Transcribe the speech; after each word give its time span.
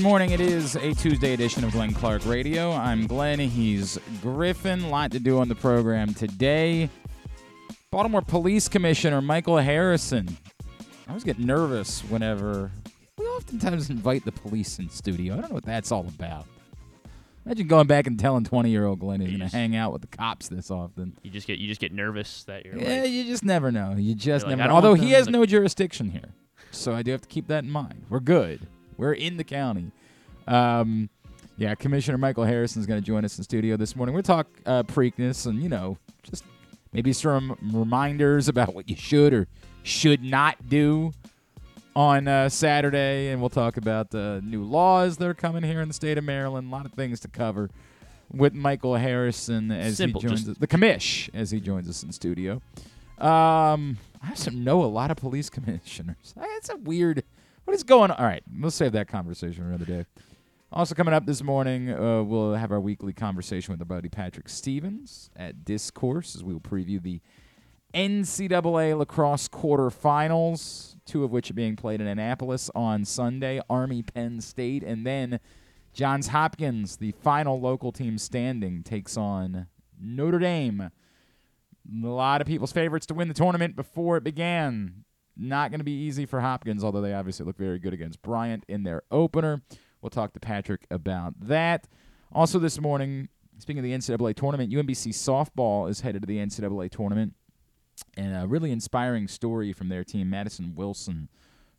Good 0.00 0.06
morning. 0.06 0.30
It 0.30 0.40
is 0.40 0.76
a 0.76 0.94
Tuesday 0.94 1.34
edition 1.34 1.62
of 1.62 1.72
Glenn 1.72 1.92
Clark 1.92 2.24
Radio. 2.24 2.72
I'm 2.72 3.06
Glenn. 3.06 3.38
He's 3.38 3.98
Griffin. 4.22 4.84
A 4.84 4.88
Lot 4.88 5.10
to 5.10 5.20
do 5.20 5.38
on 5.40 5.48
the 5.50 5.54
program 5.54 6.14
today. 6.14 6.88
Baltimore 7.90 8.22
Police 8.22 8.66
Commissioner 8.66 9.20
Michael 9.20 9.58
Harrison. 9.58 10.38
I 11.06 11.10
always 11.10 11.22
get 11.22 11.38
nervous 11.38 12.00
whenever 12.04 12.72
we 13.18 13.26
oftentimes 13.26 13.90
invite 13.90 14.24
the 14.24 14.32
police 14.32 14.78
in 14.78 14.88
studio. 14.88 15.34
I 15.34 15.40
don't 15.42 15.50
know 15.50 15.54
what 15.56 15.66
that's 15.66 15.92
all 15.92 16.06
about. 16.08 16.46
Imagine 17.44 17.66
going 17.66 17.86
back 17.86 18.06
and 18.06 18.18
telling 18.18 18.44
20 18.44 18.70
year 18.70 18.86
old 18.86 19.00
Glenn 19.00 19.20
he's 19.20 19.36
going 19.36 19.50
to 19.50 19.54
hang 19.54 19.76
out 19.76 19.92
with 19.92 20.00
the 20.00 20.08
cops 20.16 20.48
this 20.48 20.70
often. 20.70 21.14
You 21.22 21.30
just 21.30 21.46
get 21.46 21.58
you 21.58 21.68
just 21.68 21.80
get 21.82 21.92
nervous 21.92 22.44
that 22.44 22.64
you're 22.64 22.78
Yeah, 22.78 23.02
like 23.02 23.10
you 23.10 23.24
just 23.24 23.44
never 23.44 23.70
know. 23.70 23.94
You 23.98 24.14
just 24.14 24.46
You're 24.46 24.52
like, 24.52 24.56
never 24.60 24.68
know. 24.70 24.76
Although 24.76 24.94
he 24.94 25.10
has 25.10 25.26
to- 25.26 25.32
no 25.32 25.44
jurisdiction 25.44 26.08
here. 26.08 26.32
So 26.70 26.94
I 26.94 27.02
do 27.02 27.10
have 27.10 27.20
to 27.20 27.28
keep 27.28 27.48
that 27.48 27.64
in 27.64 27.70
mind. 27.70 28.06
We're 28.08 28.20
good. 28.20 28.66
We're 29.00 29.14
in 29.14 29.38
the 29.38 29.44
county. 29.44 29.92
Um, 30.46 31.08
yeah, 31.56 31.74
Commissioner 31.74 32.18
Michael 32.18 32.44
Harrison 32.44 32.80
is 32.80 32.86
going 32.86 33.00
to 33.00 33.06
join 33.06 33.24
us 33.24 33.36
in 33.36 33.44
studio 33.44 33.76
this 33.76 33.94
morning. 33.94 34.14
We'll 34.14 34.22
talk 34.22 34.46
uh, 34.64 34.82
Preakness 34.84 35.46
and, 35.46 35.62
you 35.62 35.68
know, 35.68 35.98
just 36.22 36.44
maybe 36.92 37.12
some 37.12 37.56
reminders 37.72 38.48
about 38.48 38.74
what 38.74 38.88
you 38.88 38.96
should 38.96 39.34
or 39.34 39.46
should 39.82 40.22
not 40.22 40.68
do 40.68 41.12
on 41.94 42.26
uh, 42.28 42.48
Saturday. 42.48 43.28
And 43.28 43.40
we'll 43.40 43.50
talk 43.50 43.76
about 43.76 44.14
uh, 44.14 44.40
new 44.42 44.64
laws 44.64 45.18
that 45.18 45.28
are 45.28 45.34
coming 45.34 45.62
here 45.62 45.82
in 45.82 45.88
the 45.88 45.94
state 45.94 46.16
of 46.16 46.24
Maryland. 46.24 46.68
A 46.68 46.70
lot 46.70 46.86
of 46.86 46.92
things 46.92 47.20
to 47.20 47.28
cover 47.28 47.68
with 48.32 48.54
Michael 48.54 48.96
Harrison 48.96 49.70
as 49.70 49.96
Simple, 49.96 50.20
he 50.20 50.28
joins 50.28 50.48
us. 50.48 50.56
The 50.56 50.66
commish 50.66 51.28
as 51.34 51.50
he 51.50 51.60
joins 51.60 51.88
us 51.88 52.02
in 52.02 52.12
studio. 52.12 52.62
Um, 53.18 53.98
I 54.22 54.30
also 54.30 54.50
know 54.50 54.82
a 54.82 54.86
lot 54.86 55.10
of 55.10 55.16
police 55.16 55.50
commissioners. 55.50 56.34
It's 56.60 56.68
a 56.68 56.76
weird. 56.76 57.24
What 57.64 57.74
is 57.74 57.82
going 57.82 58.10
on? 58.10 58.18
All 58.18 58.26
right, 58.26 58.42
we'll 58.58 58.70
save 58.70 58.92
that 58.92 59.08
conversation 59.08 59.62
for 59.62 59.68
another 59.68 59.86
day. 59.86 60.04
Also 60.72 60.94
coming 60.94 61.12
up 61.12 61.26
this 61.26 61.42
morning, 61.42 61.90
uh, 61.90 62.22
we'll 62.22 62.54
have 62.54 62.70
our 62.70 62.78
weekly 62.78 63.12
conversation 63.12 63.72
with 63.72 63.80
our 63.80 63.86
buddy 63.86 64.08
Patrick 64.08 64.48
Stevens 64.48 65.28
at 65.34 65.64
D1scourse 65.64 66.36
as 66.36 66.44
we 66.44 66.52
will 66.52 66.60
preview 66.60 67.02
the 67.02 67.20
NCAA 67.92 68.96
lacrosse 68.96 69.48
quarterfinals, 69.48 70.94
two 71.06 71.24
of 71.24 71.32
which 71.32 71.50
are 71.50 71.54
being 71.54 71.74
played 71.74 72.00
in 72.00 72.06
Annapolis 72.06 72.70
on 72.72 73.04
Sunday, 73.04 73.60
Army 73.68 74.02
Penn 74.04 74.40
State, 74.40 74.84
and 74.84 75.04
then 75.04 75.40
Johns 75.92 76.28
Hopkins, 76.28 76.98
the 76.98 77.10
final 77.20 77.60
local 77.60 77.90
team 77.90 78.16
standing, 78.16 78.84
takes 78.84 79.16
on 79.16 79.66
Notre 80.00 80.38
Dame. 80.38 80.82
A 80.82 82.06
lot 82.06 82.40
of 82.40 82.46
people's 82.46 82.70
favorites 82.70 83.06
to 83.06 83.14
win 83.14 83.26
the 83.26 83.34
tournament 83.34 83.74
before 83.74 84.18
it 84.18 84.22
began. 84.22 85.04
Not 85.36 85.72
going 85.72 85.80
to 85.80 85.84
be 85.84 86.04
easy 86.04 86.26
for 86.26 86.40
Hopkins, 86.40 86.84
although 86.84 87.00
they 87.00 87.12
obviously 87.14 87.44
look 87.44 87.58
very 87.58 87.80
good 87.80 87.92
against 87.92 88.22
Bryant 88.22 88.64
in 88.68 88.84
their 88.84 89.02
opener. 89.10 89.62
We'll 90.02 90.10
talk 90.10 90.32
to 90.32 90.40
Patrick 90.40 90.86
about 90.90 91.34
that. 91.40 91.86
Also, 92.32 92.58
this 92.58 92.80
morning, 92.80 93.28
speaking 93.58 93.78
of 93.78 93.84
the 93.84 93.92
NCAA 93.92 94.34
tournament, 94.34 94.72
UMBC 94.72 95.12
softball 95.12 95.88
is 95.90 96.00
headed 96.00 96.22
to 96.22 96.26
the 96.26 96.38
NCAA 96.38 96.90
tournament. 96.90 97.34
And 98.16 98.44
a 98.44 98.46
really 98.46 98.70
inspiring 98.70 99.28
story 99.28 99.72
from 99.72 99.88
their 99.88 100.04
team, 100.04 100.30
Madison 100.30 100.74
Wilson, 100.74 101.28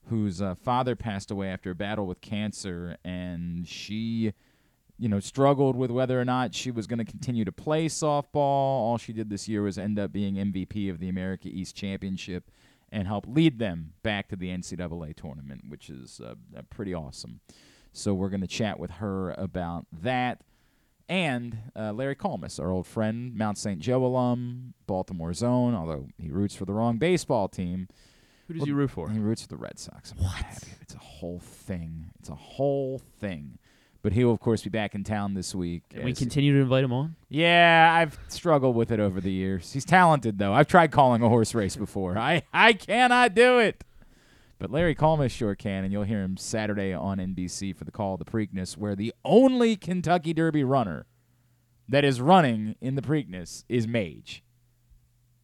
whose 0.07 0.41
uh, 0.41 0.55
father 0.55 0.95
passed 0.95 1.31
away 1.31 1.49
after 1.49 1.71
a 1.71 1.75
battle 1.75 2.05
with 2.05 2.21
cancer, 2.21 2.97
and 3.03 3.67
she, 3.67 4.33
you 4.99 5.09
know, 5.09 5.19
struggled 5.19 5.75
with 5.75 5.89
whether 5.89 6.19
or 6.19 6.25
not 6.25 6.53
she 6.53 6.69
was 6.69 6.85
going 6.85 6.99
to 6.99 7.05
continue 7.05 7.43
to 7.45 7.51
play 7.51 7.87
softball. 7.87 8.35
All 8.35 8.97
she 8.97 9.13
did 9.13 9.29
this 9.29 9.47
year 9.47 9.63
was 9.63 9.79
end 9.79 9.97
up 9.97 10.11
being 10.11 10.35
MVP 10.35 10.91
of 10.91 10.99
the 10.99 11.09
America 11.09 11.47
East 11.47 11.75
Championship 11.75 12.51
and 12.91 13.07
help 13.07 13.25
lead 13.27 13.57
them 13.57 13.93
back 14.03 14.27
to 14.29 14.35
the 14.35 14.49
NCAA 14.49 15.15
tournament, 15.15 15.61
which 15.69 15.89
is 15.89 16.19
uh, 16.23 16.35
pretty 16.69 16.93
awesome. 16.93 17.39
So 17.93 18.13
we're 18.13 18.29
going 18.29 18.41
to 18.41 18.47
chat 18.47 18.79
with 18.79 18.91
her 18.91 19.31
about 19.31 19.85
that. 20.01 20.41
And 21.09 21.57
uh, 21.75 21.91
Larry 21.91 22.15
Collmus, 22.15 22.57
our 22.59 22.69
old 22.69 22.87
friend, 22.87 23.35
Mount 23.35 23.57
St. 23.57 23.79
Joe 23.79 24.05
alum, 24.05 24.73
Baltimore 24.87 25.33
zone, 25.33 25.75
although 25.75 26.07
he 26.17 26.29
roots 26.29 26.55
for 26.55 26.63
the 26.65 26.71
wrong 26.73 26.97
baseball 26.97 27.49
team. 27.49 27.89
who 28.47 28.53
does 28.53 28.61
Well, 28.61 28.65
he 28.67 28.71
root 28.71 28.91
for? 28.91 29.09
He 29.09 29.19
roots 29.19 29.41
for 29.41 29.49
the 29.49 29.57
Red 29.57 29.77
Sox. 29.77 30.13
I'm 30.17 30.23
happy. 30.23 30.67
It's 30.79 30.95
a 30.95 30.99
whole 30.99 31.39
thing. 31.39 32.05
It's 32.19 32.29
a 32.29 32.35
whole 32.35 33.01
thing. 33.19 33.57
But 34.03 34.13
he 34.13 34.23
will, 34.23 34.31
of 34.33 34.39
course, 34.39 34.63
be 34.63 34.69
back 34.69 34.95
in 34.95 35.03
town 35.03 35.33
this 35.33 35.53
week. 35.53 35.83
Can 35.89 36.05
we 36.05 36.13
continue 36.13 36.53
to 36.55 36.61
invite 36.61 36.83
him 36.85 36.93
on? 36.93 37.15
yeah, 37.29 37.89
I've 37.93 38.17
struggled 38.29 38.75
with 38.75 38.91
it 38.91 38.99
over 38.99 39.19
the 39.21 39.31
years. 39.31 39.73
He's 39.73 39.85
talented, 39.85 40.39
though. 40.39 40.53
I've 40.53 40.67
tried 40.67 40.91
calling 40.91 41.21
a 41.21 41.29
horse 41.29 41.53
race 41.53 41.75
before. 41.75 42.17
I, 42.17 42.41
I 42.53 42.73
cannot 42.73 43.35
do 43.35 43.59
it. 43.59 43.83
But 44.61 44.69
Larry 44.69 44.93
Collmus 44.93 45.31
sure 45.31 45.55
can, 45.55 45.83
and 45.83 45.91
you'll 45.91 46.03
hear 46.03 46.21
him 46.21 46.37
Saturday 46.37 46.93
on 46.93 47.17
NBC 47.17 47.75
for 47.75 47.83
the 47.83 47.91
Call 47.91 48.13
of 48.13 48.19
the 48.19 48.25
Preakness, 48.25 48.77
where 48.77 48.95
the 48.95 49.11
only 49.25 49.75
Kentucky 49.75 50.35
Derby 50.35 50.63
runner 50.63 51.07
that 51.89 52.05
is 52.05 52.21
running 52.21 52.75
in 52.79 52.93
the 52.93 53.01
Preakness 53.01 53.63
is 53.67 53.87
Mage. 53.87 54.43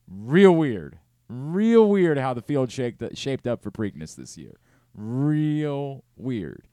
Real 0.07 0.51
weird. 0.51 0.99
Real 1.27 1.89
weird 1.89 2.19
how 2.19 2.35
the 2.35 2.43
field 2.43 2.71
shaped, 2.71 3.01
shaped 3.17 3.47
up 3.47 3.63
for 3.63 3.71
Preakness 3.71 4.15
this 4.15 4.37
year. 4.37 4.59
Real 4.93 6.03
weird 6.15 6.67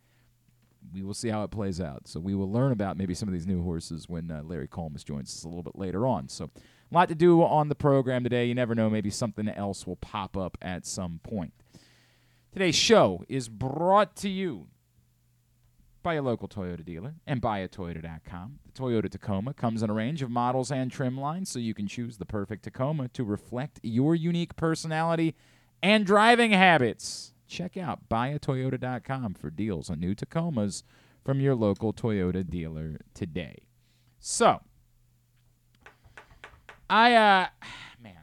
we 0.93 1.03
will 1.03 1.15
see 1.15 1.31
how 1.31 1.43
it 1.43 1.51
plays 1.51 1.81
out. 1.81 2.07
So 2.07 2.21
we 2.21 2.35
will 2.35 2.53
learn 2.53 2.71
about 2.71 2.97
maybe 2.99 3.15
some 3.15 3.27
of 3.27 3.33
these 3.33 3.47
new 3.47 3.63
horses 3.63 4.09
when 4.09 4.31
uh, 4.31 4.43
Larry 4.45 4.69
Collmus 4.69 5.03
joins 5.03 5.35
us 5.35 5.43
a 5.43 5.49
little 5.49 5.63
bit 5.63 5.77
later 5.77 6.07
on. 6.07 6.29
So 6.29 6.45
a 6.45 6.95
lot 6.95 7.09
to 7.09 7.15
do 7.15 7.43
on 7.43 7.69
the 7.69 7.75
program 7.75 8.23
today. 8.23 8.45
You 8.45 8.55
never 8.55 8.75
know, 8.75 8.91
maybe 8.91 9.11
something 9.11 9.49
else 9.49 9.87
will 9.87 9.97
pop 9.97 10.37
up 10.37 10.59
at 10.63 10.87
some 10.87 11.21
point. 11.23 11.53
Today's 12.55 12.77
show 12.77 13.25
is 13.29 13.49
brought 13.49 14.15
to 14.15 14.29
you 14.29 14.69
by 16.05 16.15
a 16.15 16.23
local 16.23 16.47
Toyota 16.47 16.85
dealer 16.85 17.15
and 17.27 17.41
by 17.41 17.67
Toyota.com. 17.67 18.61
The 18.65 18.81
Toyota 18.81 19.11
Tacoma 19.11 19.55
comes 19.55 19.83
in 19.83 19.91
a 19.91 19.93
range 19.93 20.23
of 20.23 20.31
models 20.31 20.71
and 20.71 20.89
trim 20.89 21.19
lines, 21.19 21.51
so 21.51 21.59
you 21.59 21.75
can 21.75 21.89
choose 21.89 22.17
the 22.17 22.25
perfect 22.25 22.63
Tacoma 22.63 23.09
to 23.09 23.25
reflect 23.25 23.81
your 23.83 24.15
unique 24.15 24.55
personality 24.55 25.35
and 25.83 26.07
driving 26.07 26.53
habits. 26.53 27.35
Check 27.49 27.77
out 27.77 28.09
buyatoyota.com 28.09 29.35
for 29.35 29.51
deals 29.51 29.91
on 29.91 29.99
new 29.99 30.15
Tacomas 30.15 30.85
from 31.25 31.41
your 31.41 31.57
local 31.57 31.93
Toyota 31.93 32.49
dealer 32.49 33.01
today. 33.15 33.65
So, 34.21 34.61
I 36.89 37.15
uh 37.15 37.49
man, 38.01 38.23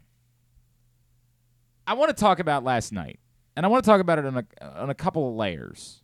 I 1.86 1.96
want 1.96 2.16
to 2.16 2.16
talk 2.16 2.40
about 2.40 2.64
last 2.64 2.94
night, 2.94 3.20
and 3.56 3.66
I 3.66 3.70
want 3.70 3.84
to 3.84 3.90
talk 3.90 4.02
about 4.02 4.20
it 4.20 4.26
on 4.26 4.38
a 4.38 4.46
on 4.82 4.90
a 4.90 4.96
couple 4.96 5.30
of 5.30 5.36
layers. 5.36 6.04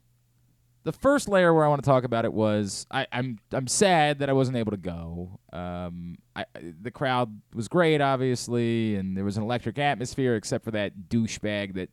The 0.83 0.91
first 0.93 1.27
layer 1.27 1.53
where 1.53 1.65
I 1.65 1.67
want 1.67 1.83
to 1.83 1.89
talk 1.89 2.05
about 2.05 2.23
it 2.23 2.31
was 2.31 2.85
I, 2.89 3.07
I'm 3.11 3.39
I'm 3.51 3.67
sad 3.67 4.19
that 4.19 4.29
I 4.29 4.33
wasn't 4.33 4.57
able 4.57 4.71
to 4.71 4.77
go. 4.77 5.39
Um, 5.51 6.17
I, 6.35 6.45
the 6.81 6.91
crowd 6.91 7.41
was 7.53 7.67
great, 7.67 7.99
obviously, 7.99 8.95
and 8.95 9.17
there 9.17 9.25
was 9.25 9.35
an 9.37 9.43
electric 9.43 9.77
atmosphere, 9.79 10.35
except 10.35 10.63
for 10.63 10.71
that 10.71 11.09
douchebag 11.09 11.73
that 11.73 11.89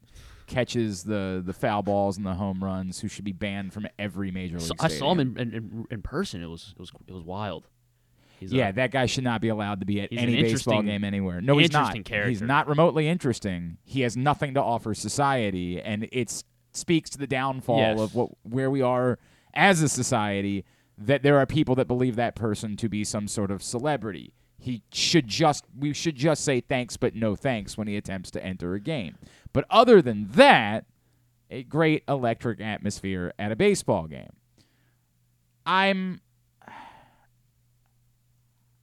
catches 0.47 1.03
the 1.03 1.43
the 1.45 1.53
foul 1.53 1.83
balls 1.83 2.17
and 2.19 2.27
the 2.27 2.35
home 2.35 2.63
runs, 2.63 3.01
who 3.01 3.09
should 3.09 3.25
be 3.25 3.33
banned 3.33 3.73
from 3.73 3.87
every 3.99 4.31
major 4.31 4.59
league. 4.59 4.69
So, 4.69 4.75
I 4.79 4.89
saw 4.89 5.13
him 5.13 5.21
in, 5.21 5.39
in, 5.39 5.55
in, 5.55 5.87
in 5.91 6.03
person. 6.03 6.43
It 6.43 6.49
was 6.49 6.73
it 6.77 6.81
was 6.81 6.93
it 7.09 7.13
was 7.13 7.25
wild. 7.25 7.67
He's 8.45 8.53
a- 8.53 8.57
Yeah, 8.57 8.73
that 8.73 8.91
guy 8.91 9.07
should 9.07 9.25
not 9.25 9.41
be 9.41 9.49
allowed 9.49 9.81
to 9.81 9.87
be 9.87 10.01
at 10.01 10.09
any 10.13 10.37
an 10.39 10.43
baseball 10.43 10.83
game 10.83 11.03
anywhere. 11.05 11.41
No, 11.41 11.59
he's 11.59 11.73
not. 11.73 11.97
interesting 11.97 12.29
He's 12.29 12.43
not 12.43 12.69
remotely 12.69 13.09
interesting. 13.09 13.79
He 13.85 14.03
has 14.03 14.17
nothing 14.17 14.55
to 14.55 14.63
offer 14.63 14.95
society, 14.95 15.81
and 15.81 16.09
it 16.13 16.43
speaks 16.73 17.11
to 17.11 17.19
the 17.19 17.27
downfall 17.27 17.79
Yes. 17.79 18.01
of 18.01 18.15
what 18.15 18.31
where 18.43 18.71
we 18.71 18.83
are 18.83 19.19
as 19.55 19.83
a 19.83 19.89
society. 19.89 20.65
That 20.97 21.23
there 21.25 21.39
are 21.39 21.47
people 21.47 21.75
that 21.75 21.89
believe 21.89 22.15
that 22.17 22.37
person 22.37 22.77
to 22.77 22.89
be 22.89 23.03
some 23.03 23.27
sort 23.27 23.51
of 23.51 23.63
celebrity. 23.65 24.33
He 24.59 24.83
should 24.93 25.27
just 25.27 25.65
we 25.77 25.93
should 25.93 26.15
just 26.15 26.45
say 26.45 26.61
thanks, 26.61 26.97
but 26.97 27.15
no 27.17 27.35
thanks 27.35 27.77
when 27.77 27.89
he 27.89 27.97
attempts 27.97 28.31
to 28.33 28.45
enter 28.45 28.75
a 28.75 28.81
game. 28.81 29.17
But 29.53 29.65
other 29.71 30.01
than 30.01 30.29
that, 30.33 30.85
a 31.51 31.63
great 31.65 32.03
electric 32.09 32.61
atmosphere 32.61 33.33
at 33.39 33.51
a 33.53 33.57
baseball 33.57 34.07
game. 34.07 34.31
I'm 35.67 36.21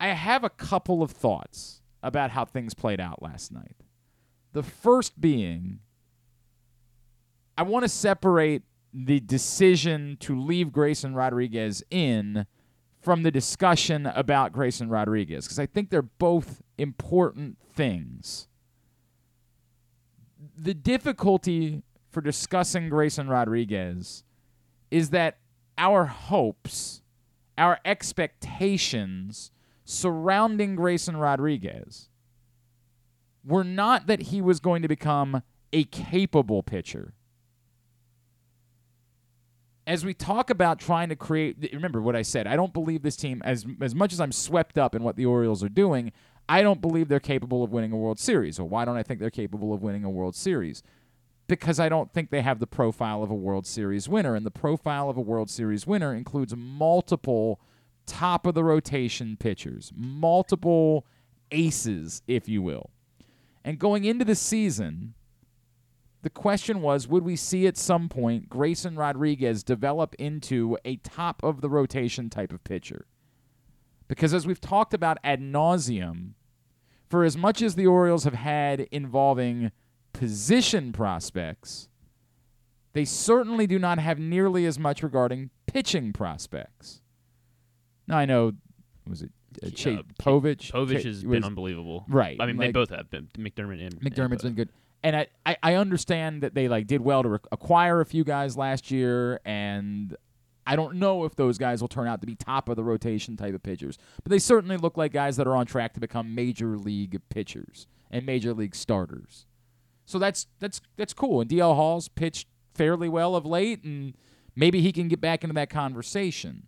I 0.02 0.08
have 0.08 0.44
a 0.44 0.50
couple 0.50 1.04
of 1.04 1.12
thoughts 1.12 1.80
about 2.02 2.32
how 2.32 2.44
things 2.44 2.74
played 2.74 3.00
out 3.00 3.22
last 3.22 3.52
night. 3.52 3.76
The 4.52 4.64
first 4.64 5.22
being 5.22 5.80
I 7.56 7.62
want 7.64 7.84
to 7.84 7.90
separate 7.90 8.64
the 8.92 9.20
decision 9.20 10.18
to 10.22 10.40
leave 10.40 10.72
Grayson 10.72 11.14
Rodriguez 11.14 11.84
in 11.92 12.48
from 13.00 13.22
the 13.22 13.30
discussion 13.30 14.08
about 14.08 14.52
Grayson 14.52 14.90
Rodriguez 14.90 15.46
because 15.46 15.60
I 15.60 15.68
think 15.68 15.92
they're 15.92 16.02
both 16.02 16.64
important 16.80 17.58
things. 17.62 18.48
The 20.58 20.74
difficulty 20.74 21.84
for 22.10 22.22
discussing 22.22 22.90
Grayson 22.90 23.28
Rodriguez 23.28 24.24
is 24.90 25.12
that 25.12 25.38
our 25.78 26.06
hopes, 26.06 27.04
our 27.56 27.80
expectations 27.86 29.52
surrounding 29.84 30.76
Grayson 30.76 31.18
Rodriguez 31.18 32.10
were 33.44 33.64
not 33.64 34.08
that 34.08 34.24
he 34.24 34.42
was 34.42 34.60
going 34.60 34.82
to 34.82 34.88
become 34.88 35.42
a 35.74 35.84
capable 35.86 36.64
pitcher. 36.64 37.14
as 39.88 40.06
we 40.06 40.14
talk 40.14 40.50
about 40.50 40.80
trying 40.80 41.10
to 41.10 41.16
create 41.16 41.70
remember 41.74 42.02
what 42.02 42.16
I 42.16 42.22
said, 42.22 42.48
I 42.48 42.56
don't 42.56 42.74
believe 42.74 43.02
this 43.02 43.16
team 43.16 43.42
as 43.44 43.66
as 43.82 43.96
much 43.96 44.14
as 44.14 44.22
I'm 44.22 44.32
swept 44.32 44.78
up 44.78 44.96
in 44.96 45.04
what 45.04 45.16
the 45.16 45.26
Orioles 45.26 45.64
are 45.64 45.70
doing, 45.70 46.12
I 46.48 46.62
don't 46.62 46.82
believe 46.82 47.08
they're 47.08 47.20
capable 47.20 47.64
of 47.64 47.72
winning 47.72 47.92
a 47.92 47.98
World 47.98 48.20
Series. 48.20 48.60
Or 48.60 48.66
why 48.66 48.86
don't 48.86 48.98
I 48.98 49.04
think 49.04 49.20
they're 49.20 49.30
capable 49.30 49.74
of 49.74 49.82
winning 49.82 50.04
a 50.04 50.10
World 50.10 50.36
Series? 50.36 50.84
Because 51.48 51.80
I 51.80 51.90
don't 51.90 52.14
think 52.14 52.30
they 52.30 52.42
have 52.42 52.60
the 52.60 52.68
profile 52.68 53.24
of 53.24 53.30
a 53.30 53.36
World 53.36 53.66
Series 53.66 54.08
winner 54.08 54.36
and 54.36 54.46
the 54.46 54.52
profile 54.52 55.10
of 55.10 55.18
a 55.18 55.22
World 55.22 55.50
Series 55.50 55.86
winner 55.86 56.14
includes 56.14 56.56
multiple 56.56 57.60
top 58.06 58.46
of 58.46 58.54
the 58.54 58.64
rotation 58.64 59.38
pitchers, 59.38 59.92
multiple 59.96 61.06
aces, 61.52 62.22
if 62.28 62.48
you 62.48 62.62
will. 62.62 62.90
And 63.64 63.78
going 63.78 64.06
into 64.06 64.26
the 64.26 64.36
season, 64.36 65.14
the 66.22 66.30
question 66.30 66.82
was 66.82 67.08
would 67.08 67.24
we 67.24 67.36
see 67.36 67.68
at 67.68 67.78
some 67.78 68.10
point 68.10 68.50
Grayson 68.50 68.96
Rodriguez 68.96 69.64
develop 69.64 70.16
into 70.16 70.78
a 70.86 70.98
top 70.98 71.44
of 71.44 71.62
the 71.62 71.70
rotation 71.70 72.30
type 72.30 72.54
of 72.54 72.64
pitcher? 72.64 73.06
Because 74.08 74.34
as 74.34 74.46
we've 74.46 74.62
talked 74.62 74.94
about 74.94 75.18
ad 75.24 75.42
nauseum, 75.42 76.32
for 77.10 77.24
as 77.24 77.38
much 77.38 77.62
as 77.62 77.76
the 77.76 77.88
Orioles 77.88 78.24
have 78.24 78.34
had 78.34 78.82
involving 78.92 79.72
position 80.14 80.92
prospects, 80.92 81.88
they 82.94 83.06
certainly 83.06 83.68
do 83.68 83.80
not 83.80 84.00
have 84.00 84.20
nearly 84.20 84.66
as 84.66 84.78
much 84.78 85.02
regarding 85.02 85.50
pitching 85.66 86.14
prospects. 86.14 87.02
Now 88.12 88.18
I 88.18 88.26
know, 88.26 88.52
was 89.08 89.24
it 89.24 89.32
uh, 89.64 89.70
Ch- 89.70 89.84
K- 89.84 90.04
Povich? 90.22 90.72
Povich 90.72 91.04
has 91.04 91.06
was- 91.06 91.24
been 91.24 91.44
unbelievable. 91.44 92.06
right. 92.08 92.38
I 92.40 92.46
mean, 92.46 92.58
they 92.58 92.72
both 92.72 92.90
have 92.90 93.10
been. 93.10 93.30
McDermott 93.38 93.84
and 93.86 94.00
McDermott's 94.02 94.44
and, 94.44 94.56
been 94.56 94.66
good. 94.66 94.70
And 95.04 95.16
I, 95.16 95.28
I, 95.46 95.58
I 95.64 95.74
understand 95.76 96.44
that 96.44 96.54
they 96.54 96.68
like 96.68 96.86
did 96.86 97.02
well 97.02 97.24
to 97.24 97.30
rec- 97.30 97.48
acquire 97.52 98.02
a 98.02 98.06
few 98.06 98.24
guys 98.24 98.56
last 98.56 98.92
year, 98.92 99.40
and 99.46 100.16
I 100.68 100.76
don't 100.76 100.96
know 100.98 101.24
if 101.26 101.36
those 101.36 101.58
guys 101.58 101.82
will 101.82 101.88
turn 101.88 102.08
out 102.08 102.22
to 102.22 102.28
be 102.28 102.36
top 102.36 102.70
of 102.70 102.76
the 102.76 102.84
rotation 102.84 103.36
type 103.36 103.56
of 103.56 103.64
pitchers, 103.64 103.98
but 104.24 104.30
they 104.30 104.38
certainly 104.40 104.78
look 104.78 104.98
like 104.98 105.12
guys 105.12 105.38
that 105.38 105.48
are 105.48 105.56
on 105.56 105.66
track 105.66 105.94
to 105.94 106.00
become 106.00 106.36
major 106.36 106.78
league 106.78 107.20
pitchers 107.30 107.88
and 108.12 108.26
major 108.26 108.54
league 108.54 108.76
starters. 108.76 109.46
So 110.06 110.20
that's 110.20 110.48
that's 110.60 110.82
that's 110.98 111.14
cool. 111.14 111.42
And 111.42 111.50
DL 111.50 111.76
Hall's 111.76 112.10
pitched 112.10 112.48
fairly 112.76 113.10
well 113.10 113.36
of 113.36 113.46
late, 113.46 113.84
and 113.84 114.16
maybe 114.56 114.82
he 114.82 114.92
can 114.92 115.08
get 115.08 115.20
back 115.22 115.44
into 115.44 115.54
that 115.56 115.70
conversation. 115.70 116.68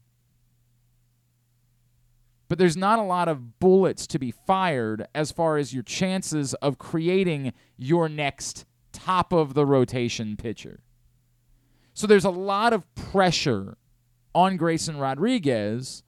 But 2.53 2.59
there's 2.59 2.77
not 2.77 2.99
a 2.99 3.01
lot 3.01 3.29
of 3.29 3.57
bullets 3.57 4.05
to 4.05 4.19
be 4.19 4.29
fired 4.29 5.07
as 5.15 5.31
far 5.31 5.57
as 5.57 5.73
your 5.73 5.81
chances 5.81 6.53
of 6.53 6.77
creating 6.77 7.51
your 7.77 8.07
next 8.07 8.65
top 8.91 9.33
of 9.33 9.55
the 9.55 9.65
rotation 9.65 10.37
pitcher. 10.37 10.81
So 11.95 12.05
there's 12.05 12.25
a 12.25 12.29
lot 12.29 12.71
of 12.71 12.85
pressure 12.93 13.79
on 14.35 14.57
Grayson 14.57 14.97
Rodriguez 14.97 16.03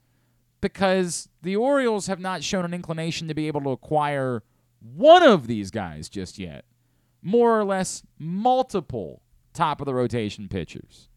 because 0.62 1.30
the 1.42 1.56
Orioles 1.56 2.06
have 2.06 2.20
not 2.20 2.44
shown 2.44 2.64
an 2.64 2.76
inclination 2.76 3.28
to 3.28 3.34
be 3.34 3.48
able 3.48 3.62
to 3.62 3.72
acquire 3.72 4.44
one 4.82 5.24
of 5.24 5.48
these 5.48 5.72
guys 5.72 6.10
just 6.10 6.38
yet. 6.38 6.66
More 7.24 7.60
or 7.60 7.64
less 7.64 8.04
multiple 8.20 9.24
top 9.52 9.82
of 9.82 9.88
the 9.88 9.96
rotation 9.96 10.48
pitchers. 10.48 11.10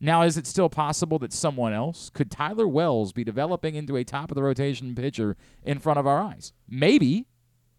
Now, 0.00 0.22
is 0.22 0.36
it 0.36 0.46
still 0.46 0.68
possible 0.68 1.18
that 1.18 1.32
someone 1.32 1.72
else 1.72 2.08
could 2.10 2.30
Tyler 2.30 2.68
Wells 2.68 3.12
be 3.12 3.24
developing 3.24 3.74
into 3.74 3.96
a 3.96 4.04
top 4.04 4.30
of 4.30 4.36
the 4.36 4.42
rotation 4.42 4.94
pitcher 4.94 5.36
in 5.64 5.80
front 5.80 5.98
of 5.98 6.06
our 6.06 6.20
eyes? 6.20 6.52
Maybe, 6.68 7.26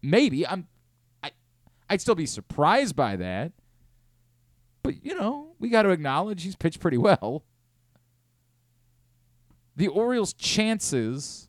maybe. 0.02 0.46
I'm, 0.46 0.68
I, 1.22 1.30
I'd 1.88 2.02
still 2.02 2.14
be 2.14 2.26
surprised 2.26 2.94
by 2.94 3.16
that. 3.16 3.52
But 4.82 5.04
you 5.04 5.14
know, 5.14 5.54
we 5.58 5.70
got 5.70 5.82
to 5.82 5.90
acknowledge 5.90 6.42
he's 6.42 6.56
pitched 6.56 6.80
pretty 6.80 6.98
well. 6.98 7.44
The 9.76 9.88
Orioles' 9.88 10.34
chances 10.34 11.48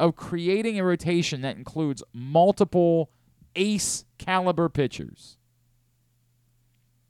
of 0.00 0.16
creating 0.16 0.78
a 0.78 0.84
rotation 0.84 1.42
that 1.42 1.56
includes 1.56 2.02
multiple 2.12 3.10
ace 3.54 4.04
caliber 4.18 4.68
pitchers 4.68 5.37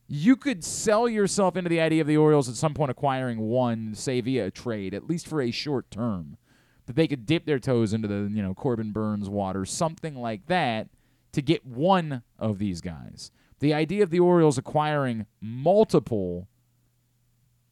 you 0.09 0.37
could 0.37 0.65
sell 0.65 1.07
yourself 1.07 1.55
into 1.55 1.69
the 1.69 1.81
idea 1.81 2.01
of 2.01 2.07
the 2.07 2.17
Orioles 2.17 2.49
at 2.49 2.55
some 2.55 2.73
point 2.73 2.91
acquiring 2.91 3.39
one, 3.39 3.95
say 3.95 4.23
via 4.23 4.47
a 4.47 4.51
trade, 4.51 4.95
at 4.95 5.07
least 5.07 5.29
for 5.29 5.43
a 5.43 5.51
short 5.51 5.91
term, 5.91 6.39
that 6.87 6.97
they 6.97 7.07
could 7.07 7.27
dip 7.27 7.45
their 7.45 7.59
toes 7.59 7.93
into 7.93 8.09
the 8.09 8.31
you 8.33 8.43
know 8.43 8.55
Corbin 8.55 8.91
Burnes 8.91 9.29
water, 9.29 9.67
something 9.67 10.17
like 10.17 10.47
that, 10.47 10.89
to 11.33 11.43
get 11.43 11.67
one 11.67 12.23
of 12.39 12.59
these 12.59 12.81
guys. 12.81 13.31
The 13.61 13.75
idea 13.75 14.03
of 14.03 14.11
the 14.11 14.21
Orioles 14.21 14.57
acquiring 14.57 15.27
multiple 15.43 16.49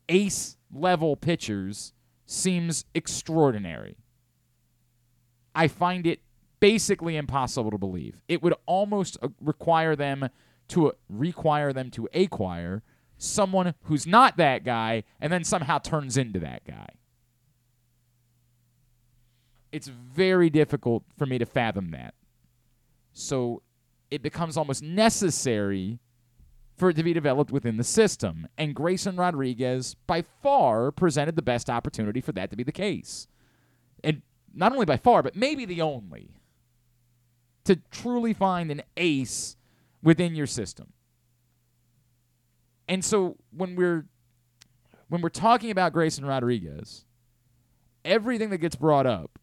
ace 0.08 0.58
level 0.70 1.16
pitchers 1.16 1.94
seems 2.26 2.84
extraordinary. 2.94 3.96
I 5.54 5.68
find 5.68 6.06
it 6.06 6.20
basically 6.60 7.16
impossible 7.16 7.70
to 7.70 7.78
believe. 7.78 8.20
It 8.28 8.42
would 8.42 8.54
almost 8.66 9.16
uh, 9.22 9.28
require 9.40 9.96
them 9.96 10.28
to 10.68 10.92
require 11.08 11.72
them 11.72 11.90
to 11.92 12.08
acquire 12.14 12.82
someone 13.18 13.74
who's 13.84 14.06
not 14.06 14.36
that 14.36 14.64
guy 14.64 15.04
and 15.20 15.32
then 15.32 15.44
somehow 15.44 15.78
turns 15.78 16.16
into 16.16 16.38
that 16.40 16.64
guy. 16.64 16.88
It's 19.72 19.88
very 19.88 20.50
difficult 20.50 21.04
for 21.16 21.26
me 21.26 21.38
to 21.38 21.46
fathom 21.46 21.90
that. 21.90 22.14
So 23.12 23.62
it 24.10 24.22
becomes 24.22 24.56
almost 24.56 24.82
necessary 24.82 25.98
for 26.76 26.90
it 26.90 26.94
to 26.94 27.02
be 27.02 27.12
developed 27.12 27.50
within 27.50 27.76
the 27.76 27.84
system. 27.84 28.46
And 28.58 28.74
Grayson 28.74 29.16
Rodriguez, 29.16 29.96
by 30.06 30.22
far, 30.42 30.90
presented 30.90 31.36
the 31.36 31.42
best 31.42 31.70
opportunity 31.70 32.20
for 32.20 32.32
that 32.32 32.50
to 32.50 32.56
be 32.56 32.62
the 32.62 32.72
case. 32.72 33.26
And 34.04 34.22
not 34.54 34.72
only 34.72 34.84
by 34.84 34.98
far, 34.98 35.22
but 35.22 35.36
maybe 35.36 35.64
the 35.64 35.80
only. 35.80 36.30
To 37.64 37.76
truly 37.90 38.32
find 38.32 38.70
an 38.70 38.82
ace 38.96 39.55
within 40.06 40.36
your 40.36 40.46
system. 40.46 40.92
And 42.88 43.04
so 43.04 43.36
when 43.50 43.74
we're 43.74 44.06
when 45.08 45.20
we're 45.20 45.28
talking 45.28 45.72
about 45.72 45.92
Grayson 45.92 46.24
Rodriguez, 46.24 47.04
everything 48.04 48.50
that 48.50 48.58
gets 48.58 48.76
brought 48.76 49.06
up, 49.06 49.38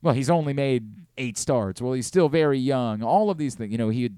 well, 0.00 0.14
he's 0.14 0.30
only 0.30 0.54
made 0.54 1.06
eight 1.18 1.36
starts. 1.36 1.82
Well, 1.82 1.92
he's 1.92 2.06
still 2.06 2.30
very 2.30 2.58
young. 2.58 3.02
All 3.02 3.28
of 3.28 3.36
these 3.36 3.54
things, 3.54 3.70
you 3.70 3.76
know, 3.76 3.90
he 3.90 4.04
had, 4.04 4.16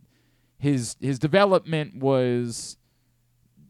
his 0.59 0.95
his 1.00 1.19
development 1.19 1.97
was 1.97 2.76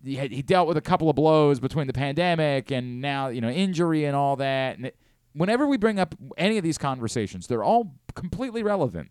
he, 0.04 0.16
had, 0.16 0.30
he 0.30 0.42
dealt 0.42 0.68
with 0.68 0.76
a 0.76 0.82
couple 0.82 1.08
of 1.08 1.16
blows 1.16 1.58
between 1.58 1.86
the 1.86 1.94
pandemic 1.94 2.70
and 2.70 3.00
now 3.00 3.28
you 3.28 3.40
know 3.40 3.48
injury 3.48 4.04
and 4.04 4.14
all 4.14 4.36
that. 4.36 4.76
And 4.76 4.86
it, 4.88 4.96
whenever 5.32 5.66
we 5.66 5.78
bring 5.78 5.98
up 5.98 6.14
any 6.36 6.58
of 6.58 6.64
these 6.64 6.76
conversations, 6.76 7.46
they're 7.46 7.64
all 7.64 7.94
completely 8.14 8.62
relevant. 8.62 9.10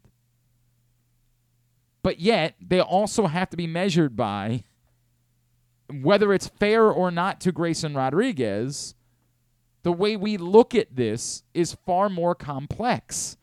But 2.04 2.20
yet, 2.20 2.56
they 2.60 2.80
also 2.82 3.28
have 3.28 3.50
to 3.52 3.58
be 3.58 3.68
measured 3.68 4.16
by 4.16 4.64
whether 6.02 6.34
it's 6.34 6.48
fair 6.48 6.86
or 6.86 7.12
not 7.12 7.42
to 7.42 7.52
Grayson 7.52 7.94
Rodriguez. 7.94 8.96
The 9.84 9.92
way 9.92 10.16
we 10.16 10.38
look 10.38 10.74
at 10.74 10.96
this 10.96 11.44
is 11.54 11.74
far 11.86 12.10
more 12.10 12.34
complex. 12.36 13.38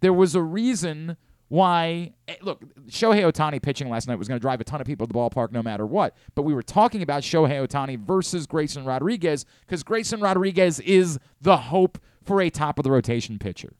There 0.00 0.12
was 0.12 0.34
a 0.34 0.42
reason 0.42 1.16
why. 1.48 2.14
eh, 2.28 2.36
Look, 2.42 2.62
Shohei 2.88 3.22
Ohtani 3.30 3.62
pitching 3.62 3.88
last 3.88 4.06
night 4.08 4.18
was 4.18 4.28
going 4.28 4.38
to 4.38 4.42
drive 4.42 4.60
a 4.60 4.64
ton 4.64 4.80
of 4.80 4.86
people 4.86 5.06
to 5.06 5.12
the 5.12 5.18
ballpark 5.18 5.50
no 5.52 5.62
matter 5.62 5.86
what. 5.86 6.16
But 6.34 6.42
we 6.42 6.52
were 6.54 6.62
talking 6.62 7.00
about 7.02 7.22
Shohei 7.22 7.66
Ohtani 7.66 7.98
versus 7.98 8.46
Grayson 8.46 8.84
Rodriguez 8.84 9.44
because 9.60 9.82
Grayson 9.82 10.20
Rodriguez 10.20 10.78
is 10.80 11.18
the 11.40 11.56
hope 11.56 11.98
for 12.22 12.40
a 12.40 12.50
top 12.50 12.78
of 12.78 12.82
the 12.84 12.90
rotation 12.90 13.38
pitcher. 13.38 13.72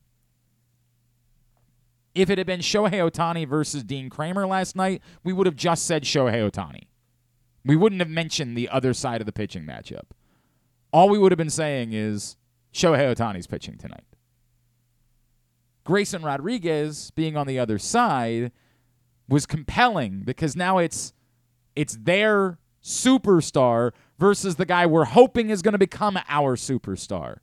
If 2.14 2.30
it 2.30 2.38
had 2.38 2.46
been 2.46 2.60
Shohei 2.60 3.10
Ohtani 3.10 3.46
versus 3.46 3.82
Dean 3.82 4.08
Kremer 4.08 4.46
last 4.46 4.76
night, 4.76 5.02
we 5.24 5.32
would 5.32 5.46
have 5.46 5.56
just 5.56 5.84
said 5.84 6.04
Shohei 6.04 6.48
Ohtani. 6.48 6.84
We 7.64 7.76
wouldn't 7.76 8.00
have 8.00 8.10
mentioned 8.10 8.56
the 8.56 8.68
other 8.68 8.94
side 8.94 9.20
of 9.20 9.26
the 9.26 9.32
pitching 9.32 9.64
matchup. 9.64 10.10
All 10.92 11.08
we 11.08 11.18
would 11.18 11.32
have 11.32 11.38
been 11.38 11.50
saying 11.50 11.92
is 11.92 12.36
Shohei 12.72 13.14
Ohtani's 13.14 13.46
pitching 13.46 13.78
tonight. 13.78 14.04
Grayson 15.84 16.22
Rodriguez 16.22 17.10
being 17.10 17.36
on 17.36 17.46
the 17.46 17.58
other 17.58 17.78
side 17.78 18.52
was 19.28 19.46
compelling 19.46 20.22
because 20.24 20.56
now 20.56 20.78
it's 20.78 21.12
it's 21.76 21.96
their 22.00 22.58
superstar 22.82 23.92
versus 24.18 24.56
the 24.56 24.66
guy 24.66 24.86
we're 24.86 25.04
hoping 25.04 25.50
is 25.50 25.62
going 25.62 25.72
to 25.72 25.78
become 25.78 26.18
our 26.28 26.56
superstar. 26.56 27.38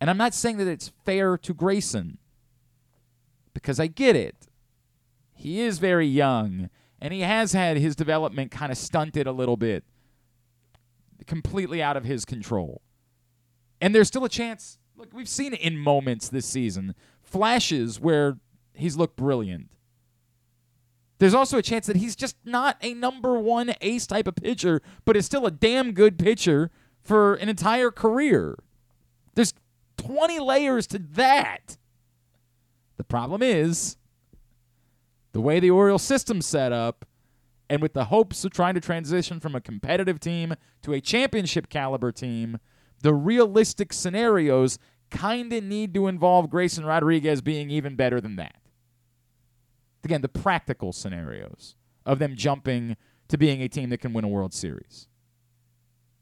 And 0.00 0.10
I'm 0.10 0.18
not 0.18 0.34
saying 0.34 0.58
that 0.58 0.68
it's 0.68 0.92
fair 1.04 1.38
to 1.38 1.54
Grayson 1.54 2.18
because 3.54 3.80
I 3.80 3.86
get 3.86 4.16
it. 4.16 4.48
He 5.32 5.60
is 5.60 5.78
very 5.78 6.06
young 6.06 6.68
and 7.00 7.12
he 7.12 7.20
has 7.20 7.52
had 7.52 7.76
his 7.76 7.96
development 7.96 8.50
kind 8.50 8.70
of 8.72 8.78
stunted 8.78 9.26
a 9.26 9.32
little 9.32 9.56
bit, 9.56 9.84
completely 11.26 11.82
out 11.82 11.96
of 11.96 12.04
his 12.04 12.24
control. 12.24 12.82
And 13.80 13.94
there's 13.94 14.08
still 14.08 14.24
a 14.24 14.28
chance. 14.28 14.78
Look, 14.96 15.12
we've 15.12 15.28
seen 15.28 15.52
it 15.52 15.60
in 15.60 15.76
moments 15.76 16.28
this 16.28 16.46
season, 16.46 16.94
flashes 17.22 18.00
where 18.00 18.38
he's 18.74 18.96
looked 18.96 19.16
brilliant. 19.16 19.68
There's 21.18 21.34
also 21.34 21.58
a 21.58 21.62
chance 21.62 21.86
that 21.86 21.96
he's 21.96 22.16
just 22.16 22.36
not 22.44 22.76
a 22.80 22.94
number 22.94 23.38
one 23.38 23.74
ace 23.80 24.06
type 24.06 24.26
of 24.26 24.36
pitcher, 24.36 24.82
but 25.04 25.16
is 25.16 25.26
still 25.26 25.46
a 25.46 25.50
damn 25.50 25.92
good 25.92 26.18
pitcher 26.18 26.70
for 27.02 27.34
an 27.34 27.48
entire 27.48 27.90
career. 27.90 28.56
There's 29.34 29.54
20 29.98 30.40
layers 30.40 30.86
to 30.88 30.98
that. 30.98 31.76
The 32.96 33.04
problem 33.04 33.42
is 33.42 33.96
the 35.32 35.40
way 35.40 35.60
the 35.60 35.70
Orioles 35.70 36.02
system's 36.02 36.46
set 36.46 36.72
up, 36.72 37.04
and 37.68 37.82
with 37.82 37.94
the 37.94 38.04
hopes 38.04 38.44
of 38.44 38.52
trying 38.52 38.74
to 38.74 38.80
transition 38.80 39.40
from 39.40 39.54
a 39.54 39.60
competitive 39.60 40.20
team 40.20 40.54
to 40.82 40.92
a 40.92 41.00
championship 41.00 41.68
caliber 41.68 42.12
team, 42.12 42.58
the 43.00 43.14
realistic 43.14 43.92
scenarios 43.92 44.78
kind 45.10 45.52
of 45.52 45.64
need 45.64 45.94
to 45.94 46.06
involve 46.06 46.50
Grayson 46.50 46.84
Rodriguez 46.84 47.40
being 47.40 47.70
even 47.70 47.96
better 47.96 48.20
than 48.20 48.36
that. 48.36 48.56
Again, 50.04 50.20
the 50.20 50.28
practical 50.28 50.92
scenarios 50.92 51.76
of 52.04 52.18
them 52.18 52.36
jumping 52.36 52.96
to 53.28 53.38
being 53.38 53.62
a 53.62 53.68
team 53.68 53.90
that 53.90 53.98
can 53.98 54.12
win 54.12 54.24
a 54.24 54.28
World 54.28 54.52
Series. 54.52 55.08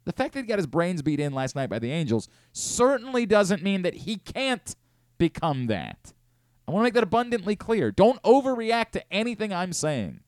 The 0.05 0.13
fact 0.13 0.35
that 0.35 0.41
he 0.41 0.47
got 0.47 0.59
his 0.59 0.67
brains 0.67 1.03
beat 1.03 1.21
in 1.21 1.33
last 1.33 1.55
night 1.55 1.71
by 1.71 1.79
the 1.79 1.91
Angels 1.91 2.29
certainly 2.53 3.27
doesn't 3.27 3.63
mean 3.63 3.83
that 3.83 3.95
he 3.95 4.17
can't 4.17 4.75
become 5.19 5.67
that. 5.67 6.13
I 6.67 6.71
want 6.71 6.83
to 6.83 6.85
make 6.85 6.95
that 6.95 7.03
abundantly 7.03 7.57
clear. 7.57 7.91
Don't 7.91 8.23
overreact 8.23 8.91
to 8.93 9.13
anything 9.13 9.53
I'm 9.53 9.73
saying. 9.73 10.21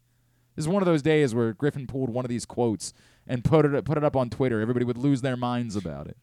This 0.57 0.65
is 0.65 0.69
one 0.69 0.83
of 0.83 0.87
those 0.87 1.03
days 1.03 1.35
where 1.35 1.53
Griffin 1.53 1.87
pulled 1.87 2.11
one 2.11 2.25
of 2.25 2.29
these 2.29 2.45
quotes 2.45 2.93
and 3.27 3.43
put 3.43 3.65
it 3.65 3.85
put 3.85 3.97
it 3.99 4.05
up 4.05 4.17
on 4.17 4.31
Twitter. 4.31 4.61
Everybody 4.61 4.85
would 4.85 4.99
lose 4.99 5.21
their 5.21 5.37
minds 5.37 5.77
about 5.77 6.07
it. 6.07 6.17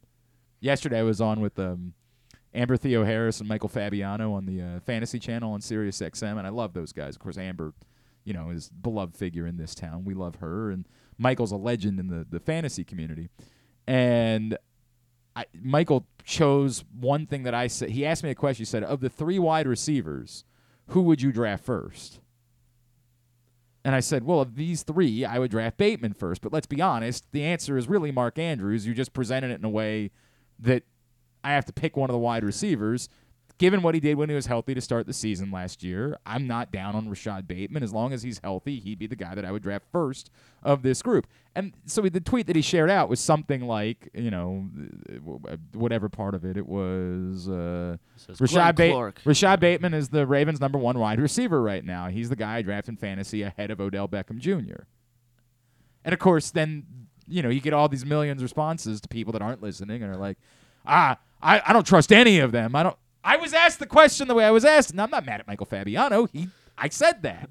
Yesterday 0.59 0.99
I 0.99 1.03
was 1.03 1.19
on 1.19 1.41
with 1.41 1.57
um, 1.59 1.93
Amber 2.53 2.77
Theoharris 2.77 3.39
and 3.39 3.49
Michael 3.49 3.69
Fabiano 3.69 4.33
on 4.33 4.45
the 4.45 4.61
uh, 4.61 4.79
Fantasy 4.81 5.19
Channel 5.19 5.51
on 5.51 5.61
Sirius 5.61 5.99
XM, 5.99 6.37
and 6.37 6.45
I 6.45 6.49
love 6.49 6.73
those 6.73 6.93
guys. 6.93 7.15
Of 7.15 7.21
course, 7.21 7.37
Amber, 7.37 7.73
you 8.23 8.33
know, 8.33 8.49
is 8.51 8.69
beloved 8.69 9.15
figure 9.15 9.47
in 9.47 9.57
this 9.57 9.73
town. 9.73 10.05
We 10.05 10.13
love 10.13 10.35
her, 10.35 10.69
and 10.69 10.87
Michael's 11.17 11.51
a 11.51 11.57
legend 11.57 11.99
in 11.99 12.07
the 12.07 12.25
the 12.29 12.39
fantasy 12.39 12.83
community. 12.83 13.29
And 13.87 14.57
I, 15.35 15.45
Michael 15.53 16.05
chose 16.23 16.83
one 16.99 17.25
thing 17.25 17.43
that 17.43 17.53
I 17.53 17.67
said. 17.67 17.89
He 17.89 18.05
asked 18.05 18.23
me 18.23 18.29
a 18.29 18.35
question. 18.35 18.61
He 18.61 18.65
said, 18.65 18.83
"Of 18.83 18.99
the 18.99 19.09
three 19.09 19.39
wide 19.39 19.67
receivers, 19.67 20.43
who 20.87 21.01
would 21.03 21.21
you 21.21 21.31
draft 21.31 21.63
first? 21.63 22.19
And 23.83 23.95
I 23.95 23.99
said, 23.99 24.23
well, 24.23 24.41
of 24.41 24.55
these 24.55 24.83
three, 24.83 25.25
I 25.25 25.39
would 25.39 25.51
draft 25.51 25.77
Bateman 25.77 26.13
first. 26.13 26.41
But 26.41 26.53
let's 26.53 26.67
be 26.67 26.81
honest, 26.81 27.25
the 27.31 27.43
answer 27.43 27.77
is 27.77 27.89
really 27.89 28.11
Mark 28.11 28.37
Andrews. 28.37 28.85
You 28.85 28.93
just 28.93 29.13
presented 29.13 29.51
it 29.51 29.59
in 29.59 29.65
a 29.65 29.69
way 29.69 30.11
that 30.59 30.83
I 31.43 31.51
have 31.51 31.65
to 31.65 31.73
pick 31.73 31.97
one 31.97 32.09
of 32.09 32.13
the 32.13 32.19
wide 32.19 32.43
receivers. 32.43 33.09
Given 33.61 33.83
what 33.83 33.93
he 33.93 34.01
did 34.01 34.17
when 34.17 34.27
he 34.27 34.33
was 34.33 34.47
healthy 34.47 34.73
to 34.73 34.81
start 34.81 35.05
the 35.05 35.13
season 35.13 35.51
last 35.51 35.83
year, 35.83 36.17
I'm 36.25 36.47
not 36.47 36.71
down 36.71 36.95
on 36.95 37.07
Rashad 37.07 37.45
Bateman. 37.45 37.83
As 37.83 37.93
long 37.93 38.11
as 38.11 38.23
he's 38.23 38.39
healthy, 38.39 38.79
he'd 38.79 38.97
be 38.97 39.05
the 39.05 39.15
guy 39.15 39.35
that 39.35 39.45
I 39.45 39.51
would 39.51 39.61
draft 39.61 39.85
first 39.91 40.31
of 40.63 40.81
this 40.81 41.03
group. 41.03 41.27
And 41.53 41.73
so 41.85 42.01
the 42.01 42.19
tweet 42.19 42.47
that 42.47 42.55
he 42.55 42.63
shared 42.63 42.89
out 42.89 43.07
was 43.07 43.19
something 43.19 43.67
like, 43.67 44.09
you 44.15 44.31
know, 44.31 44.67
whatever 45.73 46.09
part 46.09 46.33
of 46.33 46.43
it 46.43 46.57
it 46.57 46.65
was. 46.65 47.47
Uh, 47.47 47.97
Rashad, 48.17 48.75
ba- 48.77 48.85
Rashad 49.25 49.59
Bateman 49.59 49.93
is 49.93 50.09
the 50.09 50.25
Ravens' 50.25 50.59
number 50.59 50.79
one 50.79 50.97
wide 50.97 51.19
receiver 51.19 51.61
right 51.61 51.85
now. 51.85 52.07
He's 52.07 52.29
the 52.29 52.35
guy 52.35 52.55
I 52.55 52.61
draft 52.63 52.89
in 52.89 52.97
fantasy 52.97 53.43
ahead 53.43 53.69
of 53.69 53.79
Odell 53.79 54.07
Beckham 54.07 54.39
Jr. 54.39 54.85
And 56.03 56.13
of 56.13 56.19
course, 56.19 56.49
then 56.49 56.87
you 57.27 57.43
know 57.43 57.49
you 57.49 57.61
get 57.61 57.73
all 57.73 57.87
these 57.87 58.07
millions 58.07 58.41
responses 58.41 59.01
to 59.01 59.07
people 59.07 59.33
that 59.33 59.43
aren't 59.43 59.61
listening 59.61 60.01
and 60.01 60.11
are 60.11 60.17
like, 60.17 60.39
ah, 60.87 61.19
I, 61.43 61.61
I 61.63 61.73
don't 61.73 61.85
trust 61.85 62.11
any 62.11 62.39
of 62.39 62.51
them. 62.51 62.75
I 62.75 62.81
don't. 62.81 62.97
I 63.23 63.37
was 63.37 63.53
asked 63.53 63.79
the 63.79 63.85
question 63.85 64.27
the 64.27 64.33
way 64.33 64.45
I 64.45 64.51
was 64.51 64.65
asked, 64.65 64.91
and 64.91 65.01
I'm 65.01 65.11
not 65.11 65.25
mad 65.25 65.39
at 65.39 65.47
Michael 65.47 65.65
Fabiano. 65.65 66.25
He, 66.25 66.47
I 66.77 66.89
said 66.89 67.21
that. 67.23 67.49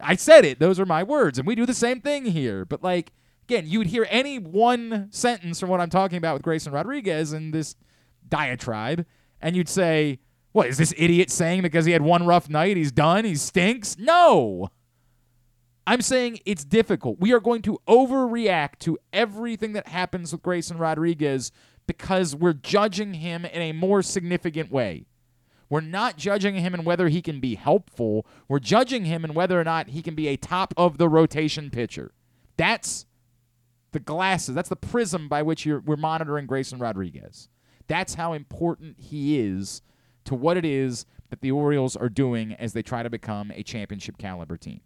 I 0.00 0.16
said 0.16 0.44
it. 0.44 0.58
Those 0.58 0.80
are 0.80 0.86
my 0.86 1.02
words, 1.02 1.38
and 1.38 1.46
we 1.46 1.54
do 1.54 1.66
the 1.66 1.74
same 1.74 2.00
thing 2.00 2.24
here. 2.24 2.64
But 2.64 2.82
like 2.82 3.12
again, 3.44 3.66
you 3.66 3.78
would 3.78 3.88
hear 3.88 4.06
any 4.08 4.38
one 4.38 5.08
sentence 5.10 5.60
from 5.60 5.68
what 5.68 5.80
I'm 5.80 5.90
talking 5.90 6.18
about 6.18 6.34
with 6.34 6.42
Grayson 6.42 6.72
Rodriguez 6.72 7.32
in 7.32 7.50
this 7.50 7.76
diatribe, 8.28 9.04
and 9.40 9.56
you'd 9.56 9.68
say, 9.68 10.20
"What 10.52 10.68
is 10.68 10.78
this 10.78 10.94
idiot 10.96 11.30
saying 11.30 11.62
because 11.62 11.84
he 11.84 11.92
had 11.92 12.02
one 12.02 12.26
rough 12.26 12.48
night? 12.48 12.76
He's 12.76 12.92
done. 12.92 13.24
He 13.24 13.34
stinks." 13.34 13.98
No. 13.98 14.70
I'm 15.86 16.02
saying 16.02 16.38
it's 16.44 16.64
difficult. 16.64 17.18
We 17.18 17.32
are 17.32 17.40
going 17.40 17.62
to 17.62 17.80
overreact 17.88 18.78
to 18.80 18.96
everything 19.12 19.72
that 19.72 19.88
happens 19.88 20.30
with 20.30 20.42
Grayson 20.42 20.78
Rodriguez 20.78 21.50
because 21.90 22.36
we're 22.36 22.52
judging 22.52 23.14
him 23.14 23.44
in 23.44 23.60
a 23.60 23.72
more 23.72 24.00
significant 24.00 24.70
way. 24.70 25.06
We're 25.68 25.80
not 25.80 26.16
judging 26.16 26.54
him 26.54 26.72
in 26.72 26.84
whether 26.84 27.08
he 27.08 27.20
can 27.20 27.40
be 27.40 27.56
helpful. 27.56 28.24
We're 28.46 28.60
judging 28.60 29.06
him 29.06 29.24
in 29.24 29.34
whether 29.34 29.60
or 29.60 29.64
not 29.64 29.88
he 29.88 30.00
can 30.00 30.14
be 30.14 30.28
a 30.28 30.36
top 30.36 30.72
of 30.76 30.98
the 30.98 31.08
rotation 31.08 31.68
pitcher. 31.68 32.12
That's 32.56 33.06
the 33.90 33.98
glasses. 33.98 34.54
That's 34.54 34.68
the 34.68 34.76
prism 34.76 35.26
by 35.26 35.42
which 35.42 35.66
we're 35.66 35.96
monitoring 35.96 36.46
Grayson 36.46 36.78
Rodriguez. 36.78 37.48
That's 37.88 38.14
how 38.14 38.34
important 38.34 39.00
he 39.00 39.40
is 39.40 39.82
to 40.26 40.36
what 40.36 40.56
it 40.56 40.64
is 40.64 41.06
that 41.30 41.40
the 41.40 41.50
Orioles 41.50 41.96
are 41.96 42.08
doing 42.08 42.52
as 42.52 42.72
they 42.72 42.82
try 42.82 43.02
to 43.02 43.10
become 43.10 43.50
a 43.50 43.64
championship 43.64 44.16
caliber 44.16 44.56
team. 44.56 44.80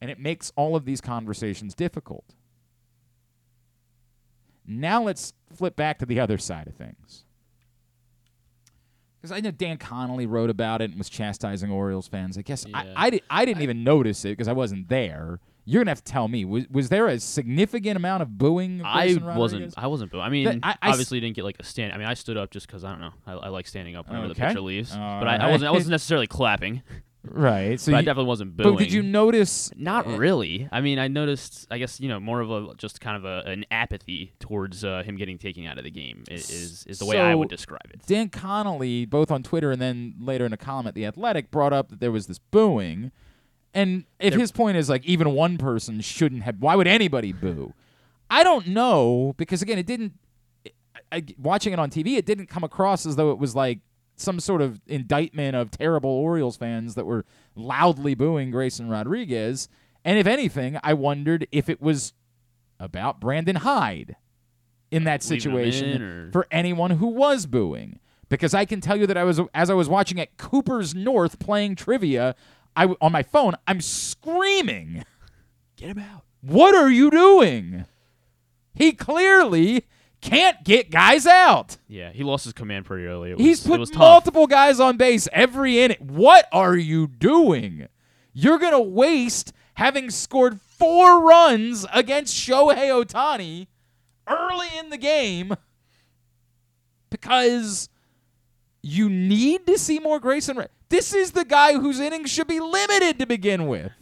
And 0.00 0.10
it 0.10 0.18
makes 0.18 0.52
all 0.56 0.74
of 0.74 0.86
these 0.86 1.00
conversations 1.00 1.72
difficult. 1.72 2.34
Now 4.66 5.02
let's 5.02 5.32
flip 5.54 5.76
back 5.76 5.98
to 6.00 6.06
the 6.06 6.20
other 6.20 6.38
side 6.38 6.66
of 6.66 6.74
things. 6.74 7.24
Because 9.20 9.36
I 9.36 9.40
know 9.40 9.50
Dan 9.50 9.78
Connolly 9.78 10.26
wrote 10.26 10.50
about 10.50 10.82
it 10.82 10.90
and 10.90 10.98
was 10.98 11.08
chastising 11.08 11.70
Orioles 11.70 12.06
fans. 12.06 12.36
I 12.38 12.42
guess 12.42 12.66
I, 12.72 12.84
Yeah. 12.84 12.92
I, 12.96 13.10
di- 13.10 13.22
I 13.30 13.44
didn't 13.44 13.62
even 13.62 13.82
notice 13.82 14.24
it 14.24 14.30
because 14.30 14.48
I 14.48 14.52
wasn't 14.52 14.88
there. 14.88 15.40
You're 15.68 15.82
gonna 15.82 15.90
have 15.90 16.04
to 16.04 16.12
tell 16.12 16.28
me. 16.28 16.44
Was, 16.44 16.68
was 16.68 16.90
there 16.90 17.08
a 17.08 17.18
significant 17.18 17.96
amount 17.96 18.22
of 18.22 18.38
booing? 18.38 18.82
I 18.84 19.18
wasn't. 19.20 19.74
I 19.76 19.88
wasn't. 19.88 20.12
boo- 20.12 20.20
I 20.20 20.28
mean, 20.28 20.44
That- 20.44 20.58
I- 20.62 20.68
I 20.80 20.88
s- 20.90 20.92
obviously 20.92 21.18
didn't 21.18 21.34
get 21.34 21.44
like 21.44 21.56
a 21.58 21.64
stand. 21.64 21.92
I 21.92 21.96
mean, 21.98 22.06
I 22.06 22.14
stood 22.14 22.36
up 22.36 22.50
just 22.52 22.68
because 22.68 22.84
I 22.84 22.90
don't 22.90 23.00
know. 23.00 23.10
I, 23.26 23.32
I 23.32 23.48
like 23.48 23.66
standing 23.66 23.96
up 23.96 24.06
whenever 24.06 24.26
Okay. 24.26 24.34
the 24.40 24.46
pitcher 24.46 24.60
leaves. 24.60 24.92
All 24.94 25.18
but 25.18 25.26
I, 25.26 25.36
I 25.38 25.50
wasn't. 25.50 25.68
I 25.68 25.72
wasn't 25.72 25.90
necessarily 25.90 26.28
clapping. 26.28 26.82
Right. 27.30 27.78
So 27.78 27.92
but 27.92 27.98
I 27.98 28.02
definitely 28.02 28.28
wasn't 28.28 28.56
booing. 28.56 28.74
but 28.74 28.78
did 28.78 28.92
you 28.92 29.02
notice? 29.02 29.70
Not 29.76 30.06
really. 30.06 30.68
I 30.72 30.80
mean, 30.80 30.98
I 30.98 31.08
noticed. 31.08 31.66
I 31.70 31.78
guess 31.78 32.00
you 32.00 32.08
know 32.08 32.20
more 32.20 32.40
of 32.40 32.50
a 32.50 32.74
just 32.76 33.00
kind 33.00 33.16
of 33.16 33.24
a, 33.24 33.48
an 33.48 33.64
apathy 33.70 34.32
towards 34.38 34.84
uh, 34.84 35.02
him 35.04 35.16
getting 35.16 35.38
taken 35.38 35.66
out 35.66 35.78
of 35.78 35.84
the 35.84 35.90
game 35.90 36.24
is 36.30 36.84
is 36.86 36.98
the 36.98 37.06
way 37.06 37.18
I 37.18 37.34
would 37.34 37.48
describe 37.48 37.90
it. 37.90 38.06
Dan 38.06 38.28
Connolly, 38.28 39.06
both 39.06 39.30
on 39.30 39.42
Twitter 39.42 39.70
and 39.70 39.80
then 39.80 40.14
later 40.20 40.46
in 40.46 40.52
a 40.52 40.56
column 40.56 40.86
at 40.86 40.94
The 40.94 41.06
Athletic, 41.06 41.50
brought 41.50 41.72
up 41.72 41.88
that 41.90 42.00
there 42.00 42.12
was 42.12 42.26
this 42.26 42.38
booing. 42.38 43.12
And 43.74 44.04
if 44.18 44.32
his 44.32 44.52
point 44.52 44.78
is 44.78 44.88
like 44.88 45.04
even 45.04 45.32
one 45.32 45.58
person 45.58 46.00
shouldn't 46.00 46.44
have, 46.44 46.56
why 46.60 46.76
would 46.76 46.86
anybody 46.86 47.32
boo? 47.32 47.74
I 48.30 48.42
don't 48.42 48.68
know 48.68 49.34
because 49.36 49.62
again, 49.62 49.78
it 49.78 49.86
didn't. 49.86 50.14
I, 50.64 50.70
I, 51.12 51.24
watching 51.38 51.72
it 51.72 51.78
on 51.78 51.90
TV, 51.90 52.16
it 52.16 52.26
didn't 52.26 52.46
come 52.46 52.64
across 52.64 53.04
as 53.06 53.16
though 53.16 53.30
it 53.30 53.38
was 53.38 53.54
like 53.54 53.80
some 54.16 54.40
sort 54.40 54.62
of 54.62 54.80
indictment 54.86 55.54
of 55.56 55.70
terrible 55.70 56.10
Orioles 56.10 56.56
fans 56.56 56.94
that 56.94 57.06
were 57.06 57.24
loudly 57.54 58.14
booing 58.14 58.50
Grayson 58.50 58.88
Rodriguez. 58.88 59.68
And 60.04 60.18
if 60.18 60.26
anything, 60.26 60.78
I 60.82 60.94
wondered 60.94 61.46
if 61.52 61.68
it 61.68 61.80
was 61.80 62.12
about 62.78 63.20
Brandon 63.20 63.56
Hyde 63.56 64.16
in 64.90 65.04
that 65.04 65.22
situation 65.22 65.88
in, 65.90 66.02
or- 66.02 66.30
for 66.32 66.46
anyone 66.50 66.92
who 66.92 67.06
was 67.08 67.46
booing. 67.46 67.98
Because 68.28 68.54
I 68.54 68.64
can 68.64 68.80
tell 68.80 68.96
you 68.96 69.06
that 69.06 69.16
I 69.16 69.22
was 69.24 69.40
as 69.54 69.70
I 69.70 69.74
was 69.74 69.88
watching 69.88 70.18
at 70.18 70.36
Cooper's 70.36 70.94
North 70.96 71.38
playing 71.38 71.76
trivia, 71.76 72.34
I 72.74 72.86
on 73.00 73.12
my 73.12 73.22
phone, 73.22 73.54
I'm 73.68 73.80
screaming, 73.80 75.04
Get 75.76 75.90
him 75.90 75.98
out. 76.00 76.22
"What 76.40 76.74
are 76.74 76.90
you 76.90 77.08
doing?" 77.10 77.84
He 78.74 78.92
clearly 78.92 79.84
can't 80.28 80.62
get 80.64 80.90
guys 80.90 81.26
out. 81.26 81.76
Yeah, 81.88 82.10
he 82.12 82.22
lost 82.24 82.44
his 82.44 82.52
command 82.52 82.84
pretty 82.84 83.06
early. 83.06 83.30
It 83.30 83.36
was, 83.38 83.46
He's 83.46 83.60
put 83.66 83.94
multiple 83.96 84.46
guys 84.46 84.80
on 84.80 84.96
base 84.96 85.28
every 85.32 85.78
inning. 85.80 85.98
What 86.00 86.46
are 86.52 86.76
you 86.76 87.06
doing? 87.06 87.86
You're 88.32 88.58
going 88.58 88.72
to 88.72 88.80
waste 88.80 89.52
having 89.74 90.10
scored 90.10 90.60
four 90.60 91.22
runs 91.24 91.86
against 91.92 92.34
Shohei 92.34 92.88
Ohtani 92.90 93.68
early 94.28 94.66
in 94.78 94.90
the 94.90 94.98
game 94.98 95.54
because 97.10 97.88
you 98.82 99.08
need 99.08 99.66
to 99.66 99.78
see 99.78 99.98
more 99.98 100.20
Grayson. 100.20 100.56
Ra- 100.56 100.66
This 100.88 101.12
is 101.14 101.32
the 101.32 101.44
guy 101.44 101.74
whose 101.74 102.00
innings 102.00 102.30
should 102.30 102.48
be 102.48 102.60
limited 102.60 103.18
to 103.18 103.26
begin 103.26 103.66
with. 103.66 103.92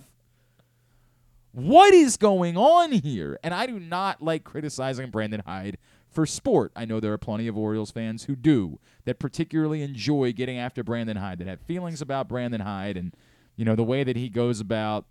What 1.52 1.94
is 1.94 2.16
going 2.16 2.56
on 2.56 2.90
here? 2.90 3.38
And 3.44 3.54
I 3.54 3.66
do 3.66 3.78
not 3.78 4.20
like 4.20 4.42
criticizing 4.42 5.10
Brandon 5.10 5.42
Hyde 5.46 5.78
for 6.14 6.26
sport. 6.26 6.72
I 6.76 6.84
know 6.84 7.00
there 7.00 7.12
are 7.12 7.18
plenty 7.18 7.46
of 7.48 7.56
Orioles 7.56 7.90
fans 7.90 8.24
who 8.24 8.36
do 8.36 8.78
that 9.04 9.18
particularly 9.18 9.82
enjoy 9.82 10.32
getting 10.32 10.58
after 10.58 10.82
Brandon 10.82 11.16
Hyde, 11.16 11.38
that 11.38 11.46
have 11.46 11.60
feelings 11.60 12.00
about 12.00 12.28
Brandon 12.28 12.60
Hyde 12.60 12.96
and 12.96 13.14
you 13.56 13.64
know 13.64 13.74
the 13.74 13.84
way 13.84 14.04
that 14.04 14.16
he 14.16 14.28
goes 14.28 14.60
about 14.60 15.06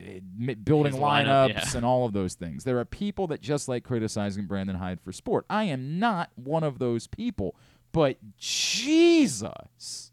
eh, 0.00 0.20
building 0.62 0.92
His 0.92 1.00
lineup, 1.00 1.50
lineups 1.50 1.72
yeah. 1.72 1.76
and 1.76 1.84
all 1.84 2.06
of 2.06 2.12
those 2.12 2.34
things. 2.34 2.64
There 2.64 2.78
are 2.78 2.84
people 2.84 3.26
that 3.28 3.40
just 3.40 3.68
like 3.68 3.84
criticizing 3.84 4.46
Brandon 4.46 4.76
Hyde 4.76 5.00
for 5.00 5.12
sport. 5.12 5.44
I 5.50 5.64
am 5.64 5.98
not 5.98 6.30
one 6.34 6.62
of 6.62 6.78
those 6.78 7.06
people, 7.06 7.56
but 7.92 8.18
Jesus. 8.38 10.12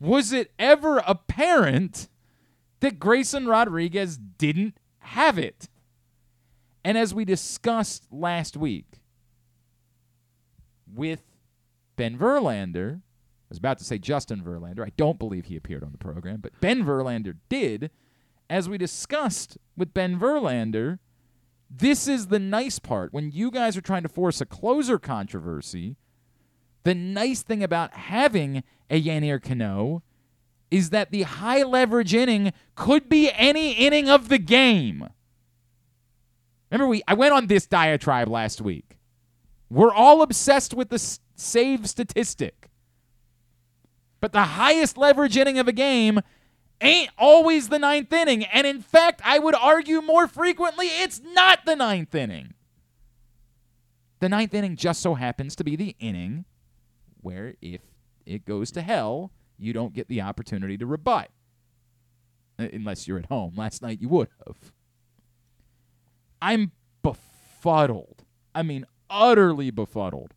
was 0.00 0.32
it 0.32 0.52
ever 0.58 0.98
apparent 1.06 2.08
that 2.80 2.98
Grayson 2.98 3.46
Rodriguez 3.46 4.16
didn't 4.16 4.76
have 4.98 5.38
it? 5.38 5.68
And 6.84 6.98
as 6.98 7.14
we 7.14 7.24
discussed 7.24 8.06
last 8.10 8.56
week 8.56 9.00
with 10.92 11.22
Ben 11.96 12.18
Verlander, 12.18 12.96
I 12.96 13.48
was 13.48 13.58
about 13.58 13.78
to 13.78 13.84
say 13.84 13.98
Justin 13.98 14.42
Verlander. 14.42 14.84
I 14.84 14.92
don't 14.96 15.18
believe 15.18 15.44
he 15.44 15.56
appeared 15.56 15.84
on 15.84 15.92
the 15.92 15.98
program, 15.98 16.40
but 16.40 16.60
Ben 16.60 16.84
Verlander 16.84 17.36
did. 17.48 17.90
As 18.50 18.68
we 18.68 18.76
discussed 18.76 19.56
with 19.76 19.94
Ben 19.94 20.18
Verlander, 20.18 20.98
this 21.70 22.06
is 22.08 22.26
the 22.26 22.38
nice 22.38 22.78
part. 22.78 23.12
When 23.12 23.30
you 23.30 23.50
guys 23.50 23.76
are 23.76 23.82
trying 23.82 24.02
to 24.02 24.08
force 24.08 24.40
a 24.40 24.46
closer 24.46 24.98
controversy, 24.98 25.96
the 26.82 26.94
nice 26.94 27.42
thing 27.42 27.62
about 27.62 27.94
having 27.94 28.62
a 28.90 29.00
Yennier 29.00 29.42
Cano 29.42 30.02
is 30.70 30.90
that 30.90 31.10
the 31.10 31.22
high 31.22 31.62
leverage 31.62 32.14
inning 32.14 32.52
could 32.74 33.08
be 33.08 33.30
any 33.32 33.72
inning 33.72 34.08
of 34.08 34.28
the 34.28 34.38
game. 34.38 35.08
Remember, 36.72 36.88
we 36.88 37.02
I 37.06 37.14
went 37.14 37.34
on 37.34 37.46
this 37.46 37.66
diatribe 37.66 38.28
last 38.28 38.62
week. 38.62 38.98
We're 39.68 39.92
all 39.92 40.22
obsessed 40.22 40.72
with 40.72 40.88
the 40.88 41.18
save 41.36 41.86
statistic. 41.88 42.70
But 44.20 44.32
the 44.32 44.42
highest 44.42 44.96
leverage 44.96 45.36
inning 45.36 45.58
of 45.58 45.68
a 45.68 45.72
game 45.72 46.20
ain't 46.80 47.10
always 47.18 47.68
the 47.68 47.78
ninth 47.78 48.12
inning. 48.12 48.44
And 48.44 48.66
in 48.66 48.80
fact, 48.80 49.20
I 49.24 49.38
would 49.38 49.54
argue 49.54 50.00
more 50.00 50.26
frequently 50.26 50.86
it's 50.86 51.20
not 51.20 51.66
the 51.66 51.76
ninth 51.76 52.14
inning. 52.14 52.54
The 54.20 54.28
ninth 54.28 54.54
inning 54.54 54.76
just 54.76 55.02
so 55.02 55.14
happens 55.14 55.54
to 55.56 55.64
be 55.64 55.76
the 55.76 55.94
inning 55.98 56.46
where 57.20 57.54
if 57.60 57.82
it 58.24 58.46
goes 58.46 58.70
to 58.72 58.80
hell, 58.82 59.32
you 59.58 59.72
don't 59.72 59.92
get 59.92 60.08
the 60.08 60.22
opportunity 60.22 60.78
to 60.78 60.86
rebut. 60.86 61.28
Uh, 62.58 62.68
Unless 62.72 63.06
you're 63.06 63.18
at 63.18 63.26
home. 63.26 63.52
Last 63.56 63.82
night 63.82 64.00
you 64.00 64.08
would 64.08 64.28
have. 64.46 64.72
I'm 66.42 66.72
befuddled. 67.02 68.24
I 68.52 68.64
mean, 68.64 68.84
utterly 69.08 69.70
befuddled. 69.70 70.34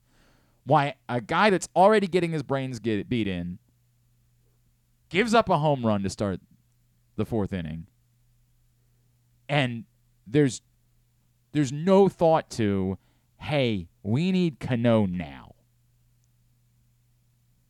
Why 0.63 0.93
a 1.09 1.19
guy 1.19 1.49
that's 1.49 1.67
already 1.75 2.07
getting 2.07 2.31
his 2.31 2.43
brains 2.43 2.79
get 2.79 3.09
beat 3.09 3.27
in 3.27 3.57
gives 5.09 5.33
up 5.33 5.49
a 5.49 5.57
home 5.57 5.85
run 5.85 6.03
to 6.03 6.09
start 6.09 6.39
the 7.15 7.25
fourth 7.25 7.53
inning, 7.53 7.87
and 9.49 9.85
there's 10.27 10.61
there's 11.53 11.71
no 11.71 12.09
thought 12.09 12.49
to, 12.51 12.97
hey, 13.37 13.87
we 14.03 14.31
need 14.31 14.59
Cano 14.59 15.05
now. 15.05 15.53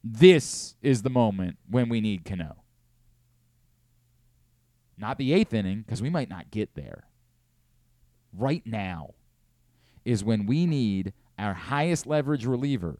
This 0.03 0.75
is 0.81 1.03
the 1.03 1.09
moment 1.09 1.57
when 1.69 1.89
we 1.89 2.01
need 2.01 2.25
Cano. 2.25 2.63
Not 4.97 5.17
the 5.17 5.33
eighth 5.33 5.53
inning, 5.53 5.81
because 5.81 6.01
we 6.01 6.09
might 6.09 6.29
not 6.29 6.51
get 6.51 6.75
there. 6.75 7.05
Right 8.37 8.65
now 8.65 9.13
is 10.03 10.23
when 10.23 10.45
we 10.45 10.65
need 10.65 11.13
our 11.37 11.53
highest 11.53 12.05
leverage 12.05 12.45
reliever. 12.45 12.99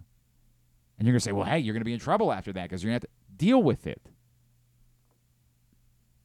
And 0.98 1.06
you're 1.06 1.14
going 1.14 1.20
to 1.20 1.24
say, 1.24 1.32
well, 1.32 1.46
hey, 1.46 1.60
you're 1.60 1.74
going 1.74 1.82
to 1.82 1.86
be 1.86 1.94
in 1.94 2.00
trouble 2.00 2.32
after 2.32 2.54
that 2.54 2.64
because 2.64 2.84
you're 2.84 2.92
going 2.92 3.02
to 3.02 3.08
have 3.08 3.12
to 3.12 3.38
deal 3.38 3.62
with 3.62 3.86
it. 3.86 4.02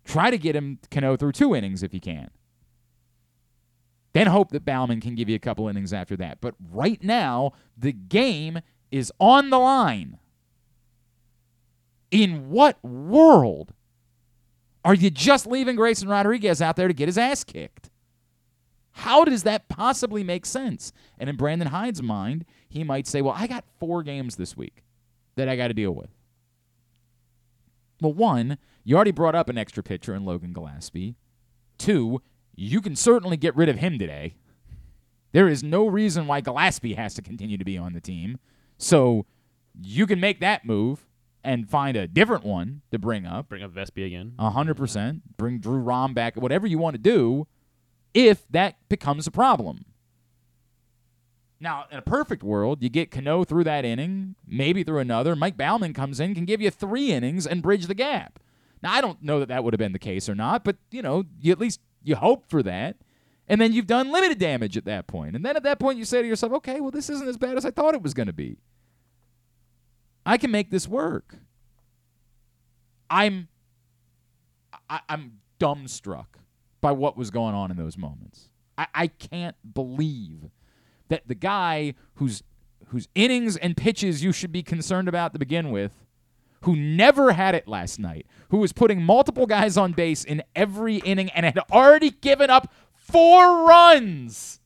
Try 0.05 0.31
to 0.31 0.39
get 0.39 0.57
him 0.57 0.79
Cano 0.91 1.17
through 1.17 1.33
two 1.33 1.55
innings 1.55 1.83
if 1.83 1.93
you 1.93 2.01
can. 2.01 2.31
Then 4.13 4.27
hope 4.27 4.51
that 4.51 4.65
Baumann 4.65 5.01
can 5.01 5.15
give 5.15 5.29
you 5.29 5.37
a 5.37 5.41
couple 5.41 5.69
innings 5.69 5.93
after 5.93 6.17
that. 6.17 6.41
But 6.41 6.55
right 6.71 7.03
now, 7.03 7.53
the 7.77 7.93
game 7.93 8.61
is 8.91 9.13
on 9.21 9.51
the 9.51 9.59
line. 9.59 10.19
In 12.11 12.51
what 12.51 12.83
world 12.85 13.73
are 14.85 14.95
you 14.95 15.11
just 15.11 15.47
leaving 15.47 15.77
Grayson 15.77 16.09
Rodriguez 16.09 16.61
out 16.61 16.75
there 16.77 16.89
to 16.89 16.95
get 16.95 17.07
his 17.07 17.19
ass 17.19 17.45
kicked? 17.45 17.90
How 19.01 19.25
does 19.25 19.45
that 19.45 19.71
possibly 19.71 20.23
make 20.23 20.45
sense? 20.45 20.93
And 21.19 21.31
in 21.31 21.37
Brandon 21.37 21.69
Hyde's 21.69 22.03
mind, 22.03 22.45
he 22.69 22.85
might 22.85 23.07
say, 23.07 23.23
Well, 23.23 23.35
I 23.35 23.47
got 23.47 23.65
four 23.79 24.03
games 24.03 24.37
this 24.37 24.59
week 24.59 24.85
that 25.37 25.49
I 25.49 25.57
got 25.57 25.69
to 25.69 25.75
deal 25.75 25.93
with. 25.93 26.11
Well, 28.03 28.13
one, 28.13 28.59
you 28.85 28.97
already 28.97 29.11
brought 29.11 29.35
up 29.35 29.49
an 29.49 29.57
extra 29.57 29.83
pitcher 29.83 30.15
in 30.15 30.27
Logan 30.27 30.53
Gillespie. 30.53 31.15
Two, 31.79 32.21
you 32.55 32.83
can 32.83 32.95
certainly 32.95 33.39
get 33.39 33.57
rid 33.57 33.71
of 33.71 33.79
him 33.79 33.99
today. 33.99 34.35
There 35.33 35.49
is 35.49 35.63
no 35.63 35.87
reason 35.87 36.27
why 36.27 36.43
Gillespie 36.43 36.95
has 36.95 37.15
to 37.15 37.23
continue 37.23 37.57
to 37.57 37.65
be 37.65 37.79
on 37.79 37.95
the 37.95 38.03
team. 38.03 38.39
So 38.77 39.25
you 39.81 40.07
can 40.07 40.21
make 40.21 40.41
that 40.41 40.67
move 40.67 41.07
and 41.43 41.71
find 41.71 41.97
a 41.97 42.07
different 42.07 42.45
one 42.45 42.83
to 42.91 42.99
bring 42.99 43.25
up. 43.25 43.49
Bring 43.49 43.63
up 43.63 43.73
Vespi 43.73 44.05
again. 44.05 44.35
A 44.39 44.51
hundred 44.51 44.77
percent. 44.77 45.39
Bring 45.39 45.59
Drew 45.59 45.79
Rom 45.79 46.13
back. 46.13 46.37
Whatever 46.37 46.67
you 46.67 46.77
want 46.77 46.97
to 46.97 47.01
do, 47.01 47.47
if 48.15 48.47
that 48.51 48.77
becomes 48.89 49.27
a 49.27 49.31
problem. 49.31 49.85
Now, 51.61 51.85
in 51.91 51.99
a 51.99 52.03
perfect 52.03 52.43
world, 52.43 52.83
you 52.83 52.89
get 52.89 53.11
Cano 53.11 53.45
through 53.45 53.65
that 53.65 53.85
inning, 53.85 54.35
maybe 54.47 54.83
through 54.83 55.01
another. 55.01 55.37
Mike 55.37 55.59
Baumann 55.59 55.93
comes 55.93 56.19
in, 56.19 56.35
can 56.35 56.47
give 56.47 56.63
you 56.63 56.71
three 56.71 57.13
innings 57.13 57.47
and 57.47 57.63
bridge 57.63 57.87
the 57.87 57.95
gap. 57.95 58.39
Now, 58.83 58.93
I 58.93 59.03
don't 59.03 59.23
know 59.23 59.41
that 59.41 59.49
that 59.49 59.63
would 59.63 59.75
have 59.75 59.79
been 59.79 59.93
the 59.93 59.99
case 59.99 60.29
or 60.29 60.35
not, 60.35 60.65
but 60.65 60.77
you 60.91 61.03
know, 61.03 61.25
you 61.39 61.53
at 61.53 61.61
least 61.61 61.81
you 62.03 62.17
hope 62.17 62.49
for 62.49 62.63
that. 62.63 62.97
And 63.47 63.61
then 63.61 63.73
you've 63.73 63.87
done 63.87 64.11
limited 64.11 64.39
damage 64.39 64.77
at 64.77 64.85
that 64.87 65.07
point. 65.07 65.37
And 65.37 65.45
then 65.45 65.57
at 65.57 65.65
that 65.65 65.81
point, 65.81 65.99
you 65.99 66.05
say 66.05 66.23
to 66.23 66.29
yourself, 66.29 66.53
okay, 66.55 66.81
well, 66.81 66.93
this 66.93 67.11
isn't 67.11 67.29
as 67.29 67.37
bad 67.37 67.57
as 67.57 67.67
I 67.67 67.73
thought 67.73 67.95
it 67.95 68.03
was 68.03 68.15
going 68.15 68.29
to 68.29 68.33
be. 68.33 68.59
I 70.25 70.39
can 70.39 70.51
make 70.51 70.71
this 70.71 70.87
work. 70.87 71.37
I'm 73.11 73.49
I, 74.89 75.01
I'm 75.09 75.41
dumbstruck 75.59 76.27
by 76.81 76.93
what 76.93 77.17
was 77.17 77.31
going 77.31 77.55
on 77.55 77.71
in 77.71 77.77
those 77.77 77.97
moments. 77.97 78.49
I, 78.79 78.87
I 78.95 79.07
can't 79.09 79.57
believe 79.75 80.51
that 81.09 81.29
the 81.29 81.35
guy 81.35 81.95
whose 82.15 82.43
whose 82.89 83.09
innings 83.15 83.57
and 83.57 83.77
pitches 83.77 84.25
you 84.25 84.33
should 84.33 84.51
be 84.51 84.63
concerned 84.63 85.09
about 85.09 85.33
to 85.33 85.39
begin 85.39 85.71
with, 85.71 85.93
who 86.63 86.75
never 86.75 87.33
had 87.33 87.55
it 87.55 87.69
last 87.69 87.99
night, 88.01 88.27
who 88.49 88.59
was 88.59 88.73
putting 88.73 89.01
multiple 89.03 89.47
guys 89.47 89.77
on 89.77 89.93
base 89.93 90.25
in 90.25 90.43
every 90.57 90.97
inning 90.97 91.31
and 91.31 91.47
had 91.47 91.59
already 91.71 92.11
given 92.11 92.51
up 92.51 92.73
four 92.93 93.65
runs 93.65 94.61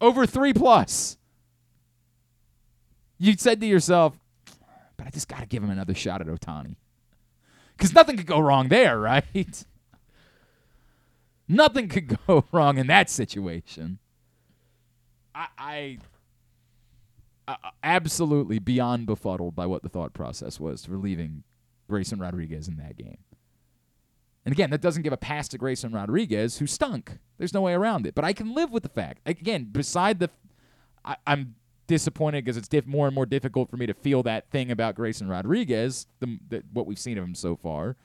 over 0.00 0.26
three 0.26 0.52
plus. 0.52 1.16
You 3.18 3.34
said 3.36 3.60
to 3.60 3.66
yourself, 3.66 4.18
but 4.96 5.06
I 5.06 5.10
just 5.10 5.28
got 5.28 5.40
to 5.40 5.46
give 5.46 5.62
him 5.62 5.70
another 5.70 5.94
shot 5.94 6.20
at 6.20 6.26
Ohtani. 6.26 6.76
Because 7.84 7.94
nothing 7.94 8.16
could 8.16 8.26
go 8.26 8.40
wrong 8.40 8.68
there, 8.68 8.98
right? 8.98 9.66
nothing 11.46 11.86
could 11.86 12.16
go 12.26 12.46
wrong 12.52 12.78
in 12.78 12.86
that 12.86 13.10
situation. 13.10 13.98
I, 15.34 15.98
I, 17.46 17.58
absolutely 17.82 18.58
beyond 18.58 19.04
befuddled 19.04 19.54
by 19.54 19.66
what 19.66 19.82
the 19.82 19.90
thought 19.90 20.14
process 20.14 20.58
was 20.58 20.86
for 20.86 20.96
leaving 20.96 21.42
Grayson 21.86 22.18
Rodriguez 22.18 22.68
in 22.68 22.78
that 22.78 22.96
game. 22.96 23.18
And 24.46 24.54
again, 24.54 24.70
that 24.70 24.80
doesn't 24.80 25.02
give 25.02 25.12
a 25.12 25.18
pass 25.18 25.46
to 25.48 25.58
Grayson 25.58 25.92
Rodriguez, 25.92 26.60
who 26.60 26.66
stunk. 26.66 27.18
There's 27.36 27.52
no 27.52 27.60
way 27.60 27.74
around 27.74 28.06
it. 28.06 28.14
But 28.14 28.24
I 28.24 28.32
can 28.32 28.54
live 28.54 28.70
with 28.70 28.82
the 28.82 28.88
fact. 28.88 29.20
Again, 29.26 29.68
beside 29.70 30.20
the, 30.20 30.30
I, 31.04 31.16
I'm 31.26 31.56
disappointed 31.86 32.44
because 32.44 32.56
it's 32.56 32.68
diff- 32.68 32.86
more 32.86 33.06
and 33.06 33.14
more 33.14 33.26
difficult 33.26 33.70
for 33.70 33.76
me 33.76 33.86
to 33.86 33.94
feel 33.94 34.22
that 34.22 34.50
thing 34.50 34.70
about 34.70 34.94
Grayson 34.94 35.28
Rodriguez, 35.28 36.06
the, 36.20 36.38
the, 36.48 36.62
what 36.72 36.86
we've 36.86 36.98
seen 36.98 37.18
of 37.18 37.24
him 37.24 37.34
so 37.34 37.56
far. 37.56 37.96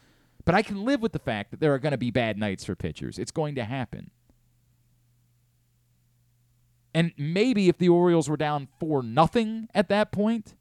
But 0.45 0.55
I 0.55 0.61
can 0.61 0.83
live 0.83 1.01
with 1.01 1.11
the 1.11 1.19
fact 1.19 1.51
that 1.51 1.59
there 1.59 1.73
are 1.73 1.79
going 1.79 1.91
to 1.91 1.97
be 1.97 2.11
bad 2.11 2.37
nights 2.37 2.63
for 2.65 2.75
pitchers. 2.75 3.19
It's 3.19 3.31
going 3.31 3.55
to 3.55 3.63
happen. 3.63 4.11
And 6.93 7.13
maybe 7.17 7.69
if 7.69 7.77
the 7.77 7.89
Orioles 7.89 8.29
were 8.29 8.37
down 8.37 8.67
for 8.79 9.03
nothing 9.03 9.67
at 9.75 9.89
that 9.89 10.11
point, 10.11 10.55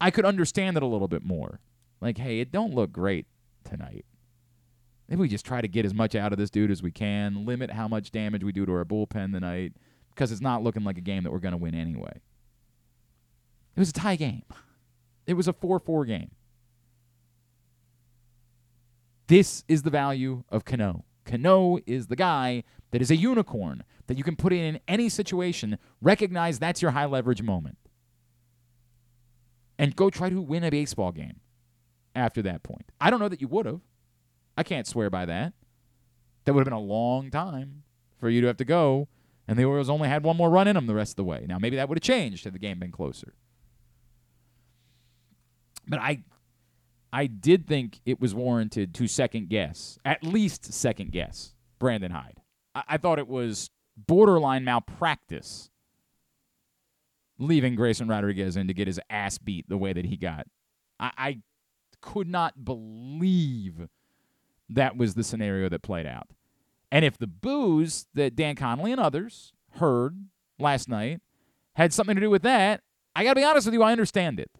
I 0.00 0.10
could 0.10 0.24
understand 0.24 0.76
it 0.76 0.82
a 0.82 0.86
little 0.86 1.08
bit 1.08 1.24
more. 1.24 1.60
Like, 2.00 2.18
hey, 2.18 2.40
it 2.40 2.52
don't 2.52 2.74
look 2.74 2.92
great 2.92 3.26
tonight. 3.64 4.04
Maybe 5.08 5.22
we 5.22 5.28
just 5.28 5.44
try 5.44 5.60
to 5.60 5.68
get 5.68 5.84
as 5.84 5.92
much 5.92 6.14
out 6.14 6.32
of 6.32 6.38
this 6.38 6.50
dude 6.50 6.70
as 6.70 6.82
we 6.82 6.92
can, 6.92 7.44
limit 7.44 7.72
how 7.72 7.88
much 7.88 8.10
damage 8.10 8.44
we 8.44 8.52
do 8.52 8.64
to 8.64 8.72
our 8.72 8.84
bullpen 8.84 9.32
tonight, 9.32 9.72
because 10.20 10.32
it's 10.32 10.42
not 10.42 10.62
looking 10.62 10.84
like 10.84 10.98
a 10.98 11.00
game 11.00 11.22
that 11.22 11.32
we're 11.32 11.38
going 11.38 11.52
to 11.52 11.56
win 11.56 11.74
anyway. 11.74 12.12
It 13.74 13.80
was 13.80 13.88
a 13.88 13.94
tie 13.94 14.16
game. 14.16 14.42
It 15.26 15.32
was 15.32 15.48
a 15.48 15.54
4 15.54 15.80
4 15.80 16.04
game. 16.04 16.30
This 19.28 19.64
is 19.66 19.82
the 19.82 19.88
value 19.88 20.44
of 20.50 20.66
Cano. 20.66 21.06
Cano 21.24 21.78
is 21.86 22.08
the 22.08 22.16
guy 22.16 22.64
that 22.90 23.00
is 23.00 23.10
a 23.10 23.16
unicorn 23.16 23.82
that 24.08 24.18
you 24.18 24.22
can 24.22 24.36
put 24.36 24.52
in 24.52 24.74
in 24.74 24.80
any 24.86 25.08
situation, 25.08 25.78
recognize 26.02 26.58
that's 26.58 26.82
your 26.82 26.90
high 26.90 27.06
leverage 27.06 27.40
moment, 27.40 27.78
and 29.78 29.96
go 29.96 30.10
try 30.10 30.28
to 30.28 30.42
win 30.42 30.64
a 30.64 30.70
baseball 30.70 31.12
game 31.12 31.40
after 32.14 32.42
that 32.42 32.62
point. 32.62 32.92
I 33.00 33.08
don't 33.08 33.20
know 33.20 33.28
that 33.30 33.40
you 33.40 33.48
would 33.48 33.64
have. 33.64 33.80
I 34.54 34.64
can't 34.64 34.86
swear 34.86 35.08
by 35.08 35.24
that. 35.24 35.54
That 36.44 36.52
would 36.52 36.60
have 36.60 36.66
been 36.66 36.74
a 36.74 36.78
long 36.78 37.30
time 37.30 37.84
for 38.18 38.28
you 38.28 38.42
to 38.42 38.48
have 38.48 38.58
to 38.58 38.66
go, 38.66 39.08
and 39.50 39.58
the 39.58 39.64
Orioles 39.64 39.90
only 39.90 40.08
had 40.08 40.22
one 40.22 40.36
more 40.36 40.48
run 40.48 40.68
in 40.68 40.76
them 40.76 40.86
the 40.86 40.94
rest 40.94 41.12
of 41.12 41.16
the 41.16 41.24
way. 41.24 41.44
Now, 41.48 41.58
maybe 41.58 41.74
that 41.74 41.88
would 41.88 41.98
have 41.98 42.04
changed 42.04 42.44
had 42.44 42.52
the 42.52 42.58
game 42.60 42.78
been 42.78 42.92
closer. 42.92 43.34
But 45.88 45.98
I 45.98 46.22
I 47.12 47.26
did 47.26 47.66
think 47.66 48.00
it 48.06 48.20
was 48.20 48.32
warranted 48.32 48.94
to 48.94 49.08
second 49.08 49.48
guess, 49.48 49.98
at 50.04 50.22
least 50.22 50.72
second 50.72 51.10
guess, 51.10 51.56
Brandon 51.80 52.12
Hyde. 52.12 52.40
I, 52.76 52.84
I 52.90 52.96
thought 52.96 53.18
it 53.18 53.26
was 53.26 53.70
borderline 53.96 54.62
malpractice 54.62 55.68
leaving 57.36 57.74
Grayson 57.74 58.06
Rodriguez 58.06 58.56
in 58.56 58.68
to 58.68 58.74
get 58.74 58.86
his 58.86 59.00
ass 59.10 59.38
beat 59.38 59.68
the 59.68 59.78
way 59.78 59.92
that 59.92 60.04
he 60.04 60.16
got. 60.16 60.46
I, 61.00 61.10
I 61.18 61.38
could 62.00 62.28
not 62.28 62.64
believe 62.64 63.88
that 64.68 64.96
was 64.96 65.14
the 65.14 65.24
scenario 65.24 65.68
that 65.70 65.82
played 65.82 66.06
out. 66.06 66.28
And 66.92 67.04
if 67.04 67.18
the 67.18 67.26
boos 67.26 68.06
that 68.14 68.34
Dan 68.34 68.56
Connolly 68.56 68.92
and 68.92 69.00
others 69.00 69.52
heard 69.74 70.26
last 70.58 70.88
night 70.88 71.20
had 71.74 71.92
something 71.92 72.14
to 72.14 72.20
do 72.20 72.30
with 72.30 72.42
that, 72.42 72.82
I 73.14 73.24
got 73.24 73.34
to 73.34 73.40
be 73.40 73.44
honest 73.44 73.66
with 73.66 73.74
you, 73.74 73.82
I 73.82 73.92
understand 73.92 74.40
it. 74.40 74.50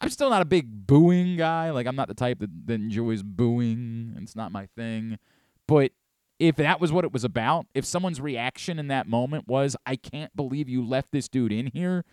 I'm 0.00 0.10
still 0.10 0.30
not 0.30 0.42
a 0.42 0.46
big 0.46 0.86
booing 0.86 1.36
guy. 1.36 1.70
Like, 1.70 1.86
I'm 1.86 1.96
not 1.96 2.08
the 2.08 2.14
type 2.14 2.38
that, 2.38 2.50
that 2.66 2.74
enjoys 2.74 3.22
booing. 3.22 4.16
It's 4.20 4.36
not 4.36 4.52
my 4.52 4.66
thing. 4.76 5.18
But 5.66 5.90
if 6.38 6.56
that 6.56 6.80
was 6.80 6.92
what 6.92 7.04
it 7.04 7.12
was 7.12 7.24
about, 7.24 7.66
if 7.74 7.84
someone's 7.84 8.20
reaction 8.20 8.78
in 8.78 8.86
that 8.88 9.08
moment 9.08 9.48
was, 9.48 9.76
I 9.84 9.96
can't 9.96 10.34
believe 10.36 10.68
you 10.68 10.86
left 10.86 11.10
this 11.10 11.28
dude 11.28 11.52
in 11.52 11.66
here 11.66 12.04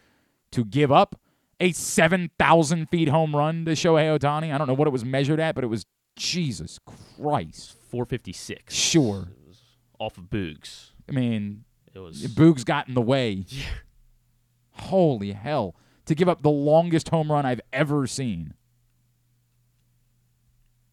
to 0.51 0.65
give 0.65 0.91
up 0.91 1.19
a 1.59 1.71
7,000 1.71 2.89
feet 2.89 3.09
home 3.09 3.35
run 3.35 3.65
to 3.65 3.71
Shohei 3.71 4.17
Ohtani. 4.17 4.53
I 4.53 4.57
don't 4.57 4.67
know 4.67 4.73
what 4.73 4.87
it 4.87 4.91
was 4.91 5.05
measured 5.05 5.39
at, 5.39 5.53
but 5.53 5.63
it 5.63 5.67
was 5.67 5.85
Jesus 6.15 6.79
Christ. 7.17 7.77
456. 7.95 8.73
Sure. 8.73 9.29
Off 9.99 10.17
of 10.17 10.25
Boogs. 10.25 10.89
I 11.07 11.13
mean, 11.13 11.63
It 11.93 11.99
was. 11.99 12.23
Boogs 12.23 12.65
got 12.65 12.89
in 12.89 12.93
the 12.93 12.99
way. 13.01 13.45
Holy 14.71 15.31
hell. 15.31 15.77
To 16.07 16.13
give 16.15 16.27
up 16.27 16.41
the 16.41 16.49
longest 16.49 17.07
home 17.07 17.31
run 17.31 17.45
I've 17.45 17.61
ever 17.71 18.05
seen. 18.05 18.53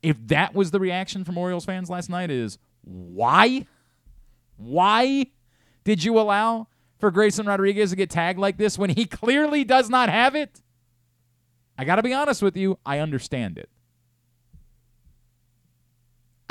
If 0.01 0.17
that 0.29 0.55
was 0.55 0.71
the 0.71 0.79
reaction 0.79 1.25
from 1.25 1.37
Orioles 1.37 1.65
fans 1.65 1.91
last 1.91 2.09
night 2.09 2.31
is 2.31 2.57
why? 2.83 3.67
Why 4.57 5.27
did 5.83 6.05
you 6.05 6.21
allow 6.21 6.69
for 7.01 7.11
Grayson 7.11 7.47
Rodriguez 7.47 7.91
to 7.91 7.97
get 7.97 8.11
tagged 8.11 8.38
like 8.38 8.59
this 8.59 8.79
when 8.79 8.91
he 8.91 9.07
clearly 9.07 9.65
does 9.65 9.91
not 9.91 10.09
have 10.09 10.37
it? 10.37 10.62
I 11.77 11.85
got 11.85 11.97
to 11.97 12.03
be 12.05 12.12
honest 12.12 12.43
with 12.43 12.57
you, 12.57 12.79
I 12.87 13.01
understand 13.01 13.59
it. 13.59 13.69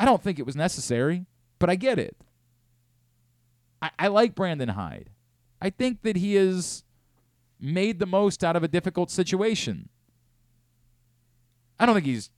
I 0.02 0.04
don't 0.04 0.20
think 0.20 0.40
it 0.40 0.46
was 0.46 0.56
necessary, 0.56 1.26
but 1.60 1.70
I 1.70 1.76
get 1.76 1.96
it. 1.96 2.16
I, 3.80 3.90
I 4.00 4.08
like 4.08 4.34
Brandon 4.34 4.70
Hyde. 4.70 5.10
I 5.60 5.70
think 5.70 6.02
that 6.02 6.16
he 6.16 6.34
has 6.34 6.82
made 7.60 8.00
the 8.00 8.06
most 8.06 8.42
out 8.42 8.56
of 8.56 8.64
a 8.64 8.68
difficult 8.68 9.12
situation. 9.12 9.90
I 11.78 11.86
don't 11.86 11.94
think 11.94 12.06
he's, 12.06 12.30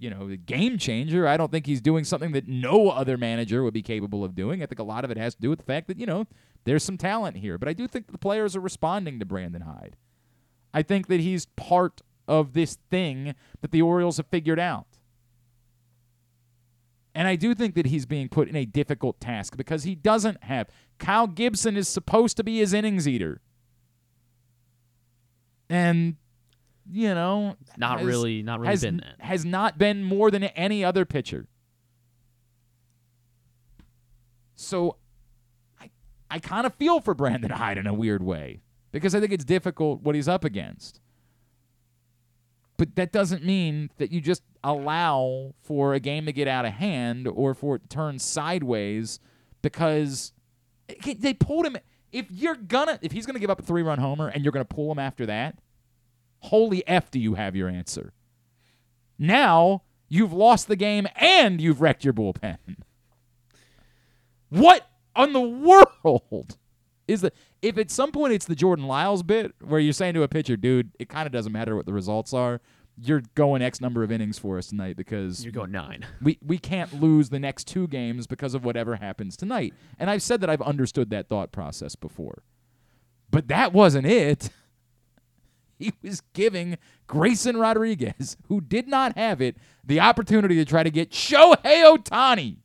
you 0.00 0.10
know, 0.10 0.28
a 0.28 0.36
game 0.36 0.78
changer. 0.78 1.28
I 1.28 1.36
don't 1.36 1.52
think 1.52 1.66
he's 1.66 1.80
doing 1.80 2.02
something 2.02 2.32
that 2.32 2.48
no 2.48 2.90
other 2.90 3.16
manager 3.16 3.62
would 3.62 3.72
be 3.72 3.82
capable 3.82 4.24
of 4.24 4.34
doing. 4.34 4.60
I 4.60 4.66
think 4.66 4.80
a 4.80 4.82
lot 4.82 5.04
of 5.04 5.12
it 5.12 5.16
has 5.16 5.36
to 5.36 5.40
do 5.40 5.48
with 5.48 5.60
the 5.60 5.64
fact 5.64 5.86
that, 5.86 6.00
you 6.00 6.06
know, 6.06 6.26
there's 6.64 6.82
some 6.82 6.98
talent 6.98 7.36
here. 7.36 7.56
But 7.56 7.68
I 7.68 7.72
do 7.72 7.86
think 7.86 8.10
the 8.10 8.18
players 8.18 8.56
are 8.56 8.60
responding 8.60 9.20
to 9.20 9.24
Brandon 9.24 9.62
Hyde. 9.62 9.94
I 10.74 10.82
think 10.82 11.06
that 11.06 11.20
he's 11.20 11.46
part 11.46 12.02
of 12.26 12.52
this 12.52 12.78
thing 12.90 13.36
that 13.60 13.70
the 13.70 13.82
Orioles 13.82 14.16
have 14.16 14.26
figured 14.26 14.58
out. 14.58 14.95
And 17.16 17.26
I 17.26 17.34
do 17.34 17.54
think 17.54 17.74
that 17.76 17.86
he's 17.86 18.04
being 18.04 18.28
put 18.28 18.46
in 18.46 18.54
a 18.54 18.66
difficult 18.66 19.20
task 19.20 19.56
because 19.56 19.84
he 19.84 19.94
doesn't 19.94 20.44
have. 20.44 20.68
Kyle 20.98 21.26
Gibson 21.26 21.74
is 21.74 21.88
supposed 21.88 22.36
to 22.36 22.44
be 22.44 22.58
his 22.58 22.74
innings 22.74 23.08
eater. 23.08 23.40
And, 25.70 26.16
you 26.92 27.14
know. 27.14 27.56
not 27.78 28.00
has- 28.00 28.06
really, 28.06 28.42
not 28.42 28.60
really 28.60 28.70
has, 28.70 28.82
been 28.82 28.98
that. 28.98 29.16
has 29.20 29.46
not 29.46 29.78
been 29.78 30.04
more 30.04 30.30
than 30.30 30.44
any 30.44 30.84
other 30.84 31.06
pitcher. 31.06 31.48
So 34.54 34.96
I, 35.80 35.88
I 36.30 36.38
kind 36.38 36.66
of 36.66 36.74
feel 36.74 37.00
for 37.00 37.14
Brandon 37.14 37.50
Hyde 37.50 37.78
in 37.78 37.86
a 37.86 37.94
weird 37.94 38.22
way 38.22 38.60
because 38.92 39.14
I 39.14 39.20
think 39.20 39.32
it's 39.32 39.44
difficult 39.44 40.02
what 40.02 40.14
he's 40.14 40.28
up 40.28 40.44
against. 40.44 41.00
But 42.76 42.94
that 42.96 43.10
doesn't 43.10 43.42
mean 43.42 43.90
that 43.96 44.12
you 44.12 44.20
just 44.20 44.42
allow 44.66 45.54
for 45.62 45.94
a 45.94 46.00
game 46.00 46.26
to 46.26 46.32
get 46.32 46.48
out 46.48 46.66
of 46.66 46.72
hand 46.72 47.28
or 47.28 47.54
for 47.54 47.76
it 47.76 47.82
to 47.82 47.88
turn 47.88 48.18
sideways 48.18 49.20
because 49.62 50.32
they 51.04 51.32
pulled 51.32 51.64
him. 51.64 51.76
If 52.10 52.26
you're 52.30 52.56
gonna, 52.56 52.98
if 53.00 53.12
he's 53.12 53.26
gonna 53.26 53.38
give 53.38 53.48
up 53.48 53.60
a 53.60 53.62
three-run 53.62 53.98
homer 53.98 54.28
and 54.28 54.44
you're 54.44 54.52
gonna 54.52 54.64
pull 54.64 54.90
him 54.90 54.98
after 54.98 55.24
that, 55.26 55.58
holy 56.40 56.86
f, 56.88 57.10
do 57.12 57.20
you 57.20 57.34
have 57.34 57.54
your 57.54 57.68
answer? 57.68 58.12
Now 59.18 59.82
you've 60.08 60.32
lost 60.32 60.66
the 60.66 60.76
game 60.76 61.06
and 61.14 61.60
you've 61.60 61.80
wrecked 61.80 62.04
your 62.04 62.12
bullpen. 62.12 62.58
What 64.48 64.88
on 65.14 65.32
the 65.32 65.40
world 65.40 66.58
is 67.06 67.20
the? 67.20 67.32
If 67.62 67.78
at 67.78 67.90
some 67.90 68.10
point 68.10 68.32
it's 68.32 68.46
the 68.46 68.56
Jordan 68.56 68.86
Lyles 68.86 69.22
bit 69.22 69.54
where 69.60 69.80
you're 69.80 69.92
saying 69.92 70.14
to 70.14 70.22
a 70.22 70.28
pitcher, 70.28 70.56
dude, 70.56 70.90
it 70.98 71.08
kind 71.08 71.26
of 71.26 71.32
doesn't 71.32 71.52
matter 71.52 71.76
what 71.76 71.86
the 71.86 71.92
results 71.92 72.34
are. 72.34 72.60
You're 72.98 73.22
going 73.34 73.60
X 73.60 73.80
number 73.80 74.02
of 74.02 74.10
innings 74.10 74.38
for 74.38 74.56
us 74.56 74.68
tonight 74.68 74.96
because 74.96 75.44
You're 75.44 75.52
going 75.52 75.70
nine. 75.72 76.06
we, 76.22 76.38
we 76.44 76.58
can't 76.58 77.00
lose 77.00 77.28
the 77.28 77.38
next 77.38 77.66
two 77.66 77.86
games 77.86 78.26
because 78.26 78.54
of 78.54 78.64
whatever 78.64 78.96
happens 78.96 79.36
tonight. 79.36 79.74
And 79.98 80.08
I've 80.08 80.22
said 80.22 80.40
that 80.40 80.48
I've 80.48 80.62
understood 80.62 81.10
that 81.10 81.28
thought 81.28 81.52
process 81.52 81.94
before. 81.94 82.42
But 83.30 83.48
that 83.48 83.72
wasn't 83.72 84.06
it. 84.06 84.50
He 85.78 85.92
was 86.02 86.22
giving 86.32 86.78
Grayson 87.06 87.58
Rodriguez, 87.58 88.38
who 88.48 88.62
did 88.62 88.88
not 88.88 89.16
have 89.18 89.42
it, 89.42 89.58
the 89.84 90.00
opportunity 90.00 90.54
to 90.54 90.64
try 90.64 90.82
to 90.82 90.90
get 90.90 91.10
Shohei 91.10 91.54
Ohtani. 91.64 92.56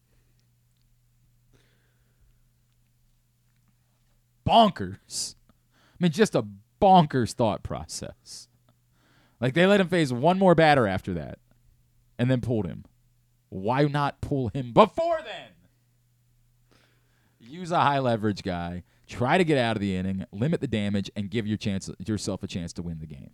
Bonkers. 4.48 5.36
I 5.46 5.96
mean, 6.00 6.12
just 6.14 6.36
a 6.36 6.46
bonkers 6.82 7.34
thought 7.34 7.64
process. 7.64 8.48
Like 9.42 9.54
they 9.56 9.66
let 9.66 9.82
him 9.82 9.88
face 9.90 10.12
one 10.12 10.38
more 10.40 10.56
batter 10.56 10.88
after 10.88 11.14
that 11.16 11.40
and 12.18 12.30
then 12.32 12.40
pulled 12.40 12.66
him. 12.68 12.86
Why 13.50 13.84
not 13.86 14.22
pull 14.22 14.48
him 14.50 14.72
before 14.72 15.20
then? 15.26 15.50
Use 17.40 17.72
a 17.72 17.80
high 17.82 18.00
leverage 18.00 18.44
guy, 18.44 18.84
try 19.08 19.38
to 19.38 19.44
get 19.44 19.58
out 19.58 19.76
of 19.76 19.82
the 19.82 19.96
inning, 19.96 20.26
limit 20.32 20.62
the 20.62 20.68
damage, 20.68 21.10
and 21.16 21.30
give 21.30 21.48
your 21.48 21.58
chance 21.58 21.90
yourself 22.06 22.44
a 22.44 22.48
chance 22.48 22.72
to 22.74 22.82
win 22.82 23.00
the 23.00 23.08
game. 23.08 23.32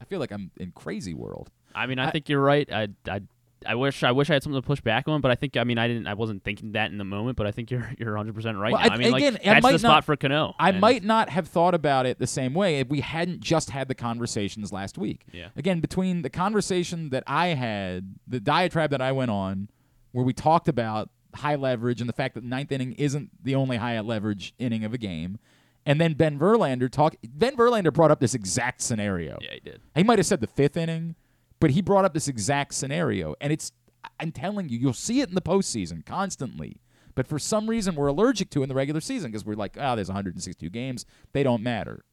I 0.00 0.04
feel 0.04 0.20
like 0.20 0.30
I'm 0.30 0.50
in 0.58 0.70
crazy 0.72 1.14
world. 1.14 1.50
I 1.74 1.86
mean, 1.86 1.98
I, 1.98 2.08
I- 2.08 2.10
think 2.10 2.28
you're 2.28 2.42
right. 2.42 2.70
I, 2.70 2.88
I, 3.08 3.22
I 3.66 3.74
wish 3.74 4.02
I 4.02 4.12
wish 4.12 4.28
I 4.30 4.34
had 4.34 4.42
something 4.42 4.60
to 4.60 4.66
push 4.66 4.80
back 4.80 5.08
on, 5.08 5.20
but 5.20 5.30
I 5.30 5.34
think 5.36 5.56
I 5.56 5.64
mean 5.64 5.78
I 5.78 5.88
didn't 5.88 6.06
I 6.06 6.14
wasn't 6.14 6.44
thinking 6.44 6.72
that 6.72 6.90
in 6.90 6.98
the 6.98 7.04
moment, 7.04 7.36
but 7.36 7.46
I 7.46 7.50
think 7.50 7.70
you're 7.70 7.90
you're 7.98 8.10
100 8.12 8.34
percent 8.34 8.58
right 8.58 8.72
Well. 8.72 8.80
I- 8.82 8.94
I, 8.94 8.96
mean, 8.98 9.14
again, 9.14 9.34
like 9.34 9.46
I 9.46 9.54
that's 9.54 9.62
might 9.62 9.72
the 9.72 9.78
spot 9.78 9.90
not- 9.90 10.04
for 10.04 10.16
Cano. 10.16 10.54
I 10.58 10.72
might 10.72 11.02
not 11.02 11.30
have 11.30 11.48
thought 11.48 11.74
about 11.74 12.04
it 12.06 12.18
the 12.18 12.26
same 12.26 12.52
way 12.54 12.80
if 12.80 12.88
we 12.88 13.00
hadn't 13.00 13.40
just 13.40 13.70
had 13.70 13.88
the 13.88 13.94
conversations 13.94 14.72
last 14.72 14.98
week. 14.98 15.22
Yeah. 15.32 15.48
Again, 15.56 15.80
between 15.80 16.22
the 16.22 16.30
conversation 16.30 17.08
that 17.10 17.24
I 17.26 17.48
had, 17.48 18.14
the 18.26 18.40
diatribe 18.40 18.90
that 18.90 19.00
I 19.00 19.12
went 19.12 19.30
on, 19.30 19.68
where 20.12 20.24
we 20.24 20.32
talked 20.32 20.68
about 20.68 21.08
high 21.34 21.56
leverage 21.56 22.00
and 22.00 22.08
the 22.08 22.12
fact 22.14 22.34
that 22.34 22.42
the 22.42 22.48
ninth 22.48 22.70
inning 22.70 22.92
isn't 22.92 23.30
the 23.42 23.54
only 23.54 23.78
high 23.78 23.98
leverage 24.00 24.54
inning 24.58 24.84
of 24.84 24.92
a 24.94 24.98
game, 24.98 25.38
and 25.86 26.00
then 26.00 26.12
Ben 26.14 26.38
Verlander 26.38 26.90
talk. 26.90 27.16
Ben 27.24 27.56
Verlander 27.56 27.92
brought 27.92 28.10
up 28.10 28.20
this 28.20 28.34
exact 28.34 28.80
scenario. 28.82 29.38
Yeah, 29.40 29.54
he 29.54 29.60
did. 29.60 29.80
He 29.94 30.02
might 30.02 30.18
have 30.18 30.26
said 30.26 30.40
the 30.40 30.46
fifth 30.46 30.76
inning, 30.76 31.14
but 31.60 31.70
he 31.70 31.82
brought 31.82 32.04
up 32.04 32.14
this 32.14 32.28
exact 32.28 32.74
scenario. 32.74 33.34
And 33.40 33.52
it's, 33.52 33.72
I'm 34.20 34.32
telling 34.32 34.68
you, 34.68 34.78
you'll 34.78 34.92
see 34.92 35.20
it 35.20 35.28
in 35.28 35.34
the 35.34 35.42
postseason 35.42 36.04
constantly. 36.04 36.80
But 37.14 37.26
for 37.26 37.38
some 37.38 37.70
reason, 37.70 37.94
we're 37.94 38.08
allergic 38.08 38.50
to 38.50 38.62
in 38.62 38.68
the 38.68 38.74
regular 38.74 39.00
season 39.00 39.30
because 39.30 39.44
we're 39.44 39.54
like, 39.54 39.76
oh, 39.78 39.94
there's 39.94 40.08
162 40.08 40.68
games. 40.70 41.06
They 41.32 41.42
don't 41.42 41.62
matter. 41.62 42.04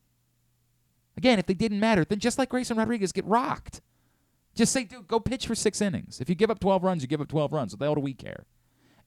Again, 1.18 1.40
if 1.40 1.46
they 1.46 1.54
didn't 1.54 1.80
matter, 1.80 2.06
then 2.06 2.20
just 2.20 2.38
like 2.38 2.50
Grayson 2.50 2.78
Rodriguez, 2.78 3.12
get 3.12 3.26
rocked. 3.26 3.82
Just 4.56 4.74
say, 4.74 4.84
dude, 4.84 5.08
go 5.08 5.20
pitch 5.20 5.48
for 5.48 5.56
six 5.56 5.82
innings. 5.82 6.22
If 6.22 6.30
you 6.30 6.36
give 6.36 6.52
up 6.52 6.60
12 6.60 6.84
runs, 6.84 7.02
you 7.02 7.08
give 7.08 7.22
up 7.22 7.28
12 7.28 7.54
runs. 7.54 7.74
What 7.74 7.80
the 7.80 7.86
hell 7.86 7.96
do 7.96 8.02
we 8.02 8.14
care? 8.14 8.46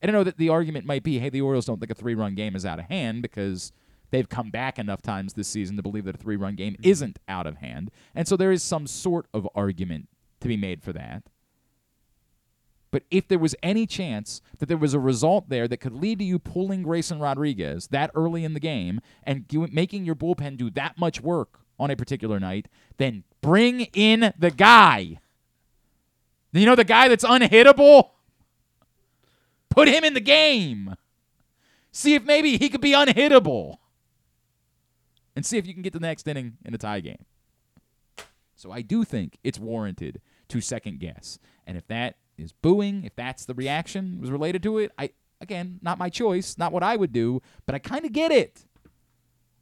And 0.01 0.11
I 0.11 0.13
know 0.13 0.23
that 0.23 0.37
the 0.37 0.49
argument 0.49 0.85
might 0.85 1.03
be, 1.03 1.19
hey, 1.19 1.29
the 1.29 1.41
Orioles 1.41 1.65
don't 1.65 1.79
think 1.79 1.91
a 1.91 1.95
three 1.95 2.15
run 2.15 2.35
game 2.35 2.55
is 2.55 2.65
out 2.65 2.79
of 2.79 2.85
hand 2.85 3.21
because 3.21 3.71
they've 4.11 4.27
come 4.27 4.49
back 4.49 4.77
enough 4.77 5.01
times 5.01 5.33
this 5.33 5.47
season 5.47 5.77
to 5.77 5.83
believe 5.83 6.05
that 6.05 6.15
a 6.15 6.17
three 6.17 6.35
run 6.35 6.55
game 6.55 6.75
isn't 6.83 7.19
out 7.27 7.47
of 7.47 7.57
hand. 7.57 7.91
And 8.13 8.27
so 8.27 8.35
there 8.35 8.51
is 8.51 8.63
some 8.63 8.87
sort 8.87 9.27
of 9.33 9.47
argument 9.55 10.09
to 10.45 10.49
be 10.49 10.57
made 10.57 10.83
for 10.83 10.93
that. 10.93 11.23
But 12.91 13.03
if 13.11 13.27
there 13.27 13.39
was 13.39 13.55
any 13.61 13.85
chance 13.85 14.41
that 14.59 14.67
there 14.67 14.77
was 14.77 14.93
a 14.93 14.99
result 14.99 15.49
there 15.49 15.67
that 15.67 15.77
could 15.77 15.91
lead 15.91 16.19
to 16.19 16.23
you 16.23 16.39
pulling 16.39 16.83
Grayson 16.83 17.19
Rodriguez 17.19 17.87
that 17.87 18.11
early 18.15 18.45
in 18.45 18.53
the 18.53 18.59
game 18.59 19.01
and 19.23 19.45
making 19.71 20.05
your 20.05 20.15
bullpen 20.15 20.55
do 20.55 20.69
that 20.69 20.97
much 20.97 21.19
work 21.19 21.59
on 21.77 21.91
a 21.91 21.95
particular 21.95 22.39
night, 22.39 22.67
then 22.97 23.23
bring 23.41 23.81
in 23.93 24.33
the 24.37 24.51
guy. 24.51 25.17
You 26.53 26.65
know, 26.65 26.75
the 26.75 26.85
guy 26.85 27.09
that's 27.09 27.25
unhittable? 27.25 28.11
Put 29.69 29.89
him 29.89 30.05
in 30.05 30.13
the 30.13 30.21
game. 30.21 30.95
See 31.91 32.13
if 32.13 32.23
maybe 32.23 32.57
he 32.57 32.69
could 32.69 32.81
be 32.81 32.91
unhittable. 32.91 33.77
And 35.35 35.45
see 35.45 35.57
if 35.57 35.67
you 35.67 35.73
can 35.73 35.81
get 35.81 35.91
the 35.91 35.99
next 35.99 36.27
inning 36.29 36.57
in 36.63 36.73
a 36.73 36.77
tie 36.77 37.01
game. 37.01 37.25
So 38.55 38.71
I 38.71 38.81
do 38.81 39.03
think 39.03 39.37
it's 39.43 39.59
warranted 39.59 40.21
to 40.49 40.61
second 40.61 40.99
guess. 40.99 41.39
And 41.65 41.77
if 41.77 41.87
that 41.87 42.17
is 42.37 42.51
booing, 42.51 43.03
if 43.03 43.15
that's 43.15 43.45
the 43.45 43.53
reaction 43.53 44.19
was 44.19 44.31
related 44.31 44.63
to 44.63 44.77
it, 44.79 44.91
I 44.97 45.11
again, 45.41 45.79
not 45.81 45.97
my 45.97 46.09
choice, 46.09 46.57
not 46.57 46.71
what 46.71 46.83
I 46.83 46.95
would 46.95 47.11
do, 47.11 47.41
but 47.65 47.75
I 47.75 47.79
kind 47.79 48.05
of 48.05 48.11
get 48.11 48.31
it. 48.31 48.65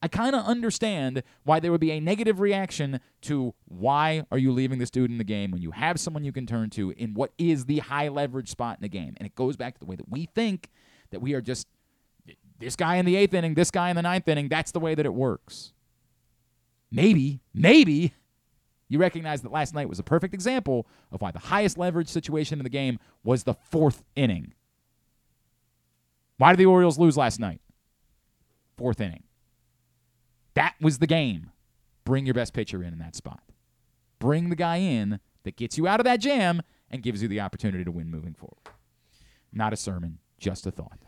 I 0.02 0.10
kind 0.10 0.36
of 0.36 0.44
understand 0.46 1.24
why 1.44 1.62
there 1.62 1.72
would 1.72 1.80
be 1.80 1.92
a 1.92 2.02
negative 2.02 2.42
reaction 2.42 3.00
to 3.22 3.54
why 3.66 4.26
are 4.32 4.38
you 4.38 4.52
leaving 4.52 4.78
this 4.80 4.90
dude 4.90 5.10
in 5.10 5.18
the 5.18 5.24
game 5.24 5.50
when 5.50 5.62
you 5.62 5.72
have 5.72 5.98
someone 5.98 6.26
you 6.26 6.34
can 6.34 6.46
turn 6.46 6.70
to 6.72 6.92
in 6.92 7.14
what 7.14 7.32
is 7.38 7.66
the 7.66 7.80
high 7.80 8.10
leverage 8.10 8.50
spot 8.50 8.78
in 8.78 8.82
the 8.82 8.90
game. 8.90 9.14
And 9.16 9.26
it 9.26 9.34
goes 9.34 9.56
back 9.56 9.76
to 9.76 9.80
the 9.80 9.86
way 9.86 9.96
that 9.96 10.10
we 10.10 10.26
think 10.26 10.72
that 11.12 11.22
we 11.22 11.34
are 11.34 11.42
just 11.42 11.68
this 12.60 12.76
guy 12.76 12.98
in 12.98 13.06
the 13.06 13.16
eighth 13.16 13.34
inning, 13.34 13.54
this 13.54 13.72
guy 13.72 13.90
in 13.90 13.96
the 13.96 14.02
ninth 14.02 14.28
inning. 14.28 14.50
That's 14.50 14.74
the 14.74 14.80
way 14.82 14.94
that 14.94 15.06
it 15.06 15.14
works. 15.14 15.72
Maybe, 16.92 17.40
maybe 17.54 18.14
you 18.90 19.00
recognize 19.00 19.42
that 19.42 19.52
last 19.52 19.74
night 19.74 19.90
was 19.90 20.00
a 20.00 20.04
perfect 20.04 20.34
example 20.34 20.86
of 21.12 21.22
why 21.22 21.32
the 21.32 21.40
highest 21.40 21.78
leverage 21.78 22.10
situation 22.10 22.60
in 22.60 22.64
the 22.64 22.70
game 22.70 23.00
was 23.24 23.44
the 23.44 23.54
fourth 23.54 24.04
inning. 24.16 24.54
Why 26.38 26.52
did 26.52 26.60
the 26.60 26.66
Orioles 26.66 27.00
lose 27.00 27.18
last 27.18 27.40
night? 27.40 27.62
Fourth 28.78 29.00
inning. 29.00 29.24
That 30.56 30.76
was 30.82 31.00
the 31.00 31.08
game. 31.08 31.52
Bring 32.06 32.26
your 32.26 32.34
best 32.34 32.54
pitcher 32.54 32.84
in 32.84 32.94
in 32.94 33.00
that 33.00 33.16
spot. 33.16 33.42
Bring 34.20 34.50
the 34.50 34.56
guy 34.56 34.78
in 34.78 35.20
that 35.44 35.56
gets 35.56 35.78
you 35.78 35.88
out 35.88 36.00
of 36.00 36.04
that 36.06 36.18
jam 36.20 36.62
and 36.90 37.02
gives 37.02 37.22
you 37.22 37.28
the 37.28 37.40
opportunity 37.40 37.84
to 37.84 37.92
win 37.92 38.10
moving 38.10 38.34
forward. 38.34 38.58
Not 39.52 39.74
a 39.74 39.78
sermon, 39.78 40.20
just 40.38 40.66
a 40.66 40.72
thought. 40.72 41.00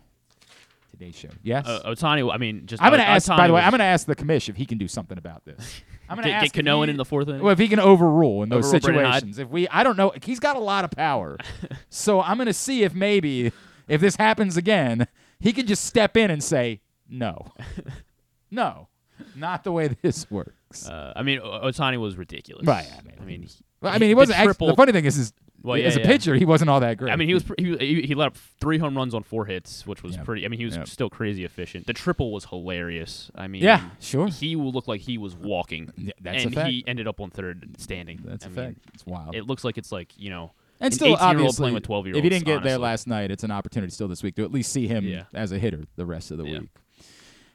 Today's 0.92 1.16
show. 1.16 1.30
Yes. 1.44 1.68
Uh, 1.68 1.82
Ohtani, 1.86 2.34
I 2.34 2.38
mean, 2.38 2.66
just 2.66 2.82
I'm 2.82 2.92
going 2.92 3.02
to 3.02 3.08
ask. 3.08 3.28
By 3.28 3.48
the 3.48 3.54
way, 3.54 3.60
was- 3.60 3.66
I'm 3.66 3.72
going 3.72 3.80
to 3.80 3.86
ask 3.86 4.08
the 4.08 4.16
commish 4.16 4.48
if 4.48 4.56
he 4.56 4.66
can 4.66 4.78
do 4.78 4.88
something 4.88 5.18
about 5.18 5.44
this. 5.46 5.82
I'm 6.10 6.16
going 6.18 6.24
to 6.24 6.30
get, 6.30 6.44
ask 6.44 6.54
get 6.54 6.66
Cano 6.66 6.82
in 6.84 6.98
the 6.98 7.06
fourth 7.06 7.28
inning. 7.28 7.42
well, 7.42 7.52
if 7.54 7.60
he 7.60 7.68
can 7.68 7.80
overrule 7.80 8.44
in 8.44 8.50
those 8.50 8.66
Overrule 8.66 8.82
situations, 8.82 9.40
if 9.40 9.50
we, 9.50 9.68
I 9.70 9.84
don't 9.84 9.98
know, 9.98 10.14
he's 10.24 10.40
got 10.40 10.56
a 10.56 10.60
lot 10.60 10.84
of 10.86 10.92
power. 10.92 11.38
so 11.90 12.22
I'm 12.22 12.38
going 12.38 12.48
to 12.48 12.54
see 12.54 12.84
if 12.84 12.94
maybe 12.94 13.52
if 13.88 14.02
this 14.02 14.16
happens 14.16 14.58
again, 14.58 15.08
he 15.40 15.54
can 15.54 15.68
just 15.68 15.86
step 15.86 16.16
in 16.18 16.32
and 16.32 16.44
say 16.44 16.82
no, 17.10 17.54
no, 18.52 18.88
not 19.36 19.64
the 19.64 19.72
way 19.72 19.96
this 20.02 20.30
works. 20.30 20.88
uh, 20.88 21.14
I 21.16 21.24
mean, 21.24 21.40
Ohtani 21.40 22.00
was 22.00 22.18
ridiculous. 22.18 22.66
Right, 22.66 22.88
I 22.98 23.02
mean, 23.02 23.16
I 23.20 23.26
mean, 23.26 23.42
he, 23.44 23.50
I 23.82 23.98
mean, 23.98 24.10
he 24.10 24.16
wasn't. 24.16 24.40
Actually, 24.40 24.68
the 24.68 24.76
funny 24.76 24.92
thing 24.92 25.06
is, 25.06 25.18
is 25.18 25.34
Well, 25.66 25.78
yeah, 25.78 25.86
as 25.88 25.96
a 25.98 26.00
yeah. 26.00 26.06
pitcher, 26.08 26.36
he 26.36 26.46
wasn't 26.46 26.70
all 26.70 26.80
that 26.80 26.98
great. 26.98 27.12
I 27.12 27.16
mean, 27.16 27.28
he 27.28 27.34
was 27.34 27.44
he, 27.58 27.76
he 27.78 28.02
he 28.04 28.16
let 28.16 28.28
up 28.28 28.38
three 28.60 28.78
home 28.78 28.96
runs 28.96 29.14
on 29.16 29.24
four 29.24 29.46
hits, 29.46 29.86
which 29.88 30.04
was 30.04 30.16
Yep. 30.16 30.26
pretty. 30.26 30.46
I 30.46 30.48
mean, 30.48 30.60
he 30.60 30.66
was 30.66 30.76
Yep. 30.78 30.88
still 30.88 31.10
crazy 31.10 31.44
efficient. 31.44 31.88
The 31.88 31.94
triple 31.94 32.32
was 32.32 32.46
hilarious. 32.46 33.32
I 33.36 33.48
mean, 33.48 33.64
Yeah, 33.64 33.90
sure. 34.00 34.28
He 34.28 34.56
will 34.56 34.72
look 34.72 34.88
like 34.88 35.02
he 35.02 35.18
was 35.18 35.36
walking, 35.36 35.92
Yeah, 35.98 36.12
that's 36.22 36.44
a 36.44 36.48
and 36.48 36.56
fact. 36.56 36.70
he 36.70 36.84
ended 36.88 37.08
up 37.08 37.20
on 37.20 37.30
third 37.32 37.80
standing. 37.80 38.20
That's 38.24 38.46
I 38.46 38.48
a 38.48 38.52
mean, 38.52 38.56
fact. 38.76 38.78
It's 38.94 39.06
wild. 39.06 39.36
It 39.36 39.46
looks 39.48 39.64
like 39.64 39.78
it's 39.78 39.92
like 39.92 40.14
you 40.18 40.30
know, 40.30 40.52
and 40.80 40.88
an 40.88 40.92
still, 40.92 41.08
18-year-old 41.16 41.22
obviously, 41.38 41.62
playing 41.64 41.74
with 41.74 41.84
12-year-olds, 41.88 42.18
if 42.20 42.24
you 42.24 42.30
didn't 42.30 42.46
get 42.46 42.64
there 42.64 42.78
last 42.78 43.08
night, 43.08 43.32
it's 43.32 43.44
an 43.44 43.52
opportunity 43.52 43.92
still 43.92 44.08
this 44.08 44.22
week 44.24 44.36
to 44.36 44.44
at 44.44 44.52
least 44.52 44.72
see 44.72 44.88
him 44.88 45.06
Yeah. 45.06 45.24
as 45.34 45.52
a 45.52 45.58
hitter 45.60 45.86
the 45.96 46.06
rest 46.06 46.32
of 46.32 46.38
the 46.38 46.46
Yeah. 46.46 46.60
week. 46.60 46.70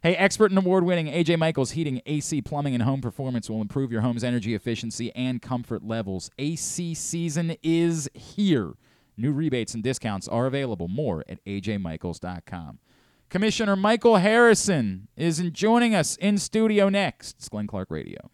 Hey, 0.02 0.16
expert 0.16 0.50
and 0.50 0.56
award 0.56 0.84
winning 0.84 1.08
AJ 1.08 1.38
Michaels 1.38 1.72
Heating, 1.72 2.00
AC 2.06 2.40
Plumbing, 2.40 2.72
and 2.72 2.84
Home 2.84 3.02
Performance 3.02 3.50
will 3.50 3.60
improve 3.60 3.92
your 3.92 4.00
home's 4.00 4.24
energy 4.24 4.54
efficiency 4.54 5.14
and 5.14 5.42
comfort 5.42 5.82
levels. 5.82 6.30
AC 6.38 6.94
season 6.94 7.54
is 7.62 8.08
here. 8.14 8.72
New 9.18 9.30
rebates 9.30 9.74
and 9.74 9.82
discounts 9.82 10.26
are 10.26 10.46
available. 10.46 10.88
More 10.88 11.22
at 11.28 11.44
ajmichaels.com. 11.44 12.78
Commissioner 13.28 13.76
Michael 13.76 14.16
Harrison 14.16 15.08
is 15.18 15.38
joining 15.50 15.94
us 15.94 16.16
in 16.16 16.38
studio 16.38 16.88
next. 16.88 17.36
It's 17.36 17.50
Glenn 17.50 17.66
Clark 17.66 17.90
Radio. 17.90 18.30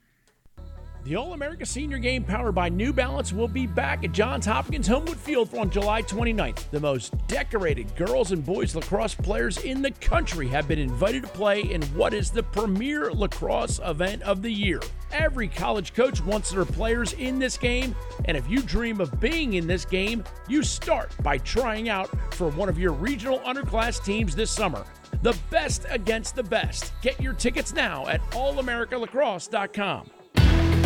The 1.06 1.14
All 1.14 1.34
America 1.34 1.64
Senior 1.64 1.98
Game 1.98 2.24
powered 2.24 2.56
by 2.56 2.68
New 2.68 2.92
Balance 2.92 3.32
will 3.32 3.46
be 3.46 3.64
back 3.64 4.02
at 4.02 4.10
Johns 4.10 4.44
Hopkins 4.44 4.88
Homewood 4.88 5.16
Field 5.16 5.54
on 5.54 5.70
July 5.70 6.02
29th. 6.02 6.68
The 6.70 6.80
most 6.80 7.14
decorated 7.28 7.94
girls 7.94 8.32
and 8.32 8.44
boys 8.44 8.74
lacrosse 8.74 9.14
players 9.14 9.58
in 9.58 9.82
the 9.82 9.92
country 9.92 10.48
have 10.48 10.66
been 10.66 10.80
invited 10.80 11.22
to 11.22 11.28
play 11.28 11.60
in 11.60 11.80
what 11.94 12.12
is 12.12 12.32
the 12.32 12.42
premier 12.42 13.12
lacrosse 13.12 13.78
event 13.84 14.22
of 14.22 14.42
the 14.42 14.50
year. 14.50 14.80
Every 15.12 15.46
college 15.46 15.94
coach 15.94 16.20
wants 16.24 16.50
their 16.50 16.64
players 16.64 17.12
in 17.12 17.38
this 17.38 17.56
game, 17.56 17.94
and 18.24 18.36
if 18.36 18.50
you 18.50 18.60
dream 18.60 19.00
of 19.00 19.20
being 19.20 19.52
in 19.54 19.68
this 19.68 19.84
game, 19.84 20.24
you 20.48 20.64
start 20.64 21.12
by 21.22 21.38
trying 21.38 21.88
out 21.88 22.10
for 22.34 22.48
one 22.48 22.68
of 22.68 22.80
your 22.80 22.90
regional 22.90 23.38
underclass 23.40 24.04
teams 24.04 24.34
this 24.34 24.50
summer. 24.50 24.84
The 25.22 25.38
best 25.50 25.86
against 25.88 26.34
the 26.34 26.42
best. 26.42 26.92
Get 27.00 27.20
your 27.20 27.32
tickets 27.32 27.72
now 27.72 28.08
at 28.08 28.28
allamericalacrosse.com. 28.32 30.10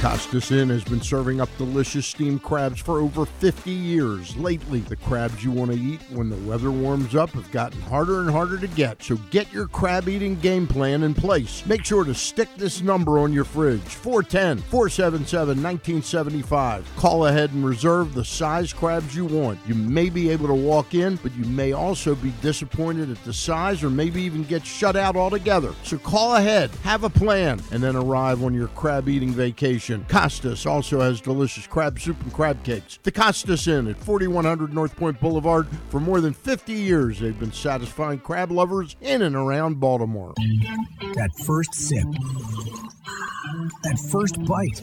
Costas 0.00 0.50
Inn 0.50 0.70
has 0.70 0.82
been 0.82 1.02
serving 1.02 1.42
up 1.42 1.50
delicious 1.58 2.06
steamed 2.06 2.42
crabs 2.42 2.80
for 2.80 3.00
over 3.00 3.26
50 3.26 3.70
years. 3.70 4.34
Lately, 4.38 4.80
the 4.80 4.96
crabs 4.96 5.44
you 5.44 5.50
want 5.50 5.70
to 5.72 5.78
eat 5.78 6.00
when 6.08 6.30
the 6.30 6.38
weather 6.48 6.70
warms 6.70 7.14
up 7.14 7.28
have 7.32 7.50
gotten 7.50 7.82
harder 7.82 8.20
and 8.20 8.30
harder 8.30 8.56
to 8.56 8.66
get. 8.68 9.02
So 9.02 9.16
get 9.28 9.52
your 9.52 9.66
crab 9.66 10.08
eating 10.08 10.36
game 10.36 10.66
plan 10.66 11.02
in 11.02 11.12
place. 11.12 11.66
Make 11.66 11.84
sure 11.84 12.02
to 12.04 12.14
stick 12.14 12.48
this 12.56 12.80
number 12.80 13.18
on 13.18 13.34
your 13.34 13.44
fridge 13.44 13.82
410 13.82 14.64
477 14.70 15.62
1975. 15.62 16.96
Call 16.96 17.26
ahead 17.26 17.52
and 17.52 17.62
reserve 17.62 18.14
the 18.14 18.24
size 18.24 18.72
crabs 18.72 19.14
you 19.14 19.26
want. 19.26 19.58
You 19.66 19.74
may 19.74 20.08
be 20.08 20.30
able 20.30 20.46
to 20.46 20.54
walk 20.54 20.94
in, 20.94 21.16
but 21.16 21.34
you 21.36 21.44
may 21.44 21.72
also 21.72 22.14
be 22.14 22.32
disappointed 22.40 23.10
at 23.10 23.22
the 23.24 23.34
size 23.34 23.84
or 23.84 23.90
maybe 23.90 24.22
even 24.22 24.44
get 24.44 24.64
shut 24.64 24.96
out 24.96 25.14
altogether. 25.14 25.74
So 25.82 25.98
call 25.98 26.36
ahead, 26.36 26.70
have 26.84 27.04
a 27.04 27.10
plan, 27.10 27.60
and 27.70 27.82
then 27.82 27.96
arrive 27.96 28.42
on 28.42 28.54
your 28.54 28.68
crab 28.68 29.06
eating 29.06 29.32
vacation. 29.32 29.89
Costas 30.08 30.66
also 30.66 31.00
has 31.00 31.20
delicious 31.20 31.66
crab 31.66 31.98
soup 31.98 32.20
and 32.22 32.32
crab 32.32 32.62
cakes. 32.64 32.98
The 33.02 33.12
Costas 33.12 33.66
Inn 33.66 33.88
at 33.88 33.96
4100 33.98 34.72
North 34.72 34.96
Point 34.96 35.20
Boulevard. 35.20 35.66
For 35.88 36.00
more 36.00 36.20
than 36.20 36.32
50 36.32 36.72
years, 36.72 37.18
they've 37.18 37.38
been 37.38 37.52
satisfying 37.52 38.20
crab 38.20 38.50
lovers 38.50 38.96
in 39.00 39.22
and 39.22 39.34
around 39.34 39.80
Baltimore. 39.80 40.34
That 41.14 41.30
first 41.44 41.74
sip. 41.74 42.06
That 43.82 43.98
first 44.10 44.44
bite. 44.44 44.82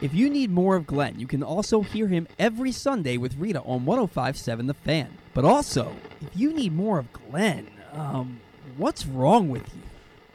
If 0.00 0.14
you 0.14 0.30
need 0.30 0.50
more 0.50 0.76
of 0.76 0.86
Glenn, 0.86 1.18
you 1.18 1.26
can 1.26 1.42
also 1.42 1.82
hear 1.82 2.06
him 2.06 2.28
every 2.38 2.70
Sunday 2.70 3.16
with 3.16 3.36
Rita 3.36 3.60
on 3.62 3.84
1057 3.84 4.68
The 4.68 4.74
Fan. 4.74 5.18
But 5.34 5.44
also, 5.44 5.92
if 6.20 6.28
you 6.36 6.52
need 6.52 6.72
more 6.72 7.00
of 7.00 7.12
Glenn, 7.12 7.66
um, 7.92 8.40
what's 8.76 9.04
wrong 9.06 9.48
with 9.48 9.62
you? 9.74 9.82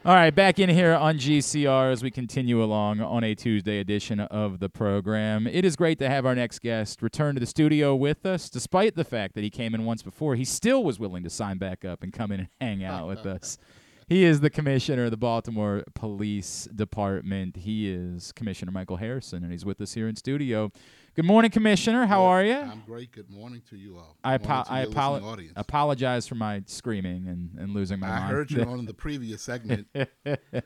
All 0.06 0.14
right, 0.14 0.36
back 0.36 0.60
in 0.60 0.70
here 0.70 0.92
on 0.92 1.18
GCR 1.18 1.94
as 1.94 2.04
we 2.04 2.12
continue 2.12 2.62
along 2.62 3.00
on 3.00 3.24
a 3.24 3.36
Tuesday 3.36 3.80
edition 3.80 4.20
of 4.20 4.60
the 4.60 4.68
program. 4.68 5.48
It 5.48 5.64
is 5.64 5.78
great 5.78 5.98
to 6.00 6.10
have 6.10 6.26
our 6.26 6.36
next 6.36 6.60
guest 6.60 7.02
return 7.02 7.36
to 7.36 7.40
the 7.40 7.46
studio 7.46 7.96
with 7.96 8.26
us. 8.26 8.50
Despite 8.50 8.96
the 8.96 9.06
fact 9.06 9.34
that 9.36 9.46
he 9.46 9.50
came 9.50 9.74
in 9.74 9.86
once 9.86 10.04
before, 10.04 10.36
he 10.36 10.44
still 10.44 10.84
was 10.84 11.00
willing 11.00 11.24
to 11.24 11.30
sign 11.30 11.58
back 11.58 11.86
up 11.86 12.04
and 12.04 12.12
come 12.12 12.34
in 12.34 12.42
and 12.42 12.50
hang 12.60 12.84
out 12.84 13.08
with 13.08 13.26
us. 13.26 13.58
He 14.08 14.24
is 14.24 14.42
the 14.42 14.50
commissioner 14.50 15.06
of 15.06 15.12
the 15.12 15.18
Baltimore 15.18 15.84
Police 15.94 16.68
Department. 16.76 17.58
He 17.58 17.90
is 17.90 18.32
Commissioner 18.34 18.72
Michael 18.72 18.98
Harrison, 18.98 19.44
and 19.44 19.52
he's 19.52 19.66
with 19.66 19.80
us 19.82 19.94
here 19.94 20.08
in 20.08 20.16
studio. 20.16 20.72
Good 21.16 21.26
morning, 21.26 21.52
Commissioner. 21.52 22.08
How 22.08 22.24
are 22.24 22.44
you? 22.44 22.56
I'm 22.56 22.82
great. 22.86 23.12
Good 23.12 23.30
morning 23.30 23.62
to 23.70 23.78
you 23.78 23.98
all. 23.98 24.18
I, 24.24 24.38
Good 24.38 24.48
morning 24.48 24.66
apo- 24.68 24.74
I 24.74 24.86
apolo- 24.86 25.52
apologize 25.56 26.28
for 26.28 26.36
my 26.36 26.64
screaming 26.66 27.28
and, 27.28 27.52
and 27.58 27.74
losing 27.74 28.00
my 28.00 28.08
I 28.08 28.10
mind. 28.10 28.24
I 28.24 28.28
heard 28.30 28.52
you 28.52 28.64
on 28.68 28.86
the 28.86 28.94
previous 28.96 29.42
segment, 29.42 29.88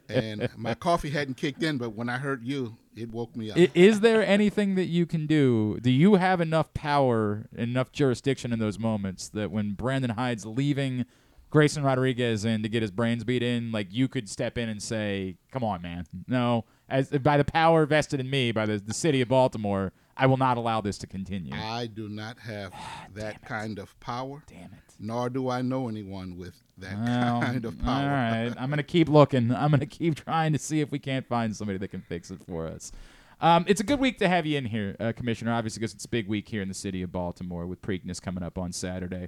and 0.10 0.50
my 0.58 0.73
coffee 0.73 1.10
hadn't 1.10 1.36
kicked 1.36 1.63
in, 1.63 1.78
but 1.78 1.89
when 1.95 2.08
I 2.10 2.17
heard 2.17 2.43
you, 2.45 2.78
it 2.95 3.12
woke 3.12 3.36
me 3.36 3.52
up. 3.52 3.58
Is 3.76 4.00
there 4.00 4.26
anything 4.26 4.76
that 4.76 4.86
you 4.86 5.06
can 5.06 5.28
do? 5.28 5.78
Do 5.82 5.91
you 5.91 6.15
have 6.15 6.39
enough 6.41 6.73
power, 6.73 7.47
enough 7.56 7.91
jurisdiction 7.91 8.54
in 8.54 8.60
those 8.60 8.80
moments 8.80 9.30
that 9.30 9.52
when 9.52 9.73
Brandon 9.73 10.12
Hyde's 10.12 10.45
leaving 10.45 11.06
Grayson 11.49 11.83
Rodriguez 11.83 12.43
in 12.45 12.62
to 12.63 12.69
get 12.69 12.81
his 12.81 12.91
brains 12.91 13.23
beat 13.23 13.41
in, 13.43 13.71
like 13.71 13.88
you 13.91 14.07
could 14.07 14.27
step 14.29 14.57
in 14.57 14.67
and 14.69 14.81
say, 14.81 15.38
"Come 15.51 15.63
on, 15.63 15.81
man, 15.81 16.05
no." 16.27 16.65
As 16.89 17.10
by 17.10 17.38
the 17.38 17.43
power 17.43 17.86
vested 17.86 18.19
in 18.19 18.29
me 18.29 18.51
by 18.53 18.65
the, 18.65 18.77
the 18.77 18.93
city 18.93 19.21
of 19.21 19.27
Baltimore, 19.27 19.91
I 20.15 20.25
will 20.25 20.38
not 20.38 20.57
allow 20.57 20.79
this 20.81 20.97
to 20.99 21.07
continue. 21.07 21.53
I 21.53 21.88
do 21.88 22.07
not 22.10 22.38
have 22.39 22.73
that 23.15 23.41
kind 23.45 23.79
of 23.79 23.97
power, 23.99 24.43
Damn 24.47 24.65
it. 24.73 24.79
nor 24.99 25.29
do 25.29 25.49
I 25.49 25.62
know 25.62 25.88
anyone 25.89 26.38
with 26.38 26.55
that 26.77 26.97
Well, 26.97 27.41
kind 27.41 27.65
of 27.65 27.79
power. 27.81 27.93
All 28.03 28.07
right, 28.07 28.53
I'm 28.60 28.69
gonna 28.69 28.83
keep 28.83 29.10
looking. 29.10 29.53
I'm 29.53 29.71
gonna 29.71 29.86
keep 29.86 30.15
trying 30.15 30.53
to 30.53 30.60
see 30.60 30.81
if 30.81 30.91
we 30.91 30.99
can't 30.99 31.25
find 31.27 31.55
somebody 31.55 31.77
that 31.79 31.89
can 31.89 32.01
fix 32.01 32.29
it 32.31 32.39
for 32.47 32.67
us. 32.67 32.91
Um, 33.39 33.65
it's 33.67 33.81
a 33.81 33.83
good 33.83 33.99
week 33.99 34.17
to 34.19 34.27
have 34.27 34.45
you 34.45 34.57
in 34.57 34.65
here, 34.65 34.95
uh, 34.99 35.12
Commissioner. 35.15 35.51
Obviously, 35.53 35.79
because 35.81 35.93
it's 35.93 36.05
a 36.05 36.10
big 36.10 36.27
week 36.27 36.47
here 36.49 36.62
in 36.62 36.67
the 36.67 36.73
city 36.73 37.01
of 37.03 37.12
Baltimore 37.12 37.67
with 37.67 37.81
Preakness 37.81 38.21
coming 38.21 38.43
up 38.43 38.57
on 38.57 38.71
Saturday. 38.71 39.27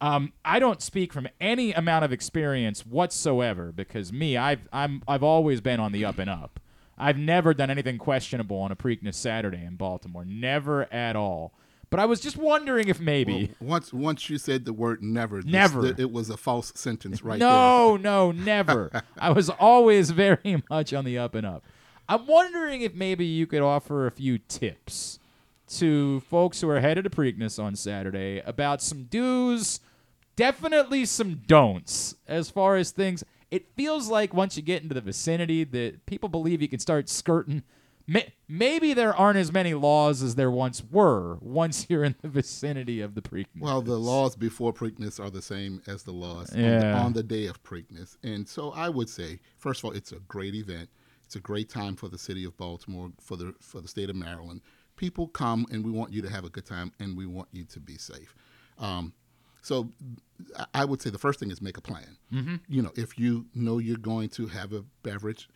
Um, 0.00 0.32
I 0.44 0.58
don't 0.58 0.80
speak 0.80 1.12
from 1.12 1.28
any 1.40 1.72
amount 1.72 2.04
of 2.04 2.12
experience 2.12 2.86
whatsoever 2.86 3.72
because 3.72 4.12
me, 4.12 4.36
I've 4.36 4.68
I'm 4.72 5.02
I've 5.08 5.22
always 5.24 5.60
been 5.60 5.80
on 5.80 5.92
the 5.92 6.04
up 6.04 6.18
and 6.18 6.30
up. 6.30 6.60
I've 6.96 7.18
never 7.18 7.54
done 7.54 7.70
anything 7.70 7.98
questionable 7.98 8.58
on 8.58 8.72
a 8.72 8.76
Preakness 8.76 9.14
Saturday 9.14 9.64
in 9.64 9.76
Baltimore, 9.76 10.24
never 10.24 10.92
at 10.92 11.14
all. 11.16 11.52
But 11.90 12.00
I 12.00 12.04
was 12.04 12.20
just 12.20 12.36
wondering 12.36 12.88
if 12.88 13.00
maybe. 13.00 13.50
Well, 13.60 13.70
once 13.70 13.92
once 13.92 14.28
you 14.30 14.36
said 14.38 14.64
the 14.66 14.72
word 14.72 15.02
never, 15.02 15.36
this- 15.42 15.46
Never. 15.50 15.82
th- 15.82 15.98
it 15.98 16.12
was 16.12 16.28
a 16.30 16.36
false 16.36 16.70
sentence 16.76 17.22
right 17.22 17.38
there. 17.38 17.48
no, 17.48 17.96
no, 18.00 18.30
never. 18.30 19.02
I 19.18 19.30
was 19.30 19.48
always 19.48 20.10
very 20.10 20.62
much 20.70 20.92
on 20.92 21.04
the 21.04 21.18
up 21.18 21.34
and 21.34 21.46
up. 21.46 21.64
I'm 22.08 22.26
wondering 22.26 22.82
if 22.82 22.94
maybe 22.94 23.24
you 23.24 23.46
could 23.46 23.62
offer 23.62 24.06
a 24.06 24.10
few 24.10 24.38
tips 24.38 25.18
to 25.68 26.20
folks 26.20 26.60
who 26.60 26.68
are 26.70 26.80
headed 26.80 27.04
to 27.04 27.10
Preakness 27.10 27.62
on 27.62 27.76
Saturday 27.76 28.40
about 28.46 28.80
some 28.82 29.04
do's, 29.04 29.80
definitely 30.38 31.04
some 31.04 31.42
don'ts 31.46 32.14
as 32.28 32.48
far 32.48 32.76
as 32.76 32.92
things. 32.92 33.24
It 33.50 33.74
feels 33.74 34.08
like 34.08 34.32
once 34.32 34.56
you 34.56 34.62
get 34.62 34.82
into 34.82 34.94
the 34.94 35.00
vicinity 35.00 35.64
that 35.64 36.06
people 36.06 36.28
believe 36.28 36.62
you 36.62 36.68
can 36.68 36.78
start 36.78 37.08
skirting. 37.08 37.64
Maybe 38.48 38.94
there 38.94 39.14
aren't 39.14 39.36
as 39.36 39.52
many 39.52 39.74
laws 39.74 40.22
as 40.22 40.36
there 40.36 40.50
once 40.50 40.82
were 40.90 41.36
once 41.42 41.86
you're 41.90 42.04
in 42.04 42.14
the 42.22 42.28
vicinity 42.28 43.02
of 43.02 43.14
the 43.14 43.20
Preakness. 43.20 43.60
Well, 43.60 43.82
the 43.82 43.98
laws 43.98 44.36
before 44.36 44.72
Preakness 44.72 45.20
are 45.20 45.28
the 45.28 45.42
same 45.42 45.82
as 45.86 46.04
the 46.04 46.12
laws 46.12 46.50
on, 46.54 46.62
the, 46.62 46.92
on 46.92 47.12
the 47.12 47.22
day 47.22 47.46
of 47.46 47.62
Preakness. 47.62 48.16
And 48.22 48.48
so 48.48 48.70
I 48.70 48.88
would 48.88 49.10
say, 49.10 49.40
first 49.58 49.80
of 49.80 49.86
all, 49.86 49.92
it's 49.92 50.12
a 50.12 50.20
great 50.20 50.54
event. 50.54 50.88
It's 51.24 51.36
a 51.36 51.40
great 51.40 51.68
time 51.68 51.96
for 51.96 52.08
the 52.08 52.16
city 52.16 52.44
of 52.44 52.56
Baltimore, 52.56 53.10
for 53.20 53.36
the 53.36 53.54
for 53.60 53.82
the 53.82 53.88
state 53.88 54.08
of 54.08 54.16
Maryland. 54.16 54.62
People 54.96 55.28
come 55.28 55.66
and 55.70 55.84
we 55.84 55.90
want 55.90 56.12
you 56.12 56.22
to 56.22 56.30
have 56.30 56.44
a 56.44 56.48
good 56.48 56.64
time 56.64 56.92
and 57.00 57.16
we 57.16 57.26
want 57.26 57.48
you 57.52 57.64
to 57.64 57.80
be 57.80 57.98
safe. 57.98 58.34
Um, 58.78 59.12
so 59.68 59.76
I- 60.74 60.84
would 60.84 61.00
say 61.02 61.10
the 61.10 61.18
first 61.26 61.38
thing 61.40 61.50
is 61.50 61.60
make 61.60 61.76
a 61.76 61.80
plan. 61.90 62.16
Mm-hmm. 62.32 62.56
You 62.68 62.82
know, 62.82 62.92
if 62.96 63.18
you 63.18 63.46
know 63.54 63.76
you're 63.78 64.04
going 64.12 64.28
to 64.30 64.46
have 64.46 64.72
a 64.72 64.82
beverage, 65.02 65.48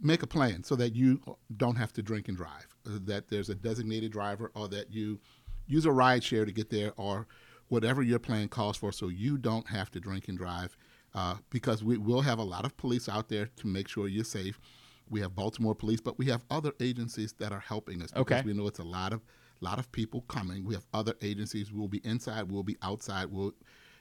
make 0.00 0.22
a 0.22 0.26
plan 0.36 0.62
so 0.62 0.74
that 0.76 0.94
you 0.94 1.20
don't 1.56 1.76
have 1.76 1.92
to 1.94 2.02
drink 2.02 2.28
and 2.28 2.36
drive. 2.36 2.68
uh, 2.86 2.98
That 3.10 3.28
there's 3.30 3.50
a 3.50 3.54
designated 3.68 4.12
driver, 4.12 4.50
or 4.54 4.68
that 4.68 4.92
you 4.92 5.18
use 5.66 5.84
a 5.86 5.92
ride 6.04 6.22
share 6.22 6.44
to 6.44 6.52
get 6.52 6.68
there, 6.70 6.92
or 6.96 7.26
whatever 7.68 8.02
your 8.02 8.20
plan 8.20 8.48
calls 8.48 8.76
for, 8.76 8.92
so 8.92 9.08
you 9.08 9.36
don't 9.38 9.66
have 9.68 9.90
to 9.94 10.00
drink 10.00 10.28
and 10.28 10.38
drive. 10.38 10.76
Uh, 11.14 11.36
because 11.50 11.82
we 11.82 11.96
will 11.96 12.20
have 12.20 12.38
a 12.38 12.44
lot 12.54 12.64
of 12.66 12.76
police 12.76 13.08
out 13.08 13.28
there 13.28 13.46
to 13.56 13.66
make 13.66 13.88
sure 13.88 14.06
you're 14.06 14.22
safe. 14.40 14.60
We 15.08 15.20
have 15.22 15.34
Baltimore 15.34 15.74
police, 15.74 16.00
but 16.00 16.18
we 16.18 16.26
have 16.26 16.42
other 16.50 16.72
agencies 16.78 17.32
that 17.40 17.52
are 17.52 17.64
helping 17.72 18.02
us 18.02 18.10
because 18.12 18.40
Okay. 18.40 18.42
we 18.46 18.52
know 18.52 18.66
it's 18.66 18.80
a 18.80 18.90
lot 18.98 19.12
of 19.14 19.20
lot 19.60 19.78
of 19.78 19.90
people 19.92 20.22
coming. 20.22 20.64
We 20.64 20.74
have 20.74 20.86
other 20.92 21.14
agencies. 21.22 21.72
We'll 21.72 21.88
be 21.88 22.00
inside. 22.04 22.50
We'll 22.50 22.62
be 22.62 22.76
outside. 22.82 23.26
We'll 23.30 23.52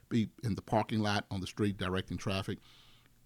be 0.10 0.30
in 0.44 0.56
the 0.56 0.62
parking 0.62 1.00
lot 1.00 1.26
on 1.32 1.42
the 1.42 1.48
street 1.48 1.78
directing 1.78 2.18
traffic. 2.18 2.60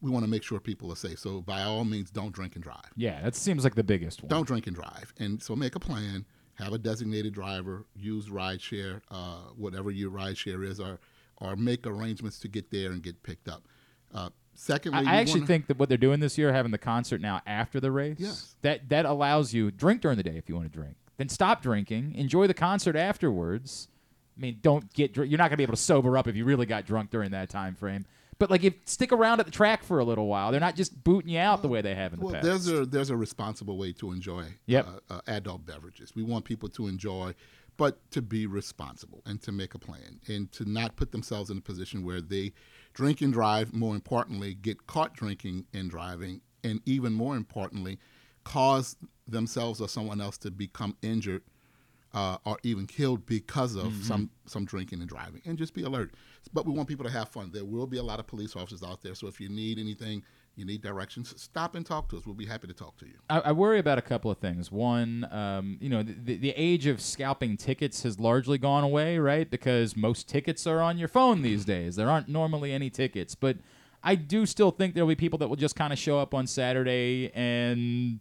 We 0.02 0.10
want 0.12 0.24
to 0.24 0.30
make 0.32 0.44
sure 0.44 0.60
people 0.60 0.92
are 0.94 0.96
safe. 0.96 1.20
So 1.20 1.42
by 1.42 1.64
all 1.64 1.84
means, 1.84 2.10
don't 2.10 2.32
drink 2.32 2.56
and 2.56 2.64
drive. 2.64 2.90
yeah, 2.96 3.22
that 3.22 3.36
seems 3.36 3.64
like 3.64 3.76
the 3.76 3.84
biggest 3.84 4.24
one. 4.24 4.30
Don't 4.30 4.48
drink 4.48 4.68
and 4.68 4.76
drive. 4.76 5.14
And 5.20 5.42
so 5.44 5.56
make 5.56 5.76
a 5.76 5.80
plan. 5.80 6.26
Have 6.56 6.74
a 6.74 6.78
designated 6.78 7.34
driver. 7.34 7.86
Use 7.96 8.28
rideshare, 8.28 9.02
uh, 9.12 9.40
whatever 9.58 9.92
your 9.92 10.12
rideshare 10.12 10.66
is, 10.66 10.80
or 10.80 11.00
or 11.38 11.56
make 11.56 11.88
arrangements 11.88 12.38
to 12.40 12.50
get 12.50 12.70
there 12.70 12.92
and 12.92 13.02
get 13.02 13.22
picked 13.24 13.48
up. 13.48 13.64
Uh, 14.14 14.30
secondly, 14.56 15.06
I, 15.08 15.14
I 15.14 15.16
actually 15.22 15.40
wanna- 15.42 15.48
think 15.48 15.68
that 15.68 15.80
what 15.80 15.88
they're 15.88 15.98
doing 15.98 16.20
this 16.20 16.38
year, 16.38 16.52
having 16.52 16.72
the 16.72 16.78
concert 16.78 17.22
now 17.22 17.42
after 17.46 17.80
the 17.80 17.92
race, 17.92 18.18
Yes. 18.20 18.56
that 18.62 18.90
that 18.90 19.06
allows 19.06 19.54
you 19.54 19.72
drink 19.72 20.02
during 20.02 20.18
the 20.18 20.24
day 20.24 20.36
if 20.38 20.50
you 20.50 20.56
want 20.56 20.70
to 20.72 20.78
drink. 20.78 20.96
Then 21.20 21.28
stop 21.28 21.62
drinking, 21.62 22.16
enjoy 22.16 22.48
the 22.48 22.54
concert 22.54 22.96
afterwards. 22.96 23.90
I 24.38 24.40
mean, 24.42 24.60
don't 24.62 24.92
get 24.94 25.14
dr- 25.14 25.28
you're 25.28 25.38
not 25.38 25.50
gonna 25.50 25.58
be 25.58 25.64
able 25.64 25.74
to 25.74 25.82
sober 25.82 26.18
up 26.18 26.30
if 26.30 26.36
you 26.38 26.46
really 26.46 26.66
got 26.66 26.86
drunk 26.86 27.12
during 27.12 27.32
that 27.32 27.50
time 27.50 27.76
frame. 27.76 28.06
But 28.38 28.50
like, 28.50 28.64
if 28.64 28.74
stick 28.86 29.12
around 29.12 29.42
at 29.42 29.46
the 29.46 29.52
track 29.52 29.84
for 29.84 30.00
a 30.00 30.06
little 30.06 30.28
while, 30.28 30.50
they're 30.52 30.62
not 30.62 30.78
just 30.78 31.04
booting 31.04 31.30
you 31.32 31.40
out 31.40 31.62
the 31.62 31.68
way 31.68 31.82
they 31.82 31.94
have 31.94 32.14
in 32.14 32.20
the 32.20 32.26
Well, 32.26 32.36
past. 32.36 32.46
there's 32.46 32.68
a 32.70 32.86
there's 32.86 33.10
a 33.10 33.18
responsible 33.18 33.78
way 33.78 33.92
to 33.94 34.14
enjoy 34.14 34.46
Yep. 34.68 34.88
uh, 35.10 35.14
uh, 35.16 35.22
adult 35.28 35.66
beverages. 35.66 36.16
We 36.16 36.24
want 36.24 36.46
people 36.46 36.70
to 36.70 36.88
enjoy, 36.88 37.36
but 37.76 38.00
to 38.12 38.22
be 38.22 38.48
responsible 38.48 39.22
and 39.26 39.42
to 39.42 39.52
make 39.52 39.74
a 39.74 39.80
plan 39.80 40.22
and 40.30 40.50
to 40.54 40.64
not 40.64 40.96
put 40.96 41.12
themselves 41.12 41.50
in 41.50 41.58
a 41.58 41.62
position 41.62 42.06
where 42.06 42.22
they 42.22 42.54
drink 42.94 43.20
and 43.20 43.34
drive. 43.34 43.74
More 43.74 43.94
importantly, 43.94 44.54
get 44.54 44.88
caught 44.88 45.14
drinking 45.16 45.66
and 45.74 45.90
driving, 45.90 46.40
and 46.64 46.80
even 46.86 47.12
more 47.12 47.36
importantly, 47.36 48.00
cause 48.46 48.96
themselves 49.32 49.82
or 49.82 49.88
someone 49.88 50.22
else 50.22 50.38
to 50.40 50.52
become 50.52 50.96
injured 51.02 51.42
uh, 52.14 52.38
or 52.46 52.58
even 52.64 52.88
killed 52.88 53.26
because 53.26 53.76
of 53.76 53.86
Mm-hmm. 53.86 54.02
some 54.04 54.30
some 54.46 54.66
drinking 54.66 55.00
and 55.02 55.08
driving. 55.10 55.42
And 55.46 55.58
just 55.58 55.74
be 55.74 55.84
alert. 55.84 56.14
But 56.54 56.66
we 56.66 56.74
want 56.74 56.88
people 56.88 57.06
to 57.06 57.12
have 57.12 57.30
fun. 57.30 57.52
There 57.54 57.66
will 57.66 57.86
be 57.88 57.98
a 57.98 58.04
lot 58.04 58.20
of 58.20 58.26
police 58.28 58.56
officers 58.56 58.82
out 58.84 59.04
there. 59.04 59.14
So 59.14 59.28
if 59.28 59.40
you 59.40 59.48
need 59.50 59.78
anything, 59.78 60.24
you 60.56 60.66
need 60.66 60.82
directions, 60.82 61.34
stop 61.40 61.76
and 61.76 61.86
talk 61.86 62.10
to 62.10 62.18
us. 62.18 62.26
We'll 62.26 62.34
be 62.36 62.48
happy 62.48 62.66
to 62.68 62.74
talk 62.74 62.98
to 62.98 63.06
you. 63.06 63.14
I, 63.30 63.40
I 63.40 63.52
worry 63.52 63.78
about 63.80 63.98
a 64.00 64.02
couple 64.02 64.32
of 64.32 64.40
things. 64.40 64.72
One, 64.72 65.28
um, 65.32 65.78
you 65.80 65.88
know, 65.88 66.02
the, 66.02 66.14
the, 66.14 66.36
the 66.38 66.54
age 66.58 66.88
of 66.88 67.00
scalping 67.00 67.56
tickets 67.58 68.02
has 68.04 68.20
largely 68.20 68.58
gone 68.58 68.84
away, 68.84 69.20
right? 69.20 69.50
Because 69.50 69.96
most 69.96 70.28
tickets 70.28 70.66
are 70.66 70.82
on 70.82 70.98
your 70.98 71.08
phone 71.08 71.44
these 71.44 71.64
days. 71.64 71.96
There 71.96 72.10
aren't 72.10 72.28
normally 72.28 72.74
any 72.74 72.90
tickets, 72.90 73.36
but 73.36 73.58
I 74.04 74.16
do 74.16 74.46
still 74.48 74.72
think 74.72 74.96
there'll 74.96 75.08
be 75.08 75.16
people 75.16 75.38
that 75.40 75.48
will 75.48 75.56
just 75.56 75.76
kind 75.76 75.94
of 75.94 76.00
show 76.00 76.18
up 76.20 76.34
on 76.34 76.48
Saturday 76.48 77.32
and, 77.36 78.20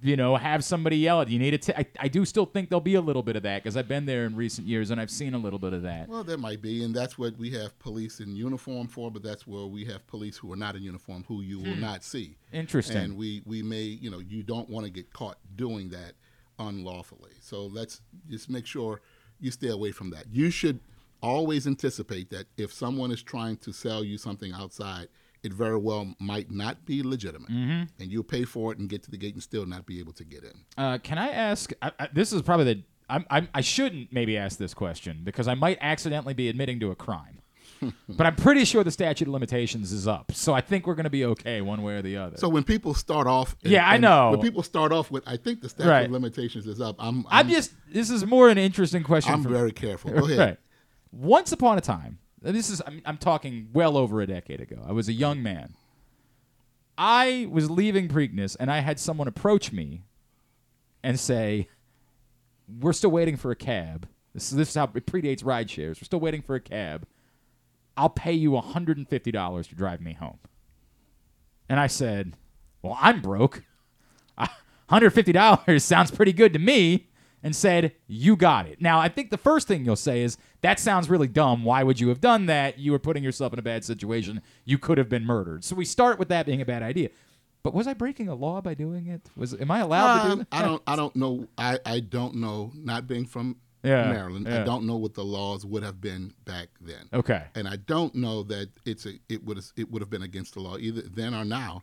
you 0.00 0.16
know, 0.16 0.36
have 0.36 0.64
somebody 0.64 0.96
yell 0.96 1.20
at 1.20 1.28
you. 1.28 1.38
Need 1.38 1.54
a 1.54 1.58
ti- 1.58 1.74
I, 1.76 1.86
I 2.00 2.08
do 2.08 2.24
still 2.24 2.46
think 2.46 2.68
there'll 2.68 2.80
be 2.80 2.94
a 2.94 3.00
little 3.00 3.22
bit 3.22 3.36
of 3.36 3.42
that 3.42 3.62
because 3.62 3.76
I've 3.76 3.88
been 3.88 4.06
there 4.06 4.24
in 4.24 4.34
recent 4.36 4.66
years 4.66 4.90
and 4.90 5.00
I've 5.00 5.10
seen 5.10 5.34
a 5.34 5.38
little 5.38 5.58
bit 5.58 5.72
of 5.72 5.82
that. 5.82 6.08
Well, 6.08 6.24
there 6.24 6.38
might 6.38 6.62
be, 6.62 6.84
and 6.84 6.94
that's 6.94 7.18
what 7.18 7.36
we 7.36 7.50
have 7.50 7.78
police 7.78 8.20
in 8.20 8.34
uniform 8.34 8.88
for. 8.88 9.10
But 9.10 9.22
that's 9.22 9.46
where 9.46 9.66
we 9.66 9.84
have 9.86 10.06
police 10.06 10.36
who 10.36 10.52
are 10.52 10.56
not 10.56 10.76
in 10.76 10.82
uniform, 10.82 11.24
who 11.28 11.42
you 11.42 11.58
will 11.58 11.74
hmm. 11.74 11.80
not 11.80 12.04
see. 12.04 12.36
Interesting. 12.52 12.96
And 12.96 13.16
we 13.16 13.42
we 13.44 13.62
may, 13.62 13.82
you 13.82 14.10
know, 14.10 14.20
you 14.20 14.42
don't 14.42 14.68
want 14.68 14.86
to 14.86 14.92
get 14.92 15.12
caught 15.12 15.38
doing 15.56 15.90
that 15.90 16.12
unlawfully. 16.58 17.32
So 17.40 17.66
let's 17.66 18.00
just 18.30 18.48
make 18.48 18.66
sure 18.66 19.00
you 19.40 19.50
stay 19.50 19.68
away 19.68 19.92
from 19.92 20.10
that. 20.10 20.26
You 20.30 20.50
should 20.50 20.80
always 21.22 21.66
anticipate 21.66 22.30
that 22.30 22.46
if 22.56 22.72
someone 22.72 23.10
is 23.12 23.22
trying 23.22 23.56
to 23.58 23.72
sell 23.72 24.02
you 24.02 24.18
something 24.18 24.52
outside, 24.52 25.08
it 25.42 25.52
very 25.52 25.76
well 25.76 26.14
might 26.20 26.50
not 26.50 26.84
be 26.84 27.02
legitimate, 27.02 27.50
Mm-hmm. 27.50 27.82
and 28.02 28.12
you'll 28.12 28.22
pay 28.24 28.44
for 28.44 28.72
it 28.72 28.78
and 28.78 28.88
get 28.88 29.02
to 29.04 29.10
the 29.10 29.16
gate 29.18 29.34
and 29.34 29.42
still 29.42 29.66
not 29.66 29.86
be 29.86 29.98
able 29.98 30.12
to 30.14 30.24
get 30.24 30.44
in. 30.44 30.52
Uh, 30.76 30.98
can 31.02 31.18
I 31.18 31.28
ask? 31.30 31.72
I, 31.82 31.92
I, 31.98 32.08
this 32.12 32.32
is 32.32 32.42
probably 32.42 32.64
the. 32.74 32.82
I'm, 33.10 33.26
I'm, 33.30 33.48
I 33.54 33.60
shouldn't 33.60 34.12
maybe 34.12 34.38
ask 34.38 34.58
this 34.58 34.72
question 34.72 35.20
because 35.24 35.46
I 35.48 35.54
might 35.54 35.76
accidentally 35.80 36.32
be 36.34 36.48
admitting 36.48 36.80
to 36.80 36.90
a 36.90 36.94
crime. 36.94 37.40
but 38.08 38.26
I'm 38.26 38.36
pretty 38.36 38.64
sure 38.64 38.84
the 38.84 38.92
statute 38.92 39.26
of 39.26 39.32
limitations 39.34 39.90
is 39.92 40.06
up, 40.06 40.30
so 40.32 40.54
I 40.54 40.60
think 40.60 40.86
we're 40.86 40.94
going 40.94 41.04
to 41.04 41.10
be 41.10 41.24
okay 41.24 41.60
one 41.60 41.82
way 41.82 41.94
or 41.96 42.02
the 42.02 42.16
other. 42.16 42.36
So 42.36 42.48
when 42.48 42.62
people 42.62 42.94
start 42.94 43.26
off, 43.26 43.56
and- 43.64 43.72
Yeah, 43.72 43.88
I 43.88 43.96
know. 43.96 44.30
When 44.30 44.40
people 44.40 44.62
start 44.62 44.92
off 44.92 45.10
with, 45.10 45.24
I 45.26 45.36
think 45.36 45.60
the 45.62 45.68
statute 45.68 45.88
Right. 45.90 46.04
of 46.06 46.12
limitations 46.12 46.68
is 46.68 46.80
up. 46.80 46.94
I'm, 47.00 47.26
I'm 47.28 47.48
just. 47.48 47.72
This 47.92 48.08
is 48.08 48.24
more 48.24 48.48
an 48.50 48.56
interesting 48.58 49.02
question. 49.02 49.32
I'm 49.34 49.42
very 49.42 49.72
careful. 49.72 50.12
Go 50.12 50.24
ahead. 50.26 50.38
Right. 50.38 50.56
Once 51.10 51.50
upon 51.50 51.76
a 51.76 51.80
time, 51.80 52.18
this 52.42 52.70
is. 52.70 52.82
I'm, 52.86 53.02
I'm 53.04 53.18
talking 53.18 53.68
well 53.72 53.96
over 53.96 54.20
a 54.20 54.26
decade 54.26 54.60
ago. 54.60 54.82
I 54.86 54.92
was 54.92 55.08
a 55.08 55.12
young 55.12 55.42
man. 55.42 55.74
I 56.98 57.48
was 57.50 57.70
leaving 57.70 58.08
Preakness, 58.08 58.56
and 58.58 58.70
I 58.70 58.80
had 58.80 58.98
someone 58.98 59.28
approach 59.28 59.72
me 59.72 60.04
and 61.02 61.18
say, 61.18 61.68
"We're 62.80 62.92
still 62.92 63.10
waiting 63.10 63.36
for 63.36 63.50
a 63.50 63.56
cab. 63.56 64.08
This 64.34 64.50
is 64.50 64.58
this 64.58 64.68
is 64.70 64.74
how 64.74 64.84
it 64.84 65.06
predates 65.06 65.44
ride 65.44 65.70
shares. 65.70 66.00
We're 66.00 66.06
still 66.06 66.20
waiting 66.20 66.42
for 66.42 66.54
a 66.54 66.60
cab. 66.60 67.06
I'll 67.96 68.08
pay 68.08 68.32
you 68.32 68.52
$150 68.52 69.68
to 69.68 69.74
drive 69.74 70.00
me 70.00 70.14
home." 70.14 70.38
And 71.72 71.80
I 71.80 71.86
said, 71.86 72.34
Well, 72.82 72.98
I'm 73.00 73.22
broke. 73.22 73.64
$150 74.90 75.80
sounds 75.80 76.10
pretty 76.10 76.34
good 76.34 76.52
to 76.52 76.58
me. 76.58 77.08
And 77.42 77.56
said, 77.56 77.94
You 78.06 78.36
got 78.36 78.66
it. 78.66 78.78
Now, 78.80 79.00
I 79.00 79.08
think 79.08 79.30
the 79.30 79.38
first 79.38 79.68
thing 79.68 79.84
you'll 79.84 79.96
say 79.96 80.20
is, 80.22 80.36
That 80.62 80.78
sounds 80.80 81.10
really 81.10 81.26
dumb. 81.28 81.64
Why 81.64 81.82
would 81.82 82.00
you 82.00 82.08
have 82.08 82.20
done 82.20 82.46
that? 82.46 82.78
You 82.78 82.92
were 82.92 82.98
putting 82.98 83.22
yourself 83.24 83.52
in 83.52 83.58
a 83.58 83.62
bad 83.62 83.84
situation. 83.84 84.40
You 84.64 84.78
could 84.78 84.96
have 84.98 85.08
been 85.08 85.24
murdered. 85.26 85.64
So 85.64 85.74
we 85.76 85.84
start 85.84 86.18
with 86.18 86.28
that 86.28 86.46
being 86.46 86.60
a 86.60 86.64
bad 86.64 86.82
idea. 86.82 87.10
But 87.64 87.74
was 87.74 87.86
I 87.86 87.94
breaking 87.94 88.28
a 88.28 88.34
law 88.34 88.60
by 88.60 88.74
doing 88.74 89.06
it? 89.06 89.28
Was 89.36 89.54
am 89.60 89.70
I 89.70 89.80
allowed 89.80 90.22
to 90.22 90.26
do 90.28 90.32
Um, 90.32 90.38
that? 90.38 90.46
I 90.52 90.62
don't. 90.62 90.82
I 90.86 90.96
don't 90.96 91.16
know. 91.16 91.46
I, 91.58 91.78
I 91.86 92.00
don't 92.00 92.36
know. 92.36 92.72
Not 92.74 93.06
being 93.06 93.24
from 93.26 93.56
Yeah, 93.84 94.10
Maryland, 94.12 94.46
yeah. 94.48 94.60
I 94.62 94.64
don't 94.64 94.84
know 94.86 94.96
what 94.96 95.14
the 95.14 95.24
laws 95.24 95.64
would 95.66 95.82
have 95.82 96.00
been 96.00 96.32
back 96.44 96.68
then. 96.80 97.08
Okay. 97.12 97.42
and 97.56 97.66
I 97.68 97.76
don't 97.76 98.14
know 98.14 98.42
that 98.44 98.68
it's 98.84 99.06
a 99.06 99.12
it 99.28 99.44
would 99.44 99.58
it 99.76 99.90
would 99.90 100.02
have 100.02 100.10
been 100.10 100.22
against 100.22 100.54
the 100.54 100.60
law 100.60 100.76
either 100.78 101.02
then 101.02 101.34
or 101.34 101.44
now, 101.44 101.82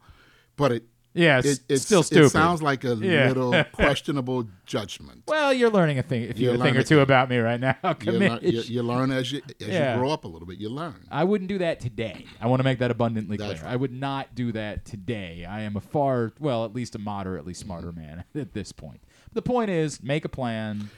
but 0.56 0.72
it 0.72 0.84
Yeah, 1.20 1.40
it's 1.40 1.48
it, 1.48 1.60
it's 1.68 1.84
still 1.84 2.02
stupid. 2.04 2.26
It 2.28 2.30
sounds 2.30 2.62
like 2.62 2.84
a 2.86 2.96
Yeah. 2.96 3.28
little 3.28 3.64
questionable 3.74 4.48
judgment. 4.66 5.24
Well, 5.28 5.52
you're 5.54 5.70
learning 5.70 6.00
a 6.00 6.04
thing, 6.04 6.32
a, 6.32 6.34
You're 6.34 6.56
a 6.56 6.58
thing 6.58 6.78
or 6.78 6.84
two 6.84 7.02
about 7.02 7.30
me 7.30 7.38
right 7.38 7.60
now. 7.60 7.76
You 8.04 8.12
learn, 8.14 8.40
you, 8.42 8.62
you 8.62 8.84
learn 8.84 9.12
as 9.12 9.32
you 9.32 9.42
as 9.60 9.68
Yeah. 9.68 9.94
you 9.96 10.00
grow 10.00 10.12
up 10.12 10.24
a 10.24 10.28
little 10.28 10.48
bit. 10.48 10.58
You 10.60 10.70
learn. 10.70 11.06
I 11.12 11.24
wouldn't 11.26 11.50
do 11.50 11.58
that 11.58 11.80
today. 11.80 12.26
I 12.40 12.48
want 12.48 12.60
to 12.62 12.64
make 12.64 12.80
that 12.80 12.92
abundantly 12.92 13.38
clear. 13.38 13.50
Right. 13.52 13.64
I 13.64 13.76
would 13.76 13.92
not 13.92 14.34
do 14.36 14.52
that 14.54 14.86
today. 14.86 15.46
I 15.46 15.62
am 15.62 15.76
a 15.76 15.82
far, 15.82 16.32
well, 16.40 16.64
at 16.66 16.74
least 16.74 16.96
a 16.96 17.00
moderately 17.00 17.54
smarter 17.54 17.92
man 17.92 18.24
at 18.36 18.54
this 18.54 18.72
point. 18.72 19.02
The 19.34 19.42
point 19.42 19.70
is, 19.70 20.02
make 20.02 20.24
a 20.26 20.30
plan. 20.30 20.90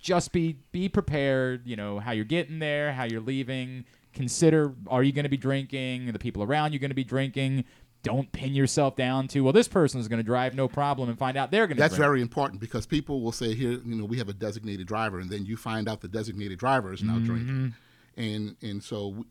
Just 0.00 0.32
be 0.32 0.56
be 0.72 0.88
prepared. 0.88 1.66
You 1.66 1.76
know 1.76 1.98
how 1.98 2.12
you're 2.12 2.24
getting 2.24 2.58
there, 2.58 2.92
how 2.92 3.04
you're 3.04 3.20
leaving. 3.20 3.84
Consider: 4.14 4.74
Are 4.88 5.02
you 5.04 5.12
going 5.12 5.22
to 5.24 5.28
be 5.28 5.36
drinking? 5.36 6.08
Are 6.08 6.12
the 6.12 6.18
people 6.18 6.42
around 6.42 6.72
you 6.72 6.78
going 6.78 6.90
to 6.90 6.94
be 6.96 7.04
drinking? 7.04 7.64
Don't 8.02 8.32
pin 8.32 8.54
yourself 8.54 8.96
down 8.96 9.28
to 9.28 9.40
well, 9.42 9.52
this 9.52 9.68
person 9.68 10.00
is 10.00 10.08
going 10.08 10.18
to 10.20 10.22
drive 10.24 10.54
no 10.54 10.68
problem, 10.68 11.08
and 11.10 11.18
find 11.18 11.36
out 11.36 11.50
they're 11.50 11.66
going 11.66 11.76
to. 11.76 11.80
That's 11.82 11.94
drink. 11.96 12.02
very 12.06 12.22
important 12.22 12.60
because 12.60 12.86
people 12.86 13.20
will 13.20 13.32
say 13.32 13.54
here, 13.54 13.72
you 13.84 13.94
know, 13.94 14.04
we 14.06 14.16
have 14.18 14.28
a 14.30 14.32
designated 14.32 14.86
driver, 14.86 15.18
and 15.20 15.28
then 15.28 15.44
you 15.44 15.56
find 15.56 15.88
out 15.88 16.00
the 16.00 16.08
designated 16.08 16.58
driver 16.58 16.92
is 16.92 17.02
now 17.02 17.14
Mm-hmm. 17.16 17.26
drinking, 17.26 17.74
and 18.16 18.56
and 18.62 18.82
so 18.82 19.24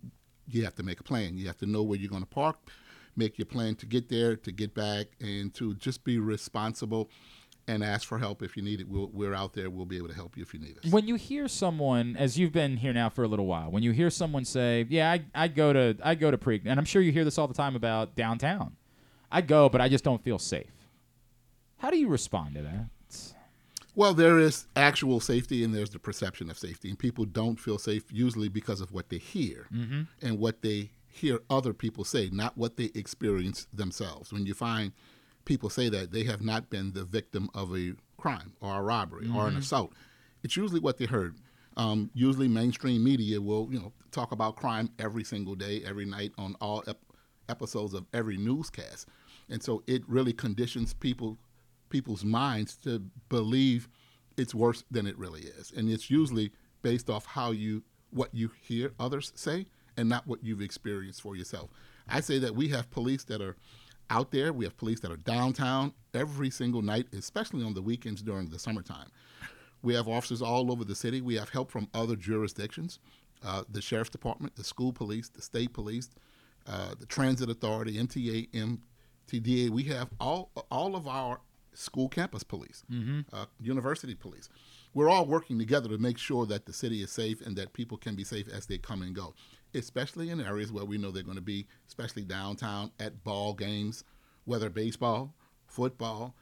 you 0.47 0.63
have 0.63 0.75
to 0.75 0.83
make 0.83 0.99
a 0.99 1.03
plan. 1.03 1.37
You 1.37 1.47
have 1.47 1.57
to 1.57 1.65
know 1.65 1.81
where 1.83 1.97
you're 1.97 2.09
going 2.11 2.21
to 2.23 2.27
park, 2.29 2.57
make 3.15 3.37
your 3.39 3.45
plan 3.47 3.75
to 3.77 3.85
get 3.87 4.09
there, 4.09 4.35
to 4.35 4.51
get 4.51 4.75
back, 4.75 5.07
and 5.19 5.53
to 5.55 5.73
just 5.75 6.03
be 6.03 6.19
responsible, 6.19 7.09
and 7.69 7.83
ask 7.83 8.07
for 8.07 8.17
help 8.17 8.41
if 8.41 8.57
you 8.57 8.63
need 8.63 8.81
it. 8.81 8.89
We'll, 8.89 9.09
we're 9.13 9.33
out 9.33 9.53
there. 9.53 9.69
We'll 9.69 9.85
be 9.85 9.97
able 9.97 10.07
to 10.07 10.15
help 10.15 10.35
you 10.35 10.43
if 10.43 10.53
you 10.53 10.59
need 10.59 10.77
us. 10.83 10.91
When 10.91 11.07
you 11.07 11.15
hear 11.15 11.47
someone, 11.47 12.15
as 12.17 12.37
you've 12.37 12.51
been 12.51 12.77
here 12.77 12.93
now 12.93 13.09
for 13.09 13.23
a 13.23 13.27
little 13.27 13.45
while, 13.45 13.71
when 13.71 13.83
you 13.83 13.91
hear 13.91 14.09
someone 14.09 14.43
say, 14.43 14.85
"Yeah, 14.89 15.11
I 15.11 15.23
I 15.35 15.47
go 15.47 15.71
to 15.71 15.95
I 16.03 16.15
go 16.15 16.31
to 16.31 16.37
Preakness," 16.37 16.67
and 16.67 16.79
I'm 16.79 16.85
sure 16.85 17.01
you 17.01 17.11
hear 17.11 17.23
this 17.23 17.37
all 17.37 17.47
the 17.47 17.53
time 17.53 17.75
about 17.75 18.15
downtown. 18.15 18.75
I 19.31 19.41
go, 19.41 19.69
but 19.69 19.79
I 19.79 19.89
just 19.89 20.03
don't 20.03 20.23
feel 20.23 20.39
safe. 20.39 20.71
How 21.77 21.91
do 21.91 21.97
you 21.97 22.07
respond 22.07 22.55
to 22.55 22.63
that? 22.63 22.89
Well, 23.95 24.13
there 24.13 24.39
is 24.39 24.65
actual 24.75 25.19
safety 25.19 25.63
and 25.63 25.75
there's 25.75 25.89
the 25.89 25.99
perception 25.99 26.49
of 26.49 26.57
safety. 26.57 26.89
And 26.89 26.97
people 26.97 27.25
don't 27.25 27.59
feel 27.59 27.77
safe 27.77 28.03
usually 28.11 28.47
because 28.47 28.81
of 28.81 28.91
what 28.91 29.09
they 29.09 29.17
hear 29.17 29.67
mm-hmm. 29.73 30.03
and 30.21 30.39
what 30.39 30.61
they 30.61 30.91
hear 31.07 31.41
other 31.49 31.73
people 31.73 32.03
say, 32.05 32.29
not 32.31 32.57
what 32.57 32.77
they 32.77 32.91
experience 32.95 33.67
themselves. 33.73 34.31
When 34.31 34.45
you 34.45 34.53
find 34.53 34.93
people 35.49 35.69
say 35.71 35.89
that, 35.89 36.11
they 36.11 36.23
have 36.25 36.43
not 36.43 36.69
been 36.69 36.93
the 36.93 37.03
victim 37.03 37.49
of 37.55 37.75
a 37.75 37.93
crime 38.17 38.53
or 38.61 38.77
a 38.77 38.83
robbery 38.83 39.27
or 39.35 39.47
an 39.47 39.57
assault. 39.57 39.91
It's 40.43 40.55
usually 40.55 40.79
what 40.79 40.99
they 40.99 41.05
heard. 41.05 41.35
Um, 41.75 42.11
usually, 42.13 42.47
mainstream 42.47 43.03
media 43.03 43.41
will, 43.41 43.67
you 43.71 43.79
know, 43.79 43.91
talk 44.11 44.31
about 44.31 44.55
crime 44.57 44.91
every 44.99 45.23
single 45.23 45.55
day, 45.55 45.81
every 45.83 46.05
night 46.05 46.33
on 46.37 46.55
all 46.61 46.83
ep- 46.87 47.01
episodes 47.49 47.95
of 47.95 48.05
every 48.13 48.37
newscast, 48.37 49.07
and 49.49 49.63
so 49.63 49.81
it 49.87 50.03
really 50.07 50.33
conditions 50.33 50.93
people 50.93 51.37
people's 51.89 52.23
minds 52.23 52.75
to 52.75 52.99
believe 53.29 53.89
it's 54.37 54.53
worse 54.53 54.83
than 54.91 55.07
it 55.07 55.17
really 55.17 55.41
is. 55.41 55.73
And 55.75 55.89
it's 55.89 56.11
usually 56.11 56.51
based 56.83 57.09
off 57.09 57.25
how 57.25 57.51
you 57.51 57.83
what 58.11 58.29
you 58.33 58.51
hear 58.61 58.91
others 58.99 59.31
say 59.35 59.65
and 59.97 60.07
not 60.07 60.27
what 60.27 60.43
you've 60.43 60.61
experienced 60.61 61.21
for 61.21 61.35
yourself. 61.35 61.71
I 62.07 62.21
say 62.21 62.37
that 62.39 62.55
we 62.55 62.67
have 62.69 62.91
police 62.91 63.23
that 63.25 63.41
are 63.41 63.55
out 64.09 64.31
there, 64.31 64.51
we 64.53 64.65
have 64.65 64.77
police 64.77 64.99
that 65.01 65.11
are 65.11 65.17
downtown 65.17 65.93
every 66.13 66.49
single 66.49 66.81
night, 66.81 67.07
especially 67.13 67.63
on 67.63 67.73
the 67.73 67.81
weekends 67.81 68.21
during 68.21 68.49
the 68.49 68.59
summertime. 68.59 69.09
We 69.81 69.93
have 69.93 70.07
officers 70.07 70.41
all 70.41 70.71
over 70.71 70.83
the 70.83 70.95
city. 70.95 71.21
We 71.21 71.35
have 71.35 71.49
help 71.49 71.71
from 71.71 71.87
other 71.93 72.15
jurisdictions, 72.15 72.99
uh, 73.43 73.63
the 73.69 73.81
sheriff's 73.81 74.09
department, 74.09 74.55
the 74.55 74.63
school 74.63 74.91
police, 74.91 75.29
the 75.29 75.41
state 75.41 75.73
police, 75.73 76.09
uh, 76.67 76.95
the 76.99 77.05
transit 77.05 77.49
authority, 77.49 77.93
MTA, 77.93 78.49
MTDA. 79.27 79.69
We 79.69 79.83
have 79.83 80.09
all 80.19 80.51
all 80.69 80.95
of 80.95 81.07
our 81.07 81.39
school 81.73 82.09
campus 82.09 82.43
police, 82.43 82.83
uh, 83.31 83.45
university 83.61 84.15
police. 84.15 84.49
We're 84.93 85.09
all 85.09 85.25
working 85.25 85.57
together 85.59 85.87
to 85.89 85.97
make 85.97 86.17
sure 86.17 86.45
that 86.47 86.65
the 86.65 86.73
city 86.73 87.01
is 87.01 87.11
safe 87.11 87.45
and 87.45 87.55
that 87.55 87.71
people 87.73 87.97
can 87.97 88.15
be 88.15 88.23
safe 88.23 88.47
as 88.49 88.65
they 88.65 88.79
come 88.79 89.01
and 89.01 89.15
go, 89.15 89.33
especially 89.73 90.29
in 90.29 90.39
areas 90.41 90.71
where 90.71 90.85
we 90.85 90.97
know 90.97 91.11
they're 91.11 91.23
going 91.23 91.35
to 91.35 91.41
be, 91.41 91.67
especially 91.87 92.23
downtown 92.23 92.91
at 92.99 93.23
ball 93.23 93.53
games, 93.53 94.03
whether 94.45 94.69
baseball, 94.69 95.33
football. 95.67 96.35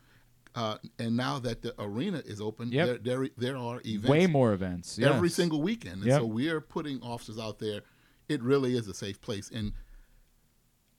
Uh, 0.55 0.77
and 0.97 1.15
now 1.15 1.37
that 1.37 1.61
the 1.61 1.73
arena 1.79 2.21
is 2.25 2.41
open, 2.41 2.71
Yep. 2.71 3.03
there, 3.03 3.19
there 3.19 3.29
there 3.37 3.57
are 3.57 3.79
events 3.85 4.09
Way 4.09 4.25
more 4.27 4.53
events. 4.53 4.97
every 4.97 5.29
single 5.29 5.61
weekend. 5.61 5.97
And 5.97 6.05
Yep. 6.05 6.21
so 6.21 6.25
we 6.25 6.49
are 6.49 6.61
putting 6.61 7.01
officers 7.03 7.37
out 7.37 7.59
there. 7.59 7.81
It 8.27 8.41
really 8.41 8.75
is 8.75 8.87
a 8.87 8.93
safe 8.93 9.21
place. 9.21 9.51
And 9.53 9.73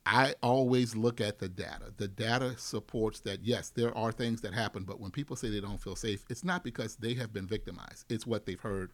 I 0.06 0.34
always 0.42 0.96
look 0.96 1.20
at 1.20 1.38
the 1.38 1.48
data. 1.48 1.92
The 1.96 2.08
data 2.08 2.56
supports 2.56 3.20
that, 3.20 3.44
yes, 3.44 3.68
there 3.70 3.96
are 3.96 4.10
things 4.10 4.40
that 4.40 4.54
happen, 4.54 4.84
but 4.84 5.00
when 5.00 5.10
people 5.10 5.36
say 5.36 5.50
they 5.50 5.60
don't 5.60 5.80
feel 5.82 5.96
safe, 5.96 6.24
it's 6.30 6.44
not 6.44 6.64
because 6.64 6.96
they 6.96 7.14
have 7.14 7.32
been 7.32 7.46
victimized. 7.46 8.04
It's 8.08 8.26
what 8.26 8.46
they've 8.46 8.60
heard 8.60 8.92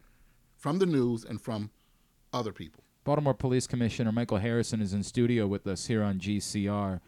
from 0.57 0.79
the 0.79 0.85
news 0.85 1.23
and 1.23 1.39
from 1.39 1.69
other 2.33 2.51
people. 2.51 2.83
Baltimore 3.05 3.35
Police 3.35 3.67
Commissioner 3.67 4.11
Michael 4.11 4.39
Harrison 4.39 4.81
is 4.81 4.91
in 4.91 5.03
studio 5.03 5.45
with 5.45 5.67
us 5.67 5.85
here 5.85 6.03
on 6.03 6.19
GCR. 6.19 6.99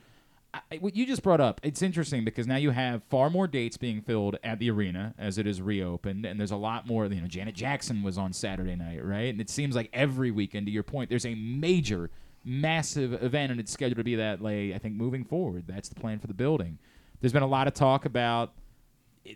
I, 0.54 0.78
what 0.78 0.96
you 0.96 1.08
just 1.08 1.24
brought 1.24 1.42
up, 1.42 1.60
it's 1.64 1.82
interesting 1.82 2.24
because 2.24 2.46
now 2.46 2.56
you 2.56 2.70
have 2.70 3.04
far 3.04 3.32
more 3.32 3.48
dates 3.48 3.78
being 3.78 4.02
filled 4.02 4.38
at 4.44 4.60
the 4.60 4.70
arena 4.70 5.16
as 5.18 5.40
it 5.40 5.48
is 5.48 5.60
reopened, 5.60 6.24
and 6.24 6.40
there's 6.40 6.52
a 6.52 6.56
lot 6.56 6.88
more. 6.88 7.08
You 7.08 7.20
know, 7.20 7.28
Janet 7.28 7.56
Jackson 7.56 8.04
was 8.04 8.18
on 8.18 8.32
Saturday 8.32 8.76
night, 8.76 9.04
right? 9.04 9.30
And 9.30 9.42
it 9.42 9.50
seems 9.50 9.76
like 9.76 9.90
every 9.92 10.30
weekend, 10.30 10.68
to 10.68 10.72
your 10.72 10.84
point, 10.84 11.10
there's 11.10 11.26
a 11.26 11.34
major, 11.34 12.12
massive 12.46 13.22
event, 13.24 13.52
and 13.52 13.60
it's 13.60 13.72
scheduled 13.72 13.98
to 13.98 14.04
be 14.04 14.16
that 14.16 14.40
way. 14.40 14.76
I 14.76 14.78
think 14.78 14.94
moving 14.94 15.26
forward, 15.26 15.66
that's 15.68 15.90
the 15.90 15.96
plan 15.96 16.20
for 16.20 16.28
the 16.28 16.34
building. 16.36 16.78
There's 17.22 17.34
been 17.34 17.44
a 17.44 17.48
lot 17.48 17.68
of 17.68 17.74
talk 17.74 18.06
about 18.06 18.54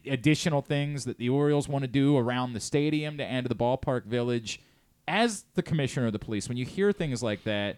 additional 0.05 0.61
things 0.61 1.05
that 1.05 1.17
the 1.17 1.29
Orioles 1.29 1.67
want 1.67 1.83
to 1.83 1.87
do 1.87 2.17
around 2.17 2.53
the 2.53 2.59
stadium 2.59 3.17
to 3.17 3.29
add 3.29 3.45
to 3.45 3.49
the 3.49 3.55
ballpark 3.55 4.05
village. 4.05 4.61
As 5.07 5.45
the 5.55 5.63
commissioner 5.63 6.07
of 6.07 6.13
the 6.13 6.19
police, 6.19 6.47
when 6.47 6.57
you 6.57 6.65
hear 6.65 6.91
things 6.91 7.21
like 7.21 7.43
that, 7.43 7.77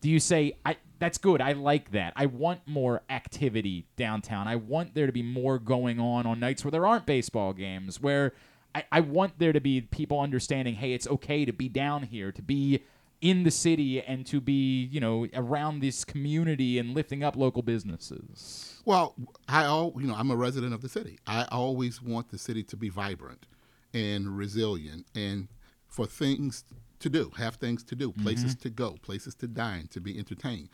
do 0.00 0.10
you 0.10 0.20
say, 0.20 0.56
I, 0.66 0.76
that's 0.98 1.18
good, 1.18 1.40
I 1.40 1.52
like 1.52 1.92
that. 1.92 2.12
I 2.16 2.26
want 2.26 2.60
more 2.66 3.02
activity 3.08 3.86
downtown. 3.96 4.46
I 4.46 4.56
want 4.56 4.94
there 4.94 5.06
to 5.06 5.12
be 5.12 5.22
more 5.22 5.58
going 5.58 5.98
on 5.98 6.26
on 6.26 6.40
nights 6.40 6.64
where 6.64 6.70
there 6.70 6.86
aren't 6.86 7.06
baseball 7.06 7.52
games, 7.52 8.00
where 8.00 8.32
I, 8.74 8.84
I 8.92 9.00
want 9.00 9.38
there 9.38 9.52
to 9.52 9.60
be 9.60 9.80
people 9.80 10.20
understanding, 10.20 10.74
hey, 10.74 10.92
it's 10.92 11.06
okay 11.06 11.44
to 11.44 11.52
be 11.52 11.68
down 11.68 12.02
here, 12.02 12.32
to 12.32 12.42
be 12.42 12.82
in 13.20 13.44
the 13.44 13.50
city 13.50 14.02
and 14.02 14.26
to 14.26 14.40
be, 14.40 14.84
you 14.92 15.00
know, 15.00 15.26
around 15.32 15.80
this 15.80 16.04
community 16.04 16.78
and 16.78 16.94
lifting 16.94 17.24
up 17.24 17.36
local 17.36 17.62
businesses. 17.62 18.82
Well, 18.84 19.14
I 19.48 19.64
all 19.64 19.94
you 19.98 20.06
know, 20.06 20.14
I'm 20.14 20.30
a 20.30 20.36
resident 20.36 20.74
of 20.74 20.82
the 20.82 20.90
city. 20.90 21.18
I 21.26 21.46
always 21.50 22.02
want 22.02 22.28
the 22.28 22.36
city 22.36 22.62
to 22.64 22.76
be 22.76 22.90
vibrant 22.90 23.46
and 23.94 24.36
resilient 24.36 25.06
and 25.14 25.48
for 25.94 26.06
things 26.06 26.64
to 26.98 27.08
do, 27.08 27.30
have 27.36 27.54
things 27.56 27.84
to 27.84 27.94
do, 27.94 28.10
places 28.10 28.56
to 28.56 28.68
go, 28.68 28.96
places 29.02 29.34
to 29.36 29.46
dine, 29.46 29.86
to 29.88 30.00
be 30.00 30.18
entertained. 30.18 30.68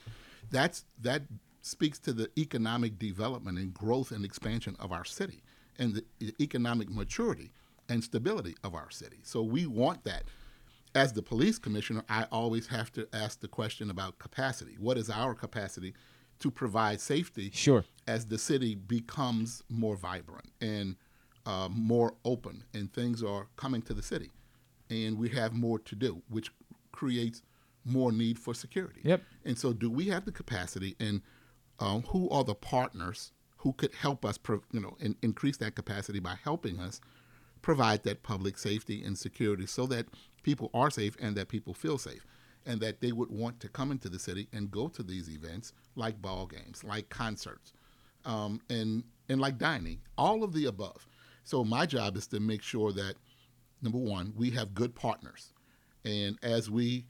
That's 0.51 0.87
that 1.03 1.23
speaks 1.61 1.99
to 1.99 2.15
the 2.15 2.31
economic 2.39 2.99
development 2.99 3.59
and 3.59 3.75
growth 3.75 4.13
and 4.13 4.25
expansion 4.25 4.77
of 4.81 4.93
our 4.93 5.05
city 5.05 5.43
and 5.79 5.95
the 5.95 6.05
economic 6.41 6.89
maturity 6.89 7.53
and 7.91 8.03
stability 8.03 8.55
of 8.65 8.75
our 8.75 8.91
city. 8.91 9.19
So 9.23 9.43
we 9.43 9.67
want 9.67 10.05
that. 10.05 10.25
As 10.95 11.13
the 11.13 11.23
police 11.23 11.59
commissioner, 11.59 12.03
I 12.09 12.25
always 12.33 12.67
have 12.69 12.91
to 12.95 13.07
ask 13.13 13.41
the 13.41 13.49
question 13.49 13.91
about 13.91 14.19
capacity. 14.19 14.77
What 14.79 14.97
is 14.97 15.11
our 15.11 15.35
capacity 15.35 15.93
to 16.39 16.51
provide 16.51 16.99
safety 17.01 17.51
Sure. 17.53 17.85
as 18.09 18.25
the 18.25 18.39
city 18.39 18.75
becomes 18.75 19.63
more 19.69 19.97
vibrant 19.97 20.49
and 20.63 20.97
uh, 21.45 21.69
more 21.71 22.15
open 22.25 22.65
and 22.73 22.91
things 22.93 23.23
are 23.23 23.49
coming 23.57 23.83
to 23.83 23.93
the 23.95 24.03
city 24.03 24.31
and 24.91 25.19
we 25.19 25.29
have 25.31 25.53
more 25.53 25.79
to 25.79 25.95
do 25.95 26.23
which 26.29 26.51
creates 26.93 27.43
more 27.85 28.13
need 28.13 28.39
for 28.39 28.53
security 28.55 29.01
Yep. 29.05 29.23
and 29.45 29.59
so 29.59 29.73
do 29.73 29.91
we 29.91 30.07
have 30.09 30.25
the 30.25 30.33
capacity 30.33 30.97
and 31.01 31.23
um, 31.79 32.03
who 32.09 32.29
are 32.31 32.45
the 32.45 32.55
partners 32.55 33.33
who 33.59 33.73
could 33.73 33.95
help 33.95 34.25
us 34.25 34.37
pro- 34.37 34.63
you 34.73 34.81
know 34.81 34.97
in, 35.01 35.17
increase 35.23 35.57
that 35.59 35.75
capacity 35.75 36.19
by 36.21 36.35
helping 36.43 36.79
us 36.81 37.01
provide 37.63 38.03
that 38.05 38.23
public 38.23 38.59
safety 38.59 39.03
and 39.05 39.17
security 39.19 39.67
so 39.67 39.87
that 39.87 40.07
people 40.43 40.71
are 40.75 40.91
safe 40.91 41.17
and 41.21 41.37
that 41.37 41.49
people 41.49 41.75
feel 41.75 41.99
safe 41.99 42.27
and 42.67 42.81
that 42.81 43.01
they 43.01 43.13
would 43.13 43.31
want 43.31 43.61
to 43.61 43.69
come 43.69 43.91
into 43.91 44.09
the 44.09 44.19
city 44.19 44.49
and 44.53 44.71
go 44.71 44.89
to 44.89 45.03
these 45.03 45.29
events 45.31 45.73
like 45.97 46.21
ball 46.21 46.47
games, 46.47 46.85
like 46.85 47.09
concerts, 47.09 47.73
um, 48.25 48.61
and 48.69 49.03
and 49.31 49.41
like 49.41 49.57
dining, 49.59 49.99
all 50.19 50.43
of 50.45 50.53
the 50.53 50.67
above. 50.67 51.07
So 51.45 51.65
my 51.65 51.87
job 51.87 52.17
is 52.17 52.27
to 52.29 52.41
make 52.41 52.63
sure 52.63 52.93
that 52.93 53.15
number 53.83 53.99
one, 53.99 54.33
we 54.37 54.51
have 54.51 54.75
good 54.75 54.95
partners, 54.95 55.53
and 56.05 56.39
as 56.43 56.71
we 56.71 57.07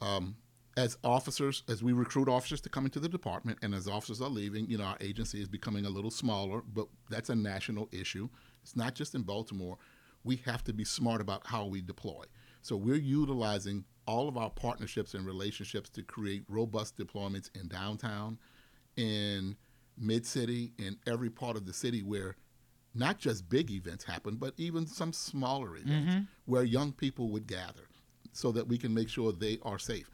um, 0.00 0.36
as 0.76 0.96
officers, 1.04 1.62
as 1.68 1.82
we 1.82 1.92
recruit 1.92 2.28
officers 2.28 2.60
to 2.62 2.68
come 2.68 2.84
into 2.84 3.00
the 3.00 3.08
department, 3.08 3.58
and 3.62 3.74
as 3.74 3.88
officers 3.88 4.20
are 4.20 4.28
leaving, 4.28 4.68
you 4.70 4.78
know, 4.78 4.84
our 4.84 4.96
agency 5.00 5.40
is 5.40 5.48
becoming 5.48 5.84
a 5.84 5.90
little 5.90 6.10
smaller, 6.10 6.62
but 6.72 6.86
that's 7.10 7.28
a 7.28 7.34
national 7.34 7.88
issue. 7.92 8.28
It's 8.62 8.76
not 8.76 8.94
just 8.94 9.14
in 9.14 9.22
Baltimore. 9.22 9.78
We 10.24 10.36
have 10.46 10.64
to 10.64 10.72
be 10.72 10.84
smart 10.84 11.20
about 11.20 11.46
how 11.46 11.66
we 11.66 11.82
deploy. 11.82 12.24
So 12.62 12.76
we're 12.76 12.96
utilizing 12.96 13.84
all 14.06 14.28
of 14.28 14.36
our 14.36 14.50
partnerships 14.50 15.14
and 15.14 15.24
relationships 15.24 15.88
to 15.90 16.02
create 16.02 16.44
robust 16.48 16.96
deployments 16.96 17.50
in 17.58 17.68
downtown, 17.68 18.38
in 18.96 19.56
mid 19.98 20.26
city, 20.26 20.72
in 20.78 20.96
every 21.06 21.30
part 21.30 21.56
of 21.56 21.66
the 21.66 21.72
city 21.72 22.02
where 22.02 22.36
not 22.94 23.18
just 23.18 23.48
big 23.48 23.70
events 23.70 24.04
happen, 24.04 24.36
but 24.36 24.54
even 24.56 24.86
some 24.86 25.12
smaller 25.12 25.76
events 25.76 26.10
mm-hmm. 26.10 26.20
where 26.46 26.64
young 26.64 26.92
people 26.92 27.28
would 27.30 27.46
gather 27.46 27.88
so 28.32 28.52
that 28.52 28.66
we 28.66 28.78
can 28.78 28.92
make 28.92 29.08
sure 29.08 29.32
they 29.32 29.58
are 29.62 29.78
safe 29.78 30.10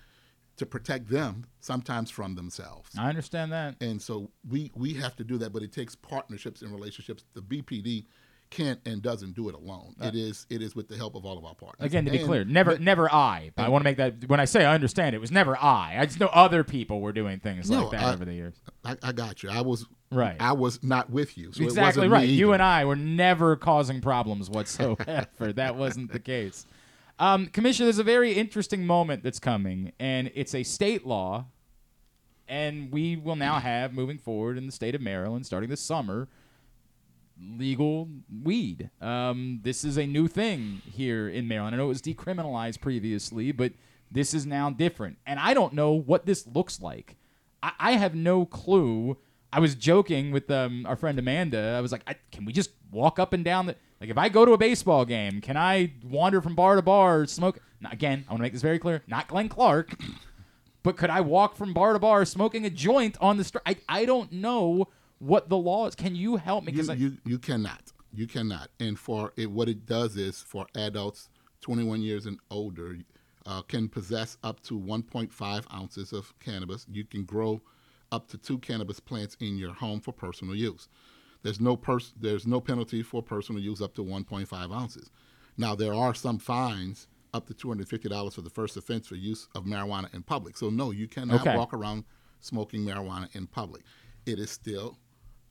to 0.56 0.66
protect 0.66 1.08
them 1.08 1.44
sometimes 1.60 2.10
from 2.10 2.34
themselves. 2.34 2.90
I 2.98 3.08
understand 3.08 3.52
that. 3.52 3.76
And 3.80 4.00
so 4.00 4.30
we 4.48 4.70
we 4.74 4.94
have 4.94 5.16
to 5.16 5.24
do 5.24 5.38
that, 5.38 5.52
but 5.52 5.62
it 5.62 5.72
takes 5.72 5.94
partnerships 5.94 6.62
and 6.62 6.72
relationships. 6.72 7.24
The 7.34 7.42
BPD 7.42 8.06
can't 8.50 8.80
and 8.86 9.02
doesn't 9.02 9.34
do 9.34 9.48
it 9.48 9.54
alone. 9.54 9.94
it 10.00 10.14
is 10.14 10.46
it 10.50 10.62
is 10.62 10.74
with 10.76 10.88
the 10.88 10.96
help 10.96 11.14
of 11.14 11.24
all 11.26 11.36
of 11.36 11.44
our 11.44 11.54
partners. 11.54 11.84
Again, 11.86 12.04
to 12.04 12.10
be 12.10 12.18
And- 12.18 12.26
clear, 12.26 12.44
never, 12.44 12.78
never 12.78 13.12
I. 13.12 13.50
I 13.56 13.68
want 13.68 13.82
to 13.82 13.84
make 13.84 13.96
that. 13.96 14.28
When 14.28 14.40
I 14.40 14.44
say 14.44 14.64
I 14.64 14.74
understand, 14.74 15.14
it 15.14 15.20
was 15.20 15.30
never 15.32 15.56
I. 15.56 15.96
I 15.98 16.06
just 16.06 16.20
know 16.20 16.28
other 16.28 16.62
people 16.64 17.00
were 17.00 17.12
doing 17.12 17.40
things 17.40 17.70
No, 17.70 17.82
like 17.82 17.90
that 17.92 18.02
I- 18.04 18.12
over 18.14 18.24
the 18.24 18.34
years. 18.34 18.54
I, 18.84 18.96
I 19.02 19.12
got 19.12 19.42
you. 19.42 19.50
I 19.50 19.60
was 19.62 19.86
Right. 20.12 20.36
I 20.38 20.52
was 20.52 20.82
not 20.84 21.10
with 21.10 21.36
you. 21.36 21.52
So 21.52 21.62
it 21.62 21.64
exactly 21.64 22.06
right. 22.06 22.28
You 22.28 22.52
and 22.52 22.62
I 22.62 22.84
were 22.84 22.94
never 22.94 23.56
causing 23.56 24.00
problems 24.00 24.48
whatsoever. 24.48 25.26
that 25.54 25.74
wasn't 25.76 26.12
the 26.12 26.20
case. 26.20 26.64
Um, 27.18 27.46
Commissioner, 27.46 27.86
there's 27.86 27.98
a 27.98 28.04
very 28.04 28.34
interesting 28.34 28.86
moment 28.86 29.22
that's 29.24 29.40
coming, 29.40 29.92
and 29.98 30.30
it's 30.34 30.54
a 30.54 30.62
state 30.62 31.04
law, 31.06 31.46
and 32.48 32.92
we 32.92 33.16
will 33.16 33.36
now 33.36 33.58
have 33.58 33.92
moving 33.92 34.18
forward 34.18 34.56
in 34.58 34.66
the 34.66 34.72
state 34.72 34.94
of 34.94 35.00
Maryland, 35.00 35.46
starting 35.46 35.68
this 35.70 35.80
summer, 35.80 36.28
legal 37.40 38.08
weed. 38.42 38.90
Um, 39.00 39.60
this 39.62 39.84
is 39.84 39.96
a 39.96 40.06
new 40.06 40.28
thing 40.28 40.82
here 40.90 41.28
in 41.28 41.48
Maryland. 41.48 41.74
I 41.74 41.78
know 41.78 41.84
it 41.84 41.88
was 41.88 42.02
decriminalized 42.02 42.80
previously, 42.80 43.52
but 43.52 43.72
this 44.10 44.34
is 44.34 44.46
now 44.46 44.70
different, 44.70 45.18
and 45.26 45.38
I 45.40 45.54
don't 45.54 45.72
know 45.72 45.92
what 45.92 46.26
this 46.26 46.46
looks 46.46 46.80
like. 46.80 47.16
I, 47.62 47.72
I 47.78 47.92
have 47.92 48.14
no 48.14 48.44
clue. 48.46 49.16
I 49.52 49.60
was 49.60 49.74
joking 49.74 50.30
with 50.30 50.50
um, 50.50 50.86
our 50.86 50.96
friend 50.96 51.18
Amanda. 51.18 51.74
I 51.76 51.80
was 51.80 51.92
like, 51.92 52.02
I, 52.06 52.16
"Can 52.30 52.44
we 52.44 52.52
just 52.52 52.70
walk 52.90 53.18
up 53.18 53.32
and 53.32 53.44
down 53.44 53.66
the 53.66 53.76
like? 54.00 54.10
If 54.10 54.18
I 54.18 54.28
go 54.28 54.44
to 54.44 54.52
a 54.52 54.58
baseball 54.58 55.04
game, 55.04 55.40
can 55.40 55.56
I 55.56 55.92
wander 56.04 56.40
from 56.40 56.54
bar 56.54 56.76
to 56.76 56.82
bar, 56.82 57.26
smoke?" 57.26 57.58
Now, 57.80 57.90
again, 57.90 58.24
I 58.28 58.32
want 58.32 58.38
to 58.38 58.42
make 58.42 58.52
this 58.52 58.62
very 58.62 58.78
clear: 58.78 59.02
not 59.06 59.28
Glenn 59.28 59.48
Clark, 59.48 59.94
but 60.82 60.96
could 60.96 61.10
I 61.10 61.20
walk 61.20 61.56
from 61.56 61.72
bar 61.72 61.92
to 61.92 61.98
bar 61.98 62.24
smoking 62.24 62.64
a 62.64 62.70
joint 62.70 63.16
on 63.20 63.36
the 63.36 63.44
street? 63.44 63.62
I, 63.66 63.76
I 63.88 64.04
don't 64.04 64.32
know 64.32 64.88
what 65.18 65.48
the 65.48 65.56
law 65.56 65.86
is. 65.86 65.94
Can 65.94 66.14
you 66.14 66.36
help 66.36 66.64
me? 66.64 66.72
You, 66.72 66.90
I, 66.90 66.94
you 66.94 67.16
you 67.24 67.38
cannot. 67.38 67.92
You 68.12 68.26
cannot. 68.26 68.70
And 68.80 68.98
for 68.98 69.32
it, 69.36 69.50
what 69.50 69.68
it 69.68 69.86
does 69.86 70.16
is 70.16 70.40
for 70.40 70.66
adults 70.74 71.28
21 71.60 72.02
years 72.02 72.26
and 72.26 72.38
older 72.50 72.98
uh, 73.44 73.62
can 73.62 73.88
possess 73.88 74.36
up 74.42 74.60
to 74.64 74.78
1.5 74.78 75.74
ounces 75.74 76.12
of 76.12 76.32
cannabis. 76.40 76.86
You 76.90 77.04
can 77.04 77.24
grow 77.24 77.60
up 78.12 78.28
to 78.28 78.38
two 78.38 78.58
cannabis 78.58 79.00
plants 79.00 79.36
in 79.40 79.58
your 79.58 79.72
home 79.72 80.00
for 80.00 80.12
personal 80.12 80.54
use. 80.54 80.88
There's 81.42 81.60
no 81.60 81.76
pers- 81.76 82.14
there's 82.18 82.46
no 82.46 82.60
penalty 82.60 83.02
for 83.02 83.22
personal 83.22 83.60
use 83.60 83.80
up 83.82 83.94
to 83.94 84.04
1.5 84.04 84.74
ounces. 84.74 85.10
Now 85.56 85.74
there 85.74 85.94
are 85.94 86.14
some 86.14 86.38
fines 86.38 87.06
up 87.34 87.46
to 87.48 87.54
$250 87.54 88.32
for 88.34 88.40
the 88.40 88.50
first 88.50 88.76
offense 88.76 89.06
for 89.06 89.16
use 89.16 89.48
of 89.54 89.64
marijuana 89.64 90.12
in 90.14 90.22
public. 90.22 90.56
So 90.56 90.70
no, 90.70 90.90
you 90.90 91.06
cannot 91.06 91.40
Okay. 91.42 91.56
walk 91.56 91.74
around 91.74 92.04
smoking 92.40 92.82
marijuana 92.82 93.34
in 93.34 93.46
public. 93.46 93.82
It 94.24 94.38
is 94.38 94.50
still 94.50 94.98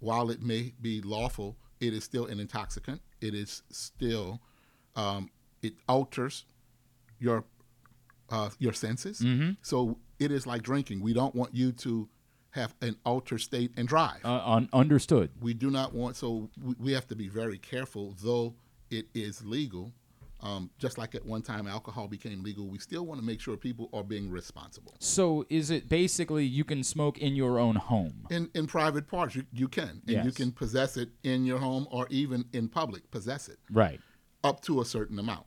while 0.05 0.29
it 0.29 0.41
may 0.41 0.73
be 0.81 1.01
lawful, 1.01 1.57
it 1.79 1.91
is 1.93 2.03
still 2.03 2.25
an 2.27 2.39
intoxicant. 2.39 3.01
It 3.21 3.33
is 3.33 3.63
still, 3.71 4.39
um, 4.95 5.29
it 5.61 5.73
alters 5.89 6.45
your 7.19 7.43
uh, 8.29 8.49
your 8.59 8.73
senses. 8.73 9.23
So 9.61 9.97
it 10.19 10.31
is 10.31 10.47
like 10.47 10.61
drinking. 10.63 11.01
We 11.01 11.13
don't 11.13 11.35
want 11.35 11.53
you 11.53 11.71
to 11.85 12.07
have 12.51 12.73
an 12.81 12.95
altered 13.05 13.41
state 13.41 13.71
and 13.77 13.87
drive. 13.87 14.23
uh, 14.23 14.41
un- 14.55 14.69
understood. 14.71 15.29
we 15.41 15.53
do 15.53 15.69
not 15.69 15.93
want. 15.93 16.15
So 16.15 16.49
we, 16.63 16.75
we 16.79 16.91
have 16.93 17.07
to 17.07 17.15
be 17.15 17.27
very 17.27 17.57
careful. 17.57 18.15
Though 18.23 18.55
it 18.89 19.07
is 19.13 19.43
legal, 19.45 19.91
um, 20.45 20.69
just 20.77 20.97
like 20.99 21.15
at 21.15 21.25
one 21.25 21.41
time 21.41 21.67
alcohol 21.67 22.07
became 22.07 22.43
legal, 22.43 22.67
we 22.67 22.77
still 22.77 23.05
want 23.05 23.19
to 23.19 23.25
make 23.25 23.41
sure 23.41 23.57
people 23.57 23.89
are 23.93 24.03
being 24.03 24.29
responsible. 24.29 24.93
So 24.99 25.45
is 25.49 25.71
it 25.71 25.89
basically 25.89 26.45
you 26.45 26.63
can 26.63 26.83
smoke 26.83 27.17
in 27.17 27.35
your 27.35 27.57
own 27.59 27.75
home? 27.75 28.27
in 28.29 28.49
in 28.53 28.67
private 28.67 29.07
parts 29.07 29.35
you, 29.35 29.43
you 29.51 29.67
can 29.67 30.01
and 30.07 30.23
you 30.25 30.31
can 30.31 30.51
possess 30.51 30.97
it 30.97 31.09
in 31.23 31.45
your 31.45 31.57
home 31.57 31.87
or 31.91 32.07
even 32.09 32.45
in 32.53 32.67
public 32.69 33.09
possess 33.11 33.47
it 33.49 33.57
Right. 33.71 33.99
up 34.43 34.61
to 34.61 34.81
a 34.81 34.85
certain 34.85 35.17
amount 35.19 35.45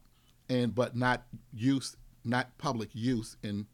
and 0.49 0.75
but 0.75 0.97
not 0.97 1.23
use 1.53 1.97
not 2.25 2.57
public 2.59 2.91
use 2.95 3.37
in 3.43 3.67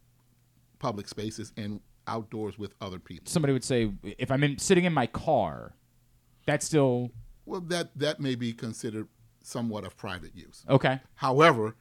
public 0.79 1.09
spaces 1.09 1.53
and 1.57 1.81
outdoors 2.07 2.59
with 2.59 2.75
other 2.81 2.99
people 2.99 3.25
Somebody 3.31 3.53
would 3.53 3.64
say 3.64 3.93
if 4.18 4.31
I'm 4.31 4.45
in, 4.45 4.59
sitting 4.59 4.85
in 4.85 4.93
my 4.93 5.07
car, 5.07 5.75
that's 6.47 6.66
still 6.66 7.11
well 7.47 7.61
that 7.62 7.97
that 7.99 8.20
may 8.20 8.35
be 8.35 8.53
considered 8.53 9.09
somewhat 9.47 9.84
of 9.84 9.97
private 9.97 10.34
use. 10.34 10.64
Okay. 10.68 11.01
however 11.14 11.74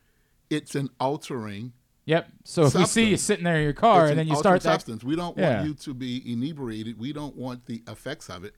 it's 0.50 0.76
an 0.76 0.90
altering 1.00 1.74
Yep. 2.06 2.28
So 2.44 2.66
if 2.66 2.76
we 2.76 2.86
see 2.86 3.06
you 3.06 3.16
sitting 3.18 3.46
there 3.46 3.56
in 3.56 3.64
your 3.64 3.72
car 3.72 4.02
and 4.04 4.12
an 4.12 4.18
then 4.18 4.28
you 4.28 4.36
start 4.36 4.62
that, 4.64 4.74
substance. 4.74 5.06
We 5.06 5.16
don't 5.16 5.38
Yeah. 5.38 5.56
want 5.60 5.68
you 5.70 5.74
to 5.74 5.94
be 5.94 6.22
inebriated. 6.34 7.00
We 7.00 7.14
don't 7.14 7.36
want 7.38 7.66
the 7.66 7.82
effects 7.88 8.30
of 8.30 8.44
it 8.44 8.56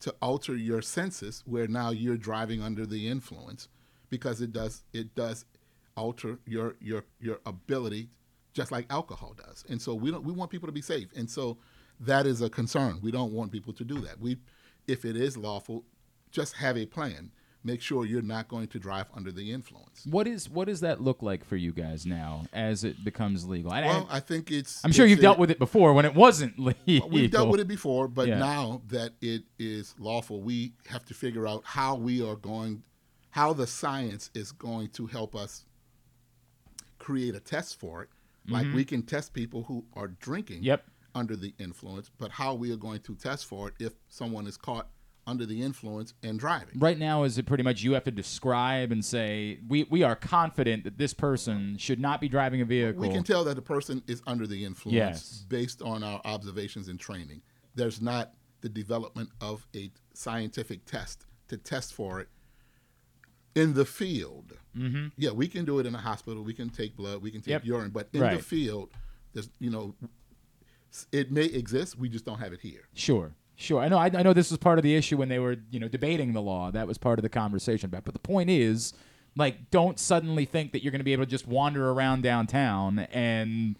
to 0.00 0.14
alter 0.22 0.54
your 0.54 0.82
senses 0.82 1.42
where 1.46 1.66
now 1.66 1.90
you're 1.90 2.16
driving 2.16 2.62
under 2.62 2.86
the 2.86 3.08
influence 3.08 3.66
because 4.08 4.40
it 4.40 4.52
does 4.52 4.84
it 4.92 5.16
does 5.16 5.44
alter 5.96 6.38
your 6.46 6.76
your 6.80 7.04
your 7.18 7.40
ability 7.44 8.08
just 8.52 8.70
like 8.70 8.86
alcohol 8.88 9.34
does. 9.36 9.64
And 9.68 9.82
so 9.82 9.92
we 9.92 10.12
don't 10.12 10.22
we 10.22 10.32
want 10.32 10.52
people 10.52 10.68
to 10.68 10.72
be 10.72 10.80
safe. 10.82 11.08
And 11.16 11.28
so 11.28 11.58
that 11.98 12.24
is 12.24 12.40
a 12.40 12.48
concern. 12.48 13.00
We 13.02 13.10
don't 13.10 13.32
want 13.32 13.50
people 13.50 13.72
to 13.72 13.84
do 13.84 13.98
that. 14.02 14.20
We 14.20 14.36
if 14.86 15.04
it 15.04 15.16
is 15.16 15.36
lawful 15.36 15.84
just 16.30 16.54
have 16.54 16.76
a 16.76 16.86
plan 16.86 17.32
make 17.66 17.82
sure 17.82 18.06
you're 18.06 18.22
not 18.22 18.46
going 18.48 18.66
to 18.68 18.78
drive 18.78 19.06
under 19.14 19.32
the 19.32 19.50
influence 19.52 20.06
what 20.08 20.26
is 20.26 20.48
what 20.48 20.66
does 20.68 20.80
that 20.80 21.00
look 21.00 21.20
like 21.22 21.44
for 21.44 21.56
you 21.56 21.72
guys 21.72 22.06
now 22.06 22.46
as 22.52 22.84
it 22.84 23.04
becomes 23.04 23.46
legal? 23.46 23.72
I, 23.72 23.80
well 23.82 24.06
i 24.10 24.20
think 24.20 24.50
it's 24.50 24.84
I'm 24.84 24.92
sure 24.92 25.04
it's 25.04 25.10
you've 25.10 25.18
a- 25.18 25.22
dealt 25.22 25.38
with 25.38 25.50
it 25.50 25.58
before 25.58 25.92
when 25.92 26.04
it 26.04 26.14
wasn't 26.14 26.58
legal. 26.86 27.08
We've 27.10 27.30
dealt 27.30 27.48
with 27.50 27.60
it 27.60 27.68
before, 27.68 28.06
but 28.08 28.28
Yeah. 28.28 28.38
now 28.38 28.82
that 28.88 29.12
it 29.20 29.42
is 29.58 29.94
lawful, 29.98 30.40
we 30.40 30.72
have 30.88 31.04
to 31.06 31.14
figure 31.14 31.46
out 31.46 31.62
how 31.64 31.96
we 31.96 32.22
are 32.22 32.36
going, 32.36 32.82
how 33.30 33.52
the 33.52 33.66
science 33.66 34.30
is 34.34 34.52
going 34.52 34.88
to 34.90 35.06
help 35.06 35.34
us 35.34 35.64
create 36.98 37.34
a 37.34 37.40
test 37.40 37.78
for 37.78 38.02
it. 38.02 38.08
Like 38.48 38.66
we 38.74 38.84
can 38.84 39.02
test 39.02 39.32
people 39.34 39.64
who 39.64 39.84
are 39.94 40.06
drinking 40.08 40.58
Mm-hmm. 40.58 40.66
Yep. 40.66 40.84
under 41.16 41.34
the 41.36 41.52
influence, 41.58 42.10
but 42.18 42.30
how 42.30 42.54
we 42.54 42.70
are 42.72 42.76
going 42.76 43.00
to 43.00 43.14
test 43.16 43.46
for 43.46 43.68
it 43.68 43.74
if 43.80 43.94
someone 44.08 44.46
is 44.46 44.56
caught 44.56 44.88
under 45.26 45.44
the 45.44 45.60
influence 45.62 46.14
and 46.22 46.38
driving. 46.38 46.78
Right 46.78 46.98
now, 46.98 47.24
is 47.24 47.36
it 47.38 47.46
pretty 47.46 47.62
much 47.64 47.82
you 47.82 47.92
have 47.92 48.04
to 48.04 48.10
describe 48.10 48.92
and 48.92 49.04
say 49.04 49.58
we, 49.68 49.84
we 49.90 50.02
are 50.02 50.14
confident 50.14 50.84
that 50.84 50.98
this 50.98 51.12
person 51.12 51.76
should 51.78 51.98
not 52.00 52.20
be 52.20 52.28
driving 52.28 52.60
a 52.60 52.64
vehicle. 52.64 53.00
We 53.02 53.08
can 53.08 53.24
tell 53.24 53.42
that 53.44 53.54
the 53.56 53.62
person 53.62 54.02
is 54.06 54.22
under 54.26 54.46
the 54.46 54.64
influence 54.64 54.94
Yes. 54.94 55.44
based 55.48 55.82
on 55.82 56.02
our 56.02 56.20
observations 56.24 56.88
and 56.88 56.98
training. 57.00 57.42
There's 57.74 58.00
not 58.00 58.34
the 58.60 58.68
development 58.68 59.30
of 59.40 59.66
a 59.74 59.90
scientific 60.14 60.84
test 60.86 61.26
to 61.48 61.56
test 61.56 61.92
for 61.92 62.20
it 62.20 62.28
in 63.54 63.74
the 63.74 63.84
field. 63.84 64.52
Mm-hmm. 64.76 65.08
Yeah, 65.16 65.30
we 65.30 65.48
can 65.48 65.64
do 65.64 65.78
it 65.78 65.86
in 65.86 65.94
a 65.94 65.98
hospital. 65.98 66.42
We 66.42 66.54
can 66.54 66.68
take 66.70 66.96
blood. 66.96 67.20
We 67.22 67.30
can 67.30 67.40
take 67.40 67.50
Yep. 67.52 67.64
urine. 67.64 67.90
But 67.90 68.08
in 68.12 68.20
Right. 68.20 68.36
the 68.36 68.42
field, 68.42 68.90
there's 69.32 69.48
you 69.58 69.70
know, 69.70 69.94
it 71.12 71.30
may 71.32 71.44
exist. 71.46 71.98
We 71.98 72.08
just 72.08 72.24
don't 72.24 72.38
have 72.38 72.52
it 72.52 72.60
here. 72.60 72.88
Sure, 72.94 73.34
sure. 73.56 73.80
I 73.80 73.88
know. 73.88 73.98
I, 73.98 74.06
I 74.06 74.22
know 74.22 74.32
this 74.32 74.50
was 74.50 74.58
part 74.58 74.78
of 74.78 74.82
the 74.82 74.94
issue 74.94 75.16
when 75.16 75.28
they 75.28 75.38
were, 75.38 75.56
you 75.70 75.80
know, 75.80 75.88
debating 75.88 76.32
the 76.32 76.42
law. 76.42 76.70
That 76.70 76.86
was 76.86 76.98
part 76.98 77.18
of 77.18 77.22
the 77.22 77.28
conversation 77.28 77.86
about. 77.86 78.04
But 78.04 78.14
the 78.14 78.20
point 78.20 78.48
is, 78.50 78.92
like, 79.36 79.70
don't 79.70 79.98
suddenly 79.98 80.44
think 80.44 80.72
that 80.72 80.82
you're 80.82 80.92
going 80.92 81.00
to 81.00 81.04
be 81.04 81.12
able 81.12 81.24
to 81.24 81.30
just 81.30 81.46
wander 81.46 81.90
around 81.90 82.22
downtown 82.22 83.00
and, 83.12 83.76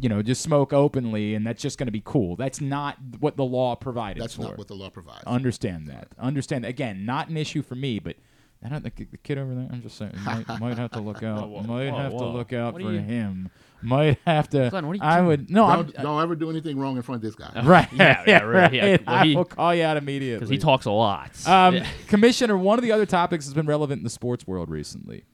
you 0.00 0.08
know, 0.08 0.22
just 0.22 0.42
smoke 0.42 0.72
openly, 0.72 1.34
and 1.34 1.46
that's 1.46 1.62
just 1.62 1.78
going 1.78 1.86
to 1.86 1.92
be 1.92 2.02
cool. 2.04 2.34
That's 2.36 2.60
not 2.60 2.96
what 3.20 3.36
the 3.36 3.44
law 3.44 3.74
provided 3.76 4.22
That's 4.22 4.34
for. 4.34 4.42
not 4.42 4.58
what 4.58 4.68
the 4.68 4.74
law 4.74 4.90
provides. 4.90 5.22
Understand 5.26 5.86
that. 5.88 6.08
Understand. 6.18 6.64
that. 6.64 6.68
Again, 6.68 7.04
not 7.04 7.28
an 7.28 7.36
issue 7.36 7.62
for 7.62 7.74
me, 7.74 7.98
but 7.98 8.16
I 8.64 8.68
don't 8.68 8.82
think 8.82 9.10
the 9.10 9.16
kid 9.18 9.38
over 9.38 9.54
there. 9.54 9.68
I'm 9.70 9.82
just 9.82 9.96
saying, 9.98 10.12
might, 10.24 10.48
might 10.60 10.78
have 10.78 10.90
to 10.92 11.00
look 11.00 11.22
out. 11.22 11.48
whoa, 11.48 11.62
might 11.62 11.90
whoa, 11.90 11.98
have 11.98 12.12
to 12.12 12.24
look 12.26 12.52
out 12.52 12.72
What 12.72 12.82
for 12.82 12.92
you- 12.92 12.98
him. 13.00 13.50
Might 13.82 14.18
have 14.26 14.48
to. 14.50 14.68
Glenn, 14.70 14.86
what 14.86 14.92
are 14.92 14.96
you 14.96 15.00
I 15.02 15.16
doing? 15.16 15.26
would 15.28 15.50
no. 15.50 15.64
I'm, 15.64 15.82
don't, 15.86 15.96
don't 15.96 16.22
ever 16.22 16.34
do 16.36 16.50
anything 16.50 16.78
wrong 16.78 16.96
in 16.96 17.02
front 17.02 17.16
of 17.16 17.22
this 17.22 17.34
guy. 17.34 17.62
right. 17.64 17.88
Yeah, 17.92 18.22
yeah, 18.26 18.42
right, 18.42 18.72
yeah. 18.72 18.96
Well, 19.06 19.16
I 19.16 19.24
he- 19.26 19.36
will 19.36 19.44
call 19.44 19.74
you 19.74 19.84
out 19.84 19.96
immediately 19.96 20.38
because 20.38 20.50
he 20.50 20.58
talks 20.58 20.86
a 20.86 20.90
lot. 20.90 21.30
Um, 21.46 21.76
Yeah. 21.76 21.86
Commissioner, 22.08 22.56
one 22.56 22.78
of 22.78 22.82
the 22.82 22.92
other 22.92 23.06
topics 23.06 23.44
has 23.44 23.54
been 23.54 23.66
relevant 23.66 23.98
in 24.00 24.04
the 24.04 24.10
sports 24.10 24.46
world 24.46 24.70
recently. 24.70 25.24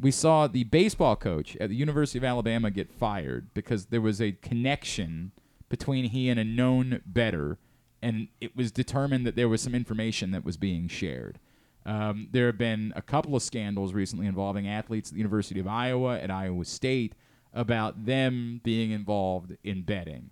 We 0.00 0.10
saw 0.10 0.48
the 0.48 0.64
baseball 0.64 1.14
coach 1.16 1.56
at 1.56 1.68
the 1.70 1.76
University 1.76 2.18
of 2.18 2.24
Alabama 2.24 2.70
get 2.70 2.90
fired 2.92 3.54
because 3.54 3.86
there 3.86 4.00
was 4.00 4.20
a 4.20 4.32
connection 4.32 5.30
between 5.68 6.06
he 6.06 6.28
and 6.28 6.38
a 6.38 6.44
known 6.44 7.00
better, 7.06 7.58
and 8.02 8.28
it 8.40 8.56
was 8.56 8.70
determined 8.72 9.24
that 9.26 9.36
there 9.36 9.48
was 9.48 9.62
some 9.62 9.74
information 9.74 10.32
that 10.32 10.44
was 10.44 10.56
being 10.56 10.88
shared. 10.88 11.38
Um, 11.86 12.28
there 12.32 12.46
have 12.46 12.58
been 12.58 12.92
a 12.96 13.02
couple 13.02 13.36
of 13.36 13.42
scandals 13.42 13.92
recently 13.94 14.26
involving 14.26 14.66
athletes 14.66 15.10
at 15.10 15.14
the 15.14 15.18
University 15.18 15.60
of 15.60 15.66
Iowa 15.66 16.18
and 16.18 16.32
Iowa 16.32 16.64
State 16.64 17.14
about 17.54 18.04
them 18.04 18.60
being 18.62 18.90
involved 18.90 19.56
in 19.64 19.82
betting 19.82 20.30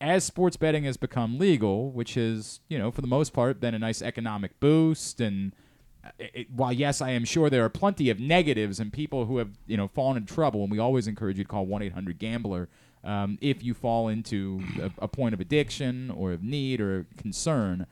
as 0.00 0.24
sports 0.24 0.56
betting 0.56 0.84
has 0.84 0.96
become 0.96 1.38
legal, 1.38 1.90
which 1.90 2.14
has, 2.14 2.60
you 2.68 2.78
know, 2.78 2.90
for 2.90 3.00
the 3.00 3.06
most 3.06 3.32
part, 3.32 3.60
been 3.60 3.74
a 3.74 3.78
nice 3.78 4.00
economic 4.00 4.58
boost. 4.60 5.20
And 5.20 5.52
uh, 6.04 6.10
it, 6.18 6.50
while 6.50 6.72
yes, 6.72 7.00
I 7.00 7.10
am 7.10 7.24
sure 7.24 7.50
there 7.50 7.64
are 7.64 7.68
plenty 7.68 8.10
of 8.10 8.20
negatives 8.20 8.78
and 8.78 8.92
people 8.92 9.26
who 9.26 9.38
have, 9.38 9.50
you 9.66 9.76
know, 9.76 9.88
fallen 9.88 10.16
in 10.16 10.26
trouble, 10.26 10.62
and 10.62 10.70
we 10.70 10.78
always 10.78 11.06
encourage 11.06 11.38
you 11.38 11.44
to 11.44 11.50
call 11.50 11.66
one 11.66 11.82
eight 11.82 11.92
hundred 11.92 12.18
gambler 12.18 12.68
um, 13.02 13.38
if 13.40 13.62
you 13.62 13.74
fall 13.74 14.08
into 14.08 14.62
a, 14.80 14.90
a 15.04 15.08
point 15.08 15.34
of 15.34 15.40
addiction 15.40 16.10
or 16.10 16.32
of 16.32 16.42
need 16.42 16.80
or 16.80 17.06
concern. 17.16 17.86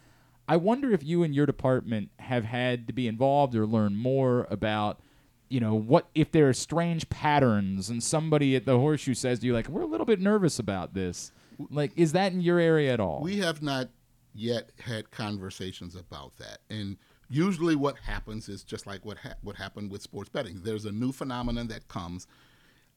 I 0.49 0.57
wonder 0.57 0.93
if 0.93 1.03
you 1.03 1.25
and 1.25 1.35
your 1.35 1.47
department 1.47 2.11
have 2.21 2.45
had 2.45 2.87
to 2.87 2.93
be 2.93 3.09
involved 3.09 3.57
or 3.57 3.67
learn 3.67 3.97
more 3.97 4.47
about 4.49 5.01
you 5.49 5.61
know 5.61 5.75
what 5.75 6.09
if 6.15 6.33
there 6.33 6.49
are 6.49 6.53
strange 6.53 7.09
patterns 7.09 7.89
and 7.89 8.03
somebody 8.03 8.57
at 8.57 8.65
the 8.67 8.79
horseshoe 8.79 9.15
says 9.15 9.39
to 9.39 9.47
you 9.47 9.53
like 9.53 9.69
we're 9.69 9.83
a 9.83 9.87
little 9.87 10.07
bit 10.07 10.21
nervous 10.21 10.59
about 10.59 10.95
this 10.95 11.33
like 11.71 11.93
is 11.97 12.13
that 12.13 12.33
in 12.33 12.41
your 12.41 12.59
area 12.59 12.93
at 12.93 13.01
all 13.01 13.21
We 13.23 13.39
have 13.39 13.63
not 13.63 13.89
yet 14.35 14.71
had 14.81 15.11
conversations 15.11 15.95
about 15.97 16.37
that. 16.37 16.59
And 16.69 16.99
usually 17.29 17.75
what 17.75 17.97
happens 18.01 18.49
is 18.51 18.63
just 18.63 18.87
like 18.87 19.05
what 19.05 19.17
ha- 19.19 19.37
what 19.41 19.57
happened 19.57 19.91
with 19.91 20.03
sports 20.03 20.29
betting. 20.29 20.61
There's 20.63 20.85
a 20.85 20.93
new 20.93 21.13
phenomenon 21.13 21.69
that 21.69 21.89
comes 21.89 22.27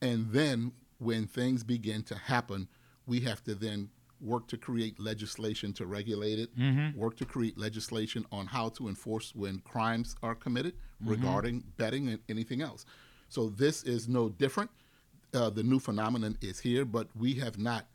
and 0.01 0.31
then 0.31 0.73
when 0.97 1.27
things 1.27 1.63
begin 1.63 2.03
to 2.03 2.15
happen, 2.15 2.67
we 3.07 3.21
have 3.21 3.41
to 3.45 3.55
then 3.55 3.89
work 4.21 4.47
to 4.47 4.57
create 4.57 4.99
legislation 4.99 5.71
to 5.73 5.85
regulate 5.85 6.39
it, 6.39 6.49
work 6.95 7.15
to 7.17 7.25
create 7.25 7.57
legislation 7.57 8.25
on 8.31 8.45
how 8.47 8.69
to 8.69 8.87
enforce 8.89 9.33
when 9.35 9.59
crimes 9.59 10.15
are 10.21 10.35
committed 10.35 10.73
regarding 11.01 11.63
betting 11.77 12.09
and 12.09 12.19
anything 12.29 12.61
else. 12.61 12.85
So 13.29 13.49
this 13.49 13.83
is 13.83 14.07
no 14.09 14.29
different. 14.29 14.69
Uh, 15.33 15.49
the 15.49 15.63
new 15.63 15.79
phenomenon 15.79 16.37
is 16.41 16.59
here, 16.59 16.83
but 16.85 17.07
we 17.15 17.35
have 17.35 17.57
not 17.57 17.85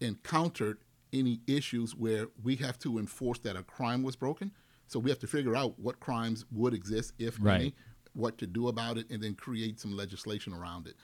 encountered 0.00 0.78
any 1.12 1.40
issues 1.46 1.94
where 1.94 2.28
we 2.42 2.56
have 2.56 2.78
to 2.80 2.98
enforce 2.98 3.38
that 3.40 3.56
a 3.56 3.62
crime 3.62 4.02
was 4.02 4.16
broken. 4.16 4.50
So 4.86 4.98
we 4.98 5.10
have 5.10 5.18
to 5.20 5.26
figure 5.26 5.56
out 5.56 5.78
what 5.78 6.00
crimes 6.00 6.44
would 6.52 6.74
exist, 6.74 7.12
if 7.18 7.38
Right. 7.40 7.60
any, 7.60 7.74
what 8.14 8.38
to 8.38 8.46
do 8.46 8.68
about 8.68 8.98
it, 8.98 9.08
and 9.10 9.22
then 9.22 9.34
create 9.34 9.78
some 9.80 9.96
legislation 9.96 10.52
around 10.52 10.86
it. 10.86 10.96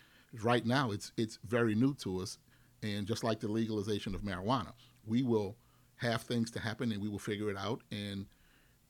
Right 0.42 0.66
now, 0.66 0.90
it's 0.90 1.12
it's 1.16 1.38
very 1.44 1.74
new 1.76 1.94
to 1.94 2.18
us, 2.20 2.38
and 2.84 3.06
just 3.06 3.24
like 3.24 3.40
the 3.40 3.48
legalization 3.48 4.14
of 4.14 4.20
marijuana, 4.20 4.72
we 5.06 5.22
will 5.22 5.56
have 5.96 6.22
things 6.22 6.50
to 6.52 6.60
happen, 6.60 6.92
and 6.92 7.00
we 7.00 7.08
will 7.08 7.18
figure 7.18 7.50
it 7.50 7.56
out, 7.56 7.80
and 7.90 8.26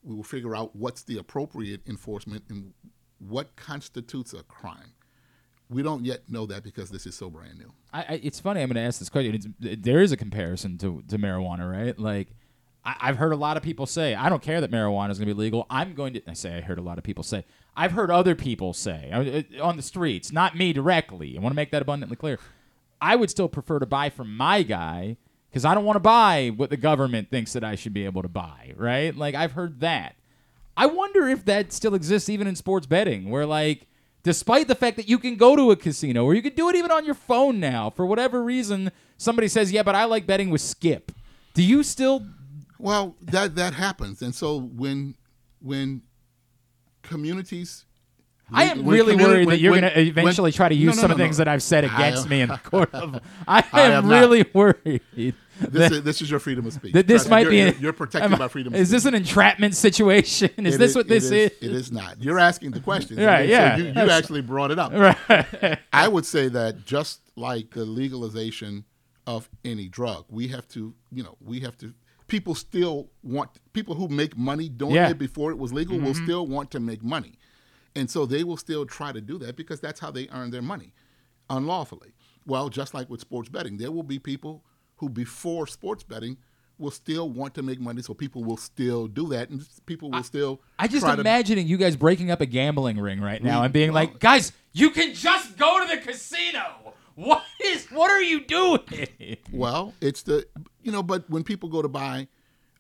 we 0.02 0.14
will 0.14 0.24
figure 0.24 0.56
out 0.56 0.74
what's 0.74 1.04
the 1.04 1.18
appropriate 1.18 1.80
enforcement 1.86 2.42
and 2.48 2.72
what 3.18 3.54
constitutes 3.56 4.32
a 4.32 4.42
crime. 4.42 4.92
We 5.70 5.82
don't 5.82 6.04
yet 6.04 6.28
know 6.28 6.44
that 6.46 6.62
because 6.62 6.90
this 6.90 7.06
is 7.06 7.14
so 7.14 7.30
brand 7.30 7.58
new. 7.58 7.72
I, 7.92 8.00
I, 8.00 8.20
it's 8.22 8.38
funny 8.38 8.60
i'm 8.60 8.68
going 8.68 8.74
to 8.74 8.82
ask 8.82 8.98
this 8.98 9.08
question. 9.08 9.34
It's, 9.34 9.80
there 9.82 10.02
is 10.02 10.12
a 10.12 10.16
comparison 10.16 10.76
to, 10.78 11.02
to 11.08 11.18
marijuana 11.18 11.70
right? 11.70 11.98
Like 11.98 12.28
I, 12.84 12.96
i've 13.00 13.16
heard 13.16 13.32
a 13.32 13.36
lot 13.36 13.56
of 13.56 13.62
people 13.62 13.86
say 13.86 14.14
i 14.14 14.28
don't 14.28 14.42
care 14.42 14.60
that 14.60 14.70
marijuana 14.70 15.10
is 15.10 15.18
going 15.18 15.28
to 15.28 15.34
be 15.34 15.40
legal. 15.40 15.66
I'm 15.70 15.94
going 15.94 16.12
to 16.14 16.22
i 16.28 16.34
say 16.34 16.56
i 16.56 16.60
heard 16.60 16.78
a 16.78 16.82
lot 16.82 16.98
of 16.98 17.04
people 17.04 17.24
say 17.24 17.46
i've 17.76 17.92
heard 17.92 18.10
other 18.10 18.34
people 18.34 18.74
say 18.74 19.10
uh, 19.10 19.22
uh, 19.58 19.66
on 19.66 19.76
the 19.76 19.82
streets 19.82 20.32
not 20.32 20.54
me 20.54 20.72
directly. 20.74 21.36
I 21.36 21.40
want 21.40 21.52
to 21.52 21.56
make 21.56 21.70
that 21.70 21.80
abundantly 21.80 22.16
clear 22.16 22.38
i 23.00 23.16
would 23.16 23.30
still 23.30 23.48
prefer 23.48 23.78
to 23.78 23.86
buy 23.86 24.10
from 24.10 24.36
my 24.36 24.62
guy 24.62 25.16
because 25.50 25.64
i 25.64 25.74
don't 25.74 25.84
want 25.84 25.96
to 25.96 26.00
buy 26.00 26.50
what 26.56 26.70
the 26.70 26.76
government 26.76 27.30
thinks 27.30 27.52
that 27.52 27.64
i 27.64 27.74
should 27.74 27.94
be 27.94 28.04
able 28.04 28.22
to 28.22 28.28
buy 28.28 28.72
right 28.76 29.16
like 29.16 29.34
i've 29.34 29.52
heard 29.52 29.80
that 29.80 30.16
I 30.76 30.86
wonder 30.86 31.28
if 31.28 31.44
that 31.44 31.72
still 31.72 31.94
exists 31.94 32.28
even 32.28 32.46
in 32.46 32.56
sports 32.56 32.86
betting, 32.86 33.30
where 33.30 33.46
like, 33.46 33.86
despite 34.22 34.68
the 34.68 34.74
fact 34.74 34.96
that 34.96 35.08
you 35.08 35.18
can 35.18 35.36
go 35.36 35.54
to 35.54 35.70
a 35.70 35.76
casino 35.76 36.24
or 36.24 36.34
you 36.34 36.42
can 36.42 36.54
do 36.54 36.68
it 36.68 36.76
even 36.76 36.90
on 36.90 37.04
your 37.04 37.14
phone 37.14 37.60
now, 37.60 37.90
for 37.90 38.04
whatever 38.04 38.42
reason, 38.42 38.90
somebody 39.16 39.48
says, 39.48 39.70
"Yeah, 39.70 39.82
but 39.82 39.94
I 39.94 40.04
like 40.04 40.26
betting 40.26 40.50
with 40.50 40.60
Skip." 40.60 41.12
Do 41.54 41.62
you 41.62 41.82
still? 41.82 42.26
Well, 42.78 43.14
that 43.20 43.54
that 43.54 43.74
happens, 43.74 44.20
and 44.20 44.34
so 44.34 44.58
when 44.58 45.14
when 45.60 46.02
communities, 47.02 47.84
I 48.54 48.64
am 48.64 48.86
really 48.86 49.16
worried 49.16 49.48
that 49.48 49.60
you're 49.60 49.78
going 49.78 49.82
to 49.82 50.00
eventually 50.00 50.52
try 50.52 50.68
to 50.68 50.74
use 50.74 50.96
no, 50.96 51.02
some 51.02 51.08
no, 51.08 51.12
of 51.12 51.18
the 51.18 51.24
things 51.24 51.36
that 51.38 51.48
I've 51.48 51.62
said 51.62 51.84
against 51.84 52.28
me 52.28 52.40
in 52.40 52.48
the 52.48 52.58
court 52.64 52.94
of. 52.94 53.20
I 53.46 53.64
I 53.72 53.82
am 53.82 54.08
really 54.08 54.44
worried. 54.52 55.02
This 55.60 55.92
is 55.92 56.02
this 56.02 56.22
is 56.22 56.30
your 56.30 56.40
freedom 56.40 56.66
of 56.66 56.72
speech. 56.72 56.92
that 56.94 57.06
this 57.06 57.22
Trust- 57.22 57.30
might 57.30 57.42
you're, 57.42 57.50
be. 57.50 57.56
you're, 57.58 57.72
you're 57.74 57.92
protected 57.92 58.32
am- 58.32 58.38
by 58.38 58.48
freedom. 58.48 58.74
of 58.74 58.80
Is 58.80 58.90
this 58.90 59.04
an 59.04 59.14
entrapment 59.14 59.74
situation? 59.76 60.50
Is 60.58 60.74
It 60.74 60.78
this 60.78 60.94
what 60.94 61.06
it 61.06 61.08
this 61.08 61.24
is? 61.26 61.32
It 61.32 61.56
is 61.60 61.92
not. 61.92 62.22
You're 62.22 62.40
asking 62.40 62.72
the 62.72 62.80
question, 62.80 63.18
Right, 63.18 63.48
yeah. 63.48 63.76
So 63.76 63.82
you, 63.82 63.92
you 63.92 64.10
actually 64.10 64.40
brought 64.40 64.70
it 64.70 64.78
up. 64.78 64.92
Right. 65.04 65.78
I 65.92 66.08
would 66.08 66.26
say 66.26 66.48
that 66.48 66.84
just 66.84 67.20
like 67.36 67.70
the 67.70 67.84
legalization 67.84 68.84
of 69.26 69.48
any 69.64 69.88
drug, 69.88 70.24
we 70.28 70.48
have 70.48 70.66
to, 70.68 70.94
you 71.12 71.22
know, 71.22 71.36
we 71.40 71.60
have 71.60 71.76
to. 71.78 71.94
People 72.26 72.54
still 72.54 73.10
want 73.22 73.50
people 73.74 73.94
who 73.94 74.08
make 74.08 74.36
money 74.36 74.68
doing 74.68 74.94
Yeah. 74.94 75.10
it 75.10 75.18
before 75.18 75.50
it 75.50 75.58
was 75.58 75.72
legal 75.72 75.98
will 75.98 76.12
mm-hmm. 76.12 76.24
still 76.24 76.46
want 76.46 76.70
to 76.72 76.80
make 76.80 77.02
money, 77.02 77.38
and 77.96 78.10
so 78.10 78.26
they 78.26 78.44
will 78.44 78.56
still 78.56 78.84
try 78.86 79.12
to 79.12 79.20
do 79.20 79.38
that 79.38 79.56
because 79.56 79.80
that's 79.80 80.00
how 80.00 80.10
they 80.10 80.28
earn 80.32 80.50
their 80.50 80.62
money, 80.62 80.92
unlawfully. 81.50 82.14
Well, 82.46 82.68
just 82.68 82.94
like 82.94 83.08
with 83.08 83.20
sports 83.20 83.48
betting, 83.48 83.76
there 83.78 83.90
will 83.90 84.02
be 84.02 84.18
people 84.18 84.64
who 84.96 85.08
before 85.08 85.66
sports 85.66 86.02
betting 86.04 86.36
will 86.76 86.90
still 86.90 87.30
want 87.30 87.54
to 87.54 87.62
make 87.62 87.80
money, 87.80 88.02
so 88.02 88.12
people 88.14 88.42
will 88.42 88.56
still 88.56 89.06
do 89.06 89.28
that, 89.28 89.48
and 89.48 89.64
people 89.86 90.10
will 90.10 90.22
still. 90.24 90.60
I 90.78 90.88
just 90.88 91.04
try 91.04 91.14
to- 91.14 91.20
imagining 91.20 91.66
you 91.68 91.76
guys 91.76 91.94
breaking 91.96 92.30
up 92.30 92.40
a 92.40 92.46
gambling 92.46 92.98
ring 92.98 93.20
right 93.20 93.42
now 93.42 93.60
We- 93.60 93.64
and 93.66 93.72
being 93.72 93.92
well- 93.92 94.04
like, 94.04 94.18
guys, 94.18 94.52
you 94.72 94.90
can 94.90 95.14
just 95.14 95.56
go 95.56 95.80
to 95.86 95.96
the 95.96 96.02
casino. 96.02 96.94
What 97.14 97.44
is? 97.62 97.86
What 97.92 98.10
are 98.10 98.20
you 98.22 98.44
doing? 98.44 99.06
Well, 99.52 99.94
it's 100.00 100.22
the 100.22 100.46
you 100.82 100.90
know, 100.90 101.02
but 101.02 101.30
when 101.30 101.44
people 101.44 101.68
go 101.68 101.80
to 101.80 101.88
buy 101.88 102.26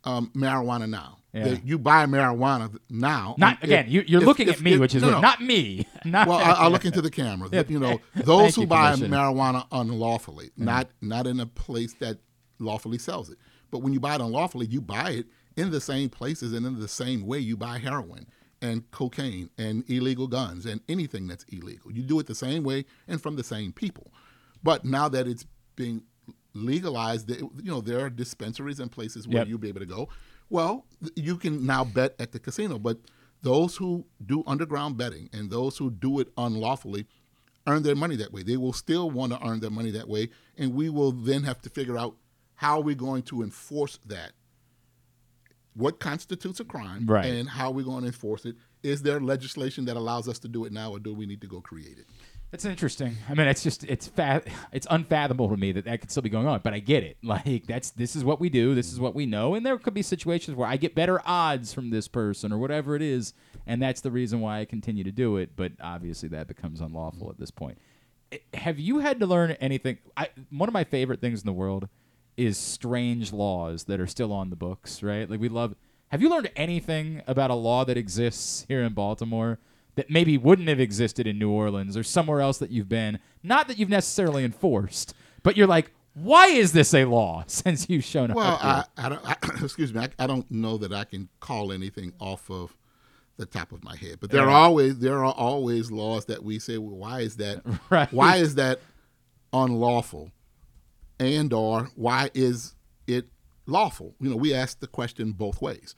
um, 0.04 0.30
marijuana 0.34 0.88
now, 0.88 1.18
Yeah. 1.32 1.56
you 1.64 1.78
buy 1.78 2.06
marijuana 2.06 2.76
now. 2.90 3.34
Not 3.38 3.62
again. 3.64 3.86
You, 3.88 4.04
you're 4.06 4.20
looking 4.20 4.48
if- 4.48 4.56
at 4.56 4.62
me, 4.62 4.78
which 4.78 4.94
is 4.94 5.02
no, 5.02 5.10
no. 5.10 5.20
not 5.20 5.40
me. 5.40 5.86
Not 6.04 6.28
Well, 6.28 6.38
I, 6.38 6.50
I'll 6.52 6.70
look 6.70 6.84
into 6.84 7.00
the 7.00 7.10
camera. 7.10 7.48
Yeah. 7.50 7.62
You 7.66 7.78
know, 7.80 7.98
those 8.14 8.54
who 8.56 8.62
you, 8.62 8.66
buy 8.66 8.92
Commissioner. 8.92 9.16
marijuana 9.16 9.66
unlawfully, 9.72 10.50
not 10.56 10.90
not 11.00 11.26
in 11.26 11.40
a 11.40 11.46
place 11.46 11.94
that 11.94 12.18
lawfully 12.58 12.98
sells 12.98 13.30
it. 13.30 13.38
But 13.70 13.78
when 13.78 13.92
you 13.94 14.00
buy 14.00 14.14
it 14.16 14.20
unlawfully, 14.20 14.66
you 14.66 14.80
buy 14.82 15.10
it 15.12 15.26
in 15.56 15.70
the 15.70 15.80
same 15.80 16.10
places 16.10 16.52
and 16.52 16.66
in 16.66 16.78
the 16.78 16.88
same 16.88 17.26
way 17.26 17.38
you 17.38 17.56
buy 17.56 17.78
heroin 17.78 18.26
and 18.60 18.88
cocaine 18.90 19.48
and 19.56 19.82
illegal 19.90 20.26
guns 20.26 20.66
and 20.66 20.80
anything 20.88 21.26
that's 21.26 21.44
illegal. 21.44 21.90
You 21.90 22.02
do 22.02 22.18
it 22.20 22.26
the 22.26 22.34
same 22.34 22.64
way 22.64 22.84
and 23.08 23.20
from 23.22 23.36
the 23.36 23.44
same 23.44 23.72
people. 23.72 24.12
But 24.62 24.84
now 24.84 25.08
that 25.08 25.26
it's 25.26 25.46
being 25.76 26.02
legalized, 26.54 27.28
you 27.30 27.50
know, 27.64 27.80
there 27.80 28.00
are 28.00 28.10
dispensaries 28.10 28.80
and 28.80 28.90
places 28.90 29.26
where 29.28 29.38
Yep. 29.38 29.48
you'll 29.48 29.58
be 29.58 29.68
able 29.68 29.80
to 29.80 29.86
go. 29.86 30.08
Well, 30.48 30.86
you 31.16 31.36
can 31.36 31.66
now 31.66 31.84
bet 31.84 32.14
at 32.18 32.32
the 32.32 32.38
casino, 32.38 32.78
but 32.78 32.98
those 33.42 33.76
who 33.76 34.06
do 34.24 34.42
underground 34.46 34.96
betting 34.96 35.28
and 35.32 35.50
those 35.50 35.78
who 35.78 35.90
do 35.90 36.20
it 36.20 36.32
unlawfully 36.36 37.06
earn 37.66 37.82
their 37.82 37.96
money 37.96 38.14
that 38.16 38.32
way. 38.32 38.42
They 38.42 38.56
will 38.56 38.72
still 38.74 39.10
want 39.10 39.32
to 39.32 39.46
earn 39.46 39.60
their 39.60 39.70
money 39.70 39.90
that 39.92 40.08
way, 40.08 40.30
and 40.56 40.74
we 40.74 40.88
will 40.90 41.12
then 41.12 41.42
have 41.44 41.60
to 41.62 41.70
figure 41.70 41.98
out 41.98 42.16
how 42.56 42.78
are 42.78 42.82
we 42.82 42.94
going 42.94 43.22
to 43.24 43.42
enforce 43.42 43.98
that. 44.06 44.32
What 45.74 45.98
constitutes 45.98 46.60
a 46.60 46.64
crime, 46.64 47.06
Right. 47.06 47.24
and 47.26 47.48
how 47.48 47.68
are 47.68 47.72
we 47.72 47.82
going 47.82 48.02
to 48.02 48.06
enforce 48.06 48.44
it? 48.44 48.54
Is 48.82 49.02
there 49.02 49.18
legislation 49.18 49.86
that 49.86 49.96
allows 49.96 50.28
us 50.28 50.38
to 50.40 50.48
do 50.48 50.64
it 50.66 50.72
now, 50.72 50.92
or 50.92 51.00
do 51.00 51.12
we 51.12 51.26
need 51.26 51.40
to 51.40 51.48
go 51.48 51.60
create 51.60 51.98
it? 51.98 52.06
That's 52.54 52.66
interesting. 52.66 53.16
I 53.28 53.34
mean, 53.34 53.48
it's 53.48 53.64
just 53.64 53.82
it's 53.82 54.06
fa- 54.06 54.44
it's 54.70 54.86
unfathomable 54.88 55.48
to 55.48 55.56
me 55.56 55.72
that 55.72 55.86
that 55.86 56.00
could 56.00 56.12
still 56.12 56.22
be 56.22 56.28
going 56.28 56.46
on. 56.46 56.60
But 56.62 56.72
I 56.72 56.78
get 56.78 57.02
it. 57.02 57.16
Like 57.24 57.66
that's 57.66 57.90
this 57.90 58.14
is 58.14 58.22
what 58.22 58.38
we 58.38 58.48
do. 58.48 58.76
This 58.76 58.92
is 58.92 59.00
what 59.00 59.12
we 59.12 59.26
know. 59.26 59.56
And 59.56 59.66
there 59.66 59.76
could 59.76 59.92
be 59.92 60.02
situations 60.02 60.56
where 60.56 60.68
I 60.68 60.76
get 60.76 60.94
better 60.94 61.20
odds 61.26 61.74
from 61.74 61.90
this 61.90 62.06
person 62.06 62.52
or 62.52 62.58
whatever 62.58 62.94
it 62.94 63.02
is, 63.02 63.34
and 63.66 63.82
that's 63.82 64.02
the 64.02 64.12
reason 64.12 64.40
why 64.40 64.60
I 64.60 64.66
continue 64.66 65.02
to 65.02 65.10
do 65.10 65.36
it. 65.36 65.56
But 65.56 65.72
obviously, 65.82 66.28
that 66.28 66.46
becomes 66.46 66.80
unlawful 66.80 67.28
at 67.28 67.40
this 67.40 67.50
point. 67.50 67.76
I- 68.32 68.38
Have 68.56 68.78
you 68.78 69.00
had 69.00 69.18
to 69.18 69.26
learn 69.26 69.50
anything? 69.60 69.98
I, 70.16 70.28
one 70.50 70.68
of 70.68 70.72
my 70.72 70.84
favorite 70.84 71.20
things 71.20 71.40
in 71.40 71.46
the 71.46 71.52
world 71.52 71.88
is 72.36 72.56
strange 72.56 73.32
laws 73.32 73.82
that 73.86 73.98
are 73.98 74.06
still 74.06 74.32
on 74.32 74.50
the 74.50 74.56
books. 74.56 75.02
Right? 75.02 75.28
Like 75.28 75.40
we 75.40 75.48
love. 75.48 75.74
Have 76.12 76.22
you 76.22 76.30
learned 76.30 76.52
anything 76.54 77.20
about 77.26 77.50
a 77.50 77.54
law 77.54 77.84
that 77.84 77.96
exists 77.96 78.64
here 78.68 78.84
in 78.84 78.92
Baltimore 78.92 79.58
that 79.96 80.10
maybe 80.10 80.36
wouldn't 80.38 80.68
have 80.68 80.80
existed 80.80 81.26
in 81.26 81.38
New 81.38 81.50
Orleans 81.50 81.96
or 81.96 82.02
somewhere 82.02 82.40
else 82.40 82.58
that 82.58 82.70
you've 82.70 82.88
been? 82.88 83.18
Not 83.42 83.68
that 83.68 83.78
you've 83.78 83.88
necessarily 83.88 84.44
enforced, 84.44 85.14
but 85.42 85.56
you're 85.56 85.66
like, 85.66 85.92
why 86.14 86.46
is 86.46 86.72
this 86.72 86.94
a 86.94 87.04
law 87.04 87.44
since 87.48 87.88
you've 87.88 88.04
shown 88.04 88.30
up? 88.30 88.36
Well? 88.36 88.58
I, 88.62 88.84
I 88.96 89.08
don't. 89.08 89.20
I, 89.28 89.36
excuse 89.64 89.92
me. 89.94 90.00
I, 90.00 90.08
I 90.18 90.26
don't 90.26 90.48
know 90.50 90.76
that 90.78 90.92
I 90.92 91.04
can 91.04 91.28
call 91.40 91.72
anything 91.72 92.12
off 92.20 92.50
of 92.50 92.76
the 93.36 93.46
top 93.46 93.72
of 93.72 93.82
my 93.82 93.96
head, 93.96 94.18
but 94.20 94.30
there 94.30 94.42
Yeah. 94.44 94.48
are 94.48 94.54
always 94.54 94.98
there 95.00 95.24
are 95.24 95.32
always 95.32 95.90
laws 95.90 96.24
that 96.26 96.44
we 96.44 96.60
say, 96.60 96.78
well, 96.78 96.96
why 96.96 97.20
is 97.20 97.36
that? 97.36 97.62
Right. 97.90 98.12
Why 98.12 98.36
is 98.36 98.54
that 98.54 98.78
unlawful? 99.52 100.30
And 101.18 101.52
or 101.52 101.90
why 101.94 102.30
is 102.34 102.74
it 103.06 103.26
lawful? 103.66 104.14
You 104.20 104.30
know, 104.30 104.36
we 104.36 104.52
ask 104.54 104.80
the 104.80 104.86
question 104.86 105.32
both 105.32 105.60
ways, 105.62 105.94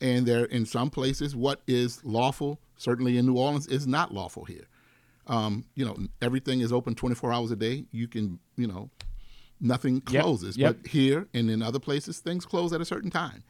and 0.00 0.26
there 0.26 0.44
in 0.44 0.66
some 0.66 0.90
places, 0.90 1.34
what 1.34 1.60
is 1.66 2.04
lawful, 2.04 2.60
certainly 2.76 3.18
in 3.18 3.26
New 3.26 3.36
Orleans, 3.36 3.66
is 3.66 3.86
not 3.86 4.12
lawful 4.14 4.44
here. 4.44 4.66
Um, 5.26 5.64
you 5.74 5.84
know, 5.84 5.96
everything 6.22 6.60
is 6.60 6.72
open 6.72 6.94
24 6.94 7.32
hours 7.32 7.50
a 7.50 7.56
day. 7.56 7.84
You 7.92 8.08
can, 8.08 8.38
you 8.56 8.66
know, 8.66 8.90
nothing 9.60 10.02
Yep, 10.10 10.22
closes. 10.22 10.56
yep. 10.56 10.76
But 10.82 10.90
here 10.90 11.28
and 11.34 11.50
in 11.50 11.62
other 11.62 11.78
places, 11.78 12.20
things 12.20 12.46
close 12.46 12.72
at 12.72 12.80
a 12.80 12.84
certain 12.84 13.10
time, 13.10 13.42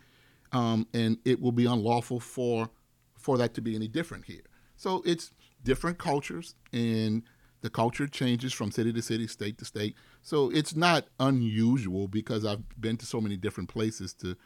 um, 0.52 0.86
and 0.92 1.18
it 1.24 1.40
will 1.40 1.52
be 1.52 1.66
unlawful 1.66 2.20
for 2.20 2.70
for 3.16 3.36
that 3.38 3.52
to 3.54 3.60
be 3.60 3.74
any 3.74 3.88
different 3.88 4.24
here. 4.24 4.42
So 4.76 5.02
it's 5.04 5.32
different 5.64 5.98
cultures, 5.98 6.54
and 6.72 7.22
the 7.60 7.70
culture 7.70 8.06
changes 8.06 8.52
from 8.52 8.70
city 8.70 8.92
to 8.92 9.02
city, 9.02 9.26
state 9.26 9.58
to 9.58 9.64
state. 9.64 9.96
So 10.22 10.50
it's 10.50 10.76
not 10.76 11.06
unusual 11.18 12.06
because 12.06 12.44
I've 12.44 12.62
been 12.80 12.96
to 12.98 13.06
so 13.06 13.20
many 13.20 13.36
different 13.36 13.68
places 13.68 14.14
to 14.14 14.36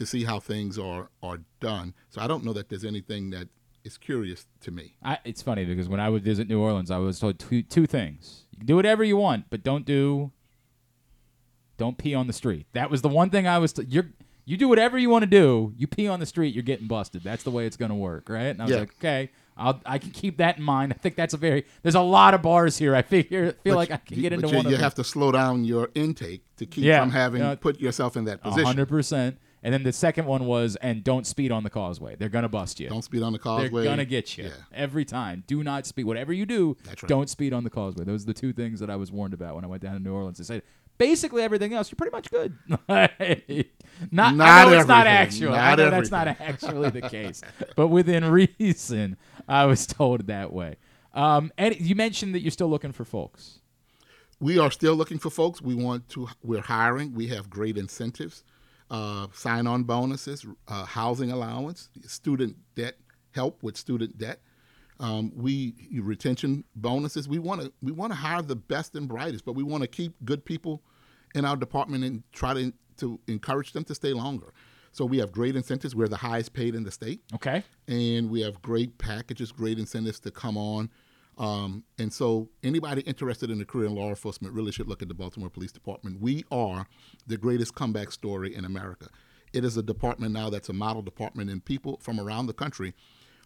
to 0.00 0.06
see 0.06 0.24
how 0.24 0.40
things 0.40 0.78
are 0.78 1.08
are 1.22 1.38
done. 1.60 1.94
So 2.08 2.20
I 2.20 2.26
don't 2.26 2.42
know 2.44 2.52
that 2.54 2.68
there's 2.70 2.84
anything 2.84 3.30
that 3.30 3.48
is 3.84 3.96
curious 3.96 4.46
to 4.62 4.70
me. 4.70 4.96
I, 5.02 5.18
it's 5.24 5.42
funny 5.42 5.64
because 5.64 5.88
when 5.88 6.00
I 6.00 6.08
would 6.08 6.24
visit 6.24 6.48
New 6.48 6.60
Orleans, 6.60 6.90
I 6.90 6.98
was 6.98 7.20
told 7.20 7.38
two 7.38 7.62
two 7.62 7.86
things: 7.86 8.44
you 8.50 8.58
can 8.58 8.66
do 8.66 8.76
whatever 8.76 9.04
you 9.04 9.16
want, 9.16 9.44
but 9.50 9.62
don't 9.62 9.84
do 9.84 10.32
don't 11.76 11.96
pee 11.96 12.14
on 12.14 12.26
the 12.26 12.32
street. 12.32 12.66
That 12.72 12.90
was 12.90 13.02
the 13.02 13.08
one 13.08 13.30
thing 13.30 13.46
I 13.46 13.58
was. 13.58 13.72
T- 13.72 13.86
you're 13.88 14.08
you 14.46 14.56
do 14.56 14.68
whatever 14.68 14.98
you 14.98 15.10
want 15.10 15.22
to 15.22 15.26
do. 15.30 15.72
You 15.76 15.86
pee 15.86 16.08
on 16.08 16.18
the 16.18 16.26
street, 16.26 16.54
you're 16.54 16.64
getting 16.64 16.88
busted. 16.88 17.22
That's 17.22 17.44
the 17.44 17.50
way 17.50 17.66
it's 17.66 17.76
going 17.76 17.90
to 17.90 17.94
work, 17.94 18.28
right? 18.28 18.46
And 18.48 18.60
I 18.60 18.64
was 18.64 18.72
Yeah. 18.72 18.80
like, 18.80 18.94
okay, 18.98 19.30
I'll 19.56 19.80
I 19.86 19.98
can 19.98 20.10
keep 20.10 20.38
that 20.38 20.56
in 20.58 20.64
mind. 20.64 20.92
I 20.92 20.96
think 20.96 21.14
that's 21.14 21.34
a 21.34 21.36
very 21.36 21.64
there's 21.82 21.94
a 21.94 22.00
lot 22.00 22.34
of 22.34 22.42
bars 22.42 22.76
here. 22.78 22.94
I 22.96 23.02
figure 23.02 23.52
feel 23.52 23.74
But 23.74 23.76
like 23.76 23.90
I 23.90 23.96
can 23.98 24.16
you- 24.16 24.22
get 24.22 24.32
into 24.32 24.48
you, 24.48 24.56
one 24.56 24.64
you 24.64 24.68
of 24.70 24.72
them. 24.72 24.80
have 24.82 24.94
to 24.94 25.04
slow 25.04 25.30
down 25.30 25.64
your 25.64 25.90
intake 25.94 26.42
to 26.56 26.64
keep 26.66 26.84
Yeah, 26.84 27.00
from 27.00 27.10
having 27.10 27.56
put 27.58 27.80
yourself 27.80 28.16
in 28.16 28.24
that 28.24 28.42
position. 28.42 28.64
hundred 28.64 28.88
percent. 28.88 29.38
And 29.62 29.74
then 29.74 29.82
the 29.82 29.92
second 29.92 30.24
one 30.26 30.46
was, 30.46 30.76
and 30.76 31.04
don't 31.04 31.26
speed 31.26 31.52
on 31.52 31.64
the 31.64 31.70
causeway. 31.70 32.16
They're 32.16 32.28
gonna 32.30 32.48
bust 32.48 32.80
you. 32.80 32.88
Don't 32.88 33.02
speed 33.02 33.22
on 33.22 33.32
the 33.32 33.38
causeway. 33.38 33.82
They're 33.82 33.92
gonna 33.92 34.04
get 34.06 34.38
you 34.38 34.44
Yeah. 34.44 34.50
every 34.72 35.04
time. 35.04 35.44
Do 35.46 35.62
not 35.62 35.86
speed. 35.86 36.04
Whatever 36.04 36.32
you 36.32 36.46
do, 36.46 36.76
right. 36.86 36.98
don't 37.06 37.28
speed 37.28 37.52
on 37.52 37.64
the 37.64 37.70
causeway. 37.70 38.04
Those 38.04 38.22
are 38.22 38.26
the 38.26 38.34
two 38.34 38.52
things 38.54 38.80
that 38.80 38.88
I 38.90 38.96
was 38.96 39.12
warned 39.12 39.34
about 39.34 39.54
when 39.56 39.64
I 39.64 39.68
went 39.68 39.82
down 39.82 39.94
to 39.94 40.00
New 40.00 40.14
Orleans. 40.14 40.38
They 40.38 40.44
said 40.44 40.62
basically 40.96 41.42
everything 41.42 41.72
else, 41.74 41.90
you're 41.90 41.96
pretty 41.96 42.14
much 42.16 42.30
good. 42.30 42.56
not, 42.68 42.80
I 43.18 43.64
Not 44.10 44.34
know 44.34 44.72
it's 44.78 44.88
not 44.88 45.06
actual. 45.06 45.52
I 45.54 45.74
Not 45.74 45.90
that's 45.90 46.10
not 46.10 46.26
actually 46.28 46.90
the 46.90 47.02
case, 47.02 47.42
but 47.76 47.88
within 47.88 48.24
reason, 48.58 49.16
I 49.48 49.66
was 49.66 49.86
told 49.86 50.26
that 50.28 50.52
way. 50.52 50.76
Um, 51.12 51.52
and 51.58 51.78
you 51.80 51.94
mentioned 51.94 52.34
that 52.34 52.40
you're 52.40 52.50
still 52.50 52.68
looking 52.70 52.92
for 52.92 53.04
folks. 53.04 53.58
we 54.40 54.58
are 54.58 54.70
still 54.70 54.94
looking 54.94 55.18
for 55.18 55.28
folks. 55.28 55.60
We 55.60 55.74
want 55.74 56.08
to. 56.10 56.28
We're 56.42 56.60
hiring. 56.62 57.14
We 57.14 57.26
have 57.28 57.50
great 57.50 57.76
incentives, 57.76 58.44
uh, 58.90 59.28
sign-on 59.32 59.84
bonuses, 59.84 60.46
uh, 60.68 60.84
housing 60.84 61.30
allowance, 61.30 61.88
student 62.06 62.56
debt 62.74 62.96
help 63.32 63.62
with 63.62 63.76
student 63.76 64.18
debt. 64.18 64.40
Um, 64.98 65.32
we 65.34 65.74
retention 66.02 66.64
bonuses. 66.76 67.28
We 67.28 67.38
want 67.38 67.62
to. 67.62 67.72
We 67.80 67.92
want 67.92 68.12
to 68.12 68.16
hire 68.16 68.42
the 68.42 68.56
best 68.56 68.94
and 68.96 69.08
brightest, 69.08 69.44
but 69.44 69.54
we 69.54 69.62
want 69.62 69.82
to 69.82 69.86
keep 69.88 70.12
good 70.24 70.44
people 70.44 70.82
in 71.34 71.44
our 71.44 71.56
department 71.56 72.04
and 72.04 72.22
try 72.32 72.52
to 72.54 72.72
to 72.98 73.18
encourage 73.28 73.72
them 73.72 73.84
to 73.84 73.94
stay 73.94 74.12
longer. 74.12 74.52
So 74.92 75.04
we 75.06 75.18
have 75.18 75.30
great 75.32 75.54
incentives. 75.56 75.94
We're 75.94 76.08
the 76.08 76.16
highest 76.16 76.52
paid 76.52 76.74
in 76.74 76.82
the 76.82 76.90
state 76.90 77.22
Okay. 77.34 77.62
and 77.86 78.28
we 78.28 78.40
have 78.42 78.60
great 78.60 78.98
packages, 78.98 79.52
great 79.52 79.78
incentives 79.78 80.18
to 80.20 80.30
come 80.32 80.58
on. 80.58 80.90
Um, 81.40 81.84
and 81.98 82.12
so, 82.12 82.50
anybody 82.62 83.00
interested 83.00 83.50
in 83.50 83.62
a 83.62 83.64
career 83.64 83.86
in 83.86 83.94
law 83.94 84.10
enforcement 84.10 84.52
really 84.52 84.72
should 84.72 84.88
look 84.88 85.00
at 85.00 85.08
the 85.08 85.14
Baltimore 85.14 85.48
Police 85.48 85.72
Department. 85.72 86.20
We 86.20 86.44
are 86.50 86.86
the 87.26 87.38
greatest 87.38 87.74
comeback 87.74 88.12
story 88.12 88.54
in 88.54 88.66
America. 88.66 89.08
It 89.54 89.64
is 89.64 89.74
a 89.78 89.82
department 89.82 90.34
now 90.34 90.50
that's 90.50 90.68
a 90.68 90.74
model 90.74 91.00
department, 91.00 91.48
and 91.48 91.64
people 91.64 91.98
from 92.02 92.20
around 92.20 92.46
the 92.46 92.52
country 92.52 92.92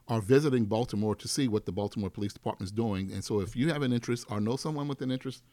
are 0.09 0.21
visiting 0.21 0.65
Baltimore 0.65 1.15
to 1.15 1.29
see 1.29 1.47
what 1.47 1.67
the 1.67 1.73
Baltimore 1.73 2.11
Police 2.11 2.33
Department 2.33 2.67
is 2.67 2.73
doing. 2.73 3.13
And 3.13 3.23
so, 3.23 3.39
if 3.39 3.55
you 3.55 3.73
have 3.73 3.83
an 3.83 3.93
interest 3.93 4.27
or 4.29 4.41
know 4.41 4.57
someone 4.57 4.89
with 4.89 5.01
an 5.01 5.13
interest, 5.13 5.45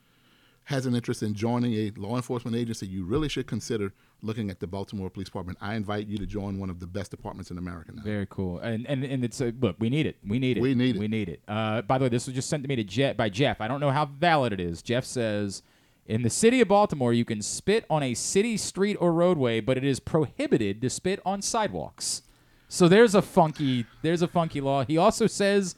has 0.66 0.86
an 0.86 0.95
interest 0.95 1.24
in 1.24 1.34
joining 1.34 1.74
a 1.74 1.91
law 1.97 2.16
enforcement 2.16 2.55
agency, 2.55 2.88
you 2.88 3.03
really 3.03 3.28
should 3.28 3.47
consider 3.47 3.93
looking 4.22 4.49
at 4.49 4.59
the 4.59 4.68
Baltimore 4.68 5.09
Police 5.09 5.28
Department. 5.28 5.57
I 5.59 5.76
invite 5.76 6.07
you 6.07 6.18
to 6.18 6.26
join 6.26 6.59
one 6.59 6.70
of 6.70 6.80
the 6.80 6.88
best 6.88 7.12
departments 7.12 7.51
in 7.51 7.57
America 7.57 7.91
now. 7.93 8.03
Very 8.03 8.28
cool. 8.30 8.59
And 8.59 8.86
and 8.88 9.03
and 9.03 9.24
it's 9.24 9.41
a 9.41 9.51
look. 9.59 9.76
We 9.80 9.89
need 9.89 10.05
it. 10.05 10.18
We 10.26 10.39
need 10.39 10.57
it. 10.57 10.62
We 10.62 10.76
need 10.76 10.95
it. 10.95 10.99
We 10.99 11.07
need 11.07 11.30
it. 11.30 11.41
Uh, 11.47 11.82
by 11.82 11.97
the 11.97 12.03
way, 12.03 12.09
this 12.09 12.28
was 12.28 12.36
just 12.36 12.49
sent 12.49 12.64
to 12.64 12.70
me 12.70 12.76
to 12.76 12.84
Jeff 12.84 13.18
by 13.18 13.30
Jeff. 13.30 13.59
I 13.59 13.68
don't 13.68 13.80
know 13.80 13.91
how 13.91 14.05
valid 14.05 14.53
it 14.53 14.59
is. 14.59 14.82
Jeff 14.82 15.03
says, 15.05 15.64
in 16.05 16.22
the 16.22 16.30
city 16.30 16.62
of 16.62 16.68
Baltimore, 16.68 17.14
you 17.14 17.26
can 17.26 17.41
spit 17.41 17.86
on 17.89 18.03
a 18.03 18.14
city 18.14 18.57
street 18.57 18.97
or 18.99 19.12
roadway, 19.14 19.59
but 19.59 19.78
it 19.78 19.84
is 19.84 19.99
prohibited 19.99 20.82
to 20.82 20.89
spit 20.89 21.20
on 21.26 21.41
sidewalks. 21.41 22.22
So 22.68 22.88
there's 22.88 23.16
a 23.16 23.22
funky 23.22 23.86
there's 24.01 24.22
a 24.22 24.28
funky 24.28 24.62
law. 24.62 24.86
He 24.86 24.97
also 24.97 25.28
says 25.28 25.76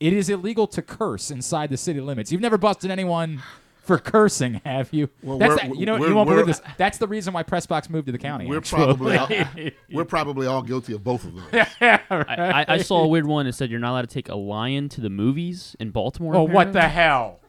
it 0.00 0.12
is 0.12 0.28
illegal 0.28 0.66
to 0.68 0.82
curse 0.82 1.30
inside 1.30 1.70
the 1.70 1.76
city 1.76 2.00
limits. 2.00 2.30
You've 2.30 2.40
never 2.40 2.58
busted 2.58 2.90
anyone. 2.90 3.42
For 3.84 3.98
cursing, 3.98 4.60
have 4.64 4.92
you? 4.92 5.10
Well, 5.22 5.38
That's 5.38 5.56
we're- 5.62 5.68
the- 5.74 5.78
you 5.78 5.86
know 5.86 5.96
we're- 5.98 6.08
you 6.08 6.14
won't 6.16 6.28
believe 6.28 6.46
this. 6.46 6.60
That's 6.78 6.98
the 6.98 7.06
reason 7.06 7.34
why 7.34 7.42
Pressbox 7.42 7.90
moved 7.90 8.06
to 8.06 8.12
the 8.12 8.18
county. 8.18 8.46
We're 8.46 8.58
actually. 8.58 8.84
probably 8.84 9.16
all, 9.16 9.28
we're 9.92 10.04
probably 10.04 10.46
all 10.46 10.62
guilty 10.62 10.94
of 10.94 11.04
both 11.04 11.24
of 11.24 11.34
those. 11.34 11.44
I, 11.80 12.00
I, 12.10 12.64
I 12.68 12.78
saw 12.78 13.02
a 13.04 13.08
weird 13.08 13.26
one 13.26 13.46
that 13.46 13.52
said 13.54 13.70
you're 13.70 13.80
not 13.80 13.92
allowed 13.92 14.08
to 14.08 14.14
take 14.14 14.28
a 14.28 14.34
lion 14.36 14.88
to 14.90 15.00
the 15.00 15.10
movies 15.10 15.76
in 15.78 15.90
Baltimore. 15.90 16.34
Oh, 16.34 16.44
what 16.44 16.72
the 16.72 16.82
hell? 16.88 17.40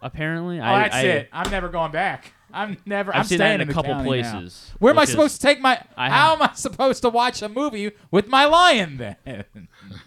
Apparently, 0.00 0.60
Oh, 0.60 0.64
I, 0.64 0.82
that's 0.82 0.94
I, 0.94 1.00
it. 1.02 1.28
I'm 1.32 1.50
never 1.50 1.68
going 1.68 1.90
back. 1.92 2.32
I'm 2.52 2.76
never. 2.86 3.12
I've 3.12 3.20
I'm 3.20 3.24
seen 3.26 3.38
that 3.38 3.44
staying 3.48 3.60
in 3.62 3.68
a 3.70 3.72
couple 3.72 3.92
county 3.92 4.22
now. 4.22 4.32
places, 4.32 4.72
Where 4.78 4.92
am 4.92 4.98
I 4.98 5.02
which 5.02 5.08
is- 5.08 5.12
supposed 5.12 5.40
to 5.40 5.46
take 5.46 5.60
my? 5.60 5.82
I 5.96 6.08
how 6.10 6.34
am 6.34 6.42
I 6.42 6.52
supposed 6.54 7.02
to 7.02 7.08
watch 7.10 7.42
a 7.42 7.48
movie 7.48 7.90
with 8.10 8.28
my 8.28 8.44
lion 8.46 8.96
then? 9.24 9.46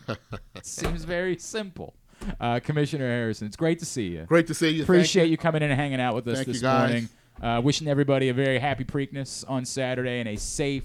Seems 0.63 1.03
very 1.03 1.38
simple. 1.38 1.95
Uh, 2.39 2.59
Commissioner 2.59 3.07
Harrison, 3.07 3.47
it's 3.47 3.55
great 3.57 3.80
to 3.80 3.86
see 3.86 4.07
you. 4.07 4.24
Great 4.26 4.47
to 4.47 4.53
see 4.53 4.70
you. 4.70 4.84
Appreciate 4.84 5.30
you 5.30 5.38
coming 5.38 5.61
in 5.61 5.72
and 5.72 5.80
hanging 5.80 5.99
out 6.01 6.15
with 6.15 6.28
us 6.28 6.36
Thank 6.38 6.47
you, 6.47 6.53
this 6.53 6.61
guys. 6.61 6.89
morning. 6.89 7.09
Uh, 7.41 7.61
wishing 7.63 7.88
everybody 7.88 8.30
a 8.30 8.34
very 8.34 8.59
happy 8.59 8.84
Preakness 8.84 9.45
on 9.49 9.63
Saturday 9.63 10.20
and 10.20 10.28
a 10.28 10.36
safe, 10.36 10.84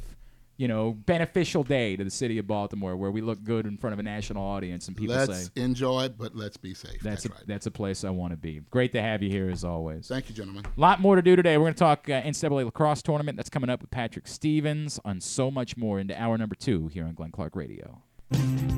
you 0.57 0.68
know, 0.68 0.93
beneficial 0.93 1.64
day 1.64 1.97
to 1.97 2.05
the 2.05 2.11
city 2.11 2.39
of 2.39 2.47
Baltimore, 2.47 2.97
where 2.97 3.11
we 3.11 3.20
look 3.20 3.43
good 3.43 3.66
in 3.66 3.76
front 3.76 3.93
of 3.93 3.99
a 3.99 4.05
national 4.05 4.45
audience 4.45 4.87
and 4.87 4.97
people 4.97 5.16
Let's 5.16 5.47
say 5.47 5.51
enjoy, 5.61 6.11
but 6.11 6.37
let's 6.37 6.57
be 6.57 6.72
safe. 6.74 7.01
that's 7.03 7.24
That's, 7.24 7.26
a, 7.26 7.28
right. 7.30 7.43
that's 7.49 7.66
a 7.66 7.72
place 7.72 8.05
I 8.05 8.11
want 8.11 8.32
to 8.32 8.37
be. 8.37 8.61
Great 8.70 8.93
to 8.93 9.03
have 9.03 9.20
you 9.20 9.30
here 9.30 9.51
as 9.51 9.64
always. 9.64 10.07
Thank 10.07 10.28
you, 10.28 10.35
gentlemen. 10.37 10.64
A 10.64 10.80
lot 10.80 11.01
more 11.01 11.16
to 11.16 11.22
do 11.22 11.35
today. 11.35 11.59
We're 11.59 11.64
going 11.64 11.74
to 11.74 11.78
talk 11.80 12.09
uh, 12.09 12.22
NCAA 12.22 12.64
lacrosse 12.66 13.03
tournament 13.03 13.37
that's 13.37 13.51
coming 13.51 13.68
up 13.68 13.80
with 13.80 13.91
Patrick 13.91 14.28
Stevens 14.28 15.01
on 15.05 15.20
so 15.20 15.51
much 15.51 15.76
more 15.76 15.99
into 15.99 16.16
hour 16.20 16.39
number 16.39 16.55
two 16.55 16.87
here 16.87 17.05
on 17.05 17.14
Glenn 17.14 17.32
Clark 17.32 17.57
Radio. 17.57 18.01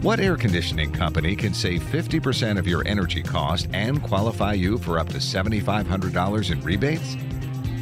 What 0.03 0.21
air 0.21 0.37
conditioning 0.37 0.93
company 0.93 1.35
can 1.35 1.53
save 1.53 1.83
50% 1.83 2.59
of 2.59 2.67
your 2.67 2.87
energy 2.87 3.23
cost 3.23 3.69
and 3.73 4.03
qualify 4.03 4.53
you 4.53 4.79
for 4.79 4.99
up 4.99 5.09
to 5.09 5.19
$7,500 5.19 6.51
in 6.51 6.61
rebates? 6.63 7.17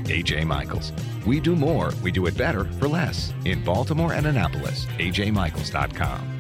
AJ 0.05 0.47
Michaels. 0.47 0.93
We 1.27 1.41
do 1.41 1.57
more, 1.57 1.93
we 2.03 2.13
do 2.13 2.27
it 2.27 2.37
better 2.37 2.65
for 2.65 2.89
less. 2.89 3.33
In 3.45 3.63
Baltimore 3.65 4.13
and 4.13 4.27
Annapolis, 4.27 4.87
ajmichaels.com. 4.99 6.34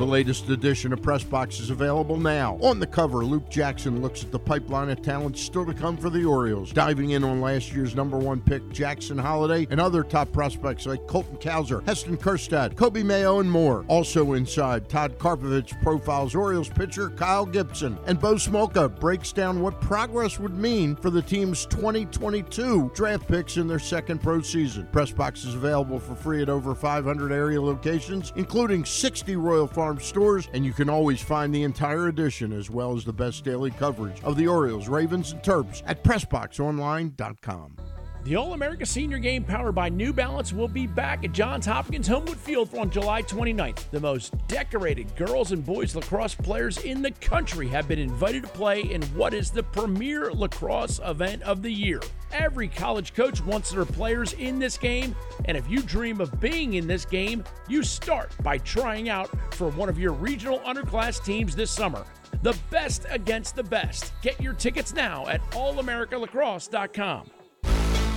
The 0.00 0.06
latest 0.06 0.48
edition 0.48 0.94
of 0.94 1.02
Press 1.02 1.22
Box 1.24 1.60
is 1.60 1.68
available 1.68 2.16
now. 2.16 2.56
On 2.62 2.80
the 2.80 2.86
cover, 2.86 3.22
Luke 3.22 3.50
Jackson 3.50 4.00
looks 4.00 4.24
at 4.24 4.32
the 4.32 4.38
pipeline 4.38 4.88
of 4.88 5.02
talent 5.02 5.36
still 5.36 5.66
to 5.66 5.74
come 5.74 5.98
for 5.98 6.08
the 6.08 6.24
Orioles, 6.24 6.72
diving 6.72 7.10
in 7.10 7.22
on 7.22 7.42
last 7.42 7.74
year's 7.74 7.94
number 7.94 8.16
one 8.16 8.40
pick, 8.40 8.66
Jackson 8.72 9.18
Holliday, 9.18 9.66
and 9.68 9.78
other 9.78 10.02
top 10.02 10.32
prospects 10.32 10.86
like 10.86 11.06
Colton 11.06 11.36
Cowser, 11.36 11.86
Heston 11.86 12.16
Kjerstad, 12.16 12.76
Coby 12.76 13.04
Mayo, 13.04 13.40
and 13.40 13.50
more. 13.50 13.84
Also 13.88 14.32
inside, 14.32 14.88
Todd 14.88 15.18
Karpovich 15.18 15.78
profiles 15.82 16.34
Orioles 16.34 16.70
pitcher 16.70 17.10
Kyle 17.10 17.44
Gibson, 17.44 17.98
and 18.06 18.18
Bo 18.18 18.36
Smolka 18.36 18.88
breaks 18.98 19.32
down 19.32 19.60
what 19.60 19.82
progress 19.82 20.40
would 20.40 20.56
mean 20.56 20.96
for 20.96 21.10
the 21.10 21.20
team's 21.20 21.66
2022 21.66 22.90
draft 22.94 23.28
picks 23.28 23.58
in 23.58 23.68
their 23.68 23.78
second 23.78 24.22
pro 24.22 24.40
season. 24.40 24.88
Press 24.92 25.10
Box 25.10 25.44
is 25.44 25.54
available 25.54 25.98
for 25.98 26.14
free 26.14 26.40
at 26.40 26.48
over 26.48 26.74
500 26.74 27.32
area 27.32 27.60
locations, 27.60 28.32
including 28.36 28.82
60 28.82 29.36
Royal 29.36 29.66
Farm 29.66 29.89
stores, 29.98 30.48
and 30.52 30.64
you 30.64 30.72
can 30.72 30.88
always 30.88 31.20
find 31.20 31.54
the 31.54 31.64
entire 31.64 32.08
edition 32.08 32.52
as 32.52 32.70
well 32.70 32.96
as 32.96 33.04
the 33.04 33.12
best 33.12 33.44
daily 33.44 33.70
coverage 33.70 34.22
of 34.22 34.36
the 34.36 34.46
Orioles, 34.46 34.88
Ravens, 34.88 35.32
and 35.32 35.42
Terps 35.42 35.82
at 35.86 36.04
PressBoxOnline.com. 36.04 37.76
The 38.22 38.36
All 38.36 38.52
America 38.52 38.84
Senior 38.84 39.18
Game 39.18 39.44
powered 39.44 39.74
by 39.74 39.88
New 39.88 40.12
Balance 40.12 40.52
will 40.52 40.68
be 40.68 40.86
back 40.86 41.24
at 41.24 41.32
Johns 41.32 41.64
Hopkins 41.64 42.06
Homewood 42.06 42.36
Field 42.36 42.74
on 42.76 42.90
July 42.90 43.22
29th. 43.22 43.88
The 43.90 43.98
most 43.98 44.34
decorated 44.46 45.16
girls 45.16 45.52
and 45.52 45.64
boys 45.64 45.96
lacrosse 45.96 46.34
players 46.34 46.76
in 46.78 47.00
the 47.00 47.12
country 47.12 47.66
have 47.68 47.88
been 47.88 47.98
invited 47.98 48.42
to 48.42 48.48
play 48.50 48.82
in 48.82 49.00
what 49.14 49.32
is 49.32 49.50
the 49.50 49.62
premier 49.62 50.30
lacrosse 50.32 51.00
event 51.02 51.42
of 51.44 51.62
the 51.62 51.72
year. 51.72 52.00
Every 52.30 52.68
college 52.68 53.14
coach 53.14 53.42
wants 53.42 53.70
their 53.70 53.86
players 53.86 54.34
in 54.34 54.58
this 54.58 54.76
game, 54.76 55.16
and 55.46 55.56
if 55.56 55.66
you 55.68 55.80
dream 55.80 56.20
of 56.20 56.38
being 56.40 56.74
in 56.74 56.86
this 56.86 57.06
game, 57.06 57.42
you 57.68 57.82
start 57.82 58.32
by 58.42 58.58
trying 58.58 59.08
out 59.08 59.30
for 59.54 59.70
one 59.70 59.88
of 59.88 59.98
your 59.98 60.12
regional 60.12 60.58
underclass 60.60 61.24
teams 61.24 61.56
this 61.56 61.70
summer. 61.70 62.04
The 62.42 62.56
best 62.70 63.06
against 63.08 63.56
the 63.56 63.64
best. 63.64 64.12
Get 64.20 64.38
your 64.42 64.52
tickets 64.52 64.92
now 64.92 65.26
at 65.26 65.40
allamericalacrosse.com. 65.52 67.30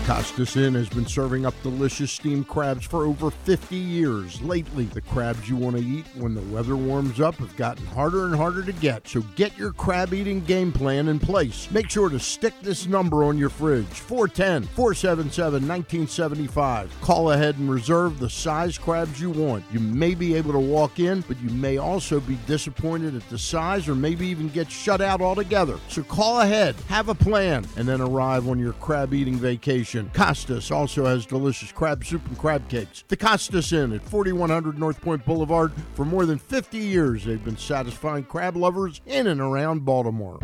Costas 0.05 0.57
Inn 0.57 0.73
has 0.73 0.89
been 0.89 1.05
serving 1.05 1.45
up 1.45 1.53
delicious 1.63 2.11
steamed 2.11 2.49
crabs 2.49 2.85
for 2.85 3.05
over 3.05 3.31
50 3.31 3.77
years. 3.77 4.41
Lately, 4.41 4.83
the 4.83 4.99
crabs 4.99 5.47
you 5.47 5.55
want 5.55 5.77
to 5.77 5.81
eat 5.81 6.05
when 6.17 6.35
the 6.35 6.41
weather 6.53 6.75
warms 6.75 7.21
up 7.21 7.35
have 7.35 7.55
gotten 7.55 7.85
harder 7.85 8.25
and 8.25 8.35
harder 8.35 8.63
to 8.63 8.73
get. 8.73 9.07
So 9.07 9.21
get 9.37 9.57
your 9.57 9.71
crab 9.71 10.13
eating 10.13 10.41
game 10.41 10.73
plan 10.73 11.07
in 11.07 11.19
place. 11.19 11.71
Make 11.71 11.89
sure 11.89 12.09
to 12.09 12.19
stick 12.19 12.53
this 12.61 12.85
number 12.85 13.23
on 13.23 13.37
your 13.37 13.47
fridge 13.47 13.85
410 13.85 14.63
477 14.75 15.53
1975. 15.65 16.99
Call 16.99 17.31
ahead 17.31 17.57
and 17.57 17.71
reserve 17.71 18.19
the 18.19 18.29
size 18.29 18.77
crabs 18.77 19.21
you 19.21 19.29
want. 19.29 19.63
You 19.71 19.79
may 19.79 20.15
be 20.15 20.35
able 20.35 20.51
to 20.51 20.59
walk 20.59 20.99
in, 20.99 21.21
but 21.29 21.39
you 21.39 21.49
may 21.49 21.77
also 21.77 22.19
be 22.19 22.37
disappointed 22.45 23.15
at 23.15 23.29
the 23.29 23.37
size 23.37 23.87
or 23.87 23.95
maybe 23.95 24.27
even 24.27 24.49
get 24.49 24.69
shut 24.69 24.99
out 24.99 25.21
altogether. 25.21 25.79
So 25.87 26.03
call 26.03 26.41
ahead, 26.41 26.75
have 26.89 27.07
a 27.07 27.15
plan, 27.15 27.65
and 27.77 27.87
then 27.87 28.01
arrive 28.01 28.49
on 28.49 28.59
your 28.59 28.73
crab 28.73 29.13
eating 29.13 29.35
vacation. 29.35 29.92
Costas 30.13 30.71
also 30.71 31.05
has 31.05 31.25
delicious 31.25 31.71
crab 31.71 32.03
soup 32.03 32.25
and 32.27 32.37
crab 32.37 32.67
cakes. 32.69 33.03
The 33.07 33.17
Costas 33.17 33.71
Inn 33.73 33.93
at 33.93 34.01
4100 34.01 34.79
North 34.79 34.99
Point 35.01 35.23
Boulevard. 35.25 35.71
For 35.93 36.05
more 36.05 36.25
than 36.25 36.39
50 36.39 36.77
years, 36.77 37.23
they've 37.23 37.43
been 37.43 37.57
satisfying 37.57 38.23
crab 38.23 38.55
lovers 38.55 39.01
in 39.05 39.27
and 39.27 39.39
around 39.39 39.85
Baltimore. 39.85 40.39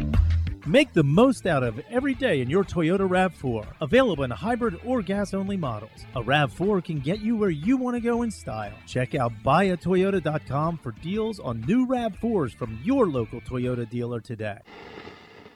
Make 0.65 0.93
the 0.93 1.03
most 1.03 1.47
out 1.47 1.63
of 1.63 1.79
every 1.89 2.13
day 2.13 2.41
in 2.41 2.49
your 2.49 2.63
Toyota 2.63 3.07
RAV4. 3.09 3.65
Available 3.81 4.23
in 4.23 4.29
hybrid 4.29 4.79
or 4.85 5.01
gas 5.01 5.33
only 5.33 5.57
models. 5.57 6.05
A 6.15 6.21
RAV4 6.21 6.83
can 6.83 6.99
get 6.99 7.21
you 7.21 7.35
where 7.35 7.49
you 7.49 7.77
want 7.77 7.95
to 7.95 8.01
go 8.01 8.21
in 8.21 8.29
style. 8.29 8.73
Check 8.85 9.15
out 9.15 9.31
buyatoyota.com 9.43 10.77
for 10.77 10.91
deals 10.91 11.39
on 11.39 11.61
new 11.61 11.87
RAV4s 11.87 12.53
from 12.53 12.79
your 12.83 13.07
local 13.07 13.41
Toyota 13.41 13.89
dealer 13.89 14.19
today. 14.19 14.59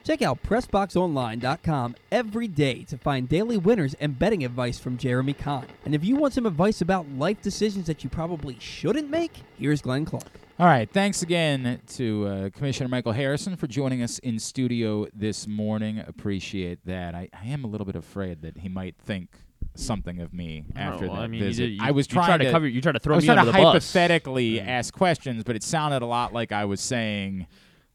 Check 0.04 0.22
out 0.22 0.44
PressBoxOnline.com 0.44 1.96
every 2.12 2.48
day 2.50 2.84
to 2.90 2.98
find 2.98 3.30
daily 3.30 3.56
winners 3.58 3.94
and 4.02 4.20
betting 4.20 4.44
advice 4.44 4.78
from 4.78 4.98
Jeremy 4.98 5.32
Kahn. 5.34 5.66
And 5.86 5.96
if 5.96 6.04
you 6.04 6.18
want 6.18 6.34
some 6.34 6.46
advice 6.46 6.82
about 6.82 7.08
life 7.12 7.42
decisions 7.42 7.88
that 7.88 8.04
you 8.04 8.10
probably 8.10 8.58
shouldn't 8.60 9.10
make, 9.10 9.32
here's 9.58 9.82
Glenn 9.82 10.04
Clark. 10.04 10.26
All 10.60 10.66
right. 10.68 10.90
Thanks 10.92 11.22
again 11.22 11.80
to 11.96 12.28
uh, 12.28 12.50
Commissioner 12.50 12.90
Michael 12.90 13.14
Harrison 13.14 13.56
for 13.56 13.66
joining 13.68 14.04
us 14.04 14.20
in 14.20 14.40
studio 14.40 15.08
this 15.14 15.48
morning. 15.48 16.00
Appreciate 16.06 16.86
that. 16.86 17.16
I, 17.16 17.30
I 17.34 17.48
am 17.48 17.64
a 17.64 17.68
little 17.68 17.86
bit 17.86 17.96
afraid 17.96 18.42
that 18.42 18.58
he 18.58 18.68
might 18.68 18.96
think 19.06 19.30
something 19.76 20.20
of 20.20 20.34
me 20.34 20.66
after 20.76 21.08
well, 21.08 21.16
that 21.16 21.22
I 21.24 21.28
mean, 21.28 21.40
visit. 21.42 21.64
did- 21.64 21.72
you- 21.76 21.80
I 21.82 21.92
was 21.92 22.08
you 22.08 22.14
tried 22.16 22.26
trying 22.28 22.40
to 22.40 22.52
cover- 22.52 22.68
you 22.68 22.82
tried 22.82 22.92
to 22.92 23.00
throw 23.00 23.16
I 23.16 23.18
was 23.18 23.24
me 23.24 23.28
trying 23.28 23.40
under 23.40 23.52
to 23.54 23.58
the 23.58 23.64
bus. 23.64 23.74
hypothetically 23.94 24.56
Mm. 24.56 24.68
ask 24.68 24.94
questions, 24.94 25.44
but 25.46 25.56
it 25.56 25.64
sounded 25.64 26.02
a 26.02 26.06
lot 26.06 26.34
like 26.34 26.52
I 26.52 26.66
was 26.66 26.82
saying. 26.82 27.48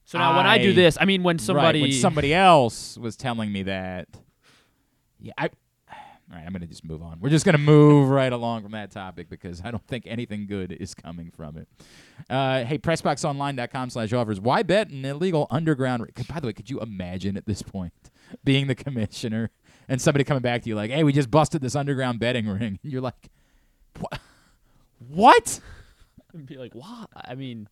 So 0.09 0.17
now 0.17 0.39
when 0.39 0.47
I 0.47 0.57
do 0.57 0.73
this, 0.73 0.97
I 0.99 1.05
mean, 1.05 1.23
when 1.23 1.37
Right, 1.37 1.41
somebody- 1.43 1.81
when 1.83 1.93
somebody 1.93 2.33
else 2.33 2.97
was 2.97 3.15
telling 3.15 3.53
me 3.53 3.65
that, 3.65 4.09
yeah, 5.21 5.33
I. 5.37 5.51
All 6.31 6.37
right, 6.37 6.45
I'm 6.47 6.53
going 6.53 6.63
to 6.63 6.67
just 6.67 6.83
move 6.83 7.03
on. 7.03 7.21
We're 7.21 7.29
just 7.29 7.45
going 7.45 7.55
to 7.57 7.61
move 7.61 8.09
right 8.21 8.33
along 8.33 8.63
from 8.63 8.73
that 8.73 8.91
topic 8.91 9.29
because 9.29 9.61
I 9.63 9.71
don't 9.71 9.87
think 9.87 10.05
anything 10.07 10.47
good 10.47 10.73
is 10.73 10.95
coming 10.95 11.31
from 11.31 11.59
it. 11.59 11.69
Uh, 12.31 12.65
hey, 12.65 12.79
PressBoxOnline.com 12.79 13.91
slash 13.91 14.13
offers. 14.15 14.41
Why 14.41 14.63
bet 14.63 14.89
an 14.89 15.05
illegal 15.05 15.47
underground? 15.51 16.03
ra- 16.03 16.25
By 16.27 16.41
the 16.41 16.47
way, 16.47 16.53
could 16.55 16.71
you 16.71 16.81
imagine 16.81 17.37
at 17.37 17.45
this 17.45 17.61
point 17.61 17.93
being 18.45 18.67
the 18.67 18.75
commissioner 18.75 19.51
and 19.89 20.01
somebody 20.01 20.25
coming 20.25 20.43
back 20.43 20.63
to 20.63 20.69
you 20.71 20.75
like, 20.75 20.91
hey, 20.91 21.05
we 21.05 21.13
just 21.13 21.31
busted 21.31 21.61
this 21.61 21.77
underground 21.77 22.19
betting 22.19 22.47
ring. 22.61 22.79
And 22.83 22.93
you're 22.93 23.03
like, 23.03 23.29
what? 23.99 24.21
What? 25.09 25.61
And 26.33 26.47
be 26.47 26.57
like, 26.57 26.75
what? 26.75 27.09
I 27.15 27.35
mean, 27.35 27.69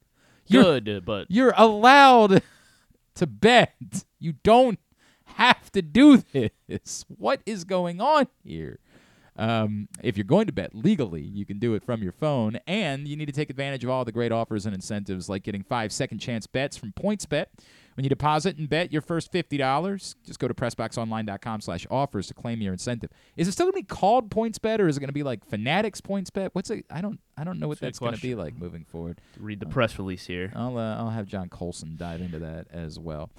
You're- 0.49 0.81
good, 0.81 1.05
but 1.05 1.27
You're 1.31 1.55
allowed 1.57 2.43
to 3.17 3.27
bet. 3.27 3.75
You 4.19 4.35
don't 4.43 4.79
have 5.25 5.71
to 5.73 5.83
do 5.83 6.19
this. 6.69 7.05
What 7.09 7.41
is 7.47 7.65
going 7.65 8.01
on 8.01 8.29
here? 8.45 8.79
Um, 9.39 9.89
if 10.03 10.17
you're 10.17 10.25
going 10.25 10.47
to 10.47 10.53
bet 10.53 10.75
legally, 10.75 11.21
you 11.21 11.45
can 11.45 11.59
do 11.59 11.75
it 11.75 11.83
from 11.83 12.03
your 12.03 12.13
phone, 12.13 12.59
and 12.67 13.07
you 13.07 13.17
need 13.17 13.27
to 13.27 13.33
take 13.33 13.51
advantage 13.51 13.85
of 13.85 13.91
all 13.91 14.03
the 14.05 14.13
great 14.13 14.33
offers 14.33 14.65
and 14.65 14.75
incentives, 14.75 15.29
like 15.29 15.43
getting 15.43 15.63
five 15.63 15.93
second 15.93 16.19
chance 16.21 16.47
bets 16.47 16.77
from 16.79 16.93
PointsBet. 16.93 17.47
When 17.97 18.05
you 18.05 18.11
deposit 18.11 18.59
and 18.59 18.69
bet 18.69 18.93
your 18.93 19.01
first 19.01 19.33
fifty 19.33 19.57
dollars, 19.57 20.17
just 20.27 20.39
go 20.39 20.47
to 20.49 20.53
PressBoxOnline.com 20.55 21.63
slash 21.63 21.87
offers 21.91 22.27
to 22.29 22.35
claim 22.35 22.61
your 22.61 22.73
incentive. 22.75 23.11
Is 23.37 23.49
it 23.49 23.53
still 23.53 23.65
going 23.65 23.73
to 23.73 23.79
be 23.79 23.83
called 23.85 24.31
PointsBet, 24.31 24.81
or 24.81 24.87
is 24.89 24.99
it 24.99 25.01
going 25.01 25.09
to 25.09 25.15
be 25.15 25.23
like 25.23 25.45
Fanatics 25.47 26.01
PointsBet? 26.03 26.51
What's 26.53 26.69
it? 26.71 26.85
I 26.91 27.01
don't. 27.01 27.19
I 27.39 27.45
don't 27.45 27.59
know 27.59 27.69
what 27.69 27.81
that's 27.81 27.99
going 27.99 28.15
to 28.15 28.21
be 28.21 28.35
like 28.35 28.55
moving 28.57 28.85
forward. 28.85 29.21
read 29.39 29.61
the 29.61 29.67
Uh, 29.67 29.71
press 29.71 29.99
release 29.99 30.27
here. 30.27 30.53
I'll 30.55 30.77
uh, 30.77 30.97
I'll 30.97 31.11
have 31.11 31.27
John 31.27 31.49
Colson 31.49 31.97
dive 31.97 32.21
into 32.21 32.39
that 32.41 32.67
as 32.71 32.99
well. 32.99 33.31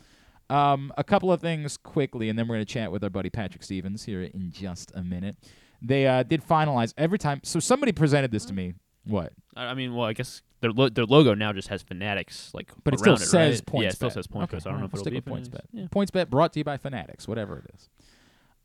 Um, 0.50 0.92
a 0.98 1.04
couple 1.04 1.32
of 1.32 1.40
things 1.42 1.78
quickly, 1.78 2.30
and 2.30 2.40
then 2.40 2.48
we're 2.48 2.56
going 2.56 2.66
to 2.66 2.74
chat 2.74 2.92
with 2.92 3.04
our 3.04 3.10
buddy 3.10 3.30
Patrick 3.30 3.62
Stevens 3.64 4.06
here 4.06 4.24
in 4.24 4.52
just 4.52 4.92
a 4.96 5.04
minute. 5.04 5.36
They 5.82 6.08
uh, 6.08 6.24
did 6.24 6.42
finalize 6.44 6.94
every 6.98 7.20
time. 7.20 7.42
So 7.44 7.60
somebody 7.60 7.92
presented 7.92 8.32
this 8.32 8.46
to 8.46 8.54
me. 8.54 8.74
What? 9.06 9.34
I 9.56 9.74
mean, 9.76 9.94
well, 9.94 10.08
I 10.08 10.14
guess 10.14 10.42
their 10.62 10.72
lo- 10.72 10.90
their 10.90 11.06
logo 11.06 11.34
now 11.34 11.54
just 11.54 11.68
has 11.68 11.82
Fanatics 11.82 12.52
like 12.54 12.72
But 12.84 12.94
it 12.94 13.00
still 13.00 13.14
around 13.14 13.20
says 13.20 13.58
right? 13.58 13.66
points. 13.66 13.84
Yeah, 13.84 13.90
it 13.90 13.96
still 13.96 14.10
bet. 14.10 14.14
says 14.16 14.28
points. 14.28 14.54
Okay, 14.54 14.60
so 14.62 14.70
I 14.70 14.74
don't 14.74 14.80
know 14.82 14.86
if 14.88 14.94
it'll 14.94 15.04
stick 15.06 15.14
be 15.26 15.32
with 15.32 15.52
PointsBet. 15.52 15.62
Yeah. 15.72 15.86
PointsBet 15.86 16.30
brought 16.30 16.54
to 16.54 16.60
you 16.60 16.64
by 16.64 16.78
Fanatics, 16.78 17.28
whatever 17.28 17.58
it 17.60 17.72
is. 17.76 17.90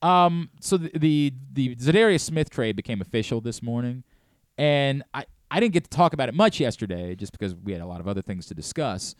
Um, 0.00 0.50
so 0.60 0.76
the 0.76 0.90
the 0.94 1.32
the 1.52 1.76
Za'Darius 1.76 2.20
Smith 2.22 2.50
trade 2.50 2.76
became 2.76 3.00
official 3.00 3.40
this 3.40 3.62
morning, 3.62 4.02
and 4.58 5.02
I 5.14 5.26
I 5.50 5.60
didn't 5.60 5.74
get 5.74 5.84
to 5.84 5.90
talk 5.90 6.12
about 6.12 6.28
it 6.28 6.34
much 6.34 6.58
yesterday 6.60 7.14
just 7.14 7.30
because 7.32 7.54
we 7.54 7.72
had 7.72 7.82
a 7.82 7.86
lot 7.86 8.00
of 8.00 8.08
other 8.08 8.22
things 8.22 8.46
to 8.46 8.54
discuss, 8.54 9.14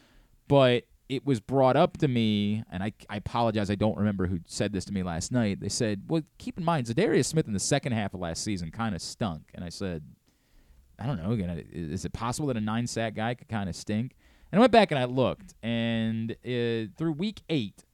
but 0.49 0.85
it 1.09 1.27
was 1.27 1.41
brought 1.41 1.77
up 1.77 1.99
to 1.99 2.09
me, 2.09 2.65
and 2.73 2.83
I 2.83 2.93
I 3.09 3.17
apologize 3.19 3.71
I 3.71 3.75
don't 3.77 3.97
remember 3.99 4.27
who 4.27 4.41
said 4.47 4.73
this 4.73 4.85
to 4.87 4.93
me 4.93 5.03
last 5.03 5.31
night. 5.31 5.61
They 5.61 5.69
said, 5.69 6.03
well, 6.09 6.23
keep 6.39 6.59
in 6.59 6.65
mind 6.65 6.87
Za'Darius 6.89 7.27
Smith 7.27 7.47
in 7.47 7.53
the 7.53 7.61
second 7.61 7.93
half 7.93 8.15
of 8.15 8.21
last 8.21 8.43
season 8.43 8.71
kind 8.73 8.95
of 8.95 9.03
stunk, 9.03 9.51
and 9.55 9.63
I 9.65 9.69
said. 9.69 10.03
I 11.03 11.07
don't 11.07 11.21
know. 11.21 11.33
Again, 11.33 11.65
is 11.73 12.05
it 12.05 12.13
possible 12.13 12.47
that 12.49 12.57
a 12.57 12.61
nine 12.61 12.87
sack 12.87 13.15
guy 13.15 13.35
could 13.35 13.49
kind 13.49 13.69
of 13.69 13.75
stink? 13.75 14.15
And 14.53 14.59
I 14.59 14.61
went 14.61 14.73
back 14.73 14.93
and 14.93 15.01
I 15.01 15.05
looked, 15.05 15.55
and 15.63 16.33
uh, 16.33 16.93
through 16.97 17.13
week 17.17 17.41
eight, 17.49 17.85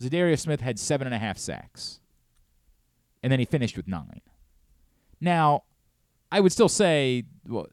Za'Darius 0.00 0.40
Smith 0.40 0.60
had 0.60 0.78
seven 0.78 1.06
and 1.06 1.14
a 1.14 1.18
half 1.18 1.38
sacks, 1.38 2.00
and 3.22 3.32
then 3.32 3.38
he 3.38 3.46
finished 3.46 3.76
with 3.76 3.88
nine. 3.88 4.20
Now, 5.20 5.64
I 6.30 6.40
would 6.40 6.52
still 6.52 6.68
say, 6.68 7.24
well, 7.48 7.66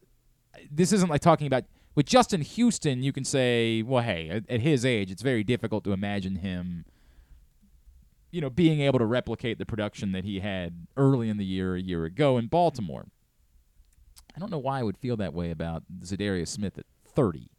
this 0.72 0.94
isn't 0.94 1.10
like 1.10 1.22
talking 1.22 1.48
about 1.48 1.66
with 1.96 2.06
Justin 2.06 2.42
Houston. 2.42 3.04
You 3.04 3.12
can 3.12 3.26
say, 3.26 3.82
well, 3.82 4.04
hey, 4.04 4.30
at, 4.30 4.50
at 4.50 4.62
his 4.62 4.86
age, 4.86 5.12
it's 5.12 5.22
very 5.22 5.44
difficult 5.44 5.84
to 5.84 5.92
imagine 5.92 6.38
him, 6.38 6.86
you 8.32 8.42
know, 8.42 8.50
being 8.50 8.80
able 8.80 9.00
to 9.00 9.06
replicate 9.06 9.58
the 9.60 9.66
production 9.66 10.14
that 10.14 10.24
he 10.24 10.40
had 10.40 10.88
early 10.96 11.30
in 11.30 11.38
the 11.38 11.46
year 11.46 11.76
a 11.76 11.82
year 11.82 12.06
ago 12.06 12.38
in 12.38 12.48
Baltimore. 12.48 13.08
I 14.36 14.40
don't 14.40 14.52
know 14.52 14.58
why 14.58 14.80
I 14.80 14.84
would 14.84 14.98
feel 14.98 15.18
that 15.18 15.34
way 15.34 15.52
about 15.52 15.84
Za'Darius 16.02 16.48
Smith 16.48 16.78
at 16.78 16.86
30. 17.06 17.50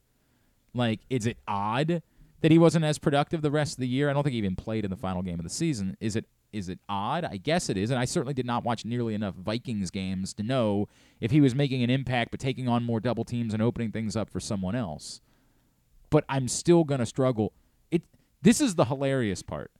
Like, 0.75 1.01
is 1.09 1.27
it 1.27 1.39
odd 1.47 2.03
that 2.41 2.51
he 2.51 2.59
wasn't 2.59 2.85
as 2.85 2.99
productive 2.99 3.43
the 3.43 3.51
rest 3.51 3.75
of 3.75 3.81
the 3.81 3.89
year? 3.89 4.11
I 4.11 4.12
don't 4.12 4.25
think 4.25 4.33
he 4.33 4.39
even 4.39 4.57
played 4.57 4.85
in 4.85 4.91
the 4.91 4.97
final 4.97 5.22
game 5.22 5.39
of 5.39 5.45
the 5.45 5.51
season. 5.51 5.97
Is 6.01 6.16
it 6.16 6.27
is 6.53 6.68
it 6.68 6.79
odd? 6.89 7.25
I 7.25 7.37
guess 7.37 7.68
it 7.68 7.77
is, 7.77 7.91
and 7.91 7.99
I 7.99 8.05
certainly 8.05 8.35
did 8.35 8.47
not 8.47 8.64
watch 8.64 8.85
nearly 8.85 9.14
enough 9.14 9.35
Vikings 9.35 9.91
games 9.91 10.33
to 10.35 10.45
know 10.45 10.87
if 11.20 11.33
he 11.33 11.41
was 11.41 11.53
making 11.53 11.83
an 11.83 11.91
impact 11.91 12.31
but 12.31 12.39
taking 12.39 12.68
on 12.68 12.85
more 12.85 13.01
double 13.01 13.25
teams 13.25 13.55
and 13.55 13.62
opening 13.62 13.91
things 13.91 14.14
up 14.14 14.31
for 14.31 14.39
someone 14.39 14.77
else. 14.77 15.20
But 16.11 16.25
I'm 16.29 16.47
still 16.47 16.85
gonna 16.85 17.07
struggle. 17.07 17.53
It 17.91 18.03
this 18.43 18.61
is 18.61 18.75
the 18.75 18.85
hilarious 18.85 19.43
part. 19.43 19.70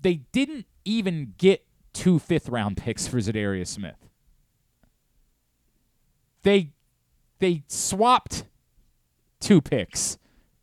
They 0.00 0.22
didn't 0.32 0.66
even 0.84 1.34
get 1.36 1.66
two 1.92 2.18
fifth 2.18 2.48
round 2.48 2.76
picks 2.78 3.06
for 3.06 3.18
Za'Darius 3.18 3.68
Smith 3.68 4.09
they 6.42 6.72
they 7.38 7.64
swapped 7.66 8.44
two 9.40 9.60
picks 9.60 10.18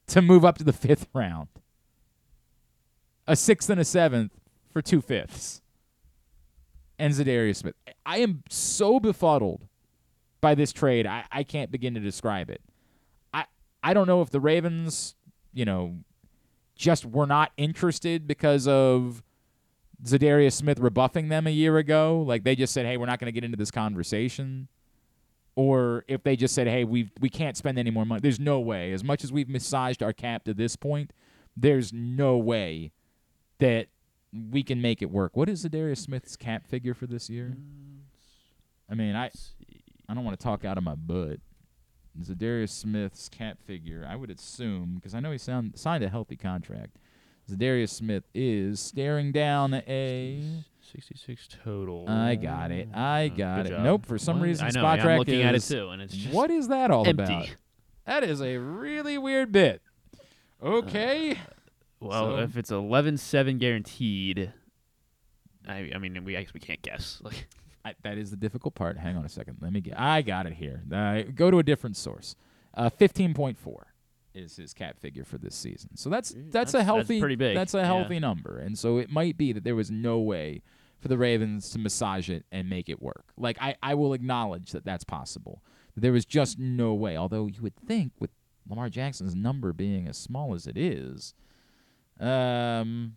to 0.07 0.21
move 0.21 0.45
up 0.45 0.57
to 0.57 0.63
the 0.63 0.73
fifth 0.73 1.07
round. 1.13 1.49
A 3.27 3.35
sixth 3.35 3.69
and 3.69 3.79
a 3.79 3.85
seventh 3.85 4.31
for 4.71 4.81
two 4.81 5.01
fifths. 5.01 5.61
And 6.99 7.13
Za'Darius 7.13 7.57
Smith. 7.57 7.75
I 8.05 8.19
am 8.19 8.43
so 8.49 8.99
befuddled 8.99 9.67
by 10.41 10.55
this 10.55 10.71
trade. 10.71 11.05
I, 11.05 11.25
I 11.31 11.43
can't 11.43 11.71
begin 11.71 11.93
to 11.95 11.99
describe 11.99 12.49
it. 12.49 12.61
I 13.33 13.45
I 13.83 13.93
don't 13.93 14.07
know 14.07 14.21
if 14.21 14.29
the 14.29 14.39
Ravens, 14.39 15.15
you 15.53 15.65
know, 15.65 15.97
just 16.75 17.05
were 17.05 17.27
not 17.27 17.51
interested 17.57 18.27
because 18.27 18.67
of 18.67 19.23
Za'Darius 20.03 20.53
Smith 20.53 20.79
rebuffing 20.79 21.29
them 21.29 21.47
a 21.47 21.51
year 21.51 21.77
ago, 21.77 22.23
like 22.25 22.43
they 22.43 22.55
just 22.55 22.73
said, 22.73 22.85
"Hey, 22.85 22.97
we're 22.97 23.07
not 23.07 23.19
going 23.19 23.27
to 23.27 23.31
get 23.31 23.43
into 23.43 23.57
this 23.57 23.71
conversation," 23.71 24.67
or 25.57 26.05
if 26.07 26.21
they 26.21 26.35
just 26.35 26.53
said, 26.53 26.67
"Hey, 26.67 26.83
we 26.83 27.09
we 27.19 27.29
can't 27.29 27.57
spend 27.57 27.79
any 27.79 27.89
more 27.89 28.05
money." 28.05 28.21
There's 28.21 28.39
no 28.39 28.59
way. 28.59 28.93
As 28.93 29.03
much 29.03 29.23
as 29.23 29.33
we've 29.33 29.49
massaged 29.49 30.03
our 30.03 30.13
cap 30.13 30.43
to 30.45 30.53
this 30.53 30.75
point, 30.75 31.11
there's 31.57 31.91
no 31.91 32.37
way 32.37 32.91
that 33.57 33.87
we 34.31 34.61
can 34.61 34.81
make 34.81 35.01
it 35.01 35.09
work. 35.09 35.35
What 35.35 35.49
is 35.49 35.65
Za'Darius 35.65 35.97
Smith's 35.97 36.35
cap 36.35 36.67
figure 36.67 36.93
for 36.93 37.07
this 37.07 37.27
year? 37.27 37.57
I 38.87 38.93
mean, 38.93 39.15
I 39.15 39.31
I 40.07 40.13
don't 40.13 40.23
want 40.23 40.39
to 40.39 40.43
talk 40.43 40.63
out 40.63 40.77
of 40.77 40.83
my 40.83 40.93
butt. 40.93 41.39
Za'Darius 42.21 42.69
Smith's 42.69 43.27
cap 43.27 43.57
figure, 43.65 44.05
I 44.07 44.15
would 44.15 44.29
assume, 44.29 44.95
because 44.95 45.15
I 45.15 45.19
know 45.19 45.31
he 45.31 45.39
sound, 45.39 45.77
signed 45.77 46.03
a 46.03 46.09
healthy 46.09 46.35
contract. 46.35 46.97
Za'Darius 47.49 47.89
Smith 47.89 48.25
is 48.35 48.79
staring 48.79 49.31
down 49.31 49.73
a. 49.73 50.63
66 50.91 51.47
total. 51.63 52.05
I 52.07 52.35
got 52.35 52.71
it. 52.71 52.89
I 52.93 53.31
Oh, 53.33 53.37
got 53.37 53.57
good 53.57 53.65
it. 53.65 53.69
job. 53.75 53.83
Nope. 53.83 54.05
For 54.05 54.17
some 54.17 54.39
What? 54.39 54.45
reason, 54.45 54.65
I 54.65 54.69
know, 54.69 54.81
Spot 54.81 54.97
yeah, 54.97 55.03
Track 55.03 55.13
I'm 55.13 55.19
looking 55.19 55.41
at 55.43 55.55
it 55.55 55.61
too, 55.61 55.89
and 55.89 56.01
it's 56.01 56.15
just 56.15 56.33
what 56.33 56.49
is 56.51 56.67
that 56.69 56.91
all 56.91 57.07
empty. 57.07 57.23
about? 57.23 57.55
That 58.05 58.23
is 58.23 58.41
a 58.41 58.57
really 58.57 59.17
weird 59.17 59.51
bit. 59.51 59.81
Okay. 60.61 61.37
Well, 61.99 62.37
So- 62.37 62.39
if 62.43 62.57
it's 62.57 62.71
11-7 62.71 63.57
guaranteed, 63.59 64.53
I, 65.67 65.91
I 65.93 65.97
mean, 65.97 66.23
we 66.23 66.37
I 66.37 66.43
guess 66.43 66.53
we 66.53 66.59
can't 66.59 66.81
guess. 66.81 67.21
Like, 67.23 67.47
I, 67.85 67.93
that 68.03 68.17
is 68.17 68.31
the 68.31 68.37
difficult 68.37 68.75
part. 68.75 68.97
Hang 68.97 69.15
on 69.17 69.23
a 69.25 69.29
second. 69.29 69.57
Let 69.61 69.71
me 69.71 69.79
get. 69.81 69.97
I 69.99 70.21
got 70.21 70.45
it 70.45 70.53
here. 70.53 70.83
Uh, 70.91 71.21
go 71.33 71.49
to 71.51 71.59
a 71.59 71.63
different 71.63 71.95
source. 71.95 72.35
Uh, 72.73 72.89
Fifteen 72.89 73.33
point 73.33 73.57
four 73.57 73.87
is 74.33 74.57
his 74.57 74.73
cap 74.73 74.99
figure 74.99 75.23
for 75.23 75.37
this 75.37 75.55
season. 75.55 75.95
So 75.95 76.09
that's 76.09 76.29
that's, 76.31 76.37
Mm, 76.47 76.51
that's- 76.51 76.73
a 76.73 76.77
that's 76.77 76.85
healthy. 76.85 77.19
pretty 77.21 77.35
big. 77.35 77.55
That's 77.55 77.73
a 77.73 77.77
Yeah. 77.79 77.85
healthy 77.85 78.19
number, 78.19 78.57
and 78.59 78.77
so 78.77 78.97
it 78.97 79.09
might 79.09 79.37
be 79.37 79.51
that 79.53 79.63
there 79.63 79.75
was 79.75 79.89
no 79.89 80.19
way 80.19 80.63
for 80.99 81.07
the 81.07 81.17
Ravens 81.17 81.69
to 81.71 81.79
massage 81.79 82.29
it 82.29 82.45
and 82.51 82.69
make 82.69 82.89
it 82.89 83.01
work. 83.01 83.25
Like 83.37 83.57
I, 83.61 83.75
I 83.81 83.93
will 83.95 84.13
acknowledge 84.13 84.71
that 84.71 84.85
that's 84.85 85.03
possible. 85.03 85.63
There 85.95 86.11
was 86.11 86.25
just 86.25 86.59
no 86.59 86.93
way. 86.93 87.17
Although 87.17 87.47
you 87.47 87.61
would 87.61 87.75
think 87.75 88.13
with 88.19 88.31
Lamar 88.69 88.89
Jackson's 88.89 89.35
number 89.35 89.73
being 89.73 90.07
as 90.07 90.17
small 90.17 90.53
as 90.53 90.67
it 90.67 90.77
is, 90.77 91.33
um, 92.19 93.15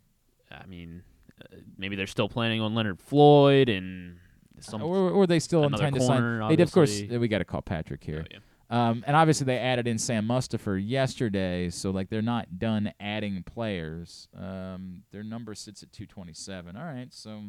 I 0.50 0.66
mean, 0.66 1.02
uh, 1.40 1.56
maybe 1.76 1.96
they're 1.96 2.06
still 2.06 2.28
planning 2.28 2.60
on 2.60 2.74
Leonard 2.74 3.00
Floyd 3.00 3.68
and 3.68 4.16
some. 4.60 4.82
or, 4.82 5.10
or 5.10 5.26
they 5.26 5.40
still 5.40 5.64
intend 5.64 5.94
to 5.94 6.00
sign. 6.00 6.54
They, 6.54 6.62
of 6.62 6.72
course, 6.72 7.02
we 7.02 7.28
got 7.28 7.38
to 7.38 7.44
call 7.44 7.62
Patrick 7.62 8.04
here. 8.04 8.24
Oh, 8.24 8.28
yeah. 8.30 8.38
Um, 8.70 9.02
and 9.04 9.16
obviously 9.16 9.46
they 9.46 9.58
added 9.58 9.88
in 9.88 9.98
Sam 9.98 10.26
Mustafa 10.26 10.80
yesterday, 10.80 11.70
so 11.70 11.90
like 11.90 12.08
they're 12.08 12.22
not 12.22 12.60
done 12.60 12.92
adding 13.00 13.42
players. 13.42 14.28
Um, 14.38 15.02
their 15.10 15.24
number 15.24 15.56
sits 15.56 15.82
at 15.82 15.92
227. 15.92 16.76
All 16.76 16.84
right, 16.84 17.08
so 17.10 17.40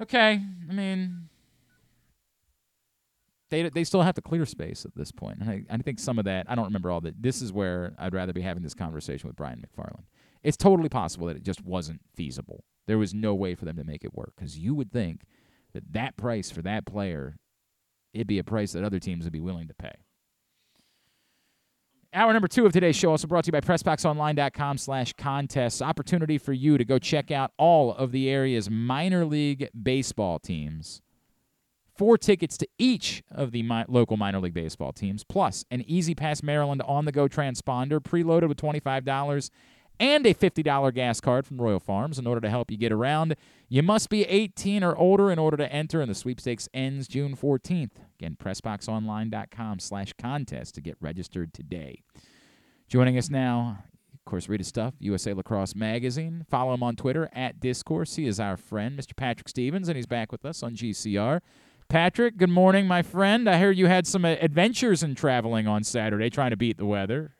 okay. 0.00 0.40
I 0.68 0.72
mean, 0.72 1.28
they 3.50 3.68
they 3.68 3.84
still 3.84 4.02
have 4.02 4.14
to 4.14 4.22
clear 4.22 4.46
space 4.46 4.84
at 4.84 4.94
this 4.94 5.12
point. 5.12 5.38
and 5.40 5.50
I, 5.50 5.64
I 5.70 5.76
think 5.78 5.98
some 5.98 6.18
of 6.18 6.24
that 6.24 6.46
I 6.48 6.54
don't 6.54 6.66
remember 6.66 6.90
all 6.90 7.00
that. 7.02 7.22
This 7.22 7.42
is 7.42 7.52
where 7.52 7.94
I'd 7.98 8.14
rather 8.14 8.32
be 8.32 8.40
having 8.40 8.62
this 8.62 8.74
conversation 8.74 9.28
with 9.28 9.36
Brian 9.36 9.62
McFarland. 9.62 10.04
It's 10.42 10.56
totally 10.56 10.88
possible 10.88 11.26
that 11.26 11.36
it 11.36 11.42
just 11.42 11.64
wasn't 11.64 12.00
feasible. 12.14 12.64
There 12.86 12.98
was 12.98 13.12
no 13.12 13.34
way 13.34 13.54
for 13.54 13.66
them 13.66 13.76
to 13.76 13.84
make 13.84 14.04
it 14.04 14.14
work 14.14 14.32
because 14.36 14.58
you 14.58 14.74
would 14.74 14.90
think 14.90 15.22
that 15.74 15.92
that 15.92 16.16
price 16.16 16.50
for 16.50 16.62
that 16.62 16.86
player 16.86 17.36
it'd 18.12 18.26
be 18.26 18.38
a 18.38 18.44
price 18.44 18.72
that 18.72 18.84
other 18.84 18.98
teams 18.98 19.24
would 19.24 19.32
be 19.32 19.40
willing 19.40 19.68
to 19.68 19.74
pay. 19.74 19.94
Hour 22.12 22.32
number 22.32 22.48
two 22.48 22.66
of 22.66 22.72
today's 22.72 22.96
show 22.96 23.12
also 23.12 23.28
brought 23.28 23.44
to 23.44 23.48
you 23.48 23.52
by 23.52 23.60
PressBoxOnline.com 23.60 24.78
slash 24.78 25.12
contests. 25.12 25.80
Opportunity 25.80 26.38
for 26.38 26.52
you 26.52 26.76
to 26.76 26.84
go 26.84 26.98
check 26.98 27.30
out 27.30 27.52
all 27.56 27.94
of 27.94 28.10
the 28.10 28.28
area's 28.28 28.68
minor 28.68 29.24
league 29.24 29.68
baseball 29.80 30.40
teams. 30.40 31.02
Four 31.96 32.18
tickets 32.18 32.56
to 32.58 32.68
each 32.78 33.22
of 33.30 33.52
the 33.52 33.62
mi- 33.62 33.84
local 33.86 34.16
minor 34.16 34.40
league 34.40 34.54
baseball 34.54 34.92
teams, 34.92 35.22
plus 35.22 35.64
an 35.70 35.82
E-ZPass 35.82 36.42
Maryland 36.42 36.82
on-the-go 36.82 37.28
transponder 37.28 38.00
preloaded 38.00 38.48
with 38.48 38.56
$25 38.56 39.50
and 40.00 40.26
a 40.26 40.34
$50 40.34 40.94
gas 40.94 41.20
card 41.20 41.46
from 41.46 41.60
Royal 41.60 41.78
Farms 41.78 42.18
in 42.18 42.26
order 42.26 42.40
to 42.40 42.50
help 42.50 42.70
you 42.70 42.78
get 42.78 42.90
around. 42.90 43.36
You 43.68 43.82
must 43.82 44.08
be 44.08 44.24
18 44.24 44.82
or 44.82 44.96
older 44.96 45.30
in 45.30 45.38
order 45.38 45.58
to 45.58 45.72
enter, 45.72 46.00
and 46.00 46.10
the 46.10 46.14
sweepstakes 46.14 46.68
ends 46.72 47.06
June 47.06 47.36
14th. 47.36 47.90
Again, 48.18 48.36
PressBoxOnline.com 48.42 49.78
slash 49.78 50.14
contest 50.14 50.74
to 50.74 50.80
get 50.80 50.96
registered 51.00 51.52
today. 51.52 52.02
Joining 52.88 53.18
us 53.18 53.30
now, 53.30 53.84
of 54.14 54.24
course, 54.24 54.48
read 54.48 54.60
his 54.60 54.68
stuff, 54.68 54.94
USA 54.98 55.34
Lacrosse 55.34 55.76
Magazine. 55.76 56.44
Follow 56.48 56.74
him 56.74 56.82
on 56.82 56.96
Twitter, 56.96 57.28
at 57.32 57.60
D1scourse. 57.60 58.16
He 58.16 58.26
is 58.26 58.40
our 58.40 58.56
friend, 58.56 58.98
Mr. 58.98 59.14
Patrick 59.14 59.48
Stevens, 59.48 59.88
and 59.88 59.96
he's 59.96 60.06
back 60.06 60.32
with 60.32 60.44
us 60.44 60.62
on 60.62 60.74
GCR. 60.74 61.40
Patrick, 61.88 62.36
good 62.36 62.50
morning, 62.50 62.86
my 62.86 63.02
friend. 63.02 63.48
I 63.50 63.58
hear 63.58 63.70
you 63.70 63.86
had 63.86 64.06
some 64.06 64.24
uh, 64.24 64.36
adventures 64.40 65.02
in 65.02 65.14
traveling 65.14 65.66
on 65.66 65.84
Saturday 65.84 66.30
trying 66.30 66.50
to 66.50 66.56
beat 66.56 66.78
the 66.78 66.86
weather. 66.86 67.34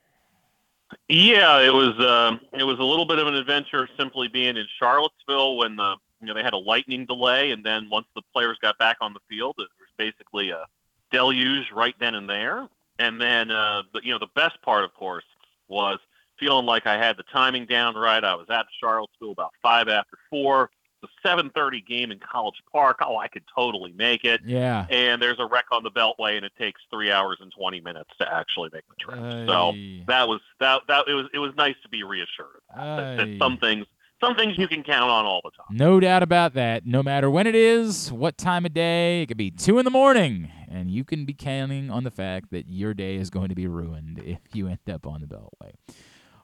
Yeah, 1.09 1.61
it 1.61 1.72
was 1.72 1.99
um, 2.01 2.41
it 2.53 2.64
was 2.64 2.78
a 2.78 2.84
little 2.84 3.07
bit 3.07 3.18
of 3.18 3.26
an 3.26 3.34
adventure 3.34 3.88
simply 3.99 4.28
being 4.28 4.57
in 4.57 4.66
Charlottesville 4.78 5.57
when 5.57 5.76
the 5.76 5.97
you 6.20 6.26
know 6.26 6.34
they 6.34 6.43
had 6.43 6.53
a 6.53 6.59
lightning 6.59 7.07
delay, 7.07 7.51
and 7.51 7.64
then 7.64 7.88
once 7.91 8.07
the 8.14 8.22
players 8.32 8.59
got 8.61 8.78
back 8.78 8.99
on 9.01 9.12
the 9.12 9.20
field, 9.28 9.57
it 9.59 9.68
was 9.78 9.88
basically 9.97 10.51
a 10.51 10.64
deluge 11.11 11.70
right 11.72 11.95
then 11.99 12.14
and 12.14 12.28
there. 12.28 12.68
And 12.99 13.20
then 13.20 13.51
uh, 13.51 13.82
the, 13.93 14.01
you 14.05 14.12
know 14.12 14.18
the 14.18 14.28
best 14.34 14.61
part, 14.62 14.84
of 14.84 14.95
course, 14.95 15.24
was 15.68 15.99
feeling 16.38 16.66
like 16.66 16.86
I 16.86 16.97
had 16.97 17.16
the 17.16 17.24
timing 17.32 17.66
down 17.66 17.95
right. 17.95 18.22
I 18.22 18.34
was 18.34 18.47
at 18.51 18.66
Charlottesville 18.80 19.32
about 19.32 19.53
five 19.62 19.88
after 19.88 20.18
four. 20.30 20.70
The 21.03 21.09
7:30 21.25 21.87
game 21.87 22.11
in 22.11 22.19
College 22.19 22.57
Park. 22.71 22.99
Oh, 23.03 23.17
I 23.17 23.29
could 23.29 23.45
totally 23.55 23.93
make 23.93 24.25
it. 24.25 24.41
Yeah. 24.45 24.87
And 24.91 25.21
there's 25.21 25.39
a 25.39 25.47
wreck 25.47 25.67
on 25.73 25.83
the 25.83 25.91
Beltway, 25.91 26.37
and 26.37 26.45
it 26.45 26.53
takes 26.59 26.81
three 26.91 27.11
hours 27.11 27.39
and 27.41 27.51
20 27.53 27.81
minutes 27.81 28.11
to 28.19 28.33
actually 28.33 28.71
make 28.73 28.85
the 28.89 28.97
trip. 28.97 29.19
So 29.19 29.73
that 30.09 30.29
was 30.29 30.41
that 30.61 30.83
that 30.89 31.09
it 31.09 31.15
was 31.15 31.27
it 31.33 31.39
was 31.39 31.55
nice 31.57 31.77
to 31.83 31.89
be 31.89 32.03
reassured 32.03 32.61
that, 32.77 33.17
that 33.17 33.29
Aye. 33.29 33.39
some 33.39 33.57
things 33.59 33.87
some 34.23 34.35
things 34.37 34.59
you 34.59 34.69
can 34.69 34.83
count 34.83 35.11
on 35.11 35.25
all 35.25 35.41
the 35.43 35.51
time. 35.51 35.67
No 35.71 35.99
doubt 35.99 36.23
about 36.23 36.53
that. 36.55 36.87
No 36.87 37.03
matter 37.03 37.31
when 37.31 37.47
it 37.47 37.55
is, 37.55 38.13
what 38.13 38.37
time 38.37 38.67
of 38.67 38.75
day, 38.75 39.23
it 39.23 39.27
could 39.27 39.39
be 39.39 39.51
two 39.51 39.79
in 39.79 39.87
the 39.87 39.91
morning, 39.91 40.51
and 40.71 40.91
you 40.91 41.05
can 41.05 41.25
be 41.25 41.33
counting 41.33 41.91
on 41.91 42.05
the 42.05 42.11
fact 42.11 42.51
that 42.51 42.69
your 42.69 42.93
day 42.93 43.17
is 43.17 43.31
going 43.31 43.49
to 43.49 43.55
be 43.55 43.67
ruined 43.67 44.21
if 44.23 44.41
you 44.53 44.69
end 44.69 44.91
up 44.93 45.07
on 45.07 45.23
the 45.23 45.27
Beltway. 45.27 45.73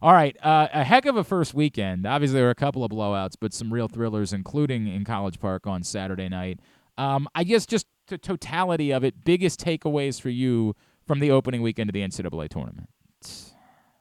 All 0.03 0.13
right, 0.13 0.37
uh, 0.43 0.69
a 0.73 0.85
heck 0.85 1.07
of 1.07 1.17
a 1.17 1.25
first 1.25 1.55
weekend. 1.55 2.07
Obviously, 2.07 2.35
there 2.35 2.45
were 2.45 2.51
a 2.51 2.55
couple 2.55 2.85
of 2.85 2.91
blowouts, 2.91 3.35
but 3.41 3.55
some 3.55 3.73
real 3.73 3.89
thrillers, 3.89 4.33
including 4.33 4.87
in 4.87 5.05
College 5.05 5.41
Park 5.41 5.67
on 5.67 5.83
Saturday 5.83 6.29
night. 6.29 6.61
Um, 6.99 7.29
I 7.35 7.45
guess 7.45 7.65
just 7.65 7.87
the 8.09 8.19
totality 8.19 8.91
of 8.93 9.05
it, 9.05 9.25
biggest 9.25 9.59
takeaways 9.61 10.21
for 10.21 10.29
you 10.29 10.75
from 11.07 11.21
the 11.21 11.31
opening 11.31 11.63
weekend 11.63 11.89
of 11.89 11.95
the 11.95 12.01
NCAA 12.01 12.49
tournament. 12.49 12.89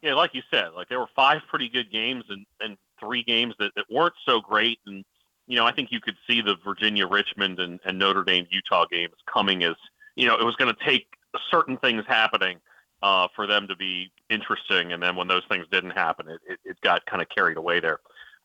Yeah, 0.01 0.13
like 0.13 0.33
you 0.33 0.41
said, 0.51 0.69
like 0.75 0.89
there 0.89 0.99
were 0.99 1.09
five 1.15 1.41
pretty 1.49 1.69
good 1.69 1.91
games 1.91 2.25
and, 2.29 2.45
and 2.59 2.77
three 2.99 3.23
games 3.23 3.55
that, 3.59 3.71
that 3.75 3.85
weren't 3.89 4.13
so 4.25 4.39
great. 4.39 4.79
And, 4.85 5.03
you 5.47 5.55
know, 5.55 5.65
I 5.65 5.71
think 5.71 5.91
you 5.91 5.99
could 5.99 6.15
see 6.27 6.41
the 6.41 6.55
Virginia 6.63 7.07
Richmond 7.07 7.59
and, 7.59 7.79
and 7.85 7.97
Notre 7.97 8.23
Dame 8.23 8.45
Utah 8.51 8.85
games 8.85 9.13
coming 9.31 9.63
as, 9.63 9.75
you 10.15 10.27
know, 10.27 10.35
it 10.35 10.43
was 10.43 10.55
going 10.57 10.73
to 10.73 10.85
take 10.85 11.07
certain 11.49 11.77
things 11.77 12.03
happening 12.07 12.59
uh, 13.06 13.28
for 13.36 13.45
them 13.45 13.68
to 13.68 13.76
be 13.76 14.12
interesting. 14.32 14.91
And 14.91 15.01
then 15.01 15.16
when 15.16 15.28
those 15.28 15.43
things 15.47 15.68
didn't 15.72 15.91
happen, 15.91 16.28
it, 16.28 16.41
it, 16.49 16.60
it 16.66 16.82
got 16.82 17.06
kind 17.06 17.22
of 17.22 17.30
carried 17.30 17.56
away 17.56 17.80
there. 17.80 17.99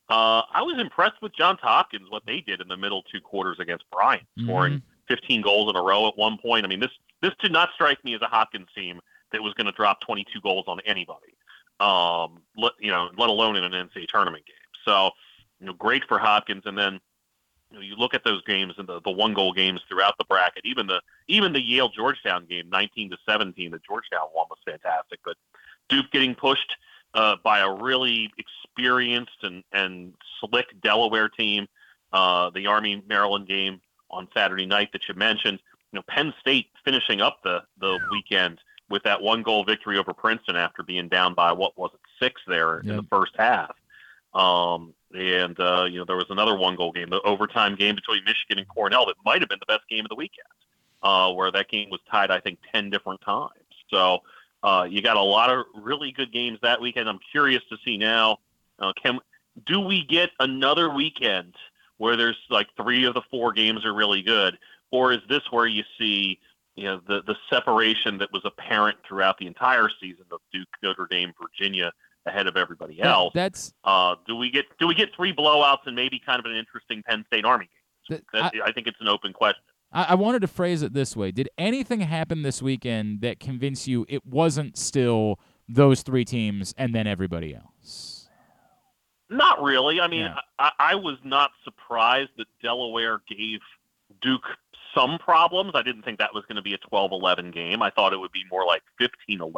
Uh, 0.07 0.43
I 0.53 0.61
was 0.61 0.79
impressed 0.79 1.19
with 1.19 1.35
Johns 1.35 1.57
Hopkins, 1.63 2.11
what 2.11 2.21
they 2.27 2.41
did 2.41 2.61
in 2.61 2.67
the 2.67 2.77
middle 2.77 3.01
two 3.11 3.21
quarters 3.21 3.57
against 3.59 3.89
Bryant, 3.89 4.27
scoring 4.37 4.83
15 5.07 5.41
goals 5.41 5.71
in 5.71 5.75
a 5.75 5.81
row 5.81 6.07
at 6.07 6.15
one 6.15 6.37
point. 6.37 6.63
I 6.63 6.69
mean, 6.69 6.79
this 6.79 6.91
this 7.23 7.31
did 7.41 7.51
not 7.51 7.69
strike 7.73 8.03
me 8.05 8.13
as 8.13 8.21
a 8.21 8.27
Hopkins 8.27 8.67
team 8.75 8.99
that 9.31 9.41
was 9.41 9.53
going 9.55 9.65
to 9.65 9.71
drop 9.71 9.99
22 10.01 10.41
goals 10.41 10.65
on 10.67 10.79
anybody, 10.85 11.33
um, 11.79 12.41
let, 12.55 12.73
you 12.79 12.91
know, 12.91 13.09
let 13.17 13.29
alone 13.29 13.55
in 13.55 13.63
an 13.63 13.71
NCAA 13.71 14.07
tournament 14.09 14.45
game. 14.45 14.55
So, 14.85 15.09
you 15.59 15.67
know, 15.67 15.73
great 15.73 16.03
for 16.07 16.19
Hopkins. 16.19 16.63
And 16.65 16.77
then, 16.77 16.99
you 17.71 17.77
know, 17.77 17.83
you 17.83 17.95
look 17.95 18.13
at 18.13 18.23
those 18.23 18.43
games 18.43 18.73
and 18.77 18.87
the, 18.87 19.01
the 19.01 19.11
one 19.11 19.33
goal 19.33 19.53
games 19.53 19.81
throughout 19.87 20.17
the 20.17 20.25
bracket, 20.25 20.65
even 20.65 20.87
the 20.87 21.01
even 21.27 21.53
the 21.53 21.61
Yale 21.61 21.89
Georgetown 21.89 22.45
game, 22.45 22.69
19 22.69 23.11
to 23.11 23.17
17, 23.27 23.71
that 23.71 23.83
Georgetown 23.83 24.27
won 24.35 24.47
was 24.49 24.59
fantastic. 24.65 25.19
But 25.23 25.37
Duke 25.89 26.11
getting 26.11 26.35
pushed 26.35 26.75
uh, 27.13 27.37
by 27.43 27.59
a 27.59 27.71
really 27.71 28.31
experienced 28.37 29.43
and, 29.43 29.63
and 29.71 30.13
slick 30.39 30.67
Delaware 30.81 31.29
team. 31.29 31.67
Uh, 32.13 32.49
the 32.49 32.67
Army 32.67 33.01
Maryland 33.07 33.47
game 33.47 33.79
on 34.09 34.27
Saturday 34.33 34.65
night 34.65 34.89
that 34.91 35.01
you 35.07 35.15
mentioned. 35.15 35.59
You 35.93 35.99
know, 35.99 36.03
Penn 36.09 36.33
State 36.41 36.67
finishing 36.83 37.21
up 37.21 37.41
the 37.43 37.63
the 37.79 37.97
weekend 38.11 38.59
with 38.89 39.03
that 39.03 39.21
one 39.21 39.41
goal 39.41 39.63
victory 39.63 39.97
over 39.97 40.13
Princeton 40.13 40.57
after 40.57 40.83
being 40.83 41.07
down 41.07 41.33
by 41.33 41.53
what 41.53 41.77
was 41.77 41.91
it 41.93 42.01
six 42.21 42.41
there 42.47 42.79
in 42.81 42.97
the 42.97 43.03
first 43.09 43.31
half. 43.37 43.73
Um, 44.33 44.93
and 45.13 45.59
uh, 45.59 45.85
you 45.89 45.99
know 45.99 46.05
there 46.05 46.15
was 46.15 46.29
another 46.29 46.55
one 46.55 46.75
goal 46.75 46.91
game, 46.91 47.09
the 47.09 47.21
overtime 47.21 47.75
game 47.75 47.95
between 47.95 48.23
Michigan 48.23 48.59
and 48.59 48.67
Cornell 48.67 49.05
that 49.07 49.15
might 49.25 49.41
have 49.41 49.49
been 49.49 49.59
the 49.59 49.65
best 49.65 49.87
game 49.89 50.05
of 50.05 50.09
the 50.09 50.15
weekend, 50.15 50.47
uh, 51.03 51.31
where 51.33 51.51
that 51.51 51.69
game 51.69 51.89
was 51.89 51.99
tied 52.09 52.31
I 52.31 52.39
think 52.39 52.59
ten 52.73 52.89
different 52.89 53.21
times. 53.21 53.51
So 53.89 54.19
uh, 54.63 54.87
you 54.89 55.01
got 55.01 55.17
a 55.17 55.21
lot 55.21 55.49
of 55.49 55.65
really 55.75 56.11
good 56.11 56.31
games 56.31 56.59
that 56.61 56.79
weekend. 56.79 57.09
I'm 57.09 57.19
curious 57.31 57.63
to 57.69 57.77
see 57.83 57.97
now. 57.97 58.37
Uh, 58.79 58.93
can 59.01 59.19
do 59.65 59.79
we 59.79 60.05
get 60.05 60.29
another 60.39 60.89
weekend 60.89 61.55
where 61.97 62.15
there's 62.15 62.37
like 62.49 62.67
three 62.77 63.05
of 63.05 63.13
the 63.13 63.21
four 63.29 63.51
games 63.51 63.85
are 63.85 63.93
really 63.93 64.21
good, 64.21 64.57
or 64.91 65.11
is 65.11 65.19
this 65.29 65.41
where 65.51 65.67
you 65.67 65.83
see 65.99 66.39
you 66.75 66.85
know 66.85 67.01
the 67.07 67.21
the 67.23 67.35
separation 67.49 68.17
that 68.19 68.31
was 68.31 68.43
apparent 68.45 68.97
throughout 69.05 69.37
the 69.37 69.47
entire 69.47 69.89
season 69.99 70.25
of 70.31 70.39
Duke, 70.53 70.69
Notre 70.81 71.07
Dame, 71.07 71.33
Virginia 71.41 71.91
ahead 72.25 72.47
of 72.47 72.55
everybody 72.57 73.01
else? 73.01 73.31
that's 73.33 73.73
Uh, 73.83 74.15
do 74.27 74.35
we 74.35 74.49
get 74.51 74.65
do 74.79 74.87
we 74.87 74.95
get 74.95 75.09
three 75.15 75.33
blowouts 75.33 75.85
and 75.85 75.95
maybe 75.95 76.19
kind 76.23 76.39
of 76.39 76.45
an 76.45 76.55
interesting 76.55 77.03
Penn 77.03 77.23
State 77.27 77.45
Army 77.45 77.65
game? 78.09 78.21
that- 78.33 78.51
That, 78.53 78.61
I, 78.65 78.71
think 78.71 78.87
it's 78.87 78.99
an 78.99 79.07
open 79.07 79.31
question. 79.33 79.61
I, 79.91 80.03
I 80.09 80.15
wanted 80.15 80.41
to 80.41 80.47
phrase 80.47 80.81
it 80.81 80.93
this 80.93 81.15
way: 81.15 81.31
Did 81.31 81.49
anything 81.57 82.01
happen 82.01 82.41
this 82.43 82.61
weekend 82.61 83.21
that 83.21 83.39
convinced 83.39 83.87
you 83.87 84.05
it 84.09 84.25
wasn't 84.25 84.77
still 84.77 85.39
those 85.69 86.01
three 86.03 86.25
teams 86.25 86.73
and 86.77 86.93
then 86.93 87.07
everybody 87.07 87.55
else? 87.55 88.27
Not 89.29 89.61
really. 89.63 90.01
I 90.01 90.07
mean, 90.07 90.21
Yeah. 90.21 90.39
I, 90.59 90.71
I 90.79 90.95
was 90.95 91.17
not 91.23 91.51
surprised 91.63 92.31
that 92.37 92.47
Delaware 92.61 93.21
gave 93.29 93.59
Duke 94.21 94.43
some 94.93 95.17
problems. 95.19 95.71
I 95.73 95.81
didn't 95.83 96.03
think 96.03 96.19
that 96.19 96.33
was 96.33 96.43
going 96.47 96.57
to 96.57 96.61
be 96.61 96.73
a 96.73 96.77
12-11 96.79 97.53
game. 97.53 97.81
I 97.81 97.89
thought 97.91 98.11
it 98.11 98.17
would 98.19 98.33
be 98.33 98.43
more 98.51 98.65
like 98.65 98.81
15-11 98.99 99.53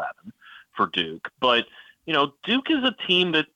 for 0.77 0.87
Duke. 0.93 1.27
But 1.39 1.65
you 2.05 2.13
know, 2.13 2.33
Duke 2.43 2.69
is 2.69 2.83
a 2.83 2.95
team 3.07 3.31
that 3.33 3.47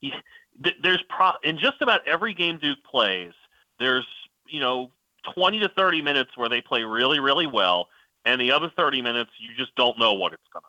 th- 0.00 0.76
there's 0.82 1.02
pro 1.08 1.32
in 1.42 1.58
just 1.58 1.80
about 1.80 2.06
every 2.06 2.34
game 2.34 2.58
Duke 2.58 2.78
plays. 2.88 3.32
There's 3.78 4.06
you 4.46 4.60
know 4.60 4.90
20 5.34 5.60
to 5.60 5.68
30 5.68 6.02
minutes 6.02 6.30
where 6.36 6.48
they 6.48 6.60
play 6.60 6.82
really 6.82 7.20
really 7.20 7.46
well, 7.46 7.88
and 8.24 8.40
the 8.40 8.52
other 8.52 8.70
30 8.76 9.02
minutes 9.02 9.30
you 9.38 9.54
just 9.56 9.74
don't 9.76 9.98
know 9.98 10.14
what 10.14 10.32
it's 10.32 10.42
going 10.52 10.62
to 10.62 10.68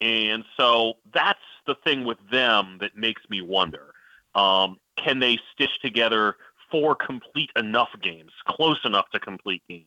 be. 0.00 0.30
And 0.30 0.44
so 0.56 0.94
that's 1.12 1.38
the 1.66 1.76
thing 1.84 2.04
with 2.04 2.18
them 2.30 2.78
that 2.80 2.96
makes 2.96 3.22
me 3.30 3.40
wonder. 3.40 3.94
Um, 4.34 4.78
can 4.96 5.20
they 5.20 5.38
stitch 5.52 5.80
together 5.80 6.36
four 6.70 6.94
complete 6.94 7.50
enough 7.56 7.90
games, 8.02 8.32
close 8.46 8.80
enough 8.84 9.08
to 9.10 9.20
complete 9.20 9.62
games? 9.68 9.86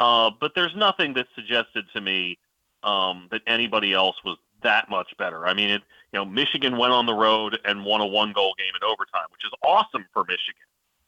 Uh, 0.00 0.30
but 0.40 0.52
there's 0.54 0.74
nothing 0.76 1.14
that 1.14 1.26
suggested 1.34 1.84
to 1.92 2.00
me 2.00 2.38
um, 2.82 3.28
that 3.30 3.42
anybody 3.46 3.92
else 3.92 4.16
was 4.24 4.36
that 4.62 4.90
much 4.90 5.08
better. 5.18 5.46
I 5.46 5.54
mean, 5.54 5.70
it, 5.70 5.82
you 6.12 6.18
know, 6.18 6.24
Michigan 6.24 6.76
went 6.76 6.92
on 6.92 7.06
the 7.06 7.14
road 7.14 7.58
and 7.64 7.84
won 7.84 8.00
a 8.00 8.06
one-goal 8.06 8.54
game 8.58 8.72
in 8.74 8.84
overtime, 8.84 9.26
which 9.30 9.44
is 9.44 9.50
awesome 9.62 10.06
for 10.12 10.24
Michigan. 10.24 10.62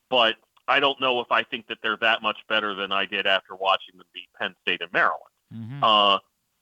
But 0.08 0.36
I 0.68 0.80
don't 0.80 1.00
know 1.00 1.20
if 1.20 1.30
I 1.30 1.42
think 1.42 1.66
that 1.68 1.78
they're 1.82 1.96
that 1.98 2.22
much 2.22 2.38
better 2.48 2.74
than 2.74 2.92
I 2.92 3.06
did 3.06 3.26
after 3.26 3.54
watching 3.54 3.96
them 3.96 4.06
beat 4.12 4.28
Penn 4.38 4.54
State 4.62 4.82
and 4.82 4.92
Maryland. 4.92 5.22
Mhm. 5.52 5.82
Uh, 5.82 6.18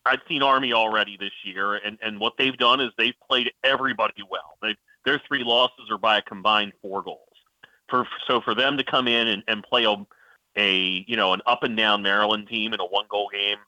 I've 0.07 0.21
seen 0.27 0.43
Army 0.43 0.73
already 0.73 1.17
this 1.19 1.33
year, 1.45 1.75
and, 1.75 1.99
and 2.01 2.19
what 2.19 2.35
they've 2.39 2.57
done 2.57 2.81
is 2.81 2.91
they've 2.97 3.19
played 3.29 3.53
everybody 3.63 4.23
well. 4.31 4.57
They, 4.63 4.75
their 5.05 5.21
three 5.29 5.45
losses 5.45 5.91
are 5.91 5.99
by 5.99 6.19
a 6.19 6.23
combined 6.23 6.73
four 6.81 7.03
goals. 7.03 7.29
For 7.89 8.07
so 8.27 8.41
for 8.41 8.55
them 8.55 8.77
to 8.79 8.85
come 8.85 9.09
in 9.09 9.29
and, 9.29 9.43
and 9.49 9.63
play 9.63 9.85
a, 9.85 9.97
a 10.57 11.05
you 11.07 11.17
know 11.17 11.33
an 11.33 11.41
up 11.47 11.63
and 11.63 11.77
down 11.77 12.03
Maryland 12.03 12.49
team 12.49 12.73
in 12.75 12.81
a 12.81 12.85
one 12.85 13.07
goal 13.09 13.31
game, 13.33 13.59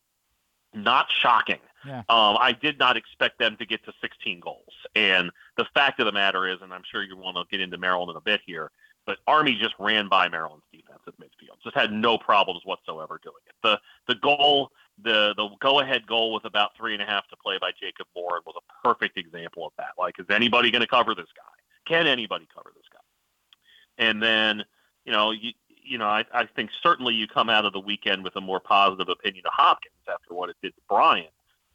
not 0.75 1.07
shocking. 1.11 1.59
Yeah. 1.87 2.01
Um, 2.09 2.37
I 2.41 2.57
did 2.61 2.79
not 2.79 2.97
expect 2.97 3.39
them 3.39 3.57
to 3.57 3.67
get 3.67 3.85
to 3.85 3.93
16 4.01 4.41
goals. 4.41 4.73
And 4.95 5.31
the 5.57 5.67
fact 5.75 6.01
of 6.01 6.07
the 6.07 6.13
matter 6.13 6.47
is, 6.49 6.59
and 6.63 6.73
I'm 6.73 6.83
sure 6.91 7.03
you 7.03 7.17
want 7.17 7.37
to 7.37 7.45
get 7.51 7.63
into 7.63 7.79
Maryland 7.79 8.11
in 8.11 8.17
a 8.17 8.21
bit 8.21 8.41
here, 8.47 8.71
but 9.07 9.19
Army 9.27 9.57
just 9.61 9.75
ran 9.79 10.09
by 10.09 10.29
Maryland's 10.29 10.67
defense 10.73 11.01
at 11.07 11.15
midfield. 11.19 11.63
Just 11.65 11.77
had 11.77 11.93
no 11.93 12.19
problems 12.19 12.63
whatsoever 12.65 13.21
doing 13.23 13.43
it. 13.47 13.55
The 13.63 13.81
the 14.07 14.15
goal, 14.21 14.71
the 15.03 15.35
the 15.37 15.49
go 15.61 15.81
ahead 15.81 16.07
goal 16.07 16.35
with 16.35 16.45
about 16.45 16.77
three 16.77 16.93
and 16.93 17.03
a 17.03 17.07
half 17.07 17.27
to 17.29 17.37
play 17.37 17.57
by 17.61 17.71
Jacob 17.81 18.07
Moore 18.15 18.41
was 18.47 18.55
a 18.57 18.87
perfect 18.87 19.17
example 19.19 19.67
of 19.67 19.73
that. 19.79 19.93
Like, 19.99 20.19
is 20.19 20.27
anybody 20.31 20.71
going 20.71 20.83
to 20.83 20.87
cover 20.87 21.15
this 21.15 21.29
guy? 21.37 21.43
Can 21.87 22.07
anybody 22.07 22.47
cover 22.55 22.73
this 22.75 22.85
guy? 22.93 24.07
And 24.07 24.23
then, 24.23 24.65
you 25.05 25.13
know, 25.13 25.31
you, 25.31 25.53
you 25.83 25.99
know, 25.99 26.07
I, 26.07 26.25
I 26.33 26.47
think 26.47 26.71
certainly 26.83 27.15
you 27.15 27.27
come 27.27 27.51
out 27.51 27.65
of 27.65 27.73
the 27.73 27.81
weekend 27.81 28.23
with 28.23 28.37
a 28.37 28.41
more 28.41 28.61
positive 28.61 29.09
opinion 29.09 29.45
of 29.47 29.53
Hopkins 29.55 29.95
after 30.09 30.35
what 30.35 30.51
it 30.51 30.57
did 30.63 30.75
to 30.75 30.81
Bryant. 30.89 31.31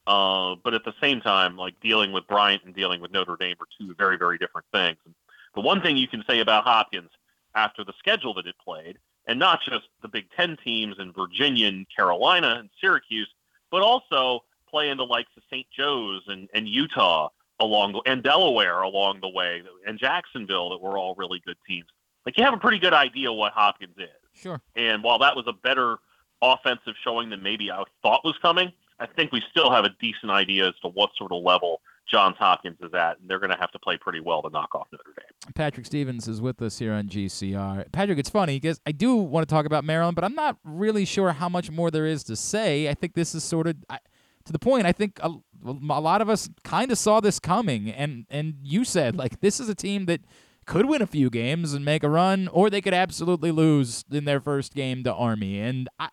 Uh, 0.07 0.55
but 0.63 0.73
at 0.73 0.83
the 0.85 0.93
same 1.01 1.19
time, 1.19 1.57
like 1.57 1.79
dealing 1.79 2.11
with 2.11 2.27
Bryant 2.27 2.63
and 2.63 2.75
dealing 2.75 3.01
with 3.01 3.11
Notre 3.11 3.37
Dame 3.37 3.55
are 3.59 3.67
two 3.79 3.95
very, 3.95 4.17
very 4.17 4.37
different 4.37 4.67
things. 4.71 4.97
And 5.05 5.15
the 5.55 5.61
one 5.61 5.81
thing 5.81 5.97
you 5.97 6.07
can 6.07 6.23
say 6.27 6.39
about 6.39 6.63
Hopkins 6.63 7.09
after 7.55 7.83
the 7.83 7.93
schedule 7.97 8.33
that 8.35 8.45
it 8.45 8.55
played, 8.63 8.97
and 9.27 9.39
not 9.39 9.61
just 9.63 9.87
the 10.01 10.07
Big 10.07 10.25
Ten 10.35 10.57
teams 10.63 10.97
in 10.99 11.11
Virginia 11.11 11.67
and 11.67 11.87
Carolina 11.95 12.57
and 12.59 12.69
Syracuse, 12.79 13.29
but 13.71 13.81
also 13.81 14.43
playing 14.69 14.97
the 14.97 15.05
likes 15.05 15.31
of 15.37 15.43
St. 15.49 15.65
Joe's 15.75 16.21
and, 16.27 16.49
and 16.53 16.67
Utah 16.67 17.29
along 17.59 17.93
the, 17.93 18.01
and 18.05 18.21
Delaware 18.21 18.81
along 18.81 19.21
the 19.21 19.29
way, 19.29 19.63
and 19.87 19.97
Jacksonville 19.97 20.69
that 20.69 20.81
were 20.81 20.97
all 20.97 21.15
really 21.15 21.41
good 21.45 21.57
teams. 21.67 21.87
Like 22.25 22.37
you 22.37 22.43
have 22.43 22.53
a 22.53 22.57
pretty 22.57 22.79
good 22.79 22.93
idea 22.93 23.31
what 23.31 23.53
Hopkins 23.53 23.95
is. 23.97 24.09
Sure. 24.33 24.61
And 24.75 25.01
while 25.01 25.19
that 25.19 25.35
was 25.35 25.45
a 25.47 25.53
better 25.53 25.97
offensive 26.41 26.95
showing 27.03 27.29
than 27.29 27.41
maybe 27.41 27.71
I 27.71 27.83
thought 28.01 28.25
was 28.25 28.37
coming, 28.41 28.71
I 28.99 29.07
think 29.07 29.31
we 29.31 29.41
still 29.51 29.71
have 29.71 29.85
a 29.85 29.89
decent 30.01 30.31
idea 30.31 30.67
as 30.67 30.73
to 30.81 30.89
what 30.89 31.09
sort 31.17 31.31
of 31.31 31.43
level 31.43 31.81
Johns 32.09 32.37
Hopkins 32.37 32.77
is 32.81 32.93
at, 32.93 33.19
and 33.19 33.29
they're 33.29 33.39
going 33.39 33.51
to 33.51 33.57
have 33.59 33.71
to 33.71 33.79
play 33.79 33.97
pretty 33.97 34.19
well 34.19 34.41
to 34.43 34.49
knock 34.49 34.75
off 34.75 34.87
Notre 34.91 35.03
Dame. 35.17 35.53
Patrick 35.53 35.85
Stevens 35.85 36.27
is 36.27 36.39
with 36.39 36.61
us 36.61 36.77
here 36.77 36.93
on 36.93 37.07
GCR. 37.07 37.91
Patrick, 37.91 38.19
it's 38.19 38.29
funny 38.29 38.59
because 38.59 38.79
I 38.85 38.91
do 38.91 39.15
want 39.15 39.47
to 39.47 39.53
talk 39.53 39.65
about 39.65 39.83
Maryland, 39.83 40.15
but 40.15 40.23
I'm 40.23 40.35
not 40.35 40.57
really 40.63 41.05
sure 41.05 41.31
how 41.31 41.49
much 41.49 41.71
more 41.71 41.89
there 41.89 42.05
is 42.05 42.23
to 42.25 42.35
say. 42.35 42.87
I 42.87 42.93
think 42.93 43.13
this 43.13 43.33
is 43.33 43.43
sort 43.43 43.67
of 43.67 43.75
I, 43.89 43.99
to 44.45 44.53
the 44.53 44.59
point. 44.59 44.85
I 44.85 44.91
think 44.91 45.19
a, 45.21 45.31
a 45.65 46.01
lot 46.01 46.21
of 46.21 46.29
us 46.29 46.49
kind 46.63 46.91
of 46.91 46.97
saw 46.97 47.19
this 47.19 47.39
coming, 47.39 47.89
and 47.89 48.25
and 48.29 48.55
you 48.61 48.83
said 48.83 49.15
like 49.15 49.39
this 49.41 49.59
is 49.59 49.67
a 49.67 49.75
team 49.75 50.05
that 50.05 50.21
could 50.65 50.87
win 50.87 51.01
a 51.01 51.07
few 51.07 51.29
games 51.29 51.73
and 51.73 51.85
make 51.85 52.03
a 52.03 52.09
run, 52.09 52.47
or 52.49 52.69
they 52.69 52.81
could 52.81 52.93
absolutely 52.93 53.51
lose 53.51 54.03
in 54.11 54.25
their 54.25 54.39
first 54.39 54.73
game 54.73 55.03
to 55.03 55.13
Army. 55.13 55.59
And 55.59 55.87
I, 55.99 56.09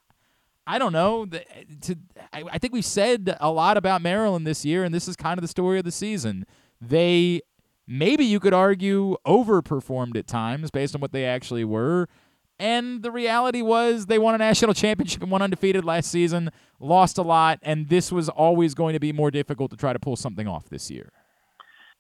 I 0.67 0.79
don't 0.79 0.93
know. 0.93 1.27
To 1.27 1.97
I, 2.33 2.45
I 2.53 2.59
think 2.59 2.73
we've 2.73 2.85
said 2.85 3.37
a 3.41 3.51
lot 3.51 3.77
about 3.77 4.03
Maryland 4.03 4.47
this 4.47 4.65
year, 4.65 4.85
and 4.85 4.95
this 4.95 5.09
is 5.09 5.17
kind 5.17 5.39
of 5.39 5.43
the 5.43 5.49
story 5.49 5.79
of 5.79 5.85
the 5.85 5.91
season. 5.91 6.47
They 6.81 7.41
maybe 7.87 8.25
you 8.25 8.41
could 8.41 8.55
argue 8.55 9.17
overperformed 9.27 10.17
at 10.17 10.27
times 10.27 10.71
based 10.71 10.95
on 10.95 11.01
what 11.01 11.13
they 11.13 11.25
actually 11.25 11.65
were. 11.65 12.09
And 12.59 13.03
the 13.03 13.11
reality 13.11 13.61
was 13.61 14.07
they 14.07 14.19
won 14.19 14.37
a 14.37 14.39
national 14.39 14.75
championship 14.75 15.23
and 15.23 15.31
won 15.31 15.43
undefeated 15.43 15.85
last 15.85 16.11
season, 16.11 16.51
lost 16.79 17.19
a 17.19 17.23
lot, 17.23 17.59
and 17.63 17.89
this 17.89 18.13
was 18.13 18.29
always 18.29 18.75
going 18.75 18.93
to 18.93 19.01
be 19.01 19.13
more 19.13 19.31
difficult 19.31 19.71
to 19.73 19.77
try 19.77 19.93
to 19.93 19.99
pull 19.99 20.17
something 20.17 20.47
off 20.47 20.69
this 20.69 20.91
year. 20.91 21.11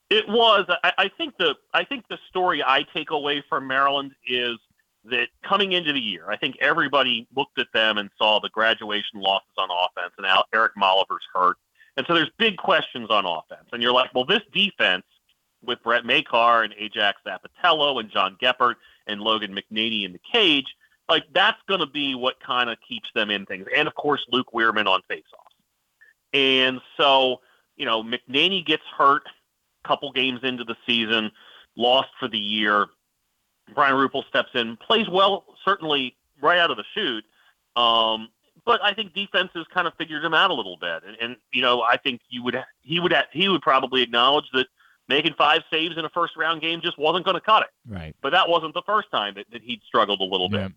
It 0.09 0.29
was. 0.29 0.67
I, 0.85 0.93
I 0.99 1.11
think 1.17 1.37
the 1.39 1.57
I 1.75 1.85
think 1.85 2.05
the 2.09 2.19
story 2.29 2.63
I 2.63 2.85
take 2.95 3.11
away 3.11 3.43
from 3.49 3.67
Maryland 3.67 4.13
is 4.29 4.59
that 5.05 5.29
coming 5.43 5.73
into 5.73 5.93
the 5.93 6.01
year, 6.01 6.31
I 6.31 6.37
think 6.37 6.57
everybody 6.61 7.27
looked 7.35 7.59
at 7.59 7.67
them 7.75 7.99
and 7.99 8.11
saw 8.19 8.41
the 8.41 8.51
graduation 8.51 9.21
losses 9.21 9.53
on 9.59 9.69
offense, 9.71 10.15
and 10.19 10.27
Eric 10.55 10.73
Malever's 10.77 11.27
hurt, 11.35 11.57
and 11.97 12.07
so 12.07 12.15
there's 12.15 12.31
big 12.39 12.57
questions 12.57 13.11
on 13.11 13.27
offense. 13.27 13.69
And 13.73 13.83
you're 13.83 13.93
like, 13.93 14.15
well, 14.15 14.25
this 14.25 14.43
defense 14.53 15.05
with 15.65 15.83
Brett 15.83 16.05
Makar 16.05 16.62
and 16.62 16.74
Ajax 16.79 17.19
Zappitello 17.27 18.01
and 18.01 18.11
John 18.11 18.37
Geppert 18.43 18.74
and 19.07 19.20
Logan 19.20 19.55
McNaney 19.55 20.05
in 20.05 20.12
the 20.12 20.20
cage, 20.33 20.74
like 21.09 21.24
that's 21.35 21.61
going 21.69 21.81
to 21.81 21.87
be 21.87 22.15
what 22.15 22.41
kind 22.41 22.70
of 22.70 22.79
keeps 22.89 23.09
them 23.15 23.31
in 23.31 23.47
things. 23.47 23.66
And 23.77 23.87
of 23.87 23.95
course, 23.95 24.24
Luke 24.31 24.53
Wierman 24.53 24.87
on 24.87 25.01
faceoffs. 25.11 25.23
And 26.33 26.81
so, 26.97 27.41
you 27.77 27.85
know, 27.85 28.03
McNaney 28.03 28.65
gets 28.65 28.83
hurt 28.97 29.23
a 29.85 29.89
couple 29.89 30.11
games 30.12 30.41
into 30.43 30.65
the 30.65 30.77
season, 30.87 31.31
lost 31.77 32.09
for 32.19 32.29
the 32.29 32.39
year. 32.39 32.87
Brian 33.74 33.94
Ruppel 33.94 34.27
steps 34.28 34.51
in, 34.55 34.77
plays 34.77 35.09
well, 35.09 35.44
certainly 35.65 36.16
right 36.40 36.59
out 36.59 36.70
of 36.70 36.77
the 36.77 36.85
chute. 36.94 37.24
Um, 37.77 38.28
but 38.65 38.82
I 38.82 38.94
think 38.94 39.15
defenses 39.15 39.66
kind 39.73 39.86
of 39.86 39.94
figured 39.94 40.24
him 40.24 40.35
out 40.35 40.51
a 40.51 40.55
little 40.55 40.77
bit, 40.77 41.03
and, 41.07 41.16
and 41.20 41.36
you 41.53 41.62
know 41.62 41.82
I 41.82 41.97
think 41.97 42.20
you 42.28 42.43
would 42.44 42.57
he 42.82 43.01
would 43.01 43.15
he 43.32 43.49
would 43.49 43.62
probably 43.62 44.03
acknowledge 44.03 44.44
that 44.53 44.66
making 45.09 45.35
five 45.35 45.62
saves 45.70 45.97
in 45.99 46.05
a 46.05 46.11
first 46.11 46.36
round 46.36 46.61
game 46.61 46.81
just 46.81 46.99
wasn't 46.99 47.24
going 47.24 47.35
to 47.35 47.40
cut 47.40 47.62
it. 47.62 47.93
Right. 47.93 48.15
But 48.23 48.31
that 48.31 48.49
wasn't 48.49 48.74
the 48.74 48.82
first 48.86 49.11
time 49.11 49.35
that, 49.35 49.47
that 49.53 49.62
he'd 49.62 49.82
struggled 49.86 50.20
a 50.20 50.24
little 50.24 50.49
bit. 50.49 50.73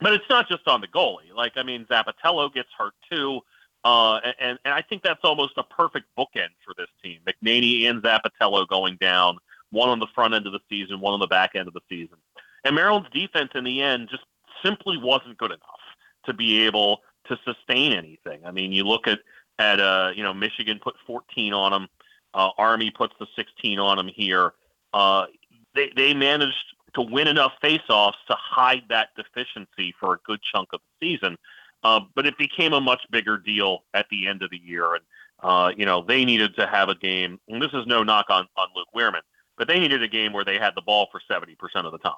But 0.00 0.12
it's 0.12 0.24
not 0.30 0.48
just 0.48 0.66
on 0.68 0.80
the 0.80 0.86
goalie. 0.86 1.34
Like 1.34 1.52
I 1.56 1.62
mean, 1.64 1.86
Zappitello 1.86 2.52
gets 2.52 2.68
hurt 2.76 2.94
too, 3.10 3.40
uh, 3.84 4.20
and 4.38 4.58
and 4.64 4.74
I 4.74 4.82
think 4.82 5.02
that's 5.02 5.24
almost 5.24 5.54
a 5.56 5.64
perfect 5.64 6.06
bookend 6.16 6.54
for 6.64 6.74
this 6.76 6.88
team. 7.02 7.20
McNaney 7.26 7.90
and 7.90 8.02
Zappitello 8.02 8.66
going 8.68 8.96
down, 9.00 9.38
one 9.70 9.88
on 9.88 9.98
the 9.98 10.06
front 10.14 10.34
end 10.34 10.46
of 10.46 10.52
the 10.52 10.60
season, 10.68 11.00
one 11.00 11.14
on 11.14 11.20
the 11.20 11.26
back 11.26 11.52
end 11.54 11.68
of 11.68 11.74
the 11.74 11.80
season, 11.88 12.16
and 12.64 12.74
Maryland's 12.74 13.10
defense 13.10 13.50
in 13.54 13.64
the 13.64 13.82
end 13.82 14.08
just 14.10 14.24
simply 14.64 14.96
wasn't 14.96 15.36
good 15.38 15.50
enough 15.50 15.80
to 16.26 16.32
be 16.32 16.64
able 16.66 17.00
to 17.26 17.38
sustain 17.44 17.92
anything. 17.92 18.40
I 18.44 18.50
mean, 18.50 18.72
you 18.72 18.84
look 18.84 19.06
at 19.06 19.20
at 19.58 19.80
uh, 19.80 20.12
you 20.14 20.22
know 20.22 20.34
Michigan 20.34 20.78
put 20.82 20.94
14 21.06 21.52
on 21.52 21.72
them, 21.72 21.88
uh, 22.34 22.50
Army 22.58 22.90
puts 22.90 23.14
the 23.18 23.26
16 23.36 23.78
on 23.78 23.96
them 23.96 24.08
here. 24.08 24.52
Uh, 24.92 25.26
they 25.74 25.90
they 25.96 26.14
managed 26.14 26.74
to 26.94 27.02
win 27.02 27.28
enough 27.28 27.52
faceoffs 27.62 28.14
to 28.28 28.34
hide 28.34 28.82
that 28.88 29.08
deficiency 29.16 29.94
for 30.00 30.14
a 30.14 30.18
good 30.24 30.40
chunk 30.42 30.68
of 30.72 30.80
the 31.00 31.06
season. 31.06 31.36
Uh, 31.84 32.00
but 32.14 32.26
it 32.26 32.36
became 32.38 32.72
a 32.72 32.80
much 32.80 33.02
bigger 33.10 33.38
deal 33.38 33.84
at 33.94 34.06
the 34.10 34.26
end 34.26 34.42
of 34.42 34.50
the 34.50 34.58
year, 34.58 34.94
and 34.94 35.04
uh, 35.42 35.72
you 35.76 35.86
know 35.86 36.02
they 36.02 36.24
needed 36.24 36.54
to 36.56 36.66
have 36.66 36.88
a 36.88 36.94
game. 36.94 37.38
And 37.48 37.62
this 37.62 37.72
is 37.72 37.86
no 37.86 38.02
knock 38.02 38.26
on 38.30 38.48
on 38.56 38.68
Luke 38.74 38.88
Wierman, 38.94 39.20
but 39.58 39.68
they 39.68 39.78
needed 39.78 40.02
a 40.02 40.08
game 40.08 40.32
where 40.32 40.44
they 40.44 40.58
had 40.58 40.74
the 40.74 40.82
ball 40.82 41.08
for 41.10 41.20
70% 41.30 41.56
of 41.84 41.92
the 41.92 41.98
time. 41.98 42.14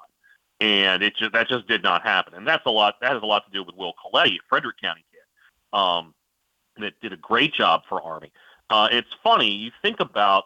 And 0.59 1.01
it 1.01 1.15
just, 1.15 1.33
that 1.33 1.47
just 1.49 1.67
did 1.67 1.81
not 1.81 2.03
happen. 2.03 2.35
And 2.35 2.47
that's 2.47 2.65
a 2.67 2.69
lot, 2.69 2.95
that 3.01 3.11
has 3.13 3.23
a 3.23 3.25
lot 3.25 3.43
to 3.45 3.51
do 3.51 3.63
with 3.63 3.75
Will 3.75 3.93
Coletti, 3.93 4.37
Frederick 4.47 4.79
County 4.79 5.03
kid, 5.11 5.77
um, 5.77 6.13
that 6.77 6.93
did 7.01 7.13
a 7.13 7.17
great 7.17 7.53
job 7.53 7.81
for 7.89 8.01
Army. 8.01 8.31
Uh, 8.69 8.87
it's 8.91 9.09
funny, 9.23 9.49
you 9.49 9.71
think 9.81 9.99
about, 9.99 10.45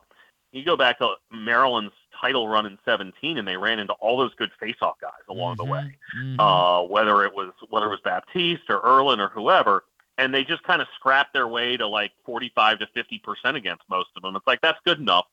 you 0.51 0.63
go 0.63 0.77
back 0.77 0.97
to 0.99 1.15
Maryland's 1.31 1.93
title 2.19 2.47
run 2.47 2.65
in 2.65 2.77
17 2.85 3.37
and 3.37 3.45
they 3.47 3.57
ran 3.57 3.77
into 3.77 3.91
all 3.93 4.17
those 4.17 4.33
good 4.35 4.51
face-off 4.57 4.95
guys 5.01 5.11
along 5.29 5.57
Mm-hmm. 5.57 5.65
the 5.65 5.71
way 5.71 5.97
Mhm. 6.17 6.39
uh, 6.39 6.87
whether 6.87 7.23
it 7.25 7.33
was 7.35 7.51
whether 7.69 7.87
it 7.87 7.89
was 7.89 7.99
Baptiste 8.05 8.69
or 8.69 8.79
Erlin 8.85 9.19
or 9.19 9.27
whoever, 9.27 9.83
and 10.17 10.33
they 10.33 10.45
just 10.45 10.63
kind 10.63 10.81
of 10.81 10.87
scrapped 10.95 11.33
their 11.33 11.47
way 11.49 11.75
to 11.75 11.85
like 11.85 12.13
45 12.25 12.79
to 12.79 12.87
50 12.87 13.19
percent 13.19 13.57
against 13.57 13.83
most 13.89 14.09
of 14.15 14.21
them. 14.21 14.33
It's 14.37 14.47
like 14.47 14.61
that's 14.61 14.79
good 14.85 14.99
enough, 14.99 15.25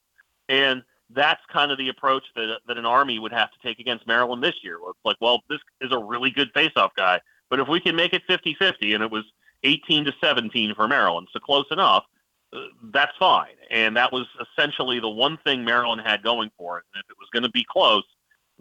and 0.49 0.83
that's 1.11 1.41
kind 1.53 1.71
of 1.71 1.79
the 1.79 1.89
approach 1.89 2.25
that 2.37 2.59
that 2.67 2.79
an 2.79 2.87
Army 2.87 3.19
would 3.19 3.33
have 3.33 3.51
to 3.51 3.59
take 3.63 3.79
against 3.79 4.07
Maryland 4.07 4.43
this 4.43 4.55
year. 4.63 4.77
It's 4.89 4.99
like, 5.05 5.17
well, 5.21 5.43
this 5.49 5.61
is 5.81 5.93
a 5.93 5.99
really 5.99 6.31
good 6.31 6.51
face-off 6.55 6.93
guy, 6.97 7.21
but 7.51 7.61
if 7.61 7.69
we 7.69 7.81
can 7.81 7.97
make 7.97 8.13
it 8.13 8.23
50-50, 8.29 8.95
and 8.95 9.03
it 9.03 9.11
was 9.11 9.25
18 9.65 10.07
to 10.07 10.13
17 10.21 10.75
for 10.75 10.89
Maryland, 10.89 11.29
so 11.33 11.39
close 11.39 11.67
enough. 11.71 12.05
uh, 12.53 12.61
That's 12.93 13.13
fine, 13.19 13.55
and 13.71 13.97
that 13.97 14.13
was 14.13 14.27
essentially 14.41 15.01
the 15.01 15.09
one 15.09 15.39
thing 15.45 15.65
Maryland 15.65 16.03
had 16.05 16.23
going 16.23 16.51
for 16.57 16.79
it. 16.79 16.85
And 16.95 17.03
if 17.05 17.11
it 17.11 17.17
was 17.19 17.29
going 17.33 17.45
to 17.45 17.51
be 17.51 17.65
close, 17.69 18.05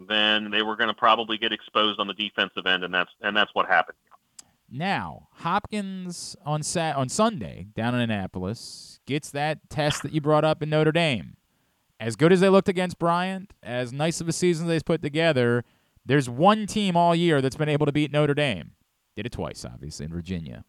then 0.08 0.50
they 0.50 0.62
were 0.62 0.76
going 0.76 0.88
to 0.88 0.94
probably 0.94 1.38
get 1.38 1.52
exposed 1.52 2.00
on 2.00 2.06
the 2.06 2.14
defensive 2.14 2.66
end, 2.66 2.84
and 2.84 2.92
that's 2.92 3.10
and 3.22 3.36
that's 3.36 3.50
what 3.54 3.66
happened. 3.66 3.96
Now, 4.74 5.28
Hopkins 5.34 6.34
on 6.46 6.62
Sat 6.62 6.96
on 6.96 7.10
Sunday 7.10 7.66
down 7.74 7.94
in 7.94 8.00
Annapolis 8.00 9.00
gets 9.06 9.30
that 9.32 9.58
test 9.68 10.02
that 10.02 10.12
you 10.12 10.20
brought 10.22 10.44
up 10.44 10.62
in 10.62 10.70
Notre 10.70 10.92
Dame. 10.92 11.36
As 12.02 12.16
good 12.16 12.32
as 12.32 12.40
they 12.40 12.48
looked 12.48 12.68
against 12.68 12.98
Bryant, 12.98 13.54
as 13.62 13.92
nice 13.92 14.20
of 14.20 14.28
a 14.28 14.32
season 14.32 14.66
they've 14.66 14.84
put 14.84 15.02
together, 15.02 15.62
there's 16.04 16.28
one 16.28 16.66
team 16.66 16.96
all 16.96 17.14
year 17.14 17.40
that's 17.40 17.54
been 17.54 17.68
able 17.68 17.86
to 17.86 17.92
beat 17.92 18.10
Notre 18.10 18.34
Dame. 18.34 18.72
Did 19.14 19.26
it 19.26 19.30
twice, 19.30 19.64
obviously, 19.64 20.06
in 20.06 20.12
Virginia. 20.12 20.64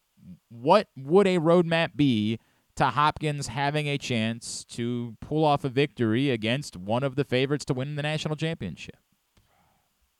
What 0.50 0.90
would 0.96 1.26
a 1.26 1.40
roadmap 1.40 1.96
be 1.96 2.38
to 2.76 2.86
Hopkins 2.86 3.48
having 3.48 3.88
a 3.88 3.98
chance 3.98 4.64
to 4.66 5.18
pull 5.22 5.44
off 5.44 5.64
a 5.64 5.70
victory 5.70 6.30
against 6.30 6.78
one 6.78 7.02
of 7.02 7.16
the 7.16 7.24
favorites 7.24 7.66
to 7.66 7.74
win 7.74 7.96
the 7.96 8.04
national 8.04 8.36
championship? 8.36 8.98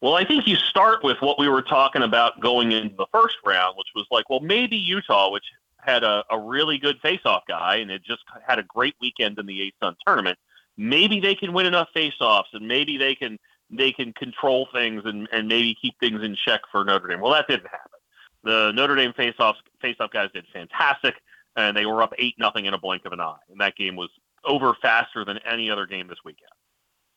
Well, 0.02 0.16
I 0.16 0.26
think 0.26 0.48
you 0.48 0.56
start 0.56 1.04
with 1.04 1.18
what 1.22 1.38
we 1.38 1.48
were 1.48 1.62
talking 1.62 2.02
about 2.02 2.40
going 2.40 2.72
into 2.72 2.96
the 2.96 3.06
first 3.12 3.38
round, 3.46 3.78
which 3.78 3.90
was 3.94 4.08
like, 4.10 4.32
well, 4.32 4.40
maybe 4.40 4.78
Utah, 4.78 5.30
which 5.30 5.46
had 5.78 6.04
a, 6.04 6.24
a 6.32 6.40
really 6.40 6.80
good 6.80 6.98
face-off 7.04 7.44
guy 7.48 7.76
and 7.76 7.92
it 7.92 8.04
just 8.04 8.24
had 8.48 8.58
a 8.58 8.64
great 8.64 8.96
weekend 9.00 9.38
in 9.38 9.46
the 9.46 9.72
ASUN 9.84 9.94
tournament. 10.08 10.40
Maybe 10.78 11.20
they 11.20 11.36
can 11.36 11.54
win 11.54 11.66
enough 11.66 11.90
face-offs, 11.94 12.50
and 12.54 12.68
maybe 12.68 12.98
they 12.98 13.16
can 13.16 13.38
they 13.70 13.92
can 13.92 14.14
control 14.14 14.68
things 14.72 15.02
and, 15.06 15.28
and 15.32 15.48
maybe 15.48 15.76
keep 15.82 16.00
things 16.00 16.24
in 16.24 16.36
check 16.46 16.62
for 16.72 16.84
Notre 16.84 17.08
Dame. 17.08 17.22
Well, 17.22 17.32
that 17.32 17.48
didn't 17.48 17.68
happen. 17.68 18.00
The 18.44 18.72
Notre 18.74 18.96
Dame 18.96 19.14
face-offs 19.14 19.60
face-off 19.82 20.12
guys 20.12 20.30
did 20.34 20.46
fantastic, 20.54 21.16
and 21.56 21.76
they 21.76 21.86
were 21.86 22.02
up 22.04 22.14
eight 22.18 22.36
nothing 22.38 22.66
in 22.66 22.74
a 22.74 22.78
blink 22.78 23.06
of 23.06 23.14
an 23.14 23.22
eye, 23.22 23.38
and 23.50 23.60
that 23.62 23.76
game 23.76 23.96
was 23.96 24.10
over 24.46 24.76
faster 24.82 25.24
than 25.24 25.40
any 25.40 25.72
other 25.72 25.86
game 25.86 26.08
this 26.08 26.20
weekend. 26.26 26.52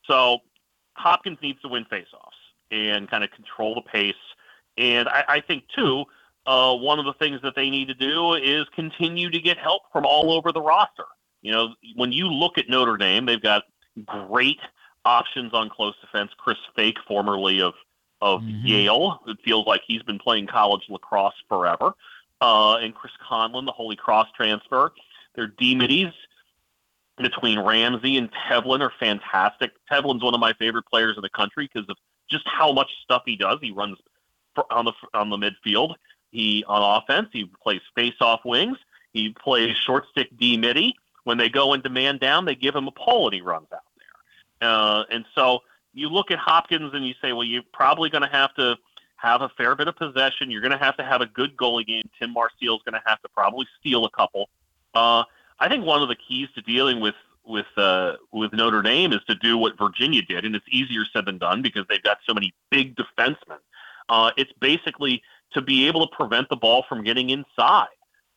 So 0.05 0.39
Hopkins 0.95 1.39
needs 1.43 1.61
to 1.63 1.69
win 1.69 1.85
face-offs 1.87 2.37
and 2.71 3.11
kind 3.11 3.25
of 3.25 3.31
control 3.33 3.75
the 3.75 3.83
pace. 3.83 4.15
And 4.79 5.09
I, 5.09 5.25
I 5.29 5.41
think 5.41 5.65
too, 5.75 6.05
uh, 6.47 6.75
one 6.77 6.99
of 6.99 7.05
the 7.05 7.15
things 7.15 7.41
that 7.43 7.55
they 7.57 7.71
need 7.71 7.89
to 7.89 7.95
do 7.95 8.35
is 8.35 8.67
continue 8.75 9.31
to 9.31 9.41
get 9.41 9.59
help 9.59 9.83
from 9.93 10.07
all 10.07 10.33
over 10.33 10.53
the 10.53 10.61
roster. 10.61 11.07
You 11.47 11.53
know, 11.53 11.75
when 11.95 12.11
you 12.11 12.27
look 12.27 12.59
at 12.59 12.69
Notre 12.69 12.97
Dame, 12.97 13.25
they've 13.25 13.41
got 13.41 13.63
great 14.05 14.59
options 15.05 15.55
on 15.55 15.71
close 15.71 15.95
defense. 16.01 16.33
Chris 16.37 16.59
Fake, 16.75 16.97
formerly 17.07 17.61
of 17.61 17.75
of 18.21 18.43
Yale, 18.43 19.21
it 19.29 19.37
feels 19.45 19.65
like 19.65 19.83
he's 19.87 20.03
been 20.03 20.19
playing 20.19 20.49
college 20.49 20.83
lacrosse 20.89 21.37
forever. 21.49 21.93
Uh, 22.41 22.79
and 22.79 22.97
Chris 22.97 23.13
Conlin, 23.29 23.65
the 23.65 23.71
Holy 23.71 23.95
Cross 23.95 24.29
transfer. 24.37 24.93
Their 25.37 25.47
D 25.47 25.77
middies 25.77 26.13
between 27.17 27.61
Ramsey 27.61 28.17
and 28.17 28.29
Tevlin 28.33 28.81
are 28.81 28.93
fantastic. 28.99 29.71
Tevlin's 29.89 30.25
one 30.25 30.35
of 30.35 30.41
my 30.41 30.53
favorite 30.55 30.87
players 30.87 31.17
in 31.17 31.23
the 31.23 31.31
country 31.31 31.71
because 31.73 31.89
of 31.89 31.97
just 32.29 32.45
how 32.49 32.73
much 32.73 32.91
stuff 33.05 33.23
he 33.25 33.37
does. 33.37 33.59
He 33.63 33.71
runs 33.71 33.99
on 34.71 34.87
the 34.87 34.93
on 35.15 35.31
the 35.31 35.37
midfield. 35.37 35.95
He 36.33 36.65
on 36.67 37.01
offense. 37.01 37.29
He 37.33 37.49
plays 37.63 37.83
face-off 37.95 38.41
wings. 38.45 38.79
He 39.13 39.33
plays 39.33 39.77
short 39.77 40.07
stick 40.11 40.37
D 40.37 40.57
midi. 40.57 40.97
When 41.27 41.39
they 41.39 41.49
go 41.49 41.75
into 41.75 41.89
man 41.89 42.19
down, 42.19 42.45
they 42.45 42.55
give 42.55 42.77
him 42.77 42.87
a 42.87 42.93
pole 42.93 43.27
and 43.27 43.35
he 43.35 43.41
runs 43.41 43.67
out 43.75 43.81
there. 44.61 44.71
Uh, 44.71 45.03
and 45.11 45.25
so 45.35 45.59
you 45.93 46.09
look 46.09 46.31
at 46.31 46.39
Hopkins 46.39 46.95
and 46.95 47.05
you 47.05 47.15
say, 47.21 47.33
well, 47.33 47.43
you're 47.43 47.65
probably 47.73 48.11
going 48.11 48.23
to 48.23 48.29
have 48.29 48.55
to 48.55 48.77
have 49.17 49.43
a 49.43 49.49
fair 49.57 49.75
bit 49.75 49.89
of 49.89 49.97
possession. 49.97 50.53
You're 50.53 50.61
going 50.61 50.79
to 50.79 50.79
have 50.79 50.97
to 50.99 51.03
have 51.03 51.23
a 51.23 51.27
good 51.27 51.57
goalie 51.57 51.85
game. 51.85 52.05
Tim 52.17 52.33
Marcial's 52.33 52.81
going 52.85 52.93
to 52.93 53.03
have 53.07 53.21
to 53.23 53.29
probably 53.31 53.67
steal 53.81 54.05
a 54.05 54.11
couple. 54.11 54.49
Uh, 54.95 55.25
I 55.59 55.69
think 55.69 55.85
one 55.85 56.01
of 56.01 56.07
the 56.07 56.15
keys 56.15 56.49
to 56.55 56.63
dealing 56.63 57.01
with 57.01 57.17
with 57.45 57.67
uh, 57.77 58.13
with 58.33 58.53
Notre 58.53 58.83
Dame 58.83 59.13
is 59.13 59.21
to 59.29 59.35
do 59.35 59.59
what 59.59 59.77
Virginia 59.77 60.23
did, 60.23 60.45
and 60.45 60.55
it's 60.55 60.67
easier 60.71 61.05
said 61.13 61.27
than 61.27 61.39
done 61.39 61.61
because 61.61 61.87
they've 61.89 62.03
got 62.03 62.19
so 62.25 62.35
many 62.35 62.55
big 62.71 62.95
defensemen. 62.95 63.59
Uh, 64.09 64.31
it's 64.37 64.53
basically 64.61 65.23
to 65.55 65.61
be 65.61 65.89
able 65.89 66.07
to 66.07 66.15
prevent 66.15 66.49
the 66.51 66.57
ball 66.57 66.85
from 66.89 67.03
getting 67.03 67.31
inside. 67.31 67.89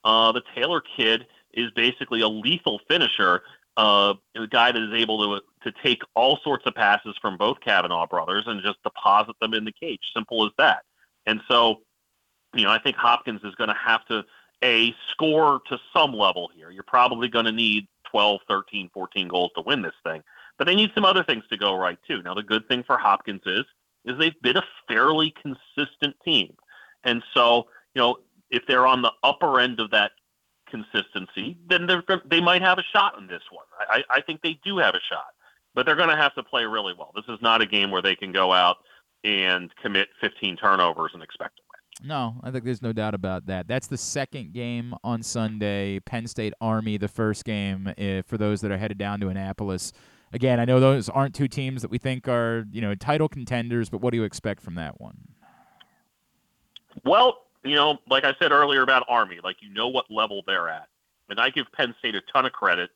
Uh, 0.03 0.32
the 0.32 0.41
Taylor 0.56 0.82
kid 0.82 1.28
is 1.53 1.71
basically 1.71 2.21
a 2.21 2.27
lethal 2.27 2.80
finisher, 2.88 3.41
uh, 3.77 4.13
a 4.35 4.47
guy 4.47 4.71
that 4.71 4.81
is 4.81 4.93
able 4.93 5.38
to 5.38 5.43
to 5.63 5.77
take 5.84 6.01
all 6.15 6.39
sorts 6.43 6.65
of 6.65 6.76
passes 6.76 7.17
from 7.21 7.38
both 7.38 7.59
Kavanagh 7.59 8.07
brothers 8.07 8.45
and 8.47 8.61
just 8.61 8.81
deposit 8.84 9.35
them 9.41 9.53
in 9.53 9.65
the 9.65 9.71
cage. 9.71 10.11
Simple 10.13 10.45
as 10.45 10.51
that. 10.57 10.84
And 11.26 11.41
so, 11.49 11.81
you 12.53 12.63
know, 12.63 12.71
I 12.71 12.80
think 12.80 12.95
Hopkins 12.95 13.41
is 13.43 13.55
going 13.55 13.67
to 13.67 13.76
have 13.76 14.05
to 14.05 14.23
a 14.63 14.93
score 15.11 15.61
to 15.67 15.77
some 15.93 16.13
level 16.13 16.49
here. 16.55 16.71
You're 16.71 16.84
probably 16.84 17.27
going 17.27 17.45
to 17.45 17.51
need 17.51 17.88
12, 18.11 18.41
13, 18.47 18.89
14 18.93 19.27
goals 19.27 19.51
to 19.55 19.61
win 19.61 19.81
this 19.81 19.93
thing, 20.03 20.23
but 20.57 20.65
they 20.65 20.76
need 20.76 20.91
some 20.93 21.05
other 21.05 21.23
things 21.23 21.43
to 21.49 21.57
go 21.57 21.76
right 21.76 21.99
too. 22.07 22.21
Now, 22.21 22.34
the 22.34 22.43
good 22.43 22.67
thing 22.67 22.84
for 22.84 22.97
Hopkins 22.97 23.41
is 23.45 23.65
is 24.05 24.17
they've 24.17 24.41
been 24.41 24.57
a 24.57 24.63
fairly 24.88 25.34
consistent 25.41 26.15
team, 26.23 26.55
and 27.03 27.21
so 27.34 27.67
you 27.93 28.01
know 28.01 28.17
if 28.49 28.63
they're 28.67 28.88
on 28.88 29.01
the 29.01 29.11
upper 29.23 29.59
end 29.59 29.80
of 29.80 29.91
that 29.91 30.11
consistency, 30.69 31.57
then 31.67 31.87
they 32.29 32.41
might 32.41 32.61
have 32.61 32.77
a 32.77 32.83
shot 32.93 33.17
in 33.17 33.27
this 33.27 33.41
one. 33.51 33.65
I, 33.89 34.03
I 34.09 34.21
think 34.21 34.41
they 34.41 34.59
do 34.63 34.77
have 34.77 34.95
a 34.95 35.01
shot, 35.09 35.33
but 35.73 35.85
they're 35.85 35.95
going 35.95 36.09
to 36.09 36.15
have 36.15 36.35
to 36.35 36.43
play 36.43 36.63
really 36.63 36.93
well. 36.97 37.11
This 37.15 37.25
is 37.27 37.41
not 37.41 37.61
a 37.61 37.65
game 37.65 37.91
where 37.91 38.01
they 38.01 38.15
can 38.15 38.31
go 38.31 38.53
out 38.53 38.77
and 39.23 39.73
commit 39.81 40.09
15 40.21 40.57
turnovers 40.57 41.11
and 41.13 41.21
expect 41.21 41.57
to 41.57 41.61
win. 41.63 42.07
No, 42.07 42.35
I 42.43 42.51
think 42.51 42.63
there's 42.63 42.81
no 42.81 42.93
doubt 42.93 43.13
about 43.13 43.47
that. 43.47 43.67
That's 43.67 43.87
the 43.87 43.97
second 43.97 44.53
game 44.53 44.93
on 45.03 45.21
Sunday. 45.21 45.99
Penn 45.99 46.27
State 46.27 46.53
Army, 46.61 46.97
the 46.97 47.09
first 47.09 47.43
game 47.43 47.87
uh, 47.87 48.21
for 48.25 48.37
those 48.37 48.61
that 48.61 48.71
are 48.71 48.77
headed 48.77 48.97
down 48.97 49.19
to 49.19 49.27
Annapolis. 49.27 49.91
Again, 50.31 50.59
I 50.59 50.65
know 50.65 50.79
those 50.79 51.09
aren't 51.09 51.35
two 51.35 51.47
teams 51.47 51.81
that 51.81 51.91
we 51.91 51.97
think 51.97 52.27
are 52.27 52.65
you 52.71 52.81
know 52.81 52.95
title 52.95 53.27
contenders, 53.27 53.89
but 53.89 53.99
what 53.99 54.11
do 54.11 54.17
you 54.17 54.23
expect 54.23 54.61
from 54.61 54.75
that 54.75 55.01
one? 55.01 55.17
Well, 57.03 57.37
you 57.69 57.75
know, 57.75 57.99
like 58.09 58.23
I 58.23 58.33
said 58.41 58.51
earlier 58.51 58.81
about 58.81 59.05
Army, 59.07 59.39
like 59.43 59.57
you 59.61 59.73
know 59.73 59.87
what 59.87 60.09
level 60.09 60.43
they're 60.45 60.69
at, 60.69 60.87
and 61.29 61.39
I 61.39 61.49
give 61.49 61.71
Penn 61.71 61.95
State 61.99 62.15
a 62.15 62.21
ton 62.33 62.45
of 62.45 62.51
credit 62.51 62.89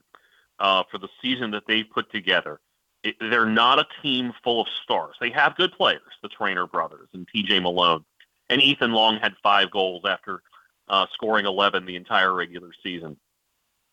uh, 0.60 0.84
for 0.90 0.98
the 0.98 1.10
season 1.22 1.52
that 1.52 1.64
they've 1.68 1.90
put 1.90 2.12
together. 2.12 2.60
It, 3.04 3.16
they're 3.20 3.46
not 3.46 3.80
a 3.80 3.88
team 4.02 4.34
full 4.44 4.62
of 4.62 4.68
stars. 4.84 5.16
They 5.20 5.30
have 5.32 5.56
good 5.58 5.74
players, 5.74 6.02
the 6.22 6.30
Traynor 6.30 6.68
brothers 6.68 7.10
and 7.14 7.28
T.J. 7.34 7.60
Malone, 7.60 8.06
and 8.50 8.62
Ethan 8.62 8.94
Long 8.94 9.18
had 9.18 9.34
five 9.44 9.72
goals 9.72 10.04
after 10.08 10.42
uh, 10.88 11.06
scoring 11.14 11.46
11 11.46 11.86
the 11.86 11.96
entire 11.96 12.34
regular 12.34 12.72
season. 12.82 13.18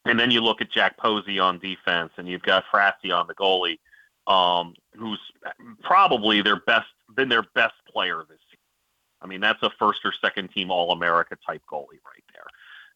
And 0.05 0.19
then 0.19 0.31
you 0.31 0.41
look 0.41 0.61
at 0.61 0.71
Jack 0.71 0.97
Posey 0.97 1.39
on 1.39 1.59
defense, 1.59 2.13
and 2.17 2.29
you've 2.29 2.43
got 2.43 2.65
Frassi 2.73 3.13
on 3.13 3.27
the 3.27 3.35
goalie, 3.35 3.79
um, 4.27 4.75
who's 4.97 5.21
probably 5.83 6.41
their 6.41 6.61
best, 6.61 6.87
been 7.15 7.29
their 7.29 7.45
best 7.55 7.75
player 7.93 8.25
this. 8.29 8.39
I 9.23 9.27
mean, 9.27 9.41
that's 9.41 9.63
a 9.63 9.71
first 9.79 10.01
or 10.05 10.13
second 10.21 10.49
team 10.49 10.71
All 10.71 10.93
America 10.93 11.37
type 11.47 11.63
goalie 11.71 12.01
right 12.05 12.25
there. 12.33 12.47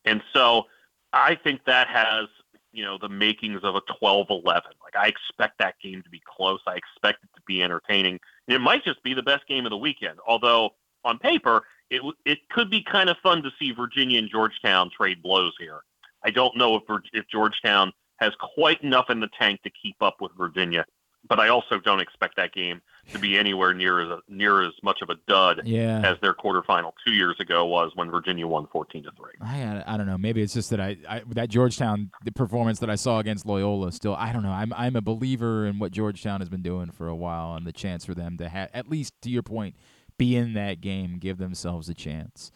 And 0.04 0.22
so 0.32 0.64
I 1.12 1.34
think 1.34 1.64
that 1.66 1.88
has, 1.88 2.26
you 2.72 2.84
know, 2.84 2.98
the 2.98 3.08
makings 3.08 3.60
of 3.62 3.76
a 3.76 3.82
12 3.98 4.26
11. 4.30 4.62
Like, 4.82 4.96
I 4.96 5.08
expect 5.08 5.58
that 5.58 5.74
game 5.82 6.02
to 6.02 6.10
be 6.10 6.22
close. 6.24 6.60
I 6.66 6.76
expect 6.76 7.24
it 7.24 7.30
to 7.36 7.42
be 7.46 7.62
entertaining. 7.62 8.18
And 8.48 8.54
it 8.54 8.60
might 8.60 8.84
just 8.84 9.02
be 9.02 9.14
the 9.14 9.22
best 9.22 9.46
game 9.46 9.66
of 9.66 9.70
the 9.70 9.76
weekend, 9.76 10.18
although 10.26 10.70
on 11.04 11.18
paper, 11.18 11.62
it, 11.90 12.02
it 12.24 12.38
could 12.50 12.70
be 12.70 12.82
kind 12.82 13.10
of 13.10 13.16
fun 13.22 13.42
to 13.42 13.50
see 13.58 13.72
Virginia 13.72 14.18
and 14.18 14.30
Georgetown 14.30 14.90
trade 14.90 15.22
blows 15.22 15.52
here. 15.58 15.80
I 16.24 16.30
don't 16.30 16.56
know 16.56 16.76
if, 16.76 16.82
if 17.12 17.28
Georgetown 17.28 17.92
has 18.16 18.32
quite 18.54 18.82
enough 18.82 19.10
in 19.10 19.20
the 19.20 19.28
tank 19.38 19.62
to 19.62 19.70
keep 19.70 19.96
up 20.00 20.16
with 20.20 20.32
Virginia. 20.36 20.84
but 21.28 21.40
I 21.40 21.48
also 21.48 21.78
don't 21.80 22.00
expect 22.00 22.36
that 22.36 22.52
game 22.52 22.80
to 23.12 23.18
be 23.18 23.38
anywhere 23.38 23.74
near 23.74 24.00
as 24.00 24.20
near 24.28 24.62
as 24.66 24.72
much 24.82 25.00
of 25.02 25.10
a 25.10 25.14
dud 25.28 25.62
Yeah. 25.64 26.00
as 26.04 26.16
their 26.22 26.34
quarterfinal 26.34 26.92
two 27.04 27.12
years 27.12 27.36
ago 27.40 27.64
was 27.66 27.92
when 27.94 28.10
Virginia 28.10 28.46
won 28.46 28.66
14 28.72 29.02
to 29.04 29.10
three. 29.12 29.32
I, 29.40 29.82
I 29.86 29.96
don't 29.96 30.06
know. 30.06 30.18
Maybe 30.18 30.42
it's 30.42 30.54
just 30.54 30.70
that 30.70 30.80
I, 30.80 30.96
I 31.08 31.22
that 31.28 31.48
Georgetown 31.50 32.10
the 32.24 32.32
performance 32.32 32.78
that 32.80 32.90
I 32.90 32.94
saw 32.94 33.18
against 33.18 33.46
Loyola. 33.46 33.92
Still, 33.92 34.14
I 34.14 34.32
don't 34.32 34.42
know. 34.42 34.52
I'm 34.52 34.72
I'm 34.74 34.96
a 34.96 35.02
believer 35.02 35.66
in 35.66 35.78
what 35.78 35.92
Georgetown 35.92 36.40
has 36.40 36.48
been 36.48 36.62
doing 36.62 36.90
for 36.90 37.08
a 37.08 37.16
while, 37.16 37.54
and 37.54 37.66
the 37.66 37.72
chance 37.72 38.04
for 38.04 38.14
them 38.14 38.36
to 38.38 38.48
have 38.48 38.70
at 38.74 38.88
least 38.88 39.14
to 39.22 39.30
your 39.30 39.42
point, 39.42 39.74
be 40.18 40.36
in 40.36 40.54
that 40.54 40.80
game, 40.80 41.18
give 41.18 41.38
themselves 41.38 41.88
a 41.88 41.94
chance. 41.94 42.50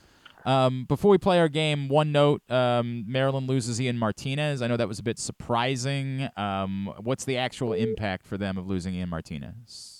Um, 0.47 0.85
before 0.89 1.11
we 1.11 1.19
play 1.19 1.39
our 1.41 1.49
game, 1.49 1.89
one 1.89 2.11
note: 2.13 2.41
um, 2.51 3.05
Maryland 3.07 3.49
loses 3.49 3.81
Ian 3.81 3.99
Martinez. 3.99 4.63
I 4.63 4.67
know 4.69 4.77
that 4.79 4.89
was 4.89 4.99
a 4.99 5.03
bit 5.03 5.19
surprising. 5.19 6.29
Um, 6.37 6.93
what's 7.03 7.25
the 7.25 7.37
actual 7.37 7.73
impact 7.73 8.27
for 8.27 8.39
them 8.39 8.57
of 8.57 8.67
losing 8.67 8.95
Ian 8.95 9.09
Martinez? 9.11 9.98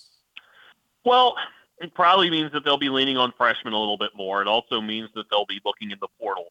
Well, 1.05 1.35
it 1.79 1.93
probably 1.93 2.29
means 2.29 2.51
that 2.51 2.63
they'll 2.65 2.77
be 2.77 2.89
leaning 2.89 3.17
on 3.17 3.33
freshmen 3.37 3.73
a 3.73 3.79
little 3.79 3.97
bit 3.97 4.11
more. 4.15 4.41
It 4.41 4.47
also 4.47 4.81
means 4.81 5.09
that 5.15 5.25
they'll 5.29 5.45
be 5.45 5.61
looking 5.65 5.91
in 5.91 5.97
the 6.01 6.07
portal 6.19 6.47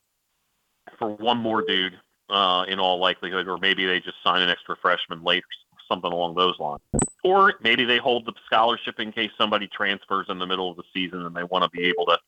for 0.98 1.10
one 1.10 1.38
more 1.38 1.62
dude, 1.66 1.98
uh, 2.30 2.64
in 2.68 2.78
all 2.78 2.98
likelihood, 2.98 3.48
or 3.48 3.58
maybe 3.58 3.86
they 3.86 4.00
just 4.00 4.16
sign 4.22 4.42
an 4.42 4.48
extra 4.48 4.76
freshman 4.76 5.22
later, 5.22 5.46
something 5.86 6.12
along 6.12 6.34
those 6.34 6.58
lines. 6.58 6.80
Or 7.24 7.54
maybe 7.62 7.84
they 7.84 7.98
hold 7.98 8.26
the 8.26 8.32
scholarship 8.46 9.00
in 9.00 9.12
case 9.12 9.30
somebody 9.36 9.66
transfers 9.68 10.26
in 10.28 10.38
the 10.38 10.46
middle 10.46 10.70
of 10.70 10.76
the 10.76 10.84
season 10.94 11.26
and 11.26 11.34
they 11.34 11.44
want 11.44 11.64
to 11.64 11.70
be 11.70 11.86
able 11.86 12.06
to 12.06 12.18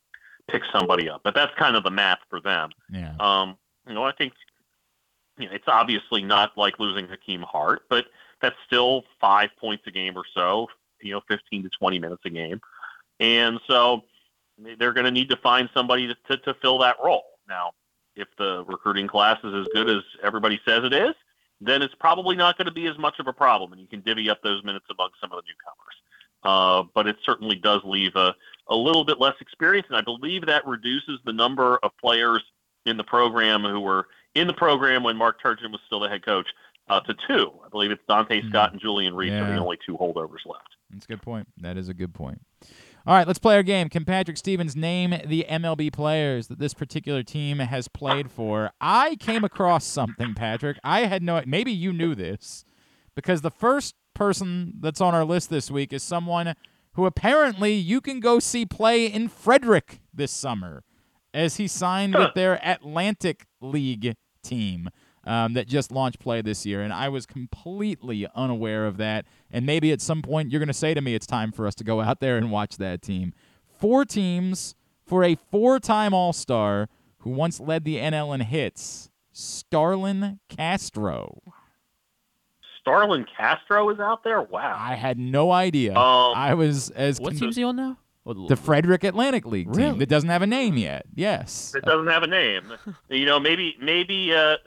pick 0.49 0.63
somebody 0.73 1.09
up. 1.09 1.23
But 1.25 1.35
that's 1.35 1.55
kind 1.59 1.77
of 1.77 1.85
the 1.85 1.91
math 1.91 2.19
for 2.29 2.41
them. 2.41 2.71
Yeah. 2.91 3.15
Um, 3.19 3.57
you 3.87 3.95
know, 3.95 4.05
I 4.05 4.13
think 4.13 4.33
you 5.39 5.47
know, 5.47 5.55
it's 5.55 5.69
obviously 5.69 6.23
not 6.23 6.57
like 6.57 6.79
losing 6.79 7.09
Hakim 7.09 7.43
Hart, 7.43 7.83
but 7.89 8.07
that's 8.43 8.57
still 8.67 9.05
five 9.21 9.51
points 9.59 9.85
a 9.87 9.91
game 9.91 10.17
or 10.17 10.25
so, 10.35 10.69
you 11.03 11.13
know, 11.13 11.21
15 11.29 11.65
to 11.65 11.71
20 11.79 11.99
minutes 11.99 12.23
a 12.25 12.31
game. 12.31 12.61
And 13.19 13.61
so 13.67 14.03
they're 14.79 14.93
going 14.93 15.05
to 15.05 15.11
need 15.11 15.31
to 15.31 15.37
find 15.37 15.69
somebody 15.75 16.09
to, 16.09 16.15
to, 16.29 16.37
to 16.45 16.55
fill 16.61 16.79
that 16.79 16.97
role. 17.03 17.25
Now, 17.49 17.73
if 18.17 18.29
the 18.39 18.65
recruiting 18.67 19.09
class 19.09 19.39
is 19.45 19.55
as 19.55 19.67
good 19.73 19.89
as 19.89 20.03
everybody 20.23 20.61
says 20.67 20.85
it 20.85 20.93
is, 20.93 21.15
then 21.61 21.83
it's 21.83 21.95
probably 21.95 22.37
not 22.37 22.57
going 22.57 22.67
to 22.67 22.73
be 22.73 22.87
as 22.87 22.99
much 22.99 23.19
of 23.19 23.27
a 23.27 23.33
problem, 23.33 23.73
and 23.73 23.81
you 23.81 23.87
can 23.87 24.01
divvy 24.01 24.31
up 24.31 24.43
those 24.43 24.65
minutes 24.65 24.87
among 24.91 25.11
some 25.21 25.31
of 25.33 25.39
the 25.39 25.49
newcomers. 25.49 25.97
Uh, 26.43 26.89
but 26.95 27.07
it 27.07 27.17
certainly 27.25 27.57
does 27.57 27.83
leave 27.85 28.17
a, 28.17 28.35
a 28.69 28.75
little 28.75 29.05
bit 29.05 29.21
less 29.21 29.35
experience, 29.41 29.87
and 29.91 29.97
I 29.97 30.01
believe 30.01 30.47
that 30.47 30.67
reduces 30.67 31.19
the 31.27 31.33
number 31.33 31.79
of 31.83 31.91
players 32.01 32.43
in 32.87 32.97
the 32.97 33.05
program 33.05 33.63
who 33.63 33.81
were 33.81 34.07
in 34.35 34.47
the 34.47 34.55
program 34.55 35.03
when 35.03 35.17
Mark 35.17 35.43
Turgeon 35.43 35.71
was 35.71 35.81
still 35.87 36.01
the 36.01 36.09
head 36.09 36.25
coach 36.25 36.47
uh, 36.89 37.01
to 37.01 37.15
two. 37.29 37.53
I 37.65 37.69
believe 37.69 37.91
it's 37.91 38.03
Donta 38.09 38.49
Scott 38.49 38.73
and 38.73 38.81
Julian 38.81 39.15
Reese 39.15 39.33
are 39.33 39.53
the 39.53 39.59
only 39.59 39.79
two 39.85 39.99
holdovers 39.99 40.47
left. 40.47 40.77
That's 40.93 41.05
a 41.05 41.09
good 41.09 41.23
point. 41.23 41.49
That 41.59 41.77
is 41.77 41.89
a 41.89 41.95
good 41.95 42.15
point. 42.15 42.43
All 43.07 43.15
right, 43.15 43.27
let's 43.27 43.39
play 43.39 43.57
our 43.57 43.63
game. 43.63 43.89
Can 43.89 44.05
Patrick 44.05 44.37
Stevens 44.37 44.77
name 44.77 45.15
the 45.25 45.47
MLB 45.49 45.93
players 45.93 46.49
that 46.49 46.59
this 46.59 46.75
particular 46.75 47.23
team 47.23 47.59
has 47.59 47.89
played 47.89 48.31
for? 48.31 48.71
I 48.81 49.17
came 49.17 49.43
across 49.43 49.85
something, 49.85 50.35
Patrick. 50.35 50.79
I 50.85 51.07
had 51.07 51.23
no 51.23 51.43
maybe 51.47 51.73
you 51.73 51.93
knew 51.93 52.15
this 52.15 52.65
because 53.15 53.41
the 53.41 53.51
first 53.51 53.95
person 54.15 54.75
that's 54.81 55.01
on 55.01 55.15
our 55.15 55.25
list 55.25 55.49
this 55.49 55.71
week 55.71 55.93
is 55.93 56.03
someone 56.03 56.55
who 56.95 57.07
apparently 57.07 57.73
you 57.73 58.01
can 58.01 58.21
go 58.21 58.39
see 58.39 58.67
play 58.67 59.07
in 59.07 59.29
Frederick 59.29 60.01
this 60.13 60.33
summer 60.33 60.85
as 61.33 61.57
he 61.57 61.67
signed 61.67 62.15
with 62.15 62.35
their 62.35 62.61
Atlantic 62.63 63.47
League 63.61 64.15
team 64.43 64.91
um, 65.25 65.55
that 65.55 65.67
just 65.69 65.93
launched 65.93 66.19
play 66.19 66.41
this 66.43 66.65
year. 66.65 66.83
And 66.83 66.93
I 66.93 67.09
was 67.09 67.27
completely 67.27 68.27
unaware 68.35 68.87
of 68.87 68.97
that. 68.99 69.27
And 69.51 69.67
maybe 69.67 69.93
at 69.93 70.01
some 70.01 70.23
point 70.23 70.51
you're 70.51 70.61
going 70.61 70.69
to 70.69 70.73
say 70.75 70.95
to 70.95 71.01
me 71.01 71.15
it's 71.15 71.27
time 71.27 71.53
for 71.53 71.67
us 71.67 71.75
to 71.77 71.85
go 71.85 72.01
out 72.01 72.21
there 72.21 72.37
and 72.37 72.51
watch 72.51 72.77
that 72.79 73.03
team. 73.03 73.33
Four 73.79 74.05
teams 74.05 74.75
for 75.07 75.25
a 75.25 75.35
four 75.35 75.79
time 75.79 76.15
All 76.15 76.33
Star 76.33 76.89
who 77.19 77.31
once 77.31 77.61
led 77.61 77.85
the 77.85 77.97
NL 77.97 78.35
in 78.35 78.41
hits, 78.41 79.11
Starlin 79.33 80.41
Castro. 80.49 81.43
Starlin 82.81 83.27
Castro 83.37 83.91
is 83.91 84.01
out 84.01 84.25
there. 84.25 84.41
Wow. 84.43 84.77
I 84.79 84.95
had 84.95 85.19
no 85.19 85.53
idea. 85.53 85.93
Um, 85.95 86.33
I 86.35 86.55
was 86.55 86.91
as 86.91 87.21
What 87.21 87.33
con- 87.33 87.41
team's 87.41 87.57
he 87.57 87.65
on 87.65 87.77
now? 87.77 87.99
What- 88.23 88.49
the 88.49 88.57
Frederick 88.57 89.05
Atlantic 89.05 89.45
League 89.47 89.73
team 89.73 89.99
that 89.99 90.09
doesn't 90.09 90.29
have 90.31 90.43
a 90.43 90.47
name 90.47 90.77
yet. 90.77 91.07
Yes. 91.15 91.75
It 91.75 91.85
doesn't 91.85 92.07
have 92.07 92.23
a 92.23 92.27
name. 92.27 92.63
you 93.09 93.27
know, 93.27 93.39
maybe 93.41 93.77
maybe 93.81 94.33
uh, 94.35 94.53
m- 94.53 94.59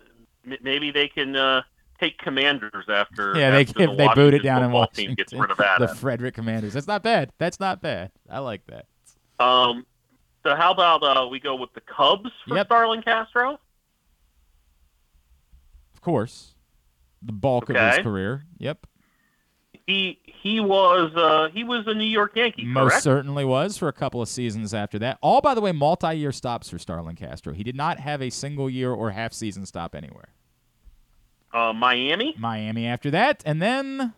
maybe 0.61 0.91
they 0.91 1.07
can 1.07 1.35
uh, 1.35 1.61
take 1.99 2.17
Commanders 2.17 2.85
after. 2.89 3.33
Yeah, 3.37 3.51
they 3.51 3.61
after 3.61 3.73
the 3.73 3.91
if 3.91 3.97
they 3.97 4.07
boot 4.15 4.33
it 4.33 4.43
down 4.43 4.63
in 4.63 4.71
Washington. 4.71 5.15
Gets 5.15 5.33
rid 5.33 5.51
of 5.51 5.57
that. 5.57 5.79
the 5.79 5.87
Frederick 5.87 6.35
Commanders. 6.35 6.73
That's 6.73 6.87
not 6.87 7.03
bad. 7.03 7.31
That's 7.37 7.59
not 7.59 7.81
bad. 7.81 8.11
I 8.29 8.39
like 8.39 8.61
that. 8.67 8.85
Um, 9.43 9.85
so 10.43 10.55
how 10.55 10.71
about 10.71 11.03
uh, 11.03 11.27
we 11.27 11.39
go 11.39 11.55
with 11.55 11.73
the 11.73 11.81
Cubs 11.81 12.29
for 12.47 12.55
Yep. 12.55 12.67
Starlin 12.67 13.01
Castro? 13.01 13.59
Of 15.93 16.01
course, 16.01 16.53
the 17.21 17.31
bulk 17.31 17.69
of 17.69 17.75
his 17.75 18.03
career. 18.03 18.43
Yep, 18.57 18.85
He 19.85 20.19
he 20.25 20.59
was 20.61 21.13
uh, 21.15 21.49
he 21.53 21.63
was 21.63 21.85
a 21.87 21.93
New 21.93 22.05
York 22.05 22.35
Yankee, 22.35 22.63
most 22.63 23.03
certainly 23.03 23.43
was 23.43 23.77
for 23.77 23.89
a 23.89 23.93
couple 23.93 24.21
of 24.21 24.29
seasons 24.29 24.73
after 24.73 24.97
that. 24.99 25.17
All 25.21 25.41
by 25.41 25.53
the 25.53 25.61
way, 25.61 25.73
multi-year 25.73 26.31
stops 26.31 26.69
for 26.69 26.79
Starlin 26.79 27.15
Castro. 27.15 27.53
He 27.53 27.63
did 27.63 27.75
not 27.75 27.99
have 27.99 28.21
a 28.21 28.29
single 28.29 28.69
year 28.69 28.91
or 28.91 29.11
half 29.11 29.33
season 29.33 29.65
stop 29.65 29.93
anywhere. 29.93 30.29
Uh, 31.53 31.73
Miami, 31.73 32.33
Miami 32.37 32.87
after 32.87 33.11
that, 33.11 33.43
and 33.45 33.61
then 33.61 34.13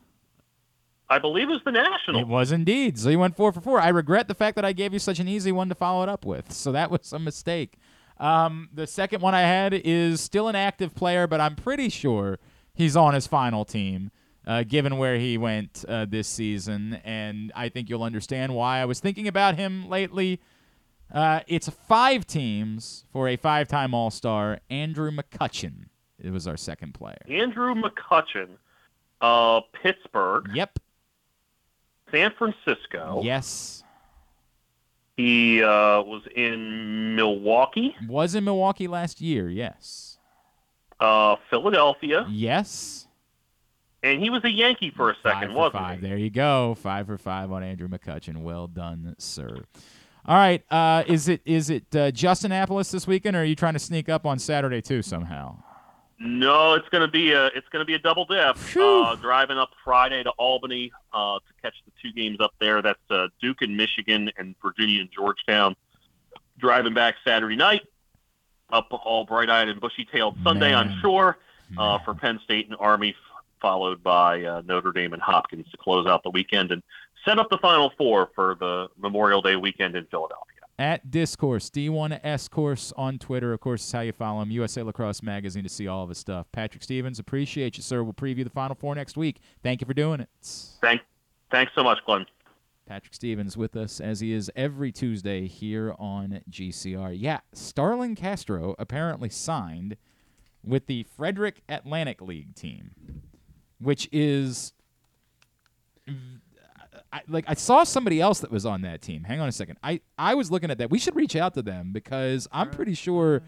I 1.10 1.20
believe, 1.20 1.50
it 1.50 1.54
was 1.54 1.62
the 1.64 1.72
National. 1.72 2.22
It 2.22 2.28
was 2.28 2.52
indeed. 2.52 2.98
So 2.98 3.10
you 3.10 3.20
went 3.20 3.36
four 3.36 3.52
for 3.52 3.62
four. 3.62 3.80
I 3.80 3.90
regret 3.90 4.28
the 4.28 4.34
fact 4.34 4.56
that 4.56 4.66
I 4.66 4.74
gave 4.74 4.92
you 4.92 5.00
such 5.00 5.20
an 5.20 5.28
easy 5.28 5.52
one 5.52 5.70
to 5.70 5.76
follow 5.76 6.02
it 6.04 6.10
up 6.10 6.26
with. 6.26 6.52
So 6.52 6.72
that 6.72 6.90
was 6.90 7.14
a 7.14 7.20
mistake. 7.20 7.78
Um, 8.20 8.70
the 8.74 8.88
second 8.88 9.22
one 9.22 9.36
I 9.36 9.42
had 9.42 9.74
is 9.74 10.22
still 10.22 10.48
an 10.48 10.56
active 10.56 10.96
player, 10.96 11.28
but 11.28 11.40
I'm 11.42 11.56
pretty 11.56 11.90
sure 11.90 12.40
he's 12.74 12.96
on 12.96 13.14
his 13.14 13.28
final 13.28 13.66
team, 13.66 14.10
uh, 14.48 14.64
given 14.64 14.98
where 14.98 15.18
he 15.18 15.38
went 15.38 15.84
uh, 15.88 16.06
this 16.06 16.28
season. 16.28 17.00
And 17.04 17.52
I 17.56 17.70
think 17.70 17.90
you'll 17.90 18.04
understand 18.04 18.54
why 18.56 18.80
I 18.80 18.86
was 18.86 19.00
thinking 19.00 19.28
about 19.28 19.56
him 19.56 19.90
lately. 19.90 20.40
Uh, 21.14 21.42
it's 21.48 21.70
five 21.70 22.26
teams 22.26 23.06
for 23.12 23.28
a 23.28 23.36
five 23.38 23.68
time 23.68 23.94
All 23.94 24.10
Star. 24.12 24.60
Andrew 24.70 25.12
McCutchen 25.12 25.86
it 26.18 26.32
was 26.32 26.48
our 26.48 26.58
second 26.58 26.94
player. 26.94 27.18
Andrew 27.30 27.76
McCutchen, 27.76 28.48
uh, 29.22 29.62
Pittsburgh, 29.84 30.50
Yep. 30.54 30.80
San 32.12 32.32
Francisco. 32.38 33.22
Yes. 33.24 33.84
He 35.18 35.62
uh, 35.64 36.02
was 36.02 36.24
in 36.36 37.16
Milwaukee, 37.16 37.96
Was 38.08 38.36
in 38.36 38.44
Milwaukee 38.44 38.88
last 38.88 39.22
year. 39.22 39.50
Yes. 39.50 40.18
uh, 41.00 41.36
Philadelphia, 41.50 42.26
Yes. 42.30 43.05
And 44.06 44.22
he 44.22 44.30
was 44.30 44.44
a 44.44 44.52
Yankee 44.52 44.92
for 44.96 45.10
a 45.10 45.16
second, 45.24 45.42
five 45.42 45.50
for 45.50 45.56
wasn't 45.58 45.84
five. 45.84 46.00
he? 46.00 46.08
There 46.08 46.18
you 46.18 46.30
go. 46.30 46.76
Five 46.76 47.08
for 47.08 47.18
five 47.18 47.52
on 47.52 47.64
Andrew 47.64 47.88
McCutchen. 47.88 48.38
Well 48.44 48.68
done, 48.68 49.16
sir. 49.18 49.66
All 50.28 50.36
right. 50.36 50.64
Uh, 50.70 51.04
is 51.08 51.28
it 51.28 51.42
is 51.44 51.72
it 51.72 51.96
uh, 51.96 52.12
Justin 52.12 52.52
Annapolis 52.52 52.92
this 52.92 53.08
weekend, 53.08 53.36
or 53.36 53.42
are 53.42 53.44
you 53.46 53.56
trying 53.56 53.74
to 53.74 53.80
sneak 53.80 54.08
up 54.08 54.26
on 54.26 54.38
Saturday 54.38 54.82
too 54.82 55.02
somehow? 55.02 55.58
No, 56.20 56.76
it's 56.76 56.88
gonna 56.90 57.08
be 57.08 57.32
a 57.32 57.48
it's 57.48 57.68
gonna 57.72 57.84
be 57.84 57.96
a 57.96 58.00
double 58.00 58.26
dip. 58.26 58.58
Uh, 58.78 59.16
driving 59.16 59.58
up 59.58 59.72
Friday 59.84 60.24
to 60.24 60.30
Albany 60.38 60.92
uh, 61.12 61.40
to 61.40 61.54
catch 61.62 61.74
the 61.86 61.92
two 62.02 62.14
games 62.14 62.38
up 62.40 62.54
there. 62.60 62.82
That's 62.82 63.00
uh, 63.10 63.28
Duke 63.42 63.62
and 63.62 63.76
Michigan 63.76 64.32
and 64.38 64.56
Virginia 64.62 65.02
and 65.02 65.10
Georgetown. 65.12 65.76
Driving 66.58 66.94
back 66.94 67.16
Saturday 67.26 67.58
night, 67.58 67.82
up 68.72 68.88
all 68.92 69.26
bright-eyed 69.26 69.68
and 69.68 69.82
bushy-tailed 69.82 70.38
Sunday 70.42 70.72
Man. 70.72 70.90
on 70.90 71.00
shore 71.02 71.38
uh, 71.78 72.00
for 72.00 72.14
Penn 72.14 72.40
State 72.46 72.68
and 72.68 72.78
Army, 72.80 73.14
followed 73.66 74.04
by 74.04 74.44
uh, 74.44 74.62
Notre 74.68 74.92
Dame 74.92 75.14
and 75.14 75.22
Hopkins 75.24 75.66
to 75.72 75.78
close 75.78 76.06
out 76.06 76.22
the 76.22 76.30
weekend 76.30 76.70
and 76.70 76.84
set 77.28 77.40
up 77.40 77.50
the 77.50 77.58
Final 77.58 77.92
Four 77.98 78.30
for 78.36 78.56
the 78.60 78.90
Memorial 78.96 79.42
Day 79.42 79.56
weekend 79.56 79.96
in 79.96 80.06
Philadelphia. 80.06 80.62
At 80.78 81.10
D1scourse, 81.10 81.72
D1S 81.72 82.48
Course 82.52 82.94
on 82.96 83.18
Twitter. 83.18 83.54
Of 83.54 83.62
course, 83.62 83.84
is 83.84 83.92
how 83.92 84.02
you 84.02 84.12
follow 84.12 84.44
him. 84.44 84.52
USA 84.52 84.84
Lacrosse 84.84 85.24
Magazine 85.24 85.64
to 85.64 85.70
see 85.70 85.88
all 85.88 86.04
of 86.04 86.10
his 86.10 86.20
stuff. 86.20 86.46
Patrick 86.52 86.84
Stevens, 86.84 87.18
appreciate 87.18 87.76
you, 87.76 87.82
sir. 87.82 88.04
We'll 88.04 88.14
preview 88.14 88.44
the 88.44 88.52
Final 88.52 88.76
Four 88.76 88.94
next 88.94 89.18
week. 89.18 89.40
Thank 89.64 89.82
you 89.82 89.88
for 89.88 89.96
doing 89.96 90.20
it. 90.20 90.30
Thank, 90.80 91.02
thanks 91.50 91.72
so 91.74 91.84
much, 91.84 91.98
Glenn. 92.06 92.28
Patrick 92.86 93.16
Stevens 93.16 93.58
with 93.58 93.76
us 93.76 94.00
as 94.00 94.20
he 94.20 94.32
is 94.32 94.52
every 94.56 94.92
Tuesday 94.92 95.48
here 95.48 95.96
on 95.98 96.42
GCR. 96.52 97.16
Yeah, 97.20 97.40
Starlin 97.52 98.14
Castro 98.14 98.76
apparently 98.78 99.30
signed 99.30 99.98
with 100.64 100.86
the 100.86 101.08
Frederick 101.18 101.64
Atlantic 101.68 102.22
League 102.22 102.54
team, 102.54 102.92
which 103.80 104.08
is 104.12 104.74
I, 107.12 107.22
like 107.28 107.46
I 107.48 107.54
saw 107.54 107.84
somebody 107.84 108.20
else 108.20 108.40
that 108.40 108.52
was 108.52 108.66
on 108.66 108.82
that 108.82 109.02
team. 109.02 109.24
Hang 109.24 109.40
on 109.40 109.48
a 109.48 109.52
second. 109.52 109.78
I 109.84 110.02
I 110.18 110.36
was 110.36 110.52
looking 110.52 110.70
at 110.72 110.78
that. 110.80 110.90
We 110.90 111.00
should 111.00 111.16
reach 111.16 111.36
out 111.36 111.54
to 111.54 111.62
them 111.62 111.92
because 111.94 112.48
I'm 112.52 112.70
pretty 112.70 112.94
sure 112.94 113.42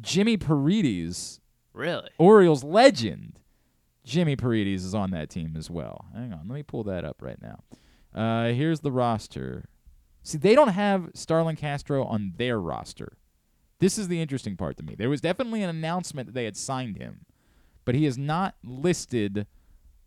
Jimmy 0.00 0.36
Paredes, 0.36 1.40
Really? 1.72 2.10
Orioles 2.18 2.62
legend, 2.64 3.40
Jimmy 4.04 4.36
Paredes 4.36 4.84
is 4.84 4.94
on 4.94 5.10
that 5.10 5.30
team 5.30 5.54
as 5.56 5.68
well. 5.70 6.06
Hang 6.14 6.32
on, 6.32 6.40
let 6.48 6.54
me 6.54 6.62
pull 6.62 6.84
that 6.84 7.04
up 7.04 7.16
right 7.20 7.38
now. 7.42 7.60
Uh, 8.14 8.52
here's 8.52 8.80
the 8.80 8.92
roster. 8.92 9.68
See, 10.22 10.38
they 10.38 10.54
don't 10.54 10.68
have 10.68 11.10
Starlin 11.14 11.56
Castro 11.56 12.04
on 12.04 12.34
their 12.36 12.60
roster. 12.60 13.16
This 13.80 13.96
is 13.98 14.08
the 14.08 14.20
interesting 14.20 14.56
part 14.56 14.76
to 14.78 14.82
me. 14.82 14.94
There 14.96 15.08
was 15.10 15.20
definitely 15.20 15.62
an 15.62 15.70
announcement 15.70 16.26
that 16.26 16.32
they 16.34 16.44
had 16.44 16.56
signed 16.56 16.96
him, 16.96 17.26
but 17.84 17.94
he 17.94 18.06
is 18.06 18.18
not 18.18 18.56
listed 18.64 19.46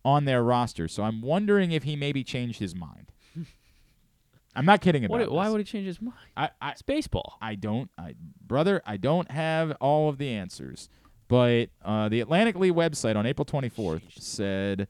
on 0.03 0.25
their 0.25 0.43
roster. 0.43 0.87
So 0.87 1.03
I'm 1.03 1.21
wondering 1.21 1.71
if 1.71 1.83
he 1.83 1.95
maybe 1.95 2.23
changed 2.23 2.59
his 2.59 2.75
mind. 2.75 3.11
I'm 4.55 4.65
not 4.65 4.81
kidding 4.81 5.05
about 5.05 5.19
What, 5.19 5.31
why 5.31 5.49
would 5.49 5.59
he 5.59 5.63
change 5.63 5.85
his 5.85 6.01
mind? 6.01 6.17
I, 6.35 6.49
I 6.61 6.71
It's 6.71 6.81
baseball. 6.81 7.37
I 7.41 7.55
don't, 7.55 7.89
I, 7.97 8.15
brother, 8.45 8.81
I 8.85 8.97
don't 8.97 9.31
have 9.31 9.71
all 9.79 10.09
of 10.09 10.17
the 10.17 10.29
answers. 10.29 10.89
But 11.27 11.69
uh, 11.85 12.09
the 12.09 12.19
Atlantic 12.19 12.57
League 12.57 12.73
website 12.73 13.15
on 13.15 13.25
April 13.25 13.45
24th 13.45 14.01
said 14.19 14.89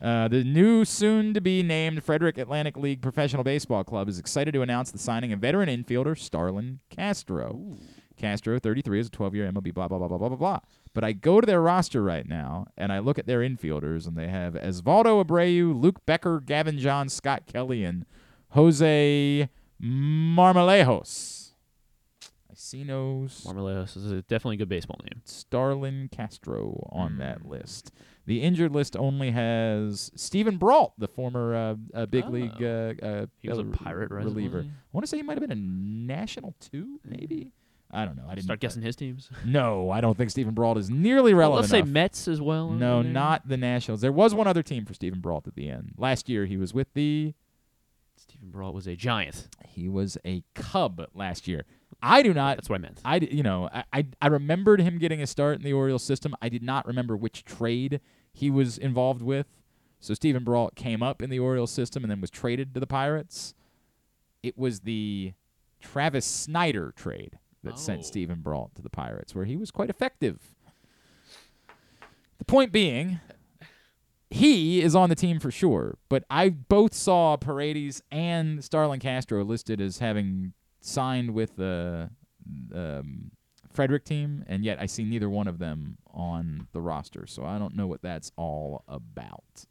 uh, 0.00 0.26
the 0.26 0.42
new, 0.42 0.84
soon 0.86 1.34
to 1.34 1.40
be 1.40 1.62
named 1.62 2.02
Frederick 2.02 2.38
Atlantic 2.38 2.76
League 2.76 3.02
Professional 3.02 3.44
Baseball 3.44 3.84
Club 3.84 4.08
is 4.08 4.18
excited 4.18 4.52
to 4.52 4.62
announce 4.62 4.90
the 4.90 4.98
signing 4.98 5.32
of 5.32 5.40
veteran 5.40 5.68
infielder 5.68 6.18
Starlin 6.18 6.80
Castro. 6.90 7.76
Castro, 8.16 8.58
33, 8.58 9.00
is 9.00 9.06
a 9.06 9.10
12 9.10 9.34
year 9.34 9.50
MLB, 9.50 9.72
blah, 9.74 9.88
blah, 9.88 9.98
blah, 9.98 10.08
blah, 10.08 10.18
blah, 10.18 10.28
blah, 10.28 10.36
blah. 10.36 10.58
But 10.94 11.04
I 11.04 11.12
go 11.12 11.40
to 11.40 11.46
their 11.46 11.60
roster 11.62 12.02
right 12.02 12.26
now 12.28 12.66
and 12.76 12.92
I 12.92 12.98
look 12.98 13.18
at 13.18 13.26
their 13.26 13.40
infielders, 13.40 14.06
and 14.06 14.16
they 14.16 14.28
have 14.28 14.54
Esvaldo 14.54 15.24
Abreu, 15.24 15.80
Luke 15.80 16.04
Becker, 16.06 16.40
Gavin 16.40 16.78
John, 16.78 17.08
Scott 17.08 17.44
Kelly, 17.46 17.84
and 17.84 18.04
Jose 18.50 19.48
Marmolejos. 19.82 21.52
I 22.50 22.54
see 22.54 22.82
S- 22.82 23.44
Marmolejos 23.46 23.96
is 23.96 24.10
a 24.12 24.22
definitely 24.22 24.56
a 24.56 24.58
good 24.58 24.68
baseball 24.68 24.98
name. 25.02 25.22
Starlin 25.24 26.08
Castro 26.12 26.86
on 26.92 27.16
that 27.18 27.46
list. 27.46 27.92
The 28.26 28.42
injured 28.42 28.72
list 28.72 28.96
only 28.96 29.30
has 29.32 30.12
Steven 30.14 30.56
Brault, 30.56 30.92
the 30.98 31.08
former 31.08 31.54
uh, 31.54 31.74
uh, 31.94 32.06
big 32.06 32.28
league 32.28 32.62
uh, 32.62 32.92
uh, 33.04 33.26
He 33.38 33.48
was 33.48 33.58
a 33.58 33.64
Pirate, 33.64 34.10
reliever. 34.10 34.60
I 34.60 34.70
want 34.92 35.02
to 35.04 35.08
say 35.08 35.16
he 35.16 35.22
might 35.22 35.38
have 35.38 35.48
been 35.48 35.50
a 35.50 35.60
national 35.60 36.54
two, 36.60 37.00
maybe. 37.04 37.52
I 37.92 38.04
don't 38.06 38.16
know. 38.16 38.24
I 38.26 38.34
didn't 38.34 38.44
Start 38.44 38.60
guessing 38.60 38.82
his 38.82 38.96
teams. 38.96 39.28
No, 39.44 39.90
I 39.90 40.00
don't 40.00 40.16
think 40.16 40.30
Steven 40.30 40.54
Brault 40.54 40.78
is 40.78 40.88
nearly 40.88 41.34
Well, 41.34 41.50
relevant. 41.50 41.70
let's 41.72 41.86
say. 41.86 41.90
Mets 41.90 42.26
as 42.26 42.40
well. 42.40 42.70
No, 42.70 43.02
not 43.02 43.46
the 43.46 43.56
Nationals. 43.58 44.00
There 44.00 44.12
was 44.12 44.34
one 44.34 44.46
other 44.46 44.62
team 44.62 44.86
for 44.86 44.94
Steven 44.94 45.20
Brault 45.20 45.46
at 45.46 45.54
the 45.56 45.68
end. 45.68 45.92
Last 45.98 46.28
year, 46.28 46.46
he 46.46 46.56
was 46.56 46.72
with 46.72 46.92
the. 46.94 47.34
Steven 48.16 48.50
Brault 48.50 48.74
was 48.74 48.86
a 48.86 48.96
giant. 48.96 49.48
He 49.66 49.88
was 49.88 50.16
a 50.24 50.42
Cub 50.54 51.06
last 51.14 51.46
year. 51.46 51.64
I 52.00 52.22
do 52.22 52.32
not. 52.32 52.56
That's 52.56 52.68
what 52.70 52.76
I 52.76 52.78
meant. 52.78 53.00
I, 53.04 53.16
you 53.16 53.42
know, 53.42 53.68
I, 53.72 53.84
I, 53.92 54.06
I 54.22 54.26
remembered 54.28 54.80
him 54.80 54.98
getting 54.98 55.20
a 55.20 55.26
start 55.26 55.56
in 55.58 55.62
the 55.62 55.72
Orioles 55.72 56.02
system. 56.02 56.34
I 56.40 56.48
did 56.48 56.62
not 56.62 56.86
remember 56.86 57.16
which 57.16 57.44
trade 57.44 58.00
he 58.32 58.50
was 58.50 58.78
involved 58.78 59.22
with. 59.22 59.46
So 60.00 60.14
Steven 60.14 60.42
Brault 60.44 60.74
came 60.74 61.02
up 61.02 61.20
in 61.22 61.30
the 61.30 61.38
Orioles 61.38 61.70
system 61.70 62.02
and 62.02 62.10
then 62.10 62.20
was 62.20 62.30
traded 62.30 62.74
to 62.74 62.80
the 62.80 62.86
Pirates. 62.86 63.54
It 64.42 64.56
was 64.58 64.80
the 64.80 65.34
Travis 65.80 66.26
Snider 66.26 66.92
trade 66.96 67.38
that 67.64 67.74
Oh. 67.74 67.76
sent 67.76 68.04
Steven 68.04 68.40
Brault 68.40 68.74
to 68.76 68.82
the 68.82 68.90
Pirates, 68.90 69.34
where 69.34 69.44
he 69.44 69.56
was 69.56 69.70
quite 69.70 69.90
effective. 69.90 70.54
The 72.38 72.44
point 72.44 72.72
being, 72.72 73.20
he 74.30 74.82
is 74.82 74.94
on 74.96 75.08
the 75.10 75.14
team 75.14 75.38
for 75.38 75.50
sure, 75.50 75.98
but 76.08 76.24
I 76.30 76.48
both 76.48 76.94
saw 76.94 77.36
Paredes 77.36 78.02
and 78.10 78.64
Starlin 78.64 78.98
Castro 79.00 79.44
listed 79.44 79.80
as 79.80 79.98
having 79.98 80.52
signed 80.80 81.34
with 81.34 81.56
the 81.56 82.10
um, 82.74 83.30
Frederick 83.70 84.04
team, 84.04 84.44
and 84.48 84.64
yet 84.64 84.80
I 84.80 84.86
see 84.86 85.04
neither 85.04 85.30
one 85.30 85.46
of 85.46 85.58
them 85.58 85.98
on 86.12 86.66
the 86.72 86.80
roster, 86.80 87.26
so 87.26 87.44
I 87.44 87.58
don't 87.58 87.76
know 87.76 87.86
what 87.86 88.02
that's 88.02 88.32
all 88.36 88.82
about. 88.88 89.66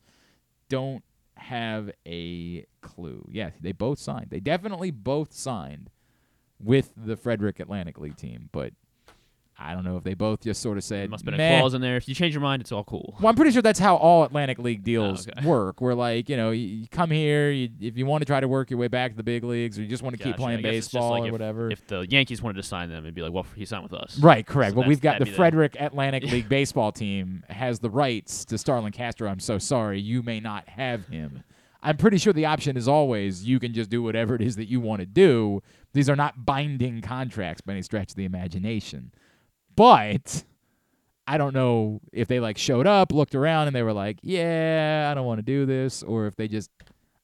Don't 0.69 1.03
have 1.35 1.91
a 2.07 2.65
clue. 2.81 3.26
Yeah, 3.30 3.49
they 3.59 3.73
both 3.73 3.99
signed. 3.99 4.27
They 4.30 4.39
definitely 4.39 4.91
both 4.91 5.34
signed 5.34 5.89
with 6.63 6.91
the 6.95 7.15
Frederick 7.15 7.59
Atlantic 7.59 7.99
League 7.99 8.17
team, 8.17 8.49
but 8.51 8.73
I 9.63 9.73
don't 9.73 9.83
know 9.83 9.97
if 9.97 10.03
they 10.03 10.15
both 10.15 10.41
just 10.41 10.61
sort 10.61 10.77
of 10.77 10.83
said. 10.83 11.03
There 11.03 11.09
must 11.09 11.25
have 11.25 11.38
been 11.38 11.39
a 11.39 11.59
clause 11.59 11.73
in 11.73 11.81
there. 11.81 11.95
If 11.95 12.07
you 12.07 12.15
change 12.15 12.33
your 12.33 12.41
mind, 12.41 12.61
it's 12.61 12.71
all 12.71 12.83
cool. 12.83 13.15
Well, 13.19 13.29
I'm 13.29 13.35
pretty 13.35 13.51
sure 13.51 13.61
that's 13.61 13.79
how 13.79 13.95
all 13.95 14.23
Atlantic 14.23 14.57
League 14.57 14.79
ah, 14.81 14.85
deals 14.85 15.27
okay. 15.27 15.45
work. 15.45 15.81
Where 15.81 15.93
like 15.93 16.29
you 16.29 16.38
know, 16.38 16.51
you, 16.51 16.67
you 16.67 16.88
come 16.88 17.11
here, 17.11 17.51
you, 17.51 17.69
if 17.79 17.97
you 17.97 18.05
want 18.05 18.21
to 18.21 18.25
try 18.25 18.39
to 18.39 18.47
work 18.47 18.71
your 18.71 18.79
way 18.79 18.88
back 18.88 19.11
to 19.11 19.17
the 19.17 19.23
big 19.23 19.43
leagues, 19.43 19.77
or 19.77 19.83
you 19.83 19.88
just 19.88 20.03
want 20.03 20.17
to 20.17 20.23
keep 20.23 20.35
playing 20.35 20.59
I 20.59 20.61
guess 20.61 20.75
it's 20.75 20.88
just 20.88 20.93
baseball 20.93 21.11
like 21.11 21.23
or 21.23 21.25
if- 21.27 21.31
whatever. 21.31 21.71
If 21.71 21.85
the 21.88 22.07
Yankees 22.09 22.41
wanted 22.41 22.57
to 22.61 22.63
sign 22.63 22.89
them, 22.89 23.03
it'd 23.03 23.13
be 23.13 23.21
like, 23.21 23.33
well, 23.33 23.45
he 23.55 23.65
signed 23.65 23.83
with 23.83 23.93
us. 23.93 24.17
Right, 24.19 24.45
correct. 24.45 24.73
So 24.73 24.79
well, 24.79 24.88
we've 24.88 25.01
got 25.01 25.19
the 25.19 25.25
Frederick 25.25 25.75
Atlantic 25.79 26.23
League 26.31 26.49
baseball 26.49 26.91
team 26.91 27.43
has 27.49 27.79
the 27.79 27.89
rights 27.89 28.45
to 28.45 28.57
Starlin 28.57 28.91
Castro. 28.91 29.29
I'm 29.29 29.39
so 29.39 29.57
sorry, 29.57 29.99
you 29.99 30.23
may 30.23 30.39
not 30.39 30.67
have 30.69 31.07
him. 31.07 31.43
I'm 31.83 31.97
pretty 31.97 32.17
sure 32.17 32.31
the 32.31 32.45
option 32.45 32.77
is 32.77 32.88
always 32.88 33.43
you 33.43 33.59
can 33.59 33.73
just 33.73 33.89
do 33.89 34.03
whatever 34.03 34.35
it 34.35 34.41
is 34.41 34.55
that 34.57 34.65
you 34.65 34.79
want 34.79 34.99
to 34.99 35.05
do. 35.05 35.63
These 35.93 36.09
are 36.09 36.15
not 36.15 36.45
binding 36.45 37.01
contracts 37.01 37.61
by 37.61 37.73
any 37.73 37.81
stretch 37.81 38.11
of 38.11 38.15
the 38.15 38.26
imagination. 38.26 39.11
But 39.76 40.43
I 41.27 41.38
don't 41.38 41.53
know 41.53 42.01
if 42.11 42.27
they 42.27 42.39
like 42.39 42.57
showed 42.57 42.88
up, 42.88 43.11
looked 43.11 43.35
around, 43.35 43.68
and 43.68 43.76
they 43.76 43.84
were 43.84 43.93
like, 43.93 44.19
"Yeah, 44.22 45.09
I 45.11 45.13
don't 45.13 45.26
want 45.26 45.39
to 45.39 45.43
do 45.43 45.65
this," 45.65 46.03
or 46.03 46.27
if 46.27 46.35
they 46.35 46.47
just, 46.47 46.69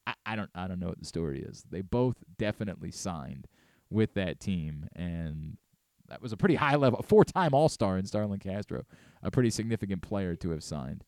I, 0.06 0.14
I 0.26 0.36
don't, 0.36 0.50
I 0.56 0.68
don't 0.68 0.80
know 0.80 0.88
what 0.88 1.00
the 1.00 1.06
story 1.06 1.42
is. 1.42 1.64
They 1.70 1.82
both 1.82 2.16
definitely 2.38 2.92
signed 2.92 3.48
with 3.90 4.14
that 4.14 4.40
team, 4.40 4.88
and 4.96 5.58
that 6.10 6.22
was 6.22 6.32
a 6.32 6.38
pretty 6.38 6.56
high 6.56 6.76
level, 6.76 7.02
four-time 7.02 7.54
All-Star 7.54 7.98
in 7.98 8.06
Starlin 8.06 8.40
Castro, 8.40 8.84
a 9.24 9.32
pretty 9.32 9.50
significant 9.50 10.02
player 10.02 10.36
to 10.38 10.52
have 10.52 10.64
signed, 10.64 11.04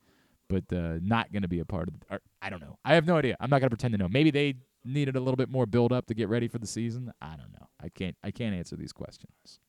but 0.50 0.64
uh, 0.74 0.98
not 1.02 1.32
going 1.32 1.44
to 1.44 1.48
be 1.48 1.60
a 1.60 1.66
part 1.66 1.88
of. 1.88 2.00
The, 2.00 2.20
I 2.42 2.50
don't 2.50 2.62
know. 2.62 2.78
I 2.84 2.96
have 2.96 3.06
no 3.06 3.18
idea. 3.18 3.38
I'm 3.40 3.50
not 3.50 3.60
going 3.60 3.70
to 3.70 3.76
pretend 3.76 3.94
to 3.94 3.98
know. 3.98 4.10
Maybe 4.10 4.32
they 4.32 4.56
needed 4.84 5.16
a 5.16 5.20
little 5.20 5.36
bit 5.36 5.50
more 5.50 5.66
build-up 5.66 6.08
to 6.08 6.14
get 6.14 6.30
ready 6.30 6.48
for 6.48 6.58
the 6.58 6.68
season. 6.68 7.12
I 7.22 7.36
don't 7.36 7.52
know. 7.52 7.68
I 7.82 7.90
can't. 7.90 8.16
I 8.24 8.32
can't 8.32 8.56
answer 8.56 8.76
these 8.76 8.94
questions. 8.94 9.60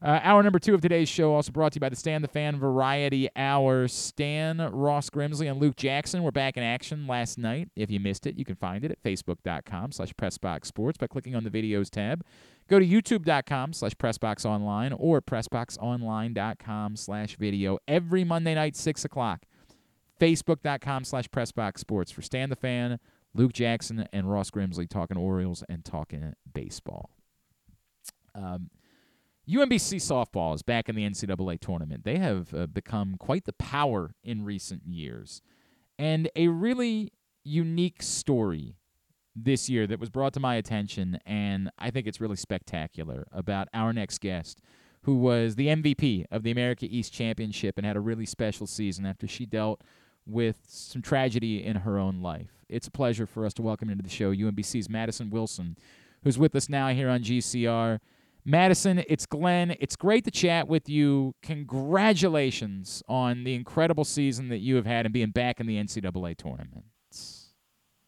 Uh, 0.00 0.20
hour 0.22 0.44
number 0.44 0.60
two 0.60 0.74
of 0.74 0.80
today's 0.80 1.08
show 1.08 1.34
also 1.34 1.50
brought 1.50 1.72
to 1.72 1.76
you 1.76 1.80
by 1.80 1.88
the 1.88 1.96
Stan 1.96 2.22
the 2.22 2.28
Fan 2.28 2.56
Variety 2.56 3.28
Hour. 3.34 3.88
Stan, 3.88 4.58
Ross 4.58 5.10
Grimsley, 5.10 5.50
and 5.50 5.60
Luke 5.60 5.74
Jackson 5.74 6.22
were 6.22 6.30
back 6.30 6.56
in 6.56 6.62
action 6.62 7.08
last 7.08 7.36
night. 7.36 7.68
If 7.74 7.90
you 7.90 7.98
missed 7.98 8.24
it, 8.24 8.36
you 8.38 8.44
can 8.44 8.54
find 8.54 8.84
it 8.84 8.92
at 8.92 9.02
facebook.com 9.02 9.90
slash 9.90 10.12
pressboxsports 10.14 10.98
by 10.98 11.08
clicking 11.08 11.34
on 11.34 11.42
the 11.42 11.50
videos 11.50 11.90
tab. 11.90 12.24
Go 12.68 12.78
to 12.78 12.86
youtube.com 12.86 13.72
slash 13.72 13.94
pressboxonline 13.94 14.94
or 14.96 15.20
pressboxonline.com 15.20 16.96
slash 16.96 17.36
video 17.36 17.78
every 17.88 18.22
Monday 18.22 18.54
night, 18.54 18.76
6 18.76 19.04
o'clock. 19.04 19.46
Facebook.com 20.20 21.04
slash 21.04 21.28
pressboxsports 21.28 22.12
for 22.12 22.22
Stan 22.22 22.50
the 22.50 22.56
Fan, 22.56 23.00
Luke 23.34 23.52
Jackson, 23.52 24.08
and 24.12 24.30
Ross 24.30 24.50
Grimsley 24.50 24.88
talking 24.88 25.16
Orioles 25.16 25.62
and 25.68 25.84
talking 25.84 26.34
baseball. 26.52 27.10
Um, 28.34 28.70
UMBC 29.48 29.96
softball 29.96 30.54
is 30.54 30.62
back 30.62 30.88
in 30.88 30.94
the 30.94 31.08
NCAA 31.08 31.58
tournament. 31.60 32.04
They 32.04 32.18
have 32.18 32.52
uh, 32.52 32.66
become 32.66 33.16
quite 33.18 33.46
the 33.46 33.54
power 33.54 34.14
in 34.22 34.44
recent 34.44 34.82
years. 34.86 35.40
And 35.98 36.30
a 36.36 36.48
really 36.48 37.12
unique 37.44 38.02
story 38.02 38.76
this 39.34 39.68
year 39.70 39.86
that 39.86 40.00
was 40.00 40.10
brought 40.10 40.34
to 40.34 40.40
my 40.40 40.56
attention, 40.56 41.18
and 41.24 41.70
I 41.78 41.90
think 41.90 42.06
it's 42.06 42.20
really 42.20 42.36
spectacular 42.36 43.26
about 43.32 43.68
our 43.72 43.92
next 43.92 44.20
guest, 44.20 44.60
who 45.02 45.16
was 45.16 45.54
the 45.54 45.68
MVP 45.68 46.26
of 46.30 46.42
the 46.42 46.50
America 46.50 46.86
East 46.88 47.12
Championship 47.12 47.78
and 47.78 47.86
had 47.86 47.96
a 47.96 48.00
really 48.00 48.26
special 48.26 48.66
season 48.66 49.06
after 49.06 49.26
she 49.26 49.46
dealt 49.46 49.82
with 50.28 50.58
some 50.68 51.02
tragedy 51.02 51.64
in 51.64 51.76
her 51.76 51.98
own 51.98 52.20
life. 52.20 52.64
It's 52.68 52.86
a 52.86 52.90
pleasure 52.90 53.26
for 53.26 53.46
us 53.46 53.54
to 53.54 53.62
welcome 53.62 53.88
into 53.88 54.02
the 54.02 54.10
show 54.10 54.32
UMBC's 54.32 54.90
Madison 54.90 55.30
Wilson, 55.30 55.76
who's 56.22 56.38
with 56.38 56.54
us 56.54 56.68
now 56.68 56.88
here 56.88 57.08
on 57.08 57.22
GCR. 57.22 57.98
Madison, 58.44 59.02
it's 59.08 59.26
Glenn. 59.26 59.76
It's 59.80 59.96
great 59.96 60.24
to 60.24 60.30
chat 60.30 60.68
with 60.68 60.88
you. 60.88 61.34
Congratulations 61.42 63.02
on 63.08 63.44
the 63.44 63.54
incredible 63.54 64.04
season 64.04 64.48
that 64.48 64.58
you 64.58 64.76
have 64.76 64.86
had 64.86 65.06
and 65.06 65.12
being 65.12 65.30
back 65.30 65.60
in 65.60 65.66
the 65.66 65.76
NCAA 65.76 66.36
tournament. 66.36 66.84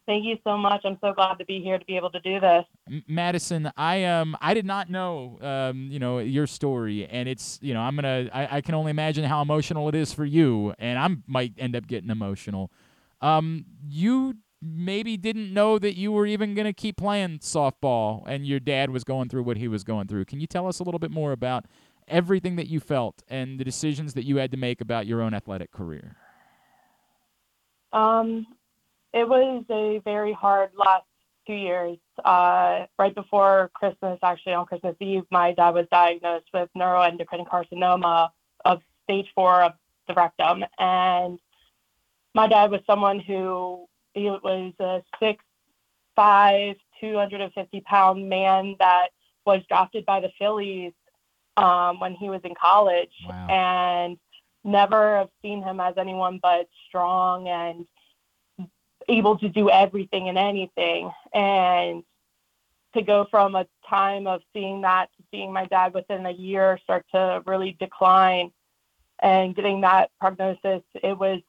Thank 0.07 0.25
you 0.25 0.37
so 0.43 0.57
much. 0.57 0.81
I'm 0.85 0.99
so 1.01 1.13
glad 1.13 1.35
to 1.35 1.45
be 1.45 1.61
here 1.61 1.79
to 1.79 1.85
be 1.85 1.97
able 1.97 2.11
to 2.11 2.21
do 2.21 2.41
this. 2.41 2.65
Madison, 3.07 3.71
I 3.77 4.05
um 4.05 4.37
I 4.41 4.55
did 4.55 4.67
not 4.67 4.91
know 4.91 5.39
um 5.41 5.89
you 5.91 5.99
know 5.99 6.19
your 6.19 6.47
story, 6.47 7.07
and 7.07 7.29
it's 7.29 7.59
you 7.63 7.75
know 7.75 7.81
I'm 7.81 7.95
gonna 7.95 8.29
I, 8.33 8.57
I 8.57 8.61
can 8.61 8.75
only 8.75 8.91
imagine 8.91 9.25
how 9.25 9.43
emotional 9.43 9.89
it 9.89 9.95
is 9.95 10.13
for 10.13 10.25
you, 10.25 10.75
and 10.79 10.99
I 10.99 11.09
might 11.27 11.53
end 11.59 11.77
up 11.77 11.87
getting 11.87 12.11
emotional. 12.11 12.73
Um, 13.21 13.67
you 13.87 14.35
maybe 14.63 15.17
didn't 15.17 15.53
know 15.53 15.79
that 15.79 15.97
you 15.97 16.13
were 16.13 16.27
even 16.27 16.55
gonna 16.55 16.73
keep 16.73 16.97
playing 16.97 17.39
softball, 17.39 18.25
and 18.27 18.47
your 18.47 18.59
dad 18.61 18.91
was 18.91 19.05
going 19.05 19.29
through 19.29 19.45
what 19.45 19.59
he 19.59 19.69
was 19.69 19.85
going 19.85 20.09
through. 20.09 20.25
Can 20.25 20.41
you 20.41 20.47
tell 20.47 20.67
us 20.67 20.81
a 20.81 20.83
little 20.83 20.99
bit 20.99 21.11
more 21.11 21.33
about 21.33 21.67
everything 22.09 22.57
that 22.57 22.67
you 22.67 22.81
felt 22.81 23.23
and 23.29 23.61
the 23.61 23.65
decisions 23.65 24.15
that 24.15 24.25
you 24.25 24.39
had 24.39 24.51
to 24.51 24.57
make 24.57 24.81
about 24.81 25.07
your 25.07 25.23
own 25.23 25.35
athletic 25.35 25.71
career? 25.71 26.17
Um, 27.93 28.47
it 29.13 29.29
was 29.29 29.65
a 29.71 30.01
very 30.05 30.33
hard 30.33 30.71
last 30.77 31.05
two 31.47 31.55
years. 31.55 31.99
Uh, 32.25 32.87
right 32.99 33.15
before 33.15 33.71
Christmas, 33.75 34.19
actually 34.23 34.53
on 34.55 34.67
Christmas 34.67 34.97
Eve, 35.01 35.23
my 35.31 35.53
dad 35.53 35.71
was 35.71 35.87
diagnosed 35.91 36.47
with 36.53 36.69
neuroendocrine 36.77 37.47
carcinoma 37.47 38.29
of 38.65 38.81
stage 39.05 39.27
four 39.35 39.63
of 39.63 39.73
the 40.07 40.15
rectum, 40.15 40.65
and 40.79 41.39
my 42.35 42.47
dad 42.47 42.71
was 42.71 42.81
someone 42.87 43.19
who 43.21 43.87
he 44.15 44.25
was 44.31 44.73
a 44.81 45.03
six 45.19 45.43
five, 46.17 46.77
250 47.01 47.81
pound 47.83 48.29
man 48.29 48.77
that 48.79 49.09
was 49.47 49.63
drafted 49.69 50.05
by 50.05 50.21
the 50.21 50.31
Phillies 50.39 50.93
um, 51.57 51.99
when 52.01 52.15
he 52.15 52.29
was 52.29 52.41
in 52.45 52.53
college, 52.61 53.13
Wow. 53.27 53.47
and 53.49 54.19
never 54.65 55.17
have 55.19 55.29
seen 55.41 55.63
him 55.63 55.81
as 55.81 55.95
anyone 55.97 56.39
but 56.43 56.69
strong 56.89 57.49
and 57.49 57.87
able 59.11 59.39
to 59.39 59.49
do 59.49 59.69
everything 59.71 60.29
and 60.29 60.39
anything. 60.39 61.11
And 61.35 62.03
to 62.95 63.03
go 63.03 63.27
from 63.31 63.55
a 63.55 63.67
time 63.89 64.27
of 64.27 64.41
seeing 64.53 64.81
that 64.83 65.11
to 65.17 65.25
seeing 65.31 65.53
my 65.53 65.67
dad 65.67 65.95
within 65.95 66.27
a 66.27 66.31
year 66.31 66.79
start 66.83 67.05
to 67.15 67.43
really 67.47 67.77
decline 67.79 68.51
and 69.21 69.55
getting 69.55 69.83
that 69.83 70.11
prognosis, 70.19 70.83
it 70.95 71.19
was 71.19 71.41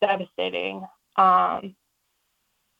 devastating. 0.00 0.84
Um, 1.16 1.74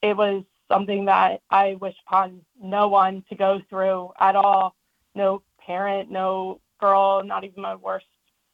it 0.02 0.16
was 0.16 0.44
something 0.70 1.06
that 1.06 1.40
I 1.50 1.76
wish 1.80 1.96
upon 2.06 2.42
no 2.60 2.88
one 2.88 3.24
to 3.28 3.34
go 3.34 3.60
through 3.68 4.10
at 4.18 4.36
all. 4.36 4.76
No 5.14 5.42
parent, 5.58 6.10
no 6.10 6.60
girl, 6.78 7.22
not 7.24 7.44
even 7.44 7.62
my 7.62 7.74
worst 7.74 8.06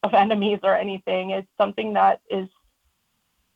of 0.03 0.15
enemies 0.15 0.61
or 0.63 0.75
anything. 0.75 1.31
It's 1.31 1.49
something 1.59 1.93
that 1.95 2.21
is 2.31 2.49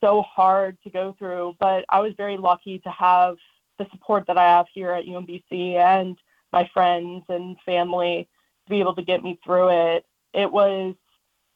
so 0.00 0.22
hard 0.22 0.78
to 0.84 0.90
go 0.90 1.14
through. 1.18 1.56
But 1.58 1.84
I 1.88 2.00
was 2.00 2.14
very 2.16 2.36
lucky 2.36 2.78
to 2.80 2.90
have 2.90 3.36
the 3.78 3.86
support 3.90 4.26
that 4.26 4.38
I 4.38 4.44
have 4.44 4.66
here 4.72 4.92
at 4.92 5.06
UMBC 5.06 5.74
and 5.76 6.18
my 6.52 6.68
friends 6.72 7.24
and 7.28 7.56
family 7.64 8.28
to 8.66 8.70
be 8.70 8.80
able 8.80 8.94
to 8.94 9.02
get 9.02 9.22
me 9.22 9.38
through 9.44 9.96
it. 9.96 10.04
It 10.34 10.50
was 10.50 10.94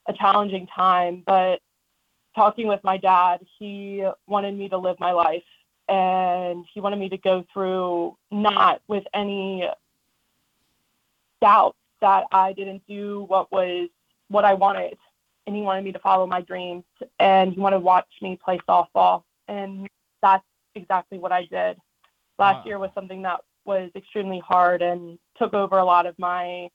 a 0.06 0.12
challenging 0.12 0.66
time, 0.66 1.22
but 1.26 1.60
talking 2.34 2.66
with 2.66 2.82
my 2.82 2.96
dad, 2.96 3.40
he 3.58 4.04
wanted 4.26 4.56
me 4.56 4.68
to 4.68 4.78
live 4.78 4.98
my 4.98 5.12
life 5.12 5.44
and 5.88 6.64
he 6.72 6.80
wanted 6.80 6.98
me 6.98 7.08
to 7.10 7.18
go 7.18 7.44
through 7.52 8.16
not 8.30 8.80
with 8.88 9.04
any 9.12 9.68
doubts 11.40 11.78
that 12.00 12.24
I 12.32 12.52
didn't 12.52 12.82
do 12.88 13.24
what 13.28 13.52
was 13.52 13.88
what 14.28 14.44
I 14.44 14.54
wanted. 14.54 14.96
And 15.46 15.54
he 15.54 15.62
wanted 15.62 15.84
me 15.84 15.92
to 15.92 15.98
follow 15.98 16.26
my 16.26 16.40
dreams 16.40 16.84
and 17.18 17.52
he 17.52 17.60
wanted 17.60 17.76
to 17.76 17.80
watch 17.80 18.08
me 18.22 18.38
play 18.42 18.58
softball. 18.68 19.24
And 19.48 19.86
that's 20.22 20.44
exactly 20.74 21.18
what 21.18 21.32
I 21.32 21.44
did. 21.44 21.78
Last 22.38 22.56
Wow. 22.56 22.62
year 22.64 22.78
was 22.78 22.90
something 22.94 23.22
that 23.22 23.40
was 23.64 23.90
extremely 23.94 24.40
hard 24.40 24.82
and 24.82 25.18
took 25.36 25.54
over 25.54 25.78
a 25.78 25.84
lot 25.84 26.06
of 26.06 26.18
my 26.18 26.68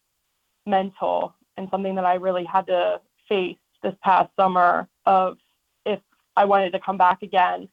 mental 0.66 1.36
and 1.58 1.68
something 1.72 1.96
that 1.96 2.06
I 2.06 2.16
really 2.16 2.46
had 2.46 2.68
to 2.68 3.02
face 3.28 3.58
this 3.82 3.96
past 4.04 4.30
summer 4.36 4.88
of 5.06 5.38
if 5.86 6.00
I 6.36 6.46
wanted 6.46 6.72
to 6.72 6.80
come 6.80 6.98
back 6.98 7.22
again. 7.22 7.68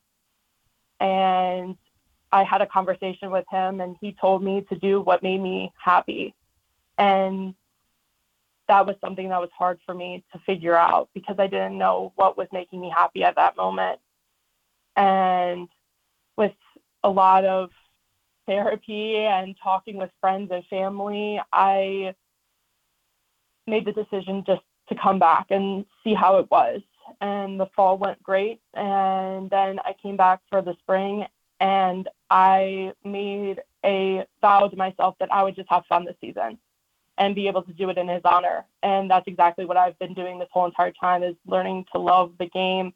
And 1.00 1.76
I 2.32 2.42
had 2.42 2.62
a 2.62 2.66
conversation 2.66 3.30
with 3.30 3.44
him 3.50 3.80
and 3.80 3.96
he 4.00 4.16
told 4.20 4.42
me 4.42 4.64
to 4.68 4.76
do 4.76 5.00
what 5.00 5.22
made 5.22 5.40
me 5.40 5.72
happy. 5.82 6.34
And 6.98 7.54
that 8.68 8.86
was 8.86 8.96
something 9.00 9.28
that 9.28 9.40
was 9.40 9.50
hard 9.56 9.78
for 9.86 9.94
me 9.94 10.24
to 10.32 10.38
figure 10.40 10.76
out 10.76 11.08
because 11.14 11.36
I 11.38 11.46
didn't 11.46 11.78
know 11.78 12.12
what 12.16 12.36
was 12.36 12.48
making 12.52 12.80
me 12.80 12.92
happy 12.94 13.22
at 13.22 13.36
that 13.36 13.56
moment. 13.56 14.00
And 14.96 15.68
with 16.36 16.52
a 17.02 17.10
lot 17.10 17.44
of 17.44 17.70
therapy 18.46 19.16
and 19.16 19.56
talking 19.62 19.96
with 19.96 20.10
friends 20.20 20.50
and 20.52 20.64
family, 20.66 21.40
I 21.52 22.14
made 23.66 23.84
the 23.84 23.92
decision 23.92 24.44
just 24.46 24.62
to 24.88 24.94
come 24.94 25.18
back 25.18 25.46
and 25.50 25.84
see 26.02 26.14
how 26.14 26.38
it 26.38 26.50
was. 26.50 26.80
And 27.20 27.58
the 27.58 27.66
fall 27.76 27.98
went 27.98 28.22
great. 28.22 28.60
And 28.74 29.48
then 29.50 29.78
I 29.80 29.94
came 30.02 30.16
back 30.16 30.40
for 30.50 30.62
the 30.62 30.74
spring 30.80 31.24
and 31.60 32.08
I 32.30 32.92
made 33.04 33.60
a 33.84 34.26
vow 34.40 34.68
to 34.68 34.76
myself 34.76 35.14
that 35.20 35.32
I 35.32 35.42
would 35.42 35.56
just 35.56 35.70
have 35.70 35.84
fun 35.86 36.04
this 36.04 36.16
season 36.20 36.58
and 37.18 37.34
be 37.34 37.48
able 37.48 37.62
to 37.62 37.72
do 37.72 37.88
it 37.88 37.98
in 37.98 38.08
his 38.08 38.22
honor. 38.24 38.64
And 38.82 39.10
that's 39.10 39.26
exactly 39.26 39.64
what 39.64 39.76
I've 39.76 39.98
been 39.98 40.14
doing 40.14 40.38
this 40.38 40.48
whole 40.52 40.66
entire 40.66 40.92
time 40.92 41.22
is 41.22 41.34
learning 41.46 41.86
to 41.92 42.00
love 42.00 42.32
the 42.38 42.46
game 42.46 42.92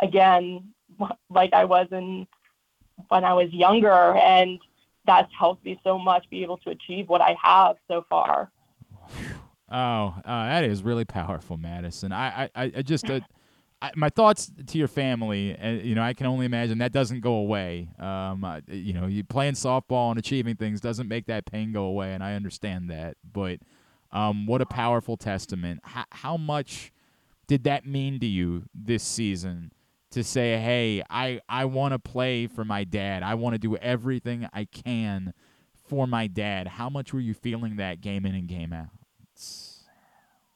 again, 0.00 0.72
like 1.30 1.52
I 1.52 1.64
was 1.64 1.88
in 1.90 2.26
when 3.08 3.24
I 3.24 3.34
was 3.34 3.52
younger. 3.52 4.16
And 4.16 4.60
that's 5.06 5.30
helped 5.38 5.64
me 5.64 5.80
so 5.84 5.98
much 5.98 6.24
be 6.30 6.42
able 6.42 6.58
to 6.58 6.70
achieve 6.70 7.08
what 7.08 7.20
I 7.20 7.36
have 7.42 7.76
so 7.88 8.06
far. 8.08 8.50
Oh, 9.70 10.14
uh, 10.24 10.46
that 10.46 10.64
is 10.64 10.82
really 10.82 11.04
powerful, 11.04 11.56
Madison. 11.56 12.12
I, 12.12 12.48
I, 12.54 12.72
I 12.76 12.82
just, 12.82 13.10
uh, 13.10 13.20
I, 13.84 13.90
my 13.96 14.08
thoughts 14.08 14.50
to 14.66 14.78
your 14.78 14.88
family. 14.88 15.58
Uh, 15.58 15.72
you 15.72 15.94
know, 15.94 16.02
I 16.02 16.14
can 16.14 16.26
only 16.26 16.46
imagine 16.46 16.78
that 16.78 16.92
doesn't 16.92 17.20
go 17.20 17.34
away. 17.34 17.90
Um, 17.98 18.42
uh, 18.42 18.60
you 18.66 18.94
know, 18.94 19.06
you 19.06 19.24
playing 19.24 19.54
softball 19.54 20.08
and 20.08 20.18
achieving 20.18 20.56
things 20.56 20.80
doesn't 20.80 21.06
make 21.06 21.26
that 21.26 21.44
pain 21.44 21.70
go 21.70 21.84
away, 21.84 22.14
and 22.14 22.24
I 22.24 22.34
understand 22.34 22.88
that. 22.88 23.18
But, 23.30 23.58
um, 24.10 24.46
what 24.46 24.62
a 24.62 24.66
powerful 24.66 25.18
testament. 25.18 25.80
How, 25.82 26.04
how 26.10 26.36
much 26.38 26.92
did 27.46 27.64
that 27.64 27.84
mean 27.84 28.20
to 28.20 28.26
you 28.26 28.62
this 28.74 29.02
season? 29.02 29.70
To 30.12 30.24
say, 30.24 30.58
hey, 30.58 31.02
I, 31.10 31.40
I 31.48 31.66
want 31.66 31.92
to 31.92 31.98
play 31.98 32.46
for 32.46 32.64
my 32.64 32.84
dad. 32.84 33.22
I 33.22 33.34
want 33.34 33.54
to 33.54 33.58
do 33.58 33.76
everything 33.76 34.48
I 34.52 34.64
can 34.64 35.34
for 35.88 36.06
my 36.06 36.26
dad. 36.28 36.68
How 36.68 36.88
much 36.88 37.12
were 37.12 37.20
you 37.20 37.34
feeling 37.34 37.76
that 37.76 38.00
game 38.00 38.24
in 38.24 38.34
and 38.34 38.46
game 38.46 38.72
out? 38.72 38.90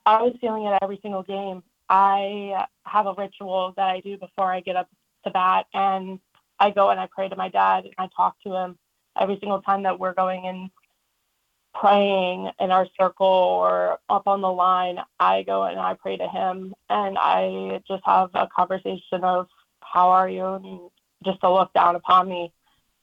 I 0.06 0.22
was 0.22 0.34
feeling 0.40 0.64
it 0.64 0.78
every 0.80 0.98
single 1.02 1.24
game. 1.24 1.62
I 1.88 2.66
have 2.84 3.06
a 3.06 3.14
ritual 3.16 3.72
that 3.76 3.88
I 3.88 4.00
do 4.00 4.18
before 4.18 4.52
I 4.52 4.60
get 4.60 4.76
up 4.76 4.88
to 5.24 5.30
bat, 5.30 5.66
and 5.72 6.20
I 6.58 6.70
go 6.70 6.90
and 6.90 7.00
I 7.00 7.08
pray 7.14 7.28
to 7.28 7.36
my 7.36 7.48
dad 7.48 7.84
and 7.84 7.94
I 7.98 8.08
talk 8.16 8.36
to 8.44 8.52
him 8.54 8.78
every 9.18 9.38
single 9.40 9.62
time 9.62 9.84
that 9.84 9.98
we're 9.98 10.14
going 10.14 10.46
and 10.46 10.70
praying 11.74 12.50
in 12.58 12.70
our 12.70 12.86
circle 12.98 13.26
or 13.26 13.98
up 14.08 14.26
on 14.26 14.40
the 14.40 14.50
line. 14.50 14.98
I 15.20 15.42
go 15.42 15.64
and 15.64 15.78
I 15.78 15.94
pray 15.94 16.16
to 16.16 16.28
him, 16.28 16.74
and 16.90 17.16
I 17.18 17.80
just 17.88 18.02
have 18.04 18.30
a 18.34 18.48
conversation 18.54 19.22
of 19.22 19.48
how 19.80 20.10
are 20.10 20.28
you, 20.28 20.44
and 20.44 20.90
just 21.24 21.40
to 21.40 21.50
look 21.50 21.72
down 21.72 21.96
upon 21.96 22.28
me. 22.28 22.52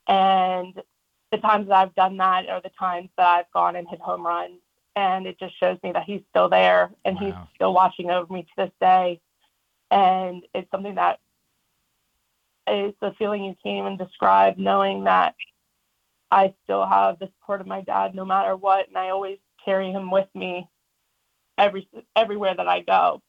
And 0.08 0.74
the 1.32 1.38
times 1.38 1.68
that 1.68 1.76
I've 1.76 1.94
done 1.94 2.16
that 2.18 2.48
are 2.48 2.60
the 2.62 2.70
times 2.78 3.08
that 3.16 3.26
I've 3.26 3.52
gone 3.52 3.76
and 3.76 3.88
hit 3.88 4.00
home 4.00 4.24
runs 4.24 4.60
and 4.96 5.26
it 5.26 5.38
just 5.38 5.58
shows 5.60 5.78
me 5.84 5.92
that 5.92 6.04
he's 6.04 6.22
still 6.30 6.48
there 6.48 6.90
and 7.04 7.18
he's 7.18 7.34
still 7.54 7.74
watching 7.74 8.10
over 8.10 8.32
me 8.32 8.42
to 8.42 8.48
this 8.56 8.72
day. 8.80 9.20
And 9.90 10.42
it's 10.54 10.70
something 10.70 10.94
that 10.94 11.20
is 12.66 12.94
a 13.02 13.12
feeling 13.14 13.44
you 13.44 13.54
can't 13.62 13.86
even 13.86 13.98
describe, 13.98 14.56
knowing 14.56 15.04
that 15.04 15.36
I 16.30 16.54
still 16.64 16.84
have 16.84 17.18
the 17.18 17.28
support 17.38 17.60
of 17.60 17.66
my 17.66 17.82
dad 17.82 18.14
no 18.14 18.24
matter 18.24 18.56
what, 18.56 18.88
and 18.88 18.96
I 18.96 19.10
always 19.10 19.38
carry 19.64 19.92
him 19.92 20.10
with 20.10 20.28
me 20.34 20.68
every 21.58 21.88
everywhere 22.16 22.54
that 22.56 22.66
I 22.66 22.80
go. 22.80 23.22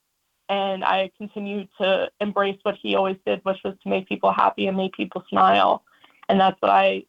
And 0.49 0.85
I 0.85 1.11
continue 1.17 1.67
to 1.81 2.09
embrace 2.21 2.57
what 2.63 2.75
he 2.81 2.95
always 2.95 3.17
did, 3.25 3.41
which 3.43 3.59
was 3.65 3.75
to 3.83 3.89
make 3.89 4.07
people 4.07 4.31
happy 4.31 4.67
and 4.67 4.77
make 4.77 4.93
people 4.93 5.23
smile. 5.29 5.83
And 6.29 6.39
that's 6.39 6.59
what 6.61 6.71
I 6.71 7.03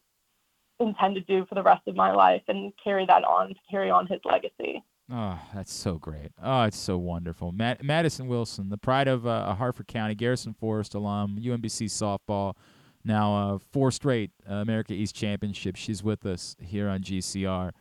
intend 0.79 1.15
to 1.15 1.21
do 1.21 1.45
for 1.47 1.55
the 1.55 1.63
rest 1.63 1.87
of 1.87 1.95
my 1.95 2.11
life 2.13 2.41
and 2.47 2.71
carry 2.83 3.05
that 3.05 3.23
on, 3.23 3.53
carry 3.69 3.89
on 3.89 4.07
his 4.07 4.19
legacy. 4.25 4.83
Oh, 5.11 5.39
that's 5.55 5.73
so 5.73 5.95
great. 5.95 6.31
Oh, 6.41 6.63
it's 6.63 6.77
so 6.77 6.97
wonderful. 6.97 7.51
Mad- 7.51 7.83
Madison 7.83 8.27
Wilson, 8.27 8.69
the 8.69 8.77
pride 8.77 9.07
of 9.07 9.25
uh, 9.25 9.55
Harford 9.55 9.87
County, 9.87 10.13
Garrison 10.15 10.53
Forest 10.53 10.93
alum, 10.93 11.39
UMBC 11.41 11.85
softball, 11.87 12.55
now 13.03 13.35
uh, 13.55 13.57
four 13.71 13.89
straight 13.91 14.31
uh, 14.49 14.55
America 14.55 14.93
East 14.93 15.15
Championships. 15.15 15.79
She's 15.79 16.03
with 16.03 16.25
us 16.25 16.55
here 16.61 16.87
on 16.87 17.01
GCR. 17.01 17.71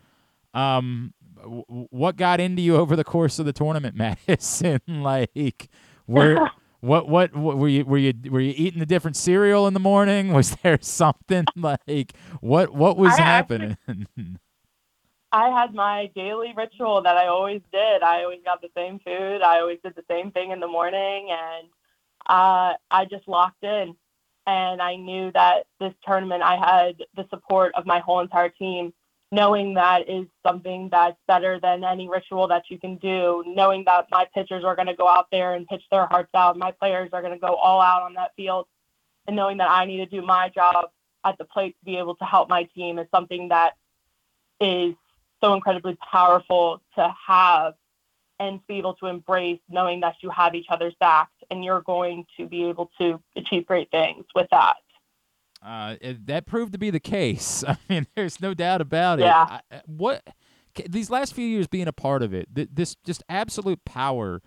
Um, 0.55 1.12
w- 1.43 1.65
what 1.91 2.16
got 2.16 2.41
into 2.41 2.62
you 2.62 2.77
over 2.77 2.97
the 2.97 3.05
course 3.05 3.39
of 3.39 3.45
the 3.47 3.53
tournament, 3.53 3.95
Madison? 4.29 4.81
like, 4.89 5.69
were 6.07 6.49
what, 6.81 7.09
what 7.09 7.35
what 7.35 7.57
were 7.59 7.69
you 7.69 7.85
were 7.85 7.99
you 7.99 8.13
were 8.31 8.41
you 8.41 8.55
eating 8.57 8.81
a 8.81 8.87
different 8.87 9.17
cereal 9.17 9.67
in 9.67 9.75
the 9.75 9.81
morning? 9.81 10.33
Was 10.33 10.57
there 10.63 10.79
something 10.81 11.45
like 11.57 12.13
what 12.41 12.73
what 12.75 12.97
was 12.97 13.15
I 13.19 13.23
actually- 13.23 13.77
happening? 13.87 14.39
I 15.31 15.51
had 15.51 15.75
my 15.75 16.11
daily 16.15 16.55
ritual 16.57 17.03
that 17.03 17.19
I 17.19 17.27
always 17.27 17.61
did. 17.71 18.03
I 18.03 18.23
always 18.23 18.41
got 18.43 18.63
the 18.63 18.71
same 18.75 18.99
food. 19.01 19.43
I 19.43 19.61
always 19.61 19.79
did 19.85 19.95
the 19.95 20.05
same 20.09 20.31
thing 20.31 20.53
in 20.53 20.61
the 20.61 20.67
morning, 20.67 21.29
and 21.31 21.69
uh, 22.27 22.73
I 22.91 23.05
just 23.11 23.29
locked 23.29 23.63
in. 23.63 23.95
And 24.47 24.81
I 24.81 24.97
knew 24.97 25.31
that 25.33 25.67
this 25.81 25.93
tournament, 26.07 26.43
I 26.43 26.57
had 26.57 27.05
the 27.15 27.27
support 27.29 27.75
of 27.75 27.85
my 27.85 27.99
whole 27.99 28.21
entire 28.21 28.49
team, 28.49 28.95
knowing 29.31 29.75
that 29.75 30.09
is 30.09 30.27
something 30.47 30.89
that's 30.91 31.17
better 31.27 31.61
than 31.61 31.85
any 31.85 32.09
ritual 32.09 32.49
that 32.49 32.65
you 32.71 32.79
can 32.79 32.97
do. 32.97 33.45
Knowing 33.47 33.85
that 33.85 34.07
my 34.11 34.27
pitchers 34.35 34.65
are 34.65 34.75
going 34.75 34.89
to 34.89 34.95
go 34.95 35.09
out 35.09 35.27
there 35.31 35.55
and 35.55 35.67
pitch 35.67 35.83
their 35.91 36.07
hearts 36.07 36.31
out, 36.35 36.57
my 36.57 36.73
players 36.73 37.11
are 37.13 37.21
going 37.21 37.35
to 37.35 37.39
go 37.39 37.55
all 37.55 37.81
out 37.81 38.03
on 38.03 38.15
that 38.15 38.33
field, 38.37 38.67
and 39.27 39.37
knowing 39.37 39.59
that 39.59 39.71
I 39.71 39.85
need 39.85 39.99
to 39.99 40.07
do 40.07 40.23
my 40.23 40.49
job 40.49 40.91
at 41.25 41.37
the 41.39 41.45
plate 41.45 41.77
to 41.81 41.85
be 41.85 41.99
able 41.99 42.15
to 42.17 42.25
help 42.25 42.49
my 42.49 42.65
team 42.75 42.99
is 42.99 43.07
something 43.11 43.49
that 43.49 43.75
is 44.61 44.95
so 45.41 45.55
incredibly 45.55 45.97
powerful 46.11 46.81
to 46.95 47.15
have 47.27 47.75
and 48.41 48.61
to 48.61 48.65
be 48.67 48.79
able 48.79 48.95
to 48.95 49.07
embrace 49.07 49.61
knowing 49.69 50.01
that 50.01 50.17
you 50.23 50.31
have 50.31 50.55
each 50.55 50.67
other's 50.71 50.95
backs 51.01 51.33
and 51.51 51.65
you're 51.65 51.81
going 51.83 52.25
to 52.37 52.47
be 52.47 52.65
able 52.69 52.91
to 52.99 53.21
achieve 53.37 53.67
great 53.67 53.91
things 53.91 54.25
with 54.35 54.47
that. 54.51 54.77
Uh, 55.61 55.97
that 56.03 56.47
proved 56.47 56.73
to 56.73 56.79
be 56.79 56.91
the 56.91 57.01
case. 57.01 57.65
I 57.69 57.77
mean, 57.89 58.07
there's 58.15 58.41
no 58.41 58.55
doubt 58.55 58.81
about 58.81 59.19
it. 59.21 59.25
Yeah. 59.25 59.47
I- 59.49 59.61
I- 59.77 59.83
what 59.87 60.23
these 60.89 61.11
last 61.11 61.35
few 61.35 61.47
years 61.47 61.67
being 61.67 61.89
a 61.89 61.93
part 61.93 62.23
of 62.23 62.33
it, 62.33 62.55
th- 62.55 62.69
this 62.73 62.95
just 63.05 63.23
absolute 63.29 63.85
power 63.85 64.41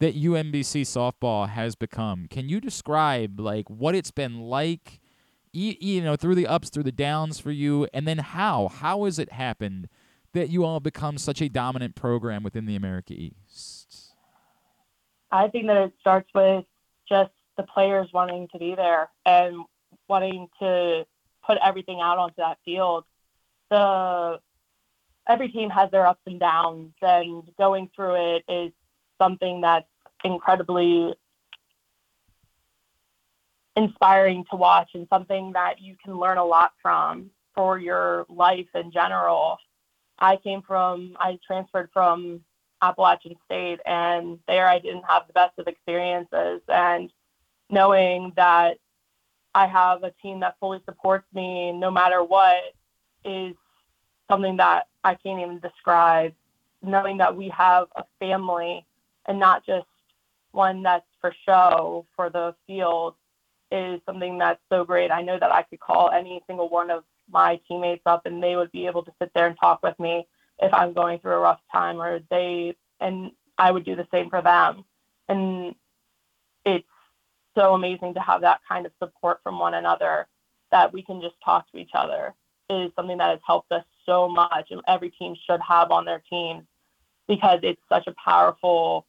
that 0.00 0.14
UMBC 0.14 0.82
softball 0.82 1.48
has 1.48 1.74
become. 1.74 2.26
Can 2.28 2.48
you 2.48 2.60
describe 2.60 3.40
like 3.40 3.68
what 3.70 3.94
it's 3.94 4.10
been 4.10 4.40
like, 4.40 5.00
you, 5.52 5.74
you 5.80 6.02
know, 6.02 6.14
through 6.16 6.34
the 6.34 6.46
ups, 6.46 6.68
through 6.68 6.82
the 6.84 6.92
downs 6.92 7.40
for 7.40 7.50
you, 7.50 7.88
and 7.94 8.06
then 8.06 8.18
how? 8.18 8.68
How 8.68 9.04
has 9.06 9.18
it 9.18 9.32
happened 9.32 9.88
that 10.34 10.50
you 10.50 10.64
all 10.64 10.78
become 10.78 11.16
such 11.16 11.40
a 11.40 11.48
dominant 11.48 11.94
program 11.94 12.42
within 12.42 12.66
the 12.66 12.76
America 12.76 13.14
East? 13.14 14.12
I 15.32 15.48
think 15.48 15.66
that 15.66 15.76
it 15.78 15.92
starts 16.00 16.28
with 16.34 16.64
just 17.08 17.30
the 17.56 17.62
players 17.64 18.08
wanting 18.12 18.48
to 18.52 18.58
be 18.58 18.74
there 18.74 19.08
and 19.26 19.64
wanting 20.08 20.48
to 20.60 21.04
put 21.46 21.58
everything 21.64 22.00
out 22.00 22.18
onto 22.18 22.36
that 22.36 22.58
field. 22.64 23.04
The 23.70 24.40
every 25.28 25.48
team 25.48 25.70
has 25.70 25.90
their 25.90 26.06
ups 26.06 26.22
and 26.26 26.40
downs, 26.40 26.94
and 27.02 27.42
going 27.58 27.90
through 27.94 28.36
it 28.36 28.44
is 28.48 28.72
something 29.18 29.60
that's 29.60 29.86
incredibly 30.24 31.14
inspiring 33.76 34.44
to 34.50 34.56
watch 34.56 34.90
and 34.94 35.06
something 35.08 35.52
that 35.52 35.80
you 35.80 35.96
can 36.02 36.18
learn 36.18 36.38
a 36.38 36.44
lot 36.44 36.72
from 36.82 37.30
for 37.54 37.78
your 37.78 38.26
life 38.28 38.66
in 38.74 38.90
general. 38.90 39.58
I 40.18 40.36
came 40.36 40.62
from, 40.62 41.16
I 41.20 41.38
transferred 41.46 41.90
from 41.92 42.40
Appalachian 42.82 43.36
State, 43.44 43.80
and 43.86 44.38
there 44.48 44.66
I 44.66 44.78
didn't 44.78 45.04
have 45.08 45.26
the 45.26 45.32
best 45.32 45.58
of 45.58 45.68
experiences. 45.68 46.60
And 46.68 47.12
knowing 47.70 48.32
that 48.36 48.78
I 49.58 49.66
have 49.66 50.04
a 50.04 50.12
team 50.22 50.38
that 50.40 50.54
fully 50.60 50.80
supports 50.84 51.26
me 51.34 51.72
no 51.72 51.90
matter 51.90 52.22
what 52.22 52.62
is 53.24 53.56
something 54.30 54.56
that 54.58 54.86
I 55.02 55.16
can't 55.16 55.40
even 55.40 55.58
describe. 55.58 56.32
Knowing 56.80 57.16
that 57.18 57.36
we 57.36 57.48
have 57.48 57.88
a 57.96 58.04
family 58.20 58.86
and 59.26 59.40
not 59.40 59.66
just 59.66 59.88
one 60.52 60.84
that's 60.84 61.08
for 61.20 61.34
show 61.44 62.06
for 62.14 62.30
the 62.30 62.54
field 62.68 63.16
is 63.72 64.00
something 64.06 64.38
that's 64.38 64.60
so 64.70 64.84
great. 64.84 65.10
I 65.10 65.22
know 65.22 65.40
that 65.40 65.50
I 65.50 65.62
could 65.62 65.80
call 65.80 66.10
any 66.10 66.40
single 66.46 66.68
one 66.68 66.92
of 66.92 67.02
my 67.28 67.60
teammates 67.66 68.02
up 68.06 68.26
and 68.26 68.40
they 68.40 68.54
would 68.54 68.70
be 68.70 68.86
able 68.86 69.02
to 69.02 69.12
sit 69.20 69.32
there 69.34 69.48
and 69.48 69.56
talk 69.58 69.82
with 69.82 69.98
me 69.98 70.28
if 70.60 70.72
I'm 70.72 70.92
going 70.92 71.18
through 71.18 71.32
a 71.32 71.40
rough 71.40 71.60
time 71.72 72.00
or 72.00 72.20
they 72.30 72.76
and 73.00 73.32
I 73.58 73.72
would 73.72 73.84
do 73.84 73.96
the 73.96 74.06
same 74.12 74.30
for 74.30 74.40
them. 74.40 74.84
And 75.28 75.74
so 77.58 77.74
amazing 77.74 78.14
to 78.14 78.20
have 78.20 78.40
that 78.42 78.60
kind 78.68 78.86
of 78.86 78.92
support 79.02 79.40
from 79.42 79.58
one 79.58 79.74
another 79.74 80.26
that 80.70 80.92
we 80.92 81.02
can 81.02 81.20
just 81.20 81.34
talk 81.44 81.70
to 81.72 81.78
each 81.78 81.90
other 81.94 82.34
is 82.70 82.90
something 82.94 83.18
that 83.18 83.30
has 83.30 83.40
helped 83.46 83.72
us 83.72 83.84
so 84.06 84.28
much 84.28 84.68
and 84.70 84.80
every 84.86 85.10
team 85.10 85.34
should 85.48 85.60
have 85.66 85.90
on 85.90 86.04
their 86.04 86.22
team 86.30 86.66
because 87.26 87.58
it's 87.62 87.80
such 87.88 88.06
a 88.06 88.14
powerful 88.22 89.06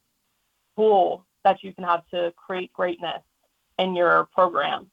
tool 0.78 1.26
that 1.44 1.62
you 1.64 1.74
can 1.74 1.84
have 1.84 2.02
to 2.10 2.34
create 2.36 2.72
greatness 2.74 3.22
in 3.78 3.96
your 3.96 4.28
program. 4.34 4.90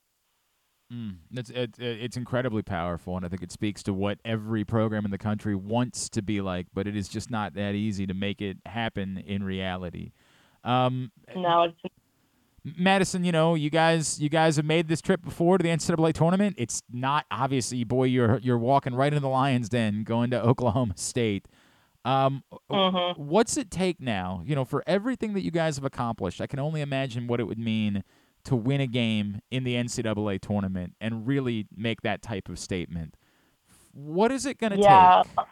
Mm, 0.93 1.17
it's 1.33 1.51
it, 1.51 1.79
it- 1.79 2.01
it's 2.03 2.17
incredibly 2.17 2.63
powerful, 2.63 3.17
and 3.17 3.27
I 3.27 3.29
think 3.29 3.43
it 3.43 3.51
speaks 3.51 3.83
to 3.85 3.93
what 3.95 4.19
every 4.25 4.65
program 4.65 5.05
in 5.05 5.11
the 5.11 5.19
country 5.19 5.57
wants 5.57 6.09
to 6.11 6.23
be 6.23 6.41
like, 6.41 6.67
but 6.73 6.87
it 6.87 6.97
is 6.97 7.09
just 7.09 7.29
not 7.31 7.55
that 7.55 7.75
easy 7.75 8.07
to 8.07 8.15
make 8.15 8.41
it 8.41 8.59
happen 8.67 9.19
in 9.27 9.43
reality. 9.43 10.13
Um, 10.63 11.11
No, 11.35 11.63
it's 11.65 11.95
Madison, 12.77 13.23
you 13.25 13.33
know, 13.33 13.55
you 13.55 13.71
guys, 13.71 14.21
you 14.21 14.29
guys 14.29 14.57
have 14.57 14.65
made 14.65 14.89
this 14.89 15.01
trip 15.01 15.23
before 15.23 15.59
to 15.59 15.63
the 15.63 15.69
NCAA 15.69 16.13
tournament. 16.13 16.57
It's 16.59 16.83
not 16.93 17.25
obviously, 17.31 17.85
boy, 17.85 18.05
you're 18.05 18.39
you're 18.39 18.59
walking 18.59 18.95
right 18.95 19.13
into 19.13 19.21
the 19.21 19.29
Lions' 19.29 19.69
den, 19.69 20.03
going 20.03 20.31
to 20.31 20.43
Oklahoma 20.45 20.95
State. 20.97 21.47
Um, 22.05 22.43
Mhm. 22.71 23.17
What's 23.19 23.57
it 23.57 23.71
take 23.71 24.01
now? 24.01 24.43
You 24.45 24.55
know, 24.55 24.65
for 24.65 24.83
everything 24.87 25.33
that 25.35 25.43
you 25.43 25.51
guys 25.51 25.77
have 25.77 25.85
accomplished, 25.85 26.41
I 26.41 26.47
can 26.47 26.59
only 26.59 26.81
imagine 26.81 27.27
what 27.27 27.41
it 27.41 27.45
would 27.45 27.59
mean 27.59 28.03
to 28.45 28.55
win 28.57 28.81
a 28.81 28.87
game 28.87 29.41
in 29.51 29.65
the 29.65 29.75
NCAA 29.75 30.39
tournament 30.41 30.95
and 31.01 31.27
really 31.27 31.67
make 31.77 32.03
that 32.03 32.23
type 32.23 32.49
of 32.49 32.59
statement. 32.59 33.17
What 33.93 34.31
is 34.31 34.47
it 34.47 34.59
going 34.59 34.73
to 34.73 34.79
Yeah. 34.79 35.23
take? 35.25 35.47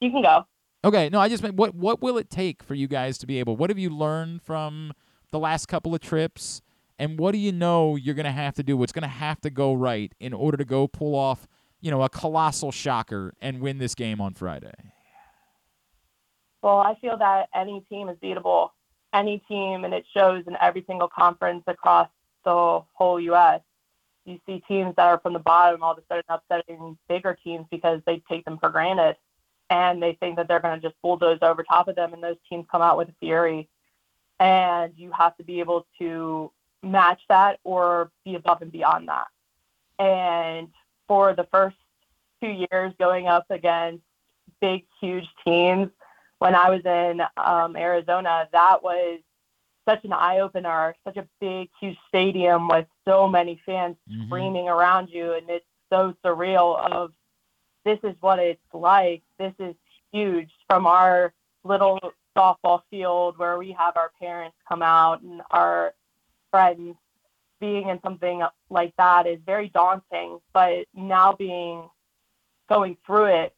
you 0.00 0.10
can 0.10 0.22
go. 0.22 0.46
Okay, 0.84 1.08
no, 1.10 1.20
I 1.20 1.28
just 1.28 1.42
meant 1.42 1.54
what 1.54 1.74
what 1.74 2.02
will 2.02 2.18
it 2.18 2.28
take 2.28 2.62
for 2.62 2.74
you 2.74 2.88
guys 2.88 3.16
to 3.18 3.26
be 3.26 3.38
able? 3.38 3.56
What 3.56 3.70
have 3.70 3.78
you 3.78 3.90
learned 3.90 4.42
from 4.42 4.92
the 5.30 5.38
last 5.38 5.66
couple 5.66 5.94
of 5.94 6.00
trips, 6.00 6.60
and 6.98 7.18
what 7.18 7.32
do 7.32 7.38
you 7.38 7.52
know 7.52 7.94
you're 7.94 8.16
going 8.16 8.26
to 8.26 8.32
have 8.32 8.54
to 8.54 8.62
do? 8.64 8.76
What's 8.76 8.92
going 8.92 9.02
to 9.02 9.08
have 9.08 9.40
to 9.42 9.50
go 9.50 9.72
right 9.74 10.12
in 10.18 10.32
order 10.32 10.56
to 10.56 10.64
go 10.64 10.88
pull 10.88 11.14
off, 11.14 11.46
you 11.80 11.90
know, 11.90 12.02
a 12.02 12.08
colossal 12.08 12.72
shocker 12.72 13.32
and 13.40 13.60
win 13.60 13.78
this 13.78 13.94
game 13.94 14.20
on 14.20 14.34
Friday? 14.34 14.74
Well, 16.62 16.78
I 16.78 16.96
feel 17.00 17.16
that 17.16 17.48
any 17.54 17.84
team 17.88 18.08
is 18.08 18.16
beatable. 18.18 18.70
Any 19.14 19.38
team, 19.46 19.84
and 19.84 19.94
it 19.94 20.04
shows 20.14 20.44
in 20.48 20.56
every 20.60 20.84
single 20.86 21.08
conference 21.08 21.62
across 21.68 22.08
the 22.44 22.80
whole 22.92 23.20
U.S. 23.20 23.60
You 24.24 24.40
see 24.46 24.62
teams 24.66 24.94
that 24.96 25.06
are 25.06 25.20
from 25.20 25.32
the 25.32 25.38
bottom 25.38 25.82
all 25.82 25.92
of 25.92 25.98
a 25.98 26.02
sudden 26.08 26.24
upsetting 26.28 26.98
bigger 27.08 27.36
teams 27.44 27.66
because 27.70 28.00
they 28.04 28.22
take 28.28 28.44
them 28.44 28.58
for 28.58 28.70
granted 28.70 29.16
and 29.72 30.02
they 30.02 30.12
think 30.20 30.36
that 30.36 30.48
they're 30.48 30.60
going 30.60 30.78
to 30.78 30.86
just 30.86 31.00
bulldoze 31.02 31.38
over 31.40 31.62
top 31.62 31.88
of 31.88 31.96
them, 31.96 32.12
and 32.12 32.22
those 32.22 32.36
teams 32.46 32.66
come 32.70 32.82
out 32.82 32.98
with 32.98 33.08
a 33.08 33.14
fury. 33.20 33.68
And 34.38 34.92
you 34.96 35.10
have 35.12 35.34
to 35.38 35.44
be 35.44 35.60
able 35.60 35.86
to 35.98 36.52
match 36.82 37.22
that 37.30 37.58
or 37.64 38.10
be 38.24 38.34
above 38.34 38.60
and 38.60 38.70
beyond 38.70 39.08
that. 39.08 39.28
And 39.98 40.68
for 41.08 41.32
the 41.34 41.46
first 41.50 41.76
two 42.40 42.66
years 42.70 42.92
going 42.98 43.28
up 43.28 43.46
against 43.50 44.02
big, 44.60 44.84
huge 45.00 45.28
teams, 45.42 45.88
when 46.38 46.54
I 46.54 46.68
was 46.68 46.84
in 46.84 47.22
um, 47.36 47.76
Arizona, 47.76 48.48
that 48.52 48.82
was 48.82 49.20
such 49.88 50.04
an 50.04 50.12
eye 50.12 50.40
opener, 50.40 50.94
such 51.04 51.16
a 51.16 51.26
big, 51.40 51.70
huge 51.80 51.96
stadium 52.08 52.68
with 52.68 52.86
so 53.08 53.26
many 53.26 53.60
fans 53.64 53.96
Mhm. 54.10 54.26
screaming 54.26 54.68
around 54.68 55.08
you. 55.08 55.32
And 55.32 55.48
it's 55.48 55.66
so 55.88 56.14
surreal 56.24 56.78
of 56.90 57.12
this 57.84 57.98
is 58.02 58.14
what 58.20 58.38
it's 58.38 58.60
like. 58.72 59.22
This 59.38 59.54
is 59.58 59.74
huge 60.12 60.50
from 60.68 60.86
our 60.86 61.32
little 61.64 61.98
softball 62.36 62.82
field 62.90 63.38
where 63.38 63.58
we 63.58 63.72
have 63.72 63.96
our 63.96 64.10
parents 64.20 64.56
come 64.68 64.82
out 64.82 65.22
and 65.22 65.42
our 65.50 65.94
friends. 66.50 66.96
Being 67.60 67.90
in 67.90 68.00
something 68.02 68.42
like 68.70 68.92
that 68.98 69.28
is 69.28 69.38
very 69.46 69.68
daunting, 69.68 70.40
but 70.52 70.84
now 70.96 71.32
being 71.32 71.88
going 72.68 72.96
through 73.06 73.26
it 73.26 73.54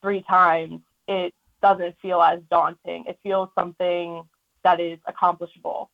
three 0.00 0.22
times, 0.22 0.80
it 1.06 1.34
doesn't 1.60 1.96
feel 2.00 2.22
as 2.22 2.40
daunting. 2.50 3.04
It 3.06 3.18
feels 3.22 3.50
something 3.54 4.22
that 4.64 4.80
is 4.80 4.98
accomplishable. 5.06 5.90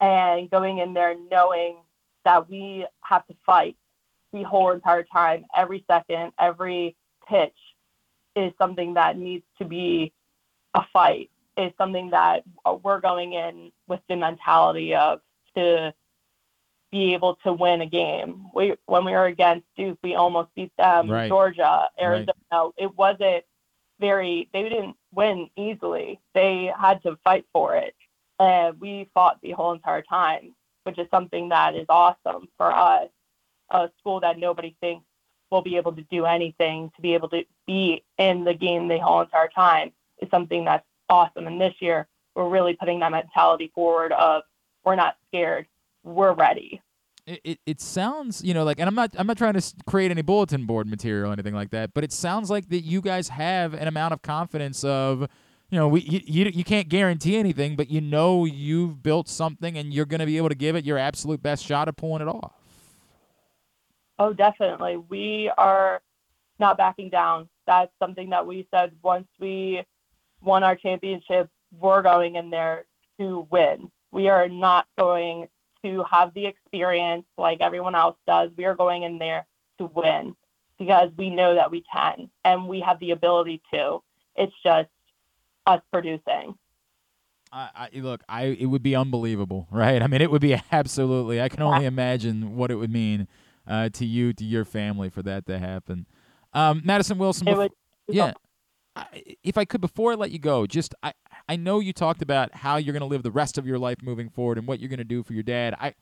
And 0.00 0.48
going 0.50 0.78
in 0.78 0.94
there 0.94 1.16
knowing 1.28 1.78
that 2.24 2.48
we 2.48 2.86
have 3.00 3.26
to 3.26 3.34
fight 3.44 3.76
the 4.32 4.42
whole 4.42 4.70
entire 4.70 5.04
time, 5.04 5.44
every 5.56 5.84
second, 5.90 6.32
every 6.38 6.96
pitch 7.28 7.56
is 8.36 8.52
something 8.58 8.94
that 8.94 9.16
needs 9.16 9.44
to 9.58 9.64
be 9.64 10.12
a 10.74 10.82
fight, 10.92 11.30
is 11.56 11.72
something 11.78 12.10
that 12.10 12.44
we're 12.82 13.00
going 13.00 13.32
in 13.32 13.72
with 13.86 14.00
the 14.08 14.16
mentality 14.16 14.94
of 14.94 15.20
to 15.56 15.92
be 16.90 17.14
able 17.14 17.36
to 17.44 17.52
win 17.52 17.82
a 17.82 17.86
game. 17.86 18.46
We 18.54 18.74
when 18.86 19.04
we 19.04 19.12
were 19.12 19.26
against 19.26 19.66
Duke, 19.76 19.98
we 20.02 20.14
almost 20.14 20.54
beat 20.54 20.72
them. 20.78 21.10
Right. 21.10 21.28
Georgia, 21.28 21.88
Arizona. 22.00 22.70
It 22.76 22.96
wasn't 22.96 23.44
very. 24.00 24.48
They 24.52 24.62
didn't 24.62 24.96
win 25.12 25.50
easily. 25.56 26.20
They 26.34 26.72
had 26.78 27.02
to 27.02 27.18
fight 27.24 27.44
for 27.52 27.76
it, 27.76 27.94
and 28.38 28.78
we 28.80 29.08
fought 29.12 29.38
the 29.42 29.52
whole 29.52 29.72
entire 29.72 30.02
time, 30.02 30.54
which 30.84 30.98
is 30.98 31.08
something 31.10 31.48
that 31.50 31.74
is 31.74 31.86
awesome 31.88 32.48
for 32.56 32.72
us. 32.72 33.08
A 33.70 33.90
school 33.98 34.20
that 34.20 34.38
nobody 34.38 34.74
thinks 34.80 35.04
will 35.50 35.62
be 35.62 35.76
able 35.76 35.92
to 35.92 36.02
do 36.10 36.26
anything 36.26 36.90
to 36.96 37.02
be 37.02 37.14
able 37.14 37.28
to 37.30 37.42
be 37.66 38.02
in 38.18 38.44
the 38.44 38.54
game 38.54 38.88
the 38.88 38.98
whole 38.98 39.22
entire 39.22 39.48
time 39.48 39.92
is 40.20 40.28
something 40.30 40.64
that's 40.64 40.84
awesome. 41.08 41.46
And 41.46 41.60
this 41.60 41.74
year, 41.80 42.06
we're 42.34 42.48
really 42.48 42.74
putting 42.74 43.00
that 43.00 43.10
mentality 43.10 43.72
forward 43.74 44.12
of 44.12 44.42
we're 44.84 44.94
not 44.94 45.16
scared, 45.28 45.66
we're 46.04 46.32
ready. 46.32 46.80
It, 47.26 47.40
it, 47.44 47.58
it 47.66 47.80
sounds, 47.80 48.42
you 48.42 48.54
know, 48.54 48.64
like, 48.64 48.80
and 48.80 48.88
I'm 48.88 48.94
not, 48.94 49.14
I'm 49.18 49.26
not 49.26 49.36
trying 49.36 49.54
to 49.54 49.74
create 49.86 50.10
any 50.10 50.22
bulletin 50.22 50.64
board 50.64 50.86
material 50.86 51.30
or 51.30 51.32
anything 51.32 51.54
like 51.54 51.70
that, 51.70 51.92
but 51.92 52.04
it 52.04 52.12
sounds 52.12 52.48
like 52.48 52.68
that 52.70 52.80
you 52.80 53.02
guys 53.02 53.28
have 53.28 53.74
an 53.74 53.86
amount 53.86 54.14
of 54.14 54.22
confidence 54.22 54.82
of, 54.84 55.28
you 55.70 55.78
know, 55.78 55.88
we, 55.88 56.00
you, 56.00 56.20
you, 56.24 56.50
you 56.54 56.64
can't 56.64 56.88
guarantee 56.88 57.36
anything, 57.36 57.76
but 57.76 57.90
you 57.90 58.00
know 58.00 58.46
you've 58.46 59.02
built 59.02 59.28
something 59.28 59.76
and 59.76 59.92
you're 59.92 60.06
going 60.06 60.20
to 60.20 60.26
be 60.26 60.38
able 60.38 60.48
to 60.48 60.54
give 60.54 60.74
it 60.74 60.86
your 60.86 60.96
absolute 60.96 61.42
best 61.42 61.64
shot 61.66 61.88
at 61.88 61.96
pulling 61.96 62.22
it 62.22 62.28
off. 62.28 62.57
Oh, 64.18 64.32
definitely. 64.32 64.96
We 64.96 65.50
are 65.56 66.00
not 66.58 66.76
backing 66.76 67.08
down 67.08 67.48
that's 67.68 67.92
something 68.00 68.30
that 68.30 68.46
we 68.46 68.66
said 68.72 68.92
once 69.02 69.28
we 69.38 69.84
won 70.42 70.64
our 70.64 70.74
championship, 70.74 71.50
we're 71.78 72.02
going 72.02 72.34
in 72.36 72.50
there 72.50 72.86
to 73.20 73.46
win. 73.50 73.90
We 74.10 74.28
are 74.28 74.48
not 74.48 74.86
going 74.98 75.48
to 75.84 76.02
have 76.10 76.32
the 76.34 76.46
experience 76.46 77.26
like 77.36 77.60
everyone 77.60 77.94
else 77.94 78.16
does. 78.26 78.50
We 78.56 78.64
are 78.64 78.74
going 78.74 79.02
in 79.02 79.18
there 79.18 79.46
to 79.78 79.84
win 79.94 80.34
because 80.78 81.10
we 81.16 81.28
know 81.28 81.54
that 81.54 81.70
we 81.70 81.84
can 81.92 82.30
and 82.44 82.66
we 82.66 82.80
have 82.80 82.98
the 83.00 83.10
ability 83.10 83.60
to. 83.74 83.98
It's 84.34 84.54
just 84.64 84.88
us 85.66 85.82
producing. 85.92 86.56
I, 87.52 87.88
I 87.94 87.98
look, 87.98 88.22
I 88.28 88.44
it 88.44 88.66
would 88.66 88.82
be 88.82 88.96
unbelievable, 88.96 89.68
right? 89.70 90.02
I 90.02 90.06
mean, 90.06 90.22
it 90.22 90.30
would 90.30 90.40
be 90.40 90.56
absolutely. 90.72 91.42
I 91.42 91.50
can 91.50 91.60
only 91.62 91.84
imagine 91.94 92.56
what 92.56 92.70
it 92.70 92.76
would 92.76 92.90
mean 92.90 93.28
uh, 93.68 93.88
to 93.90 94.04
you, 94.04 94.32
to 94.32 94.44
your 94.44 94.64
family, 94.64 95.08
for 95.10 95.22
that 95.22 95.46
to 95.46 95.58
happen. 95.58 96.06
Um, 96.54 96.82
Madison 96.84 97.18
Wilson, 97.18 97.46
It 97.48 97.52
bef- 97.52 97.56
would- 97.58 97.72
yeah. 98.08 98.32
I, 98.96 99.36
if 99.44 99.56
I 99.56 99.64
could, 99.64 99.80
before 99.80 100.10
I 100.12 100.14
let 100.16 100.32
you 100.32 100.38
go, 100.40 100.66
just 100.66 100.94
I, 101.04 101.12
I 101.48 101.54
know 101.56 101.78
you 101.78 101.92
talked 101.92 102.20
about 102.22 102.52
how 102.54 102.76
you're 102.78 102.92
going 102.92 103.00
to 103.00 103.06
live 103.06 103.22
the 103.22 103.30
rest 103.30 103.56
of 103.56 103.66
your 103.66 103.78
life 103.78 103.98
moving 104.02 104.28
forward 104.28 104.58
and 104.58 104.66
what 104.66 104.80
you're 104.80 104.88
going 104.88 104.98
to 104.98 105.04
do 105.04 105.22
for 105.22 105.34
your 105.34 105.44
dad. 105.44 105.74
I, 105.78 105.94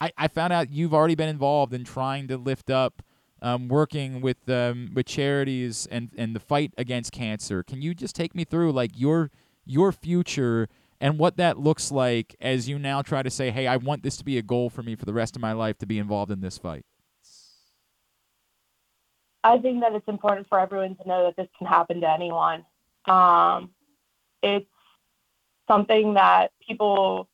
I, 0.00 0.10
I 0.16 0.28
found 0.28 0.52
out 0.52 0.70
you've 0.70 0.92
already 0.94 1.14
been 1.14 1.28
involved 1.28 1.72
in 1.72 1.84
trying 1.84 2.26
to 2.28 2.36
lift 2.36 2.70
up, 2.70 3.02
um, 3.42 3.68
working 3.68 4.20
with 4.20 4.48
um, 4.48 4.90
with 4.94 5.06
charities 5.06 5.86
and 5.90 6.10
and 6.16 6.34
the 6.34 6.40
fight 6.40 6.72
against 6.76 7.12
cancer. 7.12 7.62
Can 7.62 7.82
you 7.82 7.94
just 7.94 8.16
take 8.16 8.34
me 8.34 8.44
through 8.44 8.72
like 8.72 8.98
your 8.98 9.30
your 9.64 9.92
future 9.92 10.68
and 11.00 11.18
what 11.18 11.36
that 11.36 11.58
looks 11.58 11.92
like 11.92 12.34
as 12.40 12.68
you 12.68 12.78
now 12.78 13.00
try 13.02 13.22
to 13.22 13.30
say, 13.30 13.50
hey, 13.50 13.66
I 13.66 13.76
want 13.76 14.02
this 14.02 14.16
to 14.16 14.24
be 14.24 14.36
a 14.38 14.42
goal 14.42 14.70
for 14.70 14.82
me 14.82 14.96
for 14.96 15.04
the 15.04 15.12
rest 15.14 15.36
of 15.36 15.42
my 15.42 15.52
life 15.52 15.78
to 15.78 15.86
be 15.86 15.98
involved 15.98 16.32
in 16.32 16.40
this 16.40 16.58
fight. 16.58 16.84
I 19.42 19.58
think 19.58 19.80
that 19.80 19.94
it's 19.94 20.08
important 20.08 20.48
for 20.48 20.60
everyone 20.60 20.96
to 20.96 21.08
know 21.08 21.24
that 21.24 21.36
this 21.36 21.48
can 21.56 21.66
happen 21.66 22.00
to 22.02 22.10
anyone. 22.10 22.64
Um, 23.06 23.70
it's 24.42 24.66
something 25.66 26.14
that 26.14 26.52
people 26.66 27.28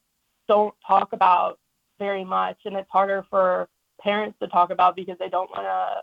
don't 0.48 0.74
talk 0.86 1.12
about 1.12 1.58
very 1.98 2.24
much, 2.24 2.58
and 2.64 2.76
it's 2.76 2.90
harder 2.90 3.24
for 3.28 3.68
parents 4.00 4.38
to 4.40 4.48
talk 4.48 4.70
about 4.70 4.94
because 4.94 5.18
they 5.18 5.28
don't 5.28 5.50
want 5.50 5.64
to 5.64 6.02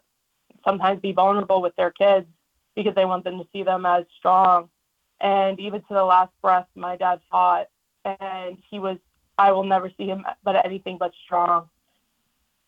sometimes 0.65 0.99
be 1.01 1.11
vulnerable 1.11 1.61
with 1.61 1.75
their 1.75 1.91
kids 1.91 2.27
because 2.75 2.95
they 2.95 3.05
want 3.05 3.23
them 3.23 3.37
to 3.37 3.47
see 3.53 3.63
them 3.63 3.85
as 3.85 4.03
strong. 4.17 4.69
And 5.21 5.59
even 5.59 5.81
to 5.81 5.93
the 5.93 6.03
last 6.03 6.31
breath, 6.41 6.67
my 6.75 6.97
dad 6.97 7.21
fought, 7.31 7.67
and 8.03 8.57
he 8.69 8.79
was, 8.79 8.97
I 9.37 9.51
will 9.51 9.63
never 9.63 9.89
see 9.97 10.07
him 10.07 10.25
but 10.43 10.65
anything 10.65 10.97
but 10.97 11.13
strong. 11.23 11.69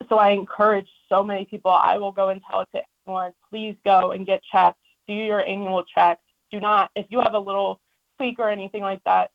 So 0.07 0.17
I 0.17 0.31
encourage 0.31 0.87
so 1.09 1.23
many 1.23 1.45
people, 1.45 1.71
I 1.71 1.97
will 1.97 2.11
go 2.11 2.29
and 2.29 2.41
tell 2.49 2.61
it 2.61 2.69
to 2.73 2.83
everyone, 3.05 3.33
please 3.49 3.75
go 3.85 4.11
and 4.11 4.25
get 4.25 4.41
checked. 4.51 4.79
Do 5.07 5.13
your 5.13 5.45
annual 5.45 5.83
checks. 5.83 6.21
Do 6.51 6.59
not, 6.59 6.89
if 6.95 7.05
you 7.09 7.21
have 7.21 7.33
a 7.33 7.39
little 7.39 7.79
tweak 8.17 8.39
or 8.39 8.49
anything 8.49 8.81
like 8.81 9.03
that, 9.05 9.31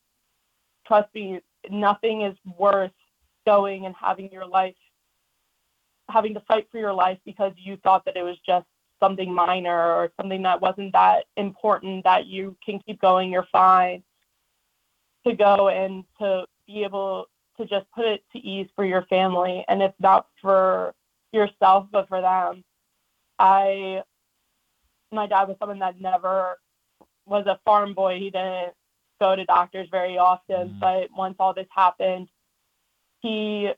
trust 0.87 1.09
me, 1.15 1.41
nothing 1.71 2.23
is 2.23 2.37
worth 2.59 2.93
going 3.47 3.87
and 3.87 3.95
having 4.01 4.31
your 4.33 4.47
life, 4.47 4.75
having 6.09 6.35
to 6.35 6.41
fight 6.41 6.67
for 6.71 6.79
your 6.79 6.93
life 6.93 7.19
because 7.25 7.53
you 7.57 7.77
thought 7.79 8.05
that 8.05 8.17
it 8.17 8.23
was 8.23 8.37
just 8.45 8.67
something 8.99 9.33
minor 9.33 9.95
or 9.95 10.11
something 10.21 10.43
that 10.43 10.61
wasn't 10.61 10.93
that 10.93 11.25
important 11.37 12.05
that 12.05 12.27
you 12.27 12.57
can 12.65 12.81
keep 12.81 13.01
going, 13.01 13.31
you're 13.31 13.47
fine. 13.53 14.03
To 15.27 15.35
go 15.35 15.69
and 15.69 16.05
to 16.19 16.45
be 16.67 16.83
able 16.83 17.27
to 17.59 17.67
just 17.67 17.87
put 17.95 18.07
it 18.07 18.25
to 18.33 18.39
ease 18.39 18.69
for 18.75 18.85
your 18.87 19.03
family 19.03 19.65
and 19.69 19.83
if 19.83 19.93
not 20.01 20.27
for 20.41 20.95
yourself 21.33 21.87
but 21.93 22.09
for 22.09 22.21
them. 22.21 22.65
I 23.41 24.03
my 25.11 25.27
dad 25.27 25.49
was 25.49 25.57
someone 25.59 25.79
that 25.81 26.01
never 26.01 26.59
was 27.27 27.47
a 27.47 27.59
farm 27.65 27.95
boy. 27.95 28.19
He 28.19 28.31
didn't 28.31 28.75
go 29.21 29.35
to 29.35 29.45
doctors 29.45 29.89
very 29.91 30.19
often, 30.19 30.69
mm. 30.69 30.81
but 30.81 31.09
once 31.17 31.37
all 31.41 31.55
this 31.55 31.67
happened, 31.75 32.29
he 33.21 33.71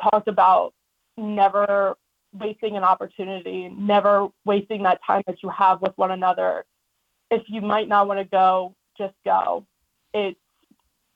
talked 0.00 0.28
about 0.28 0.72
never 1.16 1.96
wasting 2.32 2.76
an 2.76 2.84
opportunity, 2.84 3.68
never 3.68 4.28
wasting 4.44 4.82
that 4.84 5.00
time 5.06 5.22
that 5.26 5.42
you 5.42 5.48
have 5.48 5.80
with 5.82 5.92
one 5.96 6.12
another. 6.12 6.64
If 7.30 7.42
you 7.48 7.60
might 7.60 7.88
not 7.88 8.08
want 8.08 8.20
to 8.20 8.24
go, 8.24 8.74
just 8.96 9.14
go. 9.24 9.66
It's 10.12 10.38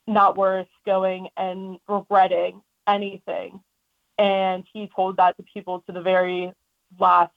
not 0.07 0.37
worth 0.37 0.67
going 0.85 1.29
and 1.37 1.77
regretting 1.87 2.61
anything. 2.87 3.61
And 4.17 4.65
he 4.73 4.89
told 4.93 5.17
that 5.17 5.37
to 5.37 5.43
people 5.43 5.81
to 5.87 5.93
the 5.93 6.01
very 6.01 6.53
last 6.97 7.33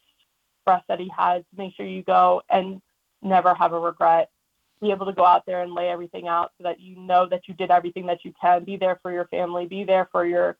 breath 0.65 0.85
that 0.89 1.01
he 1.01 1.09
to 1.09 1.45
make 1.57 1.74
sure 1.74 1.87
you 1.87 2.03
go 2.03 2.43
and 2.49 2.81
never 3.23 3.55
have 3.55 3.73
a 3.73 3.79
regret. 3.79 4.31
Be 4.81 4.91
able 4.91 5.07
to 5.07 5.12
go 5.12 5.24
out 5.24 5.47
there 5.47 5.62
and 5.62 5.74
lay 5.74 5.89
everything 5.89 6.27
out 6.27 6.53
so 6.59 6.65
that 6.65 6.81
you 6.81 6.97
know 6.97 7.27
that 7.29 7.47
you 7.47 7.55
did 7.55 7.70
everything 7.70 8.07
that 8.07 8.24
you 8.24 8.33
can. 8.41 8.65
Be 8.65 8.77
there 8.77 8.99
for 9.03 9.12
your 9.12 9.27
family, 9.27 9.66
be 9.66 9.85
there 9.85 10.09
for 10.11 10.27
your 10.27 10.57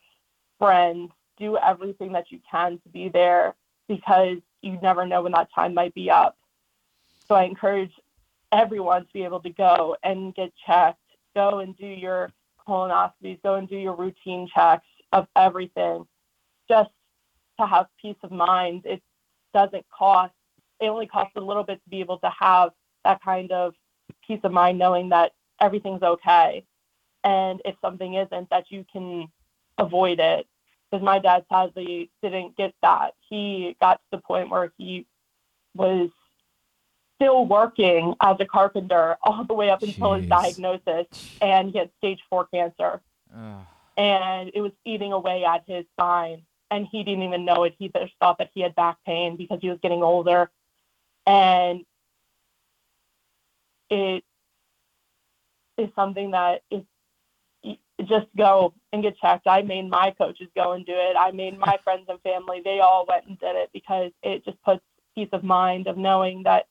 friends, 0.59 1.10
do 1.39 1.56
everything 1.56 2.12
that 2.12 2.31
you 2.31 2.39
can 2.48 2.78
to 2.78 2.89
be 2.89 3.09
there 3.09 3.55
because 3.89 4.39
you 4.60 4.78
never 4.81 5.05
know 5.06 5.23
when 5.23 5.32
that 5.32 5.48
time 5.52 5.74
might 5.74 5.94
be 5.94 6.10
up. 6.10 6.36
So 7.27 7.35
I 7.35 7.44
encourage 7.44 7.93
everyone 8.52 9.06
to 9.06 9.12
be 9.12 9.24
able 9.24 9.40
to 9.40 9.51
go 9.51 9.97
and 10.05 10.35
get 10.35 10.52
checked, 10.66 11.01
go 11.35 11.59
and 11.59 11.77
do 11.77 11.86
your 11.86 12.31
colonoscopies, 12.69 13.43
go 13.43 13.55
and 13.55 13.69
do 13.69 13.77
your 13.77 13.97
routine 13.97 14.48
checks 14.55 14.86
of 15.12 15.27
everything 15.35 16.06
just 16.69 16.90
to 17.60 17.66
have 17.66 17.86
peace 18.00 18.16
of 18.22 18.30
mind. 18.30 18.82
It 18.84 19.02
doesn't 19.54 19.84
cost, 19.96 20.32
it 20.80 20.86
only 20.86 21.06
costs 21.06 21.32
a 21.36 21.40
little 21.40 21.64
bit 21.64 21.82
to 21.82 21.90
be 21.90 22.00
able 22.00 22.18
to 22.18 22.30
have 22.38 22.70
that 23.04 23.22
kind 23.22 23.52
of 23.52 23.74
peace 24.26 24.40
of 24.44 24.52
mind 24.52 24.78
knowing 24.78 25.10
that 25.10 25.32
everything's 25.60 26.02
okay. 26.02 26.64
And 27.24 27.60
if 27.64 27.76
something 27.80 28.14
isn't, 28.14 28.50
that 28.50 28.70
you 28.70 28.84
can 28.92 29.28
avoid 29.78 30.18
it. 30.18 30.46
Because 30.90 31.04
my 31.04 31.18
dad 31.18 31.44
sadly 31.50 32.10
didn't 32.22 32.56
get 32.56 32.74
that. 32.82 33.14
He 33.28 33.76
got 33.80 33.94
to 33.94 34.04
the 34.12 34.18
point 34.18 34.50
where 34.50 34.72
he 34.76 35.06
was 35.74 36.10
still 37.16 37.46
working 37.46 38.14
as 38.20 38.36
a 38.40 38.44
carpenter 38.44 39.16
all 39.22 39.44
the 39.44 39.54
way 39.54 39.70
up 39.70 39.82
until 39.82 40.14
his 40.14 40.26
diagnosis, 40.26 41.06
and 41.40 41.70
he 41.70 41.78
had 41.78 41.90
stage 41.98 42.20
four 42.28 42.46
cancer 42.52 43.00
and 43.96 44.50
it 44.54 44.60
was 44.60 44.72
eating 44.84 45.12
away 45.12 45.44
at 45.44 45.64
his 45.66 45.84
spine 45.92 46.42
and 46.73 46.89
he 46.90 47.05
didn't 47.05 47.24
even 47.24 47.44
know 47.44 47.65
it. 47.65 47.77
He 47.78 47.90
just 47.90 48.15
thought 48.20 48.39
that 48.39 48.51
he 48.55 48.62
had 48.62 48.74
back 48.74 48.99
pain 49.07 49.36
because 49.36 49.61
he 49.62 49.70
was 49.70 49.78
getting 49.82 50.03
older. 50.03 50.51
And 51.27 51.85
it 53.90 54.24
is 55.78 55.89
something 55.97 56.32
that 56.32 56.62
is 56.70 56.82
just 58.05 58.27
go 58.36 58.74
and 58.93 59.03
get 59.03 59.19
checked. 59.19 59.47
I 59.47 59.62
made 59.62 59.89
my 59.89 60.15
coaches 60.19 60.49
go 60.57 60.73
and 60.73 60.86
do 60.86 60.94
it. 60.94 61.16
I 61.19 61.31
made 61.32 61.59
my 61.59 61.78
friends 61.85 62.07
and 62.09 62.20
family 62.23 62.62
they 62.65 62.81
all 62.81 63.07
went 63.09 63.27
and 63.28 63.39
did 63.39 63.57
it 63.57 63.70
because 63.74 64.12
it 64.23 64.44
just 64.44 64.62
puts 64.62 64.82
peace 65.15 65.28
of 65.32 65.44
mind 65.44 65.89
of 65.89 65.99
knowing 65.99 66.44
that 66.44 66.66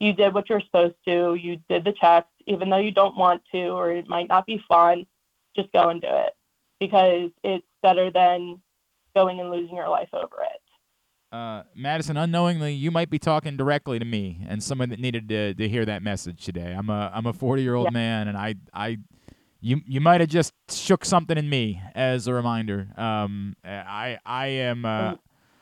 you 0.00 0.12
did 0.12 0.34
what 0.34 0.50
you're 0.50 0.60
supposed 0.62 0.96
to. 1.06 1.36
You 1.36 1.58
did 1.68 1.84
the 1.84 1.92
checks 1.92 2.28
even 2.46 2.70
though 2.70 2.78
you 2.78 2.92
don't 2.92 3.16
want 3.16 3.42
to 3.52 3.68
or 3.68 3.92
it 3.92 4.08
might 4.08 4.28
not 4.28 4.46
be 4.46 4.62
fun 4.68 5.06
just 5.56 5.72
go 5.72 5.90
and 5.90 6.02
do 6.02 6.08
it 6.10 6.32
because 6.80 7.30
it's 7.44 7.66
better 7.82 8.10
than 8.10 8.60
going 9.14 9.40
and 9.40 9.50
losing 9.50 9.76
your 9.76 9.88
life 9.88 10.08
over 10.12 10.36
it. 10.42 10.60
Uh, 11.32 11.64
Madison, 11.74 12.16
unknowingly, 12.16 12.72
you 12.72 12.90
might 12.90 13.10
be 13.10 13.18
talking 13.18 13.56
directly 13.56 13.98
to 13.98 14.04
me 14.04 14.38
and 14.48 14.62
someone 14.62 14.88
that 14.90 15.00
needed 15.00 15.28
to, 15.28 15.54
to 15.54 15.68
hear 15.68 15.84
that 15.84 16.02
message 16.02 16.44
today. 16.44 16.72
I'm 16.76 16.88
a 16.90 17.10
I'm 17.12 17.26
a 17.26 17.32
40 17.32 17.62
year 17.62 17.74
old 17.74 17.86
Yeah. 17.86 17.90
man, 17.90 18.28
and 18.28 18.36
I 18.38 18.54
I 18.72 18.98
you 19.60 19.80
you 19.86 20.00
might 20.00 20.20
have 20.20 20.30
just 20.30 20.52
shook 20.70 21.04
something 21.04 21.36
in 21.36 21.48
me 21.48 21.80
as 21.94 22.28
a 22.28 22.34
reminder. 22.34 22.86
Um, 22.96 23.56
I 23.64 24.18
I 24.24 24.46
am 24.46 24.84
uh, 24.84 25.10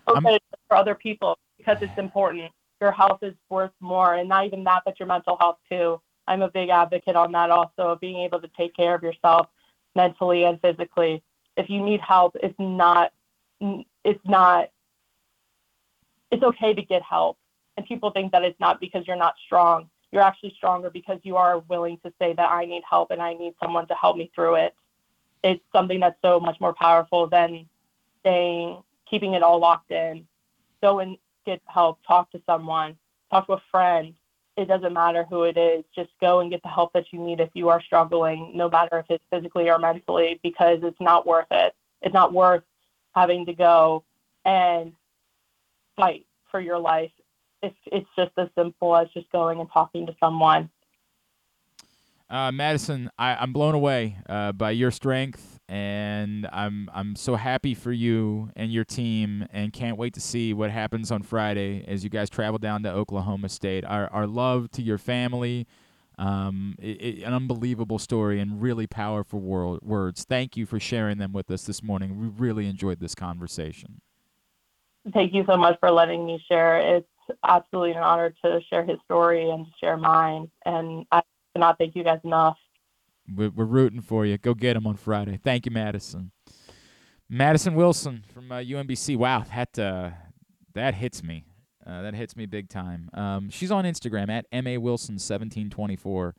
Look 0.09 0.17
I'm- 0.17 0.27
at 0.27 0.35
it 0.35 0.43
for 0.69 0.77
other 0.77 0.95
people 0.95 1.39
because 1.57 1.79
it's 1.81 1.97
important. 1.97 2.51
Your 2.83 2.93
health 2.93 3.23
is 3.23 3.35
worth 3.49 3.71
more, 3.81 4.15
and 4.17 4.29
not 4.29 4.45
even 4.45 4.65
that, 4.65 4.83
but 4.85 4.99
your 4.99 5.07
mental 5.07 5.37
health 5.41 5.59
too. 5.71 6.01
I'm 6.29 6.43
a 6.43 6.51
big 6.51 6.69
advocate 6.69 7.17
on 7.17 7.33
that 7.33 7.51
also, 7.51 7.97
being 8.01 8.19
able 8.19 8.41
to 8.41 8.49
take 8.57 8.75
care 8.77 8.95
of 8.95 9.03
yourself 9.03 9.47
mentally 9.97 10.45
and 10.45 10.61
physically. 10.61 11.23
If 11.57 11.71
you 11.71 11.83
need 11.83 12.01
help, 12.01 12.37
it's 12.43 12.55
not 12.59 13.13
it's 14.05 14.21
not 14.25 14.69
it's 16.33 16.43
okay 16.43 16.73
to 16.75 16.83
get 16.83 17.03
help. 17.03 17.39
And 17.77 17.87
people 17.87 18.11
think 18.11 18.33
that 18.33 18.43
it's 18.43 18.59
not 18.59 18.81
because 18.81 19.07
you're 19.07 19.17
not 19.17 19.35
strong. 19.45 19.89
You're 20.11 20.23
actually 20.23 20.55
stronger 20.57 20.91
because 20.91 21.21
you 21.23 21.37
are 21.37 21.59
willing 21.61 21.99
to 22.05 22.13
say 22.19 22.35
that 22.35 22.51
I 22.51 22.65
need 22.65 22.83
help 22.89 23.11
and 23.11 23.21
I 23.21 23.35
need 23.35 23.55
someone 23.63 23.87
to 23.89 23.95
help 23.95 24.17
me 24.17 24.31
through 24.35 24.57
it. 24.57 24.75
It's 25.45 25.63
something 25.75 26.01
that's 26.01 26.21
so 26.23 26.41
much 26.41 26.61
more 26.61 26.75
powerful 26.75 27.27
than 27.27 27.67
saying 28.25 28.83
keeping 29.09 29.35
it 29.35 29.43
all 29.43 29.59
locked 29.59 29.91
in. 29.91 30.27
Go 30.83 31.01
and 31.01 31.17
get 31.47 31.61
help, 31.67 31.99
talk 32.07 32.31
to 32.33 32.43
someone, 32.47 32.97
talk 33.31 33.47
to 33.47 33.55
a 33.55 33.63
friend. 33.71 34.15
It 34.57 34.69
doesn't 34.69 34.93
matter 34.93 35.25
who 35.29 35.45
it 35.45 35.57
is. 35.57 35.85
Just 35.95 36.11
go 36.21 36.41
and 36.41 36.51
get 36.51 36.63
the 36.63 36.69
help 36.69 36.93
that 36.93 37.07
you 37.11 37.19
need 37.19 37.41
if 37.41 37.51
you 37.55 37.69
are 37.69 37.83
struggling, 37.83 38.53
no 38.55 38.69
matter 38.69 38.99
if 38.99 39.07
it's 39.09 39.25
physically 39.31 39.71
or 39.71 39.79
mentally, 39.79 40.41
because 40.43 40.81
it's 40.83 41.01
not 41.01 41.27
worth 41.27 41.47
it. 41.51 41.75
It's 42.03 42.15
not 42.15 42.33
worth 42.33 42.63
having 43.15 43.47
to 43.47 43.53
go 43.53 44.05
and 44.45 44.93
fight 45.97 46.27
for 46.51 46.61
your 46.61 46.79
life 46.79 47.11
if 47.63 47.73
it's 47.87 48.09
just 48.17 48.33
as 48.37 48.49
simple 48.57 48.97
as 48.97 49.09
just 49.15 49.31
going 49.31 49.61
and 49.61 49.69
talking 49.73 50.07
to 50.07 50.15
someone. 50.19 50.69
Uh, 52.29 52.51
Madison, 52.51 53.11
I, 53.19 53.35
I'm 53.35 53.53
blown 53.53 53.75
away 53.75 54.17
uh, 54.27 54.53
by 54.53 54.71
your 54.71 54.91
strength, 54.91 55.61
and 55.69 56.49
I'm 56.51 56.89
I'm 56.95 57.15
so 57.15 57.37
happy 57.37 57.75
for 57.75 57.93
you 57.93 58.51
and 58.57 58.73
your 58.73 58.85
team, 58.85 59.47
and 59.53 59.71
can't 59.71 59.99
wait 59.99 60.15
to 60.15 60.21
see 60.21 60.55
what 60.55 60.71
happens 60.71 61.11
on 61.11 61.23
Friday 61.23 61.85
as 61.87 62.03
you 62.05 62.09
guys 62.09 62.31
travel 62.31 62.59
down 62.59 62.85
to 62.85 62.91
Oklahoma 62.91 63.51
State. 63.51 63.85
Our 63.85 64.09
our 64.09 64.27
love 64.27 64.71
to 64.71 64.83
your 64.83 64.97
family, 64.97 65.67
um, 66.23 66.77
it, 66.79 67.03
it, 67.03 67.23
an 67.25 67.35
unbelievable 67.35 67.99
story 67.99 68.39
and 68.39 68.63
really 68.63 68.87
powerful 68.87 69.41
wor- 69.41 69.81
words. 69.83 70.23
Thank 70.23 70.57
you 70.57 70.67
for 70.67 70.79
sharing 70.79 71.19
them 71.19 71.33
with 71.33 71.51
us 71.51 71.65
this 71.65 71.83
morning. 71.83 72.21
We 72.21 72.29
really 72.29 72.69
enjoyed 72.69 73.01
this 73.01 73.17
conversation. 73.17 74.01
Thank 75.13 75.35
you 75.35 75.45
so 75.49 75.57
much 75.57 75.81
for 75.81 75.91
letting 75.91 76.25
me 76.25 76.41
share. 76.49 76.97
It's 76.97 77.09
absolutely 77.43 77.93
an 77.93 78.05
honor 78.05 78.33
to 78.45 78.61
share 78.71 78.85
his 78.85 78.99
story 79.05 79.51
and 79.51 79.67
to 79.67 79.73
share 79.81 79.97
mine, 79.97 80.49
and 80.65 81.05
I 81.11 81.23
cannot 81.57 81.79
thank 81.79 81.97
you 81.97 82.05
guys 82.05 82.21
enough. 82.23 82.57
We're, 83.35 83.51
we're 83.51 83.65
rooting 83.65 84.01
for 84.01 84.25
you. 84.25 84.39
Go 84.39 84.55
get 84.55 84.77
him 84.77 84.87
on 84.87 84.95
Friday. 84.95 85.41
Thank 85.43 85.67
you, 85.67 85.73
Madison. 85.73 86.31
Madison 87.29 87.75
Wilson 87.75 88.23
from 88.33 88.53
uh, 88.53 88.59
UMBC. 88.59 89.17
Wow, 89.17 89.45
that 89.53 89.77
uh, 89.77 90.11
that 90.75 90.95
hits 90.95 91.25
me. 91.25 91.47
Uh, 91.87 92.03
that 92.03 92.15
hits 92.15 92.37
me 92.37 92.47
big 92.47 92.69
time. 92.69 93.11
Um, 93.15 93.51
she's 93.51 93.71
on 93.71 93.85
Instagram 93.85 94.29
at 94.31 94.47
ma 94.65 94.79
wilson 94.79 95.19
seventeen 95.19 95.71
twenty 95.71 95.97
four, 95.97 96.35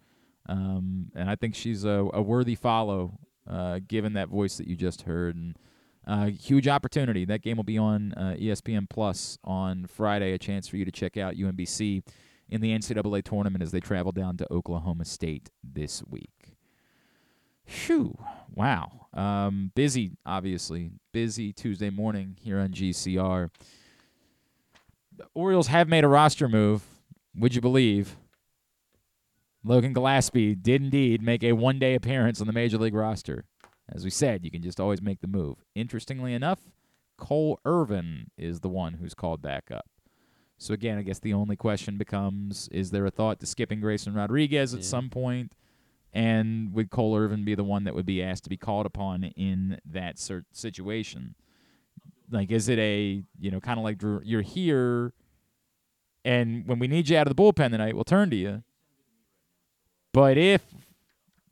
um, 0.47 1.11
and 1.15 1.29
I 1.29 1.35
think 1.35 1.55
she's 1.55 1.83
a, 1.83 2.09
a 2.13 2.21
worthy 2.21 2.55
follow, 2.55 3.19
uh, 3.49 3.79
given 3.87 4.13
that 4.13 4.29
voice 4.29 4.57
that 4.57 4.67
you 4.67 4.75
just 4.75 5.03
heard. 5.03 5.35
And 5.35 5.57
uh, 6.05 6.25
huge 6.27 6.67
opportunity. 6.67 7.25
That 7.25 7.41
game 7.41 7.57
will 7.57 7.63
be 7.63 7.77
on 7.77 8.13
uh, 8.13 8.35
ESPN 8.39 8.89
Plus 8.89 9.37
on 9.43 9.87
Friday. 9.87 10.33
A 10.33 10.37
chance 10.37 10.67
for 10.67 10.77
you 10.77 10.85
to 10.85 10.91
check 10.91 11.17
out 11.17 11.35
UMBC 11.35 12.03
in 12.49 12.61
the 12.61 12.77
NCAA 12.77 13.23
tournament 13.23 13.63
as 13.63 13.71
they 13.71 13.79
travel 13.79 14.11
down 14.11 14.37
to 14.37 14.53
Oklahoma 14.53 15.05
State 15.05 15.49
this 15.63 16.03
week. 16.09 16.57
Phew. 17.65 18.17
Wow. 18.53 19.07
Um, 19.13 19.71
busy, 19.75 20.11
obviously. 20.25 20.91
Busy 21.11 21.53
Tuesday 21.53 21.89
morning 21.89 22.37
here 22.41 22.59
on 22.59 22.69
GCR. 22.69 23.49
The 25.15 25.27
Orioles 25.33 25.67
have 25.67 25.87
made 25.87 26.03
a 26.03 26.07
roster 26.07 26.47
move. 26.49 26.83
Would 27.35 27.55
you 27.55 27.61
believe? 27.61 28.17
Logan 29.63 29.93
Gillaspie 29.93 30.61
did 30.61 30.81
indeed 30.81 31.21
make 31.21 31.43
a 31.43 31.53
one 31.53 31.79
day 31.79 31.95
appearance 31.95 32.41
on 32.41 32.47
the 32.47 32.53
Major 32.53 32.77
League 32.77 32.93
roster. 32.93 33.45
As 33.89 34.03
we 34.03 34.09
said, 34.09 34.43
you 34.43 34.51
can 34.51 34.61
just 34.61 34.79
always 34.79 35.01
make 35.01 35.21
the 35.21 35.27
move. 35.27 35.63
Interestingly 35.75 36.33
enough, 36.33 36.59
Cole 37.17 37.59
Irvin 37.65 38.31
is 38.37 38.59
the 38.61 38.69
one 38.69 38.93
who's 38.93 39.13
called 39.13 39.41
back 39.41 39.69
up. 39.71 39.85
So 40.57 40.73
again, 40.73 40.97
I 40.97 41.01
guess 41.01 41.19
the 41.19 41.33
only 41.33 41.55
question 41.55 41.97
becomes: 41.97 42.67
Is 42.69 42.91
there 42.91 43.05
a 43.05 43.11
thought 43.11 43.39
to 43.39 43.45
skipping 43.45 43.79
Grayson 43.81 44.13
Rodriguez 44.13 44.73
at 44.73 44.81
Yeah. 44.81 44.85
some 44.85 45.09
point? 45.09 45.53
And 46.15 46.73
would 46.73 46.91
Cole 46.91 47.15
Irvin 47.17 47.43
be 47.43 47.55
the 47.55 47.63
one 47.63 47.85
that 47.85 47.95
would 47.95 48.05
be 48.05 48.21
asked 48.21 48.43
to 48.43 48.49
be 48.49 48.57
called 48.57 48.85
upon 48.85 49.23
in 49.23 49.79
that 49.85 50.19
cer- 50.19 50.45
situation? 50.51 51.35
Like, 52.33 52.51
is 52.51 52.69
it 52.69 52.79
a 52.79 53.23
you 53.39 53.51
know 53.51 53.59
kind 53.59 53.79
of 53.79 53.83
like 53.83 53.97
Drew, 53.97 54.21
you're 54.23 54.41
here, 54.41 55.13
and 56.25 56.67
when 56.67 56.79
we 56.79 56.87
need 56.87 57.09
you 57.09 57.17
out 57.17 57.27
of 57.27 57.35
the 57.35 57.41
bullpen 57.41 57.71
tonight, 57.71 57.95
we'll 57.95 58.03
turn 58.03 58.29
to 58.31 58.35
you. 58.35 58.63
But 60.13 60.37
if 60.37 60.61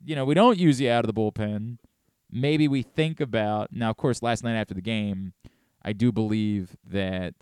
you 0.04 0.14
know 0.16 0.24
we 0.24 0.34
don't 0.34 0.58
use 0.58 0.80
you 0.80 0.90
out 0.90 1.04
of 1.04 1.14
the 1.14 1.20
bullpen, 1.20 1.78
maybe 2.30 2.68
we 2.68 2.82
think 2.82 3.20
about 3.20 3.72
now. 3.72 3.90
Of 3.90 3.96
course, 3.96 4.22
last 4.22 4.42
night 4.44 4.56
after 4.56 4.74
the 4.74 4.82
game, 4.82 5.32
I 5.82 5.92
do 5.92 6.10
believe 6.12 6.76
that 6.84 7.34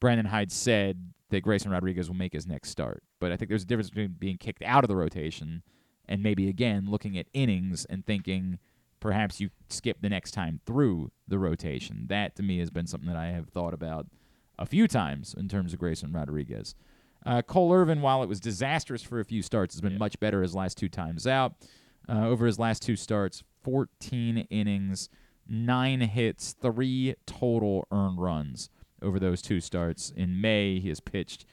Brandon 0.00 0.26
Hyde 0.26 0.52
said 0.52 1.12
that 1.30 1.40
Grayson 1.40 1.70
Rodriguez 1.70 2.08
will 2.08 2.16
make 2.16 2.32
his 2.32 2.46
next 2.46 2.70
start. 2.70 3.02
But 3.20 3.32
I 3.32 3.36
think 3.36 3.48
there's 3.48 3.64
a 3.64 3.66
difference 3.66 3.90
between 3.90 4.16
being 4.18 4.36
kicked 4.38 4.62
out 4.62 4.84
of 4.84 4.88
the 4.88 4.96
rotation 4.96 5.62
and 6.08 6.22
maybe 6.22 6.48
again 6.48 6.86
looking 6.88 7.18
at 7.18 7.26
innings 7.32 7.84
and 7.86 8.06
thinking 8.06 8.58
perhaps 9.00 9.40
you 9.40 9.50
skip 9.68 9.98
the 10.00 10.08
next 10.08 10.32
time 10.32 10.60
through 10.66 11.10
the 11.28 11.38
rotation. 11.38 12.06
That 12.08 12.36
to 12.36 12.42
me 12.42 12.58
has 12.58 12.70
been 12.70 12.86
something 12.86 13.08
that 13.08 13.16
I 13.16 13.26
have 13.26 13.48
thought 13.48 13.74
about 13.74 14.06
a 14.58 14.66
few 14.66 14.88
times 14.88 15.34
in 15.36 15.48
terms 15.48 15.72
of 15.72 15.78
Grayson 15.78 16.12
Rodriguez. 16.12 16.74
Uh, 17.24 17.42
Cole 17.42 17.72
Irvin, 17.72 18.02
while 18.02 18.22
it 18.22 18.28
was 18.28 18.40
disastrous 18.40 19.02
for 19.02 19.18
a 19.18 19.24
few 19.24 19.42
starts, 19.42 19.74
has 19.74 19.80
been 19.80 19.98
much 19.98 20.18
better 20.20 20.42
his 20.42 20.54
last 20.54 20.78
two 20.78 20.88
times 20.88 21.26
out. 21.26 21.54
Uh, 22.08 22.26
over 22.26 22.46
his 22.46 22.58
last 22.58 22.82
two 22.82 22.94
starts, 22.94 23.42
14 23.64 24.46
innings, 24.48 25.08
nine 25.48 26.00
hits, 26.00 26.54
three 26.62 27.16
total 27.26 27.86
earned 27.90 28.20
runs 28.20 28.70
over 29.02 29.18
those 29.18 29.42
two 29.42 29.60
starts. 29.60 30.10
In 30.10 30.40
May, 30.40 30.78
he 30.78 30.88
has 30.88 31.00
pitched 31.00 31.44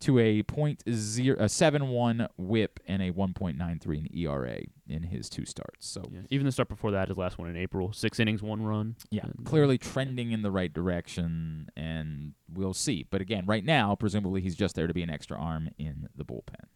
to 0.00 0.18
a 0.18 0.42
point 0.44 0.82
zero, 0.90 1.36
a 1.40 1.48
seven 1.48 1.88
one 1.88 2.28
WHIP 2.36 2.80
and 2.86 3.02
a 3.02 3.10
1.93 3.12 3.98
in 3.98 4.16
ERA 4.16 4.60
in 4.88 5.02
his 5.04 5.28
two 5.28 5.44
starts. 5.44 5.86
So 5.86 6.08
Yeah. 6.12 6.20
Even 6.30 6.46
the 6.46 6.52
start 6.52 6.68
before 6.68 6.92
that, 6.92 7.08
his 7.08 7.16
last 7.18 7.38
one 7.38 7.48
in 7.48 7.56
April, 7.56 7.92
six 7.92 8.20
innings, 8.20 8.42
one 8.42 8.62
run. 8.62 8.96
yeah, 9.10 9.24
And, 9.24 9.34
uh, 9.40 9.48
clearly 9.48 9.76
trending 9.78 10.32
in 10.32 10.42
the 10.42 10.50
right 10.50 10.72
direction, 10.72 11.68
and 11.76 12.34
we'll 12.52 12.74
see. 12.74 13.06
But 13.10 13.20
again, 13.20 13.44
right 13.46 13.64
now, 13.64 13.94
presumably 13.96 14.40
he's 14.40 14.54
just 14.56 14.74
there 14.76 14.86
to 14.86 14.94
be 14.94 15.02
an 15.02 15.10
extra 15.10 15.38
arm 15.38 15.70
in 15.78 16.08
the 16.14 16.24
bullpen. 16.24 16.66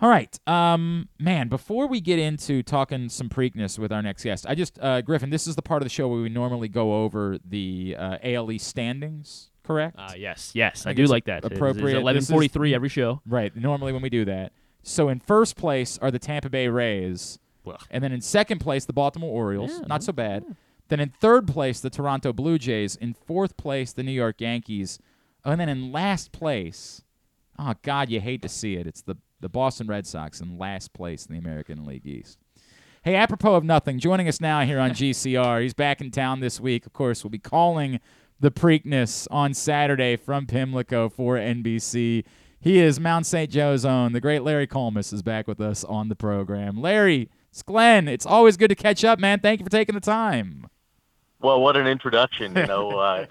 All 0.00 0.08
right, 0.08 0.36
um, 0.48 1.08
man. 1.20 1.48
Before 1.48 1.86
we 1.86 2.00
get 2.00 2.18
into 2.18 2.62
talking 2.64 3.08
some 3.08 3.28
Preakness 3.28 3.78
with 3.78 3.92
our 3.92 4.02
next 4.02 4.24
guest, 4.24 4.44
I 4.48 4.54
just 4.56 4.76
uh, 4.80 5.00
Griffin. 5.02 5.30
This 5.30 5.46
is 5.46 5.54
the 5.54 5.62
part 5.62 5.82
of 5.82 5.86
the 5.86 5.90
show 5.90 6.08
where 6.08 6.20
we 6.20 6.28
normally 6.28 6.68
go 6.68 7.04
over 7.04 7.38
the 7.44 7.94
uh, 7.96 8.18
ALE 8.22 8.58
standings. 8.58 9.50
Correct? 9.64 9.96
Uh, 9.98 10.12
yes, 10.16 10.52
yes, 10.54 10.86
I, 10.86 10.90
think 10.90 10.98
do 10.98 11.06
like 11.06 11.24
that. 11.24 11.44
appropriate. 11.44 11.96
Eleven 11.98 12.18
This 12.20 12.24
is- 12.24 12.30
forty-three 12.30 12.74
every 12.74 12.88
show. 12.88 13.20
Right. 13.26 13.54
Normally 13.56 13.92
when 13.92 14.02
we 14.02 14.10
do 14.10 14.24
that. 14.26 14.52
So 14.82 15.08
in 15.08 15.18
first 15.20 15.56
place 15.56 15.98
are 16.02 16.10
the 16.10 16.18
Tampa 16.18 16.50
Bay 16.50 16.68
Rays. 16.68 17.38
Well, 17.64 17.78
And 17.90 18.04
then 18.04 18.12
in 18.12 18.20
second 18.20 18.58
place, 18.58 18.84
the 18.84 18.92
Baltimore 18.92 19.30
Orioles. 19.32 19.72
Yeah, 19.72 19.86
Not 19.86 20.02
so 20.02 20.12
bad. 20.12 20.44
Then 20.88 21.00
in 21.00 21.08
third 21.08 21.48
place, 21.48 21.80
the 21.80 21.88
Toronto 21.88 22.30
Blue 22.34 22.58
Jays. 22.58 22.94
In 22.96 23.14
fourth 23.14 23.56
place, 23.56 23.94
the 23.94 24.02
New 24.02 24.12
York 24.12 24.42
Yankees. 24.42 24.98
Oh, 25.46 25.52
and 25.52 25.58
then 25.60 25.70
in 25.70 25.90
last 25.90 26.30
place, 26.30 27.02
oh, 27.58 27.72
God, 27.80 28.10
you 28.10 28.20
hate 28.20 28.42
to 28.42 28.50
see 28.50 28.74
it. 28.74 28.86
It's 28.86 29.00
the, 29.00 29.16
the 29.40 29.48
Boston 29.48 29.86
Red 29.86 30.06
Sox 30.06 30.42
in 30.42 30.58
last 30.58 30.92
place 30.92 31.24
in 31.24 31.32
the 31.32 31.38
American 31.38 31.86
League 31.86 32.04
East. 32.06 32.38
Hey, 33.02 33.14
apropos 33.16 33.54
of 33.54 33.64
nothing, 33.64 33.98
joining 33.98 34.28
us 34.28 34.42
now 34.42 34.60
here 34.60 34.78
on 34.78 34.90
GCR. 34.92 35.62
He's 35.62 35.72
back 35.74 36.02
in 36.02 36.10
town 36.10 36.40
this 36.40 36.60
week. 36.60 36.84
Of 36.84 36.92
course, 36.92 37.24
we'll 37.24 37.30
be 37.30 37.38
calling 37.38 38.00
the 38.40 38.50
Preakness 38.50 39.26
on 39.30 39.54
Saturday 39.54 40.16
from 40.16 40.46
Pimlico 40.46 41.08
for 41.08 41.36
NBC. 41.36 42.24
He 42.60 42.78
is 42.78 42.98
Mount 42.98 43.26
St. 43.26 43.50
Joe's 43.50 43.84
own. 43.84 44.12
The 44.12 44.20
great 44.20 44.42
Larry 44.42 44.66
Collmus 44.66 45.12
is 45.12 45.22
back 45.22 45.46
with 45.46 45.60
us 45.60 45.84
on 45.84 46.08
the 46.08 46.16
program. 46.16 46.80
Larry, 46.80 47.28
it's 47.50 47.62
Glenn. 47.62 48.08
It's 48.08 48.26
always 48.26 48.56
good 48.56 48.68
to 48.68 48.74
catch 48.74 49.04
up, 49.04 49.18
man. 49.18 49.40
Thank 49.40 49.60
you 49.60 49.64
for 49.64 49.70
taking 49.70 49.94
the 49.94 50.00
time. 50.00 50.66
Well, 51.40 51.60
what 51.60 51.76
an 51.76 51.86
introduction, 51.86 52.56
you 52.56 52.66
know. 52.66 52.90
Uh, 52.92 53.26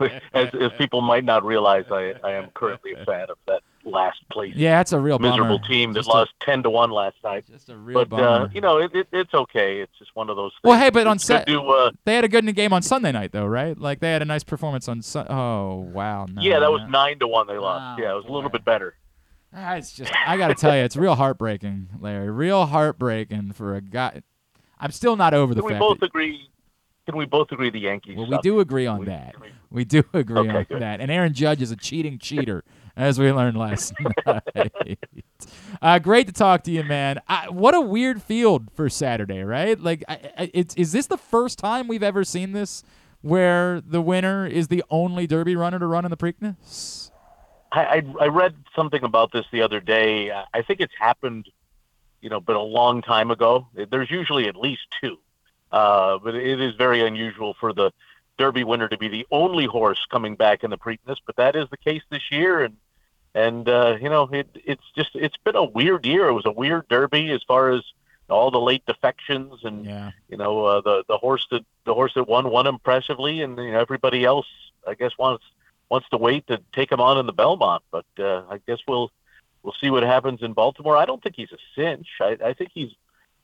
as, 0.34 0.54
as 0.54 0.70
people 0.76 1.00
might 1.00 1.24
not 1.24 1.44
realize, 1.44 1.86
I, 1.90 2.12
I 2.22 2.32
am 2.32 2.50
currently 2.52 2.92
a 2.92 3.04
fan 3.06 3.30
of 3.30 3.38
that 3.46 3.62
last 3.86 4.18
place 4.32 4.52
Yeah, 4.56 4.78
that's 4.78 4.92
a 4.92 4.98
real 4.98 5.18
miserable 5.20 5.58
bummer. 5.58 5.68
team 5.68 5.92
that 5.92 6.00
Just 6.00 6.08
a- 6.08 6.12
lost 6.12 6.32
ten 6.42 6.62
to 6.64 6.70
one 6.70 6.90
last 6.90 7.16
night. 7.22 7.44
Just 7.50 7.68
a 7.70 7.76
real 7.76 8.04
But 8.04 8.20
uh, 8.20 8.48
you 8.52 8.60
know, 8.60 8.78
it, 8.78 8.90
it, 8.94 9.06
it's 9.12 9.32
okay. 9.32 9.80
It's 9.80 9.96
just 9.98 10.10
one 10.14 10.28
of 10.28 10.36
those. 10.36 10.50
Things. 10.52 10.60
Well, 10.70 10.78
hey, 10.78 10.90
but 10.90 11.06
on 11.06 11.18
set, 11.20 11.48
uh, 11.48 11.92
they 12.04 12.16
had 12.16 12.24
a 12.24 12.28
good 12.28 12.52
game 12.56 12.72
on 12.72 12.82
Sunday 12.82 13.12
night, 13.12 13.30
though, 13.32 13.46
right? 13.46 13.78
Like 13.78 14.00
they 14.00 14.10
had 14.10 14.22
a 14.22 14.24
nice 14.24 14.42
performance 14.44 14.88
on. 14.88 15.02
Sun- 15.02 15.26
oh 15.30 15.76
wow, 15.92 16.26
no, 16.26 16.42
yeah, 16.42 16.58
that 16.58 16.70
was 16.70 16.82
nine 16.90 17.18
to 17.20 17.28
one 17.28 17.46
they 17.46 17.58
lost. 17.58 18.00
Oh, 18.00 18.02
yeah, 18.02 18.12
it 18.12 18.16
was 18.16 18.26
a 18.26 18.32
little 18.32 18.50
bit 18.50 18.64
better. 18.64 18.94
Ah, 19.54 19.74
It's 19.76 19.92
just 19.92 20.12
I 20.26 20.36
got 20.36 20.48
to 20.48 20.54
tell 20.54 20.76
you, 20.76 20.82
it's 20.82 20.96
real 20.96 21.14
heartbreaking, 21.14 21.88
Larry. 22.00 22.30
Real 22.30 22.66
heartbreaking 22.66 23.52
for 23.52 23.74
a 23.76 23.80
guy. 23.80 24.22
I'm 24.78 24.90
still 24.90 25.16
not 25.16 25.32
over 25.32 25.54
the 25.54 25.60
Can 25.62 25.66
we 25.68 25.72
fact. 25.74 25.80
both 25.80 26.00
that, 26.00 26.06
agree? 26.06 26.50
Can 27.06 27.16
we 27.16 27.24
both 27.24 27.52
agree 27.52 27.70
the 27.70 27.78
Yankees? 27.78 28.16
well, 28.18 28.26
we 28.28 28.36
do 28.38 28.58
agree 28.60 28.86
on 28.86 28.98
We- 29.00 29.06
that. 29.06 29.40
we- 29.40 29.46
We 29.68 29.84
do 29.84 30.02
agree 30.12 30.38
Okay, 30.40 30.50
on 30.58 30.64
good. 30.64 30.80
that. 30.82 31.00
And 31.00 31.10
Aaron 31.10 31.32
Judge 31.32 31.60
is 31.62 31.70
a 31.70 31.76
cheating 31.76 32.18
cheater, 32.18 32.62
as 32.96 33.18
we 33.18 33.30
learned 33.30 33.56
last 33.56 33.92
night. 34.26 34.98
Uh, 35.82 35.98
great 35.98 36.26
to 36.26 36.32
talk 36.32 36.62
to 36.64 36.70
you, 36.70 36.82
man. 36.82 37.20
I, 37.28 37.48
what 37.50 37.74
a 37.74 37.80
weird 37.80 38.22
field 38.22 38.68
for 38.74 38.88
Saturday, 38.88 39.42
right? 39.42 39.78
Like, 39.78 40.02
I, 40.08 40.18
I, 40.38 40.50
it's 40.54 40.74
is 40.76 40.92
this 40.92 41.06
the 41.06 41.18
first 41.18 41.58
time 41.58 41.88
we've 41.88 42.02
ever 42.02 42.24
seen 42.24 42.52
this, 42.52 42.82
where 43.22 43.80
the 43.80 44.00
winner 44.00 44.46
is 44.46 44.68
the 44.68 44.82
only 44.90 45.26
Derby 45.26 45.56
runner 45.56 45.78
to 45.78 45.86
run 45.86 46.04
in 46.04 46.10
the 46.10 46.16
Preakness? 46.16 47.10
I, 47.72 48.02
I 48.20 48.26
read 48.28 48.54
something 48.74 49.02
about 49.04 49.32
this 49.32 49.44
the 49.52 49.60
other 49.62 49.80
day. 49.80 50.30
I- 50.30 50.44
I 50.54 50.62
think 50.62 50.80
it's 50.80 50.94
happened, 50.98 51.46
you 52.22 52.30
know, 52.30 52.40
but 52.40 52.56
a 52.56 52.60
long 52.62 53.02
time 53.02 53.30
ago. 53.30 53.66
There's 53.90 54.10
usually 54.10 54.48
at 54.48 54.56
least 54.56 54.82
two, 55.02 55.18
uh, 55.72 56.18
but 56.18 56.34
it 56.34 56.60
is 56.60 56.74
very 56.76 57.06
unusual 57.06 57.54
for 57.60 57.74
the 57.74 57.90
Derby 58.38 58.64
winner 58.64 58.88
to 58.88 58.96
be 58.96 59.08
the 59.08 59.26
only 59.30 59.66
horse 59.66 59.98
coming 60.10 60.36
back 60.36 60.64
in 60.64 60.70
the 60.70 60.78
Preakness. 60.78 61.16
But 61.26 61.36
that 61.36 61.54
is 61.56 61.68
the 61.70 61.76
case 61.76 62.02
this 62.10 62.22
year, 62.30 62.62
and 62.64 62.76
and 63.44 63.68
uh, 63.68 63.96
you 64.00 64.08
know, 64.08 64.28
it 64.32 64.48
it's 64.64 64.82
just 64.96 65.10
it's 65.14 65.36
been 65.44 65.56
a 65.56 65.64
weird 65.64 66.06
year. 66.06 66.28
It 66.28 66.32
was 66.32 66.46
a 66.46 66.50
weird 66.62 66.88
Derby 66.88 67.30
as 67.30 67.42
far 67.46 67.70
as 67.70 67.82
all 68.28 68.50
the 68.50 68.58
late 68.70 68.84
defections 68.86 69.60
and 69.62 69.84
Yeah. 69.84 70.10
you 70.28 70.36
know 70.36 70.64
uh, 70.64 70.80
the 70.80 71.04
the 71.08 71.18
horse 71.18 71.46
that 71.50 71.64
the 71.84 71.94
horse 71.94 72.14
that 72.14 72.26
won 72.26 72.50
won 72.50 72.66
impressively, 72.66 73.42
and 73.42 73.56
you 73.58 73.72
know 73.72 73.80
everybody 73.80 74.24
else 74.24 74.46
I 74.86 74.94
guess 74.94 75.12
wants 75.18 75.44
wants 75.90 76.08
to 76.10 76.16
wait 76.16 76.46
to 76.48 76.60
take 76.72 76.90
him 76.90 77.00
on 77.00 77.18
in 77.18 77.26
the 77.26 77.32
Belmont. 77.32 77.82
But 77.90 78.06
uh, 78.18 78.42
I 78.50 78.58
guess 78.66 78.78
we'll 78.88 79.10
we'll 79.62 79.74
see 79.80 79.90
what 79.90 80.02
happens 80.02 80.42
in 80.42 80.52
Baltimore. 80.54 80.96
I 80.96 81.04
don't 81.04 81.22
think 81.22 81.36
he's 81.36 81.52
a 81.52 81.58
cinch. 81.74 82.08
I, 82.20 82.36
I 82.44 82.52
think 82.54 82.70
he's, 82.72 82.90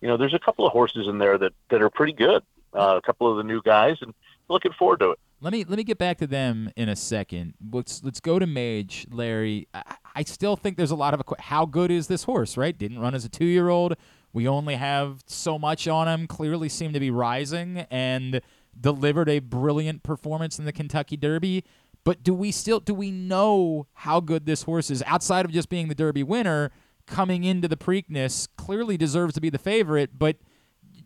you 0.01 0.09
know, 0.09 0.17
there's 0.17 0.35
a 0.35 0.39
couple 0.39 0.65
of 0.67 0.73
horses 0.73 1.07
in 1.07 1.19
there 1.19 1.37
that 1.39 1.53
that 1.71 1.83
are 1.83 1.91
pretty 1.91 2.13
good. 2.15 2.43
Uh, 2.75 2.95
a 2.97 3.03
couple 3.03 3.31
of 3.31 3.37
the 3.37 3.43
new 3.45 3.61
guys, 3.61 3.99
and 4.01 4.15
looking 4.49 4.73
forward 4.73 5.01
to 5.01 5.11
it. 5.11 5.19
Let 5.43 5.53
me 5.53 5.65
let 5.65 5.77
me 5.77 5.83
get 5.83 5.99
back 5.99 6.19
to 6.19 6.29
them 6.29 6.71
in 6.77 6.89
a 6.89 6.95
second. 6.95 7.55
Let's 7.73 8.05
let's 8.05 8.21
go 8.21 8.39
to 8.39 8.47
Mage, 8.47 9.09
Larry. 9.11 9.67
I, 9.75 9.97
I 10.15 10.23
still 10.23 10.55
think 10.55 10.77
there's 10.77 10.93
a 10.93 10.97
lot 10.97 11.15
of 11.15 11.21
a, 11.21 11.43
how 11.43 11.67
good 11.67 11.91
is 11.91 12.07
this 12.07 12.23
horse, 12.23 12.57
right? 12.57 12.79
Didn't 12.79 13.01
run 13.01 13.13
as 13.13 13.25
a 13.25 13.29
two 13.29 13.45
year 13.45 13.69
old. 13.69 13.97
We 14.33 14.47
only 14.47 14.77
have 14.77 15.25
so 15.27 15.59
much 15.59 15.89
on 15.89 16.07
him. 16.07 16.29
Clearly, 16.29 16.69
seemed 16.69 16.95
to 16.95 17.01
be 17.01 17.11
rising 17.11 17.79
and 17.91 18.41
delivered 18.81 19.29
a 19.29 19.41
brilliant 19.41 20.05
performance 20.05 20.61
in 20.61 20.65
the 20.65 20.73
Kentucky 20.73 21.17
Derby. 21.17 21.65
But 22.05 22.23
do 22.23 22.35
we 22.35 22.53
still 22.53 22.79
do 22.79 22.95
we 22.95 23.11
know 23.11 23.89
how 23.95 24.21
good 24.21 24.47
this 24.47 24.63
horse 24.63 24.93
is 24.93 25.03
outside 25.09 25.45
of 25.45 25.51
just 25.51 25.69
being 25.69 25.89
the 25.89 25.97
Derby 25.97 26.23
winner? 26.23 26.71
Coming 27.05 27.43
into 27.43 27.67
the 27.67 27.77
Preakness, 27.77 28.47
clearly 28.57 28.97
deserves 28.97 29.35
to 29.35 29.41
be 29.41 29.51
the 29.51 29.59
favorite, 29.59 30.21
but 30.21 30.37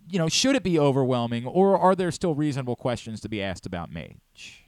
you 0.09 0.19
know, 0.19 0.29
should 0.29 0.57
it 0.57 0.63
be 0.63 0.79
overwhelming, 0.79 1.47
or 1.47 1.79
are 1.79 1.95
there 1.95 2.11
still 2.11 2.35
reasonable 2.35 2.77
questions 2.77 3.21
to 3.21 3.29
be 3.29 3.43
asked 3.43 3.67
about 3.67 3.93
Mage? 3.93 4.65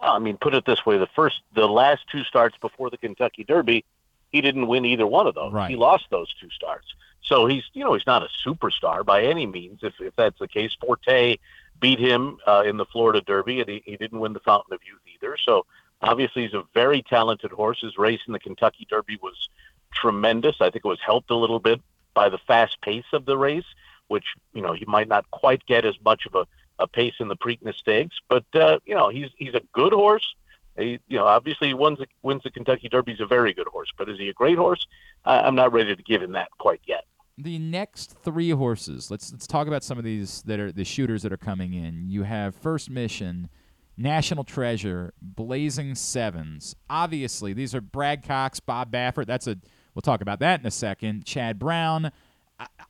Well, 0.00 0.12
I 0.12 0.18
mean, 0.18 0.36
put 0.36 0.54
it 0.54 0.64
this 0.66 0.84
way: 0.84 0.98
the 0.98 1.08
first, 1.14 1.40
the 1.54 1.66
last 1.66 2.02
two 2.10 2.24
starts 2.24 2.56
before 2.60 2.90
the 2.90 2.98
Kentucky 2.98 3.44
Derby, 3.44 3.84
he 4.30 4.40
didn't 4.40 4.66
win 4.66 4.84
either 4.84 5.06
one 5.06 5.26
of 5.26 5.34
those. 5.34 5.52
Right. 5.52 5.70
He 5.70 5.76
lost 5.76 6.06
those 6.10 6.32
two 6.40 6.50
starts. 6.50 6.86
So 7.24 7.46
he's, 7.46 7.62
you 7.72 7.84
know, 7.84 7.94
he's 7.94 8.06
not 8.06 8.22
a 8.22 8.28
superstar 8.46 9.04
by 9.04 9.22
any 9.22 9.46
means. 9.46 9.80
If 9.82 9.94
if 10.00 10.14
that's 10.16 10.38
the 10.38 10.48
case, 10.48 10.76
Forte 10.80 11.36
beat 11.80 11.98
him 11.98 12.38
uh, 12.46 12.62
in 12.66 12.76
the 12.76 12.84
Florida 12.86 13.20
Derby, 13.20 13.60
and 13.60 13.68
he, 13.68 13.82
he 13.84 13.96
didn't 13.96 14.18
win 14.18 14.32
the 14.32 14.40
Fountain 14.40 14.74
of 14.74 14.80
Youth 14.84 15.00
either. 15.14 15.36
So 15.44 15.66
obviously, 16.00 16.42
he's 16.42 16.54
a 16.54 16.64
very 16.74 17.02
talented 17.02 17.52
horse. 17.52 17.80
His 17.80 17.96
race 17.96 18.20
in 18.26 18.32
the 18.32 18.40
Kentucky 18.40 18.86
Derby 18.90 19.18
was 19.22 19.48
tremendous. 19.92 20.56
I 20.60 20.70
think 20.70 20.84
it 20.84 20.88
was 20.88 21.00
helped 21.04 21.30
a 21.30 21.36
little 21.36 21.60
bit 21.60 21.80
by 22.14 22.28
the 22.28 22.38
fast 22.38 22.80
pace 22.82 23.04
of 23.12 23.24
the 23.24 23.38
race, 23.38 23.64
which 24.12 24.26
you 24.52 24.62
know 24.62 24.74
he 24.74 24.84
might 24.86 25.08
not 25.08 25.28
quite 25.30 25.64
get 25.66 25.84
as 25.84 25.94
much 26.04 26.26
of 26.26 26.34
a, 26.34 26.46
a 26.78 26.86
pace 26.86 27.14
in 27.18 27.28
the 27.28 27.36
Preakness 27.36 27.74
Stakes. 27.76 28.16
But 28.28 28.44
uh, 28.54 28.78
you 28.86 28.94
know 28.94 29.08
he's 29.08 29.30
he's 29.36 29.54
a 29.54 29.62
good 29.72 29.92
horse. 29.92 30.34
He, 30.78 31.00
you 31.08 31.18
know, 31.18 31.26
obviously 31.26 31.68
he 31.68 31.74
wins 31.74 31.98
the, 31.98 32.06
wins 32.22 32.42
the 32.44 32.50
Kentucky 32.50 32.88
Derby. 32.88 33.12
He's 33.12 33.20
a 33.20 33.26
very 33.26 33.52
good 33.52 33.66
horse, 33.66 33.90
but 33.98 34.08
is 34.08 34.18
he 34.18 34.28
a 34.28 34.32
great 34.32 34.56
horse? 34.56 34.86
I'm 35.24 35.54
not 35.54 35.72
ready 35.72 35.94
to 35.94 36.02
give 36.02 36.22
him 36.22 36.32
that 36.32 36.50
quite 36.58 36.80
yet. 36.86 37.04
The 37.38 37.58
next 37.58 38.16
three 38.22 38.50
horses. 38.50 39.10
Let's 39.10 39.32
let's 39.32 39.46
talk 39.46 39.66
about 39.66 39.82
some 39.82 39.98
of 39.98 40.04
these 40.04 40.42
that 40.42 40.60
are 40.60 40.72
the 40.72 40.84
shooters 40.84 41.22
that 41.22 41.32
are 41.32 41.38
coming 41.38 41.72
in. 41.72 42.08
You 42.08 42.24
have 42.24 42.54
First 42.54 42.90
Mission, 42.90 43.48
National 43.96 44.44
Treasure, 44.44 45.12
Blazing 45.20 45.94
Sevens. 45.94 46.76
Obviously, 46.90 47.52
these 47.52 47.74
are 47.74 47.80
Brad 47.80 48.22
Cox, 48.22 48.60
Bob 48.60 48.92
Baffert. 48.92 49.26
That's 49.26 49.46
a 49.46 49.56
we'll 49.94 50.02
talk 50.02 50.20
about 50.20 50.40
that 50.40 50.60
in 50.60 50.66
a 50.66 50.70
second. 50.70 51.24
Chad 51.24 51.58
Brown. 51.58 52.12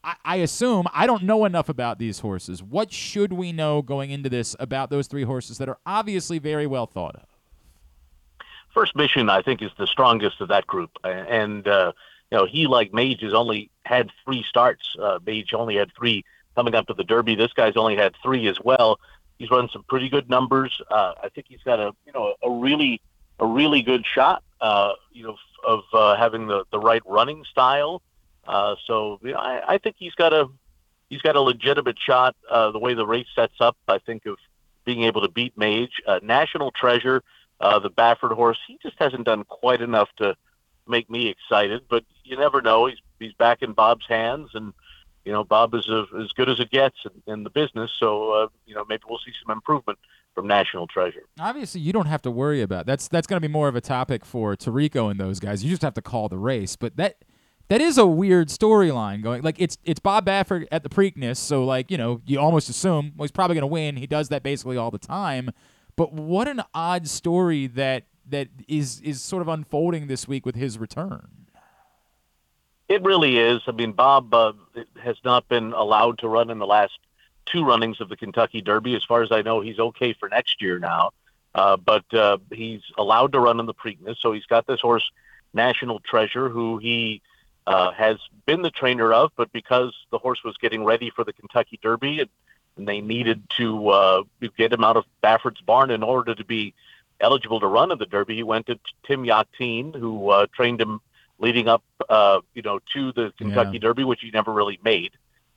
I, 0.05 0.15
I, 0.24 0.36
assume 0.36 0.86
I 0.93 1.07
don't 1.07 1.23
know 1.23 1.44
enough 1.44 1.69
about 1.69 1.99
these 1.99 2.20
horses. 2.20 2.62
What 2.62 2.93
should 2.93 3.32
we 3.32 3.53
know 3.53 3.82
going 3.82 4.11
into 4.11 4.28
this 4.28 4.57
about 4.59 4.90
those 4.90 5.07
three 5.07 5.24
horses 5.24 5.59
that 5.59 5.69
are 5.69 5.78
obviously 5.86 6.39
very 6.39 6.66
well 6.66 6.86
thought 6.86 7.16
of? 7.16 7.27
First 8.74 8.97
Mission, 8.97 9.28
I 9.28 9.43
think, 9.43 9.62
is 9.62 9.70
the 9.78 9.86
strongest 9.86 10.40
of 10.40 10.49
that 10.49 10.66
group, 10.66 10.90
and 11.05 11.66
uh, 11.69 11.93
you 12.31 12.39
know 12.39 12.47
he, 12.47 12.66
like 12.66 12.93
Mage, 12.94 13.20
has 13.20 13.35
only 13.35 13.70
had 13.85 14.11
three 14.24 14.43
starts. 14.49 14.97
Uh, 14.99 15.19
Mage 15.27 15.53
only 15.53 15.77
had 15.77 15.90
three 15.94 16.24
coming 16.55 16.74
up 16.74 16.86
to 16.86 16.94
the 16.94 17.05
Derby. 17.05 17.35
This 17.35 17.53
guy's 17.53 17.77
only 17.77 17.97
had 17.97 18.15
three 18.23 18.47
as 18.47 18.59
well. 18.65 18.99
He's 19.39 19.51
run 19.51 19.69
some 19.73 19.85
pretty 19.89 20.09
good 20.09 20.31
numbers. 20.31 20.81
Uh, 20.90 21.15
I 21.23 21.28
think 21.28 21.47
he's 21.49 21.62
got 21.65 21.81
a 21.81 21.93
you 22.07 22.12
know 22.12 22.35
a 22.43 22.51
really 22.51 23.01
a 23.39 23.47
really 23.47 23.82
good 23.82 24.07
shot. 24.07 24.43
Uh, 24.61 24.93
you 25.12 25.24
know 25.24 25.36
of 25.66 25.82
uh, 25.93 26.16
having 26.16 26.47
the 26.47 26.65
the 26.70 26.78
right 26.78 27.03
running 27.07 27.44
style. 27.44 28.01
Uh, 28.47 28.74
so 28.86 29.20
I, 29.24 29.62
I 29.69 29.78
think 29.78 29.97
he's 29.98 30.14
got 30.14 30.32
a 30.32 30.48
he's 31.09 31.23
got 31.23 31.36
a 31.36 31.40
legitimate 31.40 31.98
shot. 31.98 32.35
Uh, 32.51 32.70
the 32.70 32.78
way 32.78 32.94
the 32.94 33.06
race 33.06 33.27
sets 33.35 33.55
up, 33.60 33.77
I 33.86 33.98
think 33.98 34.27
of 34.27 34.36
being 34.85 35.05
able 35.05 35.20
to 35.20 35.28
beat 35.28 35.56
Mage. 35.56 35.93
Uh, 36.06 36.20
National 36.23 36.70
Treasure, 36.70 37.23
uh, 37.60 37.78
the 37.78 37.90
Baffert 37.90 38.35
horse, 38.35 38.59
he 38.66 38.78
just 38.82 38.97
hasn't 38.98 39.24
done 39.24 39.44
quite 39.44 39.81
enough 39.81 40.09
to 40.19 40.35
make 40.89 41.09
me 41.09 41.28
excited. 41.28 41.82
But 41.89 42.05
you 42.24 42.36
never 42.36 42.62
know. 42.62 42.86
He's 42.86 42.98
he's 43.19 43.32
back 43.35 43.62
in 43.62 43.73
Bob's 43.73 44.06
hands, 44.09 44.51
and 44.55 44.73
you 45.24 45.32
know 45.32 45.44
Bob 45.44 45.74
is 45.74 45.89
a, 45.89 46.06
as 46.20 46.32
good 46.32 46.48
as 46.48 46.59
it 46.59 46.70
gets 46.70 46.97
in, 47.05 47.32
in 47.32 47.44
the 47.44 47.51
business. 47.51 47.90
So 47.98 48.32
uh, 48.32 48.48
you 48.66 48.74
know 48.74 48.85
maybe 48.89 49.02
we'll 49.09 49.20
see 49.24 49.32
some 49.44 49.52
improvement 49.52 49.98
from 50.35 50.47
National 50.47 50.86
Treasure. 50.86 51.24
Obviously, 51.39 51.81
you 51.81 51.93
don't 51.93 52.06
have 52.06 52.23
to 52.23 52.31
worry 52.31 52.62
about 52.62 52.86
that's 52.86 53.09
that's 53.09 53.27
going 53.27 53.40
to 53.40 53.47
be 53.47 53.52
more 53.52 53.69
of 53.69 53.77
a 53.77 53.81
topic 53.81 54.24
for 54.24 54.56
Tirico 54.56 55.10
and 55.10 55.20
those 55.20 55.40
guys. 55.40 55.62
You 55.62 55.70
just 55.70 55.82
have 55.82 55.94
to 55.94 56.02
call 56.02 56.28
the 56.28 56.39
race, 56.39 56.74
but 56.74 56.97
that 56.97 57.16
that 57.73 57.81
is 57.81 57.97
a 57.97 58.07
weird 58.07 58.49
storyline 58.49 59.23
going. 59.23 59.40
Like 59.40 59.57
it's 59.59 59.78
it's 59.82 59.99
Bob 59.99 60.27
Baffert 60.27 60.66
at 60.70 60.82
the 60.82 60.90
Preakness, 60.90 61.39
so 61.39 61.65
like 61.65 61.90
you 61.90 61.97
know 61.97 62.20
you 62.27 62.39
almost 62.39 62.69
assume 62.69 63.15
well 63.16 63.24
he's 63.24 63.31
probably 63.31 63.55
going 63.55 63.62
to 63.62 63.66
win. 63.66 63.97
He 63.97 64.07
does 64.07 64.28
that 64.28 64.43
basically 64.43 64.77
all 64.77 64.90
the 64.90 64.99
time. 64.99 65.51
But 65.97 66.12
what 66.12 66.49
an 66.49 66.61
odd 66.74 67.09
story 67.09 67.66
that 67.69 68.05
that 68.28 68.49
is 68.69 69.01
is 69.01 69.23
sort 69.23 69.40
of 69.40 69.49
unfolding 69.49 70.07
this 70.07 70.28
week 70.28 70.44
with 70.44 70.55
his 70.55 70.78
return. 70.78 71.47
It 72.90 73.03
really 73.05 73.39
is. 73.39 73.62
I 73.66 73.70
mean, 73.70 73.93
Bob 73.93 74.35
uh, 74.35 74.53
has 75.03 75.16
not 75.24 75.49
been 75.49 75.73
allowed 75.73 76.19
to 76.19 76.28
run 76.28 76.51
in 76.51 76.59
the 76.59 76.66
last 76.66 76.99
two 77.47 77.65
runnings 77.65 78.03
of 78.03 78.11
the 78.11 78.19
Kentucky 78.19 78.61
Derby. 78.61 78.94
As 78.97 79.05
far 79.05 79.23
as 79.23 79.32
I 79.32 79.40
know, 79.40 79.62
he's 79.62 79.78
okay 79.78 80.12
for 80.12 80.28
next 80.28 80.61
year 80.61 80.78
now. 80.78 81.12
Uh, 81.55 81.78
but 81.78 82.05
uh, 82.12 82.36
he's 82.53 82.82
allowed 82.99 83.32
to 83.32 83.40
run 83.40 83.61
in 83.61 83.65
the 83.65 83.73
Preakness, 83.73 84.19
so 84.20 84.32
he's 84.32 84.44
got 84.44 84.66
this 84.66 84.81
horse, 84.81 85.11
National 85.55 86.01
Treasure, 86.01 86.51
who 86.51 86.77
he 86.77 87.23
uh, 87.66 87.93
has 87.93 88.18
been 88.47 88.62
the 88.62 88.70
trainer 88.70 89.12
of. 89.12 89.30
But 89.36 89.52
because 89.52 89.94
the 90.10 90.18
horse 90.18 90.43
was 90.44 90.56
getting 90.59 90.84
ready 90.84 91.10
for 91.10 91.24
the 91.24 91.32
Kentucky 91.32 91.78
Derby, 91.82 92.20
and, 92.20 92.30
and 92.76 92.89
they 92.89 93.01
needed 93.01 93.43
to 93.59 93.89
uh, 93.89 94.22
get 94.56 94.72
him 94.72 94.84
out 94.84 94.97
of 94.97 95.05
Baffert's 95.22 95.60
barn 95.60 95.90
in 95.90 96.02
order 96.02 96.34
to 96.34 96.44
be 96.44 96.74
eligible 97.20 97.60
to 97.60 97.66
run 97.66 97.93
in 97.93 97.98
the 97.98 98.06
Derby, 98.06 98.34
he 98.34 98.43
went 98.43 98.66
to 98.66 98.78
Tim 99.05 99.24
Yakteen, 99.24 99.94
who 99.94 100.28
uh, 100.30 100.47
trained 100.55 100.80
him 100.80 101.01
leading 101.39 101.68
up, 101.68 101.82
uh, 102.09 102.40
you 102.55 102.62
know, 102.62 102.80
to 102.94 103.12
the 103.12 103.32
Kentucky 103.39 103.74
Yeah. 103.74 103.80
Derby, 103.80 104.05
which 104.05 104.20
he 104.20 104.30
never 104.30 104.52
really 104.52 104.78
made. 104.84 105.12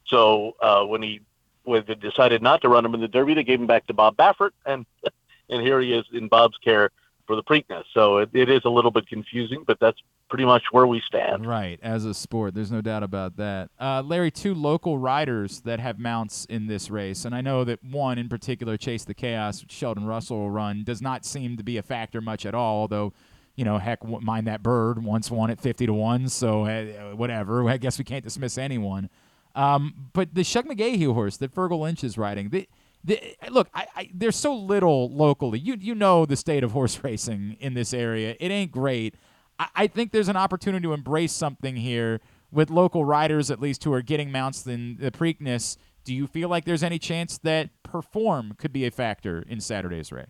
So 0.05 0.55
uh, 0.61 0.83
when 0.85 1.01
he 1.01 1.21
when 1.63 1.83
they 1.87 1.95
decided 1.95 2.43
not 2.43 2.61
to 2.61 2.69
run 2.69 2.85
him 2.85 2.93
in 2.93 3.01
the 3.01 3.07
Derby, 3.07 3.33
they 3.33 3.43
gave 3.43 3.59
him 3.59 3.65
back 3.65 3.87
to 3.87 3.93
Bob 3.93 4.15
Baffert, 4.15 4.51
and 4.65 4.85
and 5.49 5.61
here 5.61 5.79
he 5.81 5.93
is 5.93 6.05
in 6.13 6.27
Bob's 6.27 6.57
care 6.59 6.91
for 7.25 7.35
the 7.35 7.43
Preakness. 7.43 7.83
So 7.93 8.17
it, 8.17 8.29
it 8.33 8.49
is 8.49 8.61
a 8.65 8.69
little 8.69 8.91
bit 8.91 9.07
confusing, 9.07 9.63
but 9.65 9.79
that's 9.79 9.99
pretty 10.29 10.45
much 10.45 10.63
where 10.71 10.87
we 10.87 11.01
stand. 11.05 11.45
Right, 11.45 11.79
as 11.81 12.05
a 12.05 12.13
sport, 12.13 12.53
there's 12.53 12.71
no 12.71 12.81
doubt 12.81 13.03
about 13.03 13.37
that. 13.37 13.69
Uh, 13.79 14.01
Larry, 14.05 14.31
two 14.31 14.53
local 14.53 14.97
riders 14.97 15.61
that 15.61 15.79
have 15.79 15.99
mounts 15.99 16.45
in 16.45 16.67
this 16.67 16.89
race, 16.89 17.25
and 17.25 17.35
I 17.35 17.41
know 17.41 17.63
that 17.63 17.83
one 17.83 18.17
in 18.17 18.29
particular, 18.29 18.77
Chase 18.77 19.05
the 19.05 19.13
Chaos, 19.13 19.65
Sheldon 19.69 20.05
Russell 20.05 20.37
will 20.37 20.51
run, 20.51 20.83
does 20.83 21.01
not 21.01 21.25
seem 21.25 21.57
to 21.57 21.63
be 21.63 21.77
a 21.77 21.83
factor 21.83 22.21
much 22.21 22.45
at 22.45 22.55
all. 22.55 22.81
Although, 22.81 23.13
you 23.55 23.65
know, 23.65 23.77
heck, 23.77 24.03
Mine 24.03 24.45
That 24.45 24.63
Bird 24.63 25.03
once 25.03 25.29
won 25.31 25.49
at 25.49 25.59
fifty 25.59 25.85
to 25.85 25.93
one, 25.93 26.27
so 26.29 26.65
uh, 26.65 27.15
whatever. 27.15 27.67
I 27.69 27.77
guess 27.77 27.97
we 27.97 28.03
can't 28.03 28.23
dismiss 28.23 28.57
anyone. 28.57 29.09
Um, 29.55 30.09
but 30.11 30.35
the 30.35 30.43
Shug 30.43 30.65
McGaughey 30.67 31.13
horse 31.13 31.37
that 31.37 31.55
Feargal 31.55 31.79
Lynch 31.79 32.03
is 32.03 32.17
riding, 32.17 32.49
the, 32.49 32.67
the, 33.05 33.19
look, 33.49 33.69
I, 33.73 33.87
I, 33.95 34.09
there's 34.13 34.35
so 34.35 34.55
little 34.55 35.09
locally. 35.09 35.59
You 35.59 35.77
you 35.79 35.95
know 35.95 36.25
the 36.25 36.35
state 36.35 36.63
of 36.63 36.71
horse 36.71 36.99
racing 37.03 37.57
in 37.59 37.75
this 37.75 37.93
area. 37.93 38.35
It 38.39 38.51
ain't 38.51 38.71
great. 38.71 39.15
I, 39.59 39.67
I 39.75 39.87
think 39.87 40.11
there's 40.11 40.27
an 40.29 40.35
opportunity 40.35 40.83
to 40.83 40.93
embrace 40.93 41.31
something 41.31 41.75
here 41.75 42.19
with 42.51 42.69
local 42.69 43.05
riders, 43.05 43.51
at 43.51 43.59
least 43.59 43.83
who 43.83 43.93
are 43.93 44.01
getting 44.01 44.31
mounts 44.31 44.65
in 44.65 44.97
the 44.99 45.11
Preakness. 45.11 45.77
Do 46.03 46.13
you 46.13 46.27
feel 46.27 46.49
like 46.49 46.65
there's 46.65 46.83
any 46.83 46.99
chance 46.99 47.37
that 47.39 47.69
perform 47.83 48.53
could 48.57 48.73
be 48.73 48.85
a 48.85 48.91
factor 48.91 49.43
in 49.47 49.59
Saturday's 49.59 50.11
race? 50.11 50.27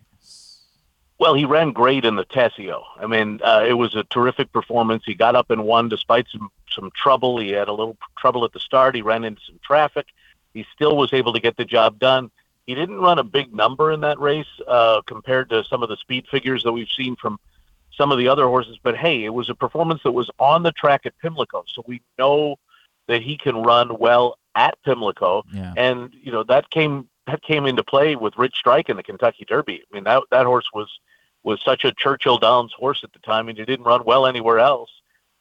Well, 1.18 1.34
he 1.34 1.46
ran 1.46 1.72
great 1.72 2.04
in 2.04 2.16
the 2.16 2.24
Tesio. 2.24 2.82
I 2.98 3.06
mean, 3.06 3.40
uh, 3.42 3.64
it 3.66 3.72
was 3.72 3.94
a 3.94 4.04
terrific 4.04 4.52
performance. 4.52 5.02
He 5.06 5.14
got 5.14 5.34
up 5.34 5.50
and 5.50 5.64
won 5.64 5.88
despite 5.88 6.26
some 6.30 6.50
some 6.70 6.90
trouble. 6.94 7.38
He 7.38 7.50
had 7.50 7.68
a 7.68 7.72
little 7.72 7.96
trouble 8.18 8.44
at 8.44 8.52
the 8.52 8.60
start. 8.60 8.94
He 8.94 9.00
ran 9.00 9.24
into 9.24 9.40
some 9.46 9.58
traffic. 9.64 10.06
He 10.52 10.66
still 10.74 10.96
was 10.96 11.12
able 11.14 11.32
to 11.32 11.40
get 11.40 11.56
the 11.56 11.64
job 11.64 11.98
done. 11.98 12.30
He 12.66 12.74
didn't 12.74 13.00
run 13.00 13.18
a 13.18 13.24
big 13.24 13.54
number 13.54 13.92
in 13.92 14.00
that 14.00 14.18
race 14.18 14.46
uh, 14.66 15.00
compared 15.06 15.50
to 15.50 15.64
some 15.64 15.82
of 15.82 15.88
the 15.88 15.96
speed 15.96 16.26
figures 16.30 16.64
that 16.64 16.72
we've 16.72 16.88
seen 16.88 17.14
from 17.16 17.38
some 17.96 18.10
of 18.10 18.18
the 18.18 18.28
other 18.28 18.46
horses. 18.46 18.78
But 18.82 18.96
hey, 18.96 19.24
it 19.24 19.32
was 19.32 19.48
a 19.48 19.54
performance 19.54 20.02
that 20.02 20.12
was 20.12 20.30
on 20.38 20.62
the 20.62 20.72
track 20.72 21.06
at 21.06 21.18
Pimlico, 21.18 21.64
so 21.66 21.84
we 21.86 22.02
know 22.18 22.56
that 23.06 23.22
he 23.22 23.36
can 23.36 23.62
run 23.62 23.98
well 23.98 24.38
at 24.56 24.76
Pimlico. 24.84 25.44
Yeah. 25.52 25.74
And 25.76 26.12
you 26.20 26.32
know 26.32 26.42
that 26.44 26.68
came 26.70 27.08
that 27.26 27.42
came 27.42 27.66
into 27.66 27.84
play 27.84 28.16
with 28.16 28.36
Rich 28.36 28.56
Strike 28.56 28.88
in 28.88 28.96
the 28.96 29.02
Kentucky 29.02 29.44
Derby. 29.44 29.82
I 29.90 29.94
mean 29.94 30.04
that 30.04 30.24
that 30.30 30.46
horse 30.46 30.68
was 30.74 30.88
was 31.44 31.62
such 31.64 31.84
a 31.84 31.92
Churchill 31.92 32.38
Downs 32.38 32.72
horse 32.72 33.04
at 33.04 33.12
the 33.12 33.20
time, 33.20 33.48
and 33.48 33.56
he 33.56 33.64
didn't 33.64 33.86
run 33.86 34.02
well 34.04 34.26
anywhere 34.26 34.58
else. 34.58 34.90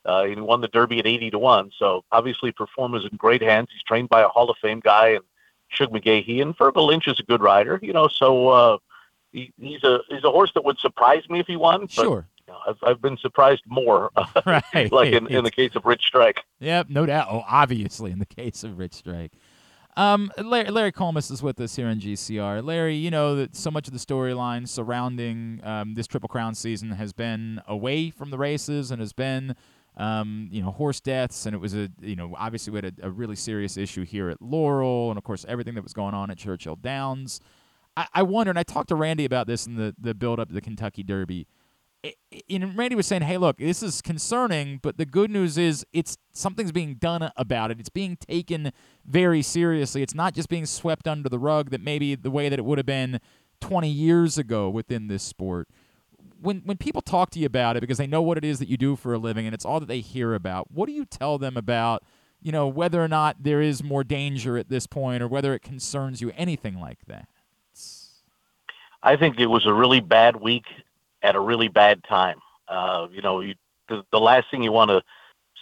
Uh, 0.06 0.26
he 0.26 0.36
won 0.36 0.62
the 0.62 0.68
Derby 0.68 1.00
at 1.00 1.08
80 1.08 1.32
to 1.32 1.40
one. 1.40 1.72
So 1.80 2.04
obviously, 2.12 2.52
performance 2.52 3.06
in 3.10 3.18
great 3.18 3.42
hands. 3.42 3.70
He's 3.74 3.82
trained 3.82 4.10
by 4.10 4.22
a 4.22 4.28
Hall 4.28 4.52
of 4.52 4.58
Fame 4.62 4.80
guy 4.80 5.10
and 5.10 5.24
Shug 5.76 5.92
McGaughey, 5.92 6.42
and 6.42 6.58
Feargal 6.58 6.88
Lynch 6.88 7.08
is 7.08 7.20
a 7.20 7.24
good 7.24 7.42
rider. 7.42 7.80
You 7.82 7.94
know, 7.94 8.08
so 8.08 8.48
uh, 8.50 8.78
he, 9.32 9.52
he's 9.60 9.84
a 9.84 10.00
he's 10.10 10.24
a 10.24 10.32
horse 10.32 10.52
that 10.56 10.64
would 10.66 10.80
surprise 10.80 11.24
me 11.30 11.40
if 11.40 11.48
he 11.48 11.56
won. 11.56 11.82
But, 11.82 11.92
Sure. 11.92 12.28
you 12.48 12.54
know, 12.54 12.60
I've 12.68 12.78
I've 12.84 13.02
been 13.02 13.18
surprised 13.18 13.64
more, 13.68 14.12
Right. 14.46 14.92
like 14.92 15.14
in, 15.14 15.28
in 15.28 15.44
the 15.44 15.52
case 15.52 15.76
of 15.76 15.86
Rich 15.86 16.04
Strike. 16.06 16.42
Yep, 16.60 16.88
no 16.90 17.06
doubt. 17.06 17.28
Oh, 17.30 17.44
obviously, 17.48 18.12
in 18.12 18.20
the 18.20 18.26
case 18.26 18.64
of 18.64 18.78
Rich 18.80 18.94
Strike. 18.94 19.34
Um, 19.98 20.30
Larry, 20.38 20.70
Larry 20.72 20.92
Collmus 20.92 21.32
is 21.32 21.42
with 21.42 21.58
us 21.62 21.78
here 21.78 21.88
on 21.88 22.02
GCR. 22.02 22.62
Larry, 22.62 22.96
you 22.96 23.10
know 23.10 23.34
that 23.38 23.56
so 23.56 23.72
much 23.72 23.88
of 23.88 23.94
the 23.94 24.00
storyline 24.00 24.68
surrounding 24.68 25.62
um, 25.64 25.94
this 25.94 26.06
Triple 26.06 26.28
Crown 26.28 26.54
season 26.54 26.92
has 26.92 27.14
been 27.14 27.62
away 27.66 28.10
from 28.10 28.30
the 28.30 28.38
races 28.38 28.92
and 28.92 29.00
has 29.00 29.14
been, 29.14 29.56
um, 29.98 30.50
you 30.52 30.62
know, 30.62 30.72
horse 30.72 31.00
deaths, 31.00 31.46
and 31.46 31.56
it 31.56 31.60
was 31.60 31.74
a, 31.74 31.90
you 32.02 32.16
know, 32.16 32.36
obviously 32.38 32.72
we 32.72 32.78
had 32.78 33.00
a, 33.02 33.08
a 33.08 33.10
really 33.10 33.36
serious 33.36 33.78
issue 33.78 34.06
here 34.06 34.30
at 34.30 34.42
Laurel, 34.42 35.10
and 35.10 35.18
of 35.18 35.24
course 35.24 35.46
everything 35.48 35.76
that 35.76 35.84
was 35.84 35.94
going 35.94 36.14
on 36.14 36.30
at 36.30 36.38
Churchill 36.38 36.76
Downs. 36.76 37.40
I, 37.96 38.08
I 38.14 38.24
wonder, 38.24 38.50
and 38.50 38.60
I 38.60 38.64
talked 38.64 38.90
to 38.90 38.96
Randy 38.96 39.26
about 39.26 39.48
this 39.48 39.66
in 39.66 39.76
the 39.76 39.96
the 40.00 40.14
build 40.14 40.40
up 40.40 40.50
to 40.50 40.54
the 40.54 40.62
Kentucky 40.62 41.04
Derby 41.04 41.48
and 42.50 42.78
Randy 42.78 42.96
was 42.96 43.08
saying, 43.08 43.24
"Hey, 43.24 43.38
look, 43.38 43.58
this 43.58 43.82
is 43.82 44.02
concerning, 44.02 44.80
but 44.82 44.98
the 44.98 45.06
good 45.06 45.32
news 45.32 45.58
is 45.58 45.86
it's 45.94 46.18
something's 46.34 46.72
being 46.72 46.96
done 46.96 47.32
about 47.36 47.72
it. 47.72 47.80
It's 47.80 47.90
being 47.90 48.18
taken 48.18 48.72
very 49.06 49.42
seriously. 49.42 50.02
It's 50.02 50.16
not 50.16 50.34
just 50.34 50.50
being 50.50 50.66
swept 50.66 51.08
under 51.08 51.30
the 51.30 51.40
rug 51.40 51.72
that 51.72 51.82
maybe 51.82 52.16
the 52.16 52.32
way 52.32 52.50
that 52.50 52.60
it 52.60 52.66
would 52.66 52.78
have 52.78 52.86
been 52.86 53.20
20 53.62 53.90
years 53.90 54.38
ago 54.38 54.70
within 54.70 55.08
this 55.08 55.24
sport." 55.24 55.68
When 56.42 56.62
when 56.66 56.78
people 56.78 57.02
talk 57.02 57.32
to 57.32 57.40
you 57.40 57.46
about 57.46 57.78
it 57.78 57.82
because 57.82 57.98
they 57.98 58.08
know 58.08 58.22
what 58.22 58.38
it 58.38 58.44
is 58.44 58.60
that 58.60 58.68
you 58.68 58.78
do 58.78 58.96
for 58.96 59.14
a 59.14 59.18
living 59.18 59.46
and 59.46 59.54
it's 59.54 59.66
all 59.66 59.80
that 59.80 59.88
they 59.88 60.02
hear 60.02 60.34
about, 60.34 60.72
what 60.72 60.88
do 60.88 60.94
you 60.94 61.06
tell 61.06 61.38
them 61.38 61.58
about, 61.58 62.04
you 62.42 62.52
know, 62.52 62.68
whether 62.68 63.04
or 63.04 63.08
not 63.08 63.38
there 63.44 63.62
is 63.62 63.84
more 63.84 64.04
danger 64.04 64.58
at 64.58 64.70
this 64.70 64.88
point 64.88 65.24
or 65.24 65.28
whether 65.28 65.54
it 65.54 65.62
concerns 65.62 66.22
you 66.22 66.32
anything 66.36 66.80
like 66.80 67.00
that? 67.08 67.28
I 69.02 69.16
think 69.16 69.40
it 69.40 69.46
was 69.46 69.66
a 69.66 69.74
really 69.74 70.00
bad 70.00 70.36
week 70.36 70.66
at 71.22 71.36
a 71.36 71.40
really 71.40 71.68
bad 71.68 72.04
time. 72.04 72.40
Uh, 72.68 73.08
you 73.12 73.22
know, 73.22 73.40
you, 73.40 73.54
the, 73.88 74.04
the 74.12 74.20
last 74.20 74.50
thing 74.50 74.64
you 74.64 74.72
want 74.72 74.90
to 74.90 75.04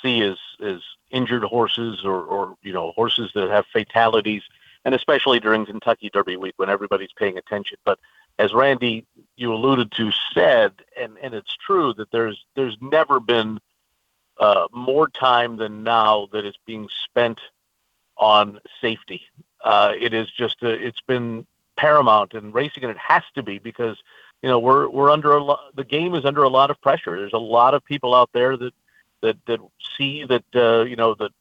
see 0.01 0.21
is 0.21 0.37
is 0.59 0.81
injured 1.11 1.43
horses 1.43 2.01
or, 2.03 2.21
or 2.23 2.55
you 2.63 2.73
know 2.73 2.91
horses 2.95 3.31
that 3.35 3.49
have 3.49 3.65
fatalities, 3.71 4.43
and 4.85 4.95
especially 4.95 5.39
during 5.39 5.65
Kentucky 5.65 6.09
Derby 6.11 6.37
week 6.37 6.53
when 6.57 6.69
everybody's 6.69 7.11
paying 7.17 7.37
attention. 7.37 7.77
But 7.85 7.99
as 8.39 8.53
Randy, 8.53 9.05
you 9.35 9.53
alluded 9.53 9.91
to, 9.93 10.11
said, 10.33 10.73
and 10.99 11.17
and 11.21 11.33
it's 11.33 11.55
true 11.55 11.93
that 11.95 12.11
there's 12.11 12.43
there's 12.55 12.77
never 12.81 13.19
been 13.19 13.59
uh, 14.39 14.67
more 14.71 15.07
time 15.07 15.57
than 15.57 15.83
now 15.83 16.27
that 16.31 16.45
is 16.45 16.55
being 16.65 16.89
spent 17.05 17.39
on 18.17 18.59
safety. 18.81 19.21
Uh, 19.63 19.93
it 19.99 20.13
is 20.13 20.29
just 20.31 20.61
a, 20.63 20.69
it's 20.69 21.01
been 21.01 21.45
paramount 21.75 22.33
in 22.33 22.51
racing, 22.51 22.83
and 22.83 22.91
it 22.91 22.97
has 22.97 23.23
to 23.35 23.43
be 23.43 23.59
because 23.59 23.97
you 24.41 24.49
know 24.49 24.59
we're 24.59 24.87
we're 24.89 25.09
under 25.09 25.33
a 25.33 25.43
lot. 25.43 25.75
The 25.75 25.83
game 25.83 26.15
is 26.15 26.25
under 26.25 26.43
a 26.43 26.49
lot 26.49 26.71
of 26.71 26.81
pressure. 26.81 27.17
There's 27.17 27.33
a 27.33 27.37
lot 27.37 27.73
of 27.73 27.85
people 27.85 28.13
out 28.13 28.29
there 28.33 28.57
that 28.57 28.73
that 29.21 29.37
that 29.47 29.59
see 29.97 30.25
that 30.25 30.43
uh, 30.55 30.83
you 30.83 30.95
know 30.95 31.13
that 31.15 31.31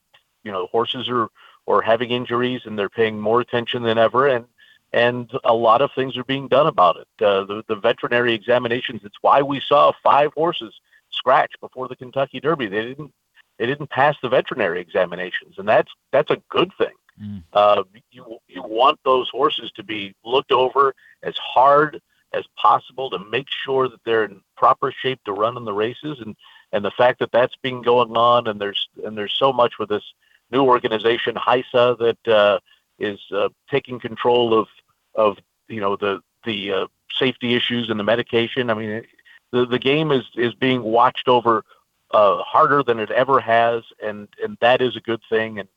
you 0.45 0.53
know 0.53 0.67
horses 0.67 1.09
are 1.09 1.29
or 1.67 1.81
having 1.83 2.11
injuries, 2.11 2.63
and 2.65 2.79
they're 2.79 2.89
paying 2.89 3.21
more 3.21 3.41
attention 3.41 3.83
than 3.83 3.99
ever, 3.99 4.27
and 4.27 4.45
and 4.93 5.31
a 5.45 5.55
lot 5.55 5.81
of 5.81 5.91
things 5.95 6.17
are 6.17 6.25
being 6.25 6.49
done 6.49 6.67
about 6.67 6.97
it. 6.97 7.25
Uh, 7.25 7.45
the 7.45 7.65
the 7.69 7.77
veterinary 7.77 8.35
examinations. 8.35 9.03
It's 9.05 9.17
why 9.23 9.43
we 9.43 9.61
saw 9.61 9.93
five 10.03 10.33
horses 10.35 10.75
scratch 11.11 11.53
before 11.61 11.89
the 11.89 11.97
Kentucky 11.97 12.41
Derby. 12.41 12.67
They 12.67 12.83
didn't 12.83 13.13
they 13.59 13.67
didn't 13.67 13.91
pass 13.91 14.17
the 14.23 14.29
veterinary 14.29 14.81
examinations, 14.81 15.57
and 15.59 15.69
that's 15.69 15.91
that's 16.11 16.31
a 16.31 16.43
good 16.51 16.71
thing. 16.79 16.95
Mm. 17.23 17.43
Uh, 17.53 17.85
you 18.11 18.39
you 18.49 18.63
want 18.63 18.99
those 19.05 19.29
horses 19.31 19.71
to 19.77 19.83
be 19.83 20.15
looked 20.25 20.53
over 20.53 20.95
as 21.23 21.37
hard 21.37 22.01
as 22.35 22.45
possible 22.57 23.11
to 23.11 23.19
make 23.31 23.47
sure 23.65 23.89
that 23.89 24.01
they're 24.05 24.25
in 24.25 24.41
proper 24.57 24.93
shape 25.03 25.21
to 25.25 25.33
run 25.33 25.57
in 25.57 25.65
the 25.65 25.73
races, 25.73 26.19
and 26.21 26.37
and 26.73 26.85
the 26.85 26.91
fact 26.93 27.19
that 27.21 27.33
that's 27.33 27.57
been 27.63 27.83
going 27.83 28.17
on, 28.17 28.47
and 28.47 28.61
there's 28.61 28.89
and 29.05 29.17
there's 29.17 29.35
so 29.39 29.53
much 29.53 29.75
with 29.79 29.89
this 29.89 30.05
new 30.51 30.63
organization 30.63 31.35
HISA 31.35 31.99
that 31.99 32.33
uh, 32.33 32.59
is 32.99 33.19
uh, 33.35 33.49
taking 33.71 33.99
control 33.99 34.59
of 34.59 34.69
of 35.15 35.39
you 35.69 35.81
know 35.81 35.97
the 35.97 36.21
the 36.45 36.73
uh, 36.73 36.87
safety 37.19 37.55
issues 37.55 37.91
and 37.91 37.99
the 37.99 38.05
medication. 38.05 38.71
I 38.71 38.75
mean, 38.75 38.91
it, 38.91 39.07
the 39.51 39.67
the 39.67 39.79
game 39.79 40.11
is 40.11 40.25
is 40.35 40.55
being 40.55 40.83
watched 40.83 41.29
over 41.29 41.65
uh, 42.13 42.39
harder 42.43 42.83
than 42.83 42.99
it 42.99 43.11
ever 43.11 43.41
has, 43.41 43.83
and 44.03 44.29
and 44.43 44.57
that 44.61 44.81
is 44.81 44.97
a 44.97 45.01
good 45.01 45.21
thing. 45.29 45.59
And 45.59 45.69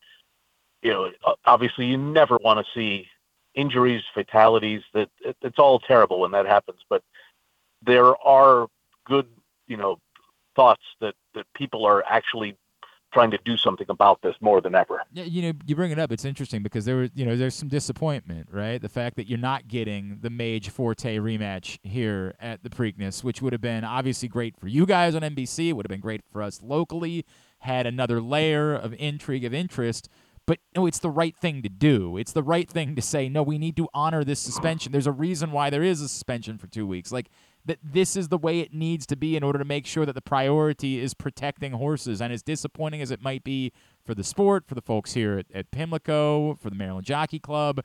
you 0.81 0.91
know, 0.91 1.11
obviously, 1.45 1.85
you 1.85 1.97
never 1.97 2.37
want 2.43 2.65
to 2.65 2.71
see 2.73 3.07
injuries, 3.53 4.03
fatalities. 4.13 4.81
That 4.93 5.09
it, 5.21 5.37
it's 5.41 5.59
all 5.59 5.79
terrible 5.79 6.19
when 6.19 6.31
that 6.31 6.45
happens, 6.45 6.79
but 6.89 7.03
there 7.81 8.15
are 8.25 8.67
good, 9.05 9.27
you 9.67 9.77
know, 9.77 9.99
thoughts 10.55 10.83
that 11.01 11.15
that 11.33 11.45
people 11.53 11.85
are 11.85 12.03
actually 12.07 12.57
trying 13.15 13.31
to 13.31 13.39
do 13.45 13.55
something 13.55 13.87
about 13.89 14.21
this 14.21 14.35
more 14.41 14.59
than 14.59 14.75
ever. 14.75 15.01
Yeah, 15.13 15.23
you 15.23 15.41
know, 15.41 15.53
you 15.65 15.73
bring 15.73 15.91
it 15.91 15.97
up. 15.97 16.11
It's 16.11 16.25
interesting 16.25 16.61
because 16.61 16.83
there 16.83 16.97
was, 16.97 17.11
you 17.15 17.25
know, 17.25 17.37
there's 17.37 17.55
some 17.55 17.69
disappointment, 17.69 18.49
right? 18.51 18.81
The 18.81 18.89
fact 18.89 19.15
that 19.15 19.29
you're 19.29 19.39
not 19.39 19.69
getting 19.69 20.17
the 20.19 20.29
Mage 20.29 20.67
Forte 20.67 21.17
rematch 21.17 21.79
here 21.81 22.35
at 22.41 22.63
the 22.63 22.69
Preakness, 22.69 23.23
which 23.23 23.41
would 23.41 23.53
have 23.53 23.61
been 23.61 23.85
obviously 23.85 24.27
great 24.27 24.59
for 24.59 24.67
you 24.67 24.85
guys 24.85 25.15
on 25.15 25.21
NBC. 25.21 25.69
It 25.69 25.73
would 25.73 25.85
have 25.85 25.89
been 25.89 26.01
great 26.01 26.21
for 26.29 26.41
us 26.41 26.61
locally. 26.61 27.25
Had 27.59 27.87
another 27.87 28.19
layer 28.19 28.75
of 28.75 28.93
intrigue 28.95 29.45
of 29.45 29.53
interest. 29.53 30.09
But 30.45 30.59
no, 30.75 30.85
it's 30.85 30.99
the 30.99 31.09
right 31.09 31.35
thing 31.37 31.63
to 31.63 31.69
do. 31.69 32.17
It's 32.17 32.33
the 32.33 32.43
right 32.43 32.69
thing 32.69 32.95
to 32.97 33.01
say, 33.01 33.29
no, 33.29 33.41
we 33.41 33.57
need 33.57 33.77
to 33.77 33.87
honor 33.93 34.25
this 34.25 34.41
suspension. 34.41 34.91
There's 34.91 35.07
a 35.07 35.11
reason 35.11 35.51
why 35.51 35.69
there 35.69 35.83
is 35.83 36.01
a 36.01 36.09
suspension 36.09 36.57
for 36.57 36.67
two 36.67 36.85
weeks. 36.85 37.13
Like 37.13 37.29
that 37.65 37.79
this 37.83 38.15
is 38.15 38.29
the 38.29 38.37
way 38.37 38.59
it 38.59 38.73
needs 38.73 39.05
to 39.07 39.15
be 39.15 39.35
in 39.35 39.43
order 39.43 39.59
to 39.59 39.65
make 39.65 39.85
sure 39.85 40.05
that 40.05 40.13
the 40.13 40.21
priority 40.21 40.99
is 40.99 41.13
protecting 41.13 41.73
horses. 41.73 42.21
And 42.21 42.31
as 42.31 42.43
disappointing 42.43 43.01
as 43.01 43.11
it 43.11 43.21
might 43.21 43.43
be 43.43 43.71
for 44.05 44.13
the 44.13 44.23
sport, 44.23 44.65
for 44.67 44.75
the 44.75 44.81
folks 44.81 45.13
here 45.13 45.39
at, 45.39 45.45
at 45.53 45.71
Pimlico, 45.71 46.55
for 46.55 46.69
the 46.69 46.75
Maryland 46.75 47.05
Jockey 47.05 47.39
Club, 47.39 47.81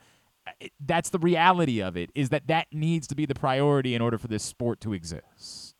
it, 0.60 0.72
that's 0.84 1.10
the 1.10 1.18
reality 1.18 1.80
of 1.80 1.96
it, 1.96 2.10
is 2.14 2.28
that 2.28 2.46
that 2.48 2.66
needs 2.72 3.06
to 3.08 3.14
be 3.14 3.26
the 3.26 3.34
priority 3.34 3.94
in 3.94 4.02
order 4.02 4.18
for 4.18 4.28
this 4.28 4.42
sport 4.42 4.80
to 4.82 4.92
exist. 4.92 5.74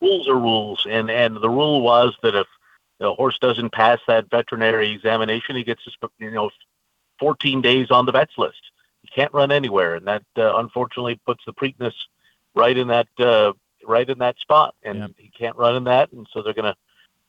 Rules 0.00 0.28
are 0.28 0.38
rules, 0.38 0.86
and 0.88 1.10
and 1.10 1.36
the 1.36 1.48
rule 1.48 1.80
was 1.80 2.14
that 2.22 2.34
if 2.34 2.46
the 2.98 3.12
horse 3.14 3.38
doesn't 3.40 3.72
pass 3.72 3.98
that 4.08 4.30
veterinary 4.30 4.92
examination, 4.92 5.56
he 5.56 5.64
gets 5.64 5.80
you 6.18 6.30
know 6.30 6.50
14 7.18 7.62
days 7.62 7.90
on 7.90 8.04
the 8.06 8.12
vets 8.12 8.32
list. 8.36 8.60
He 9.02 9.08
can't 9.08 9.32
run 9.32 9.50
anywhere, 9.50 9.94
and 9.94 10.06
that 10.06 10.24
uh, 10.36 10.56
unfortunately 10.56 11.18
puts 11.24 11.42
the 11.46 11.52
Preakness 11.54 11.92
right 12.56 12.76
in 12.76 12.88
that 12.88 13.06
uh, 13.18 13.52
right 13.86 14.08
in 14.08 14.18
that 14.18 14.38
spot, 14.38 14.74
and 14.82 14.98
Yep. 14.98 15.10
he 15.18 15.30
can't 15.38 15.56
run 15.56 15.76
in 15.76 15.84
that, 15.84 16.10
and 16.12 16.26
so 16.32 16.42
they're 16.42 16.54
gonna 16.54 16.74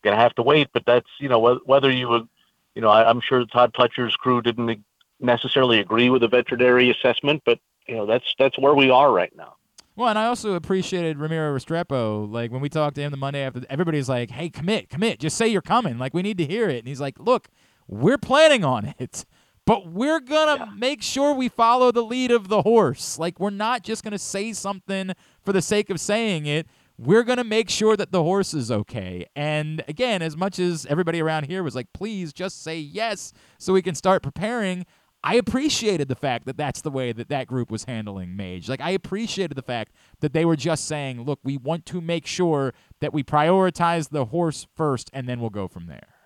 gonna 0.04 0.16
have 0.16 0.34
to 0.36 0.42
wait. 0.42 0.70
But 0.74 0.84
that's 0.88 1.10
you 1.20 1.30
know 1.30 1.40
wh- 1.56 1.68
whether 1.68 1.92
you 1.92 2.08
would, 2.08 2.28
you 2.74 2.82
know, 2.82 2.90
I, 2.90 3.08
I'm 3.08 3.22
sure 3.22 3.46
Todd 3.46 3.74
Pletcher's 3.74 4.16
crew 4.16 4.42
didn't 4.42 4.84
necessarily 5.20 5.80
agree 5.80 6.10
with 6.10 6.22
the 6.22 6.28
veterinary 6.28 6.90
assessment, 6.90 7.44
but 7.46 7.60
you 7.88 7.96
know 7.96 8.06
that's 8.06 8.26
that's 8.40 8.58
where 8.58 8.74
we 8.74 8.90
are 8.90 9.12
right 9.12 9.36
now. 9.36 9.54
Well, 9.96 10.10
and 10.10 10.20
I 10.20 10.26
also 10.28 10.54
appreciated 10.54 11.18
Ramiro 11.18 11.58
Restrepo. 11.58 12.32
Like 12.32 12.52
when 12.52 12.62
we 12.62 12.70
talked 12.70 12.96
to 12.96 13.02
him 13.02 13.10
the 13.12 13.18
Monday 13.18 13.42
after, 13.42 13.62
everybody's 13.70 14.08
like, 14.10 14.32
"Hey, 14.32 14.50
commit, 14.50 14.90
commit, 14.90 15.20
just 15.20 15.36
say 15.38 15.48
you're 15.48 15.62
coming. 15.62 15.98
Like 15.98 16.14
we 16.14 16.22
need 16.22 16.38
to 16.38 16.46
hear 16.46 16.70
it." 16.70 16.80
And 16.80 16.88
he's 16.88 17.02
like, 17.02 17.20
"Look, 17.20 17.50
we're 17.88 18.18
planning 18.20 18.64
on 18.64 18.94
it, 19.00 19.26
but 19.68 19.86
we're 19.86 20.22
gonna 20.22 20.74
make 20.78 21.04
sure 21.04 21.34
we 21.34 21.50
follow 21.50 21.92
the 21.92 22.02
lead 22.02 22.32
of 22.32 22.48
the 22.48 22.62
horse. 22.62 23.20
Like 23.20 23.38
we're 23.38 23.50
not 23.50 23.84
just 23.84 24.02
gonna 24.02 24.18
say 24.18 24.54
something 24.54 25.12
for 25.44 25.52
the 25.52 25.62
sake 25.62 25.90
of 25.90 26.00
saying 26.00 26.46
it. 26.46 26.68
We're 26.98 27.24
gonna 27.24 27.44
make 27.44 27.70
sure 27.70 27.98
that 27.98 28.14
the 28.14 28.24
horse 28.24 28.54
is 28.54 28.72
okay." 28.72 29.26
And 29.36 29.84
again, 29.90 30.22
as 30.22 30.38
much 30.38 30.58
as 30.58 30.86
everybody 30.86 31.22
around 31.22 31.48
here 31.48 31.64
was 31.64 31.76
like, 31.76 31.92
"Please 31.94 32.32
just 32.32 32.64
say 32.64 32.80
yes, 32.80 33.34
so 33.60 33.74
we 33.74 33.82
can 33.82 33.94
start 33.94 34.24
preparing." 34.24 34.86
I 35.22 35.36
appreciated 35.36 36.08
the 36.08 36.16
fact 36.16 36.46
that 36.46 36.56
that's 36.56 36.80
the 36.80 36.92
way 36.92 37.12
that 37.12 37.28
that 37.28 37.48
group 37.48 37.70
was 37.70 37.84
handling 37.84 38.38
Mage. 38.38 38.70
Like 38.70 38.80
I 38.80 38.92
appreciated 38.92 39.56
the 39.56 39.62
fact 39.62 39.92
that 40.22 40.32
they 40.32 40.46
were 40.46 40.56
just 40.56 40.86
saying, 40.86 41.24
"Look, 41.24 41.40
we 41.44 41.58
want 41.58 41.86
to 41.88 42.00
make 42.00 42.26
sure 42.26 42.74
that 43.02 43.14
we 43.14 43.22
prioritize 43.22 44.10
the 44.12 44.26
horse 44.26 44.66
first, 44.76 45.10
and 45.12 45.28
then 45.28 45.42
we'll 45.42 45.50
go 45.50 45.68
from 45.68 45.88
there." 45.88 46.17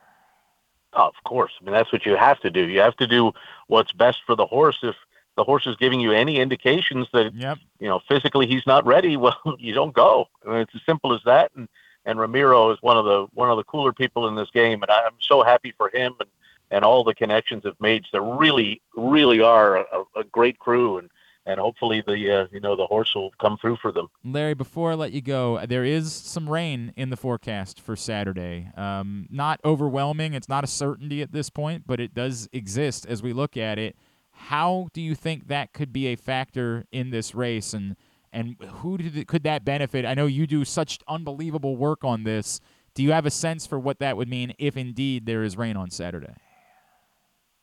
Of 0.93 1.13
course. 1.23 1.53
I 1.59 1.63
mean, 1.63 1.73
that's 1.73 1.91
what 1.91 2.05
you 2.05 2.15
have 2.15 2.39
to 2.41 2.49
do. 2.49 2.67
You 2.67 2.81
have 2.81 2.97
to 2.97 3.07
do 3.07 3.31
what's 3.67 3.93
best 3.93 4.19
for 4.25 4.35
the 4.35 4.45
horse. 4.45 4.79
If 4.83 4.95
the 5.37 5.43
horse 5.43 5.65
is 5.65 5.75
giving 5.77 6.01
you 6.01 6.11
any 6.11 6.37
indications 6.37 7.07
that 7.13 7.33
Yep. 7.33 7.59
you 7.79 7.87
know 7.87 8.01
physically 8.07 8.47
he's 8.47 8.67
not 8.67 8.85
ready, 8.85 9.17
well, 9.25 9.39
you 9.57 9.73
don't 9.73 9.93
go. 9.93 10.27
I 10.45 10.49
mean, 10.49 10.57
it's 10.59 10.75
as 10.75 10.81
simple 10.85 11.13
as 11.13 11.21
that. 11.25 11.51
And 11.55 11.67
and 12.05 12.19
Ramiro 12.19 12.71
is 12.71 12.77
one 12.81 12.97
of 12.97 13.05
the 13.05 13.27
one 13.33 13.49
of 13.49 13.57
the 13.57 13.63
cooler 13.63 13.93
people 13.93 14.27
in 14.27 14.35
this 14.35 14.49
game, 14.51 14.81
and 14.81 14.91
I'm 14.91 15.13
so 15.19 15.43
happy 15.43 15.73
for 15.77 15.89
him 15.89 16.13
and 16.19 16.29
and 16.71 16.85
all 16.85 17.03
the 17.03 17.13
connections 17.13 17.65
of 17.65 17.79
made. 17.79 18.05
They 18.11 18.19
really 18.19 18.81
really 18.95 19.41
are 19.41 19.77
a, 19.77 20.03
a 20.15 20.23
great 20.23 20.59
crew, 20.59 20.97
and 20.97 21.09
and 21.45 21.59
hopefully 21.59 22.03
the 22.05 22.13
uh, 22.13 22.47
you 22.51 22.59
know 22.59 22.75
the 22.75 22.85
horse 22.85 23.13
will 23.15 23.31
come 23.39 23.57
through 23.59 23.77
for 23.81 23.91
them. 23.91 24.07
Larry, 24.23 24.53
before 24.53 24.91
I 24.91 24.95
let 24.95 25.11
you 25.11 25.21
go, 25.21 25.63
there 25.65 25.83
is 25.83 26.13
some 26.13 26.49
rain 26.49 26.93
in 26.95 27.09
the 27.09 27.17
forecast 27.17 27.79
for 27.79 27.95
Saturday. 27.95 28.69
Um, 28.77 29.27
not 29.29 29.59
overwhelming. 29.65 30.33
It's 30.33 30.49
not 30.49 30.63
a 30.63 30.67
certainty 30.67 31.21
at 31.21 31.31
this 31.31 31.49
point, 31.49 31.83
but 31.85 31.99
it 31.99 32.13
does 32.13 32.47
exist 32.53 33.05
as 33.07 33.23
we 33.23 33.33
look 33.33 33.57
at 33.57 33.79
it. 33.79 33.95
How 34.31 34.87
do 34.93 35.01
you 35.01 35.15
think 35.15 35.47
that 35.47 35.73
could 35.73 35.91
be 35.93 36.07
a 36.07 36.15
factor 36.15 36.85
in 36.91 37.09
this 37.09 37.33
race? 37.35 37.73
And 37.73 37.95
and 38.33 38.55
who 38.77 38.97
did, 38.97 39.27
could 39.27 39.43
that 39.43 39.65
benefit? 39.65 40.05
I 40.05 40.13
know 40.13 40.25
you 40.25 40.47
do 40.47 40.63
such 40.63 40.99
unbelievable 41.07 41.75
work 41.75 42.03
on 42.03 42.23
this. 42.23 42.61
Do 42.93 43.03
you 43.03 43.11
have 43.11 43.25
a 43.25 43.31
sense 43.31 43.65
for 43.65 43.79
what 43.79 43.99
that 43.99 44.17
would 44.17 44.29
mean 44.29 44.53
if 44.57 44.77
indeed 44.77 45.25
there 45.25 45.43
is 45.43 45.57
rain 45.57 45.77
on 45.77 45.89
Saturday? 45.89 46.33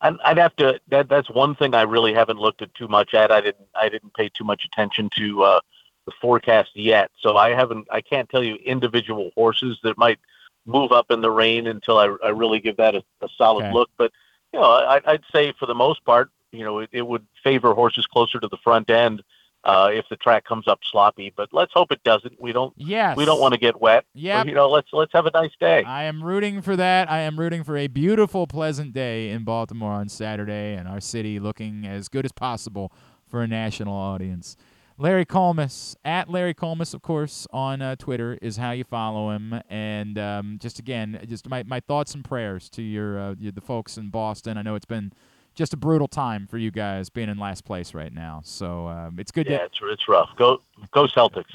I'd, 0.00 0.14
I'd 0.24 0.38
have 0.38 0.54
to. 0.56 0.80
That, 0.88 1.08
that's 1.08 1.30
one 1.30 1.54
thing 1.54 1.74
I 1.74 1.82
really 1.82 2.14
haven't 2.14 2.38
looked 2.38 2.62
at 2.62 2.74
too 2.74 2.88
much 2.88 3.14
at. 3.14 3.30
I 3.30 3.40
didn't. 3.40 3.68
I 3.74 3.88
didn't 3.88 4.14
pay 4.14 4.28
too 4.28 4.44
much 4.44 4.64
attention 4.64 5.10
to 5.16 5.42
uh, 5.42 5.60
the 6.06 6.12
forecast 6.20 6.70
yet, 6.74 7.10
so 7.20 7.36
I 7.36 7.50
haven't. 7.50 7.86
I 7.90 8.00
can't 8.00 8.28
tell 8.28 8.42
you 8.42 8.56
individual 8.56 9.30
horses 9.34 9.78
that 9.82 9.98
might 9.98 10.18
move 10.66 10.92
up 10.92 11.10
in 11.10 11.20
the 11.20 11.30
rain 11.30 11.66
until 11.66 11.98
I, 11.98 12.14
I 12.24 12.28
really 12.28 12.60
give 12.60 12.76
that 12.76 12.94
a, 12.94 13.02
a 13.22 13.28
solid 13.36 13.64
Okay. 13.64 13.72
look. 13.72 13.90
But 13.98 14.12
you 14.52 14.60
know, 14.60 14.70
I, 14.70 15.00
I'd 15.06 15.24
say 15.32 15.52
for 15.58 15.66
the 15.66 15.74
most 15.74 16.04
part, 16.04 16.30
you 16.52 16.64
know, 16.64 16.86
it 16.90 17.02
would 17.06 17.26
favor 17.42 17.74
horses 17.74 18.06
closer 18.06 18.38
to 18.40 18.48
the 18.48 18.58
front 18.58 18.90
end 18.90 19.22
uh, 19.68 19.90
if 19.92 20.06
the 20.08 20.16
track 20.16 20.44
comes 20.44 20.66
up 20.66 20.80
sloppy. 20.90 21.32
But 21.36 21.50
let's 21.52 21.72
hope 21.74 21.92
it 21.92 22.02
doesn't. 22.02 22.40
We 22.40 22.52
don't. 22.52 22.72
Yes. 22.76 23.16
We 23.16 23.26
don't 23.26 23.40
want 23.40 23.52
to 23.52 23.60
get 23.60 23.80
wet. 23.80 24.04
Yeah. 24.14 24.42
You 24.44 24.54
know, 24.54 24.68
let's 24.68 24.88
let's 24.92 25.12
have 25.12 25.26
a 25.26 25.30
nice 25.30 25.52
day. 25.60 25.84
I 25.84 26.04
am 26.04 26.24
rooting 26.24 26.62
for 26.62 26.74
that. 26.76 27.10
I 27.10 27.18
am 27.20 27.38
rooting 27.38 27.62
for 27.62 27.76
a 27.76 27.86
beautiful, 27.86 28.46
pleasant 28.46 28.94
day 28.94 29.28
in 29.28 29.44
Baltimore 29.44 29.92
on 29.92 30.08
Saturday 30.08 30.74
and 30.74 30.88
our 30.88 31.00
city 31.00 31.38
looking 31.38 31.86
as 31.86 32.08
good 32.08 32.24
as 32.24 32.32
possible 32.32 32.90
for 33.26 33.42
a 33.42 33.46
national 33.46 33.94
audience. 33.94 34.56
Larry 35.00 35.24
Collmus, 35.24 35.94
at 36.04 36.28
Larry 36.28 36.54
Collmus, 36.54 36.92
of 36.92 37.02
course, 37.02 37.46
on 37.52 37.80
uh, 37.80 37.94
Twitter 37.94 38.36
is 38.42 38.56
how 38.56 38.72
you 38.72 38.82
follow 38.82 39.30
him. 39.30 39.60
And 39.70 40.18
um, 40.18 40.58
just 40.60 40.80
again, 40.80 41.20
just 41.28 41.48
my, 41.48 41.62
my 41.62 41.78
thoughts 41.78 42.14
and 42.14 42.24
prayers 42.24 42.68
to 42.70 42.82
your, 42.82 43.16
uh, 43.16 43.34
your 43.38 43.52
the 43.52 43.60
folks 43.60 43.96
in 43.96 44.10
Boston. 44.10 44.58
I 44.58 44.62
know 44.62 44.74
it's 44.74 44.86
been 44.86 45.12
just 45.58 45.74
a 45.74 45.76
brutal 45.76 46.06
time 46.06 46.46
for 46.46 46.56
you 46.56 46.70
guys 46.70 47.10
being 47.10 47.28
in 47.28 47.36
last 47.36 47.64
place 47.64 47.92
right 47.92 48.12
now. 48.14 48.40
So 48.44 48.86
um, 48.86 49.18
it's 49.18 49.32
good 49.32 49.48
Yeah, 49.48 49.58
to 49.58 49.64
it's 49.64 49.78
it's 49.82 50.08
rough. 50.08 50.30
Go 50.38 50.62
go 50.92 51.06
Celtics. 51.08 51.50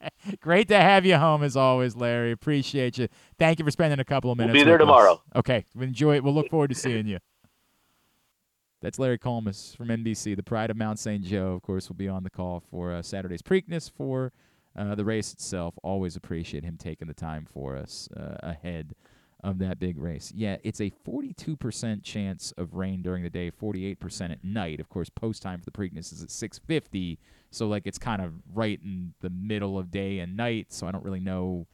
Great 0.40 0.66
to 0.68 0.76
have 0.78 1.04
you 1.04 1.18
home 1.18 1.42
as 1.42 1.54
always, 1.54 1.94
Larry. 1.94 2.32
Appreciate 2.32 2.96
you. 2.96 3.06
Thank 3.38 3.58
you 3.58 3.64
for 3.66 3.70
spending 3.70 4.00
a 4.00 4.04
couple 4.04 4.32
of 4.32 4.38
minutes. 4.38 4.54
We'll 4.54 4.62
be 4.62 4.64
there 4.64 4.78
with 4.78 4.80
us. 4.80 4.86
tomorrow. 4.86 5.22
Okay, 5.36 5.66
enjoy 5.78 6.16
it. 6.16 6.24
We'll 6.24 6.32
look 6.32 6.48
forward 6.48 6.68
to 6.68 6.74
seeing 6.74 7.06
you. 7.06 7.18
That's 8.80 8.98
Larry 8.98 9.18
Collmus 9.18 9.76
from 9.76 9.88
NBC. 9.88 10.36
The 10.36 10.42
Pride 10.42 10.70
of 10.70 10.76
Mount 10.78 10.98
St. 10.98 11.22
Joe, 11.22 11.52
of 11.52 11.62
course, 11.62 11.88
will 11.88 11.96
be 11.96 12.08
on 12.08 12.22
the 12.22 12.30
call 12.30 12.60
for 12.70 12.92
uh, 12.92 13.02
Saturday's 13.02 13.42
Preakness 13.42 13.90
for 13.90 14.32
uh, 14.74 14.94
the 14.94 15.04
race 15.04 15.34
itself. 15.34 15.74
Always 15.82 16.16
appreciate 16.16 16.64
him 16.64 16.76
taking 16.78 17.08
the 17.08 17.14
time 17.14 17.46
for 17.50 17.76
us 17.76 18.08
uh, 18.16 18.36
ahead 18.42 18.94
of 19.44 19.58
that 19.58 19.78
big 19.78 19.98
race. 19.98 20.32
Yeah, 20.34 20.56
it's 20.64 20.80
a 20.80 20.90
42% 21.06 22.02
chance 22.02 22.52
of 22.56 22.74
rain 22.74 23.02
during 23.02 23.22
the 23.22 23.30
day, 23.30 23.50
48% 23.50 24.32
at 24.32 24.42
night. 24.42 24.80
Of 24.80 24.88
course, 24.88 25.10
post 25.10 25.42
time 25.42 25.60
for 25.60 25.66
the 25.66 25.70
Preakness 25.70 26.12
is 26.12 26.22
at 26.22 26.30
6:50, 26.30 27.18
so 27.50 27.68
like 27.68 27.86
it's 27.86 27.98
kind 27.98 28.22
of 28.22 28.32
right 28.52 28.80
in 28.82 29.12
the 29.20 29.30
middle 29.30 29.78
of 29.78 29.90
day 29.90 30.18
and 30.18 30.36
night. 30.36 30.72
So 30.72 30.86
I 30.88 30.90
don't 30.90 31.04
really 31.04 31.20
know. 31.20 31.66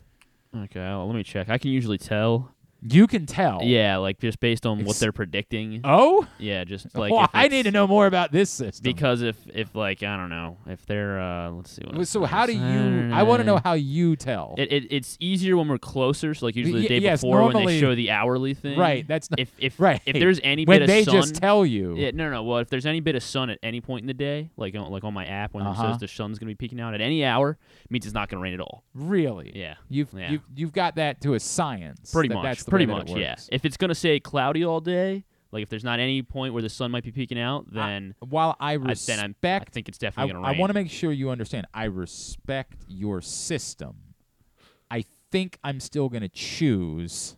Okay, 0.55 0.81
well, 0.81 1.07
let 1.07 1.15
me 1.15 1.23
check. 1.23 1.49
I 1.49 1.59
can 1.59 1.71
usually 1.71 1.97
tell. 1.97 2.53
You 2.83 3.07
can 3.07 3.27
tell. 3.27 3.61
Yeah, 3.63 3.99
like 3.99 4.19
just 4.21 4.41
based 4.41 4.65
on 4.67 4.79
what 4.79 4.91
Ex- 4.91 5.01
they're 5.01 5.13
predicting. 5.13 5.81
Oh. 5.85 6.27
Yeah, 6.39 6.65
just 6.65 6.95
like 6.97 7.13
Well, 7.13 7.25
if 7.25 7.31
I 7.35 7.43
need 7.49 7.61
it's- 7.61 7.65
to 7.65 7.71
know 7.73 7.87
more 7.87 8.07
about 8.07 8.33
this 8.33 8.49
system. 8.51 8.83
because 8.83 9.23
if 9.23 9.37
if 9.53 9.75
like 9.75 10.03
I 10.03 10.17
don't 10.17 10.31
know 10.31 10.57
if 10.67 10.85
they're 10.87 11.21
uh 11.21 11.51
let's 11.51 11.71
see 11.73 11.83
what 11.85 11.99
it 12.01 12.07
So 12.07 12.25
how 12.25 12.47
do 12.47 12.53
you? 12.53 13.11
I 13.13 13.23
want 13.23 13.41
to 13.41 13.45
know 13.45 13.59
how 13.63 13.75
you 13.75 14.17
tell. 14.17 14.55
It, 14.59 14.73
it 14.73 14.85
it's 14.91 15.17
easier 15.21 15.57
when 15.57 15.69
we're 15.69 15.79
closer. 15.79 16.33
So 16.35 16.47
like 16.47 16.57
usually 16.57 16.81
the 16.83 16.85
y- 16.85 16.89
day 16.89 16.99
yes, 16.99 17.21
before 17.21 17.43
when 17.43 17.53
normally- 17.53 17.75
they 17.75 17.81
show 17.81 17.95
the 17.95 18.11
hourly 18.11 18.55
thing. 18.55 18.79
Right, 18.79 19.07
that's 19.07 19.31
not- 19.31 19.41
if 19.41 19.53
if 19.59 19.79
right. 19.79 20.01
if 20.07 20.15
there's 20.15 20.41
any 20.43 20.65
When 20.65 20.81
bit 20.81 20.87
they 20.87 21.01
of 21.01 21.05
sun, 21.07 21.15
just 21.15 21.35
tell 21.37 21.67
you. 21.67 21.97
Yeah, 21.97 22.13
no, 22.15 22.31
no. 22.31 22.43
Well, 22.45 22.59
if 22.59 22.71
there's 22.71 22.87
any 22.87 23.01
bit 23.01 23.15
of 23.15 23.23
sun 23.23 23.51
at 23.51 23.59
any 23.63 23.81
point 23.81 24.03
in 24.03 24.07
the 24.07 24.15
day, 24.15 24.51
like 24.57 24.75
on, 24.75 24.91
like 24.91 25.05
on 25.05 25.13
my 25.15 25.27
app 25.27 25.53
when 25.55 25.67
Uh-huh. 25.67 25.85
it 25.89 25.93
says 25.93 26.01
the 26.01 26.09
sun's 26.09 26.39
gonna 26.39 26.51
be 26.51 26.55
peeking 26.55 26.81
out 26.81 26.95
at 26.95 27.01
any 27.01 27.25
hour, 27.25 27.59
it 27.85 27.91
means 27.91 28.07
it's 28.07 28.15
not 28.15 28.29
gonna 28.29 28.43
rain 28.43 28.55
at 28.55 28.61
all. 28.61 28.85
Really? 28.95 29.53
Yeah. 29.55 29.75
You've 29.89 30.09
Yeah. 30.17 30.31
you've 30.31 30.43
you've 30.57 30.73
got 30.73 30.95
that 30.97 31.21
to 31.23 31.35
a 31.35 31.41
science. 31.41 32.11
Pretty 32.13 32.29
that 32.29 32.35
much. 32.37 32.45
That's 32.45 32.63
the 32.71 32.87
pretty 32.87 32.87
way 32.87 32.99
much. 32.99 33.11
it 33.11 33.19
Yeah. 33.19 33.37
If 33.53 33.65
it's 33.65 33.77
gonna 33.77 33.95
say 33.95 34.21
cloudy 34.21 34.65
all 34.65 34.81
day, 34.81 35.25
like 35.53 35.63
if 35.63 35.69
there's 35.69 35.85
not 35.85 35.99
any 35.99 36.23
point 36.23 36.55
where 36.55 36.63
the 36.63 36.69
sun 36.69 36.91
might 36.91 37.05
be 37.05 37.11
peeking 37.11 37.39
out, 37.39 37.67
then 37.73 38.15
While 38.21 38.57
I 38.61 38.77
then 38.77 38.87
respect, 38.87 39.23
I'm, 39.23 39.69
I 39.69 39.73
think 39.73 39.89
it's 39.89 39.99
I, 39.99 40.07
definitely 40.07 40.33
gonna 40.33 40.47
rain. 40.47 40.57
I 40.57 40.61
want 40.61 40.71
to 40.71 40.75
make 40.75 40.91
sure 40.91 41.13
you 41.13 41.31
understand. 41.31 41.67
I 41.75 41.85
respect 41.85 42.85
your 42.89 43.21
system. 43.21 43.97
I 44.91 45.05
think 45.31 45.59
I'm 45.63 45.81
still 45.81 46.09
going 46.09 46.23
to 46.23 46.29
choose 46.29 47.37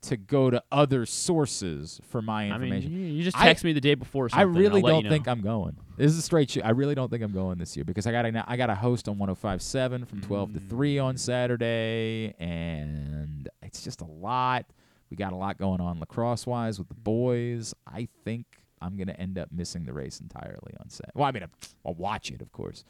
to 0.00 0.16
go 0.16 0.50
to 0.50 0.62
other 0.70 1.04
sources 1.06 2.00
for 2.08 2.22
my 2.22 2.50
I 2.50 2.58
mean, 2.58 2.72
information. 2.72 3.16
you, 3.16 3.22
just 3.22 3.36
I- 3.36 3.46
text 3.46 3.64
me 3.64 3.72
the 3.72 3.80
day 3.80 3.94
before. 3.94 4.26
Or 4.26 4.30
I 4.32 4.42
really 4.42 4.80
don't 4.82 5.04
you 5.04 5.10
think. 5.10 5.26
I'm 5.26 5.40
going. 5.40 5.76
This 5.96 6.12
is 6.12 6.18
a 6.18 6.22
straight 6.22 6.50
shoot. 6.50 6.64
I 6.64 6.70
really 6.70 6.94
don't 6.94 7.10
think 7.10 7.22
I'm 7.22 7.32
going 7.32 7.58
this 7.58 7.76
year 7.76 7.84
because 7.84 8.06
I 8.06 8.12
got 8.12 8.24
a 8.24 8.44
I 8.46 8.56
got 8.56 8.70
a 8.70 8.74
host 8.74 9.08
on 9.08 9.16
105.7 9.16 10.06
from 10.06 10.20
12 10.20 10.54
to 10.54 10.60
3 10.60 10.98
on 10.98 11.14
mm. 11.14 11.18
Saturday, 11.18 12.34
and 12.38 13.48
it's 13.62 13.82
just 13.82 14.00
a 14.00 14.06
lot. 14.06 14.66
We 15.10 15.16
got 15.16 15.32
a 15.32 15.36
lot 15.36 15.58
going 15.58 15.80
on 15.80 15.98
lacrosse 15.98 16.46
wise 16.46 16.78
with 16.78 16.88
the 16.88 16.94
mm. 16.94 17.04
boys. 17.04 17.74
I 17.86 18.08
think 18.24 18.46
I'm 18.80 18.96
gonna 18.96 19.16
end 19.18 19.38
up 19.38 19.50
missing 19.50 19.84
the 19.84 19.92
race 19.92 20.20
entirely 20.20 20.74
on 20.78 20.88
Saturday. 20.88 21.12
Well, 21.14 21.26
I 21.26 21.32
mean, 21.32 21.44
I'll 21.84 21.94
watch 21.94 22.30
it, 22.30 22.40
of 22.40 22.52
course, 22.52 22.84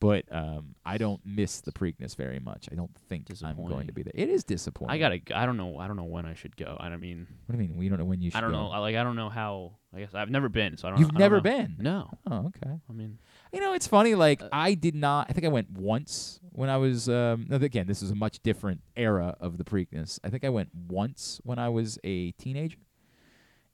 but 0.00 0.24
um, 0.32 0.74
I 0.84 0.96
don't 0.98 1.20
miss 1.24 1.60
the 1.60 1.72
Preakness 1.72 2.16
very 2.16 2.40
much. 2.40 2.68
I 2.72 2.74
don't 2.74 2.90
think 3.08 3.26
I'm 3.44 3.56
going 3.56 3.86
to 3.86 3.92
be 3.92 4.02
there. 4.02 4.12
It 4.14 4.30
is 4.30 4.42
disappointing. 4.44 4.94
I 4.94 4.98
gotta. 4.98 5.20
I 5.38 5.44
don't 5.46 5.58
know. 5.58 5.78
I 5.78 5.86
don't 5.86 5.96
know 5.96 6.04
when 6.04 6.24
I 6.26 6.32
should 6.34 6.56
go. 6.56 6.76
I 6.80 6.88
don't 6.88 7.00
mean. 7.00 7.26
What 7.46 7.54
do 7.56 7.62
you 7.62 7.68
mean? 7.68 7.76
We 7.78 7.88
don't 7.90 7.98
know 7.98 8.06
when 8.06 8.20
you 8.22 8.30
should 8.30 8.38
I 8.38 8.40
don't 8.40 8.50
go? 8.52 8.58
know. 8.58 8.70
I, 8.70 8.78
like 8.78 8.96
I 8.96 9.04
don't 9.04 9.16
know 9.16 9.28
how. 9.28 9.72
I 9.94 10.00
guess 10.00 10.14
I've 10.14 10.30
never 10.30 10.48
been, 10.48 10.76
so 10.78 10.88
I 10.88 10.92
don't. 10.92 11.00
You've 11.00 11.08
I 11.10 11.12
don't 11.12 11.18
never 11.20 11.36
know. 11.36 11.42
been? 11.42 11.76
No. 11.78 12.10
Oh, 12.30 12.46
okay. 12.46 12.70
I 12.88 12.92
mean, 12.92 13.18
You 13.52 13.60
know, 13.60 13.74
it's 13.74 13.86
funny. 13.86 14.14
Like 14.14 14.42
I 14.50 14.74
did 14.74 14.94
not. 14.94 15.26
I 15.28 15.32
think 15.34 15.44
I 15.44 15.48
went 15.48 15.70
once 15.70 16.40
when 16.52 16.70
I 16.70 16.78
was. 16.78 17.08
Um, 17.08 17.46
again, 17.50 17.86
this 17.86 18.02
is 18.02 18.10
a 18.10 18.14
much 18.14 18.42
different 18.42 18.80
era 18.96 19.36
of 19.38 19.58
the 19.58 19.64
Preakness. 19.64 20.18
I 20.24 20.30
think 20.30 20.44
I 20.44 20.48
went 20.48 20.70
once 20.74 21.40
when 21.44 21.58
I 21.58 21.68
was 21.68 21.98
a 22.04 22.30
teenager, 22.32 22.78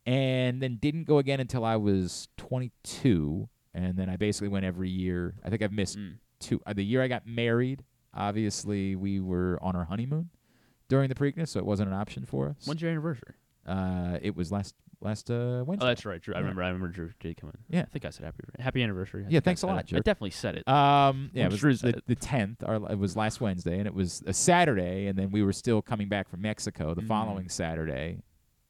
and 0.05 0.61
then 0.61 0.79
didn't 0.81 1.05
go 1.05 1.19
again 1.19 1.39
until 1.39 1.65
I 1.65 1.77
was 1.77 2.29
22. 2.37 3.49
And 3.77 3.95
then 3.97 4.09
I 4.09 4.17
basically 4.17 4.49
went 4.49 4.65
every 4.65 4.89
year. 4.89 5.35
I 5.45 5.51
think 5.51 5.61
I've 5.63 5.71
missed 5.73 5.99
Mm. 5.99 6.15
two. 6.41 6.61
Uh, 6.67 6.73
the 6.73 6.83
year 6.83 7.03
I 7.03 7.09
got 7.09 7.27
married, 7.27 7.85
obviously 8.15 8.97
we 8.97 9.21
were 9.21 9.59
on 9.63 9.77
our 9.77 9.85
honeymoon 9.85 10.31
during 10.89 11.09
the 11.11 11.15
Preakness, 11.15 11.49
so 11.49 11.59
it 11.61 11.67
wasn't 11.67 11.89
an 11.91 11.95
option 11.95 12.25
for 12.25 12.49
us. 12.49 12.67
when's 12.67 12.81
your 12.81 12.91
anniversary? 12.91 13.35
Uh, 13.67 14.19
it 14.23 14.35
was 14.37 14.51
last 14.51 14.75
last 15.03 15.31
uh, 15.31 15.63
Wednesday. 15.67 15.85
Oh, 15.85 15.89
that's 15.89 16.07
right. 16.07 16.23
Drew. 16.23 16.33
I 16.35 16.39
Yeah. 16.39 16.41
remember. 16.43 16.63
I 16.63 16.69
remember 16.69 16.89
Drew 16.89 17.11
did 17.21 17.37
come 17.37 17.51
in. 17.51 17.59
Yeah. 17.69 17.83
I 17.83 17.85
think 17.85 18.07
I 18.07 18.11
said 18.11 18.25
happy 18.25 18.45
happy 18.59 18.83
anniversary. 18.83 19.25
I 19.27 19.29
Yeah, 19.29 19.41
thanks 19.41 19.61
a 19.63 19.67
lot, 19.67 19.93
it. 19.93 19.95
I 19.95 19.99
definitely 20.01 20.31
said 20.31 20.57
it. 20.57 20.67
Um, 20.67 21.31
yeah, 21.35 21.45
it 21.45 21.51
was 21.51 21.61
Drew 21.61 21.75
the, 21.75 22.03
the 22.07 22.15
tenth. 22.15 22.63
Or 22.65 22.77
it 22.91 22.99
was 22.99 23.15
last 23.15 23.41
Wednesday, 23.43 23.79
and 23.79 23.87
it 23.87 23.93
was 23.93 24.23
a 24.27 24.33
Saturday, 24.33 25.07
and 25.09 25.19
then 25.19 25.31
we 25.31 25.43
were 25.43 25.53
still 25.53 25.83
coming 25.83 26.09
back 26.09 26.29
from 26.31 26.41
Mexico 26.41 26.95
the 26.95 27.03
Mm. 27.03 27.09
following 27.09 27.49
Saturday. 27.51 28.23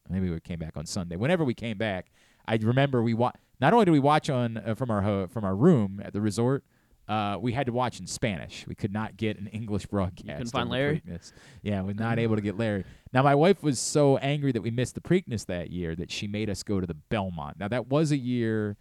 Maybe 0.09 0.29
we 0.29 0.39
came 0.41 0.59
back 0.59 0.75
on 0.75 0.85
Sunday. 0.85 1.15
Whenever 1.15 1.45
we 1.45 1.53
came 1.53 1.77
back, 1.77 2.11
I 2.45 2.55
remember 2.57 3.01
we 3.01 3.13
wa- 3.13 3.31
Not 3.59 3.73
only 3.73 3.85
did 3.85 3.91
we 3.91 3.99
watch 3.99 4.29
on 4.29 4.57
uh, 4.57 4.75
from 4.75 4.91
our 4.91 5.01
ho- 5.01 5.27
from 5.27 5.43
our 5.43 5.55
room 5.55 6.01
at 6.03 6.13
the 6.13 6.21
resort, 6.21 6.63
uh, 7.07 7.37
we 7.39 7.53
had 7.53 7.65
to 7.67 7.71
watch 7.71 7.99
in 7.99 8.05
Spanish. 8.07 8.65
We 8.67 8.75
could 8.75 8.91
not 8.93 9.17
get 9.17 9.39
an 9.39 9.47
English 9.47 9.85
broadcast. 9.87 10.51
find 10.51 10.63
of 10.63 10.69
the 10.69 10.71
Larry? 10.73 11.01
Preakness. 11.07 11.31
Yeah, 11.63 11.81
we're 11.81 11.93
not 11.93 12.19
able 12.19 12.35
to 12.35 12.41
get 12.41 12.57
Larry. 12.57 12.83
Now, 13.13 13.23
my 13.23 13.33
wife 13.35 13.63
was 13.63 13.79
so 13.79 14.17
angry 14.17 14.51
that 14.51 14.61
we 14.61 14.69
missed 14.71 14.93
the 14.95 15.01
Preakness 15.01 15.45
that 15.45 15.71
year 15.71 15.95
that 15.95 16.11
she 16.11 16.27
made 16.27 16.49
us 16.49 16.63
go 16.63 16.79
to 16.81 16.85
the 16.85 16.93
Belmont. 16.93 17.57
Now, 17.59 17.67
that 17.69 17.87
was 17.87 18.11
a 18.11 18.17
year, 18.17 18.75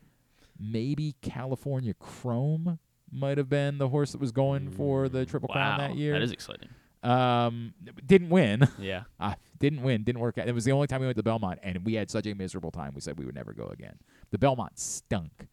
maybe 0.58 1.14
California 1.22 1.94
Chrome 1.94 2.78
might 3.12 3.38
have 3.38 3.48
been 3.48 3.78
the 3.78 3.88
horse 3.88 4.10
that 4.12 4.20
was 4.20 4.32
going 4.32 4.68
for 4.70 5.08
the 5.08 5.24
Triple 5.24 5.48
Crown 5.48 5.78
Wow, 5.78 5.86
that 5.88 5.96
year. 5.96 6.12
that 6.14 6.22
is 6.22 6.32
exciting. 6.32 6.68
Um, 7.02 7.74
didn't 8.04 8.30
win. 8.30 8.68
Yeah. 8.78 9.04
uh, 9.20 9.34
didn't 9.58 9.82
win. 9.82 10.02
Didn't 10.02 10.20
work 10.20 10.38
out. 10.38 10.48
It 10.48 10.54
was 10.54 10.64
the 10.64 10.72
only 10.72 10.86
time 10.86 11.00
we 11.00 11.06
went 11.06 11.16
to 11.16 11.22
Belmont, 11.22 11.60
and 11.62 11.84
we 11.84 11.94
had 11.94 12.10
such 12.10 12.26
a 12.26 12.34
miserable 12.34 12.70
time. 12.70 12.92
We 12.94 13.00
said 13.00 13.18
we 13.18 13.24
would 13.24 13.34
never 13.34 13.52
go 13.52 13.66
again. 13.66 13.96
The 14.30 14.38
Belmont 14.38 14.78
stunk. 14.78 15.48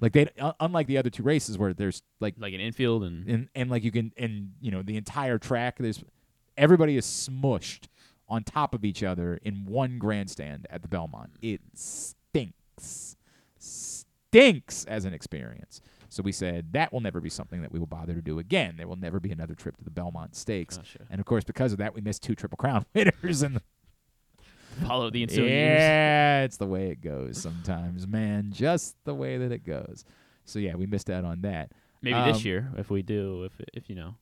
Like 0.00 0.12
they, 0.12 0.28
uh, 0.38 0.52
unlike 0.60 0.86
the 0.86 0.98
other 0.98 1.10
two 1.10 1.22
races 1.24 1.58
where 1.58 1.74
there's 1.74 2.02
like 2.20 2.34
like 2.38 2.54
an 2.54 2.60
infield 2.60 3.02
and 3.02 3.28
and 3.28 3.48
and 3.54 3.70
like 3.70 3.82
you 3.82 3.90
can 3.90 4.12
and 4.16 4.52
you 4.60 4.70
know 4.70 4.82
the 4.82 4.96
entire 4.96 5.38
track. 5.38 5.76
There's 5.78 6.04
everybody 6.56 6.96
is 6.96 7.04
smushed 7.04 7.86
on 8.28 8.44
top 8.44 8.74
of 8.74 8.84
each 8.84 9.02
other 9.02 9.40
in 9.42 9.64
one 9.64 9.98
grandstand 9.98 10.66
at 10.70 10.82
the 10.82 10.88
Belmont. 10.88 11.30
It 11.40 11.60
stinks, 11.74 13.16
stinks 13.58 14.84
as 14.84 15.04
an 15.04 15.14
experience. 15.14 15.80
So 16.10 16.22
we 16.22 16.32
said 16.32 16.72
that 16.72 16.92
will 16.92 17.00
never 17.00 17.20
be 17.20 17.28
something 17.28 17.60
that 17.62 17.70
we 17.72 17.78
will 17.78 17.86
bother 17.86 18.14
to 18.14 18.22
do 18.22 18.38
again. 18.38 18.74
There 18.78 18.88
will 18.88 18.96
never 18.96 19.20
be 19.20 19.30
another 19.30 19.54
trip 19.54 19.76
to 19.76 19.84
the 19.84 19.90
Belmont 19.90 20.34
Stakes. 20.34 20.76
Gotcha. 20.78 21.00
And 21.10 21.20
of 21.20 21.26
course, 21.26 21.44
because 21.44 21.72
of 21.72 21.78
that, 21.78 21.94
we 21.94 22.00
missed 22.00 22.22
two 22.22 22.34
Triple 22.34 22.56
Crown 22.56 22.86
winners 22.94 23.42
and 23.42 23.60
follow 24.86 25.10
the 25.10 25.22
ensuing 25.22 25.48
years. 25.48 25.80
yeah, 25.80 26.42
it's 26.44 26.56
the 26.56 26.66
way 26.66 26.90
it 26.90 27.00
goes 27.02 27.40
sometimes, 27.40 28.06
man. 28.06 28.50
Just 28.52 28.96
the 29.04 29.14
way 29.14 29.36
that 29.38 29.52
it 29.52 29.64
goes. 29.64 30.04
So 30.44 30.58
yeah, 30.58 30.74
we 30.76 30.86
missed 30.86 31.10
out 31.10 31.24
on 31.24 31.42
that. 31.42 31.72
Maybe 32.00 32.14
Um, 32.14 32.32
this 32.32 32.44
year, 32.44 32.70
if 32.76 32.90
we 32.90 33.02
do, 33.02 33.44
if 33.44 33.52
if 33.74 33.90
you 33.90 33.96
know, 33.96 34.14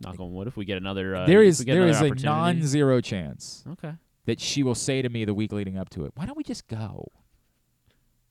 knock 0.00 0.20
on 0.20 0.32
wood, 0.32 0.46
if 0.46 0.56
we 0.56 0.64
get 0.64 0.76
another. 0.76 1.16
Uh, 1.16 1.26
there 1.26 1.42
is 1.42 1.64
there 1.64 1.88
is 1.88 2.00
a 2.00 2.10
non-zero 2.14 3.00
chance. 3.00 3.64
Okay. 3.72 3.94
That 4.26 4.40
she 4.40 4.62
will 4.62 4.74
say 4.74 5.02
to 5.02 5.08
me 5.08 5.24
the 5.24 5.34
week 5.34 5.52
leading 5.52 5.76
up 5.76 5.90
to 5.90 6.04
it. 6.04 6.12
Why 6.14 6.26
don't 6.26 6.36
we 6.36 6.44
just 6.44 6.66
go? 6.68 7.08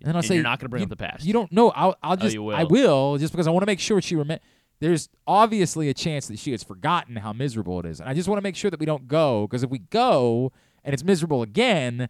And 0.03 0.09
then 0.09 0.15
I'll 0.15 0.19
And 0.19 0.27
say 0.27 0.35
you're 0.35 0.43
not 0.43 0.59
gonna 0.59 0.69
bring 0.69 0.81
you, 0.81 0.85
up 0.85 0.89
the 0.89 0.97
past. 0.97 1.25
You 1.25 1.33
don't 1.33 1.51
know. 1.51 1.69
I'll 1.71 1.95
I'll 2.03 2.13
Oh, 2.13 2.15
just 2.17 2.35
I 2.35 2.39
will. 2.39 2.67
will 2.69 3.17
just 3.17 3.31
because 3.33 3.47
I 3.47 3.51
want 3.51 3.61
to 3.63 3.65
make 3.65 3.79
sure 3.79 4.01
she 4.01 4.15
remember. 4.15 4.43
there's 4.79 5.07
obviously 5.25 5.87
a 5.89 5.93
chance 5.93 6.27
that 6.27 6.37
she 6.39 6.51
has 6.51 6.61
forgotten 6.61 7.15
how 7.15 7.31
miserable 7.33 7.79
it 7.79 7.85
is. 7.85 7.99
And 8.01 8.09
I 8.09 8.13
just 8.13 8.27
want 8.27 8.37
to 8.37 8.43
make 8.43 8.55
sure 8.57 8.69
that 8.69 8.79
we 8.81 8.85
don't 8.85 9.07
go 9.07 9.47
because 9.47 9.63
if 9.63 9.69
we 9.69 9.79
go 9.79 10.51
and 10.83 10.93
it's 10.93 11.03
miserable 11.05 11.41
again, 11.41 12.09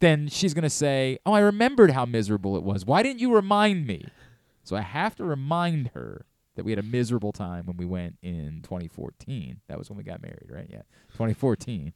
then 0.00 0.28
she's 0.28 0.52
going 0.52 0.62
to 0.64 0.68
say, 0.70 1.18
"Oh, 1.24 1.32
I 1.32 1.40
remembered 1.40 1.92
how 1.92 2.04
miserable 2.04 2.56
it 2.56 2.62
was. 2.62 2.84
Why 2.84 3.02
didn't 3.02 3.20
you 3.20 3.34
remind 3.34 3.86
me?" 3.86 4.04
So 4.62 4.76
I 4.76 4.82
have 4.82 5.16
to 5.16 5.24
remind 5.24 5.88
her 5.94 6.26
that 6.54 6.64
we 6.66 6.72
had 6.72 6.78
a 6.78 6.82
miserable 6.82 7.32
time 7.32 7.64
when 7.64 7.78
we 7.78 7.86
went 7.86 8.18
in 8.20 8.60
2014. 8.62 9.60
That 9.68 9.78
was 9.78 9.88
when 9.88 9.96
we 9.96 10.02
got 10.04 10.20
married, 10.20 10.50
right? 10.50 10.66
Yeah. 10.70 10.82
2014. 11.12 11.94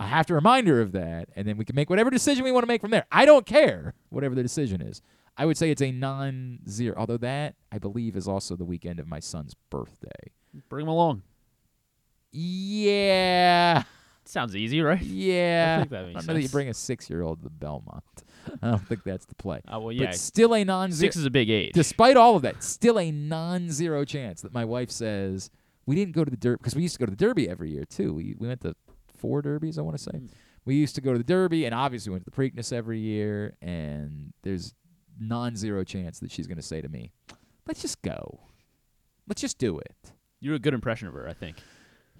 I 0.00 0.06
have 0.06 0.26
to 0.26 0.34
remind 0.34 0.66
her 0.66 0.80
of 0.80 0.92
that, 0.92 1.28
and 1.36 1.46
then 1.46 1.58
we 1.58 1.66
can 1.66 1.76
make 1.76 1.90
whatever 1.90 2.08
decision 2.08 2.42
we 2.42 2.52
want 2.52 2.62
to 2.62 2.66
make 2.66 2.80
from 2.80 2.90
there. 2.90 3.04
I 3.12 3.26
don't 3.26 3.44
care, 3.44 3.92
whatever 4.08 4.34
the 4.34 4.42
decision 4.42 4.80
is. 4.80 5.02
I 5.36 5.44
would 5.44 5.58
say 5.58 5.70
it's 5.70 5.82
a 5.82 5.92
non 5.92 6.60
zero, 6.66 6.94
although 6.96 7.18
that, 7.18 7.54
I 7.70 7.78
believe, 7.78 8.16
is 8.16 8.26
also 8.26 8.56
the 8.56 8.64
weekend 8.64 8.98
of 8.98 9.06
my 9.06 9.20
son's 9.20 9.54
birthday. 9.68 10.32
Bring 10.70 10.84
him 10.84 10.88
along. 10.88 11.22
Yeah. 12.32 13.82
Sounds 14.24 14.56
easy, 14.56 14.80
right? 14.80 15.02
Yeah. 15.02 15.76
I 15.76 15.80
think 15.80 15.90
that 15.90 15.98
I 15.98 16.06
makes 16.06 16.14
don't 16.14 16.26
know 16.28 16.34
that 16.34 16.42
you 16.42 16.48
bring 16.48 16.68
a 16.68 16.74
six 16.74 17.10
year 17.10 17.20
old 17.20 17.40
to 17.40 17.44
the 17.44 17.50
Belmont. 17.50 18.04
I 18.62 18.70
don't 18.70 18.88
think 18.88 19.04
that's 19.04 19.26
the 19.26 19.34
play. 19.34 19.60
Uh, 19.66 19.80
well, 19.80 19.92
yeah. 19.92 20.06
But 20.06 20.14
still 20.14 20.54
a 20.54 20.64
non 20.64 20.92
zero. 20.92 21.08
Six 21.08 21.16
is 21.16 21.26
a 21.26 21.30
big 21.30 21.50
age. 21.50 21.72
Despite 21.74 22.16
all 22.16 22.36
of 22.36 22.42
that, 22.42 22.62
still 22.62 22.98
a 22.98 23.10
non 23.10 23.70
zero 23.70 24.06
chance 24.06 24.40
that 24.40 24.54
my 24.54 24.64
wife 24.64 24.90
says, 24.90 25.50
we 25.84 25.94
didn't 25.94 26.14
go 26.14 26.24
to 26.24 26.30
the 26.30 26.36
Derby, 26.38 26.58
because 26.58 26.74
we 26.74 26.82
used 26.82 26.94
to 26.94 27.00
go 27.00 27.06
to 27.06 27.10
the 27.10 27.16
Derby 27.16 27.48
every 27.50 27.70
year, 27.70 27.84
too. 27.84 28.14
We, 28.14 28.34
we 28.38 28.46
went 28.48 28.60
to 28.62 28.74
four 29.20 29.42
Derbies, 29.42 29.78
I 29.78 29.82
want 29.82 29.96
to 29.96 30.02
say. 30.02 30.18
Hmm. 30.18 30.26
We 30.64 30.74
used 30.74 30.94
to 30.96 31.00
go 31.00 31.12
to 31.12 31.18
the 31.18 31.24
Derby, 31.24 31.64
and 31.64 31.74
obviously 31.74 32.10
went 32.10 32.24
to 32.24 32.30
the 32.30 32.36
Preakness 32.36 32.72
every 32.72 32.98
year, 32.98 33.56
and 33.62 34.32
there's 34.42 34.74
non 35.18 35.56
zero 35.56 35.84
chance 35.84 36.20
that 36.20 36.30
she's 36.30 36.46
going 36.46 36.56
to 36.56 36.62
say 36.62 36.80
to 36.80 36.88
me, 36.88 37.12
let's 37.66 37.82
just 37.82 38.02
go. 38.02 38.40
Let's 39.26 39.40
just 39.40 39.58
do 39.58 39.78
it. 39.78 40.12
You're 40.40 40.56
a 40.56 40.58
good 40.58 40.74
impression 40.74 41.08
of 41.08 41.14
her, 41.14 41.28
I 41.28 41.34
think. 41.34 41.56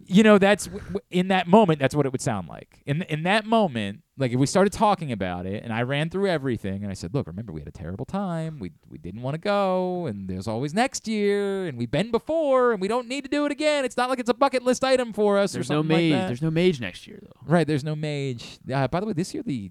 You 0.06 0.22
know, 0.22 0.38
that's 0.38 0.68
in 1.10 1.28
that 1.28 1.46
moment. 1.46 1.78
That's 1.78 1.94
what 1.94 2.06
it 2.06 2.12
would 2.12 2.20
sound 2.20 2.48
like. 2.48 2.82
In 2.86 3.02
in 3.02 3.22
that 3.24 3.46
moment, 3.46 4.02
like 4.16 4.32
if 4.32 4.38
we 4.40 4.46
started 4.46 4.72
talking 4.72 5.12
about 5.12 5.46
it, 5.46 5.62
and 5.62 5.72
I 5.72 5.82
ran 5.82 6.10
through 6.10 6.26
everything, 6.28 6.82
and 6.82 6.90
I 6.90 6.94
said, 6.94 7.14
"Look, 7.14 7.26
remember 7.26 7.52
we 7.52 7.60
had 7.60 7.68
a 7.68 7.72
terrible 7.72 8.04
time. 8.06 8.58
We 8.58 8.72
we 8.88 8.98
didn't 8.98 9.22
want 9.22 9.34
to 9.34 9.38
go, 9.40 10.06
and 10.06 10.28
there's 10.28 10.48
always 10.48 10.74
next 10.74 11.06
year, 11.06 11.66
and 11.66 11.78
we've 11.78 11.90
been 11.90 12.10
before, 12.10 12.72
and 12.72 12.80
we 12.80 12.88
don't 12.88 13.08
need 13.08 13.22
to 13.24 13.30
do 13.30 13.44
it 13.46 13.52
again. 13.52 13.84
It's 13.84 13.96
not 13.96 14.08
like 14.10 14.18
it's 14.18 14.30
a 14.30 14.34
bucket 14.34 14.62
list 14.64 14.82
item 14.84 15.12
for 15.12 15.38
us 15.38 15.52
There's 15.52 15.70
or 15.70 15.74
no 15.74 15.80
like 15.80 15.88
mage. 15.88 16.10
that." 16.12 16.26
There's 16.28 16.42
no 16.42 16.50
mage 16.50 16.80
next 16.80 17.06
year, 17.06 17.18
though. 17.22 17.40
right. 17.46 17.66
There's 17.66 17.84
no 17.84 17.94
mage. 17.94 18.58
Uh, 18.72 18.88
by 18.88 19.00
the 19.00 19.06
way, 19.06 19.12
this 19.12 19.32
year 19.34 19.42
the 19.42 19.70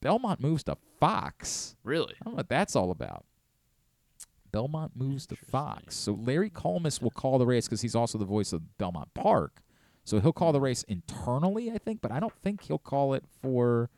Belmont 0.00 0.40
moves 0.40 0.64
to 0.64 0.76
Fox. 1.00 1.76
Really? 1.84 2.14
I 2.20 2.24
don't 2.24 2.34
know 2.34 2.36
what 2.38 2.48
that's 2.48 2.74
all 2.76 2.90
about. 2.90 3.24
Belmont 4.54 4.92
moves 4.94 5.26
to 5.26 5.36
Fox. 5.36 5.96
So 5.96 6.12
Larry 6.12 6.48
Collmus 6.48 7.02
will 7.02 7.10
call 7.10 7.38
the 7.38 7.46
race 7.46 7.66
because 7.66 7.80
he's 7.80 7.96
also 7.96 8.18
the 8.18 8.24
voice 8.24 8.52
of 8.52 8.78
Belmont 8.78 9.12
Park. 9.12 9.60
So 10.04 10.20
he'll 10.20 10.32
call 10.32 10.52
the 10.52 10.60
race 10.60 10.84
internally, 10.84 11.72
I 11.72 11.78
think, 11.78 12.00
but 12.00 12.12
I 12.12 12.20
don't 12.20 12.32
think 12.42 12.62
he'll 12.62 12.78
call 12.78 13.14
it 13.14 13.24
for. 13.42 13.90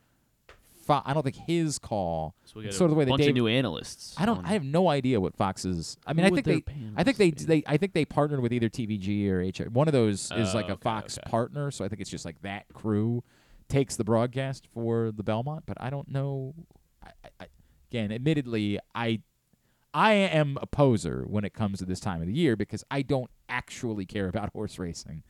Fo- 0.87 1.03
I 1.05 1.13
don't 1.13 1.25
think 1.25 1.37
his 1.47 1.79
call. 1.79 2.37
So 2.45 2.55
we 2.57 2.63
got 2.63 2.73
a 2.73 2.73
sort 2.73 2.91
of 2.91 2.97
the 2.97 2.99
way 3.01 3.05
bunch 3.05 3.27
of 3.27 3.35
new 3.35 3.49
analysts 3.49 4.15
I 4.17 4.25
don't. 4.25 4.39
on- 4.39 4.47
I 4.47 4.51
have 4.51 4.65
no 4.65 4.89
idea 4.89 5.21
what 5.21 5.37
Fox's. 5.37 5.99
I 6.07 6.13
mean, 6.15 6.25
I 6.25 6.31
think 6.31 6.45
they. 6.47 6.63
I 6.97 7.03
think 7.03 7.17
they. 7.19 7.31
They. 7.33 7.63
I 7.67 7.77
think 7.77 7.93
they 7.93 8.05
partnered 8.05 8.41
with 8.41 8.53
either 8.53 8.69
TVG 8.71 9.29
or 9.29 9.41
H. 9.41 9.59
One 9.61 9.89
of 9.89 9.93
those 9.93 10.31
oh, 10.33 10.37
is 10.37 10.55
Oh, 10.55 10.57
like 10.57 10.69
a 10.69 10.73
okay, 10.73 10.83
Fox 10.83 11.19
okay. 11.19 11.29
partner. 11.31 11.71
So 11.71 11.85
I 11.85 11.89
think 11.89 12.01
it's 12.01 12.11
just 12.11 12.25
like 12.25 12.41
that 12.43 12.65
crew 12.73 13.25
takes 13.69 13.97
the 13.97 14.05
broadcast 14.05 14.69
for 14.73 15.11
the 15.11 15.25
Belmont. 15.25 15.65
But 15.67 15.77
I 15.81 15.91
don't 15.91 16.09
know. 16.09 16.55
I, 17.03 17.11
I, 17.41 17.47
again, 17.91 18.13
admittedly, 18.13 18.79
I 18.95 19.21
I 19.97 20.13
am 20.13 20.59
a 20.61 20.67
poser 20.67 21.25
when 21.27 21.47
it 21.47 21.55
comes 21.55 21.79
to 21.79 21.87
this 21.87 22.01
time 22.01 22.21
of 22.21 22.27
the 22.27 22.35
year 22.35 22.55
because 22.55 22.85
I 22.91 23.01
don't 23.01 23.31
actually 23.49 24.05
care 24.05 24.29
about 24.29 24.51
horse 24.53 24.79
racing 24.79 25.23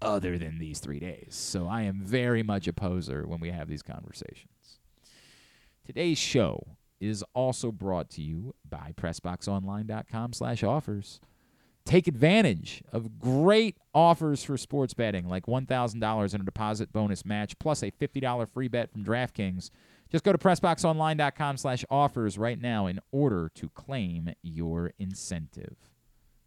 other 0.00 0.38
than 0.38 0.60
these 0.60 0.78
three 0.78 1.00
days. 1.00 1.30
So 1.30 1.66
I 1.66 1.82
am 1.82 2.00
very 2.00 2.44
much 2.44 2.68
a 2.68 2.72
poser 2.72 3.26
when 3.26 3.40
we 3.40 3.50
have 3.50 3.68
these 3.68 3.82
conversations. 3.82 4.78
Today's 5.84 6.16
show 6.16 6.76
is 7.00 7.24
also 7.34 7.72
brought 7.72 8.08
to 8.10 8.22
you 8.22 8.54
by 8.64 8.92
PressBoxOnline.com 8.96 10.32
slash 10.32 10.62
offers. 10.62 11.20
Take 11.84 12.06
advantage 12.06 12.84
of 12.92 13.18
great 13.18 13.78
offers 13.92 14.44
for 14.44 14.56
sports 14.56 14.94
betting, 14.94 15.28
like 15.28 15.46
$1,000 15.46 16.34
in 16.34 16.40
a 16.40 16.44
deposit 16.44 16.92
bonus 16.92 17.24
match, 17.24 17.58
plus 17.58 17.82
a 17.82 17.90
$50 17.90 18.48
free 18.48 18.68
bet 18.68 18.92
from 18.92 19.04
DraftKings. 19.04 19.70
Just 20.14 20.22
go 20.22 20.30
to 20.30 20.38
PressBoxOnline.com 20.38 21.56
slash 21.56 21.84
offers 21.90 22.38
right 22.38 22.60
now 22.62 22.86
in 22.86 23.00
order 23.10 23.50
to 23.56 23.68
claim 23.70 24.30
your 24.44 24.92
incentive. 24.96 25.74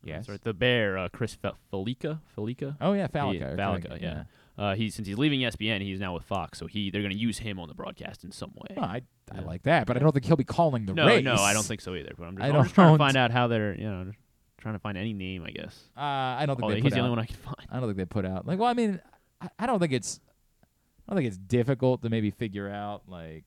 Yes. 0.02 0.20
That's 0.20 0.30
right. 0.30 0.42
The 0.42 0.54
bear, 0.54 0.98
uh, 0.98 1.10
Chris 1.10 1.34
Fe- 1.34 1.52
Felica. 1.70 2.22
Felica. 2.34 2.78
Oh, 2.80 2.94
yeah, 2.94 3.08
Falica, 3.08 3.42
or 3.54 3.58
Falica. 3.58 3.88
Falica, 3.90 4.02
Yeah. 4.02 4.24
Uh, 4.58 4.74
he 4.74 4.90
since 4.90 5.06
he's 5.06 5.18
leaving 5.18 5.42
ESPN, 5.42 5.82
he's 5.82 6.00
now 6.00 6.14
with 6.14 6.24
Fox, 6.24 6.58
so 6.58 6.66
he 6.66 6.90
they're 6.90 7.02
going 7.02 7.12
to 7.14 7.20
use 7.20 7.40
him 7.40 7.60
on 7.60 7.68
the 7.68 7.74
broadcast 7.74 8.24
in 8.24 8.32
some 8.32 8.54
way. 8.56 8.74
Well, 8.78 8.86
I, 8.86 9.02
I 9.36 9.42
like 9.42 9.64
that, 9.64 9.86
but 9.86 9.98
I 9.98 10.00
don't 10.00 10.14
think 10.14 10.24
he'll 10.24 10.38
be 10.38 10.46
calling 10.46 10.86
the 10.86 10.94
no, 10.94 11.06
race. 11.06 11.26
no, 11.26 11.36
I 11.36 11.52
don't 11.52 11.66
think 11.66 11.82
so 11.82 11.94
either. 11.94 12.14
But 12.18 12.24
I'm 12.24 12.38
just, 12.38 12.50
I'm 12.50 12.64
just 12.64 12.74
trying 12.74 12.94
to 12.94 12.98
find 12.98 13.18
out 13.18 13.32
how 13.32 13.48
they're, 13.50 13.78
you 13.78 13.84
know, 13.90 14.12
trying 14.60 14.76
to 14.76 14.80
find 14.80 14.98
any 14.98 15.12
name, 15.12 15.44
I 15.44 15.52
guess. 15.52 15.78
Uh, 15.98 16.00
I 16.00 16.46
don't 16.46 16.56
think 16.56 16.72
Oh, 16.72 16.74
they 16.74 16.80
he's 16.80 16.94
the 16.94 17.00
only 17.00 17.10
one 17.10 17.20
I 17.20 17.26
can 17.26 17.36
find. 17.36 17.68
I 17.70 17.82
don't 17.82 17.90
think 17.90 17.98
they 17.98 18.06
put 18.06 18.26
out 18.26 18.48
like. 18.48 18.60
Well, 18.60 18.70
I 18.70 18.74
mean, 18.74 19.02
I, 19.42 19.50
I 19.60 19.66
don't 19.66 19.80
think 19.80 19.92
it's. 19.92 20.22
I 20.64 21.12
don't 21.12 21.18
think 21.18 21.28
it's 21.28 21.38
difficult 21.38 22.02
to 22.04 22.10
maybe 22.10 22.32
figure 22.32 22.70
out 22.70 23.04
like 23.10 23.44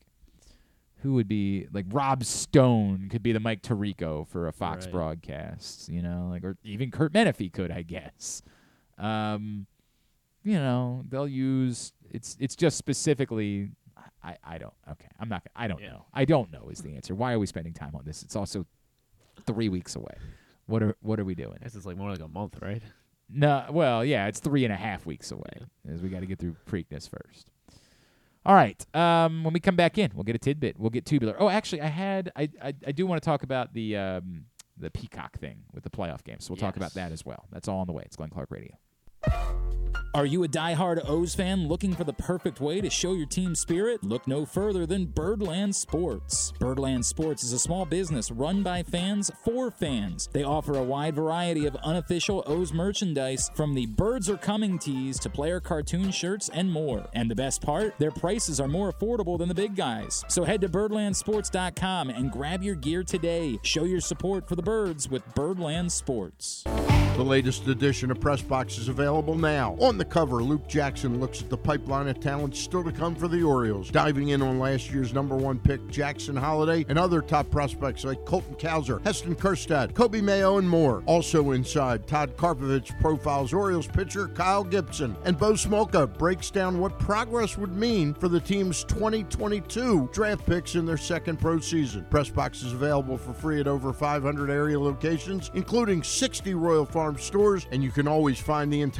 who 1.03 1.15
would 1.15 1.29
be 1.29 1.67
like 1.73 1.87
Rob 1.91 2.25
Stone 2.25 3.09
could 3.11 3.23
be 3.23 3.33
the 3.33 3.41
Mike 3.41 3.63
Tirico 3.63 4.27
for 4.29 4.49
a 4.49 4.53
Fox 4.53 4.85
Right. 4.87 4.93
broadcast, 4.93 5.89
you 5.89 6.03
know, 6.03 6.29
like 6.31 6.45
or 6.45 6.57
even 6.65 6.91
Kurt 6.91 7.13
Menefee 7.13 7.53
could, 7.53 7.71
I 7.71 7.83
guess. 7.83 8.43
Um, 8.99 9.67
you 10.43 10.55
know, 10.55 11.05
they'll 11.09 11.29
use 11.29 11.93
it's 12.11 12.37
it's 12.41 12.57
just 12.57 12.77
specifically. 12.77 13.71
I, 14.23 14.37
I 14.45 14.59
don't 14.59 14.75
okay 14.91 15.09
I'm 15.19 15.29
not 15.31 15.43
I 15.57 15.67
don't 15.67 15.81
know 15.83 16.05
I 16.13 16.25
don't 16.27 16.51
know 16.53 16.69
is 16.71 16.81
the 16.81 16.95
answer 16.95 17.15
why 17.15 17.33
are 17.33 17.39
we 17.39 17.47
spending 17.47 17.73
time 17.73 17.95
on 17.95 18.05
this 18.05 18.23
it's 18.23 18.37
also 18.37 18.67
three 19.47 19.69
weeks 19.71 19.97
away 19.97 20.13
what 20.67 20.83
are 20.83 20.95
what 21.01 21.19
are 21.21 21.25
we 21.25 21.35
doing 21.35 21.57
This 21.63 21.75
is 21.75 21.87
like 21.87 21.97
more 21.97 22.11
like 22.11 22.21
a 22.21 22.29
month, 22.29 22.59
right? 22.61 22.83
no, 23.31 23.65
well, 23.71 24.05
yeah, 24.05 24.27
it's 24.27 24.41
three 24.41 24.65
and 24.65 24.73
a 24.73 24.77
half 24.77 25.07
weeks 25.07 25.31
away, 25.33 25.63
as 25.91 26.03
we 26.03 26.09
got 26.11 26.21
to 26.21 26.27
get 26.27 26.39
through 26.39 26.57
Preakness 26.67 27.09
first. 27.09 27.50
All 28.47 28.55
right. 28.55 28.85
Um, 28.95 29.45
when 29.45 29.53
we 29.53 29.61
come 29.61 29.77
back 29.77 29.99
in, 29.99 30.11
we'll 30.15 30.25
get 30.25 30.35
a 30.35 30.39
tidbit. 30.39 30.79
We'll 30.79 30.91
get 30.91 31.05
tubular. 31.05 31.37
Oh, 31.39 31.49
actually, 31.49 31.83
I 31.83 31.89
had 31.89 32.33
I 32.37 32.49
I, 32.63 32.75
I 32.87 32.93
do 32.93 33.07
want 33.07 33.21
to 33.23 33.25
talk 33.25 33.43
about 33.43 33.75
the 33.75 33.97
um, 33.97 34.47
the 34.79 34.91
Peacock 34.91 35.39
thing 35.39 35.65
with 35.73 35.85
the 35.85 35.91
playoff 35.91 36.25
game. 36.25 36.41
So 36.41 36.53
we'll 36.53 36.61
talk 36.61 36.77
about 36.77 36.95
that 36.95 37.13
as 37.13 37.25
well. 37.25 37.47
That's 37.53 37.69
all 37.69 37.81
on 37.81 37.87
the 37.87 37.93
way. 37.93 38.03
It's 38.07 38.17
Glenn 38.17 38.31
Clark 38.31 38.51
Radio. 38.51 38.77
Are 40.13 40.27
you 40.27 40.43
a 40.43 40.49
diehard 40.49 41.09
O's 41.09 41.37
fan 41.37 41.69
looking 41.69 41.95
for 41.95 42.03
the 42.03 42.13
perfect 42.13 42.61
way 42.61 42.81
to 42.81 42.91
show 42.91 43.13
your 43.13 43.27
team 43.27 43.55
spirit? 43.55 44.03
Look 44.03 44.27
no 44.27 44.45
further 44.45 44.85
than 44.85 45.07
Birdland 45.07 45.77
Sports. 45.77 46.53
Birdland 46.59 47.07
Sports 47.07 47.45
is 47.45 47.53
a 47.53 47.61
small 47.61 47.85
business 47.85 48.33
run 48.33 48.65
by 48.65 48.83
fans 48.83 49.31
for 49.45 49.71
fans. 49.71 50.29
They 50.33 50.43
offer 50.43 50.75
a 50.75 50.83
wide 50.83 51.15
variety 51.15 51.65
of 51.67 51.77
unofficial 51.77 52.43
O's 52.47 52.73
merchandise 52.73 53.53
from 53.55 53.75
the 53.75 53.87
Birds 53.87 54.29
Are 54.29 54.37
Coming 54.37 54.81
tees 54.81 55.21
to 55.21 55.31
player 55.31 55.61
cartoon 55.61 56.11
shirts 56.11 56.49
and 56.49 56.73
more. 56.73 57.09
And 57.15 57.31
the 57.31 57.37
best 57.37 57.63
part, 57.63 57.97
their 57.99 58.11
prices 58.11 58.59
are 58.59 58.69
more 58.69 58.93
affordable 58.93 59.39
than 59.39 59.49
the 59.49 59.55
big 59.55 59.77
guys. 59.77 60.25
So 60.27 60.43
head 60.43 60.61
to 60.63 60.69
birdlandsports.com 60.69 62.11
and 62.11 62.33
grab 62.33 62.65
your 62.65 62.75
gear 62.75 63.05
today. 63.05 63.61
Show 63.63 63.85
your 63.85 64.01
support 64.01 64.49
for 64.49 64.57
the 64.57 64.63
birds 64.63 65.09
with 65.09 65.23
Birdland 65.37 65.93
Sports. 65.93 66.65
The 67.21 67.27
latest 67.27 67.67
edition 67.67 68.11
of 68.11 68.19
Press 68.19 68.41
Box 68.41 68.79
is 68.79 68.89
available 68.89 69.10
now. 69.11 69.77
On 69.81 69.99
the 69.99 70.05
cover, 70.05 70.43
Luke 70.43 70.69
Jackson 70.69 71.19
looks 71.21 71.43
at 71.43 71.51
the 71.51 71.57
pipeline 71.57 72.09
of 72.09 72.21
talent 72.21 72.55
still 72.55 72.85
to 72.85 72.93
come 72.93 73.17
for 73.17 73.27
the 73.27 73.43
Orioles, 73.43 73.91
diving 73.91 74.29
in 74.29 74.41
on 74.41 74.59
last 74.59 74.93
year's 74.93 75.13
number 75.13 75.37
one 75.37 75.59
pick, 75.59 75.87
Jackson 75.89 76.37
Holliday, 76.37 76.87
and 76.89 76.99
other 76.99 77.21
top 77.21 77.51
prospects 77.51 78.05
like 78.05 78.25
Colton 78.25 78.55
Cowser, 78.55 79.05
Heston 79.05 79.35
Kjerstad, 79.35 79.93
Coby 79.93 80.23
Mayo, 80.23 80.59
and 80.59 80.69
more. 80.69 81.03
Also 81.07 81.51
inside, 81.51 82.07
Todd 82.07 82.37
Karpovich 82.37 82.99
profiles 83.01 83.53
Orioles 83.53 83.89
pitcher 83.89 84.29
Kyle 84.29 84.63
Gibson, 84.63 85.17
and 85.25 85.39
Bo 85.39 85.53
Smolka 85.53 86.07
breaks 86.17 86.51
down 86.51 86.79
what 86.79 86.99
progress 86.99 87.59
would 87.59 87.75
mean 87.75 88.15
for 88.15 88.29
the 88.29 88.41
team's 88.41 88.85
2022 88.85 90.09
draft 90.13 90.47
picks 90.47 90.77
in 90.77 90.87
their 90.87 90.97
second 90.97 91.39
pro 91.41 91.59
season. 91.59 92.07
Press 92.11 92.29
Box 92.29 92.63
is 92.63 92.73
available 92.73 93.19
for 93.19 93.33
free 93.33 93.61
at 93.61 93.67
over 93.67 93.93
500 93.93 94.51
area 94.51 94.79
locations, 94.79 95.51
including 95.55 96.03
60 96.03 96.55
Royal 96.55 96.87
Farm 96.87 97.19
stores, 97.19 97.67
and 97.73 97.83
you 97.83 97.91
can 97.91 98.07
always 98.07 98.39
find 98.39 98.73
the 98.73 98.81
entire 98.83 99.00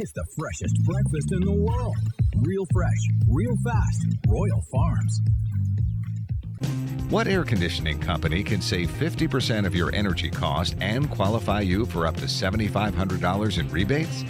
It's 0.00 0.12
the 0.12 0.24
freshest 0.34 0.82
breakfast 0.84 1.30
in 1.32 1.40
the 1.40 1.52
world. 1.52 1.94
Real 2.36 2.64
fresh, 2.72 2.90
real 3.28 3.54
fast. 3.62 4.06
Royal 4.26 4.62
Farms. 4.72 5.20
What 7.10 7.28
air 7.28 7.44
conditioning 7.44 8.00
company 8.00 8.42
can 8.42 8.62
save 8.62 8.90
50% 8.92 9.66
of 9.66 9.74
your 9.74 9.94
energy 9.94 10.30
cost 10.30 10.74
and 10.80 11.10
qualify 11.10 11.60
you 11.60 11.84
for 11.84 12.06
up 12.06 12.16
to 12.16 12.24
$7,500 12.24 13.58
in 13.58 13.68
rebates? 13.68 14.22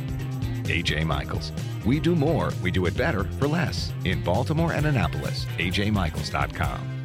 AJ 0.64 1.06
Michaels. 1.06 1.52
We 1.86 2.00
do 2.00 2.16
more, 2.16 2.50
we 2.64 2.72
do 2.72 2.86
it 2.86 2.96
better 2.96 3.22
for 3.38 3.46
less. 3.46 3.92
In 4.04 4.24
Baltimore 4.24 4.72
and 4.72 4.86
Annapolis, 4.86 5.46
ajmichaels.com. 5.58 6.99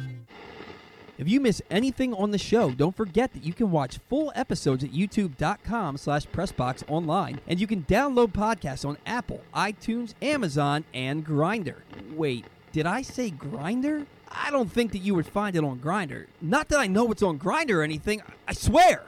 If 1.18 1.28
you 1.28 1.40
miss 1.40 1.62
anything 1.70 2.12
on 2.12 2.30
the 2.30 2.38
show, 2.38 2.70
don't 2.72 2.94
forget 2.94 3.32
that 3.32 3.42
you 3.42 3.54
can 3.54 3.70
watch 3.70 3.98
full 4.08 4.30
episodes 4.34 4.84
at 4.84 4.90
youtube.com 4.90 5.96
slash 5.96 6.26
pressbox 6.26 6.82
online, 6.88 7.40
and 7.46 7.58
you 7.58 7.66
can 7.66 7.84
download 7.84 8.32
podcasts 8.32 8.86
on 8.86 8.98
Apple, 9.06 9.40
iTunes, 9.54 10.12
Amazon, 10.20 10.84
and 10.92 11.24
Grinder. 11.24 11.84
Wait, 12.12 12.44
did 12.72 12.84
I 12.86 13.00
say 13.00 13.30
Grinder? 13.30 14.06
I 14.30 14.50
don't 14.50 14.70
think 14.70 14.92
that 14.92 14.98
you 14.98 15.14
would 15.14 15.26
find 15.26 15.56
it 15.56 15.64
on 15.64 15.78
Grinder. 15.78 16.26
Not 16.42 16.68
that 16.68 16.80
I 16.80 16.86
know 16.86 17.10
it's 17.10 17.22
on 17.22 17.38
Grinder 17.38 17.80
or 17.80 17.84
anything. 17.84 18.20
I 18.46 18.52
swear. 18.52 19.04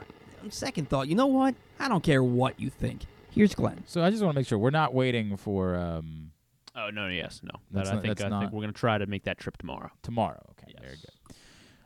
Second 0.49 0.89
thought, 0.89 1.07
you 1.09 1.15
know 1.15 1.27
what? 1.27 1.53
I 1.79 1.87
don't 1.89 2.03
care 2.03 2.23
what 2.23 2.59
you 2.59 2.71
think. 2.71 3.03
Here's 3.29 3.53
Glenn. 3.53 3.83
So 3.85 4.03
I 4.03 4.09
just 4.09 4.23
want 4.23 4.33
to 4.33 4.39
make 4.39 4.47
sure 4.47 4.57
we're 4.57 4.71
not 4.71 4.95
waiting 4.95 5.37
for 5.37 5.75
um, 5.75 6.31
Oh 6.75 6.89
no, 6.89 7.07
yes, 7.07 7.41
no. 7.43 7.51
That's 7.69 7.89
That 7.89 7.91
I 7.91 7.95
not- 7.97 8.01
think 8.03 8.17
that's 8.17 8.25
I 8.25 8.29
not- 8.29 8.39
think 8.41 8.53
we're 8.53 8.61
gonna 8.61 8.73
try 8.73 8.97
to 8.97 9.05
make 9.05 9.25
that 9.25 9.37
trip 9.37 9.57
tomorrow. 9.57 9.91
tomorrow. 10.01 10.41
Okay, 10.51 10.73
very 10.81 10.95
good. 10.95 11.11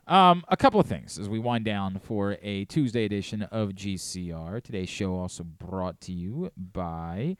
Um, 0.05 0.43
a 0.49 0.57
couple 0.57 0.81
of 0.81 0.85
things 0.85 1.17
as 1.17 1.29
we 1.29 1.39
wind 1.39 1.63
down 1.63 1.99
for 2.03 2.37
a 2.41 2.65
Tuesday 2.65 3.05
edition 3.05 3.43
of 3.43 3.69
GCR. 3.69 4.61
Today's 4.61 4.89
show 4.89 5.15
also 5.15 5.45
brought 5.45 6.01
to 6.01 6.11
you 6.11 6.51
by 6.57 7.37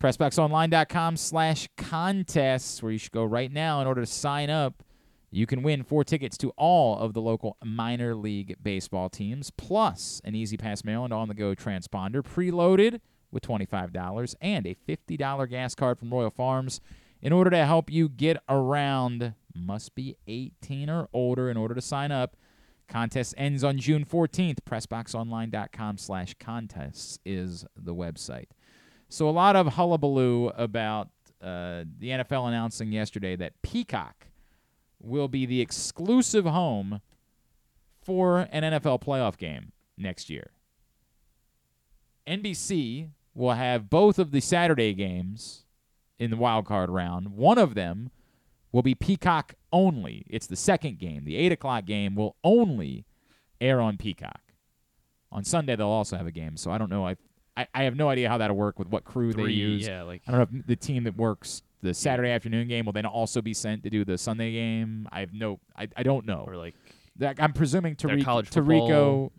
PressBoxOnline.com 0.00 1.16
slash 1.16 1.68
contests, 1.76 2.82
where 2.82 2.90
you 2.90 2.98
should 2.98 3.12
go 3.12 3.24
right 3.24 3.52
now 3.52 3.80
in 3.80 3.86
order 3.86 4.00
to 4.00 4.06
sign 4.06 4.50
up. 4.50 4.82
You 5.30 5.46
can 5.46 5.62
win 5.62 5.84
four 5.84 6.02
tickets 6.02 6.36
to 6.38 6.50
all 6.56 6.98
of 6.98 7.12
the 7.12 7.20
local 7.20 7.56
minor 7.62 8.16
league 8.16 8.56
baseball 8.60 9.08
teams, 9.08 9.52
plus 9.52 10.20
an 10.24 10.34
E-ZPass 10.34 10.84
Maryland 10.84 11.12
on 11.12 11.28
the 11.28 11.34
go 11.34 11.54
transponder, 11.54 12.22
preloaded 12.22 13.00
with 13.30 13.44
$25, 13.44 14.34
and 14.40 14.66
a 14.66 14.74
$50 14.74 15.48
gas 15.48 15.76
card 15.76 16.00
from 16.00 16.12
Royal 16.12 16.30
Farms 16.30 16.80
in 17.22 17.32
order 17.32 17.50
to 17.50 17.64
help 17.64 17.88
you 17.88 18.08
get 18.08 18.38
around. 18.48 19.34
Must 19.54 19.94
be 19.94 20.16
18 20.26 20.88
or 20.90 21.08
older 21.12 21.50
in 21.50 21.56
order 21.56 21.74
to 21.74 21.80
sign 21.80 22.12
up. 22.12 22.36
Contest 22.88 23.34
ends 23.36 23.62
on 23.62 23.78
June 23.78 24.04
14th. 24.04 24.58
PressBoxOnline.com 24.68 25.98
slash 25.98 26.34
contests 26.40 27.18
is 27.24 27.64
the 27.76 27.94
website. 27.94 28.48
So 29.08 29.28
a 29.28 29.30
lot 29.30 29.56
of 29.56 29.68
hullabaloo 29.68 30.48
about 30.48 31.08
uh, 31.42 31.84
the 31.98 32.10
NFL 32.10 32.48
announcing 32.48 32.92
yesterday 32.92 33.36
that 33.36 33.60
Peacock 33.62 34.26
will 35.00 35.28
be 35.28 35.46
the 35.46 35.60
exclusive 35.60 36.44
home 36.44 37.00
for 38.02 38.40
an 38.52 38.62
NFL 38.62 39.02
playoff 39.02 39.36
game 39.36 39.72
next 39.96 40.30
year. 40.30 40.50
NBC 42.26 43.10
will 43.34 43.52
have 43.52 43.90
both 43.90 44.18
of 44.18 44.30
the 44.30 44.40
Saturday 44.40 44.94
games 44.94 45.64
in 46.18 46.30
the 46.30 46.36
wild 46.36 46.66
card 46.66 46.90
round. 46.90 47.28
One 47.28 47.58
of 47.58 47.74
them 47.74 48.10
will 48.72 48.82
be 48.82 48.94
Peacock 48.94 49.54
only. 49.72 50.24
It's 50.28 50.46
the 50.46 50.56
second 50.56 50.98
game. 50.98 51.24
The 51.24 51.36
eight 51.36 51.52
o'clock 51.52 51.84
game 51.86 52.14
will 52.14 52.36
only 52.44 53.04
air 53.60 53.80
on 53.80 53.96
Peacock. 53.96 54.40
On 55.32 55.44
Sunday 55.44 55.76
they'll 55.76 55.86
also 55.88 56.16
have 56.16 56.26
a 56.26 56.32
game, 56.32 56.56
so 56.56 56.70
I 56.70 56.78
don't 56.78 56.90
know. 56.90 57.06
I 57.06 57.16
I, 57.56 57.66
I 57.74 57.82
have 57.84 57.96
no 57.96 58.08
idea 58.08 58.28
how 58.28 58.38
that'll 58.38 58.56
work 58.56 58.78
with 58.78 58.88
what 58.88 59.04
crew 59.04 59.32
they 59.32 59.50
use. 59.50 59.86
yeah, 59.86 60.02
like- 60.02 60.22
I 60.26 60.30
don't 60.32 60.52
know 60.52 60.58
if 60.60 60.66
the 60.66 60.76
team 60.76 61.04
that 61.04 61.16
works 61.16 61.62
the 61.82 61.92
Saturday 61.94 62.30
afternoon 62.30 62.68
game 62.68 62.84
will 62.84 62.92
then 62.92 63.06
also 63.06 63.42
be 63.42 63.54
sent 63.54 63.82
to 63.84 63.90
do 63.90 64.04
the 64.04 64.16
Sunday 64.18 64.52
game. 64.52 65.08
I 65.10 65.20
have 65.20 65.32
no. 65.32 65.58
I, 65.76 65.88
I 65.96 66.02
don't 66.02 66.26
know. 66.26 66.44
Or 66.46 66.56
like 66.56 66.74
That- 67.16 67.36
I'm 67.42 67.52
presuming 67.52 67.96
their 68.00 68.16
Tariq, 68.16 68.50
Tirico. 68.50 69.30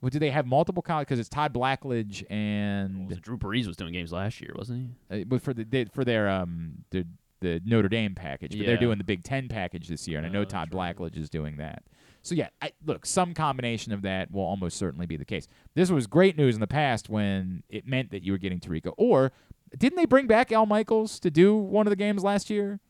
Well, 0.00 0.10
do 0.10 0.18
they 0.18 0.30
have 0.30 0.46
multiple 0.46 0.82
college? 0.82 1.08
Because 1.08 1.18
it's 1.18 1.28
Todd 1.28 1.52
Blackledge 1.54 2.24
and 2.30 3.10
it 3.10 3.20
Drew 3.22 3.36
Brees 3.38 3.66
was 3.66 3.76
doing 3.76 3.92
games 3.92 4.12
last 4.12 4.40
year, 4.40 4.52
wasn't 4.56 4.90
he? 5.10 5.22
uh, 5.22 5.24
but 5.26 5.40
for 5.42 5.52
the 5.54 5.64
they, 5.64 5.86
for 5.86 6.04
their 6.04 6.28
um 6.28 6.84
the 6.90 7.06
the 7.40 7.60
Notre 7.64 7.88
Dame 7.88 8.14
package, 8.14 8.56
but 8.56 8.66
they're 8.66 8.76
doing 8.76 8.98
the 8.98 9.04
Big 9.04 9.22
Ten 9.24 9.48
package 9.48 9.88
this 9.88 10.06
year, 10.08 10.18
and 10.18 10.26
I 10.26 10.30
know 10.30 10.40
Oh, 10.40 10.44
Todd 10.44 10.70
Blackledge 10.70 11.16
is 11.16 11.28
doing 11.30 11.56
that. 11.58 11.82
So 12.22 12.34
yeah, 12.34 12.48
I, 12.60 12.72
look, 12.84 13.06
some 13.06 13.34
combination 13.34 13.92
of 13.92 14.02
that 14.02 14.30
will 14.32 14.42
almost 14.42 14.76
certainly 14.76 15.06
be 15.06 15.16
the 15.16 15.24
case. 15.24 15.46
This 15.74 15.90
was 15.90 16.06
great 16.06 16.36
news 16.36 16.54
in 16.54 16.60
the 16.60 16.66
past 16.66 17.08
when 17.08 17.62
it 17.68 17.86
meant 17.86 18.10
that 18.10 18.22
you 18.24 18.32
were 18.32 18.38
getting 18.38 18.58
Tirico, 18.58 18.92
or 18.96 19.32
didn't 19.76 19.96
they 19.96 20.06
bring 20.06 20.26
back 20.26 20.50
Al 20.52 20.66
Michaels 20.66 21.20
to 21.20 21.30
do 21.30 21.54
one 21.56 21.86
of 21.86 21.90
the 21.90 21.96
games 21.96 22.24
last 22.24 22.50
year? 22.50 22.80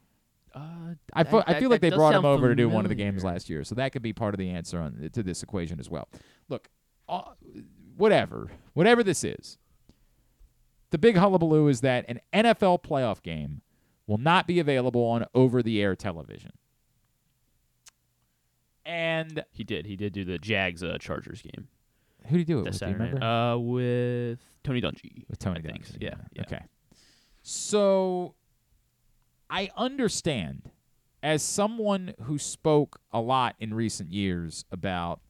Uh, 0.54 0.94
I, 1.12 1.24
feel, 1.24 1.40
that- 1.40 1.48
I 1.50 1.60
feel 1.60 1.68
that 1.68 1.74
like 1.74 1.80
they 1.82 1.90
brought 1.90 2.14
him 2.14 2.24
over 2.24 2.48
to 2.48 2.54
do 2.54 2.68
one 2.68 2.84
of 2.86 2.88
the 2.88 2.94
games 2.94 3.22
last 3.24 3.50
year, 3.50 3.62
so 3.62 3.74
that 3.74 3.92
could 3.92 4.00
be 4.02 4.14
part 4.14 4.32
of 4.32 4.38
the 4.38 4.48
answer 4.48 4.78
on, 4.80 5.10
to 5.12 5.22
this 5.22 5.42
equation 5.42 5.78
as 5.78 5.90
well. 5.90 6.08
Look, 6.48 6.68
uh, 7.08 7.22
whatever, 7.96 8.50
whatever 8.72 9.02
this 9.02 9.22
is, 9.22 9.58
the 10.90 10.98
big 10.98 11.16
hullabaloo 11.16 11.68
is 11.68 11.82
that 11.82 12.06
an 12.08 12.20
NFL 12.32 12.82
playoff 12.82 13.22
game 13.22 13.60
will 14.06 14.18
not 14.18 14.46
be 14.46 14.58
available 14.58 15.02
on 15.04 15.26
over-the-air 15.34 15.96
television. 15.96 16.52
And 18.84 19.44
He 19.50 19.64
did. 19.64 19.86
He 19.86 19.96
did 19.96 20.12
do 20.12 20.24
the 20.24 20.38
Jags 20.38 20.82
uh, 20.82 20.96
Chargers 21.00 21.42
game. 21.42 21.68
who 22.26 22.38
did 22.38 22.46
he 22.46 22.52
do 22.52 22.60
it 22.60 22.66
with? 22.66 22.78
Do 22.78 22.86
you 22.86 22.92
remember? 22.92 23.24
Uh, 23.24 23.56
with 23.56 24.38
Tony 24.62 24.80
Dungy. 24.80 25.28
with 25.28 25.38
Tony 25.38 25.58
I. 25.58 25.62
Dungy, 25.62 25.96
Yeah, 26.00 26.14
yeah. 26.32 26.42
Okay. 26.42 26.62
So 27.42 28.34
I 29.50 29.70
understand 29.76 30.70
as 31.22 31.42
someone 31.42 32.14
who 32.22 32.38
spoke 32.38 33.00
a 33.12 33.20
lot 33.20 33.56
in 33.58 33.74
recent 33.74 34.12
years 34.12 34.64
about 34.70 35.20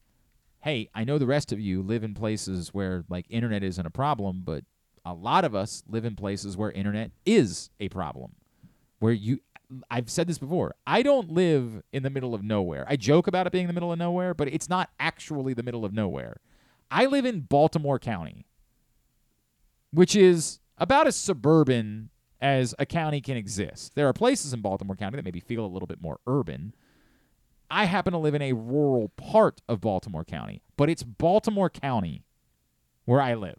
hey, 0.60 0.88
I 0.94 1.04
know 1.04 1.16
the 1.16 1.26
rest 1.26 1.52
of 1.52 1.60
you 1.60 1.80
live 1.80 2.02
in 2.02 2.12
places 2.12 2.74
where 2.74 3.04
like 3.08 3.24
internet 3.30 3.62
isn't 3.62 3.86
a 3.86 3.90
problem, 3.90 4.42
but 4.44 4.64
a 5.04 5.14
lot 5.14 5.44
of 5.44 5.54
us 5.54 5.84
live 5.88 6.04
in 6.04 6.16
places 6.16 6.56
where 6.56 6.72
internet 6.72 7.12
is 7.24 7.70
a 7.78 7.88
problem. 7.88 8.32
Where 8.98 9.12
you 9.12 9.40
I've 9.90 10.08
said 10.08 10.28
this 10.28 10.38
before. 10.38 10.76
I 10.86 11.02
don't 11.02 11.32
live 11.32 11.82
in 11.92 12.04
the 12.04 12.10
middle 12.10 12.34
of 12.34 12.42
nowhere. 12.42 12.84
I 12.88 12.94
joke 12.96 13.26
about 13.26 13.48
it 13.48 13.52
being 13.52 13.66
the 13.66 13.72
middle 13.72 13.92
of 13.92 13.98
nowhere, 13.98 14.32
but 14.32 14.46
it's 14.48 14.68
not 14.68 14.90
actually 15.00 15.54
the 15.54 15.64
middle 15.64 15.84
of 15.84 15.92
nowhere. 15.92 16.40
I 16.88 17.06
live 17.06 17.24
in 17.24 17.40
Baltimore 17.40 17.98
County 17.98 18.46
which 19.96 20.14
is 20.14 20.60
about 20.76 21.06
as 21.06 21.16
suburban 21.16 22.10
as 22.38 22.74
a 22.78 22.84
county 22.84 23.20
can 23.22 23.36
exist. 23.36 23.94
There 23.94 24.06
are 24.06 24.12
places 24.12 24.52
in 24.52 24.60
Baltimore 24.60 24.94
County 24.94 25.16
that 25.16 25.24
maybe 25.24 25.40
feel 25.40 25.64
a 25.64 25.66
little 25.66 25.86
bit 25.86 26.02
more 26.02 26.20
urban. 26.26 26.74
I 27.70 27.86
happen 27.86 28.12
to 28.12 28.18
live 28.18 28.34
in 28.34 28.42
a 28.42 28.52
rural 28.52 29.08
part 29.16 29.62
of 29.68 29.80
Baltimore 29.80 30.24
County, 30.24 30.60
but 30.76 30.90
it's 30.90 31.02
Baltimore 31.02 31.70
County 31.70 32.24
where 33.06 33.22
I 33.22 33.34
live. 33.34 33.58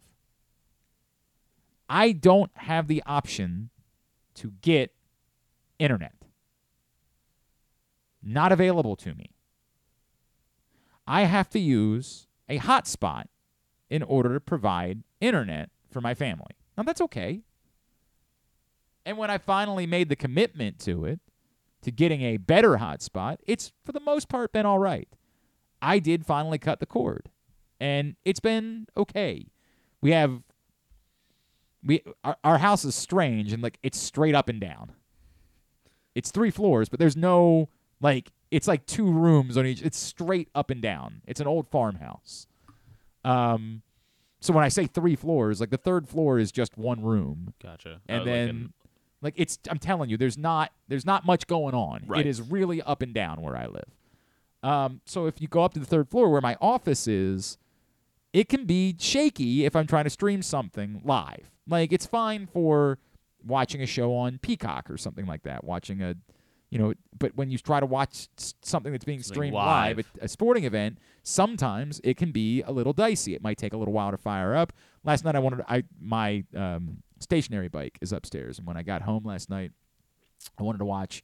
I 1.88 2.12
don't 2.12 2.52
have 2.54 2.86
the 2.86 3.02
option 3.04 3.70
to 4.34 4.52
get 4.62 4.92
internet. 5.78 6.14
Not 8.22 8.52
available 8.52 8.96
to 8.96 9.14
me. 9.14 9.30
I 11.06 11.22
have 11.22 11.48
to 11.50 11.58
use 11.58 12.26
a 12.48 12.58
hotspot 12.58 13.24
in 13.88 14.02
order 14.02 14.34
to 14.34 14.40
provide 14.40 15.02
internet 15.20 15.70
for 15.90 16.00
my 16.00 16.14
family. 16.14 16.56
Now 16.76 16.82
that's 16.82 17.00
okay. 17.00 17.40
And 19.06 19.16
when 19.16 19.30
I 19.30 19.38
finally 19.38 19.86
made 19.86 20.10
the 20.10 20.16
commitment 20.16 20.78
to 20.80 21.04
it, 21.06 21.20
to 21.82 21.90
getting 21.90 22.22
a 22.22 22.36
better 22.36 22.76
hotspot, 22.76 23.38
it's 23.46 23.72
for 23.84 23.92
the 23.92 24.00
most 24.00 24.28
part 24.28 24.52
been 24.52 24.66
all 24.66 24.78
right. 24.78 25.08
I 25.80 25.98
did 25.98 26.26
finally 26.26 26.58
cut 26.58 26.80
the 26.80 26.86
cord, 26.86 27.30
and 27.80 28.16
it's 28.24 28.40
been 28.40 28.86
okay. 28.96 29.46
We 30.00 30.10
have 30.10 30.42
we 31.84 32.02
our, 32.24 32.36
our 32.42 32.58
house 32.58 32.84
is 32.84 32.94
strange 32.94 33.52
and 33.52 33.62
like 33.62 33.78
it's 33.82 33.98
straight 33.98 34.34
up 34.34 34.48
and 34.48 34.60
down. 34.60 34.92
It's 36.18 36.30
three 36.32 36.50
floors, 36.50 36.88
but 36.88 36.98
there's 36.98 37.16
no 37.16 37.68
like 38.00 38.32
it's 38.50 38.66
like 38.66 38.84
two 38.86 39.10
rooms 39.10 39.56
on 39.56 39.66
each. 39.66 39.82
It's 39.82 39.98
straight 39.98 40.48
up 40.54 40.70
and 40.70 40.82
down. 40.82 41.22
It's 41.26 41.40
an 41.40 41.46
old 41.46 41.68
farmhouse. 41.68 42.46
Um, 43.24 43.82
so 44.40 44.52
when 44.52 44.64
I 44.64 44.68
say 44.68 44.86
three 44.86 45.16
floors, 45.16 45.60
like 45.60 45.70
the 45.70 45.76
third 45.76 46.08
floor 46.08 46.38
is 46.38 46.50
just 46.52 46.76
one 46.76 47.02
room. 47.02 47.54
Gotcha. 47.62 48.00
And 48.08 48.16
Oh, 48.22 48.24
like 48.24 48.24
then 48.24 48.72
like 49.20 49.34
it's 49.36 49.58
I'm 49.70 49.78
telling 49.78 50.10
you, 50.10 50.16
there's 50.16 50.38
not 50.38 50.72
there's 50.88 51.06
not 51.06 51.24
much 51.26 51.46
going 51.46 51.74
on. 51.74 52.04
Right. 52.06 52.20
It 52.26 52.28
is 52.28 52.40
really 52.42 52.82
up 52.82 53.02
and 53.02 53.14
down 53.14 53.40
where 53.40 53.56
I 53.56 53.66
live. 53.66 53.90
Um, 54.62 55.00
so 55.04 55.26
if 55.26 55.40
you 55.40 55.46
go 55.48 55.62
up 55.62 55.74
to 55.74 55.80
the 55.80 55.86
third 55.86 56.08
floor 56.08 56.30
where 56.30 56.40
my 56.40 56.56
office 56.60 57.06
is, 57.06 57.58
it 58.32 58.48
can 58.48 58.64
be 58.64 58.96
shaky 58.98 59.64
if 59.64 59.76
I'm 59.76 59.86
trying 59.86 60.04
to 60.04 60.10
stream 60.10 60.42
something 60.42 61.00
live. 61.04 61.50
Like 61.68 61.92
it's 61.92 62.06
fine 62.06 62.46
for 62.46 62.98
watching 63.48 63.82
a 63.82 63.86
show 63.86 64.14
on 64.14 64.38
Peacock 64.38 64.90
or 64.90 64.96
something 64.96 65.26
like 65.26 65.42
that, 65.42 65.64
watching 65.64 66.02
a 66.02 66.14
you 66.70 66.78
know, 66.78 66.92
but 67.18 67.34
when 67.34 67.50
you 67.50 67.58
try 67.58 67.80
to 67.80 67.86
watch 67.86 68.28
something 68.62 68.92
that's 68.92 69.04
being 69.04 69.20
Something 69.20 69.34
streamed 69.34 69.54
live. 69.54 69.96
live, 69.96 70.06
a, 70.20 70.24
a 70.24 70.28
sporting 70.28 70.64
event, 70.64 70.98
sometimes 71.22 71.98
it 72.04 72.16
can 72.16 72.30
be 72.30 72.62
a 72.62 72.70
little 72.70 72.92
dicey. 72.92 73.34
It 73.34 73.42
might 73.42 73.56
take 73.56 73.72
a 73.72 73.76
little 73.76 73.94
while 73.94 74.10
to 74.10 74.18
fire 74.18 74.54
up. 74.54 74.72
Last 75.02 75.24
night 75.24 75.34
I 75.34 75.38
wanted 75.38 75.62
I 75.66 75.84
my 75.98 76.44
um, 76.54 76.98
stationary 77.20 77.68
bike 77.68 77.98
is 78.00 78.12
upstairs, 78.12 78.58
and 78.58 78.66
when 78.66 78.76
I 78.76 78.82
got 78.82 79.02
home 79.02 79.24
last 79.24 79.48
night, 79.48 79.72
I 80.58 80.62
wanted 80.62 80.78
to 80.78 80.84
watch. 80.84 81.22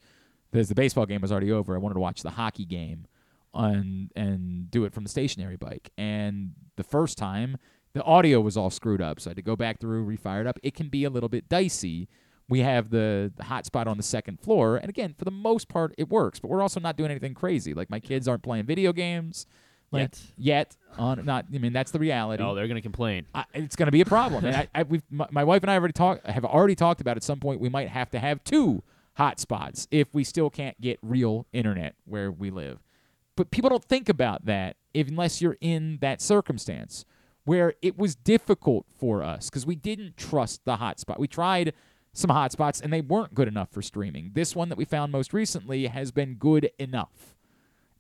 Because 0.51 0.69
the 0.69 0.75
baseball 0.75 1.05
game 1.05 1.21
was 1.21 1.33
already 1.33 1.51
over, 1.51 1.75
I 1.75 1.79
wanted 1.79 1.95
to 1.95 2.01
watch 2.01 2.23
the 2.23 2.31
hockey 2.31 2.65
game, 2.65 3.07
on 3.53 4.11
and 4.17 4.71
do 4.71 4.85
it 4.85 4.95
from 4.95 5.05
the 5.05 5.11
stationary 5.11 5.57
bike. 5.57 5.91
And 5.99 6.53
the 6.77 6.85
first 6.85 7.19
time, 7.19 7.59
the 7.95 8.03
audio 8.03 8.41
was 8.41 8.57
all 8.57 8.71
screwed 8.71 9.01
up, 9.01 9.21
so 9.21 9.29
I 9.29 9.31
had 9.31 9.37
to 9.37 9.43
go 9.43 9.57
back 9.57 9.81
through, 9.81 10.05
refire 10.05 10.41
it 10.43 10.47
up. 10.47 10.59
It 10.63 10.75
can 10.75 10.89
be 10.89 11.05
a 11.05 11.11
little 11.11 11.29
bit 11.29 11.49
dicey. 11.49 12.09
We 12.49 12.61
have 12.61 12.91
the, 12.91 13.33
the 13.37 13.45
hotspot 13.45 13.87
on 13.87 13.97
the 13.97 14.03
second 14.03 14.41
floor, 14.41 14.77
and 14.77 14.89
again, 14.89 15.15
for 15.17 15.25
the 15.25 15.31
most 15.31 15.69
part, 15.69 15.95
it 15.97 16.11
works. 16.11 16.41
But 16.41 16.51
we're 16.51 16.61
also 16.61 16.81
not 16.81 16.97
doing 16.97 17.11
anything 17.11 17.35
crazy. 17.35 17.73
Like 17.73 17.89
my 17.89 18.01
kids 18.01 18.29
aren't 18.29 18.43
playing 18.43 18.67
video 18.67 18.93
games. 18.93 19.47
Like 19.93 20.13
yet, 20.37 20.77
on 20.99 21.25
not. 21.25 21.47
I 21.55 21.59
mean, 21.59 21.73
that's 21.73 21.93
the 21.93 22.01
reality. 22.01 22.43
Oh, 22.43 22.57
they're 22.57 22.67
gonna 22.67 22.83
complain. 22.83 23.27
I, 23.33 23.45
it's 23.55 23.77
going 23.77 23.87
to 23.87 23.93
be 23.93 24.01
a 24.01 24.05
problem. 24.05 24.45
and 24.45 24.57
I, 24.57 24.69
I, 24.75 24.83
we've, 24.83 25.05
my, 25.09 25.29
my 25.31 25.45
wife 25.45 25.63
and 25.63 25.71
I 25.71 25.77
already 25.77 25.93
talk, 25.93 26.25
have 26.27 26.45
already 26.45 26.75
talked 26.75 27.01
about 27.01 27.17
at 27.17 27.23
some 27.23 27.39
point 27.39 27.61
we 27.61 27.69
might 27.69 27.89
have 27.89 28.11
to 28.11 28.19
have 28.19 28.43
two 28.43 28.83
hotspots 29.19 29.87
if 29.93 30.13
we 30.13 30.25
still 30.25 30.51
can't 30.51 30.81
get 30.81 30.99
real 31.01 31.47
internet 31.53 31.95
where 32.07 32.33
we 32.33 32.51
live. 32.51 32.81
But 33.37 33.53
people 33.53 33.71
don't 33.71 33.85
think 33.85 34.09
about 34.09 34.47
that 34.47 34.77
if, 34.93 35.09
unless 35.09 35.41
you're 35.41 35.57
in 35.61 35.99
that 36.01 36.21
circumstance 36.21 37.05
where 37.45 37.75
it 37.83 37.99
was 37.99 38.15
difficult 38.15 38.87
for 38.99 39.23
us 39.23 39.51
because 39.51 39.67
we 39.67 39.75
didn't 39.77 40.17
trust 40.17 40.65
the 40.65 40.77
hotspot. 40.77 41.19
We 41.19 41.29
tried 41.29 41.73
some 42.13 42.31
hotspots 42.31 42.81
and 42.83 42.93
they 42.93 43.01
weren't 43.01 43.35
good 43.35 43.49
enough 43.49 43.71
for 43.71 43.83
streaming. 43.83 44.31
This 44.35 44.55
one 44.57 44.69
that 44.69 44.79
we 44.79 44.85
found 44.85 45.13
most 45.13 45.33
recently 45.33 45.87
has 45.89 46.11
been 46.13 46.35
good 46.35 46.71
enough. 46.79 47.35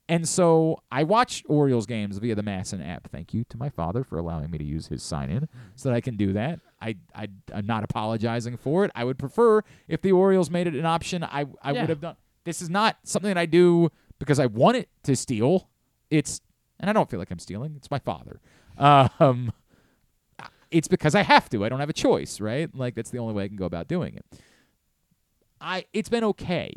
And 0.08 0.28
so 0.28 0.82
I 0.92 1.02
watch 1.02 1.42
Orioles 1.48 1.86
games 1.86 2.18
via 2.18 2.34
the 2.34 2.42
MASN 2.42 2.86
app. 2.86 3.08
Thank 3.10 3.32
you 3.32 3.44
to 3.44 3.56
my 3.56 3.70
father 3.70 4.04
for 4.04 4.18
allowing 4.18 4.50
me 4.50 4.58
to 4.58 4.64
use 4.64 4.88
his 4.88 5.02
sign 5.02 5.30
in 5.30 5.48
so 5.76 5.88
that 5.88 5.94
I 5.94 6.00
can 6.02 6.16
do 6.16 6.34
that. 6.34 6.60
I, 6.80 6.96
I, 7.14 7.28
I'm 7.54 7.66
not 7.66 7.84
apologizing 7.84 8.58
for 8.58 8.84
it. 8.84 8.90
I 8.94 9.04
would 9.04 9.18
prefer 9.18 9.62
if 9.88 10.02
the 10.02 10.12
Orioles 10.12 10.50
made 10.50 10.66
it 10.66 10.74
an 10.74 10.84
option, 10.84 11.24
I, 11.24 11.46
I 11.62 11.72
Yeah. 11.72 11.80
would 11.80 11.88
have 11.90 12.00
done. 12.02 12.16
This 12.44 12.60
is 12.60 12.68
not 12.68 12.98
something 13.04 13.28
that 13.30 13.38
I 13.38 13.46
do 13.46 13.90
because 14.18 14.38
I 14.38 14.44
want 14.46 14.76
it 14.76 14.90
to 15.04 15.16
steal. 15.16 15.70
It's, 16.10 16.42
and 16.78 16.90
I 16.90 16.92
don't 16.92 17.08
feel 17.10 17.18
like 17.18 17.30
I'm 17.30 17.38
stealing. 17.38 17.72
It's 17.74 17.90
my 17.90 17.98
father. 17.98 18.40
Um, 18.78 19.52
it's 20.70 20.88
because 20.88 21.14
I 21.14 21.22
have 21.22 21.48
to. 21.50 21.64
I 21.64 21.68
don't 21.68 21.80
have 21.80 21.90
a 21.90 21.94
choice, 21.94 22.40
right? 22.40 22.68
Like 22.74 22.94
that's 22.94 23.10
the 23.10 23.18
only 23.18 23.34
way 23.34 23.44
I 23.44 23.48
can 23.48 23.56
go 23.56 23.64
about 23.66 23.88
doing 23.88 24.14
it. 24.16 24.24
I 25.60 25.84
it's 25.92 26.08
been 26.08 26.24
okay. 26.24 26.74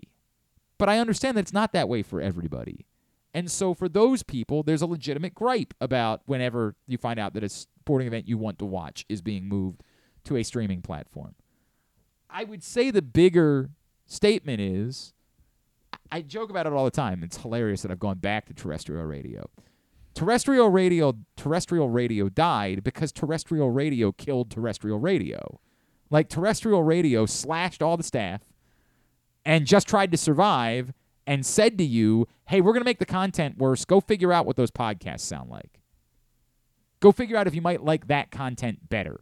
But 0.78 0.90
I 0.90 1.00
understand 1.00 1.38
that 1.38 1.42
it's 1.42 1.54
not 1.54 1.74
that 1.74 1.90
way 1.90 2.04
for 2.04 2.22
everybody. 2.22 2.86
And 3.34 3.52
so 3.52 3.74
for 3.74 3.90
those 3.90 4.24
people, 4.24 4.64
there's 4.64 4.82
a 4.82 4.88
legitimate 4.88 5.34
gripe 5.34 5.74
about 5.82 6.22
whenever 6.26 6.76
you 6.88 6.98
find 6.98 7.20
out 7.20 7.34
that 7.34 7.44
a 7.44 7.50
sporting 7.50 8.08
event 8.08 8.28
you 8.28 8.38
want 8.38 8.60
to 8.60 8.66
watch 8.66 9.06
is 9.10 9.22
being 9.22 9.48
moved 9.48 9.84
to 10.26 10.38
a 10.38 10.44
streaming 10.44 10.82
platform. 10.82 11.36
I 12.30 12.44
would 12.44 12.64
say 12.64 12.92
the 12.92 13.02
bigger 13.02 13.70
statement 14.06 14.62
is 14.62 15.14
I 16.12 16.22
joke 16.22 16.50
about 16.50 16.68
it 16.68 16.74
all 16.74 16.86
the 16.86 16.92
time. 16.92 17.24
It's 17.24 17.38
hilarious 17.38 17.82
that 17.82 17.92
I've 17.92 18.00
gone 18.00 18.20
back 18.20 18.46
to 18.48 18.54
terrestrial 18.54 19.04
radio. 19.06 19.50
Terrestrial 20.18 20.72
radio 20.72 21.14
terrestrial 21.36 21.90
radio 21.90 22.28
died 22.28 22.84
because 22.84 23.12
terrestrial 23.12 23.70
radio 23.70 24.12
killed 24.12 24.50
terrestrial 24.50 25.00
radio. 25.00 25.60
Like 26.10 26.28
terrestrial 26.28 26.82
radio 26.82 27.28
slashed 27.28 27.84
all 27.84 27.98
the 27.98 28.04
staff 28.04 28.42
and 29.46 29.68
just 29.68 29.88
tried 29.88 30.10
to 30.10 30.18
survive 30.18 30.92
and 31.28 31.46
said 31.46 31.78
to 31.78 31.84
you, 31.84 32.28
"Hey, 32.48 32.62
we're 32.62 32.74
going 32.74 32.82
to 32.82 32.90
make 32.90 32.98
the 32.98 33.06
content 33.06 33.60
worse. 33.60 33.86
Go 33.86 34.02
figure 34.02 34.34
out 34.34 34.48
what 34.48 34.56
those 34.56 34.72
podcasts 34.72 35.20
sound 35.20 35.52
like. 35.52 35.82
Go 37.00 37.12
figure 37.12 37.38
out 37.38 37.46
if 37.46 37.54
you 37.54 37.62
might 37.62 37.84
like 37.84 38.08
that 38.08 38.32
content 38.32 38.90
better." 38.90 39.20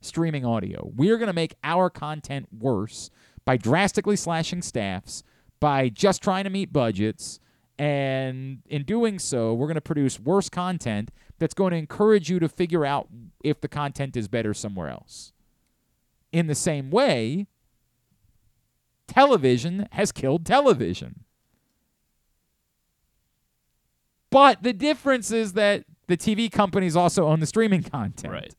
Streaming 0.00 0.44
audio. 0.44 0.92
We're 0.94 1.18
going 1.18 1.26
to 1.26 1.32
make 1.32 1.56
our 1.64 1.90
content 1.90 2.46
worse 2.56 3.10
by 3.44 3.56
drastically 3.56 4.14
slashing 4.14 4.62
staffs, 4.62 5.24
by 5.58 5.88
just 5.88 6.22
trying 6.22 6.44
to 6.44 6.50
meet 6.50 6.72
budgets, 6.72 7.40
and 7.80 8.58
in 8.66 8.82
doing 8.82 9.18
so, 9.18 9.54
we're 9.54 9.66
going 9.66 9.74
to 9.76 9.80
produce 9.80 10.20
worse 10.20 10.50
content 10.50 11.10
that's 11.38 11.54
going 11.54 11.70
to 11.70 11.78
encourage 11.78 12.28
you 12.28 12.38
to 12.38 12.46
figure 12.46 12.84
out 12.84 13.08
if 13.42 13.62
the 13.62 13.68
content 13.68 14.18
is 14.18 14.28
better 14.28 14.52
somewhere 14.52 14.90
else. 14.90 15.32
In 16.30 16.46
the 16.46 16.54
same 16.54 16.90
way, 16.90 17.46
television 19.06 19.88
has 19.92 20.12
killed 20.12 20.44
television. 20.44 21.24
But 24.28 24.62
the 24.62 24.74
difference 24.74 25.30
is 25.30 25.54
that 25.54 25.84
the 26.06 26.18
TV 26.18 26.52
companies 26.52 26.94
also 26.94 27.28
own 27.28 27.40
the 27.40 27.46
streaming 27.46 27.82
content. 27.82 28.30
Right. 28.30 28.54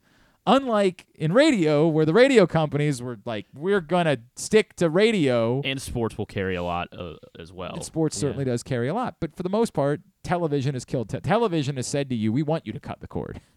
Unlike 0.47 1.05
in 1.15 1.33
radio, 1.33 1.87
where 1.87 2.05
the 2.05 2.13
radio 2.13 2.47
companies 2.47 3.01
were 3.01 3.19
like, 3.25 3.45
we're 3.53 3.79
going 3.81 4.05
to 4.05 4.19
stick 4.35 4.75
to 4.77 4.89
radio. 4.89 5.61
And 5.63 5.79
sports 5.79 6.17
will 6.17 6.25
carry 6.25 6.55
a 6.55 6.63
lot 6.63 6.87
uh, 6.97 7.13
as 7.39 7.53
well. 7.53 7.73
And 7.75 7.83
sports 7.83 8.17
Yeah. 8.17 8.21
certainly 8.21 8.45
does 8.45 8.63
carry 8.63 8.87
a 8.87 8.93
lot. 8.93 9.17
But 9.19 9.35
for 9.35 9.43
the 9.43 9.49
most 9.49 9.73
part, 9.73 10.01
television 10.23 10.73
has 10.73 10.83
killed. 10.83 11.09
Te- 11.09 11.19
television 11.19 11.75
has 11.75 11.85
said 11.85 12.09
to 12.09 12.15
you, 12.15 12.33
we 12.33 12.41
want 12.41 12.65
you 12.65 12.73
to 12.73 12.79
cut 12.79 12.99
the 13.01 13.07
cord. 13.07 13.39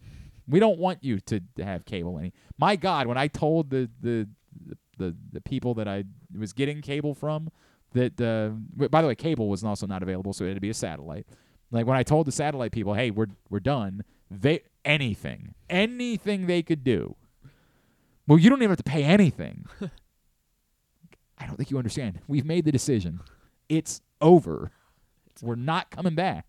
We 0.47 0.59
don't 0.59 0.77
want 0.77 1.03
you 1.03 1.19
to 1.21 1.41
have 1.57 1.85
cable 1.85 2.19
any. 2.19 2.31
My 2.59 2.75
God, 2.75 3.07
when 3.07 3.17
I 3.17 3.27
told 3.27 3.71
the 3.71 3.89
the 3.99 4.29
the, 4.67 4.77
the, 4.99 5.15
the 5.31 5.41
people 5.41 5.73
that 5.73 5.87
I 5.87 6.03
was 6.37 6.53
getting 6.53 6.83
cable 6.83 7.15
from 7.15 7.49
that, 7.93 8.21
uh, 8.21 8.49
by 8.89 9.01
the 9.01 9.07
way, 9.07 9.15
cable 9.15 9.49
was 9.49 9.63
also 9.63 9.87
not 9.87 10.03
available, 10.03 10.33
so 10.33 10.43
it 10.45 10.49
had 10.49 10.53
to 10.57 10.61
be 10.61 10.69
a 10.69 10.73
satellite. 10.75 11.25
Like 11.71 11.87
when 11.87 11.97
I 11.97 12.03
told 12.03 12.27
the 12.27 12.31
satellite 12.31 12.73
people, 12.73 12.93
"Hey, 12.93 13.09
we're 13.09 13.25
we're 13.49 13.59
done," 13.59 14.03
they 14.29 14.59
anything, 14.85 15.55
anything 15.69 16.47
they 16.47 16.61
could 16.63 16.83
do. 16.83 17.15
Well, 18.27 18.39
you 18.39 18.49
don't 18.49 18.59
even 18.59 18.69
have 18.69 18.77
to 18.77 18.83
pay 18.83 19.03
anything. 19.03 19.65
I 21.37 21.45
don't 21.45 21.57
think 21.57 21.69
you 21.69 21.77
understand. 21.77 22.21
We've 22.27 22.45
made 22.45 22.65
the 22.65 22.71
decision. 22.71 23.19
It's 23.67 24.01
over. 24.21 24.71
We're 25.41 25.55
not 25.55 25.91
coming 25.91 26.15
back. 26.15 26.45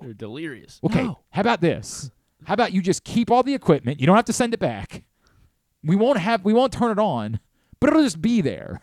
They're 0.00 0.14
delirious. 0.14 0.80
Okay, 0.82 1.04
how 1.30 1.40
about 1.40 1.60
this? 1.60 2.10
How 2.44 2.54
about 2.54 2.72
you 2.72 2.80
just 2.80 3.04
keep 3.04 3.30
all 3.30 3.42
the 3.42 3.54
equipment? 3.54 4.00
You 4.00 4.06
don't 4.06 4.16
have 4.16 4.24
to 4.26 4.32
send 4.32 4.54
it 4.54 4.60
back. 4.60 5.02
We 5.84 5.96
won't 5.96 6.18
have 6.18 6.44
we 6.44 6.54
won't 6.54 6.72
turn 6.72 6.90
it 6.90 6.98
on, 6.98 7.38
but 7.78 7.90
it'll 7.90 8.02
just 8.02 8.22
be 8.22 8.40
there. 8.40 8.80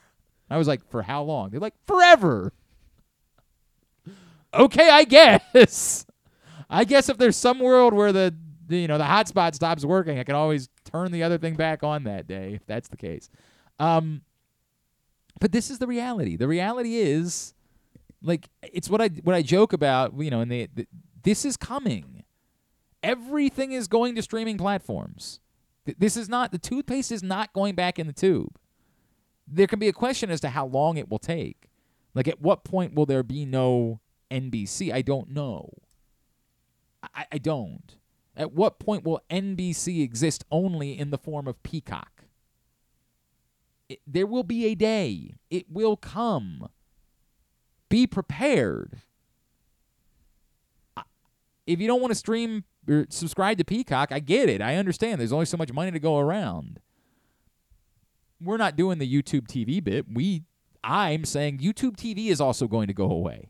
I 0.49 0.57
was 0.57 0.67
like, 0.67 0.87
for 0.89 1.01
how 1.01 1.23
long? 1.23 1.49
They're 1.49 1.59
like, 1.59 1.73
forever. 1.85 2.53
Okay, 4.53 4.89
I 4.89 5.03
guess. 5.03 6.05
I 6.69 6.83
guess 6.83 7.09
if 7.09 7.17
there's 7.17 7.35
some 7.35 7.59
world 7.59 7.93
where 7.93 8.11
the 8.11 8.35
you 8.69 8.87
know 8.87 8.97
the 8.97 9.03
hotspot 9.03 9.55
stops 9.55 9.85
working, 9.85 10.19
I 10.19 10.23
can 10.23 10.35
always 10.35 10.69
turn 10.83 11.11
the 11.11 11.23
other 11.23 11.37
thing 11.37 11.55
back 11.55 11.83
on 11.83 12.03
that 12.05 12.27
day 12.27 12.53
if 12.55 12.65
that's 12.65 12.87
the 12.89 12.97
case. 12.97 13.29
Um, 13.79 14.21
but 15.39 15.51
this 15.51 15.69
is 15.69 15.79
the 15.79 15.87
reality. 15.87 16.35
The 16.35 16.47
reality 16.47 16.95
is, 16.95 17.53
like, 18.23 18.49
it's 18.63 18.89
what 18.89 19.01
I 19.01 19.09
what 19.23 19.35
I 19.35 19.41
joke 19.41 19.73
about. 19.73 20.19
You 20.19 20.31
know, 20.31 20.41
and 20.41 20.51
the, 20.51 20.67
the 20.73 20.87
this 21.23 21.45
is 21.45 21.57
coming. 21.57 22.23
Everything 23.03 23.71
is 23.71 23.87
going 23.87 24.15
to 24.15 24.21
streaming 24.21 24.57
platforms. 24.57 25.39
Th- 25.85 25.97
This 25.97 26.17
is 26.17 26.27
not 26.27 26.51
the 26.51 26.57
toothpaste 26.57 27.11
is 27.11 27.21
not 27.21 27.53
going 27.53 27.75
back 27.75 27.99
in 27.99 28.07
the 28.07 28.13
tube. 28.13 28.57
There 29.47 29.67
can 29.67 29.79
be 29.79 29.87
a 29.87 29.93
question 29.93 30.29
as 30.29 30.41
to 30.41 30.49
how 30.49 30.65
long 30.65 30.97
it 30.97 31.09
will 31.09 31.19
take. 31.19 31.69
Like, 32.15 32.27
at 32.27 32.41
what 32.41 32.63
point 32.63 32.95
will 32.95 33.05
there 33.05 33.23
be 33.23 33.45
no 33.45 33.99
NBC? 34.31 34.91
I 34.91 35.03
don't 35.03 35.29
know. 35.29 35.69
I, 37.13 37.25
I 37.33 37.37
don't. 37.37 37.96
At 38.37 38.53
what 38.53 38.79
point 38.79 39.03
will 39.03 39.21
NBC 39.31 40.03
exist 40.03 40.45
only 40.51 40.97
in 40.97 41.09
the 41.09 41.17
form 41.17 41.47
of 41.47 41.61
Peacock? 41.63 42.25
It, 43.89 43.99
there 44.05 44.27
will 44.27 44.43
be 44.43 44.67
a 44.67 44.75
day. 44.75 45.33
It 45.49 45.65
will 45.69 45.97
come. 45.97 46.69
Be 47.89 48.05
prepared. 48.05 49.01
If 51.65 51.81
you 51.81 51.87
don't 51.87 51.99
want 51.99 52.11
to 52.11 52.15
stream 52.15 52.63
or 52.87 53.07
subscribe 53.09 53.57
to 53.57 53.65
Peacock, 53.65 54.11
I 54.11 54.19
get 54.19 54.49
it. 54.49 54.61
I 54.61 54.75
understand. 54.75 55.19
There's 55.19 55.33
only 55.33 55.45
so 55.45 55.57
much 55.57 55.73
money 55.73 55.91
to 55.91 55.99
go 55.99 56.19
around. 56.19 56.79
We're 58.39 58.57
not 58.57 58.75
doing 58.75 58.99
the 58.99 59.11
YouTube 59.11 59.47
TV 59.47 59.83
bit. 59.83 60.05
We 60.13 60.43
I'm 60.83 61.25
saying 61.25 61.57
YouTube 61.57 61.97
TV 61.97 62.27
is 62.27 62.39
also 62.39 62.67
going 62.67 62.87
to 62.87 62.93
go 62.93 63.09
away. 63.09 63.49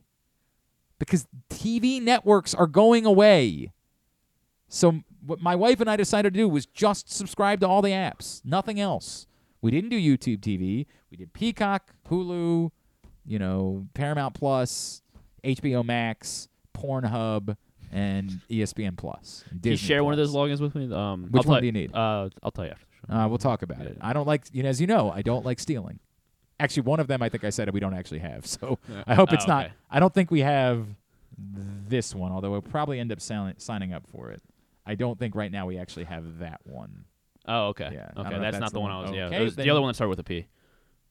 Because 0.98 1.28
TV 1.50 2.02
networks 2.02 2.56
are 2.56 2.66
going 2.68 3.06
away. 3.06 3.74
So 4.70 5.02
what 5.26 5.42
my 5.42 5.56
wife 5.56 5.80
and 5.80 5.90
I 5.90 5.96
decided 5.96 6.34
to 6.34 6.40
do 6.40 6.48
was 6.50 6.66
just 6.66 7.12
subscribe 7.12 7.60
to 7.62 7.68
all 7.68 7.82
the 7.82 7.90
apps, 7.92 8.44
nothing 8.46 8.80
else. 8.80 9.28
We 9.62 9.72
didn't 9.72 9.90
do 9.90 9.98
YouTube 10.00 10.40
TV. 10.40 10.86
We 11.10 11.18
did 11.18 11.34
Peacock, 11.34 11.94
Hulu, 12.10 12.72
you 13.26 13.40
know, 13.40 13.88
Paramount 13.94 14.34
Plus, 14.36 15.02
HBO 15.44 15.84
Max, 15.86 16.48
Pornhub, 16.78 17.56
and 17.92 18.40
ESPN 18.50 18.98
Plus. 18.98 19.44
and 19.50 19.62
Can 19.62 19.72
you 19.72 19.78
share 19.78 20.04
one 20.04 20.14
of 20.14 20.18
those 20.18 20.34
logins 20.34 20.60
with 20.60 20.76
me? 20.76 20.94
Um, 20.94 21.28
Which 21.32 21.46
I'll 21.46 21.52
one 21.52 21.62
do 21.62 21.66
you 21.66 21.72
need? 21.72 21.94
Uh, 21.96 22.30
I'll 22.44 22.52
tell 22.52 22.66
you 22.66 22.72
after. 22.72 22.86
Uh, 23.10 23.28
we'll 23.30 23.38
talk 23.38 23.62
about 23.62 23.82
it. 23.82 23.98
I 24.02 24.12
don't 24.14 24.28
like, 24.28 24.44
you 24.52 24.64
know, 24.64 24.70
as 24.70 24.82
you 24.82 24.88
know, 24.88 25.10
I 25.12 25.22
don't 25.22 25.46
like 25.46 25.60
stealing. 25.60 26.00
Actually, 26.60 26.84
one 26.84 27.00
of 27.00 27.08
them 27.08 27.22
I 27.22 27.30
think 27.30 27.44
I 27.46 27.50
said 27.52 27.70
we 27.74 27.80
don't 27.80 27.94
actually 27.94 28.20
have. 28.20 28.46
So 28.46 28.80
Yeah. 28.90 29.04
I 29.08 29.16
hope 29.16 29.30
Oh, 29.32 29.36
it's 29.36 29.48
not. 29.48 29.72
I 29.90 30.00
don't 30.00 30.14
think 30.14 30.30
we 30.30 30.42
have 30.42 30.86
this 31.88 32.14
one, 32.14 32.32
although 32.32 32.52
we'll 32.52 32.62
probably 32.62 33.00
end 33.00 33.12
up 33.12 33.22
sign- 33.22 33.56
signing 33.60 33.94
up 33.94 34.04
for 34.12 34.32
it. 34.32 34.42
I 34.88 34.96
don't 34.96 35.20
think 35.20 35.36
right 35.36 35.52
now 35.52 35.68
we 35.68 35.78
actually 35.78 36.06
have 36.06 36.40
that 36.40 36.62
one. 36.64 37.06
Oh, 37.46 37.68
okay. 37.68 37.90
Yeah. 37.94 38.10
Okay, 38.18 38.36
if 38.36 38.42
that's, 38.42 38.60
not 38.60 38.72
the 38.74 38.80
one 38.80 38.92
I 38.92 39.02
was. 39.02 39.12
Yeah, 39.12 39.26
Okay, 39.26 39.38
it 39.38 39.44
was 39.44 39.56
the 39.56 39.70
other 39.70 39.82
one 39.82 39.90
that 39.90 39.96
started 39.96 40.10
with 40.10 40.20
a 40.20 40.24
P. 40.24 40.48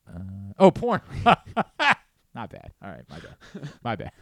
Uh, 0.09 0.21
oh, 0.59 0.71
porn. 0.71 1.01
not 1.25 2.51
bad. 2.51 2.73
All 2.83 2.91
right, 2.91 3.05
my 3.09 3.19
bad. 3.19 3.71
my 3.85 3.97
bad. 3.97 4.13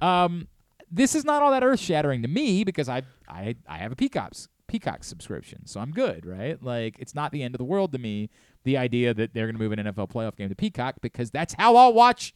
Um, 0.00 0.48
this 0.90 1.14
is 1.14 1.24
not 1.24 1.42
all 1.42 1.50
that 1.50 1.62
earth 1.62 1.80
shattering 1.80 2.22
to 2.22 2.28
me 2.28 2.64
because 2.64 2.88
I 2.88 3.02
I 3.28 3.56
I 3.68 3.78
have 3.78 3.92
a 3.92 3.96
Peacock's 3.96 4.48
Peacock 4.66 5.04
subscription, 5.04 5.66
so 5.66 5.80
I'm 5.80 5.90
good, 5.90 6.24
right? 6.26 6.60
Like 6.62 6.96
it's 6.98 7.14
not 7.14 7.32
the 7.32 7.42
end 7.42 7.54
of 7.54 7.58
the 7.58 7.64
world 7.64 7.92
to 7.92 7.98
me. 7.98 8.30
The 8.64 8.76
idea 8.78 9.12
that 9.14 9.34
they're 9.34 9.46
going 9.46 9.56
to 9.56 9.62
move 9.62 9.72
an 9.72 9.78
NFL 9.78 10.10
playoff 10.10 10.36
game 10.36 10.48
to 10.48 10.54
Peacock 10.54 10.96
because 11.02 11.30
that's 11.30 11.54
how 11.54 11.76
I'll 11.76 11.92
watch 11.92 12.32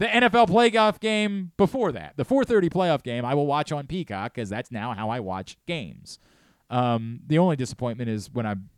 the 0.00 0.06
NFL 0.06 0.48
playoff 0.48 0.98
game 0.98 1.52
before 1.58 1.92
that. 1.92 2.16
The 2.16 2.24
4:30 2.24 2.70
playoff 2.70 3.02
game 3.02 3.22
I 3.24 3.34
will 3.34 3.46
watch 3.46 3.70
on 3.70 3.86
Peacock 3.86 4.34
because 4.34 4.48
that's 4.48 4.72
now 4.72 4.94
how 4.94 5.10
I 5.10 5.20
watch 5.20 5.58
games. 5.66 6.18
Um, 6.70 7.20
the 7.26 7.36
only 7.36 7.54
disappointment 7.54 8.08
is 8.08 8.30
when 8.32 8.46
I'm 8.46 8.70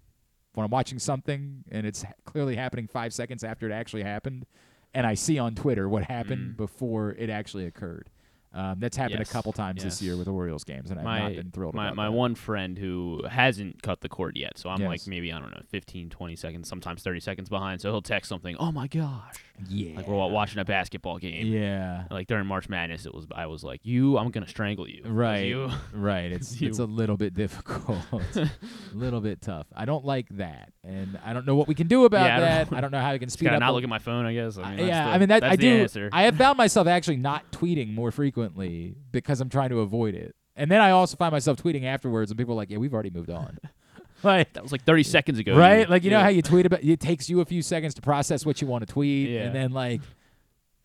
when 0.54 0.64
I'm 0.64 0.70
watching 0.70 0.98
something 0.98 1.64
and 1.70 1.86
it's 1.86 2.04
clearly 2.24 2.56
happening 2.56 2.88
five 2.88 3.14
seconds 3.14 3.44
after 3.44 3.70
it 3.70 3.72
actually 3.72 4.02
happened, 4.02 4.46
and 4.92 5.06
I 5.06 5.14
see 5.14 5.38
on 5.38 5.54
Twitter 5.54 5.88
what 5.88 6.02
happened 6.04 6.56
before 6.56 7.12
it 7.12 7.30
actually 7.30 7.66
occurred. 7.66 8.10
Um, 8.54 8.80
that's 8.80 8.96
happened 8.98 9.20
Yes, 9.20 9.30
a 9.30 9.32
couple 9.32 9.52
times 9.52 9.82
this 9.82 10.02
year 10.02 10.14
with 10.16 10.28
Orioles 10.28 10.62
games, 10.64 10.90
and 10.90 10.98
I've 10.98 11.04
my, 11.06 11.18
not 11.20 11.34
been 11.36 11.50
thrilled 11.50 11.74
my, 11.74 11.90
my 11.92 12.04
that. 12.06 12.12
one 12.12 12.34
friend 12.34 12.76
who 12.78 13.22
hasn't 13.30 13.82
cut 13.82 14.02
the 14.02 14.10
cord 14.10 14.36
yet, 14.36 14.58
so 14.58 14.68
I'm 14.68 14.80
Yes. 14.82 14.88
like 14.88 15.06
maybe 15.06 15.32
I 15.32 15.38
don't 15.40 15.50
know, 15.52 15.62
15, 15.70 16.10
20 16.10 16.36
seconds, 16.36 16.68
sometimes 16.68 17.02
30 17.02 17.20
seconds 17.20 17.48
behind. 17.48 17.80
So 17.80 17.90
he'll 17.90 18.02
text 18.02 18.28
something. 18.28 18.54
Oh 18.58 18.70
my 18.70 18.88
gosh! 18.88 19.36
Yeah. 19.70 19.96
Like 19.96 20.06
we're 20.06 20.16
watching 20.28 20.58
a 20.58 20.64
basketball 20.66 21.16
game. 21.18 21.46
Yeah. 21.46 22.04
Like 22.10 22.26
during 22.26 22.46
March 22.46 22.68
Madness, 22.68 23.06
it 23.06 23.14
was 23.14 23.26
I 23.34 23.46
was 23.46 23.64
like, 23.64 23.80
you, 23.84 24.18
I'm 24.18 24.30
gonna 24.30 24.46
strangle 24.48 24.86
you. 24.86 25.02
Right, 25.06 25.46
You. 25.46 25.70
right. 25.94 26.30
It's 26.30 26.52
it's 26.60 26.78
a 26.78 26.84
little 26.84 27.16
bit 27.16 27.32
difficult, 27.32 27.98
a 28.36 28.50
little 28.92 29.22
bit 29.22 29.40
tough. 29.40 29.66
I 29.74 29.86
don't 29.86 30.04
like 30.04 30.28
that, 30.32 30.72
and 30.84 31.18
I 31.24 31.32
don't 31.32 31.46
know 31.46 31.54
what 31.54 31.68
we 31.68 31.74
can 31.74 31.86
do 31.88 32.04
about 32.04 32.26
Yeah, 32.26 32.36
I 32.36 32.38
don't 32.38 32.70
that. 32.70 32.76
I 32.76 32.80
don't 32.82 32.90
know 32.90 33.00
how 33.00 33.12
we 33.12 33.18
can 33.18 33.28
Just 33.28 33.38
speed 33.38 33.46
gotta 33.46 33.56
up. 33.56 33.60
not 33.60 33.72
look 33.72 33.82
at 33.82 33.88
my 33.88 33.98
phone, 33.98 34.26
I 34.26 34.34
guess. 34.34 34.58
I 34.58 34.72
mean, 34.76 34.80
Uh, 34.84 34.88
yeah, 34.88 35.04
the- 35.06 35.10
I 35.14 35.18
mean 35.18 35.28
that 35.30 35.42
I 35.44 35.56
do. 35.56 35.68
answer. 35.82 36.10
I 36.12 36.24
have 36.24 36.36
found 36.36 36.58
myself 36.58 36.86
actually 36.86 37.16
not 37.16 37.50
tweeting 37.50 37.94
more 37.94 38.10
frequently 38.10 38.41
because 38.50 39.40
I'm 39.40 39.48
trying 39.48 39.70
to 39.70 39.80
avoid 39.80 40.14
it, 40.14 40.34
and 40.56 40.70
then 40.70 40.80
I 40.80 40.90
also 40.90 41.16
find 41.16 41.32
myself 41.32 41.56
tweeting 41.58 41.84
afterwards, 41.84 42.30
and 42.30 42.38
people 42.38 42.54
are 42.54 42.56
like, 42.56 42.70
"Yeah, 42.70 42.78
we've 42.78 42.92
already 42.94 43.10
moved 43.10 43.30
on." 43.30 43.58
like 44.22 44.52
that 44.52 44.62
was 44.62 44.70
like 44.72 44.84
30 44.84 45.02
seconds 45.02 45.38
ago. 45.38 45.56
right? 45.56 45.88
Like 45.88 46.04
you 46.04 46.10
know 46.10 46.20
how 46.20 46.28
you 46.28 46.42
tweet 46.42 46.66
about 46.66 46.82
it 46.84 47.00
takes 47.00 47.28
you 47.28 47.40
a 47.40 47.44
few 47.44 47.62
seconds 47.62 47.94
to 47.94 48.02
process 48.02 48.46
what 48.46 48.60
you 48.60 48.66
want 48.66 48.86
to 48.86 48.92
tweet, 48.92 49.30
Yeah. 49.30 49.42
and 49.42 49.54
then 49.54 49.72
like 49.72 50.00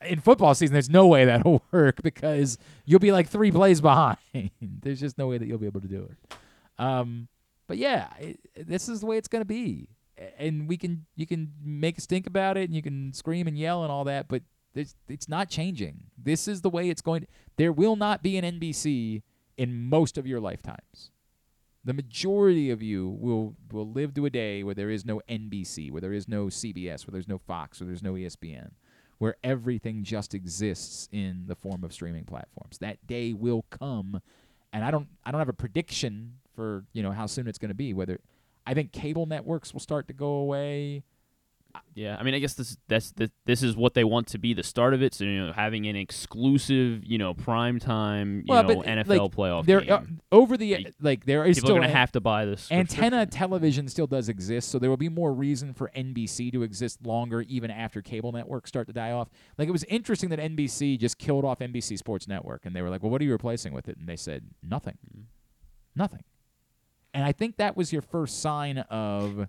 in 0.05 0.19
football 0.19 0.53
season, 0.55 0.73
there's 0.73 0.89
no 0.89 1.07
way 1.07 1.25
that'll 1.25 1.63
work 1.71 2.01
because 2.03 2.57
you'll 2.85 2.99
be 2.99 3.11
like 3.11 3.27
three 3.29 3.51
plays 3.51 3.81
behind. 3.89 4.17
there's 4.61 4.99
just 4.99 5.17
no 5.17 5.27
way 5.27 5.37
that 5.37 5.47
you'll 5.47 5.57
be 5.57 5.65
able 5.65 5.81
to 5.81 5.87
do 5.87 6.09
it. 6.11 6.37
Um, 6.77 7.27
but 7.67 7.77
yeah, 7.77 8.07
it, 8.19 8.39
this 8.67 8.87
is 8.89 8.99
the 9.01 9.05
way 9.07 9.17
it's 9.17 9.27
gonna 9.27 9.43
be, 9.45 9.89
and 10.37 10.67
we 10.67 10.77
can 10.77 11.05
you 11.15 11.25
can 11.27 11.51
make 11.63 11.97
a 11.97 12.01
stink 12.01 12.27
about 12.27 12.57
it, 12.57 12.65
and 12.65 12.75
you 12.75 12.81
can 12.81 13.13
scream 13.13 13.47
and 13.47 13.57
yell 13.57 13.83
and 13.83 13.91
all 13.91 14.03
that, 14.05 14.27
but 14.27 14.41
there's, 14.77 14.95
it's 15.09 15.27
not 15.27 15.49
changing. 15.49 16.03
This 16.17 16.47
is 16.47 16.61
the 16.61 16.69
way 16.69 16.89
it's 16.89 17.01
going. 17.01 17.27
There 17.57 17.71
will 17.71 17.95
not 17.95 18.23
be 18.23 18.37
an 18.37 18.59
NBC 18.59 19.23
in 19.57 19.89
most 19.89 20.17
of 20.17 20.25
your 20.27 20.39
lifetimes 20.39 21.11
the 21.87 21.93
majority 21.93 22.69
of 22.69 22.83
you 22.83 23.07
will 23.07 23.55
will 23.71 23.89
live 23.89 24.13
to 24.13 24.25
a 24.25 24.29
day 24.29 24.61
where 24.61 24.75
there 24.75 24.89
is 24.89 25.05
no 25.05 25.21
NBC, 25.29 25.89
where 25.89 26.01
there 26.01 26.11
is 26.11 26.27
no 26.27 26.47
CBS, 26.47 27.07
where 27.07 27.13
there's 27.13 27.29
no 27.29 27.37
Fox, 27.37 27.79
where 27.79 27.87
there's 27.87 28.03
no 28.03 28.13
ESPN, 28.13 28.71
where 29.19 29.37
everything 29.41 30.03
just 30.03 30.33
exists 30.33 31.07
in 31.13 31.45
the 31.47 31.55
form 31.55 31.85
of 31.85 31.93
streaming 31.93 32.25
platforms. 32.25 32.77
That 32.79 33.07
day 33.07 33.31
will 33.31 33.63
come, 33.69 34.19
and 34.73 34.83
I 34.83 34.91
don't 34.91 35.07
I 35.25 35.31
don't 35.31 35.39
have 35.39 35.47
a 35.47 35.53
prediction 35.53 36.33
for 36.53 36.83
you 36.91 37.01
know 37.01 37.13
how 37.13 37.25
soon 37.25 37.47
it's 37.47 37.57
going 37.57 37.69
to 37.69 37.75
be. 37.75 37.93
Whether 37.93 38.19
I 38.65 38.73
think 38.73 38.91
cable 38.91 39.25
networks 39.25 39.71
will 39.71 39.79
start 39.79 40.09
to 40.09 40.13
go 40.13 40.27
away. 40.27 41.03
Yeah, 41.93 42.17
I 42.19 42.23
mean, 42.23 42.33
I 42.33 42.39
guess 42.39 42.53
this 42.53 42.77
that's 42.87 43.11
this, 43.11 43.29
this 43.45 43.63
is 43.63 43.75
what 43.75 43.93
they 43.93 44.03
want 44.03 44.27
to 44.27 44.37
be 44.37 44.53
the 44.53 44.63
start 44.63 44.93
of 44.93 45.01
it. 45.01 45.13
So 45.13 45.23
you 45.23 45.45
know, 45.45 45.53
having 45.53 45.87
an 45.87 45.95
exclusive, 45.95 47.03
you 47.03 47.17
know, 47.17 47.33
prime 47.33 47.79
time, 47.79 48.39
you 48.39 48.45
well, 48.49 48.63
know, 48.63 48.81
NFL 48.81 49.07
like, 49.07 49.31
playoff 49.31 49.65
there, 49.65 49.81
game. 49.81 50.21
uh, 50.31 50.35
over 50.35 50.57
the 50.57 50.87
like 51.01 51.25
there 51.25 51.45
is 51.45 51.57
People 51.57 51.67
still 51.67 51.77
are 51.77 51.79
gonna 51.79 51.91
an- 51.91 51.95
have 51.97 52.11
to 52.13 52.21
buy 52.21 52.45
this 52.45 52.71
Antenna 52.71 53.25
television 53.25 53.87
still 53.87 54.07
does 54.07 54.29
exist, 54.29 54.69
so 54.69 54.79
there 54.79 54.89
will 54.89 54.97
be 54.97 55.09
more 55.09 55.33
reason 55.33 55.73
for 55.73 55.91
NBC 55.95 56.51
to 56.51 56.63
exist 56.63 57.05
longer, 57.05 57.41
even 57.41 57.71
after 57.71 58.01
cable 58.01 58.31
networks 58.31 58.69
start 58.69 58.87
to 58.87 58.93
die 58.93 59.11
off. 59.11 59.29
Like 59.57 59.67
it 59.67 59.71
was 59.71 59.83
interesting 59.85 60.29
that 60.29 60.39
NBC 60.39 60.99
just 60.99 61.17
killed 61.17 61.45
off 61.45 61.59
NBC 61.59 61.97
Sports 61.97 62.27
Network, 62.27 62.65
and 62.65 62.75
they 62.75 62.81
were 62.81 62.89
like, 62.89 63.01
"Well, 63.03 63.11
what 63.11 63.21
are 63.21 63.25
you 63.25 63.31
replacing 63.31 63.73
with 63.73 63.87
it?" 63.87 63.97
And 63.97 64.07
they 64.07 64.15
said, 64.17 64.43
"Nothing, 64.61 64.97
nothing." 65.95 66.23
And 67.13 67.25
I 67.25 67.31
think 67.31 67.57
that 67.57 67.75
was 67.75 67.91
your 67.91 68.03
first 68.03 68.41
sign 68.41 68.77
of 68.77 69.47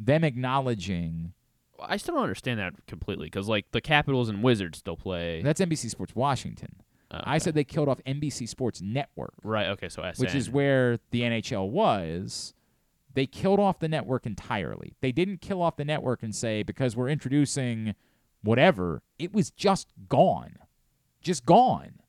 them 0.00 0.24
acknowledging 0.24 1.32
I 1.88 1.96
still 1.96 2.14
don't 2.14 2.22
understand 2.24 2.60
that 2.60 2.74
completely 2.86 3.26
because 3.26 3.48
like 3.48 3.70
the 3.72 3.80
Capitals 3.80 4.28
and 4.28 4.42
Wizards 4.42 4.78
still 4.78 4.96
play. 4.96 5.42
that's 5.42 5.60
NBC 5.60 5.90
Sports 5.90 6.14
Washington. 6.14 6.76
Oh, 7.10 7.20
I 7.24 7.38
said 7.38 7.54
they 7.54 7.64
killed 7.64 7.88
off 7.88 8.00
NBC 8.06 8.48
Sports 8.48 8.80
Network. 8.80 9.34
Right. 9.42 9.66
Okay. 9.68 9.88
So 9.88 10.02
SN. 10.02 10.24
which 10.24 10.34
is 10.34 10.48
where 10.48 10.98
the 11.10 11.20
NHL 11.22 11.68
was, 11.68 12.54
they 13.14 13.26
killed 13.26 13.60
off 13.60 13.78
the 13.78 13.88
network 13.88 14.24
entirely. 14.24 14.94
They 15.00 15.12
didn't 15.12 15.40
kill 15.40 15.60
off 15.60 15.76
the 15.76 15.84
network 15.84 16.22
and 16.22 16.34
say 16.34 16.62
because 16.62 16.96
we're 16.96 17.08
introducing 17.08 17.94
whatever. 18.42 19.02
It 19.18 19.34
was 19.34 19.50
just 19.50 19.88
gone, 20.08 20.56
just 21.20 21.44
gone. 21.44 22.00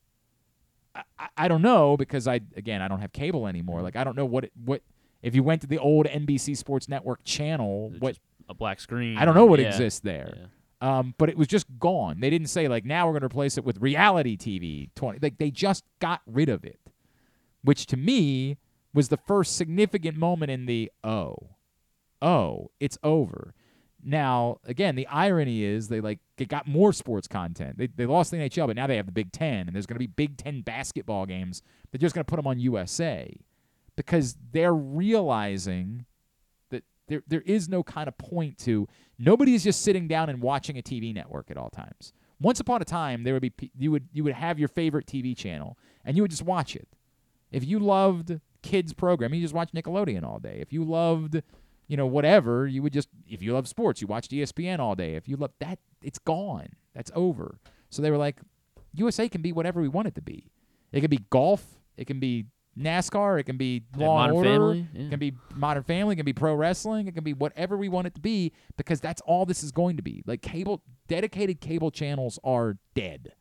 I, 0.95 1.03
I, 1.19 1.27
I 1.37 1.47
don't 1.47 1.61
know 1.61 1.97
because 1.97 2.27
I 2.27 2.39
again 2.55 2.81
I 2.81 2.87
don't 2.87 2.99
have 2.99 3.11
cable 3.11 3.47
anymore. 3.47 3.81
Like 3.81 3.95
I 3.95 4.03
don't 4.03 4.15
know 4.15 4.25
what 4.25 4.45
it, 4.45 4.51
what 4.63 4.81
if 5.21 5.33
you 5.35 5.41
went 5.41 5.61
to 5.61 5.67
the 5.67 5.79
old 5.79 6.05
NBC 6.05 6.55
Sports 6.55 6.87
Network 6.87 7.23
channel, 7.23 7.93
what 7.99 8.17
a 8.49 8.53
black 8.53 8.80
screen. 8.80 9.17
I 9.17 9.25
don't 9.25 9.35
know 9.35 9.45
what 9.45 9.59
Yeah. 9.59 9.67
exists 9.67 9.99
there. 10.01 10.49
Um, 10.81 11.13
but 11.17 11.30
it 11.30 11.38
was 11.38 11.47
just 11.47 11.65
gone. 11.80 12.19
They 12.19 12.30
didn't 12.30 12.47
say 12.47 12.67
like 12.67 12.83
now 12.83 13.05
we're 13.07 13.13
going 13.13 13.22
to 13.22 13.27
replace 13.27 13.57
it 13.57 13.63
with 13.63 13.77
reality 13.80 14.35
TV 14.38 14.89
20. 14.95 15.19
Like 15.22 15.38
they 15.38 15.49
just 15.49 15.85
got 15.99 16.22
rid 16.25 16.49
of 16.49 16.65
it, 16.65 16.80
which 17.63 17.85
to 17.88 17.97
me 17.97 18.57
was 18.93 19.07
the 19.07 19.15
first 19.17 19.55
significant 19.55 20.17
moment 20.17 20.51
in 20.51 20.65
the 20.65 20.91
oh, 21.03 21.35
oh, 22.22 22.72
it's 22.81 22.97
over. 23.01 23.53
Now 24.05 24.57
again, 24.65 24.95
the 24.97 25.07
irony 25.07 25.63
is 25.63 25.88
they 25.88 26.01
like 26.01 26.19
they 26.35 26.43
got 26.43 26.67
more 26.67 26.91
sports 26.91 27.30
content. 27.30 27.77
They 27.77 27.88
they 27.88 28.05
lost 28.05 28.31
the 28.31 28.38
NHL, 28.38 28.67
but 28.67 28.75
now 28.75 28.85
they 28.88 28.97
have 28.97 29.05
the 29.05 29.13
Big 29.13 29.31
Ten, 29.31 29.67
and 29.67 29.73
there's 29.73 29.85
going 29.85 29.95
to 29.95 29.99
be 29.99 30.07
Big 30.07 30.35
Ten 30.35 30.59
basketball 30.61 31.25
games. 31.25 31.61
They're 31.91 31.99
just 31.99 32.13
going 32.13 32.25
to 32.25 32.30
put 32.30 32.35
them 32.35 32.47
on 32.47 32.59
USA 32.59 33.33
because 33.95 34.35
they're 34.51 34.75
realizing 34.75 36.05
there 37.07 37.23
there 37.27 37.41
is 37.41 37.69
no 37.69 37.83
kind 37.83 38.07
of 38.07 38.17
point 38.17 38.57
to 38.59 38.88
nobody 39.17 39.56
is 39.56 39.64
just 39.64 39.82
sitting 39.82 40.07
down 40.07 40.30
and 40.30 40.41
watching 40.41 40.77
a 40.77 40.82
TV 40.82 41.14
network 41.14 41.51
at 41.51 41.57
all 41.57 41.69
times. 41.69 42.14
Once 42.40 42.59
upon 42.59 42.82
a 42.82 42.85
time, 42.85 43.23
there 43.23 43.33
would 43.33 43.41
be 43.41 43.72
you 43.77 43.91
would 43.91 44.07
you 44.11 44.23
would 44.23 44.33
have 44.33 44.59
your 44.59 44.67
favorite 44.67 45.06
TV 45.06 45.35
channel 45.35 45.77
and 46.03 46.15
you 46.15 46.23
would 46.23 46.32
just 46.32 46.43
watch 46.43 46.75
it. 46.75 46.88
If 47.51 47.65
you 47.65 47.80
loved 47.80 48.40
kids 48.61 48.93
programming, 48.93 49.40
you 49.40 49.45
just 49.45 49.53
watch 49.53 49.72
Nickelodeon 49.73 50.23
all 50.23 50.40
day. 50.40 50.57
If 50.59 50.73
you 50.73 50.83
loved 50.83 51.41
you 51.88 51.98
know 51.98 52.07
whatever, 52.07 52.65
you 52.65 52.82
would 52.82 52.93
just 52.93 53.09
if 53.27 53.41
you 53.41 53.53
love 53.53 53.67
sports, 53.67 54.01
you 54.01 54.07
watched 54.07 54.32
ESPN 54.32 54.80
all 54.80 54.95
day. 54.95 55.15
If 55.15 55.27
you 55.27 55.35
love 55.35 55.51
that, 55.59 55.80
it's 56.01 56.19
gone. 56.19 56.69
That's 56.93 57.11
over. 57.15 57.59
So 57.90 58.01
they 58.01 58.11
were 58.11 58.17
like, 58.17 58.40
USA 58.93 59.30
can 59.30 59.41
be 59.41 59.51
whatever 59.51 59.82
we 59.82 59.88
want 59.88 60.07
it 60.07 60.15
to 60.15 60.22
be. 60.22 60.49
It 60.91 61.01
can 61.01 61.09
be 61.09 61.19
golf. 61.30 61.64
It 61.98 62.06
can 62.06 62.19
be 62.19 62.45
NASCAR. 62.79 63.39
It 63.39 63.43
can 63.43 63.57
be 63.57 63.83
Law 63.95 64.23
and 64.23 64.33
Order. 64.33 64.49
Family, 64.49 64.87
It 64.93 65.09
can 65.09 65.19
be 65.19 65.33
Modern 65.55 65.83
Family. 65.83 66.13
It 66.13 66.17
can 66.17 66.25
be 66.25 66.33
pro 66.33 66.53
wrestling. 66.55 67.07
It 67.07 67.13
can 67.13 67.23
be 67.23 67.33
whatever 67.33 67.77
we 67.77 67.89
want 67.89 68.07
it 68.07 68.15
to 68.15 68.21
be 68.21 68.51
because 68.77 68.99
that's 68.99 69.21
all 69.21 69.45
this 69.45 69.63
is 69.63 69.71
going 69.71 69.97
to 69.97 70.03
be. 70.03 70.23
Like 70.25 70.41
cable, 70.41 70.83
dedicated 71.07 71.61
cable 71.61 71.91
channels 71.91 72.39
are 72.43 72.77
dead. 72.95 73.33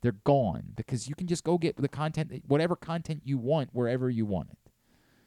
They're 0.00 0.12
gone 0.12 0.72
because 0.76 1.08
you 1.08 1.14
can 1.14 1.26
just 1.26 1.42
go 1.42 1.58
get 1.58 1.76
the 1.76 1.88
content, 1.88 2.44
whatever 2.46 2.76
content 2.76 3.22
you 3.24 3.36
want, 3.36 3.70
wherever 3.72 4.08
you 4.08 4.24
want 4.24 4.50
it. 4.50 4.58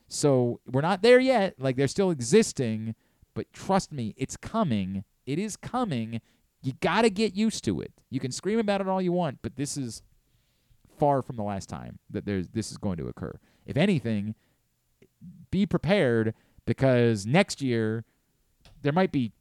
So 0.07 0.59
we're 0.69 0.81
not 0.81 1.01
there 1.01 1.19
yet. 1.19 1.55
Like 1.59 1.75
they're 1.75 1.88
still 1.88 2.11
existing, 2.11 2.95
but 3.33 3.51
trust 3.53 3.91
me, 3.91 4.13
it's 4.17 4.38
coming. 4.38 5.03
It 5.25 5.39
is 5.39 5.57
coming. 5.57 6.21
You 6.61 6.73
got 6.80 7.01
to 7.01 7.09
get 7.09 7.35
used 7.35 7.63
to 7.65 7.81
it. 7.81 7.91
You 8.09 8.19
can 8.19 8.31
scream 8.31 8.59
about 8.59 8.81
it 8.81 8.88
all 8.88 9.01
you 9.01 9.11
want, 9.11 9.39
but 9.41 9.55
this 9.55 9.77
is 9.77 10.03
far 11.01 11.23
from 11.23 11.35
the 11.35 11.41
last 11.41 11.67
time 11.67 11.97
that 12.11 12.25
there's 12.25 12.47
this 12.49 12.69
is 12.71 12.77
going 12.77 12.97
to 12.97 13.07
occur. 13.07 13.33
If 13.65 13.75
anything, 13.75 14.35
be 15.49 15.65
prepared 15.65 16.35
because 16.67 17.25
next 17.25 17.59
year 17.59 18.05
there 18.83 18.93
might 18.93 19.11
be 19.11 19.31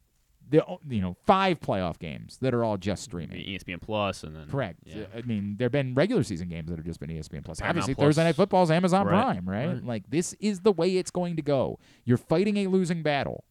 the 0.49 0.63
you 0.89 1.01
know 1.01 1.15
five 1.23 1.59
playoff 1.59 1.99
games 1.99 2.39
that 2.41 2.55
are 2.55 2.63
all 2.63 2.77
just 2.77 3.03
streaming. 3.03 3.37
ESPN 3.45 3.79
Plus 3.79 4.23
and 4.23 4.35
then 4.35 4.47
Correct. 4.49 4.79
Yeah. 4.83 5.05
I 5.15 5.21
mean, 5.21 5.55
there 5.59 5.65
have 5.65 5.71
been 5.71 5.93
regular 5.93 6.23
season 6.23 6.49
games 6.49 6.71
that 6.71 6.77
have 6.77 6.85
just 6.85 6.99
been 6.99 7.11
ESPN 7.11 7.45
Plus. 7.45 7.59
Paramount 7.59 7.77
Obviously, 7.77 7.93
Plus. 7.93 8.05
Thursday 8.07 8.23
Night 8.23 8.35
Football 8.35 8.63
is 8.63 8.71
Amazon 8.71 9.05
Right. 9.05 9.21
Prime, 9.21 9.47
right? 9.47 9.67
Right. 9.67 9.85
Like 9.85 10.09
this 10.09 10.33
is 10.39 10.61
the 10.61 10.71
way 10.71 10.97
it's 10.97 11.11
going 11.11 11.35
to 11.35 11.43
go. 11.43 11.77
You're 12.05 12.17
fighting 12.17 12.57
a 12.57 12.67
losing 12.67 13.03
battle. 13.03 13.43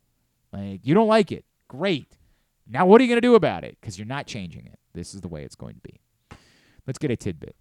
Like 0.53 0.81
you 0.83 0.95
don't 0.95 1.07
like 1.07 1.31
it, 1.31 1.45
great. 1.69 2.19
Now 2.67 2.87
what 2.87 3.01
are 3.01 3.05
you 3.05 3.09
going 3.09 3.19
to 3.23 3.27
do 3.29 3.37
about 3.37 3.63
it? 3.63 3.79
Because 3.81 4.01
you're 4.01 4.09
not 4.09 4.27
changing 4.27 4.67
it. 4.67 4.81
This 4.95 5.15
is 5.15 5.21
the 5.21 5.29
way 5.29 5.45
it's 5.45 5.55
going 5.55 5.77
to 5.77 5.81
be. 5.81 6.01
Let's 6.89 6.99
get 6.99 7.13
a 7.13 7.17
tidbit. 7.17 7.55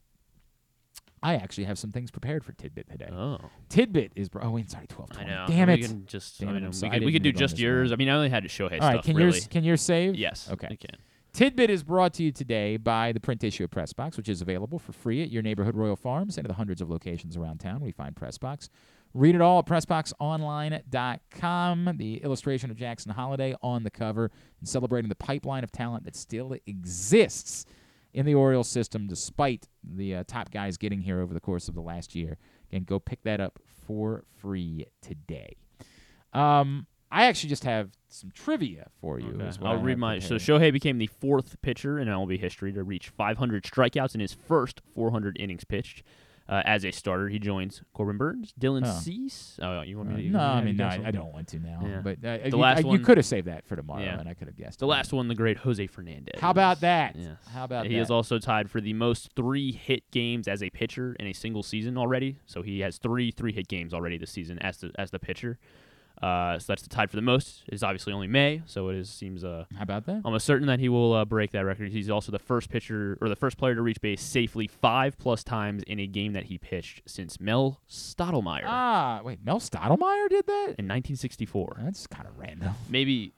I 1.22 1.36
actually 1.36 1.66
have 1.66 1.78
some 1.78 1.92
things 1.92 2.12
prepared 2.12 2.44
for 2.44 2.54
tidbit 2.54 2.90
today. 2.90 3.10
Oh. 3.12 3.40
Tidbit 3.70 4.14
is 4.16 4.30
bro. 4.30 4.44
Oh, 4.46 4.52
wait, 4.52 4.70
sorry, 4.70 4.88
twelve 4.88 5.10
I 5.12 5.16
twenty. 5.16 5.32
know. 5.32 5.46
Damn 5.48 5.68
we 5.68 5.74
it! 5.76 5.82
Can 5.82 6.06
just, 6.06 6.40
Damn 6.40 6.50
I 6.50 6.52
it, 6.52 6.56
mean, 6.56 6.66
I'm 6.66 6.72
we. 6.72 6.88
I 6.88 6.90
could, 6.92 7.06
we 7.06 7.12
didn't 7.12 7.14
could 7.14 7.24
do 7.24 7.30
on 7.30 7.36
just 7.36 7.56
this 7.56 7.62
yours. 7.62 7.92
I 7.92 7.96
mean, 7.96 8.10
I 8.10 8.16
only 8.16 8.30
had 8.30 8.44
Shohei 8.46 8.62
All 8.62 8.70
right, 8.70 8.78
stuff. 8.78 8.84
All 8.84 8.92
right, 8.96 9.04
can 9.04 9.16
really. 9.16 9.32
yours 9.32 9.48
can 9.48 9.64
yours 9.64 9.82
save? 9.82 10.16
Yes. 10.16 10.50
Okay. 10.52 10.76
Can. 10.78 10.98
Tidbit 11.32 11.70
is 11.70 11.84
brought 11.84 12.14
to 12.16 12.24
you 12.24 12.32
today 12.32 12.78
by 12.78 13.12
the 13.12 13.20
print 13.20 13.44
issue 13.44 13.64
of 13.64 13.70
Pressbox, 13.70 14.18
which 14.18 14.30
is 14.30 14.42
available 14.42 14.80
for 14.80 14.94
free 14.94 15.22
at 15.22 15.30
your 15.30 15.44
neighborhood 15.44 15.76
Royal 15.76 15.96
Farms 15.96 16.38
and 16.38 16.46
at 16.46 16.50
the 16.50 16.56
hundreds 16.56 16.82
of 16.82 16.90
locations 16.90 17.38
around 17.38 17.60
town. 17.60 17.82
We 17.82 17.92
find 17.92 18.16
Pressbox. 18.16 18.70
Read 19.14 19.36
it 19.36 19.42
all 19.42 19.60
at 19.60 19.66
PressBoxOnline.com. 19.66 21.96
The 21.98 22.18
illustration 22.18 22.70
of 22.72 22.78
Jackson 22.78 23.12
Holliday 23.12 23.56
on 23.62 23.84
the 23.84 23.90
cover 23.90 24.30
and 24.60 24.70
celebrating 24.70 25.10
the 25.10 25.16
pipeline 25.16 25.64
of 25.64 25.72
talent 25.72 26.04
that 26.06 26.16
still 26.16 26.56
exists 26.66 27.66
in 28.14 28.26
the 28.26 28.36
Orioles 28.36 28.70
system 28.70 29.08
despite 29.08 29.68
the 29.84 30.16
uh, 30.16 30.24
top 30.28 30.52
guys 30.52 30.78
getting 30.78 31.02
here 31.02 31.22
over 31.22 31.34
the 31.34 31.40
course 31.40 31.68
of 31.68 31.76
the 31.76 31.82
last 31.82 32.16
year. 32.16 32.38
Again, 32.72 32.84
go 32.84 33.00
pick 33.00 33.24
that 33.24 33.40
up 33.40 33.60
for 33.86 34.24
free 34.42 34.86
today. 35.02 35.58
Um, 36.34 36.88
I 37.12 37.26
actually 37.26 37.50
just 37.50 37.64
have 37.64 37.90
some 38.08 38.32
trivia 38.32 38.88
for 39.02 39.20
you. 39.20 39.40
Okay. 39.42 39.58
I'll 39.64 39.82
read 39.82 39.98
my. 39.98 40.20
So. 40.20 40.36
Shohei 40.36 40.72
became 40.72 41.00
the 41.00 41.08
fourth 41.08 41.60
pitcher 41.62 42.00
in 42.00 42.08
MLB 42.08 42.40
history 42.40 42.72
to 42.74 42.84
reach 42.84 43.10
500 43.10 43.64
strikeouts 43.64 44.14
in 44.14 44.22
his 44.22 44.34
first 44.34 44.82
400 44.94 45.38
innings 45.40 45.64
pitched. 45.64 46.04
Uh, 46.50 46.64
as 46.66 46.84
a 46.84 46.90
starter, 46.90 47.30
he 47.30 47.38
joins 47.38 47.84
Corbin 47.94 48.18
Burnes, 48.18 48.56
Dylan 48.60 48.82
Oh. 48.84 49.00
Cease. 49.02 49.60
Oh, 49.62 49.82
you 49.82 49.98
want 49.98 50.10
me 50.10 50.16
Uh, 50.16 50.18
to? 50.18 50.24
you 50.24 50.30
no, 50.32 50.40
I 50.40 50.64
mean, 50.64 50.78
no, 50.78 50.86
I. 50.88 51.00
I 51.06 51.12
don't 51.12 51.32
want 51.32 51.48
to 51.50 51.60
now. 51.60 51.80
Yeah. 51.84 52.02
But 52.04 52.18
uh, 52.26 52.38
the 52.40 52.50
you, 52.50 52.58
last 52.58 52.80
I- 52.84 52.88
one, 52.88 52.98
you 53.00 53.06
could 53.06 53.18
have 53.18 53.26
saved 53.28 53.46
that 53.48 53.68
for 53.68 53.76
tomorrow, 53.76 54.02
yeah. 54.02 54.20
and 54.20 54.28
I 54.28 54.34
could 54.34 54.48
have 54.48 54.58
guessed. 54.58 54.80
The 54.80 54.88
last 54.88 55.14
one, 55.14 55.28
the 55.28 55.36
great 55.36 55.58
Jose 55.60 55.86
Fernandez. 55.86 56.42
How 56.42 56.50
about 56.50 56.82
that? 56.82 57.16
Yes. 57.16 57.38
How 57.54 57.66
about 57.66 57.84
that? 57.84 57.90
he 57.92 57.98
that? 57.98 58.02
is 58.02 58.10
also 58.10 58.40
tied 58.40 58.72
for 58.72 58.82
the 58.82 58.94
most 58.94 59.30
three 59.36 59.72
hit 59.72 60.10
games 60.10 60.48
as 60.48 60.64
a 60.64 60.72
pitcher 60.72 61.16
in 61.20 61.28
a 61.28 61.34
single 61.34 61.62
season 61.62 62.00
already. 62.00 62.40
So 62.48 62.64
he 62.64 62.80
has 62.80 62.98
three 62.98 63.30
three 63.30 63.54
hit 63.54 63.68
games 63.68 63.94
already 63.94 64.18
this 64.18 64.32
season 64.32 64.58
as 64.60 64.78
the 64.78 64.92
as 64.98 65.12
the 65.12 65.20
pitcher. 65.20 65.60
Uh, 66.22 66.60
so 66.60 66.66
that's 66.68 66.82
the 66.82 66.90
tied 66.90 67.10
for 67.10 67.16
the 67.16 67.22
most. 67.22 67.64
It's 67.68 67.82
obviously 67.82 68.12
only 68.12 68.28
May, 68.28 68.62
so 68.66 68.90
it 68.90 68.96
is 68.98 69.10
seems 69.10 69.44
uh 69.44 69.66
How 69.76 69.84
about 69.84 70.06
that? 70.08 70.22
almost 70.26 70.46
certain 70.46 70.68
that 70.68 70.80
he 70.80 70.90
will 70.90 71.14
uh, 71.14 71.24
break 71.26 71.52
that 71.52 71.62
record. 71.66 71.92
He's 71.92 72.10
also 72.10 72.32
the 72.32 72.40
first 72.40 72.70
pitcher 72.70 73.18
or 73.22 73.30
the 73.30 73.36
first 73.38 73.58
player 73.58 73.74
to 73.76 73.82
reach 73.82 74.02
base 74.02 74.22
safely 74.22 74.68
five 74.68 75.18
plus 75.18 75.44
times 75.44 75.82
in 75.88 76.00
a 76.00 76.08
game 76.08 76.34
that 76.34 76.46
he 76.46 76.58
pitched 76.58 77.04
since 77.06 77.40
Mel 77.40 77.80
Stottlemyre 77.90 78.64
Ah, 78.66 79.22
wait, 79.24 79.40
Mel 79.46 79.60
Stottlemyre 79.62 80.28
did 80.30 80.46
that? 80.48 80.76
in 80.78 80.88
1964. 80.88 81.78
That's 81.84 82.06
kind 82.08 82.28
of 82.28 82.38
random. 82.38 82.74
Maybe, 82.90 83.34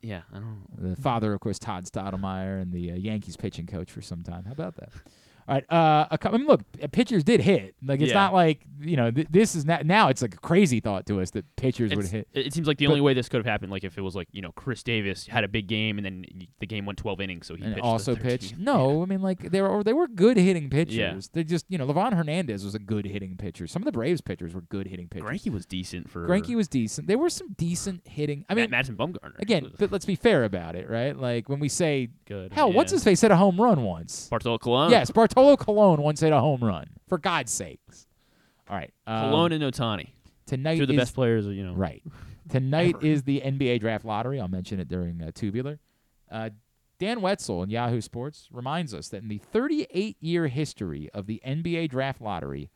yeah, 0.00 0.22
I 0.32 0.34
don't. 0.36 0.62
know. 0.78 0.90
The 0.90 0.96
father, 1.02 1.32
of 1.34 1.40
course, 1.40 1.58
Todd 1.58 1.84
Stottlemyre, 1.84 2.62
and 2.62 2.72
the 2.72 2.92
uh, 2.92 2.94
Yankees 2.94 3.36
pitching 3.36 3.66
coach 3.66 3.90
for 3.90 4.02
some 4.02 4.22
time. 4.22 4.44
How 4.44 4.52
about 4.52 4.76
that? 4.76 4.90
All 5.48 5.54
right. 5.56 5.64
Uh, 5.72 6.06
a 6.10 6.28
I 6.28 6.36
mean, 6.36 6.46
look, 6.46 6.62
uh, 6.82 6.86
pitchers 6.92 7.24
did 7.24 7.40
hit. 7.40 7.74
Like 7.84 8.00
it's 8.00 8.10
Yeah. 8.10 8.14
not 8.18 8.32
like 8.34 8.60
you 8.80 8.96
know 8.96 9.10
th- 9.10 9.26
this 9.30 9.54
is 9.54 9.64
not 9.64 9.84
now. 9.86 10.08
It's 10.08 10.22
like 10.22 10.34
a 10.34 10.38
crazy 10.38 10.80
thought 10.80 11.06
to 11.06 11.20
us 11.20 11.30
that 11.32 11.44
pitchers 11.56 11.94
would 11.94 12.06
hit. 12.06 12.28
It 12.32 12.52
seems 12.54 12.66
like 12.68 12.78
the 12.78 12.86
But- 12.86 12.92
only 12.92 13.00
way 13.00 13.14
this 13.14 13.28
could 13.28 13.38
have 13.38 13.46
happened, 13.46 13.70
like 13.72 13.84
if 13.84 13.98
it 13.98 14.00
was 14.02 14.14
like 14.16 14.28
you 14.32 14.42
know 14.42 14.52
Chris 14.52 14.82
Davis 14.82 15.26
had 15.26 15.44
a 15.44 15.48
big 15.48 15.66
game 15.66 15.98
and 15.98 16.04
then 16.04 16.24
the 16.60 16.66
game 16.66 16.86
went 16.86 16.98
12 16.98 17.20
innings, 17.20 17.46
so 17.46 17.54
he 17.56 17.64
and 17.64 17.74
pitched 17.74 17.84
also 17.84 18.14
13th. 18.14 18.22
pitched. 18.22 18.54
No, 18.70 19.02
I 19.02 19.06
mean 19.06 19.22
like 19.22 19.50
they 19.50 19.60
were 19.62 19.82
they 19.82 19.92
were 19.92 20.06
good 20.08 20.36
hitting 20.36 20.70
pitchers. 20.70 20.94
Yeah. 20.96 21.18
They 21.32 21.44
just 21.44 21.66
you 21.68 21.78
know 21.78 21.86
Livan 21.86 22.12
Hernandez 22.14 22.64
was 22.64 22.74
a 22.74 22.78
good 22.78 23.04
hitting 23.06 23.36
pitcher. 23.36 23.66
Some 23.66 23.82
of 23.82 23.86
the 23.86 23.92
Braves 23.92 24.20
pitchers 24.20 24.54
were 24.54 24.60
good 24.62 24.86
hitting 24.86 25.08
pitchers. 25.08 25.28
Greinke 25.28 25.52
was 25.52 25.66
decent 25.66 26.08
for. 26.10 26.26
Greinke 26.28 26.54
was 26.54 26.68
decent. 26.68 27.06
There 27.06 27.18
were 27.18 27.30
some 27.30 27.48
decent 27.58 28.06
hitting. 28.06 28.44
I 28.48 28.54
mean, 28.54 28.64
Matt, 28.64 28.70
Madison 28.70 28.96
Bumgarner. 28.96 29.38
again, 29.38 29.70
but 29.78 29.90
let's 29.90 30.04
be 30.06 30.14
fair 30.14 30.44
about 30.44 30.74
it, 30.76 30.88
right? 30.88 31.16
Like 31.16 31.48
when 31.48 31.58
we 31.60 31.68
say 31.68 32.10
good. 32.26 32.52
hell, 32.52 32.72
what's 32.72 32.92
his 32.92 33.02
face 33.04 33.20
hit 33.20 33.30
a 33.30 33.36
home 33.36 33.60
run 33.60 33.82
once? 33.82 34.28
Bartolo 34.28 34.58
Colon. 34.58 34.90
Yes, 34.90 35.10
Bartolo 35.10 35.39
Colon 35.56 36.02
once 36.02 36.20
hit 36.20 36.32
a 36.32 36.40
home 36.40 36.62
run. 36.62 36.88
For 37.08 37.18
God's 37.18 37.52
sakes. 37.52 38.06
All 38.68 38.76
right. 38.76 38.92
Um, 39.06 39.30
Colon 39.30 39.52
and 39.52 39.64
Ohtani. 39.64 40.10
tonight 40.46 40.76
Two 40.76 40.82
of 40.82 40.88
the 40.88 40.94
is, 40.94 41.00
best 41.00 41.14
players, 41.14 41.46
you 41.46 41.64
know. 41.64 41.74
Right. 41.74 42.02
Tonight 42.48 42.96
Ever. 42.96 43.06
is 43.06 43.22
the 43.22 43.40
NBA 43.40 43.78
draft 43.78 44.04
lottery. 44.04 44.40
I'll 44.40 44.48
mention 44.48 44.80
it 44.80 44.88
during 44.88 45.22
uh, 45.22 45.30
Tubular. 45.32 45.78
Uh, 46.28 46.50
Dan 46.98 47.20
Wetzel 47.20 47.62
in 47.62 47.70
Yahoo 47.70 48.00
Sports 48.00 48.48
reminds 48.50 48.92
us 48.92 49.08
that 49.08 49.22
in 49.22 49.28
the 49.28 49.38
38 49.38 50.16
year 50.20 50.48
history 50.48 51.08
of 51.14 51.26
the 51.26 51.40
NBA 51.46 51.90
draft 51.90 52.20
lottery, 52.20 52.70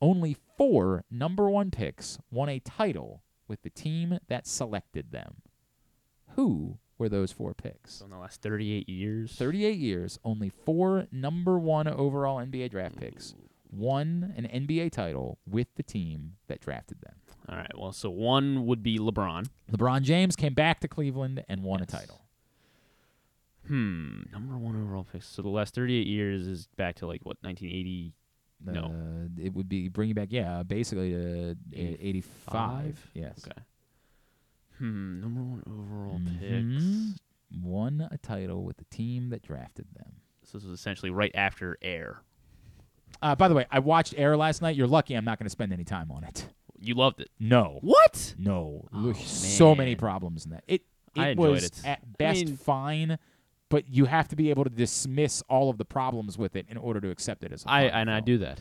only 0.00 0.36
four 0.58 1.04
number 1.10 1.48
one 1.48 1.70
picks 1.70 2.18
won 2.30 2.48
a 2.48 2.58
title 2.58 3.22
with 3.46 3.62
the 3.62 3.70
team 3.70 4.18
that 4.28 4.46
selected 4.46 5.12
them. 5.12 5.36
Who 6.34 6.78
were 7.00 7.08
those 7.08 7.32
four 7.32 7.54
picks? 7.54 7.94
So 7.94 8.04
in 8.04 8.10
the 8.10 8.18
last 8.18 8.42
38 8.42 8.88
years. 8.88 9.32
38 9.32 9.76
years, 9.76 10.18
only 10.24 10.50
four 10.50 11.06
number 11.10 11.58
one 11.58 11.88
overall 11.88 12.38
NBA 12.38 12.70
draft 12.70 12.96
picks 12.96 13.34
won 13.72 14.34
an 14.36 14.66
NBA 14.66 14.92
title 14.92 15.38
with 15.48 15.68
the 15.76 15.82
team 15.82 16.36
that 16.48 16.60
drafted 16.60 17.00
them. 17.00 17.14
All 17.48 17.56
right. 17.56 17.70
Well, 17.76 17.92
so 17.92 18.10
one 18.10 18.66
would 18.66 18.82
be 18.82 18.98
LeBron. 18.98 19.48
LeBron 19.72 20.02
James 20.02 20.36
came 20.36 20.54
back 20.54 20.80
to 20.80 20.88
Cleveland 20.88 21.44
and 21.48 21.62
won 21.62 21.80
a 21.82 21.86
title. 21.86 22.20
Hmm. 23.66 24.22
Number 24.32 24.56
one 24.56 24.80
overall 24.80 25.06
picks. 25.10 25.26
So 25.26 25.42
the 25.42 25.48
last 25.48 25.74
38 25.74 26.06
years 26.06 26.46
is 26.46 26.68
back 26.76 26.96
to 26.96 27.06
like 27.06 27.22
what 27.24 27.38
1980. 27.40 28.14
No. 28.62 28.84
Uh, 28.84 29.42
it 29.42 29.54
would 29.54 29.68
be 29.68 29.88
bringing 29.88 30.14
back, 30.14 30.28
yeah, 30.30 30.62
basically 30.62 31.12
to 31.12 31.50
uh, 31.52 31.54
85. 31.74 33.10
Yes. 33.14 33.46
Okay. 33.46 33.62
Hmm. 34.80 35.20
Number 35.20 35.42
one 35.42 35.62
overall 35.66 36.18
Mhm. 36.18 37.10
picks. 37.12 37.20
Won 37.62 38.08
a 38.10 38.18
title 38.18 38.64
with 38.64 38.76
the 38.78 38.84
team 38.84 39.28
that 39.30 39.42
drafted 39.42 39.86
them. 39.94 40.14
So 40.44 40.58
this 40.58 40.64
was 40.66 40.78
essentially 40.78 41.10
right 41.10 41.32
after 41.34 41.76
Air. 41.82 42.22
Uh, 43.22 43.34
by 43.34 43.48
the 43.48 43.54
way, 43.54 43.66
I 43.70 43.78
watched 43.80 44.14
Air 44.16 44.36
last 44.36 44.62
night. 44.62 44.76
You're 44.76 44.86
lucky 44.86 45.14
I'm 45.14 45.24
not 45.24 45.38
going 45.38 45.46
to 45.46 45.50
spend 45.50 45.72
any 45.72 45.84
time 45.84 46.10
on 46.10 46.24
it. 46.24 46.48
You 46.80 46.94
loved 46.94 47.20
it. 47.20 47.28
No. 47.38 47.78
What? 47.82 48.34
No. 48.38 48.88
Oh, 48.92 48.98
Look, 48.98 49.16
so 49.16 49.74
many 49.74 49.90
man. 49.90 49.98
problems 49.98 50.44
in 50.46 50.52
that. 50.52 50.64
It 50.66 50.82
it 51.14 51.20
I 51.20 51.28
enjoyed 51.30 51.50
was 51.50 51.64
it. 51.64 51.82
at 51.84 51.98
I 52.02 52.06
best 52.18 52.46
mean- 52.46 52.56
fine, 52.56 53.18
but 53.68 53.88
you 53.88 54.06
have 54.06 54.28
to 54.28 54.36
be 54.36 54.48
able 54.50 54.64
to 54.64 54.70
dismiss 54.70 55.42
all 55.48 55.68
of 55.70 55.76
the 55.76 55.84
problems 55.84 56.38
with 56.38 56.56
it 56.56 56.66
in 56.68 56.76
order 56.76 57.00
to 57.00 57.10
accept 57.10 57.44
it 57.44 57.52
as 57.52 57.64
a 57.66 57.70
I 57.70 57.90
fine 57.90 58.00
and 58.00 58.10
I 58.10 58.16
film. 58.18 58.24
do 58.24 58.38
that. 58.38 58.60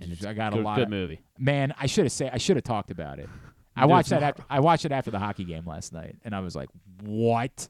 And 0.00 0.12
it's 0.12 0.24
I 0.24 0.32
got 0.32 0.52
good, 0.52 0.60
a 0.60 0.64
lot 0.64 0.76
good 0.76 0.84
of 0.84 0.90
movie. 0.90 1.20
Man, 1.38 1.74
I 1.78 1.86
should 1.86 2.04
have 2.04 2.12
say 2.12 2.30
I 2.32 2.38
should 2.38 2.56
have 2.56 2.64
talked 2.64 2.90
about 2.90 3.18
it. 3.18 3.28
I 3.76 3.86
watched 3.86 4.08
that 4.10 4.22
after 4.22 4.44
I 4.48 4.60
watched 4.60 4.84
it 4.84 4.92
after 4.92 5.10
the 5.10 5.18
hockey 5.18 5.44
game 5.44 5.64
last 5.66 5.92
night, 5.92 6.16
and 6.24 6.34
I 6.34 6.40
was 6.40 6.54
like, 6.56 6.68
"What?" 7.02 7.68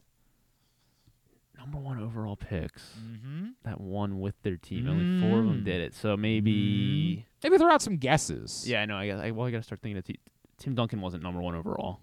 Number 1.57 1.79
one 1.79 1.99
overall 2.01 2.35
picks. 2.35 2.81
Mm-hmm. 3.01 3.47
That 3.65 3.81
one 3.81 4.19
with 4.19 4.35
their 4.43 4.57
team. 4.57 4.87
Only 4.87 5.19
four 5.21 5.39
of 5.39 5.45
them 5.45 5.61
Mm. 5.61 5.65
did 5.65 5.81
it. 5.81 5.95
So 5.95 6.15
maybe. 6.15 7.25
Maybe 7.43 7.57
throw 7.57 7.71
out 7.71 7.81
some 7.81 7.97
guesses. 7.97 8.63
Yeah, 8.67 8.81
I 8.81 8.85
know. 8.85 8.95
I. 8.95 9.07
I, 9.27 9.31
well, 9.31 9.47
I 9.47 9.51
got 9.51 9.57
to 9.57 9.63
start 9.63 9.81
thinking 9.81 9.95
that 9.95 10.05
T- 10.05 10.19
Tim 10.59 10.75
Duncan 10.75 11.01
wasn't 11.01 11.23
number 11.23 11.41
one 11.41 11.55
overall. 11.55 11.99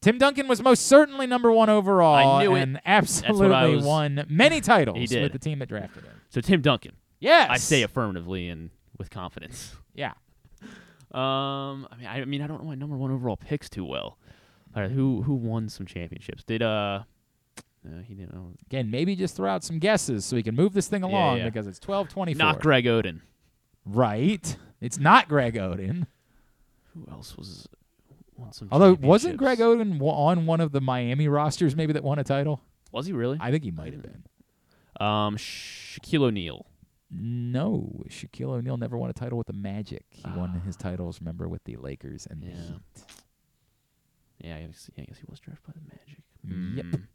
Tim 0.00 0.16
Duncan 0.18 0.46
was 0.48 0.62
most 0.62 0.86
certainly 0.86 1.26
number 1.26 1.50
one 1.52 1.68
overall 1.68 2.38
I 2.38 2.42
knew 2.44 2.54
it. 2.54 2.60
and 2.62 2.80
absolutely 2.86 3.76
was- 3.76 3.84
won 3.84 4.24
many 4.28 4.60
titles 4.62 4.96
He 4.98 5.06
did. 5.06 5.22
with 5.22 5.32
the 5.32 5.38
team 5.38 5.58
that 5.58 5.68
drafted 5.68 6.04
him. 6.04 6.12
So 6.30 6.40
Tim 6.40 6.60
Duncan. 6.62 6.92
Yes. 7.20 7.48
I 7.50 7.56
say 7.56 7.82
affirmatively 7.82 8.48
and 8.48 8.70
with 8.96 9.10
confidence. 9.10 9.74
Yeah. 9.94 10.12
Um, 11.12 11.88
I 11.90 11.96
mean, 11.96 12.06
I, 12.06 12.20
I 12.20 12.24
mean, 12.24 12.42
I 12.42 12.46
don't 12.46 12.62
know 12.62 12.68
my 12.68 12.74
number 12.74 12.96
one 12.96 13.10
overall 13.10 13.36
picks 13.36 13.68
too 13.68 13.84
well. 13.84 14.18
All 14.76 14.82
right, 14.82 14.90
who 14.90 15.22
who 15.22 15.34
won 15.34 15.68
some 15.68 15.86
championships? 15.86 16.44
Did 16.44 16.62
uh, 16.62 17.02
no, 17.84 18.02
he 18.02 18.14
didn't. 18.14 18.34
know. 18.34 18.52
Again, 18.66 18.90
maybe 18.90 19.16
just 19.16 19.36
throw 19.36 19.50
out 19.50 19.64
some 19.64 19.78
guesses 19.78 20.24
so 20.24 20.36
we 20.36 20.42
can 20.42 20.54
move 20.54 20.74
this 20.74 20.88
thing 20.88 21.02
along 21.02 21.38
yeah. 21.38 21.44
because 21.44 21.66
it's 21.66 21.78
twelve 21.78 22.08
twenty 22.08 22.34
four. 22.34 22.38
Not 22.38 22.60
Greg 22.60 22.84
Oden. 22.84 23.20
Right. 23.84 24.56
It's 24.80 24.98
not 24.98 25.28
Greg 25.28 25.54
Oden. 25.54 26.06
Who 26.94 27.10
else 27.10 27.36
was 27.36 27.66
won 28.36 28.52
some? 28.52 28.68
Although 28.70 28.94
wasn't? 28.94 29.38
Greg 29.38 29.58
Oden 29.58 30.00
on 30.02 30.46
one 30.46 30.60
of 30.60 30.72
the 30.72 30.80
Miami 30.80 31.28
rosters 31.28 31.74
maybe 31.74 31.92
that 31.94 32.04
won 32.04 32.18
a 32.18 32.24
title? 32.24 32.60
Was 32.92 33.06
he 33.06 33.12
really? 33.12 33.38
I 33.40 33.50
think 33.50 33.64
he 33.64 33.70
might 33.70 33.92
have 33.92 34.02
been. 34.02 34.24
Um, 35.00 35.36
Shaquille 35.36 36.24
O'Neal. 36.24 36.66
No, 37.10 38.04
Shaquille 38.08 38.50
O'Neal 38.50 38.76
never 38.76 38.98
won 38.98 39.08
a 39.08 39.14
title 39.14 39.38
with 39.38 39.46
the 39.46 39.52
Magic. 39.54 40.04
He 40.10 40.24
won 40.36 40.60
his 40.66 40.76
titles, 40.76 41.20
remember, 41.20 41.48
with 41.48 41.64
the 41.64 41.76
Lakers 41.76 42.26
and 42.30 42.42
the 42.42 42.48
Ah. 42.48 42.50
Yeah. 42.50 42.62
Heat. 42.66 43.04
Yeah, 44.40 44.56
I 44.56 44.60
guess, 44.66 44.90
yeah, 44.94 45.02
I 45.02 45.04
guess 45.06 45.18
he 45.18 45.24
was 45.28 45.40
drafted 45.40 45.66
by 45.66 45.72
the 45.74 45.80
Magic. 45.96 46.22
Yep. 46.76 47.00
Mm. 47.00 47.06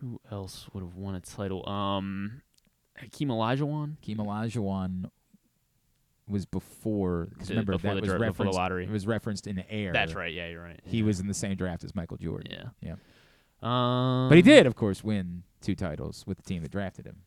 Who 0.00 0.20
else 0.30 0.68
would 0.72 0.82
have 0.82 0.96
won 0.96 1.14
a 1.14 1.20
title? 1.20 1.66
Um, 1.68 2.42
Hakeem 2.96 3.28
Olajuwon. 3.28 3.96
Hakeem 4.00 4.18
Olajuwon 4.18 5.10
was 6.28 6.46
before 6.46 7.28
because 7.30 7.50
remember 7.50 7.72
before 7.72 7.94
that 7.94 7.96
the 7.96 8.00
was 8.00 8.08
before 8.10 8.18
the 8.18 8.24
referenced. 8.30 8.56
lottery. 8.58 8.84
It 8.84 8.90
was 8.90 9.06
referenced 9.06 9.46
in 9.46 9.56
the 9.56 9.70
air. 9.70 9.92
That's 9.92 10.14
right. 10.14 10.32
Yeah, 10.32 10.48
you're 10.48 10.62
right. 10.62 10.80
He 10.84 10.98
yeah. 10.98 11.04
was 11.04 11.20
in 11.20 11.26
the 11.26 11.34
same 11.34 11.54
draft 11.56 11.84
as 11.84 11.94
Michael 11.94 12.16
Jordan. 12.16 12.50
Yeah. 12.50 12.68
Yeah. 12.82 12.94
Um, 13.62 14.28
but 14.28 14.36
he 14.36 14.42
did, 14.42 14.66
of 14.66 14.74
course, 14.74 15.02
win 15.02 15.44
two 15.62 15.74
titles 15.74 16.24
with 16.26 16.36
the 16.36 16.42
team 16.42 16.62
that 16.62 16.70
drafted 16.70 17.06
him. 17.06 17.22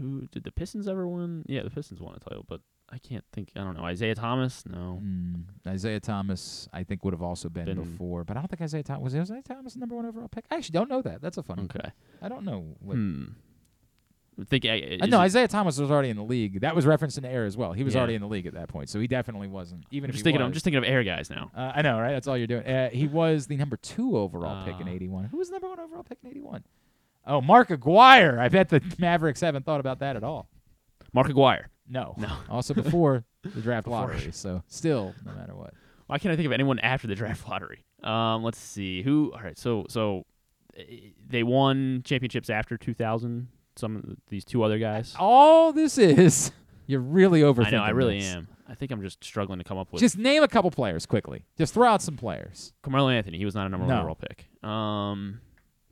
Who 0.00 0.28
did 0.32 0.44
the 0.44 0.52
Pistons 0.52 0.88
ever 0.88 1.06
win? 1.08 1.44
Yeah, 1.46 1.62
the 1.62 1.70
Pistons 1.70 2.00
won 2.00 2.14
a 2.14 2.18
title, 2.20 2.44
but 2.48 2.60
I 2.90 2.98
can't 2.98 3.24
think. 3.32 3.52
I 3.56 3.60
don't 3.60 3.76
know. 3.76 3.86
Isiah 3.88 4.14
Thomas? 4.14 4.64
No. 4.66 5.00
Mm, 5.02 5.44
Isiah 5.74 6.00
Thomas, 6.00 6.68
I 6.72 6.82
think, 6.84 7.04
would 7.04 7.14
have 7.14 7.22
also 7.22 7.48
been, 7.48 7.64
Been- 7.66 7.76
before, 7.82 8.24
but 8.24 8.36
I 8.36 8.40
don't 8.40 8.48
think 8.48 8.60
Isiah 8.62 8.82
Thomas 8.82 9.02
was 9.02 9.14
Isiah 9.14 9.42
Thomas 9.42 9.74
the 9.74 9.80
number 9.80 9.96
one 9.96 10.06
overall 10.06 10.28
pick. 10.28 10.44
I 10.50 10.56
actually 10.56 10.74
don't 10.74 10.88
know 10.90 11.02
that. 11.02 11.20
That's 11.22 11.38
a 11.38 11.42
fun. 11.42 11.56
One. 11.58 11.70
Okay. 11.74 11.90
I 12.20 12.28
don't 12.28 12.44
know. 12.44 12.76
What, 12.80 12.94
Hmm. 12.96 13.24
I 14.40 14.44
think. 14.44 14.64
I, 14.64 14.98
Uh, 15.02 15.06
no, 15.06 15.22
Isiah 15.22 15.46
Thomas 15.46 15.78
was 15.78 15.90
already 15.90 16.08
in 16.08 16.16
the 16.16 16.22
league. 16.24 16.60
That 16.62 16.74
was 16.74 16.86
referenced 16.86 17.18
in 17.18 17.24
air 17.26 17.44
as 17.44 17.54
well. 17.56 17.74
He 17.74 17.84
was 17.84 17.92
Yeah. 17.94 18.00
already 18.00 18.14
in 18.14 18.22
the 18.22 18.28
league 18.28 18.46
at 18.46 18.54
that 18.54 18.68
point, 18.68 18.88
so 18.88 18.98
he 18.98 19.06
definitely 19.06 19.46
wasn't. 19.46 19.84
Even 19.90 20.08
I'm 20.08 20.10
if 20.10 20.14
just 20.14 20.24
thinking. 20.24 20.40
was, 20.40 20.46
I'm 20.46 20.52
just 20.54 20.64
thinking 20.64 20.78
of 20.78 20.84
air 20.84 21.04
guys 21.04 21.28
now. 21.28 21.50
Uh, 21.54 21.72
I 21.76 21.82
know, 21.82 22.00
right? 22.00 22.12
That's 22.12 22.26
all 22.26 22.38
you're 22.38 22.46
doing. 22.46 22.66
Uh, 22.66 22.88
he 22.88 23.06
was 23.06 23.46
the 23.46 23.56
number 23.56 23.76
two 23.76 24.16
overall 24.16 24.64
pick 24.64 24.80
in 24.80 24.88
Ah. 24.88 24.92
'81. 24.92 25.24
Who 25.26 25.36
was 25.36 25.48
the 25.48 25.52
number 25.52 25.68
one 25.68 25.80
overall 25.80 26.02
pick 26.02 26.16
in 26.24 26.30
'81? 26.30 26.64
Oh, 27.26 27.40
Mark 27.40 27.70
Aguirre. 27.70 28.38
I 28.40 28.48
bet 28.48 28.68
the 28.68 28.80
Mavericks 28.98 29.40
haven't 29.40 29.64
thought 29.64 29.80
about 29.80 30.00
that 30.00 30.16
at 30.16 30.24
all. 30.24 30.48
Mark 31.12 31.28
Aguirre. 31.28 31.66
No, 31.88 32.14
No. 32.18 32.28
Also 32.48 32.74
before 32.74 33.24
the 33.42 33.60
draft 33.60 33.84
Before. 33.84 34.00
lottery, 34.08 34.32
so 34.32 34.62
still, 34.68 35.14
no 35.24 35.32
matter 35.32 35.54
what. 35.54 35.74
Why 36.06 36.18
can't 36.18 36.32
I 36.32 36.36
think 36.36 36.46
of 36.46 36.52
anyone 36.52 36.78
after 36.78 37.06
the 37.06 37.14
draft 37.14 37.46
lottery? 37.48 37.84
Um, 38.02 38.42
let's 38.42 38.58
see 38.58 39.02
who. 39.02 39.32
All 39.34 39.40
right, 39.42 39.58
so 39.58 39.86
so 39.88 40.24
uh, 40.78 40.82
they 41.28 41.42
won 41.42 42.02
championships 42.04 42.50
after 42.50 42.76
2000. 42.78 43.48
Some 43.76 43.96
of 43.96 44.04
these 44.28 44.44
two 44.44 44.62
other 44.62 44.78
guys. 44.78 45.14
All 45.18 45.72
this 45.72 45.96
is, 45.98 46.52
you're 46.86 47.00
really 47.00 47.40
overthinking. 47.40 47.68
I 47.68 47.70
know. 47.70 47.82
I 47.82 47.90
really 47.90 48.20
this. 48.20 48.34
am. 48.34 48.48
I 48.68 48.74
think 48.74 48.90
I'm 48.92 49.02
just 49.02 49.22
struggling 49.24 49.58
to 49.58 49.64
come 49.64 49.78
up 49.78 49.92
with. 49.92 50.00
Just 50.00 50.18
name 50.18 50.42
a 50.42 50.48
couple 50.48 50.70
players 50.70 51.04
quickly. 51.06 51.44
Just 51.58 51.74
throw 51.74 51.88
out 51.88 52.00
some 52.02 52.16
players. 52.16 52.72
Carmelo 52.82 53.08
Anthony. 53.08 53.38
He 53.38 53.44
was 53.44 53.54
not 53.54 53.66
a 53.66 53.68
number 53.70 53.86
one 53.86 53.94
No. 53.94 54.00
overall 54.00 54.14
pick. 54.16 54.46
Um, 54.68 55.40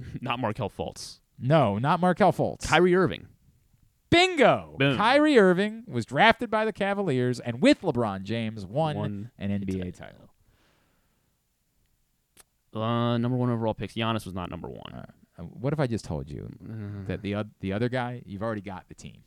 not 0.21 0.39
Markelle 0.39 0.71
Fultz. 0.71 1.19
No, 1.39 1.79
not 1.79 2.01
Markelle 2.01 2.33
Fultz. 2.33 2.67
Kyrie 2.67 2.95
Irving. 2.95 3.27
Bingo. 4.11 4.75
Boom. 4.79 4.97
Kyrie 4.97 5.39
Irving 5.39 5.85
was 5.87 6.05
drafted 6.05 6.51
by 6.51 6.65
the 6.65 6.73
Cavaliers 6.73 7.39
and 7.41 7.63
with 7.63 7.81
LeBron 7.83 8.25
James 8.25 8.67
won, 8.67 8.97
Won 8.97 9.31
an 9.39 9.51
NBA 9.51 9.97
title. 9.97 10.29
Uh, 12.75 13.19
number 13.19 13.37
one 13.37 13.51
overall 13.51 13.75
picks. 13.75 13.95
Giannis 13.95 14.25
was 14.25 14.35
not 14.35 14.51
number 14.51 14.69
one. 14.69 14.93
Uh, 15.39 15.43
what 15.43 15.73
if 15.73 15.81
I 15.81 15.87
just 15.87 16.05
told 16.05 16.31
you 16.31 16.49
Mm. 16.63 17.07
that 17.07 17.23
the 17.23 17.35
oth- 17.37 17.47
the 17.61 17.73
other 17.73 17.89
guy, 17.89 18.23
you've 18.27 18.43
already 18.43 18.61
got 18.61 18.89
the 18.89 18.95
team. 18.95 19.23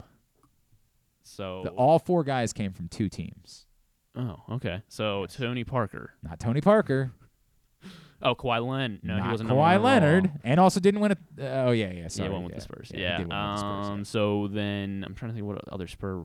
So 1.23 1.61
The, 1.63 1.71
all 1.71 1.99
four 1.99 2.23
guys 2.23 2.53
came 2.53 2.73
from 2.73 2.87
two 2.89 3.09
teams. 3.09 3.65
Oh, 4.15 4.43
okay. 4.51 4.83
So 4.87 5.25
Tony 5.25 5.63
Parker. 5.63 6.13
Not 6.21 6.39
Tony 6.39 6.61
Parker. 6.61 7.11
Oh, 8.23 8.35
Kawhi 8.35 8.65
Leonard. 8.65 9.03
No, 9.03 9.17
not 9.17 9.25
he 9.25 9.31
wasn't 9.31 9.49
Kawhi. 9.49 9.81
Leonard, 9.83 10.31
and 10.43 10.59
also 10.59 10.79
didn't 10.79 11.01
win 11.01 11.11
it. 11.11 11.17
Oh 11.39 11.71
yeah, 11.71 11.91
yeah. 11.91 12.07
Sorry, 12.07 12.29
yeah, 12.29 12.33
one 12.33 12.43
with 12.43 12.53
yeah, 12.53 12.57
the 12.57 12.61
Spurs. 12.61 12.91
he 12.93 13.01
Yeah. 13.01 13.17
win 13.19 13.27
with 13.27 13.29
the 13.37 13.57
Spurs, 13.57 13.87
um. 13.87 14.05
So 14.05 14.47
then 14.47 15.03
I'm 15.05 15.13
trying 15.13 15.31
to 15.31 15.35
think 15.35 15.45
what 15.45 15.61
other 15.71 15.87
Spur. 15.87 16.23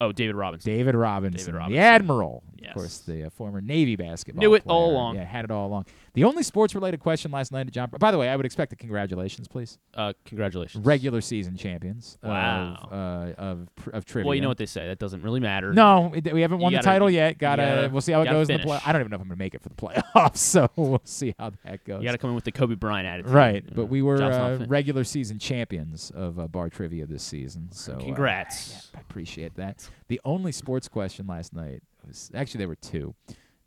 Oh, 0.00 0.12
David 0.12 0.36
Robinson. 0.36 0.72
David 0.72 0.94
Robinson, 0.94 1.54
David 1.56 1.72
the 1.72 1.78
Admiral, 1.78 2.44
Yes. 2.56 2.68
of 2.70 2.74
course, 2.76 2.98
the 3.00 3.24
uh, 3.24 3.30
former 3.30 3.60
Navy 3.60 3.96
basketball. 3.96 4.40
Knew 4.40 4.54
it 4.54 4.62
player. 4.64 4.76
all 4.76 4.90
along. 4.92 5.16
Yeah, 5.16 5.24
had 5.24 5.44
it 5.44 5.50
all 5.50 5.66
along. 5.66 5.86
The 6.14 6.24
only 6.24 6.42
sports-related 6.42 7.00
question 7.00 7.30
last 7.30 7.52
night 7.52 7.66
at 7.66 7.72
John. 7.72 7.90
By 7.98 8.10
the 8.10 8.18
way, 8.18 8.28
I 8.28 8.36
would 8.36 8.46
expect 8.46 8.72
a 8.72 8.76
congratulations, 8.76 9.46
please. 9.48 9.78
Uh, 9.94 10.12
congratulations. 10.24 10.84
Regular 10.84 11.20
season 11.20 11.56
champions. 11.56 12.18
Wow. 12.22 12.88
Of 12.90 12.92
uh, 12.92 13.40
of 13.40 13.68
of 13.92 14.04
trivia. 14.04 14.26
Well, 14.28 14.34
you 14.34 14.40
know 14.40 14.48
what 14.48 14.58
they 14.58 14.66
say. 14.66 14.86
That 14.86 14.98
doesn't 14.98 15.22
really 15.22 15.40
matter. 15.40 15.72
No, 15.72 16.12
it, 16.14 16.32
we 16.32 16.40
haven't 16.42 16.58
won 16.58 16.72
gotta- 16.72 16.82
the 16.82 16.86
title 16.90 17.10
yet. 17.10 17.38
Gotta, 17.38 17.62
gotta- 17.62 17.88
we'll 17.90 18.00
see 18.00 18.12
how 18.12 18.22
it 18.22 18.26
gotta 18.26 18.36
goes 18.38 18.48
in 18.50 18.58
the 18.60 18.66
play. 18.66 18.80
I 18.84 18.92
don't 18.92 19.00
even 19.02 19.10
know 19.10 19.16
if 19.16 19.20
I'm 19.22 19.28
gonna 19.28 19.38
make 19.38 19.54
it 19.54 19.62
for 19.62 19.68
the 19.68 19.74
playoffs, 19.74 20.36
so 20.38 20.68
we'll 20.76 21.00
see 21.04 21.34
how 21.38 21.52
that 21.64 21.84
goes. 21.84 22.00
You 22.02 22.06
got 22.08 22.12
to 22.12 22.18
come 22.18 22.30
in 22.30 22.34
with 22.34 22.44
the 22.44 22.52
Kobe 22.52 22.74
Bryant 22.74 23.06
attitude. 23.06 23.32
Right, 23.32 23.64
but 23.74 23.86
we 23.86 24.02
were 24.02 24.22
uh, 24.22 24.64
regular 24.66 25.04
season 25.04 25.38
champions 25.38 26.10
of 26.14 26.38
uh, 26.38 26.48
bar 26.48 26.68
trivia 26.68 27.06
this 27.06 27.22
season. 27.22 27.68
So 27.72 27.94
uh, 27.94 27.98
Congrats. 28.00 28.90
yeah, 28.92 28.98
I 28.98 29.00
appreciate 29.02 29.54
that. 29.56 29.88
The 30.08 30.20
only 30.24 30.52
sports 30.52 30.88
question 30.88 31.26
last 31.26 31.52
night 31.52 31.82
was 32.06 32.30
actually 32.34 32.58
there 32.58 32.68
were 32.68 32.74
two, 32.76 33.14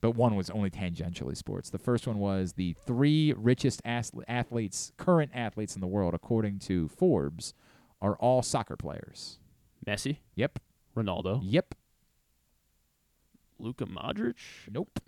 but 0.02 0.12
one 0.12 0.36
was 0.36 0.50
only 0.50 0.70
tangentially 0.70 1.38
sports. 1.38 1.70
The 1.70 1.78
first 1.78 2.08
one 2.08 2.18
was 2.18 2.54
the 2.54 2.76
three 2.86 3.34
richest 3.38 3.82
athletes, 3.86 4.92
current 4.98 5.32
athletes 5.34 5.76
in 5.76 5.82
the 5.82 5.88
world, 5.88 6.14
according 6.14 6.60
to 6.60 6.88
Forbes, 6.90 7.54
are 8.02 8.16
all 8.16 8.42
soccer 8.42 8.76
players. 8.76 9.38
Messi. 9.86 10.18
Yep. 10.36 10.60
Ronaldo. 10.96 11.40
Yep. 11.44 11.76
Luka 13.60 13.86
Modric. 13.86 14.36
Nope. 14.70 15.00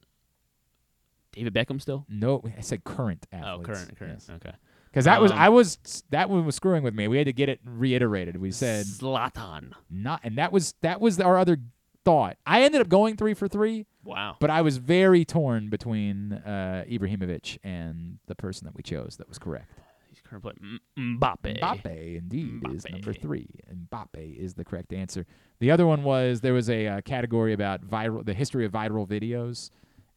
David 1.32 1.54
Beckham 1.54 1.82
still. 1.82 2.06
No, 2.08 2.44
I 2.58 2.62
said 2.62 2.84
current 2.84 3.26
athletes. 3.32 3.70
Oh, 3.70 3.74
current, 3.74 3.98
current. 3.98 4.14
Yes. 4.28 4.30
Okay. 4.30 4.56
Because 4.92 5.06
that 5.06 5.20
was 5.20 5.32
Um, 5.32 5.40
I 5.40 5.50
was 5.50 6.04
that 6.12 6.30
one 6.30 6.46
was 6.46 6.54
screwing 6.56 6.84
with 6.84 6.94
me. 6.94 7.08
We 7.08 7.18
had 7.18 7.26
to 7.26 7.34
get 7.34 7.50
it 7.50 7.60
reiterated. 7.66 8.38
We 8.38 8.52
said 8.52 8.86
Zlatan. 8.86 9.72
not, 9.90 10.22
and 10.24 10.38
that 10.38 10.52
was 10.52 10.76
that 10.82 11.02
was 11.02 11.20
our 11.20 11.40
other 11.40 11.58
thought. 12.06 12.38
I 12.46 12.64
ended 12.64 12.82
up 12.82 12.90
going 12.90 13.18
three 13.18 13.34
for 13.34 13.48
three. 13.48 13.86
Wow. 14.04 14.38
But 14.40 14.50
I 14.50 14.62
was 14.62 14.78
very 14.78 15.24
torn 15.26 15.70
between 15.70 16.34
uh, 16.34 16.84
Ibrahimovic 16.90 17.58
and 17.64 18.20
the 18.28 18.36
person 18.36 18.66
that 18.66 18.76
we 18.76 18.84
chose. 18.84 19.16
That 19.18 19.30
was 19.30 19.40
correct. 19.40 19.70
He's 20.10 20.22
current 20.22 20.44
player. 20.44 20.56
M- 20.62 21.18
Mbappe. 21.20 21.60
Mbappe, 21.60 22.18
indeed, 22.18 22.62
is 22.74 22.86
number 22.90 23.14
three. 23.14 23.48
Mbappe 23.74 24.38
is 24.38 24.54
the 24.54 24.64
correct 24.64 24.94
answer. 24.94 25.26
The 25.60 25.72
other 25.72 25.88
one 25.88 26.04
was 26.04 26.42
there 26.42 26.54
was 26.54 26.70
a 26.70 26.88
uh, 26.88 27.02
category 27.02 27.54
about 27.54 27.82
viral, 27.82 28.26
the 28.26 28.34
history 28.34 28.66
of 28.66 28.72
viral 28.72 29.08
videos, 29.08 29.72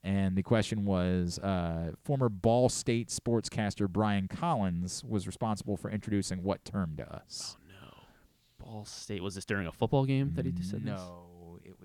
and 0.05 0.37
the 0.37 0.43
question 0.43 0.85
was 0.85 1.39
uh, 1.39 1.93
former 2.05 2.29
Ball 2.29 2.69
State 2.69 3.09
sportscaster 3.09 3.89
Brian 3.89 4.29
Collins 4.29 5.03
was 5.03 5.27
responsible 5.27 5.77
for 5.77 5.91
introducing 5.91 6.43
what 6.43 6.65
term 6.65 6.95
to 6.97 7.15
us. 7.15 7.57
Oh, 7.59 7.87
no. 7.87 8.65
Ball 8.65 8.85
State. 8.85 9.23
Was 9.23 9.35
this 9.35 9.45
during 9.45 9.67
a 9.67 9.73
football 9.73 10.05
game 10.05 10.33
that 10.35 10.45
he 10.45 10.53
just 10.53 10.71
said 10.71 10.81
this? 10.81 11.01
No, 11.01 11.23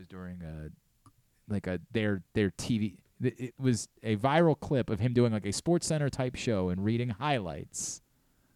was 0.01 0.07
during 0.07 0.41
a 0.41 0.69
like 1.51 1.67
a 1.67 1.79
their 1.91 2.23
their 2.33 2.49
TV. 2.51 2.95
It 3.21 3.53
was 3.59 3.87
a 4.01 4.15
viral 4.15 4.59
clip 4.59 4.89
of 4.89 4.99
him 4.99 5.13
doing 5.13 5.31
like 5.31 5.45
a 5.45 5.51
Sports 5.51 5.85
Center 5.85 6.09
type 6.09 6.35
show 6.35 6.69
and 6.69 6.83
reading 6.83 7.09
highlights. 7.09 8.01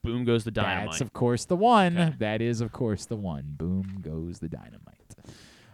Boom 0.02 0.26
goes 0.26 0.44
the 0.44 0.52
dynamite. 0.52 0.92
That's 0.92 1.02
of 1.02 1.14
course 1.14 1.46
the 1.46 1.56
one. 1.56 2.16
That 2.20 2.42
is 2.42 2.62
of 2.62 2.72
course 2.72 3.06
the 3.06 3.16
one. 3.16 3.54
Boom 3.58 4.00
goes 4.02 4.40
the 4.40 4.50
dynamite. 4.50 5.16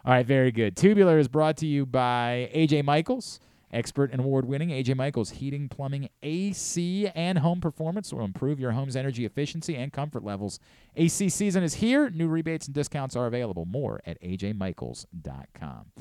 All 0.03 0.13
right, 0.13 0.25
very 0.25 0.51
good. 0.51 0.75
Tubular 0.75 1.19
is 1.19 1.27
brought 1.27 1.57
to 1.57 1.67
you 1.67 1.85
by 1.85 2.49
AJ 2.53 2.83
Michaels, 2.83 3.39
expert 3.73 4.11
and 4.11 4.21
award-winning 4.21 4.69
AJ 4.69 4.95
Michaels 4.95 5.31
Heating, 5.31 5.69
Plumbing, 5.69 6.09
AC, 6.23 7.07
and 7.15 7.39
Home 7.39 7.61
Performance 7.61 8.13
will 8.13 8.25
improve 8.25 8.59
your 8.59 8.71
home's 8.71 8.95
energy 8.95 9.25
efficiency 9.25 9.75
and 9.75 9.91
comfort 9.93 10.23
levels. 10.23 10.59
AC 10.95 11.29
season 11.29 11.63
is 11.63 11.75
here. 11.75 12.09
New 12.09 12.27
rebates 12.27 12.67
and 12.67 12.75
discounts 12.75 13.15
are 13.15 13.27
available. 13.27 13.65
More 13.65 14.01
at 14.05 14.21
ajmichaels.com. 14.21 15.91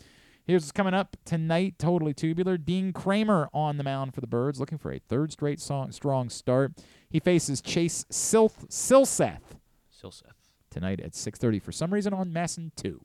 Here's 0.47 0.63
what's 0.63 0.73
coming 0.73 0.95
up 0.95 1.17
tonight. 1.25 1.79
Totally 1.79 2.13
tubular. 2.13 2.57
Dean 2.59 2.93
Kremer 2.93 3.49
on 3.53 3.77
the 3.77 3.85
mound 3.85 4.15
for 4.15 4.21
the 4.21 4.27
Birds, 4.27 4.59
looking 4.59 4.79
for 4.79 4.91
a 4.93 4.99
third 4.99 5.31
straight 5.31 5.61
song, 5.61 5.93
strong 5.93 6.29
start. 6.29 6.73
He 7.09 7.21
faces 7.21 7.61
Chase 7.61 8.05
Silth, 8.11 8.69
Silseth 8.69 9.59
Silseth. 9.93 10.33
tonight 10.71 11.01
at 11.01 11.13
6:30 11.15 11.61
for 11.61 11.73
some 11.73 11.93
reason 11.93 12.13
on 12.13 12.33
MASN 12.33 12.73
2. 12.75 13.01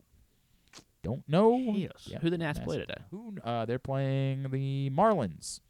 Don't 1.06 1.24
know. 1.30 1.56
Yes. 1.58 2.12
Who 2.22 2.30
the 2.30 2.38
Nats 2.38 2.60
play 2.60 2.78
today? 2.80 2.98
Who? 3.12 3.36
Uh, 3.44 3.66
they're 3.66 3.80
playing 3.80 4.44
the 4.52 4.90
Marlins 4.90 5.62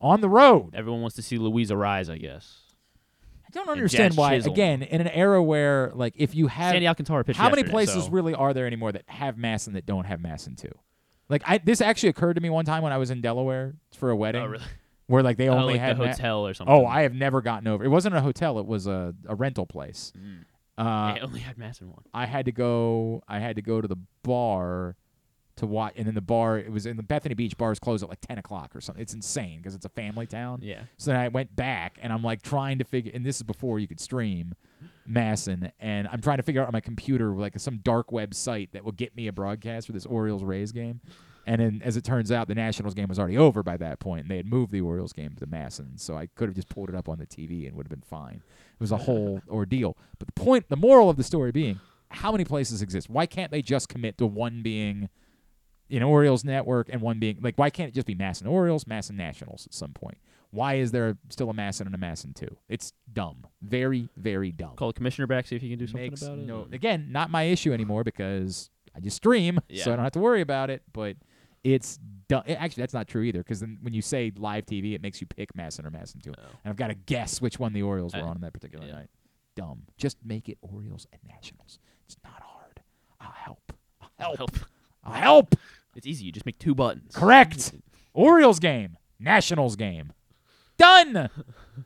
on 0.00 0.20
the 0.20 0.28
road. 0.28 0.74
Everyone 0.74 1.00
wants 1.00 1.16
to 1.16 1.22
see 1.22 1.38
Luis 1.38 1.70
Arraez, 1.70 2.08
I 2.10 2.18
guess. 2.18 2.60
I 3.46 3.48
don't 3.52 3.62
And 3.62 3.70
understand 3.70 4.16
why. 4.16 4.36
Chisholm. 4.36 4.52
Again, 4.52 4.82
in 4.82 5.00
an 5.00 5.08
era 5.08 5.42
where 5.42 5.90
like 5.94 6.14
if 6.16 6.34
you 6.34 6.48
have 6.48 6.72
Sandy 6.72 6.86
Alcantara 6.86 7.24
pitched 7.24 7.38
how 7.38 7.48
many 7.48 7.64
places 7.64 8.04
so- 8.04 8.10
really 8.10 8.34
are 8.34 8.52
there 8.52 8.66
anymore 8.66 8.92
that 8.92 9.02
have 9.06 9.36
MASN 9.36 9.72
that 9.74 9.86
don't 9.86 10.04
have 10.04 10.20
MASN 10.20 10.56
2? 10.60 10.68
Like 11.28 11.42
I 11.46 11.58
this 11.58 11.80
actually 11.80 12.10
occurred 12.10 12.34
to 12.34 12.40
me 12.40 12.50
one 12.50 12.64
time 12.64 12.82
when 12.82 12.92
I 12.92 12.98
was 12.98 13.10
in 13.10 13.20
Delaware 13.20 13.74
for 13.96 14.10
a 14.10 14.16
wedding. 14.16 14.42
Oh, 14.42 14.46
really? 14.46 14.64
Where 15.08 15.22
like 15.22 15.36
they 15.38 15.48
Oh, 15.48 15.54
only 15.54 15.74
like 15.74 15.80
had 15.80 15.96
the 15.96 16.04
Ma- 16.04 16.10
hotel 16.10 16.46
or 16.46 16.52
something. 16.54 16.74
Oh. 16.74 16.84
I 16.84 17.02
have 17.02 17.14
never 17.14 17.40
gotten 17.40 17.68
over. 17.68 17.84
It 17.84 17.88
wasn't 17.88 18.16
a 18.16 18.20
hotel. 18.20 18.58
It 18.58 18.66
was 18.66 18.88
a, 18.88 19.14
a 19.28 19.34
rental 19.36 19.64
place. 19.64 20.12
Uh, 20.78 21.14
it 21.16 21.22
only 21.22 21.40
had 21.40 21.56
MASN 21.56 21.88
one. 21.88 22.04
I 22.12 22.26
had 22.26 22.44
to 22.46 22.52
go. 22.52 23.22
I 23.28 23.38
had 23.38 23.56
to 23.56 23.62
go 23.62 23.80
to 23.80 23.88
the 23.88 23.96
bar 24.22 24.96
to 25.56 25.66
watch, 25.66 25.94
and 25.96 26.06
then 26.06 26.14
the 26.14 26.20
bar. 26.20 26.58
It 26.58 26.70
was 26.70 26.84
in 26.84 26.96
the 26.96 27.02
Bethany 27.02 27.34
Beach 27.34 27.56
bars 27.56 27.78
close 27.78 28.02
at 28.02 28.08
like 28.08 28.20
ten 28.20 28.38
o'clock 28.38 28.76
or 28.76 28.80
something. 28.80 29.00
It's 29.00 29.14
insane 29.14 29.58
because 29.58 29.74
it's 29.74 29.86
a 29.86 29.90
family 29.90 30.26
town. 30.26 30.60
Yeah. 30.62 30.82
So 30.98 31.12
then 31.12 31.20
I 31.20 31.28
went 31.28 31.56
back, 31.56 31.98
and 32.02 32.12
I'm 32.12 32.22
like 32.22 32.42
trying 32.42 32.78
to 32.78 32.84
figure. 32.84 33.10
And 33.14 33.24
this 33.24 33.36
is 33.36 33.42
before 33.42 33.78
you 33.78 33.88
could 33.88 34.00
stream 34.00 34.54
MASN, 35.10 35.72
and 35.80 36.08
I'm 36.12 36.20
trying 36.20 36.36
to 36.36 36.42
figure 36.42 36.60
out 36.60 36.66
on 36.66 36.72
my 36.72 36.80
computer 36.80 37.30
like 37.30 37.58
some 37.58 37.78
dark 37.78 38.12
web 38.12 38.34
site 38.34 38.72
that 38.72 38.84
will 38.84 38.92
get 38.92 39.16
me 39.16 39.28
a 39.28 39.32
broadcast 39.32 39.86
for 39.86 39.94
this 39.94 40.04
Orioles 40.04 40.44
Rays 40.44 40.72
game. 40.72 41.00
And 41.48 41.60
then, 41.60 41.80
as 41.84 41.96
it 41.96 42.02
turns 42.02 42.32
out, 42.32 42.48
the 42.48 42.56
Nationals 42.56 42.92
game 42.92 43.08
was 43.08 43.20
already 43.20 43.38
over 43.38 43.62
by 43.62 43.76
that 43.76 44.00
point, 44.00 44.22
and 44.22 44.30
they 44.30 44.36
had 44.36 44.46
moved 44.46 44.72
the 44.72 44.80
Orioles 44.80 45.12
game 45.12 45.36
to 45.38 45.46
Masson, 45.46 45.96
so 45.96 46.16
I 46.16 46.26
could 46.26 46.48
have 46.48 46.56
just 46.56 46.68
pulled 46.68 46.88
it 46.88 46.96
up 46.96 47.08
on 47.08 47.18
the 47.18 47.26
TV 47.26 47.68
and 47.68 47.76
would 47.76 47.86
have 47.86 47.90
been 47.90 48.00
fine. 48.00 48.42
It 48.74 48.80
was 48.80 48.90
a 48.90 48.96
whole 48.96 49.40
ordeal. 49.48 49.96
But 50.18 50.26
the 50.26 50.32
point, 50.32 50.68
the 50.68 50.76
moral 50.76 51.08
of 51.08 51.16
the 51.16 51.22
story 51.22 51.52
being, 51.52 51.78
how 52.10 52.32
many 52.32 52.44
places 52.44 52.82
exist? 52.82 53.08
Why 53.08 53.26
can't 53.26 53.52
they 53.52 53.62
just 53.62 53.88
commit 53.88 54.18
to 54.18 54.26
one 54.26 54.62
being 54.62 55.08
in 55.88 56.02
Orioles 56.02 56.44
network 56.44 56.88
and 56.90 57.00
one 57.00 57.20
being 57.20 57.38
like 57.40 57.54
why 57.56 57.70
can't 57.70 57.90
it 57.90 57.94
just 57.94 58.06
be 58.08 58.14
MASN 58.14 58.48
Orioles, 58.48 58.84
MASN 58.84 59.12
Nationals 59.12 59.66
at 59.66 59.74
some 59.74 59.92
point? 59.92 60.18
Why 60.50 60.74
is 60.74 60.90
there 60.90 61.16
still 61.28 61.50
a 61.50 61.52
MASN 61.54 61.92
a 61.94 61.98
MASN 61.98 62.34
two? 62.34 62.56
It's 62.68 62.92
dumb. 63.12 63.46
Very, 63.62 64.08
very 64.16 64.50
dumb. 64.52 64.74
Call 64.76 64.88
the 64.88 64.94
commissioner 64.94 65.26
back, 65.26 65.46
see 65.46 65.56
if 65.56 65.62
he 65.62 65.70
can 65.70 65.78
do 65.78 65.86
something 65.86 66.10
Makes 66.10 66.22
about 66.22 66.38
it. 66.38 66.46
no 66.46 66.66
again, 66.72 67.08
not 67.10 67.30
my 67.30 67.44
issue 67.44 67.72
anymore 67.72 68.02
because 68.02 68.70
I 68.96 69.00
just 69.00 69.16
stream, 69.16 69.60
so 69.84 69.92
I 69.92 69.96
don't 69.96 70.04
have 70.04 70.12
to 70.12 70.18
worry 70.20 70.40
about 70.40 70.70
it. 70.70 70.82
But 70.92 71.16
it's 71.74 71.98
dumb. 72.28 72.42
Actually, 72.46 72.82
that's 72.82 72.94
not 72.94 73.08
true 73.08 73.22
either 73.22 73.40
because 73.40 73.60
then 73.60 73.78
when 73.82 73.92
you 73.92 74.02
say 74.02 74.32
live 74.36 74.66
TV, 74.66 74.94
it 74.94 75.02
makes 75.02 75.20
you 75.20 75.26
pick 75.26 75.52
MASN 75.54 75.84
or 75.84 75.90
MASN 75.90 76.22
two, 76.22 76.32
oh. 76.36 76.42
and 76.64 76.70
I've 76.70 76.76
got 76.76 76.88
to 76.88 76.94
guess 76.94 77.40
which 77.40 77.58
one 77.58 77.72
the 77.72 77.82
Orioles 77.82 78.14
were 78.14 78.20
I- 78.20 78.28
on 78.28 78.40
that 78.40 78.52
particular 78.52 78.86
night. 78.86 79.08
Dumb. 79.56 79.82
Just 79.96 80.18
make 80.22 80.50
it 80.50 80.58
Orioles 80.60 81.06
and 81.12 81.20
Nationals. 81.26 81.78
It's 82.04 82.16
not 82.22 82.42
hard. 82.42 82.80
I'll 83.20 83.32
help. 83.32 83.72
I'll 84.18 84.36
help. 84.36 84.50
I'll 85.02 85.12
help. 85.14 85.54
It's 85.94 86.06
easy. 86.06 86.26
You 86.26 86.32
just 86.32 86.44
make 86.44 86.58
two 86.58 86.74
buttons. 86.74 87.14
Correct. 87.14 87.72
Orioles 88.12 88.60
game, 88.60 88.98
Nationals 89.18 89.76
game. 89.76 90.12
Done. 90.76 91.30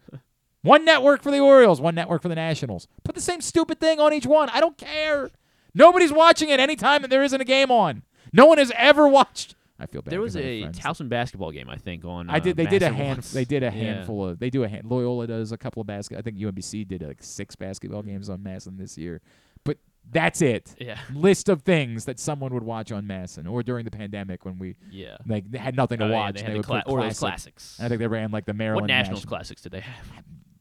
one 0.62 0.84
network 0.84 1.22
for 1.22 1.30
the 1.30 1.38
Orioles, 1.38 1.80
one 1.80 1.94
network 1.94 2.22
for 2.22 2.28
the 2.28 2.34
Nationals. 2.34 2.88
Put 3.04 3.14
the 3.14 3.20
same 3.20 3.40
stupid 3.40 3.78
thing 3.78 4.00
on 4.00 4.12
each 4.12 4.26
one. 4.26 4.48
I 4.48 4.58
don't 4.58 4.76
care. 4.76 5.30
Nobody's 5.72 6.12
watching 6.12 6.48
it 6.48 6.58
anytime 6.58 7.02
that 7.02 7.08
there 7.08 7.22
isn't 7.22 7.40
a 7.40 7.44
game 7.44 7.70
on. 7.70 8.02
No 8.32 8.46
one 8.46 8.58
has 8.58 8.72
ever 8.76 9.06
watched. 9.06 9.54
I 9.80 9.86
feel 9.86 10.02
bad. 10.02 10.12
There 10.12 10.20
was 10.20 10.36
a. 10.36 10.62
Towson 10.72 11.08
basketball 11.08 11.50
game, 11.50 11.68
I 11.70 11.76
think, 11.76 12.04
on. 12.04 12.28
I 12.28 12.38
did. 12.38 12.58
uh, 12.58 12.62
They 12.62 12.68
did 12.68 12.82
a 12.82 12.92
hand. 12.92 13.22
They 13.22 13.44
did 13.44 13.62
a 13.62 13.66
Yeah. 13.66 13.70
handful 13.70 14.28
of. 14.28 14.38
They 14.38 14.50
do 14.50 14.62
a 14.64 14.68
hand. 14.68 14.84
Loyola 14.84 15.26
does 15.26 15.52
a 15.52 15.56
couple 15.56 15.80
of 15.80 15.86
basket. 15.86 16.18
I 16.18 16.22
think 16.22 16.36
UMBC 16.38 16.86
did 16.86 17.02
like 17.02 17.22
six 17.22 17.56
basketball 17.56 18.02
games 18.02 18.28
on 18.28 18.38
MASN 18.40 18.76
this 18.78 18.98
year, 18.98 19.20
but 19.64 19.78
that's 20.10 20.42
it. 20.42 20.74
Yeah. 20.78 20.98
List 21.14 21.48
of 21.48 21.62
things 21.62 22.04
that 22.04 22.18
someone 22.18 22.52
would 22.54 22.62
watch 22.62 22.92
on 22.92 23.06
MASN 23.06 23.50
or 23.50 23.62
during 23.62 23.84
the 23.84 23.90
pandemic 23.90 24.44
when 24.44 24.58
we. 24.58 24.76
Yeah. 24.90 25.16
Like 25.26 25.50
they 25.50 25.58
had 25.58 25.76
nothing 25.76 25.98
to 26.00 26.04
Oh, 26.04 26.08
yeah, 26.08 26.14
watch. 26.14 26.34
they 26.34 26.40
and 26.40 26.46
had 26.48 26.54
the 26.54 26.58
would 26.58 26.66
cla- 26.66 26.82
classic- 26.86 27.18
classics. 27.18 27.78
I 27.80 27.88
think 27.88 27.98
they 28.00 28.06
ran 28.06 28.30
like 28.30 28.44
the 28.46 28.54
Maryland 28.54 28.82
What 28.82 28.88
Nationals 28.88 29.20
National- 29.20 29.28
classics 29.36 29.62
did 29.62 29.72
they 29.72 29.80
have? 29.80 30.06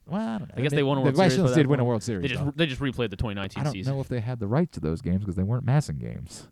Well, 0.08 0.22
I 0.22 0.38
don't 0.40 0.48
know. 0.50 0.56
I 0.58 0.62
guess 0.62 0.72
They- 0.72 0.78
they 0.78 0.84
won 0.84 0.98
a 0.98 1.02
the 1.02 1.04
World 1.06 1.16
Series. 1.18 1.32
Nationals 1.34 1.56
did 1.56 1.68
win 1.68 1.80
a. 1.80 1.84
World 1.86 2.04
Series, 2.04 2.22
They 2.24 2.28
just 2.30 2.44
though. 2.46 2.54
they 2.56 2.66
just 2.66 2.82
replayed 2.82 3.10
the 3.12 3.16
2019 3.16 3.62
I 3.62 3.64
don't 3.66 3.74
season. 3.74 3.94
know 3.94 4.02
if 4.02 4.08
they 4.08 4.20
had 4.22 4.40
the 4.40 4.48
rights 4.48 4.72
to 4.74 4.80
those 4.80 5.02
games 5.02 5.20
because 5.20 5.36
they 5.36 5.44
weren't 5.44 5.66
MASN 5.66 6.00
games. 6.00 6.48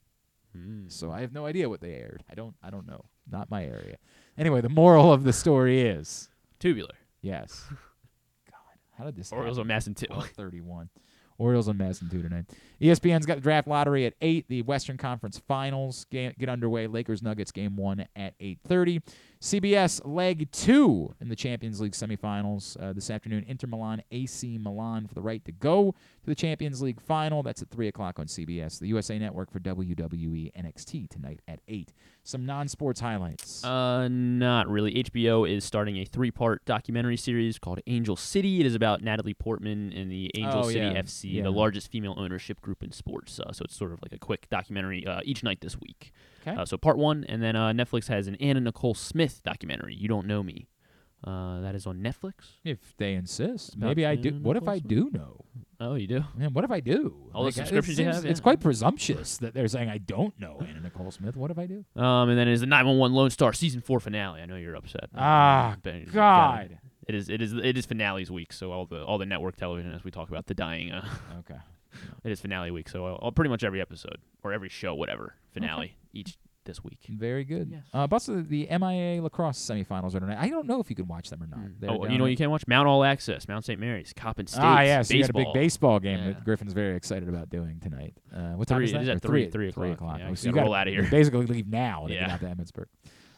Hmm. 0.56 0.88
So 0.88 1.12
I 1.12 1.22
have 1.22 1.34
no 1.34 1.46
idea 1.46 1.70
what 1.70 1.82
they 1.82 1.94
aired. 1.94 2.24
I 2.30 2.36
don't. 2.36 2.56
I 2.64 2.70
don't 2.70 2.88
know. 2.88 3.06
Not 3.30 3.50
my 3.52 3.64
area. 3.66 3.98
Anyway, 4.38 4.62
the 4.62 4.70
moral 4.70 5.12
of 5.12 5.24
the 5.24 5.34
story 5.34 5.82
is 5.82 6.30
tubular. 6.60 6.96
Yes. 7.22 7.66
God, 7.70 8.78
how 8.98 9.06
did 9.06 9.16
this? 9.16 9.32
Orioles 9.32 9.60
on 9.60 9.68
MASN 9.68 9.96
too. 9.96 10.08
Thirty-one. 10.36 10.90
Orioles 11.38 11.68
on 11.68 11.78
MASN 11.78 12.10
two 12.10 12.22
tonight. 12.22 12.46
ESPN's 12.82 13.26
got 13.26 13.36
the 13.36 13.42
draft 13.42 13.68
lottery 13.68 14.06
at 14.06 14.14
eight. 14.22 14.46
The 14.48 14.64
Western 14.64 14.98
Conference 14.98 15.40
Finals 15.48 16.06
get 16.10 16.50
underway. 16.50 16.88
Lakers 16.88 17.22
Nuggets 17.22 17.52
game 17.52 17.76
one 17.76 18.08
at 18.16 18.34
eight 18.40 18.60
thirty. 18.68 19.02
CBS 19.40 20.02
leg 20.04 20.52
two 20.52 21.14
in 21.22 21.30
the 21.30 21.36
Champions 21.36 21.80
League 21.80 21.92
semifinals 21.92 22.76
uh, 22.82 22.92
this 22.94 23.10
afternoon. 23.12 23.46
Inter 23.48 23.68
Milan, 23.68 24.02
AC 24.12 24.58
Milan 24.58 25.06
for 25.08 25.14
the 25.14 25.22
right 25.22 25.44
to 25.46 25.52
go 25.52 25.92
to 25.92 26.26
the 26.26 26.34
Champions 26.36 26.82
League 26.82 27.00
final. 27.00 27.44
That's 27.44 27.62
at 27.62 27.70
three 27.70 27.88
o'clock 27.88 28.18
on 28.20 28.26
CBS. 28.26 28.80
The 28.80 28.88
USA 28.88 29.20
Network 29.20 29.52
for 29.52 29.60
WWE 29.60 30.52
NXT 30.54 31.10
tonight 31.10 31.42
at 31.48 31.60
eight. 31.68 31.94
Some 32.24 32.46
non-sports 32.46 33.00
highlights. 33.00 33.64
Uh, 33.64 34.08
not 34.10 34.68
really. 34.68 35.04
HBO 35.04 35.50
is 35.50 35.64
starting 35.64 35.98
a 35.98 36.04
three-part 36.06 36.66
documentary 36.66 37.16
series 37.16 37.58
called 37.58 37.80
Angel 37.88 38.16
City. 38.18 38.60
It 38.60 38.66
is 38.66 38.76
about 38.76 39.02
Natalie 39.02 39.34
Portman 39.36 39.94
and 39.94 40.12
the 40.12 40.32
Angel 40.36 40.60
Oh, 40.66 40.68
City 40.68 40.80
yeah. 40.80 41.02
FC, 41.02 41.34
Yeah. 41.36 41.44
the 41.44 41.52
largest 41.52 41.90
female 41.92 42.16
ownership 42.18 42.60
group 42.60 42.84
in 42.84 42.92
sports. 42.92 43.40
Uh, 43.40 43.54
so 43.54 43.64
it's 43.64 43.76
sort 43.78 43.94
of 43.94 44.00
like 44.02 44.12
a 44.12 44.18
quick 44.20 44.50
documentary 44.50 45.06
uh, 45.08 45.22
each 45.24 45.42
night 45.44 45.62
this 45.62 45.80
week. 45.80 46.12
Okay. 46.48 46.56
Uh, 46.58 46.66
so 46.66 46.78
part 46.78 46.98
one, 46.98 47.26
and 47.28 47.42
then 47.42 47.56
uh, 47.56 47.72
Netflix 47.72 48.08
has 48.08 48.28
an 48.28 48.36
Anna 48.36 48.60
Nicole 48.62 48.94
Smith 48.94 49.42
documentary. 49.44 49.96
You 49.96 50.08
don't 50.08 50.28
know 50.28 50.44
me. 50.44 50.68
Uh, 51.24 51.62
that 51.62 51.74
is 51.76 51.88
on 51.88 51.98
Netflix. 52.00 52.34
If 52.64 52.96
they 52.98 53.14
insist, 53.16 53.74
About 53.76 53.88
maybe 53.88 54.06
I 54.06 54.16
do. 54.16 54.30
Anna 54.30 54.40
What 54.40 54.56
if 54.56 54.64
Nicole 54.64 54.74
I 54.76 54.80
Smith. 54.80 54.90
do 54.90 55.10
know? 55.14 55.46
Oh, 55.80 55.96
you 55.96 56.08
do. 56.08 56.24
Man, 56.36 56.54
what 56.54 56.64
if 56.64 56.72
I 56.72 56.80
do? 56.80 57.16
All 57.34 57.42
the 57.42 57.48
Like, 57.48 57.54
it 57.54 57.56
subscriptions 57.58 58.00
you 58.00 58.06
have, 58.06 58.26
It's 58.26 58.40
quite 58.40 58.60
presumptuous 58.60 59.38
that 59.38 59.54
they're 59.54 59.68
saying 59.68 59.90
I 59.90 59.98
don't 59.98 60.40
know 60.40 60.58
Anna 60.68 60.80
Nicole 60.82 61.10
Smith. 61.12 61.36
What 61.36 61.50
if 61.52 61.58
I 61.60 61.66
do? 61.66 61.84
Um, 61.96 62.30
and 62.30 62.38
then 62.38 62.48
is 62.48 62.62
the 62.62 62.66
911 62.68 63.16
Lone 63.16 63.30
Star 63.32 63.52
season 63.54 63.82
four 63.82 64.00
finale. 64.00 64.42
I 64.42 64.46
know 64.46 64.56
you're 64.56 64.76
upset. 64.76 65.10
Ah, 65.16 65.76
But 65.82 65.96
you 65.96 66.06
gotta- 66.06 66.68
God. 66.70 66.80
It 67.08 67.16
is 67.16 67.30
it 67.30 67.42
is 67.42 67.54
it 67.54 67.78
is 67.78 67.86
finales 67.86 68.30
week. 68.30 68.52
So 68.52 68.72
all 68.74 68.86
the 68.86 69.02
all 69.04 69.18
the 69.18 69.26
network 69.26 69.56
television 69.56 69.94
as 69.94 70.04
we 70.04 70.12
talk 70.12 70.30
about 70.30 70.46
the 70.48 70.54
dying. 70.54 70.92
Uh, 70.92 71.08
okay. 71.40 71.60
It 72.24 72.32
is 72.32 72.40
finale 72.42 72.70
week. 72.70 72.90
So 72.90 73.06
uh, 73.16 73.32
pretty 73.32 73.50
much 73.50 73.64
every 73.64 73.82
episode 73.82 74.18
or 74.44 74.52
every 74.54 74.70
show, 74.70 74.94
whatever 74.94 75.34
finale 75.52 75.96
each 76.18 76.38
this 76.66 76.84
week. 76.84 77.00
Very 77.08 77.46
good. 77.46 77.70
Yes. 77.72 77.84
Uh, 77.94 78.06
but 78.08 78.18
also 78.18 78.42
the 78.42 78.68
MIA 78.70 79.22
lacrosse 79.22 79.58
semifinals 79.58 80.16
are 80.16 80.20
tonight. 80.20 80.38
I 80.38 80.50
don't 80.50 80.68
know 80.68 80.82
if 80.82 80.90
you 80.90 80.98
can 80.98 81.08
watch 81.08 81.30
them 81.30 81.42
or 81.42 81.48
not. 81.48 81.60
They're 81.80 81.90
Oh, 81.90 82.06
you 82.08 82.18
know 82.18 82.26
at- 82.26 82.32
you 82.32 82.36
can 82.36 82.50
watch 82.50 82.68
Mount 82.68 82.90
All 82.90 83.06
Access, 83.06 83.48
Mount 83.48 83.64
St. 83.64 83.80
Mary's, 83.80 84.12
Coppin 84.14 84.48
State. 84.48 84.60
Ah, 84.62 84.82
yeah. 84.82 85.02
So 85.02 85.14
you 85.14 85.22
got 85.22 85.30
a 85.30 85.34
big 85.34 85.54
baseball 85.54 86.00
game 86.02 86.20
Yeah. 86.20 86.26
that 86.34 86.44
Griffin's 86.44 86.74
very 86.74 86.98
excited 86.98 87.30
about 87.30 87.50
doing 87.50 87.80
tonight. 87.80 88.16
Uh, 88.36 88.52
what 88.56 88.68
time 88.68 88.80
Three- 88.80 88.86
is 88.88 88.92
that? 88.92 88.98
it 89.00 89.04
is 89.04 89.10
at 89.10 89.16
Or 89.16 89.20
three- 89.20 89.44
three, 89.46 89.50
three 89.50 89.72
Three 89.72 89.92
o'clock. 89.92 90.16
o'clock. 90.18 90.30
Yeah, 90.30 90.36
so 90.36 90.48
you 90.50 90.54
gotta 90.54 90.56
gotta 90.56 90.66
roll 90.66 90.76
outta 90.76 90.92
here. 90.92 91.08
Basically, 91.10 91.46
leave 91.46 91.68
now 91.70 92.06
to 92.08 92.14
get 92.14 92.30
out 92.30 92.40
to 92.42 92.48
Emmitsburg. 92.48 92.88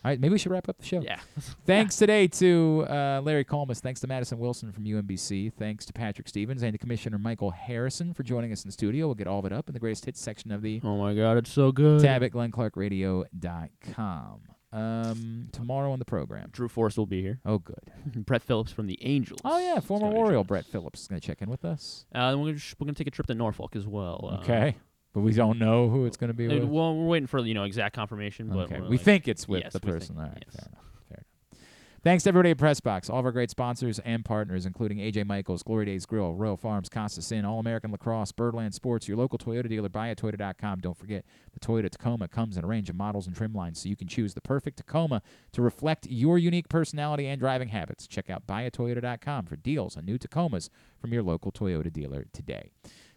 All 0.03 0.10
right, 0.11 0.19
maybe 0.19 0.32
we 0.32 0.38
should 0.38 0.53
wrap 0.53 0.69
up 0.69 0.78
the 0.78 0.86
show. 0.86 1.02
Yeah. 1.02 1.19
Thanks 1.66 1.98
today 1.98 2.28
to 2.28 2.86
uh, 2.90 3.22
Larry 3.22 3.44
Collmus. 3.44 3.80
Thanks 3.80 4.00
to 4.00 4.08
Madison 4.08 4.40
Wilson 4.40 4.72
from 4.72 4.86
UMBC. 4.86 5.52
Thanks 5.53 5.86
to 5.86 5.94
Patrick 5.94 6.30
Stevens 6.30 6.64
and 6.64 6.72
to 6.72 6.78
Commissioner 6.78 7.18
Michael 7.18 7.52
Harrison 7.52 8.14
for 8.14 8.24
joining 8.24 8.53
us 8.53 8.64
in 8.64 8.69
the 8.69 8.74
studio. 8.74 9.08
We'll 9.08 9.16
get 9.16 9.28
all 9.28 9.40
of 9.40 9.45
it 9.45 9.52
up 9.52 9.68
in 9.68 9.74
the 9.74 9.80
greatest 9.80 10.06
hits 10.06 10.22
section 10.22 10.52
of 10.53 10.61
the 10.61 10.80
Oh 10.86 10.98
my 10.98 11.14
God, 11.14 11.36
it's 11.38 11.52
so 11.52 11.74
good. 11.74 12.02
tab 12.02 12.24
at 12.24 12.32
glennclarkradio.com. 12.32 14.40
Um, 14.72 15.48
tomorrow 15.52 15.92
on 15.92 15.98
the 16.00 16.06
program. 16.06 16.50
Drew 16.52 16.68
Forrest 16.68 16.98
will 16.98 17.08
be 17.08 17.22
here. 17.24 17.40
Oh, 17.44 17.58
good. 17.58 17.92
Brett 18.26 18.44
Phillips 18.44 18.72
from 18.72 18.86
the 18.86 19.00
Angels. 19.02 19.40
Oh, 19.44 19.58
yeah. 19.58 19.80
Former 19.80 20.08
Oriole 20.16 20.44
Brett. 20.44 20.66
Phillips 20.66 21.02
is 21.02 21.08
going 21.08 21.19
to 21.19 21.26
check 21.26 21.42
in 21.42 21.50
with 21.50 21.66
us. 21.66 22.06
Uh, 22.14 22.36
we're 22.38 22.52
gonna, 22.52 22.60
we're 22.80 22.86
gonna 22.86 22.94
take 22.94 23.08
a 23.08 23.11
trip 23.11 23.26
to 23.28 23.34
Norfolk 23.36 23.76
as 23.76 23.88
well. 23.88 24.30
Uh, 24.32 24.44
Okay. 24.44 24.78
But 25.13 25.21
we 25.21 25.33
don't 25.33 25.57
know 25.59 25.89
who 25.89 26.05
it's 26.05 26.17
going 26.17 26.27
to 26.29 26.33
be 26.35 26.47
with. 26.47 26.63
well, 26.65 26.95
we're 26.95 27.07
waiting 27.07 27.27
for 27.27 27.39
you 27.39 27.53
know 27.55 27.63
exact 27.63 27.95
confirmation, 27.95 28.47
but 28.49 28.65
Okay. 28.71 28.79
we're 28.79 28.89
like- 28.89 29.01
think 29.01 29.27
it's 29.27 29.47
with 29.47 29.63
yes, 29.63 29.73
the 29.73 29.79
we 29.83 29.91
think- 29.91 30.01
person. 30.01 30.17
All 30.17 30.23
right. 30.23 30.43
yes. 30.45 30.55
Fair 30.55 30.67
enough. 30.71 30.83
Fair 31.09 31.17
enough. 31.17 31.65
Thanks 32.01 32.23
to 32.23 32.29
everybody 32.29 32.51
at 32.51 32.57
Pressbox, 32.57 33.09
all 33.09 33.19
of 33.19 33.25
our 33.25 33.31
great 33.33 33.49
sponsors 33.49 33.99
and 33.99 34.23
partners, 34.23 34.65
including 34.65 34.99
AJ 34.99 35.25
Michaels, 35.25 35.63
Glory 35.63 35.83
Days 35.85 36.05
Grill, 36.05 36.33
Royal 36.33 36.55
Farms, 36.55 36.88
Costa 36.88 37.35
Inn, 37.35 37.43
All 37.43 37.59
American 37.59 37.91
Lacrosse, 37.91 38.31
Birdland 38.31 38.73
Sports, 38.73 39.07
your 39.09 39.17
local 39.17 39.38
Toyota 39.38 39.67
dealer, 39.67 39.89
buyatoyota.com. 39.89 40.79
Don't 40.79 40.95
forget, 40.97 41.25
the 41.53 41.59
Toyota 41.59 41.89
Tacoma 41.89 42.29
comes 42.29 42.55
in 42.55 42.63
a 42.63 42.67
range 42.67 42.89
of 42.89 42.95
models 42.95 43.27
and 43.27 43.35
trim 43.35 43.51
lines, 43.53 43.81
so 43.81 43.89
you 43.89 43.97
can 43.97 44.07
choose 44.07 44.33
the 44.33 44.39
perfect 44.41 44.77
Tacoma 44.77 45.21
to 45.51 45.61
reflect 45.61 46.07
your 46.09 46.38
unique 46.38 46.69
personality 46.69 47.25
and 47.27 47.38
driving 47.38 47.67
habits. 47.69 48.07
Check 48.07 48.29
out 48.29 48.47
buyatoyota.com 48.47 49.47
for 49.47 49.57
deals 49.57 49.97
on 49.97 50.05
new 50.05 50.17
Tacomas 50.17 50.69
from 51.01 51.11
your 51.11 51.23
local 51.23 51.51
Toyota 51.51 51.91
dealer 51.91 52.25
today. 52.31 52.69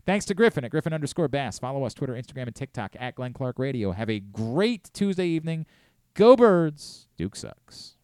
Thanks 0.04 0.24
to 0.26 0.34
Griffin 0.34 0.64
at 0.64 0.70
Griffin 0.70 0.92
underscore 0.92 1.28
Bass. 1.28 1.58
Follow 1.58 1.84
us 1.84 1.94
Twitter, 1.94 2.14
Instagram, 2.14 2.48
and 2.48 2.54
TikTok 2.54 2.96
at 2.98 3.14
Glenn 3.14 3.32
Clark 3.32 3.58
Radio. 3.58 3.92
Have 3.92 4.10
a 4.10 4.20
great 4.20 4.90
Tuesday 4.92 5.26
evening. 5.26 5.64
Go 6.14 6.34
Birds. 6.36 7.06
Duke 7.16 7.36
sucks. 7.36 7.96